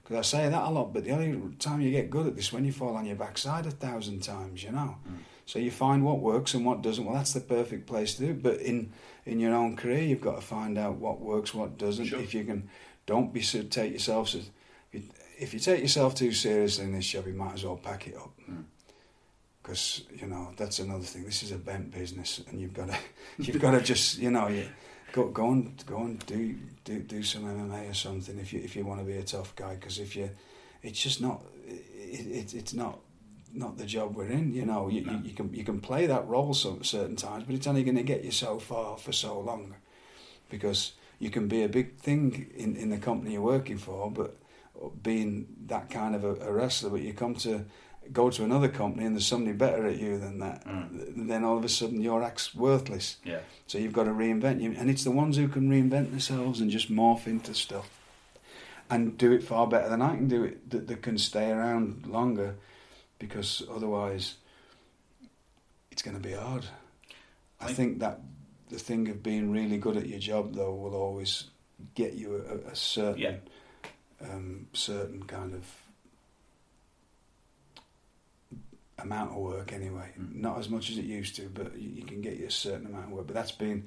Because 0.02 0.16
mm. 0.16 0.18
I 0.18 0.22
say 0.22 0.48
that 0.48 0.62
a 0.62 0.70
lot, 0.70 0.92
but 0.92 1.04
the 1.04 1.10
only 1.10 1.54
time 1.56 1.80
you 1.80 1.90
get 1.90 2.10
good 2.10 2.26
at 2.26 2.36
this 2.36 2.52
when 2.52 2.64
you 2.64 2.72
fall 2.72 2.96
on 2.96 3.04
your 3.04 3.16
backside 3.16 3.66
a 3.66 3.70
thousand 3.70 4.20
times, 4.20 4.64
you 4.64 4.72
know. 4.72 4.96
Mm. 5.06 5.18
So 5.46 5.58
you 5.58 5.70
find 5.70 6.04
what 6.04 6.20
works 6.20 6.54
and 6.54 6.64
what 6.64 6.82
doesn't. 6.82 7.04
Well, 7.04 7.14
that's 7.14 7.32
the 7.32 7.40
perfect 7.40 7.86
place 7.86 8.14
to 8.14 8.26
do. 8.26 8.30
It. 8.30 8.42
But 8.42 8.60
in 8.60 8.92
in 9.26 9.40
your 9.40 9.54
own 9.54 9.76
career, 9.76 10.02
you've 10.02 10.20
got 10.20 10.36
to 10.36 10.46
find 10.46 10.78
out 10.78 10.96
what 10.96 11.20
works, 11.20 11.52
what 11.52 11.78
doesn't. 11.78 12.06
Sure. 12.06 12.20
If 12.20 12.34
you 12.34 12.44
can, 12.44 12.68
don't 13.06 13.32
be 13.32 13.42
so 13.42 13.62
take 13.62 13.92
yourself 13.92 14.34
as 14.34 14.50
if 15.38 15.54
you 15.54 15.60
take 15.60 15.80
yourself 15.80 16.14
too 16.14 16.32
seriously 16.32 16.84
in 16.84 16.92
this 16.92 17.06
job, 17.06 17.26
you 17.26 17.34
might 17.34 17.54
as 17.54 17.64
well 17.64 17.76
pack 17.76 18.08
it 18.08 18.16
up. 18.16 18.32
Because 19.68 20.04
you 20.18 20.26
know 20.26 20.50
that's 20.56 20.78
another 20.78 21.04
thing. 21.04 21.24
This 21.24 21.42
is 21.42 21.52
a 21.52 21.58
bent 21.58 21.90
business, 21.90 22.40
and 22.48 22.58
you've 22.58 22.72
got 22.72 22.88
to 22.88 22.96
you've 23.38 23.60
got 23.60 23.72
to 23.72 23.82
just 23.82 24.16
you 24.16 24.30
know 24.30 24.48
you 24.48 24.66
go 25.12 25.28
go 25.28 25.50
and 25.50 25.84
go 25.84 25.98
and 25.98 26.24
do 26.24 26.56
do 26.84 27.00
do 27.00 27.22
some 27.22 27.42
MMA 27.42 27.90
or 27.90 27.92
something 27.92 28.38
if 28.38 28.50
you 28.50 28.60
if 28.60 28.74
you 28.74 28.86
want 28.86 29.00
to 29.00 29.04
be 29.04 29.18
a 29.18 29.22
tough 29.22 29.54
guy. 29.56 29.74
Because 29.74 29.98
if 29.98 30.16
you, 30.16 30.30
it's 30.82 31.02
just 31.02 31.20
not 31.20 31.42
it, 31.66 32.26
it, 32.26 32.54
it's 32.54 32.72
not 32.72 33.00
not 33.52 33.76
the 33.76 33.84
job 33.84 34.16
we're 34.16 34.28
in. 34.28 34.54
You 34.54 34.64
know, 34.64 34.88
you, 34.88 35.04
no. 35.04 35.12
you, 35.12 35.18
you, 35.24 35.34
can 35.34 35.52
you 35.52 35.64
can 35.64 35.82
play 35.82 36.06
that 36.06 36.26
role 36.26 36.54
some 36.54 36.82
certain 36.82 37.16
times, 37.16 37.44
but 37.44 37.54
it's 37.54 37.66
only 37.66 37.84
going 37.84 37.98
to 37.98 38.02
get 38.02 38.24
you 38.24 38.30
so 38.30 38.58
far 38.58 38.96
for 38.96 39.12
so 39.12 39.38
long, 39.38 39.74
because 40.48 40.92
you 41.18 41.28
can 41.28 41.46
be 41.46 41.62
a 41.62 41.68
big 41.68 41.98
thing 41.98 42.50
in, 42.56 42.74
in 42.74 42.88
the 42.88 42.96
company 42.96 43.32
you're 43.32 43.42
working 43.42 43.76
for, 43.76 44.10
but 44.10 44.34
being 45.02 45.46
that 45.66 45.90
kind 45.90 46.14
of 46.14 46.24
a, 46.24 46.34
a, 46.36 46.52
wrestler, 46.52 46.90
but 46.90 47.02
you 47.02 47.12
come 47.12 47.34
to 47.34 47.64
go 48.12 48.30
to 48.30 48.44
another 48.44 48.68
company 48.68 49.04
and 49.04 49.14
there's 49.14 49.26
somebody 49.26 49.56
better 49.56 49.86
at 49.86 49.98
you 49.98 50.18
than 50.18 50.38
that, 50.38 50.66
mm. 50.66 51.28
then 51.28 51.44
all 51.44 51.56
of 51.56 51.64
a 51.64 51.68
sudden 51.68 52.00
your 52.00 52.22
act's 52.22 52.54
worthless. 52.54 53.16
Yeah. 53.24 53.40
So 53.66 53.78
you've 53.78 53.92
got 53.92 54.04
to 54.04 54.10
reinvent 54.10 54.62
you, 54.62 54.74
and 54.76 54.88
it's 54.90 55.04
the 55.04 55.10
ones 55.10 55.36
who 55.36 55.48
can 55.48 55.70
reinvent 55.70 56.10
themselves 56.10 56.60
and 56.60 56.70
just 56.70 56.90
morph 56.90 57.26
into 57.26 57.54
stuff, 57.54 57.90
and 58.90 59.18
do 59.18 59.32
it 59.32 59.42
far 59.42 59.66
better 59.66 59.88
than 59.88 60.02
I 60.02 60.16
can 60.16 60.28
do 60.28 60.44
it. 60.44 60.70
That, 60.70 60.86
that 60.88 61.02
can 61.02 61.18
stay 61.18 61.50
around 61.50 62.06
longer, 62.06 62.56
because 63.18 63.62
otherwise, 63.70 64.36
it's 65.90 66.02
going 66.02 66.16
to 66.16 66.22
be 66.22 66.34
hard. 66.34 66.66
I, 67.60 67.66
I 67.66 67.72
think 67.72 68.00
that 68.00 68.20
the 68.70 68.78
thing 68.78 69.08
of 69.08 69.22
being 69.22 69.50
really 69.50 69.78
good 69.78 69.96
at 69.96 70.06
your 70.06 70.18
job 70.18 70.54
though 70.54 70.74
will 70.74 70.94
always 70.94 71.44
get 71.94 72.14
you 72.14 72.36
a, 72.36 72.70
a 72.70 72.76
certain. 72.76 73.18
Yeah 73.18 73.34
um, 74.22 74.66
certain 74.72 75.22
kind 75.24 75.54
of 75.54 75.64
amount 78.98 79.30
of 79.30 79.36
work 79.38 79.72
anyway. 79.72 80.10
Mm. 80.18 80.36
Not 80.36 80.58
as 80.58 80.68
much 80.68 80.90
as 80.90 80.98
it 80.98 81.04
used 81.04 81.36
to, 81.36 81.42
but 81.42 81.76
you, 81.76 81.90
you, 81.90 82.02
can 82.04 82.20
get 82.20 82.36
you 82.36 82.46
a 82.46 82.50
certain 82.50 82.86
amount 82.86 83.06
of 83.06 83.10
work. 83.12 83.26
But 83.26 83.34
that's 83.34 83.52
been 83.52 83.86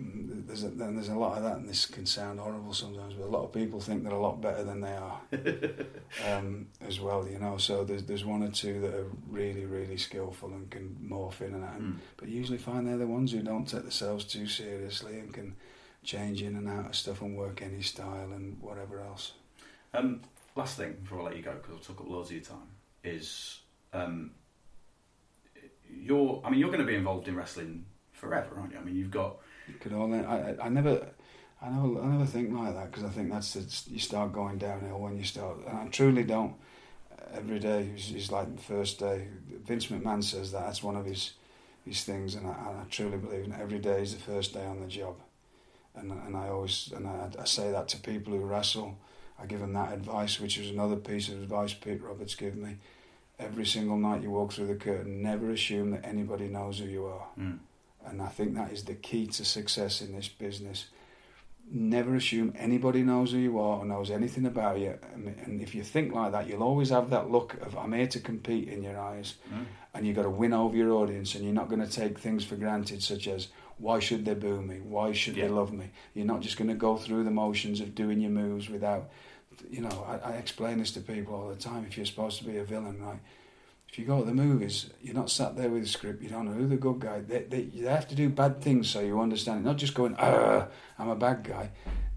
mm, 0.00 0.46
there's 0.46 0.64
a, 0.64 0.68
there's 0.68 1.08
a 1.08 1.14
lot 1.14 1.36
of 1.36 1.44
that, 1.44 1.56
and 1.56 1.68
this 1.68 1.86
can 1.86 2.06
sound 2.06 2.40
horrible 2.40 2.72
sometimes. 2.74 3.14
But 3.14 3.24
a 3.24 3.26
lot 3.26 3.44
of 3.44 3.52
people 3.52 3.80
think 3.80 4.02
they're 4.02 4.12
a 4.12 4.20
lot 4.20 4.40
better 4.40 4.64
than 4.64 4.80
they 4.80 4.96
are, 4.96 5.20
um, 6.36 6.66
as 6.86 7.00
well. 7.00 7.26
You 7.28 7.38
know, 7.38 7.56
so 7.56 7.84
there's 7.84 8.04
there's 8.04 8.24
one 8.24 8.42
or 8.42 8.50
two 8.50 8.80
that 8.80 8.94
are 8.94 9.06
really 9.28 9.64
really 9.64 9.96
skillful 9.96 10.50
and 10.50 10.70
can 10.70 10.96
morph 11.08 11.40
in 11.40 11.54
and 11.54 11.64
out. 11.64 11.80
Mm. 11.80 11.96
But 12.16 12.28
usually 12.28 12.58
find 12.58 12.86
they're 12.86 12.96
the 12.96 13.06
ones 13.06 13.32
who 13.32 13.42
don't 13.42 13.66
take 13.66 13.82
themselves 13.82 14.24
too 14.24 14.46
seriously 14.46 15.18
and 15.18 15.32
can 15.32 15.56
change 16.04 16.42
in 16.42 16.56
and 16.56 16.68
out 16.68 16.86
of 16.86 16.96
stuff 16.96 17.22
and 17.22 17.36
work 17.36 17.62
any 17.62 17.82
style 17.82 18.32
and 18.32 18.60
whatever 18.60 19.00
else. 19.00 19.34
Um, 19.94 20.20
last 20.56 20.76
thing 20.76 20.96
before 21.02 21.20
I 21.20 21.24
let 21.24 21.36
you 21.36 21.42
go, 21.42 21.52
because 21.52 21.76
I 21.76 21.80
took 21.80 22.00
up 22.00 22.08
loads 22.08 22.30
of 22.30 22.36
your 22.36 22.44
time, 22.44 22.68
is 23.04 23.60
um, 23.92 24.32
you're. 25.90 26.40
I 26.44 26.50
mean, 26.50 26.60
you're 26.60 26.70
going 26.70 26.80
to 26.80 26.86
be 26.86 26.94
involved 26.94 27.28
in 27.28 27.36
wrestling 27.36 27.84
forever, 28.12 28.56
aren't 28.58 28.72
you? 28.72 28.78
I 28.78 28.82
mean, 28.82 28.96
you've 28.96 29.10
got. 29.10 29.38
You 29.68 29.74
could 29.74 29.92
only. 29.92 30.20
I, 30.20 30.56
I 30.60 30.68
never. 30.68 31.06
I 31.60 31.68
never, 31.68 32.02
I 32.02 32.06
never 32.06 32.26
think 32.26 32.52
like 32.52 32.74
that 32.74 32.90
because 32.90 33.04
I 33.04 33.10
think 33.10 33.30
that's 33.30 33.86
you 33.88 34.00
start 34.00 34.32
going 34.32 34.58
downhill 34.58 34.98
when 34.98 35.16
you 35.16 35.24
start, 35.24 35.58
and 35.66 35.78
I 35.78 35.86
truly 35.88 36.24
don't. 36.24 36.54
Every 37.32 37.60
day 37.60 37.88
is, 37.94 38.10
is 38.10 38.32
like 38.32 38.54
the 38.54 38.62
first 38.62 38.98
day. 38.98 39.28
Vince 39.64 39.86
McMahon 39.86 40.24
says 40.24 40.50
that 40.52 40.66
that's 40.66 40.82
one 40.82 40.96
of 40.96 41.06
his 41.06 41.34
his 41.86 42.02
things, 42.02 42.34
and 42.34 42.46
I, 42.46 42.50
and 42.50 42.78
I 42.80 42.84
truly 42.90 43.16
believe 43.16 43.44
in 43.44 43.52
every 43.52 43.78
day 43.78 44.02
is 44.02 44.14
the 44.14 44.20
first 44.20 44.54
day 44.54 44.64
on 44.64 44.80
the 44.80 44.88
job, 44.88 45.16
and 45.94 46.10
and 46.10 46.36
I 46.36 46.48
always 46.48 46.92
and 46.94 47.06
I, 47.06 47.30
I 47.38 47.44
say 47.44 47.70
that 47.70 47.88
to 47.88 47.96
people 47.98 48.32
who 48.32 48.40
wrestle 48.40 48.98
I 49.42 49.46
give 49.46 49.60
them 49.60 49.72
that 49.72 49.92
advice, 49.92 50.38
which 50.38 50.56
is 50.56 50.70
another 50.70 50.96
piece 50.96 51.28
of 51.28 51.42
advice 51.42 51.74
Pete 51.74 52.02
Roberts 52.02 52.34
gave 52.34 52.54
me. 52.54 52.76
Every 53.38 53.66
single 53.66 53.96
night 53.96 54.22
you 54.22 54.30
walk 54.30 54.52
through 54.52 54.68
the 54.68 54.74
curtain, 54.74 55.22
never 55.22 55.50
assume 55.50 55.90
that 55.92 56.06
anybody 56.06 56.46
knows 56.48 56.78
who 56.78 56.86
you 56.86 57.06
are. 57.06 57.26
Mm. 57.38 57.58
And 58.06 58.22
I 58.22 58.28
think 58.28 58.54
that 58.54 58.72
is 58.72 58.84
the 58.84 58.94
key 58.94 59.26
to 59.28 59.44
success 59.44 60.00
in 60.00 60.14
this 60.14 60.28
business. 60.28 60.86
Never 61.70 62.16
assume 62.16 62.52
anybody 62.56 63.02
knows 63.02 63.32
who 63.32 63.38
you 63.38 63.58
are 63.58 63.78
or 63.78 63.84
knows 63.84 64.10
anything 64.10 64.46
about 64.46 64.78
you. 64.80 64.98
And 65.14 65.60
if 65.60 65.74
you 65.74 65.82
think 65.82 66.12
like 66.12 66.32
that, 66.32 66.48
you'll 66.48 66.62
always 66.62 66.90
have 66.90 67.10
that 67.10 67.30
look 67.30 67.54
of 67.62 67.76
I'm 67.76 67.92
here 67.92 68.08
to 68.08 68.20
compete 68.20 68.68
in 68.68 68.82
your 68.82 68.98
eyes. 68.98 69.34
Mm. 69.52 69.64
And 69.94 70.06
you've 70.06 70.16
got 70.16 70.22
to 70.22 70.30
win 70.30 70.52
over 70.52 70.76
your 70.76 70.92
audience, 70.92 71.34
and 71.34 71.44
you're 71.44 71.52
not 71.52 71.68
going 71.68 71.84
to 71.84 71.90
take 71.90 72.18
things 72.18 72.44
for 72.44 72.56
granted, 72.56 73.02
such 73.02 73.28
as 73.28 73.48
why 73.78 73.98
should 73.98 74.24
they 74.24 74.34
boo 74.34 74.62
me? 74.62 74.80
Why 74.80 75.12
should 75.12 75.36
yeah. 75.36 75.44
they 75.44 75.50
love 75.50 75.72
me? 75.72 75.90
You're 76.14 76.26
not 76.26 76.40
just 76.40 76.56
going 76.56 76.68
to 76.68 76.74
go 76.74 76.96
through 76.96 77.24
the 77.24 77.30
motions 77.30 77.80
of 77.80 77.94
doing 77.94 78.20
your 78.20 78.30
moves 78.30 78.70
without 78.70 79.10
you 79.70 79.80
know, 79.80 80.06
I, 80.06 80.32
I 80.32 80.32
explain 80.34 80.78
this 80.78 80.92
to 80.92 81.00
people 81.00 81.34
all 81.34 81.48
the 81.48 81.56
time. 81.56 81.84
If 81.88 81.96
you're 81.96 82.06
supposed 82.06 82.38
to 82.38 82.44
be 82.44 82.58
a 82.58 82.64
villain, 82.64 83.02
right? 83.02 83.20
If 83.88 83.98
you 83.98 84.06
go 84.06 84.20
to 84.20 84.24
the 84.24 84.34
movies, 84.34 84.88
you're 85.02 85.14
not 85.14 85.28
sat 85.28 85.54
there 85.54 85.68
with 85.68 85.82
a 85.82 85.86
script. 85.86 86.22
You 86.22 86.30
don't 86.30 86.46
know 86.46 86.52
who 86.52 86.66
the 86.66 86.76
good 86.76 87.00
guy. 87.00 87.20
They, 87.20 87.42
they, 87.42 87.62
they 87.64 87.90
have 87.90 88.08
to 88.08 88.14
do 88.14 88.30
bad 88.30 88.62
things 88.62 88.88
so 88.88 89.00
you 89.00 89.20
understand 89.20 89.60
it. 89.60 89.68
Not 89.68 89.76
just 89.76 89.94
going, 89.94 90.16
"Ah, 90.18 90.68
I'm 90.98 91.10
a 91.10 91.16
bad 91.16 91.44
guy." 91.44 91.70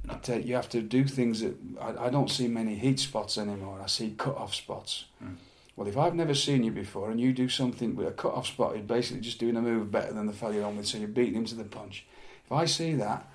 But, 0.05 0.29
uh, 0.29 0.35
you 0.35 0.55
have 0.55 0.69
to 0.69 0.81
do 0.81 1.03
things 1.05 1.41
that 1.41 1.55
I, 1.81 2.05
I, 2.05 2.09
don't 2.09 2.29
see 2.29 2.47
many 2.47 2.75
heat 2.75 2.99
spots 2.99 3.37
anymore. 3.37 3.81
I 3.83 3.87
see 3.87 4.13
cut 4.17 4.37
off 4.37 4.53
spots. 4.53 5.05
Mm. 5.23 5.35
Well, 5.75 5.87
if 5.87 5.97
I've 5.97 6.15
never 6.15 6.33
seen 6.33 6.63
you 6.63 6.71
before 6.71 7.11
and 7.11 7.19
you 7.19 7.33
do 7.33 7.49
something 7.49 7.95
with 7.95 8.07
a 8.07 8.11
cut 8.11 8.33
off 8.33 8.47
spot, 8.47 8.75
you're 8.75 8.83
basically 8.83 9.21
just 9.21 9.39
doing 9.39 9.57
a 9.57 9.61
move 9.61 9.91
better 9.91 10.13
than 10.13 10.27
the 10.27 10.33
fellow 10.33 10.53
you're 10.53 10.65
on 10.65 10.77
with, 10.77 10.87
so 10.87 10.97
you're 10.97 11.07
beating 11.07 11.35
him 11.35 11.45
to 11.45 11.55
the 11.55 11.63
punch. 11.63 12.05
If 12.45 12.51
I 12.51 12.65
see 12.65 12.93
that, 12.95 13.29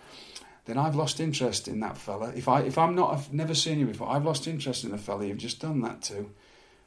then 0.67 0.79
I've 0.79 0.95
lost 0.95 1.21
interest 1.21 1.69
in 1.69 1.81
that 1.81 1.97
fella. 1.97 2.33
If 2.35 2.49
I 2.49 2.61
if 2.61 2.79
I'm 2.79 2.95
not 2.95 3.13
I've 3.13 3.33
never 3.33 3.55
seen 3.55 3.79
you 3.79 3.87
before, 3.87 4.09
I've 4.09 4.25
lost 4.25 4.47
interest 4.47 4.85
in 4.85 4.91
the 4.91 4.99
fella 4.99 5.27
you've 5.27 5.39
just 5.39 5.61
done 5.61 5.81
that 5.83 6.03
to, 6.03 6.31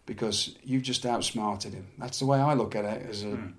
because 0.05 0.55
you've 0.63 0.83
just 0.83 1.05
outsmarted 1.05 1.73
him. 1.73 1.87
That's 1.97 2.19
the 2.19 2.25
way 2.25 2.39
I 2.39 2.53
look 2.53 2.75
at 2.75 2.85
it 2.85 3.09
as 3.09 3.23
a 3.23 3.27
mm. 3.27 3.53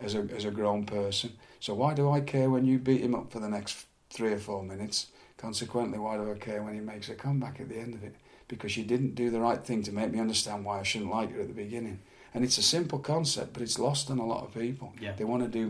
as 0.00 0.14
a 0.14 0.26
as 0.34 0.44
a 0.44 0.50
grown 0.50 0.84
person. 0.84 1.32
So 1.60 1.74
why 1.74 1.94
do 1.94 2.10
I 2.10 2.20
care 2.20 2.48
when 2.48 2.64
you 2.64 2.78
beat 2.78 3.02
him 3.02 3.14
up 3.14 3.30
for 3.32 3.40
the 3.40 3.48
next 3.48 3.86
three 4.10 4.32
or 4.32 4.38
four 4.38 4.62
minutes? 4.62 5.08
Consequently, 5.36 5.98
why 5.98 6.16
do 6.16 6.30
I 6.30 6.34
care 6.34 6.62
when 6.62 6.74
he 6.74 6.80
makes 6.80 7.08
a 7.08 7.14
comeback 7.14 7.60
at 7.60 7.68
the 7.68 7.78
end 7.78 7.94
of 7.94 8.04
it? 8.04 8.14
Because 8.48 8.76
you 8.76 8.84
didn't 8.84 9.14
do 9.14 9.30
the 9.30 9.40
right 9.40 9.64
thing 9.64 9.82
to 9.84 9.92
make 9.92 10.10
me 10.12 10.20
understand 10.20 10.64
why 10.64 10.80
I 10.80 10.82
shouldn't 10.82 11.10
like 11.10 11.30
you 11.30 11.40
at 11.40 11.48
the 11.48 11.54
beginning. 11.54 12.00
And 12.34 12.44
it's 12.44 12.58
a 12.58 12.62
simple 12.62 12.98
concept, 12.98 13.54
but 13.54 13.62
it's 13.62 13.78
lost 13.78 14.10
on 14.10 14.18
a 14.18 14.26
lot 14.26 14.44
of 14.44 14.54
people. 14.54 14.92
Yeah. 15.00 15.12
They 15.12 15.24
want 15.24 15.42
to 15.42 15.48
do 15.48 15.68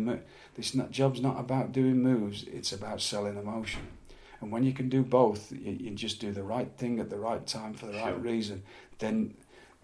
this 0.56 0.74
not, 0.74 0.90
job's 0.90 1.20
not 1.20 1.38
about 1.38 1.72
doing 1.72 2.02
moves; 2.02 2.44
it's 2.44 2.72
about 2.72 3.00
selling 3.00 3.36
emotion. 3.36 3.88
And 4.40 4.50
when 4.50 4.64
you 4.64 4.72
can 4.72 4.88
do 4.88 5.02
both, 5.02 5.52
you, 5.52 5.76
you 5.78 5.90
just 5.90 6.20
do 6.20 6.32
the 6.32 6.42
right 6.42 6.70
thing 6.76 6.98
at 6.98 7.10
the 7.10 7.18
right 7.18 7.46
time 7.46 7.74
for 7.74 7.86
the 7.86 7.92
sure. 7.92 8.02
right 8.02 8.22
reason. 8.22 8.62
Then 8.98 9.34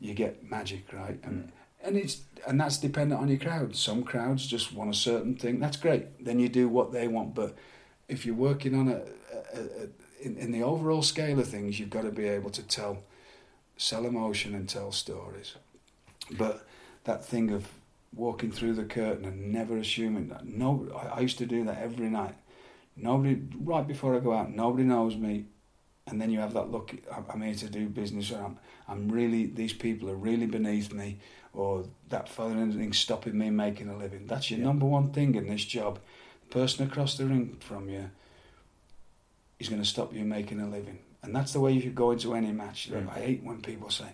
you 0.00 0.14
get 0.14 0.50
magic, 0.50 0.92
right? 0.92 1.18
And 1.22 1.44
mm. 1.44 1.50
and 1.82 1.96
it's 1.96 2.22
and 2.46 2.60
that's 2.60 2.78
dependent 2.78 3.20
on 3.20 3.28
your 3.28 3.38
crowd. 3.38 3.76
Some 3.76 4.02
crowds 4.02 4.46
just 4.46 4.72
want 4.72 4.90
a 4.90 4.94
certain 4.94 5.36
thing. 5.36 5.60
That's 5.60 5.76
great. 5.76 6.24
Then 6.24 6.38
you 6.38 6.48
do 6.48 6.68
what 6.68 6.92
they 6.92 7.08
want. 7.08 7.34
But 7.34 7.56
if 8.08 8.24
you're 8.24 8.34
working 8.34 8.74
on 8.74 8.88
a, 8.88 9.02
a, 9.54 9.60
a 9.60 9.88
in, 10.20 10.36
in 10.36 10.52
the 10.52 10.62
overall 10.62 11.02
scale 11.02 11.38
of 11.38 11.48
things, 11.48 11.78
you've 11.78 11.90
got 11.90 12.02
to 12.02 12.10
be 12.10 12.26
able 12.26 12.50
to 12.50 12.62
tell, 12.62 12.98
sell 13.76 14.06
emotion 14.06 14.54
and 14.54 14.68
tell 14.68 14.92
stories. 14.92 15.54
But 16.30 16.66
that 17.04 17.24
thing 17.24 17.50
of 17.52 17.68
walking 18.16 18.50
through 18.50 18.74
the 18.74 18.84
curtain 18.84 19.26
and 19.26 19.52
never 19.52 19.76
assuming 19.76 20.28
that 20.28 20.46
no, 20.46 20.88
I, 20.96 21.18
I 21.18 21.20
used 21.20 21.38
to 21.38 21.46
do 21.46 21.64
that 21.64 21.78
every 21.78 22.08
night. 22.08 22.34
Nobody, 22.96 23.42
right 23.60 23.86
before 23.86 24.16
I 24.16 24.20
go 24.20 24.32
out, 24.32 24.50
nobody 24.50 24.84
knows 24.84 25.16
me, 25.16 25.44
and 26.06 26.20
then 26.20 26.30
you 26.30 26.40
have 26.40 26.54
that 26.54 26.70
look. 26.70 26.94
I'm 27.30 27.42
here 27.42 27.54
to 27.54 27.68
do 27.68 27.88
business, 27.88 28.32
or 28.32 28.42
I'm, 28.42 28.58
I'm 28.88 29.08
really. 29.10 29.46
These 29.46 29.74
people 29.74 30.08
are 30.08 30.16
really 30.16 30.46
beneath 30.46 30.92
me, 30.92 31.18
or 31.52 31.84
that 32.08 32.28
fella 32.28 32.52
anything 32.52 32.94
stopping 32.94 33.36
me 33.36 33.50
making 33.50 33.90
a 33.90 33.96
living. 33.96 34.26
That's 34.26 34.50
your 34.50 34.60
yeah. 34.60 34.66
number 34.66 34.86
one 34.86 35.12
thing 35.12 35.34
in 35.34 35.46
this 35.46 35.64
job. 35.64 35.98
The 36.48 36.54
person 36.54 36.86
across 36.86 37.18
the 37.18 37.26
ring 37.26 37.58
from 37.60 37.90
you 37.90 38.10
is 39.58 39.68
going 39.68 39.82
to 39.82 39.88
stop 39.88 40.14
you 40.14 40.24
making 40.24 40.60
a 40.60 40.68
living, 40.68 41.00
and 41.22 41.36
that's 41.36 41.52
the 41.52 41.60
way 41.60 41.72
you 41.72 41.90
go 41.90 42.12
into 42.12 42.34
any 42.34 42.52
match. 42.52 42.90
Mm. 42.90 43.10
I 43.10 43.20
hate 43.20 43.42
when 43.42 43.60
people 43.60 43.90
say, 43.90 44.08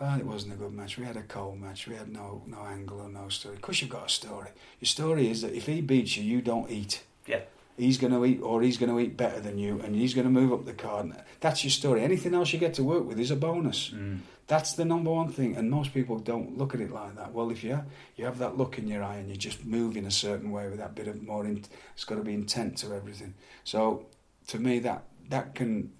well, 0.00 0.18
it 0.18 0.26
wasn't 0.26 0.54
a 0.54 0.56
good 0.56 0.72
match. 0.72 0.98
We 0.98 1.04
had 1.04 1.16
a 1.16 1.22
cold 1.22 1.60
match. 1.60 1.86
We 1.86 1.94
had 1.94 2.12
no 2.12 2.42
no 2.46 2.58
angle 2.60 3.00
or 3.00 3.08
no 3.08 3.28
story. 3.28 3.56
Because 3.56 3.80
you've 3.80 3.90
got 3.90 4.06
a 4.06 4.10
story. 4.10 4.50
Your 4.80 4.86
story 4.86 5.30
is 5.30 5.42
that 5.42 5.54
if 5.54 5.66
he 5.66 5.80
beats 5.80 6.16
you, 6.16 6.24
you 6.24 6.42
don't 6.42 6.70
eat. 6.70 7.02
Yeah. 7.26 7.40
He's 7.76 7.98
going 7.98 8.12
to 8.12 8.24
eat, 8.24 8.40
or 8.40 8.62
he's 8.62 8.78
going 8.78 8.90
to 8.90 8.98
eat 8.98 9.18
better 9.18 9.38
than 9.38 9.58
you, 9.58 9.80
and 9.84 9.94
he's 9.94 10.14
going 10.14 10.24
to 10.24 10.30
move 10.30 10.50
up 10.50 10.64
the 10.64 10.72
card. 10.72 11.12
That's 11.40 11.62
your 11.62 11.70
story. 11.70 12.02
Anything 12.02 12.34
else 12.34 12.50
you 12.52 12.58
get 12.58 12.72
to 12.74 12.82
work 12.82 13.06
with 13.06 13.20
is 13.20 13.30
a 13.30 13.36
bonus. 13.36 13.90
Mm. 13.90 14.20
That's 14.46 14.74
the 14.74 14.84
number 14.84 15.10
one 15.10 15.28
thing, 15.28 15.56
and 15.56 15.70
most 15.70 15.92
people 15.92 16.18
don't 16.18 16.56
look 16.56 16.74
at 16.74 16.80
it 16.80 16.90
like 16.90 17.16
that. 17.16 17.32
Well, 17.32 17.50
if 17.50 17.64
you 17.64 17.82
you 18.16 18.24
have 18.24 18.38
that 18.38 18.56
look 18.56 18.78
in 18.78 18.88
your 18.88 19.02
eye 19.02 19.16
and 19.16 19.28
you 19.28 19.36
just 19.36 19.66
move 19.66 19.96
in 19.96 20.06
a 20.06 20.10
certain 20.10 20.52
way 20.52 20.68
with 20.68 20.78
that 20.78 20.94
bit 20.94 21.08
of 21.08 21.22
more, 21.22 21.44
in, 21.44 21.64
it's 21.94 22.04
got 22.04 22.14
to 22.14 22.22
be 22.22 22.32
intent 22.32 22.78
to 22.78 22.94
everything. 22.94 23.34
So, 23.64 24.06
to 24.46 24.58
me, 24.58 24.78
that 24.80 25.04
that 25.28 25.54
can 25.54 25.92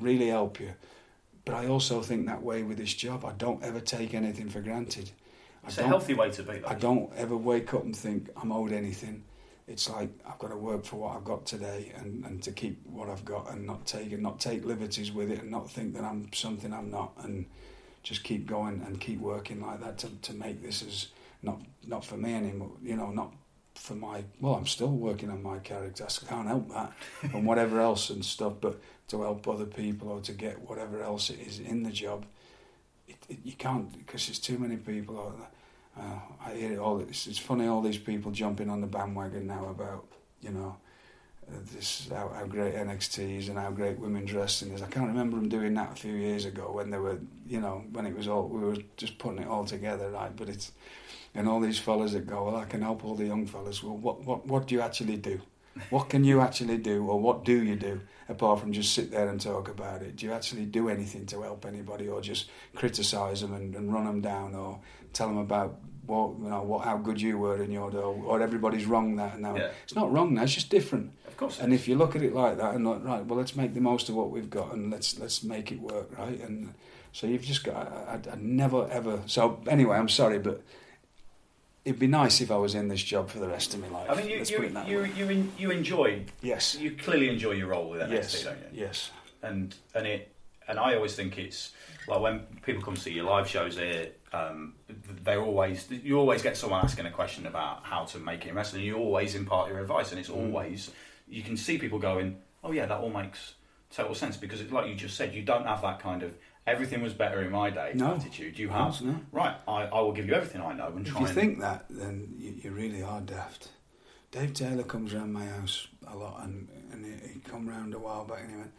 really 0.00 0.28
help 0.28 0.58
you. 0.58 0.72
But 1.44 1.54
I 1.54 1.66
also 1.66 2.02
think 2.02 2.26
that 2.26 2.42
way 2.42 2.62
with 2.62 2.78
this 2.78 2.94
job. 2.94 3.24
I 3.24 3.32
don't 3.32 3.62
ever 3.62 3.80
take 3.80 4.14
anything 4.14 4.48
for 4.48 4.60
granted. 4.60 5.10
It's 5.66 5.78
I 5.78 5.82
a 5.82 5.86
healthy 5.86 6.14
way 6.14 6.30
to 6.30 6.42
be. 6.42 6.58
Though. 6.58 6.68
I 6.68 6.74
don't 6.74 7.12
ever 7.16 7.36
wake 7.36 7.74
up 7.74 7.84
and 7.84 7.96
think 7.96 8.30
I'm 8.36 8.52
owed 8.52 8.72
anything. 8.72 9.24
It's 9.68 9.88
like 9.88 10.10
I've 10.26 10.38
got 10.38 10.48
to 10.48 10.56
work 10.56 10.84
for 10.84 10.96
what 10.96 11.16
I've 11.16 11.24
got 11.24 11.46
today 11.46 11.92
and, 11.96 12.24
and 12.24 12.42
to 12.42 12.52
keep 12.52 12.84
what 12.86 13.08
I've 13.08 13.24
got 13.24 13.50
and 13.50 13.66
not 13.66 13.86
take 13.86 14.12
and 14.12 14.22
not 14.22 14.40
take 14.40 14.64
liberties 14.64 15.12
with 15.12 15.30
it 15.30 15.40
and 15.40 15.50
not 15.50 15.70
think 15.70 15.94
that 15.94 16.04
I'm 16.04 16.32
something 16.32 16.72
I'm 16.72 16.90
not 16.90 17.12
and 17.22 17.46
just 18.02 18.24
keep 18.24 18.46
going 18.46 18.82
and 18.84 19.00
keep 19.00 19.20
working 19.20 19.64
like 19.64 19.80
that 19.80 19.98
to, 19.98 20.08
to 20.08 20.34
make 20.34 20.62
this 20.62 20.82
as 20.82 21.08
not 21.42 21.60
not 21.86 22.04
for 22.04 22.16
me 22.16 22.34
anymore. 22.34 22.72
You 22.82 22.96
know, 22.96 23.10
not 23.10 23.32
for 23.74 23.94
my 23.94 24.24
well, 24.40 24.54
I'm 24.54 24.66
still 24.66 24.90
working 24.90 25.30
on 25.30 25.42
my 25.42 25.58
character. 25.58 26.04
I 26.04 26.26
can't 26.26 26.48
help 26.48 26.68
that 26.70 26.92
and 27.22 27.46
whatever 27.46 27.80
else 27.80 28.10
and 28.10 28.24
stuff, 28.24 28.54
but 28.60 28.80
to 29.08 29.22
help 29.22 29.46
other 29.46 29.66
people 29.66 30.10
or 30.10 30.20
to 30.20 30.32
get 30.32 30.60
whatever 30.68 31.02
else 31.02 31.30
it 31.30 31.38
is 31.40 31.60
in 31.60 31.82
the 31.82 31.90
job, 31.90 32.24
it, 33.06 33.16
it, 33.28 33.38
you 33.44 33.52
can't 33.52 33.92
because 33.98 34.26
there's 34.26 34.38
too 34.38 34.58
many 34.58 34.76
people 34.76 35.18
out 35.18 35.38
there. 35.38 36.04
Uh, 36.04 36.18
I 36.46 36.54
hear 36.54 36.72
it 36.72 36.78
all. 36.78 37.00
It's, 37.00 37.26
it's 37.26 37.38
funny 37.38 37.66
all 37.66 37.82
these 37.82 37.98
people 37.98 38.30
jumping 38.30 38.70
on 38.70 38.80
the 38.80 38.86
bandwagon 38.86 39.46
now 39.46 39.68
about 39.68 40.06
you 40.40 40.50
know 40.50 40.76
uh, 41.48 41.56
this 41.74 42.08
how, 42.10 42.30
how 42.30 42.46
great 42.46 42.74
NXT 42.74 43.38
is 43.38 43.48
and 43.48 43.58
how 43.58 43.70
great 43.70 43.98
women's 43.98 44.32
wrestling 44.32 44.72
is. 44.72 44.82
I 44.82 44.86
can't 44.86 45.08
remember 45.08 45.36
them 45.36 45.48
doing 45.48 45.74
that 45.74 45.92
a 45.92 45.96
few 45.96 46.14
years 46.14 46.46
ago 46.46 46.72
when 46.72 46.90
they 46.90 46.98
were 46.98 47.18
you 47.46 47.60
know 47.60 47.84
when 47.92 48.06
it 48.06 48.16
was 48.16 48.28
all 48.28 48.48
we 48.48 48.60
were 48.60 48.78
just 48.96 49.18
putting 49.18 49.42
it 49.42 49.48
all 49.48 49.64
together 49.64 50.08
right. 50.10 50.34
But 50.34 50.48
it's 50.48 50.72
and 51.34 51.48
all 51.48 51.60
these 51.60 51.78
fellas 51.78 52.12
that 52.12 52.26
go 52.26 52.44
well 52.44 52.56
I 52.56 52.64
can 52.64 52.80
help 52.80 53.04
all 53.04 53.14
the 53.14 53.26
young 53.26 53.46
fellas. 53.46 53.82
Well, 53.82 53.96
what 53.96 54.22
what 54.24 54.46
what 54.46 54.66
do 54.66 54.74
you 54.74 54.80
actually 54.80 55.16
do? 55.16 55.40
What 55.90 56.08
can 56.08 56.24
you 56.24 56.40
actually 56.40 56.78
do, 56.78 57.06
or 57.06 57.18
what 57.18 57.44
do 57.44 57.62
you 57.62 57.76
do 57.76 58.00
apart 58.28 58.60
from 58.60 58.72
just 58.72 58.94
sit 58.94 59.10
there 59.10 59.28
and 59.28 59.40
talk 59.40 59.68
about 59.68 60.02
it? 60.02 60.16
Do 60.16 60.26
you 60.26 60.32
actually 60.32 60.66
do 60.66 60.88
anything 60.88 61.26
to 61.26 61.42
help 61.42 61.64
anybody, 61.66 62.08
or 62.08 62.20
just 62.20 62.50
criticise 62.74 63.40
them 63.40 63.54
and, 63.54 63.74
and 63.74 63.92
run 63.92 64.04
them 64.04 64.20
down, 64.20 64.54
or 64.54 64.80
tell 65.12 65.28
them 65.28 65.38
about 65.38 65.78
what 66.06 66.38
you 66.38 66.48
know, 66.48 66.62
what 66.62 66.84
how 66.84 66.96
good 66.96 67.20
you 67.20 67.38
were 67.38 67.62
in 67.62 67.70
your 67.70 67.90
day, 67.90 67.98
or, 67.98 68.40
everybody's 68.42 68.86
wrong 68.86 69.16
that 69.16 69.40
now? 69.40 69.56
Yeah. 69.56 69.70
It's 69.84 69.94
not 69.94 70.12
wrong. 70.12 70.34
Now 70.34 70.42
it's 70.42 70.54
just 70.54 70.70
different. 70.70 71.12
Of 71.26 71.36
course. 71.36 71.60
And 71.60 71.72
if 71.72 71.88
you 71.88 71.94
look 71.96 72.14
at 72.16 72.22
it 72.22 72.34
like 72.34 72.58
that, 72.58 72.74
and 72.74 72.86
like, 72.86 73.04
right, 73.04 73.24
well, 73.24 73.38
let's 73.38 73.56
make 73.56 73.74
the 73.74 73.80
most 73.80 74.08
of 74.08 74.14
what 74.14 74.30
we've 74.30 74.50
got, 74.50 74.72
and 74.72 74.90
let's 74.90 75.18
let's 75.18 75.42
make 75.42 75.72
it 75.72 75.80
work, 75.80 76.16
right? 76.18 76.40
And 76.40 76.74
so 77.12 77.26
you've 77.26 77.42
just 77.42 77.64
got. 77.64 77.76
I, 77.76 78.14
I, 78.14 78.32
I 78.32 78.36
never 78.36 78.88
ever. 78.90 79.20
So 79.26 79.60
anyway, 79.66 79.96
I'm 79.96 80.08
sorry, 80.08 80.38
but 80.38 80.62
it'd 81.84 81.98
be 81.98 82.06
nice 82.06 82.40
if 82.40 82.50
I 82.50 82.56
was 82.56 82.74
in 82.74 82.88
this 82.88 83.02
job 83.02 83.28
for 83.28 83.38
the 83.38 83.48
rest 83.48 83.74
of 83.74 83.80
my 83.80 83.88
life. 83.88 84.10
I 84.10 84.14
mean, 84.14 84.28
you 84.28 84.36
you 84.44 84.82
you, 84.86 85.04
you, 85.16 85.28
en- 85.30 85.52
you 85.58 85.70
enjoy. 85.70 86.24
Yes. 86.40 86.76
You 86.76 86.92
clearly 86.92 87.28
enjoy 87.28 87.52
your 87.52 87.68
role 87.68 87.90
with 87.90 88.00
NXT, 88.02 88.12
yes, 88.12 88.42
don't 88.44 88.58
you? 88.58 88.66
yes, 88.84 89.10
and 89.42 89.74
and 89.94 90.06
it 90.06 90.32
and 90.68 90.78
I 90.78 90.94
always 90.94 91.14
think 91.14 91.38
it's 91.38 91.72
like 92.08 92.20
when 92.20 92.40
people 92.64 92.82
come 92.82 92.96
see 92.96 93.12
your 93.12 93.24
live 93.24 93.48
shows 93.48 93.76
here, 93.76 94.10
um, 94.32 94.74
they're 95.24 95.42
always 95.42 95.90
you 95.90 96.18
always 96.18 96.42
get 96.42 96.56
someone 96.56 96.84
asking 96.84 97.06
a 97.06 97.10
question 97.10 97.46
about 97.46 97.84
how 97.84 98.04
to 98.06 98.18
make 98.18 98.44
it 98.46 98.50
in 98.50 98.54
wrestling. 98.54 98.82
You 98.82 98.96
always 98.96 99.34
impart 99.34 99.68
your 99.68 99.80
advice, 99.80 100.10
and 100.10 100.20
it's 100.20 100.28
Mm. 100.28 100.36
always 100.46 100.90
you 101.28 101.42
can 101.42 101.56
see 101.56 101.78
people 101.78 101.98
going, 101.98 102.36
"Oh 102.62 102.72
yeah, 102.72 102.86
that 102.86 102.98
all 102.98 103.10
makes 103.10 103.54
total 103.90 104.14
sense," 104.14 104.36
because 104.36 104.60
it's 104.60 104.72
like 104.72 104.86
you 104.88 104.94
just 104.94 105.16
said, 105.16 105.34
you 105.34 105.42
don't 105.42 105.66
have 105.66 105.82
that 105.82 105.98
kind 106.00 106.22
of 106.22 106.32
everything 106.66 107.02
was 107.02 107.12
better 107.14 107.42
in 107.42 107.50
my 107.50 107.70
day 107.70 107.92
No. 107.94 108.14
attitude. 108.14 108.58
You 108.58 108.68
have 108.68 109.00
not. 109.02 109.20
right. 109.32 109.56
I, 109.66 109.82
I 109.84 110.00
will 110.00 110.12
give 110.12 110.26
you 110.28 110.34
everything 110.34 110.60
I 110.60 110.72
know 110.74 110.86
and 110.88 111.06
If 111.06 111.12
try 111.12 111.20
you 111.22 111.26
and 111.26 111.34
think 111.34 111.60
that, 111.60 111.86
then 111.90 112.34
you, 112.38 112.54
you 112.62 112.70
really 112.70 113.02
are 113.02 113.20
daft. 113.20 113.68
Dave 114.30 114.54
Taylor 114.54 114.82
comes 114.84 115.12
round 115.12 115.32
my 115.32 115.44
house 115.44 115.88
a 116.06 116.16
lot, 116.16 116.42
and, 116.44 116.68
and 116.92 117.04
he, 117.04 117.34
he 117.34 117.40
come 117.40 117.68
round 117.68 117.92
a 117.94 117.98
while 117.98 118.24
back, 118.24 118.40
and 118.42 118.50
he 118.50 118.56
went, 118.56 118.72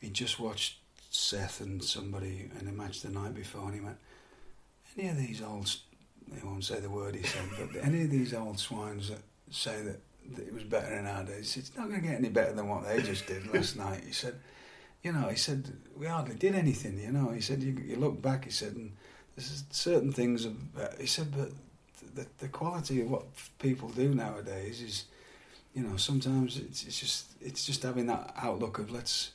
he 0.00 0.08
just 0.10 0.38
watched 0.40 0.78
Seth 1.10 1.60
and 1.60 1.82
somebody 1.84 2.50
in 2.60 2.66
a 2.68 2.72
match 2.72 3.02
the 3.02 3.10
night 3.10 3.34
before, 3.34 3.66
and 3.66 3.74
he 3.74 3.80
went, 3.80 3.98
any 4.96 5.08
of 5.08 5.16
these 5.18 5.42
old, 5.42 5.70
he 6.34 6.46
won't 6.46 6.64
say 6.64 6.80
the 6.80 6.88
word 6.88 7.14
he 7.14 7.22
said, 7.24 7.42
but 7.58 7.68
any 7.84 8.02
of 8.02 8.10
these 8.10 8.32
old 8.32 8.58
swines 8.58 9.10
that 9.10 9.18
say 9.50 9.82
that, 9.82 10.00
that 10.36 10.46
it 10.46 10.54
was 10.54 10.62
better 10.64 10.94
in 10.96 11.06
our 11.06 11.24
days, 11.24 11.56
it's 11.58 11.76
not 11.76 11.88
going 11.90 12.00
to 12.00 12.06
get 12.08 12.16
any 12.18 12.30
better 12.30 12.52
than 12.54 12.66
what 12.68 12.86
they 12.86 13.02
just 13.02 13.26
did 13.26 13.52
last 13.52 13.76
night. 13.76 14.02
He 14.06 14.12
said, 14.12 14.34
you 15.04 15.12
know, 15.12 15.28
he 15.28 15.36
said, 15.36 15.70
we 15.96 16.06
hardly 16.06 16.34
did 16.34 16.54
anything, 16.54 16.98
you 16.98 17.12
know. 17.12 17.28
He 17.28 17.42
said, 17.42 17.62
you, 17.62 17.76
you 17.86 17.96
look 17.96 18.20
back, 18.20 18.46
he 18.46 18.50
said, 18.50 18.72
and 18.72 18.90
there's 19.36 19.62
certain 19.70 20.10
things, 20.10 20.46
of, 20.46 20.56
uh, 20.80 20.88
he 20.98 21.06
said, 21.06 21.30
but 21.36 21.50
the, 22.14 22.26
the 22.38 22.48
quality 22.48 23.02
of 23.02 23.10
what 23.10 23.24
people 23.58 23.90
do 23.90 24.14
nowadays 24.14 24.80
is, 24.80 25.04
you 25.74 25.82
know, 25.82 25.96
sometimes 25.96 26.56
it's, 26.56 26.84
it's 26.84 26.98
just 26.98 27.26
it's 27.40 27.66
just 27.66 27.82
having 27.82 28.06
that 28.06 28.32
outlook 28.40 28.78
of 28.78 28.90
let's, 28.90 29.32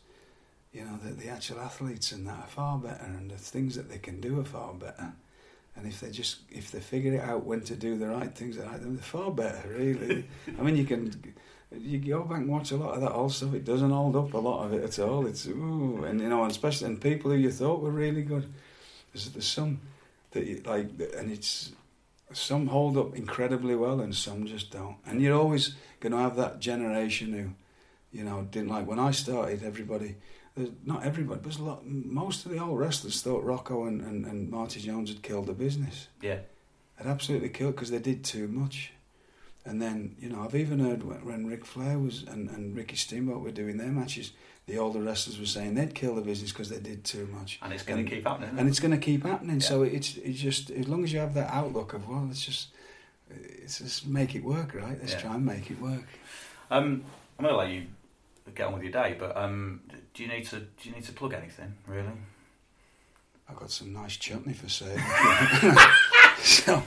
you 0.74 0.82
know, 0.82 0.98
the, 1.04 1.14
the 1.14 1.30
actual 1.30 1.60
athletes 1.60 2.14
and 2.14 2.26
that 2.28 2.40
are 2.40 2.48
far 2.48 2.78
better, 2.78 3.04
and 3.04 3.30
the 3.30 3.38
things 3.38 3.76
that 3.76 3.90
they 3.90 3.98
can 4.00 4.20
do 4.22 4.40
are 4.40 4.46
far 4.46 4.74
better. 4.74 5.14
And 5.76 5.86
if 5.86 6.00
they 6.00 6.10
just 6.10 6.40
if 6.50 6.72
they 6.72 6.80
figure 6.80 7.14
it 7.14 7.22
out 7.22 7.46
when 7.46 7.62
to 7.62 7.76
do 7.76 7.98
the 7.98 8.08
right 8.08 8.34
things, 8.34 8.58
they're 8.58 8.68
far 9.02 9.32
better. 9.32 9.68
Really, 9.68 10.26
I 10.60 10.62
mean, 10.64 10.78
you 10.78 10.86
can 10.86 11.12
you 11.78 12.00
go 12.00 12.24
back 12.24 12.40
and 12.40 12.50
watch 12.50 12.72
a 12.72 12.78
lot 12.78 12.96
of 12.96 13.02
that 13.02 13.12
old 13.12 13.32
stuff. 13.34 13.54
It 13.54 13.66
doesn't 13.66 13.92
hold 13.92 14.16
up 14.16 14.34
a 14.34 14.38
lot 14.38 14.66
of 14.66 14.74
it 14.74 14.84
at 14.84 15.00
all. 15.00 15.28
It's 15.28 15.46
ooh, 15.48 16.04
and 16.04 16.20
you 16.20 16.28
know, 16.30 16.42
and 16.44 16.52
especially 16.52 16.88
and 16.88 17.02
people 17.02 17.32
who 17.32 17.38
you 17.38 17.52
thought 17.52 17.82
were 17.82 17.92
really 17.92 18.24
good. 18.24 18.52
There's, 19.14 19.30
there's 19.30 19.46
some 19.48 19.80
that 20.32 20.46
you, 20.46 20.62
like, 20.66 20.88
and 21.18 21.32
it's 21.32 21.72
some 22.34 22.68
hold 22.68 22.98
up 22.98 23.16
incredibly 23.16 23.76
well, 23.76 24.02
and 24.02 24.14
some 24.16 24.46
just 24.46 24.72
don't. 24.72 24.98
And 25.06 25.22
you're 25.22 25.38
always 25.38 25.76
going 26.00 26.12
to 26.14 26.20
have 26.20 26.36
that 26.36 26.60
generation 26.60 27.34
who, 27.34 28.18
you 28.18 28.24
know, 28.24 28.48
didn't 28.52 28.70
like. 28.70 28.86
When 28.88 29.00
I 29.00 29.12
started, 29.12 29.64
everybody, 29.64 30.16
there's- 30.56 30.72
not 30.86 31.04
everybody, 31.04 31.40
but 31.44 31.58
a 31.58 31.64
lot. 31.64 31.86
Most 31.88 32.46
of 32.46 32.52
the 32.52 32.60
old 32.60 32.78
wrestlers 32.80 33.22
thought 33.22 33.44
Rocco 33.44 33.86
and, 33.86 34.02
and, 34.02 34.26
and 34.26 34.50
Marty 34.50 34.80
Jones 34.80 35.10
had 35.10 35.24
killed 35.24 35.48
the 35.48 35.54
business. 35.54 36.08
yeah. 36.22 36.40
Had 36.98 37.08
absolutely 37.08 37.50
killed 37.50 37.76
because 37.76 37.92
they 37.92 38.00
did 38.00 38.24
too 38.26 38.48
much. 38.50 38.92
And 39.70 39.80
then, 39.80 40.16
you 40.20 40.30
know, 40.30 40.42
I've 40.42 40.56
even 40.56 40.80
heard 40.80 41.04
when, 41.04 41.24
when 41.24 41.46
Ric 41.46 41.64
Flair 41.64 42.00
was 42.00 42.24
and, 42.24 42.50
and 42.50 42.76
Ricky 42.76 42.96
Steamboat 42.96 43.44
were 43.44 43.52
doing 43.52 43.78
their 43.78 43.92
matches, 43.92 44.32
the 44.66 44.80
older 44.80 45.00
wrestlers 45.00 45.40
were 45.40 45.46
saying 45.46 45.76
they'd 45.76 45.94
kill 45.94 46.16
the 46.16 46.22
business 46.22 46.52
because 46.52 46.70
they 46.70 46.80
did 46.80 47.04
too 47.04 47.28
much. 47.32 47.60
And 47.62 47.72
it's 47.72 47.84
going 47.84 48.04
to 48.04 48.10
keep 48.10 48.26
happening. 48.26 48.50
And 48.58 48.68
it? 48.68 48.72
it's 48.72 48.80
going 48.80 48.92
to 48.92 48.98
keep 48.98 49.24
happening. 49.24 49.60
Yeah. 49.60 49.68
So 49.68 49.84
it's 49.84 50.18
it's 50.18 50.40
just 50.40 50.72
as 50.72 50.88
long 50.88 51.04
as 51.04 51.14
you 51.14 51.20
have 51.20 51.36
that 51.36 51.54
outlook 51.54 51.94
of 51.94 52.10
well, 52.10 52.26
let's 52.28 52.44
just 52.44 52.70
it's 53.30 53.78
just 53.78 54.08
make 54.08 54.34
it 54.34 54.44
work, 54.44 54.74
right? 54.74 54.98
Let's 55.00 55.14
Yeah. 55.14 55.22
try 55.22 55.36
and 55.36 55.46
make 55.46 55.70
it 55.70 55.80
work. 55.80 56.08
Um, 56.72 57.04
I'm 57.38 57.46
going 57.46 57.54
to 57.54 57.58
let 57.58 57.70
you 57.70 57.84
get 58.56 58.66
on 58.66 58.74
with 58.74 58.82
your 58.82 58.92
day, 58.92 59.16
but 59.20 59.38
um, 59.38 59.82
do 60.16 60.24
you 60.24 60.30
need 60.30 60.46
to 60.46 60.62
do 60.62 60.90
you 60.90 60.96
need 60.96 61.04
to 61.04 61.14
plug 61.14 61.34
anything 61.34 61.76
really? 61.86 62.18
I've 63.48 63.56
got 63.56 63.70
some 63.70 63.94
nice 63.94 64.18
chutney 64.18 64.54
for 64.54 64.68
sale. 64.68 64.98
so 66.40 66.84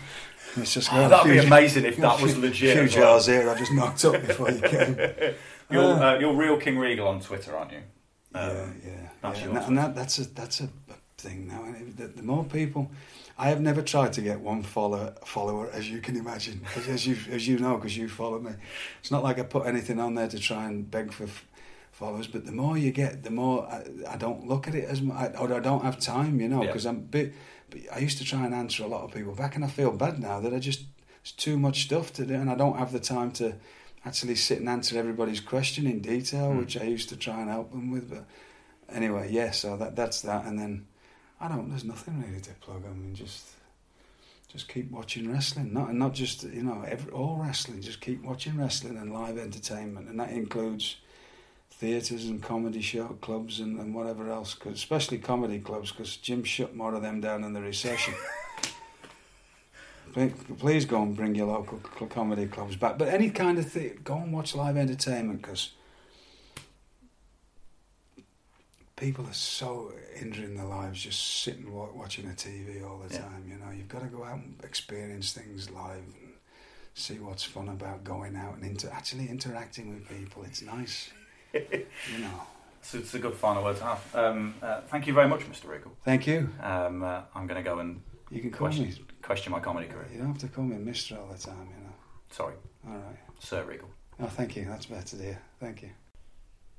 let's 0.57 0.75
just. 0.75 0.93
Oh, 0.93 1.09
that'd 1.09 1.31
be 1.33 1.39
amazing 1.39 1.85
if 1.85 1.97
that 1.99 2.21
was 2.21 2.37
legit 2.47 2.77
as 2.77 2.95
well. 2.97 3.05
jars 3.15 3.27
here. 3.27 3.49
I 3.49 3.59
just 3.59 3.73
knocked 3.73 4.05
up 4.05 4.21
before 4.27 4.51
you 4.51 4.61
came. 4.61 4.97
You're, 5.71 5.83
Ah. 5.97 6.11
uh, 6.17 6.19
you're 6.19 6.35
real 6.35 6.59
King 6.59 6.79
Regal 6.79 7.09
on 7.09 7.21
Twitter, 7.21 7.57
aren't 7.57 7.73
you? 7.73 7.79
yeah, 8.35 8.41
Um, 8.43 8.81
yeah, 8.85 9.09
that's 9.23 9.39
yeah. 9.41 9.47
And, 9.47 9.57
that, 9.57 9.69
and 9.69 9.79
that, 9.79 9.95
that's 9.95 10.19
a 10.19 10.25
that's 10.35 10.61
a 10.61 10.69
thing 11.17 11.49
now. 11.49 11.63
And 11.65 11.97
the, 11.97 12.09
the 12.09 12.23
more 12.23 12.45
people, 12.45 12.91
I 13.39 13.49
have 13.49 13.61
never 13.63 13.81
tried 13.81 14.13
to 14.15 14.21
get 14.21 14.41
one 14.41 14.63
follower 14.65 15.15
follower 15.25 15.71
as 15.73 15.89
you 15.89 16.01
can 16.03 16.17
imagine, 16.17 16.61
as 16.89 17.07
you 17.07 17.17
as 17.31 17.49
you 17.49 17.59
know, 17.59 17.77
because 17.77 17.97
you 17.97 18.09
follow 18.09 18.39
me. 18.39 18.53
It's 19.01 19.11
not 19.11 19.23
like 19.23 19.39
I 19.39 19.45
put 19.45 19.67
anything 19.67 19.99
on 19.99 20.15
there 20.15 20.29
to 20.29 20.39
try 20.39 20.67
and 20.67 20.91
beg 20.91 21.11
for 21.11 21.25
f- 21.25 21.47
followers. 21.91 22.27
But 22.27 22.45
the 22.45 22.53
more 22.53 22.77
you 22.77 22.91
get, 22.93 23.23
the 23.23 23.31
more 23.31 23.65
I, 23.67 23.85
I 24.13 24.17
don't 24.19 24.47
look 24.47 24.69
at 24.69 24.75
it 24.75 24.85
as 24.85 25.01
much, 25.01 25.33
or 25.39 25.55
I 25.55 25.61
don't 25.61 25.85
have 25.85 25.99
time, 25.99 26.39
you 26.39 26.49
know, 26.51 26.61
Yeah. 26.61 26.67
because 26.67 26.85
I'm 26.85 26.97
a 26.97 27.01
bit. 27.01 27.33
I 27.93 27.99
used 27.99 28.19
to 28.19 28.25
try 28.25 28.45
and 28.45 28.55
answer 28.55 28.85
a 28.85 28.89
lot 28.89 29.03
of 29.03 29.13
people 29.13 29.35
back, 29.35 29.55
and 29.57 29.65
I 29.65 29.69
feel 29.69 29.93
bad 29.93 30.19
now 30.21 30.41
that 30.41 30.53
I 30.55 30.59
just 30.59 30.83
it's 31.21 31.33
too 31.33 31.59
much 31.59 31.85
stuff 31.85 32.13
to 32.15 32.27
do, 32.27 32.35
and 32.35 32.51
I 32.51 32.55
don't 32.57 32.79
have 32.79 32.93
the 32.93 33.01
time 33.01 33.31
to 33.33 33.55
actually 34.05 34.35
sit 34.35 34.59
and 34.59 34.69
answer 34.69 34.99
everybody's 34.99 35.41
question 35.41 35.87
in 35.87 36.01
detail, 36.01 36.51
Mm. 36.51 36.59
which 36.59 36.77
I 36.77 36.85
used 36.85 37.09
to 37.11 37.17
try 37.17 37.41
and 37.41 37.49
help 37.49 37.71
them 37.71 37.91
with. 37.93 38.11
But 38.11 38.27
anyway, 38.89 39.31
yeah, 39.31 39.53
so 39.53 39.77
that 39.77 39.95
that's 39.97 40.23
that, 40.23 40.45
and 40.47 40.59
then 40.59 40.87
I 41.41 41.49
don't. 41.49 41.69
There's 41.71 41.85
nothing 41.85 42.23
really 42.27 42.41
to 42.41 42.51
plug. 42.55 42.83
I 42.85 42.93
mean, 42.93 43.15
just 43.15 43.45
just 44.49 44.69
keep 44.69 44.91
watching 44.91 45.31
wrestling, 45.33 45.73
not 45.73 45.89
and 45.91 45.99
not 45.99 46.15
just 46.15 46.43
you 46.45 46.63
know 46.63 46.85
every, 46.87 47.13
all 47.13 47.37
wrestling. 47.37 47.81
Just 47.81 48.01
keep 48.01 48.23
watching 48.23 48.57
wrestling 48.59 48.97
and 48.99 49.13
live 49.13 49.39
entertainment, 49.39 50.09
and 50.09 50.19
that 50.21 50.31
includes 50.31 50.97
theatres 51.83 52.27
and 52.27 52.41
comedy 52.41 52.81
show 52.81 53.09
clubs 53.21 53.59
and, 53.59 53.81
and 53.81 53.93
whatever 53.93 54.31
else, 54.31 54.55
cause, 54.55 54.75
especially 54.75 55.19
comedy 55.19 55.59
clubs, 55.59 55.91
because 55.91 56.17
Jim 56.17 56.45
shut 56.45 56.77
more 56.77 56.95
of 56.95 57.03
them 57.03 57.21
down 57.21 57.43
in 57.43 57.53
the 57.53 57.61
recession. 57.61 58.15
Please 60.61 60.85
go 60.85 61.03
and 61.03 61.17
bring 61.17 61.35
your 61.35 61.49
local 61.49 61.79
comedy 62.07 62.47
clubs 62.47 62.77
back. 62.77 62.99
But 62.99 63.09
any 63.09 63.31
kind 63.31 63.59
of 63.59 63.69
thing, 63.69 63.99
go 64.05 64.15
and 64.17 64.33
watch 64.33 64.55
live 64.55 64.77
entertainment 64.77 65.43
because 65.43 65.73
people 68.95 69.27
are 69.27 69.33
so 69.33 69.91
hindering 70.15 70.55
their 70.55 70.67
lives 70.67 71.03
just 71.03 71.43
sitting 71.43 71.73
watching 71.73 72.27
a 72.27 72.35
TV 72.35 72.89
all 72.89 72.99
the 72.99 73.13
yeah. 73.13 73.23
time. 73.23 73.45
You 73.49 73.57
know, 73.57 73.73
you've 73.77 73.89
got 73.89 74.03
to 74.03 74.07
go 74.07 74.23
out 74.23 74.37
and 74.37 74.55
experience 74.63 75.33
things 75.33 75.69
live 75.69 76.05
and 76.21 76.35
see 76.95 77.19
what's 77.19 77.43
fun 77.43 77.71
about 77.71 78.05
going 78.05 78.37
out 78.37 78.55
and 78.55 78.65
inter- 78.65 78.93
actually 78.93 79.29
interacting 79.29 79.93
with 79.93 80.09
people. 80.09 80.45
It's 80.45 80.63
nice, 80.63 81.11
you 81.55 82.19
know. 82.19 82.43
So 82.83 82.99
it's 82.99 83.15
a 83.15 83.19
good 83.19 83.35
final 83.35 83.63
word 83.63 83.77
to 83.77 83.85
have. 83.85 84.17
Um, 84.17 84.55
uh, 84.61 84.81
thank 84.83 85.07
you 85.07 85.13
very 85.13 85.29
much, 85.29 85.41
Mr. 85.43 85.69
Regal. 85.69 85.93
Thank 86.05 86.27
you. 86.27 86.51
Um, 86.61 87.03
uh, 87.03 87.23
I'm 87.35 87.47
going 87.47 87.63
to 87.63 87.69
go 87.69 87.79
and 87.79 88.03
you 88.31 88.41
can 88.41 88.51
call 88.51 88.67
question, 88.67 88.87
me. 88.87 88.95
question 89.23 89.53
my 89.53 89.61
comedy 89.61 89.87
career. 89.87 90.09
You 90.13 90.19
don't 90.19 90.29
have 90.29 90.39
to 90.39 90.49
call 90.49 90.65
me 90.65 90.77
Mister 90.77 91.17
all 91.17 91.29
the 91.29 91.39
time, 91.39 91.69
you 91.77 91.85
know. 91.85 91.93
Sorry. 92.31 92.55
All 92.87 92.95
right. 92.95 93.17
Sir 93.39 93.63
Regal. 93.65 93.89
Oh, 94.21 94.27
thank 94.27 94.57
you. 94.57 94.65
That's 94.65 94.87
better, 94.87 95.17
dear. 95.17 95.41
Thank 95.61 95.83
you. 95.83 95.91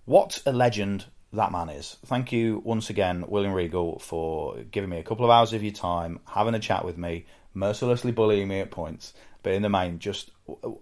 What 0.05 0.41
a 0.45 0.51
legend 0.51 1.05
that 1.31 1.51
man 1.51 1.69
is. 1.69 1.97
Thank 2.05 2.31
you 2.31 2.61
once 2.65 2.89
again, 2.89 3.25
William 3.27 3.53
Regal, 3.53 3.99
for 3.99 4.57
giving 4.71 4.89
me 4.89 4.97
a 4.97 5.03
couple 5.03 5.25
of 5.25 5.31
hours 5.31 5.53
of 5.53 5.63
your 5.63 5.73
time, 5.73 6.19
having 6.27 6.55
a 6.55 6.59
chat 6.59 6.85
with 6.85 6.97
me, 6.97 7.25
mercilessly 7.53 8.11
bullying 8.11 8.47
me 8.47 8.59
at 8.59 8.71
points. 8.71 9.13
But 9.41 9.53
in 9.53 9.61
the 9.61 9.69
main, 9.69 9.99
just 9.99 10.31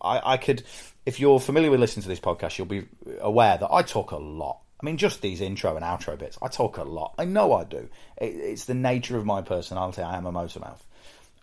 I, 0.02 0.34
I 0.34 0.38
could, 0.38 0.64
if 1.06 1.20
you're 1.20 1.40
familiar 1.40 1.72
with 1.72 1.80
listening 1.80 2.04
to 2.04 2.10
this 2.10 2.20
podcast, 2.20 2.58
you'll 2.58 2.68
be 2.68 2.86
aware 3.20 3.58
that 3.58 3.70
I 3.72 3.82
talk 3.82 4.12
a 4.12 4.18
lot. 4.18 4.62
I 4.82 4.86
mean, 4.86 4.98
just 4.98 5.22
these 5.22 5.42
intro 5.42 5.76
and 5.76 5.86
outro 5.86 6.18
bits, 6.18 6.38
I 6.42 6.48
talk 6.48 6.78
a 6.78 6.84
lot. 6.84 7.14
I 7.18 7.26
know 7.26 7.54
I 7.54 7.64
do. 7.64 7.90
It, 8.18 8.26
it's 8.26 8.66
the 8.66 8.74
nature 8.74 9.18
of 9.18 9.26
my 9.26 9.42
personality. 9.42 10.02
I 10.02 10.18
am 10.18 10.26
a 10.26 10.32
motor 10.32 10.60
mouth. 10.60 10.84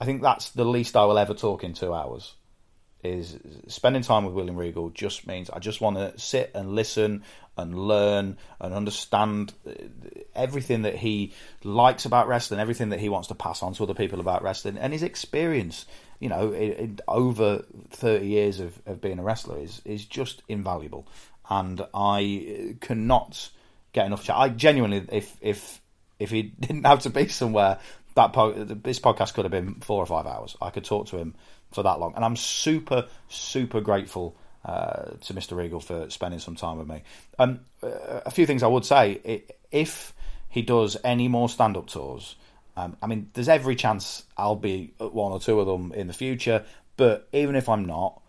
I 0.00 0.04
think 0.04 0.22
that's 0.22 0.50
the 0.50 0.64
least 0.64 0.96
I 0.96 1.04
will 1.04 1.18
ever 1.18 1.34
talk 1.34 1.64
in 1.64 1.74
two 1.74 1.92
hours 1.92 2.34
is 3.02 3.38
spending 3.68 4.02
time 4.02 4.24
with 4.24 4.34
William 4.34 4.56
Regal 4.56 4.90
just 4.90 5.26
means 5.26 5.50
I 5.50 5.58
just 5.60 5.80
want 5.80 5.96
to 5.96 6.18
sit 6.18 6.50
and 6.54 6.74
listen 6.74 7.22
and 7.56 7.78
learn 7.78 8.38
and 8.60 8.74
understand 8.74 9.52
uh, 9.66 9.72
everything 10.34 10.82
that 10.82 10.96
he 10.96 11.32
likes 11.64 12.04
about 12.04 12.28
wrestling, 12.28 12.60
everything 12.60 12.90
that 12.90 13.00
he 13.00 13.08
wants 13.08 13.28
to 13.28 13.34
pass 13.34 13.62
on 13.62 13.74
to 13.74 13.82
other 13.82 13.94
people 13.94 14.20
about 14.20 14.42
wrestling, 14.42 14.78
and 14.78 14.92
his 14.92 15.02
experience. 15.02 15.86
You 16.20 16.28
know, 16.28 16.96
over 17.06 17.64
thirty 17.90 18.26
years 18.26 18.58
of, 18.58 18.76
of 18.86 19.00
being 19.00 19.20
a 19.20 19.22
wrestler 19.22 19.60
is 19.60 19.80
is 19.84 20.04
just 20.04 20.42
invaluable, 20.48 21.06
and 21.48 21.80
I 21.94 22.74
cannot 22.80 23.50
get 23.92 24.06
enough 24.06 24.24
chat. 24.24 24.36
I 24.36 24.48
genuinely, 24.48 25.06
if 25.12 25.36
if 25.40 25.80
if 26.18 26.30
he 26.30 26.42
didn't 26.60 26.84
have 26.84 27.00
to 27.00 27.10
be 27.10 27.28
somewhere, 27.28 27.78
that 28.14 28.32
po- 28.32 28.52
this 28.52 28.98
podcast 28.98 29.34
could 29.34 29.44
have 29.44 29.52
been 29.52 29.74
four 29.76 30.02
or 30.02 30.06
five 30.06 30.26
hours. 30.26 30.56
I 30.60 30.70
could 30.70 30.84
talk 30.84 31.06
to 31.08 31.18
him 31.18 31.36
for 31.70 31.82
that 31.82 32.00
long. 32.00 32.14
And 32.14 32.24
I'm 32.24 32.36
super, 32.36 33.06
super 33.28 33.80
grateful 33.80 34.36
uh, 34.64 35.12
to 35.22 35.34
Mr. 35.34 35.56
Regal 35.56 35.80
for 35.80 36.10
spending 36.10 36.40
some 36.40 36.56
time 36.56 36.78
with 36.78 36.88
me. 36.88 37.02
Um, 37.38 37.60
a 37.82 38.30
few 38.30 38.46
things 38.46 38.62
I 38.62 38.66
would 38.66 38.84
say 38.84 39.44
if 39.70 40.14
he 40.48 40.62
does 40.62 40.96
any 41.04 41.28
more 41.28 41.48
stand 41.48 41.76
up 41.76 41.86
tours, 41.86 42.36
um, 42.76 42.96
I 43.02 43.06
mean, 43.06 43.30
there's 43.34 43.48
every 43.48 43.76
chance 43.76 44.24
I'll 44.36 44.56
be 44.56 44.94
at 45.00 45.12
one 45.12 45.32
or 45.32 45.40
two 45.40 45.58
of 45.58 45.66
them 45.66 45.92
in 45.92 46.06
the 46.06 46.12
future, 46.12 46.64
but 46.96 47.28
even 47.32 47.56
if 47.56 47.68
I'm 47.68 47.84
not, 47.84 48.22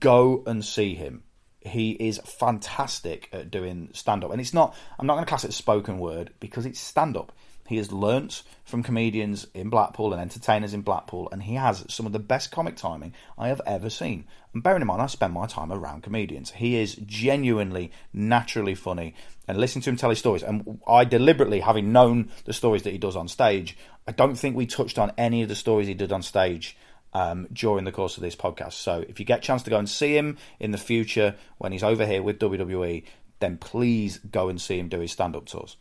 go 0.00 0.42
and 0.46 0.64
see 0.64 0.94
him. 0.94 1.22
He 1.60 1.90
is 1.90 2.18
fantastic 2.18 3.28
at 3.32 3.50
doing 3.50 3.90
stand 3.92 4.22
up. 4.22 4.30
And 4.30 4.40
it's 4.40 4.54
not, 4.54 4.76
I'm 4.98 5.06
not 5.06 5.14
going 5.14 5.24
to 5.24 5.28
class 5.28 5.44
it 5.44 5.52
spoken 5.52 5.98
word 5.98 6.32
because 6.38 6.66
it's 6.66 6.78
stand 6.78 7.16
up. 7.16 7.32
He 7.66 7.76
has 7.76 7.92
learnt 7.92 8.42
from 8.64 8.82
comedians 8.82 9.46
in 9.54 9.70
Blackpool 9.70 10.12
and 10.12 10.20
entertainers 10.20 10.74
in 10.74 10.82
Blackpool, 10.82 11.28
and 11.30 11.42
he 11.42 11.54
has 11.54 11.84
some 11.88 12.06
of 12.06 12.12
the 12.12 12.18
best 12.18 12.50
comic 12.50 12.76
timing 12.76 13.14
I 13.38 13.48
have 13.48 13.60
ever 13.66 13.90
seen. 13.90 14.24
And 14.52 14.62
bearing 14.62 14.80
in 14.80 14.86
mind, 14.86 15.02
I 15.02 15.06
spend 15.06 15.32
my 15.32 15.46
time 15.46 15.72
around 15.72 16.02
comedians. 16.02 16.50
He 16.52 16.76
is 16.76 16.94
genuinely, 16.94 17.92
naturally 18.12 18.74
funny, 18.74 19.14
and 19.46 19.58
listening 19.58 19.82
to 19.82 19.90
him 19.90 19.96
tell 19.96 20.10
his 20.10 20.18
stories. 20.18 20.42
And 20.42 20.80
I 20.86 21.04
deliberately, 21.04 21.60
having 21.60 21.92
known 21.92 22.30
the 22.44 22.52
stories 22.52 22.82
that 22.84 22.92
he 22.92 22.98
does 22.98 23.16
on 23.16 23.28
stage, 23.28 23.76
I 24.06 24.12
don't 24.12 24.36
think 24.36 24.56
we 24.56 24.66
touched 24.66 24.98
on 24.98 25.12
any 25.18 25.42
of 25.42 25.48
the 25.48 25.54
stories 25.54 25.88
he 25.88 25.94
did 25.94 26.12
on 26.12 26.22
stage 26.22 26.76
um, 27.12 27.48
during 27.52 27.84
the 27.84 27.92
course 27.92 28.16
of 28.16 28.22
this 28.22 28.36
podcast. 28.36 28.74
So 28.74 29.04
if 29.08 29.18
you 29.18 29.26
get 29.26 29.38
a 29.38 29.42
chance 29.42 29.62
to 29.64 29.70
go 29.70 29.78
and 29.78 29.88
see 29.88 30.16
him 30.16 30.38
in 30.60 30.70
the 30.70 30.78
future 30.78 31.34
when 31.58 31.72
he's 31.72 31.84
over 31.84 32.06
here 32.06 32.22
with 32.22 32.38
WWE, 32.38 33.04
then 33.40 33.58
please 33.58 34.18
go 34.18 34.48
and 34.48 34.60
see 34.60 34.78
him 34.78 34.88
do 34.88 35.00
his 35.00 35.12
stand 35.12 35.36
up 35.36 35.46
tours 35.46 35.76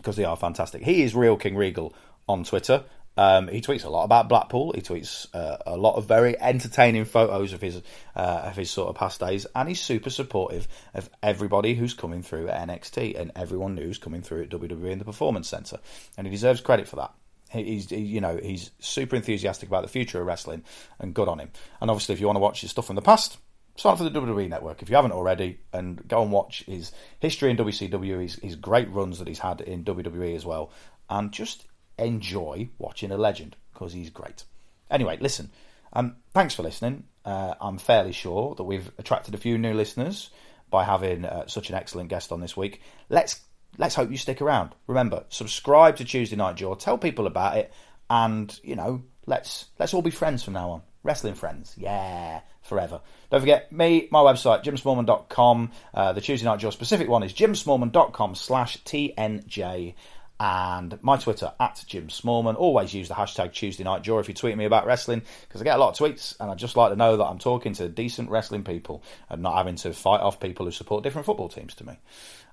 because 0.00 0.16
they 0.16 0.24
are 0.24 0.36
fantastic. 0.36 0.82
He 0.82 1.02
is 1.02 1.14
Real 1.14 1.36
King 1.36 1.56
Regal 1.56 1.94
on 2.28 2.44
Twitter. 2.44 2.84
Um, 3.16 3.48
he 3.48 3.60
tweets 3.60 3.84
a 3.84 3.90
lot 3.90 4.04
about 4.04 4.28
Blackpool. 4.28 4.72
He 4.72 4.80
tweets 4.80 5.26
uh, 5.34 5.58
a 5.66 5.76
lot 5.76 5.96
of 5.96 6.06
very 6.06 6.40
entertaining 6.40 7.04
photos 7.04 7.52
of 7.52 7.60
his 7.60 7.82
uh, 8.16 8.42
of 8.44 8.56
his 8.56 8.70
sort 8.70 8.88
of 8.88 8.94
past 8.94 9.20
days, 9.20 9.46
and 9.54 9.68
he's 9.68 9.80
super 9.80 10.10
supportive 10.10 10.68
of 10.94 11.10
everybody 11.22 11.74
who's 11.74 11.92
coming 11.92 12.22
through 12.22 12.48
at 12.48 12.68
NXT 12.68 13.20
and 13.20 13.32
everyone 13.36 13.76
who's 13.76 13.98
coming 13.98 14.22
through 14.22 14.42
at 14.42 14.48
WWE 14.48 14.90
in 14.90 14.98
the 14.98 15.04
Performance 15.04 15.48
Center, 15.48 15.78
and 16.16 16.26
he 16.26 16.30
deserves 16.30 16.60
credit 16.60 16.88
for 16.88 16.96
that. 16.96 17.12
He's 17.50 17.90
he, 17.90 17.98
you 17.98 18.20
know 18.20 18.38
he's 18.40 18.70
super 18.78 19.16
enthusiastic 19.16 19.68
about 19.68 19.82
the 19.82 19.88
future 19.88 20.20
of 20.20 20.26
wrestling, 20.26 20.64
and 20.98 21.12
good 21.12 21.28
on 21.28 21.40
him. 21.40 21.50
And 21.80 21.90
obviously, 21.90 22.14
if 22.14 22.20
you 22.20 22.26
want 22.26 22.36
to 22.36 22.40
watch 22.40 22.60
his 22.60 22.70
stuff 22.70 22.86
from 22.86 22.96
the 22.96 23.02
past, 23.02 23.38
sign 23.80 23.92
up 23.92 23.98
for 23.98 24.04
the 24.04 24.20
WWE 24.20 24.48
Network 24.48 24.82
if 24.82 24.90
you 24.90 24.96
haven't 24.96 25.12
already, 25.12 25.58
and 25.72 26.06
go 26.06 26.22
and 26.22 26.30
watch 26.30 26.64
his 26.66 26.92
history 27.18 27.50
in 27.50 27.56
WCW, 27.56 28.20
his, 28.20 28.34
his 28.36 28.56
great 28.56 28.90
runs 28.90 29.18
that 29.18 29.28
he's 29.28 29.38
had 29.38 29.62
in 29.62 29.84
WWE 29.84 30.36
as 30.36 30.44
well, 30.44 30.70
and 31.08 31.32
just 31.32 31.66
enjoy 31.98 32.68
watching 32.78 33.10
a 33.10 33.16
legend 33.16 33.56
because 33.72 33.92
he's 33.92 34.10
great. 34.10 34.44
Anyway, 34.90 35.16
listen, 35.20 35.50
um, 35.94 36.16
thanks 36.34 36.54
for 36.54 36.62
listening. 36.62 37.04
Uh, 37.24 37.54
I'm 37.60 37.78
fairly 37.78 38.12
sure 38.12 38.54
that 38.56 38.64
we've 38.64 38.90
attracted 38.98 39.34
a 39.34 39.38
few 39.38 39.56
new 39.56 39.72
listeners 39.72 40.30
by 40.68 40.84
having 40.84 41.24
uh, 41.24 41.46
such 41.46 41.70
an 41.70 41.74
excellent 41.74 42.10
guest 42.10 42.32
on 42.32 42.40
this 42.40 42.56
week. 42.56 42.82
Let's 43.08 43.40
let's 43.78 43.94
hope 43.94 44.10
you 44.10 44.18
stick 44.18 44.42
around. 44.42 44.74
Remember, 44.88 45.24
subscribe 45.30 45.96
to 45.96 46.04
Tuesday 46.04 46.36
Night 46.36 46.56
Jaw, 46.56 46.74
tell 46.74 46.98
people 46.98 47.26
about 47.26 47.56
it, 47.56 47.72
and 48.10 48.58
you 48.62 48.76
know, 48.76 49.02
let's 49.26 49.66
let's 49.78 49.94
all 49.94 50.02
be 50.02 50.10
friends 50.10 50.42
from 50.42 50.54
now 50.54 50.70
on. 50.70 50.82
Wrestling 51.02 51.34
friends, 51.34 51.74
yeah 51.76 52.40
forever. 52.62 53.00
Don't 53.30 53.40
forget 53.40 53.70
me, 53.72 54.08
my 54.10 54.20
website, 54.20 54.62
jimsmallman.com. 54.64 55.72
Uh, 55.92 56.12
the 56.12 56.20
Tuesday 56.20 56.46
Night 56.46 56.60
Jaw 56.60 56.70
specific 56.70 57.08
one 57.08 57.22
is 57.22 57.32
jimsmallman.com 57.32 58.34
slash 58.34 58.82
TNJ. 58.84 59.94
And 60.42 60.98
my 61.02 61.18
Twitter, 61.18 61.52
at 61.60 61.84
Jim 61.86 62.08
Smallman. 62.08 62.56
Always 62.56 62.94
use 62.94 63.08
the 63.08 63.14
hashtag 63.14 63.52
Tuesday 63.52 63.84
Night 63.84 64.00
Jaw 64.00 64.20
if 64.20 64.28
you 64.28 64.32
tweet 64.32 64.56
me 64.56 64.64
about 64.64 64.86
wrestling, 64.86 65.20
because 65.42 65.60
I 65.60 65.64
get 65.64 65.76
a 65.76 65.78
lot 65.78 65.90
of 65.90 65.98
tweets, 65.98 66.34
and 66.40 66.50
I'd 66.50 66.56
just 66.56 66.78
like 66.78 66.90
to 66.90 66.96
know 66.96 67.18
that 67.18 67.26
I'm 67.26 67.38
talking 67.38 67.74
to 67.74 67.90
decent 67.90 68.30
wrestling 68.30 68.64
people 68.64 69.02
and 69.28 69.42
not 69.42 69.58
having 69.58 69.76
to 69.76 69.92
fight 69.92 70.22
off 70.22 70.40
people 70.40 70.64
who 70.64 70.72
support 70.72 71.04
different 71.04 71.26
football 71.26 71.50
teams 71.50 71.74
to 71.74 71.86
me. 71.86 71.98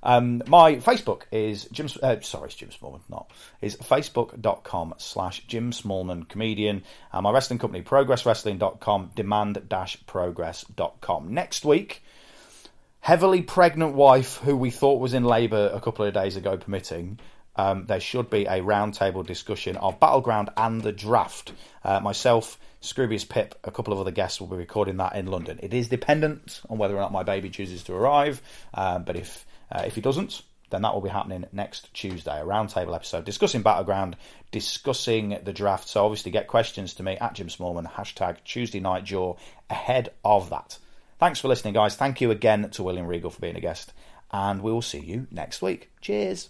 Um, 0.07 0.41
my 0.47 0.75
Facebook 0.77 1.23
is 1.33 1.65
Jim. 1.65 1.89
Uh, 2.01 2.21
sorry, 2.21 2.45
it's 2.45 2.55
Jim 2.55 2.69
Smallman. 2.69 3.01
Not 3.09 3.29
is 3.61 3.75
facebook.com 3.75 4.95
slash 4.97 5.45
Jim 5.47 5.71
Smallman 5.71 6.29
comedian. 6.29 6.83
And 7.11 7.23
my 7.23 7.31
wrestling 7.31 7.59
company 7.59 7.83
progresswrestling.com 7.83 9.11
demand 9.15 9.63
dash 9.67 9.97
progress.com. 10.05 11.33
Next 11.33 11.65
week, 11.65 12.03
heavily 13.01 13.41
pregnant 13.41 13.95
wife 13.95 14.37
who 14.37 14.55
we 14.55 14.71
thought 14.71 15.01
was 15.01 15.13
in 15.13 15.25
labour 15.25 15.69
a 15.73 15.81
couple 15.81 16.05
of 16.05 16.13
days 16.13 16.37
ago 16.37 16.55
permitting. 16.55 17.19
Um, 17.57 17.85
there 17.87 17.99
should 17.99 18.29
be 18.29 18.45
a 18.45 18.61
roundtable 18.61 19.25
discussion 19.25 19.75
of 19.75 19.99
Battleground 19.99 20.51
and 20.55 20.81
the 20.81 20.93
draft. 20.93 21.51
Uh, 21.83 21.99
myself, 21.99 22.57
Scroobius 22.81 23.27
Pip, 23.27 23.55
a 23.65 23.71
couple 23.71 23.91
of 23.91 23.99
other 23.99 24.11
guests 24.11 24.39
will 24.39 24.47
be 24.47 24.55
recording 24.55 24.97
that 24.97 25.15
in 25.15 25.25
London. 25.25 25.59
It 25.61 25.73
is 25.73 25.89
dependent 25.89 26.61
on 26.69 26.77
whether 26.77 26.95
or 26.95 27.01
not 27.01 27.11
my 27.11 27.23
baby 27.23 27.49
chooses 27.49 27.83
to 27.85 27.93
arrive, 27.93 28.41
um, 28.73 29.03
but 29.03 29.17
if 29.17 29.45
uh, 29.71 29.83
if 29.85 29.95
he 29.95 30.01
doesn't, 30.01 30.41
then 30.69 30.81
that 30.81 30.93
will 30.93 31.01
be 31.01 31.09
happening 31.09 31.45
next 31.51 31.93
Tuesday, 31.93 32.39
a 32.39 32.45
roundtable 32.45 32.95
episode 32.95 33.25
discussing 33.25 33.61
Battleground, 33.61 34.17
discussing 34.51 35.39
the 35.43 35.53
draft. 35.53 35.87
So 35.87 36.03
obviously 36.03 36.31
get 36.31 36.47
questions 36.47 36.93
to 36.95 37.03
me 37.03 37.17
at 37.17 37.35
Jim 37.35 37.47
Smallman, 37.47 37.89
hashtag 37.89 38.43
Tuesday 38.43 38.79
Night 38.79 39.05
Jaw, 39.05 39.35
ahead 39.69 40.09
of 40.25 40.49
that. 40.49 40.77
Thanks 41.19 41.39
for 41.39 41.47
listening, 41.47 41.73
guys. 41.73 41.95
Thank 41.95 42.21
you 42.21 42.31
again 42.31 42.69
to 42.71 42.83
William 42.83 43.07
Regal 43.07 43.31
for 43.31 43.41
being 43.41 43.55
a 43.55 43.61
guest, 43.61 43.93
and 44.31 44.61
we 44.61 44.71
will 44.71 44.81
see 44.81 44.99
you 44.99 45.27
next 45.31 45.61
week. 45.61 45.89
Cheers. 46.01 46.49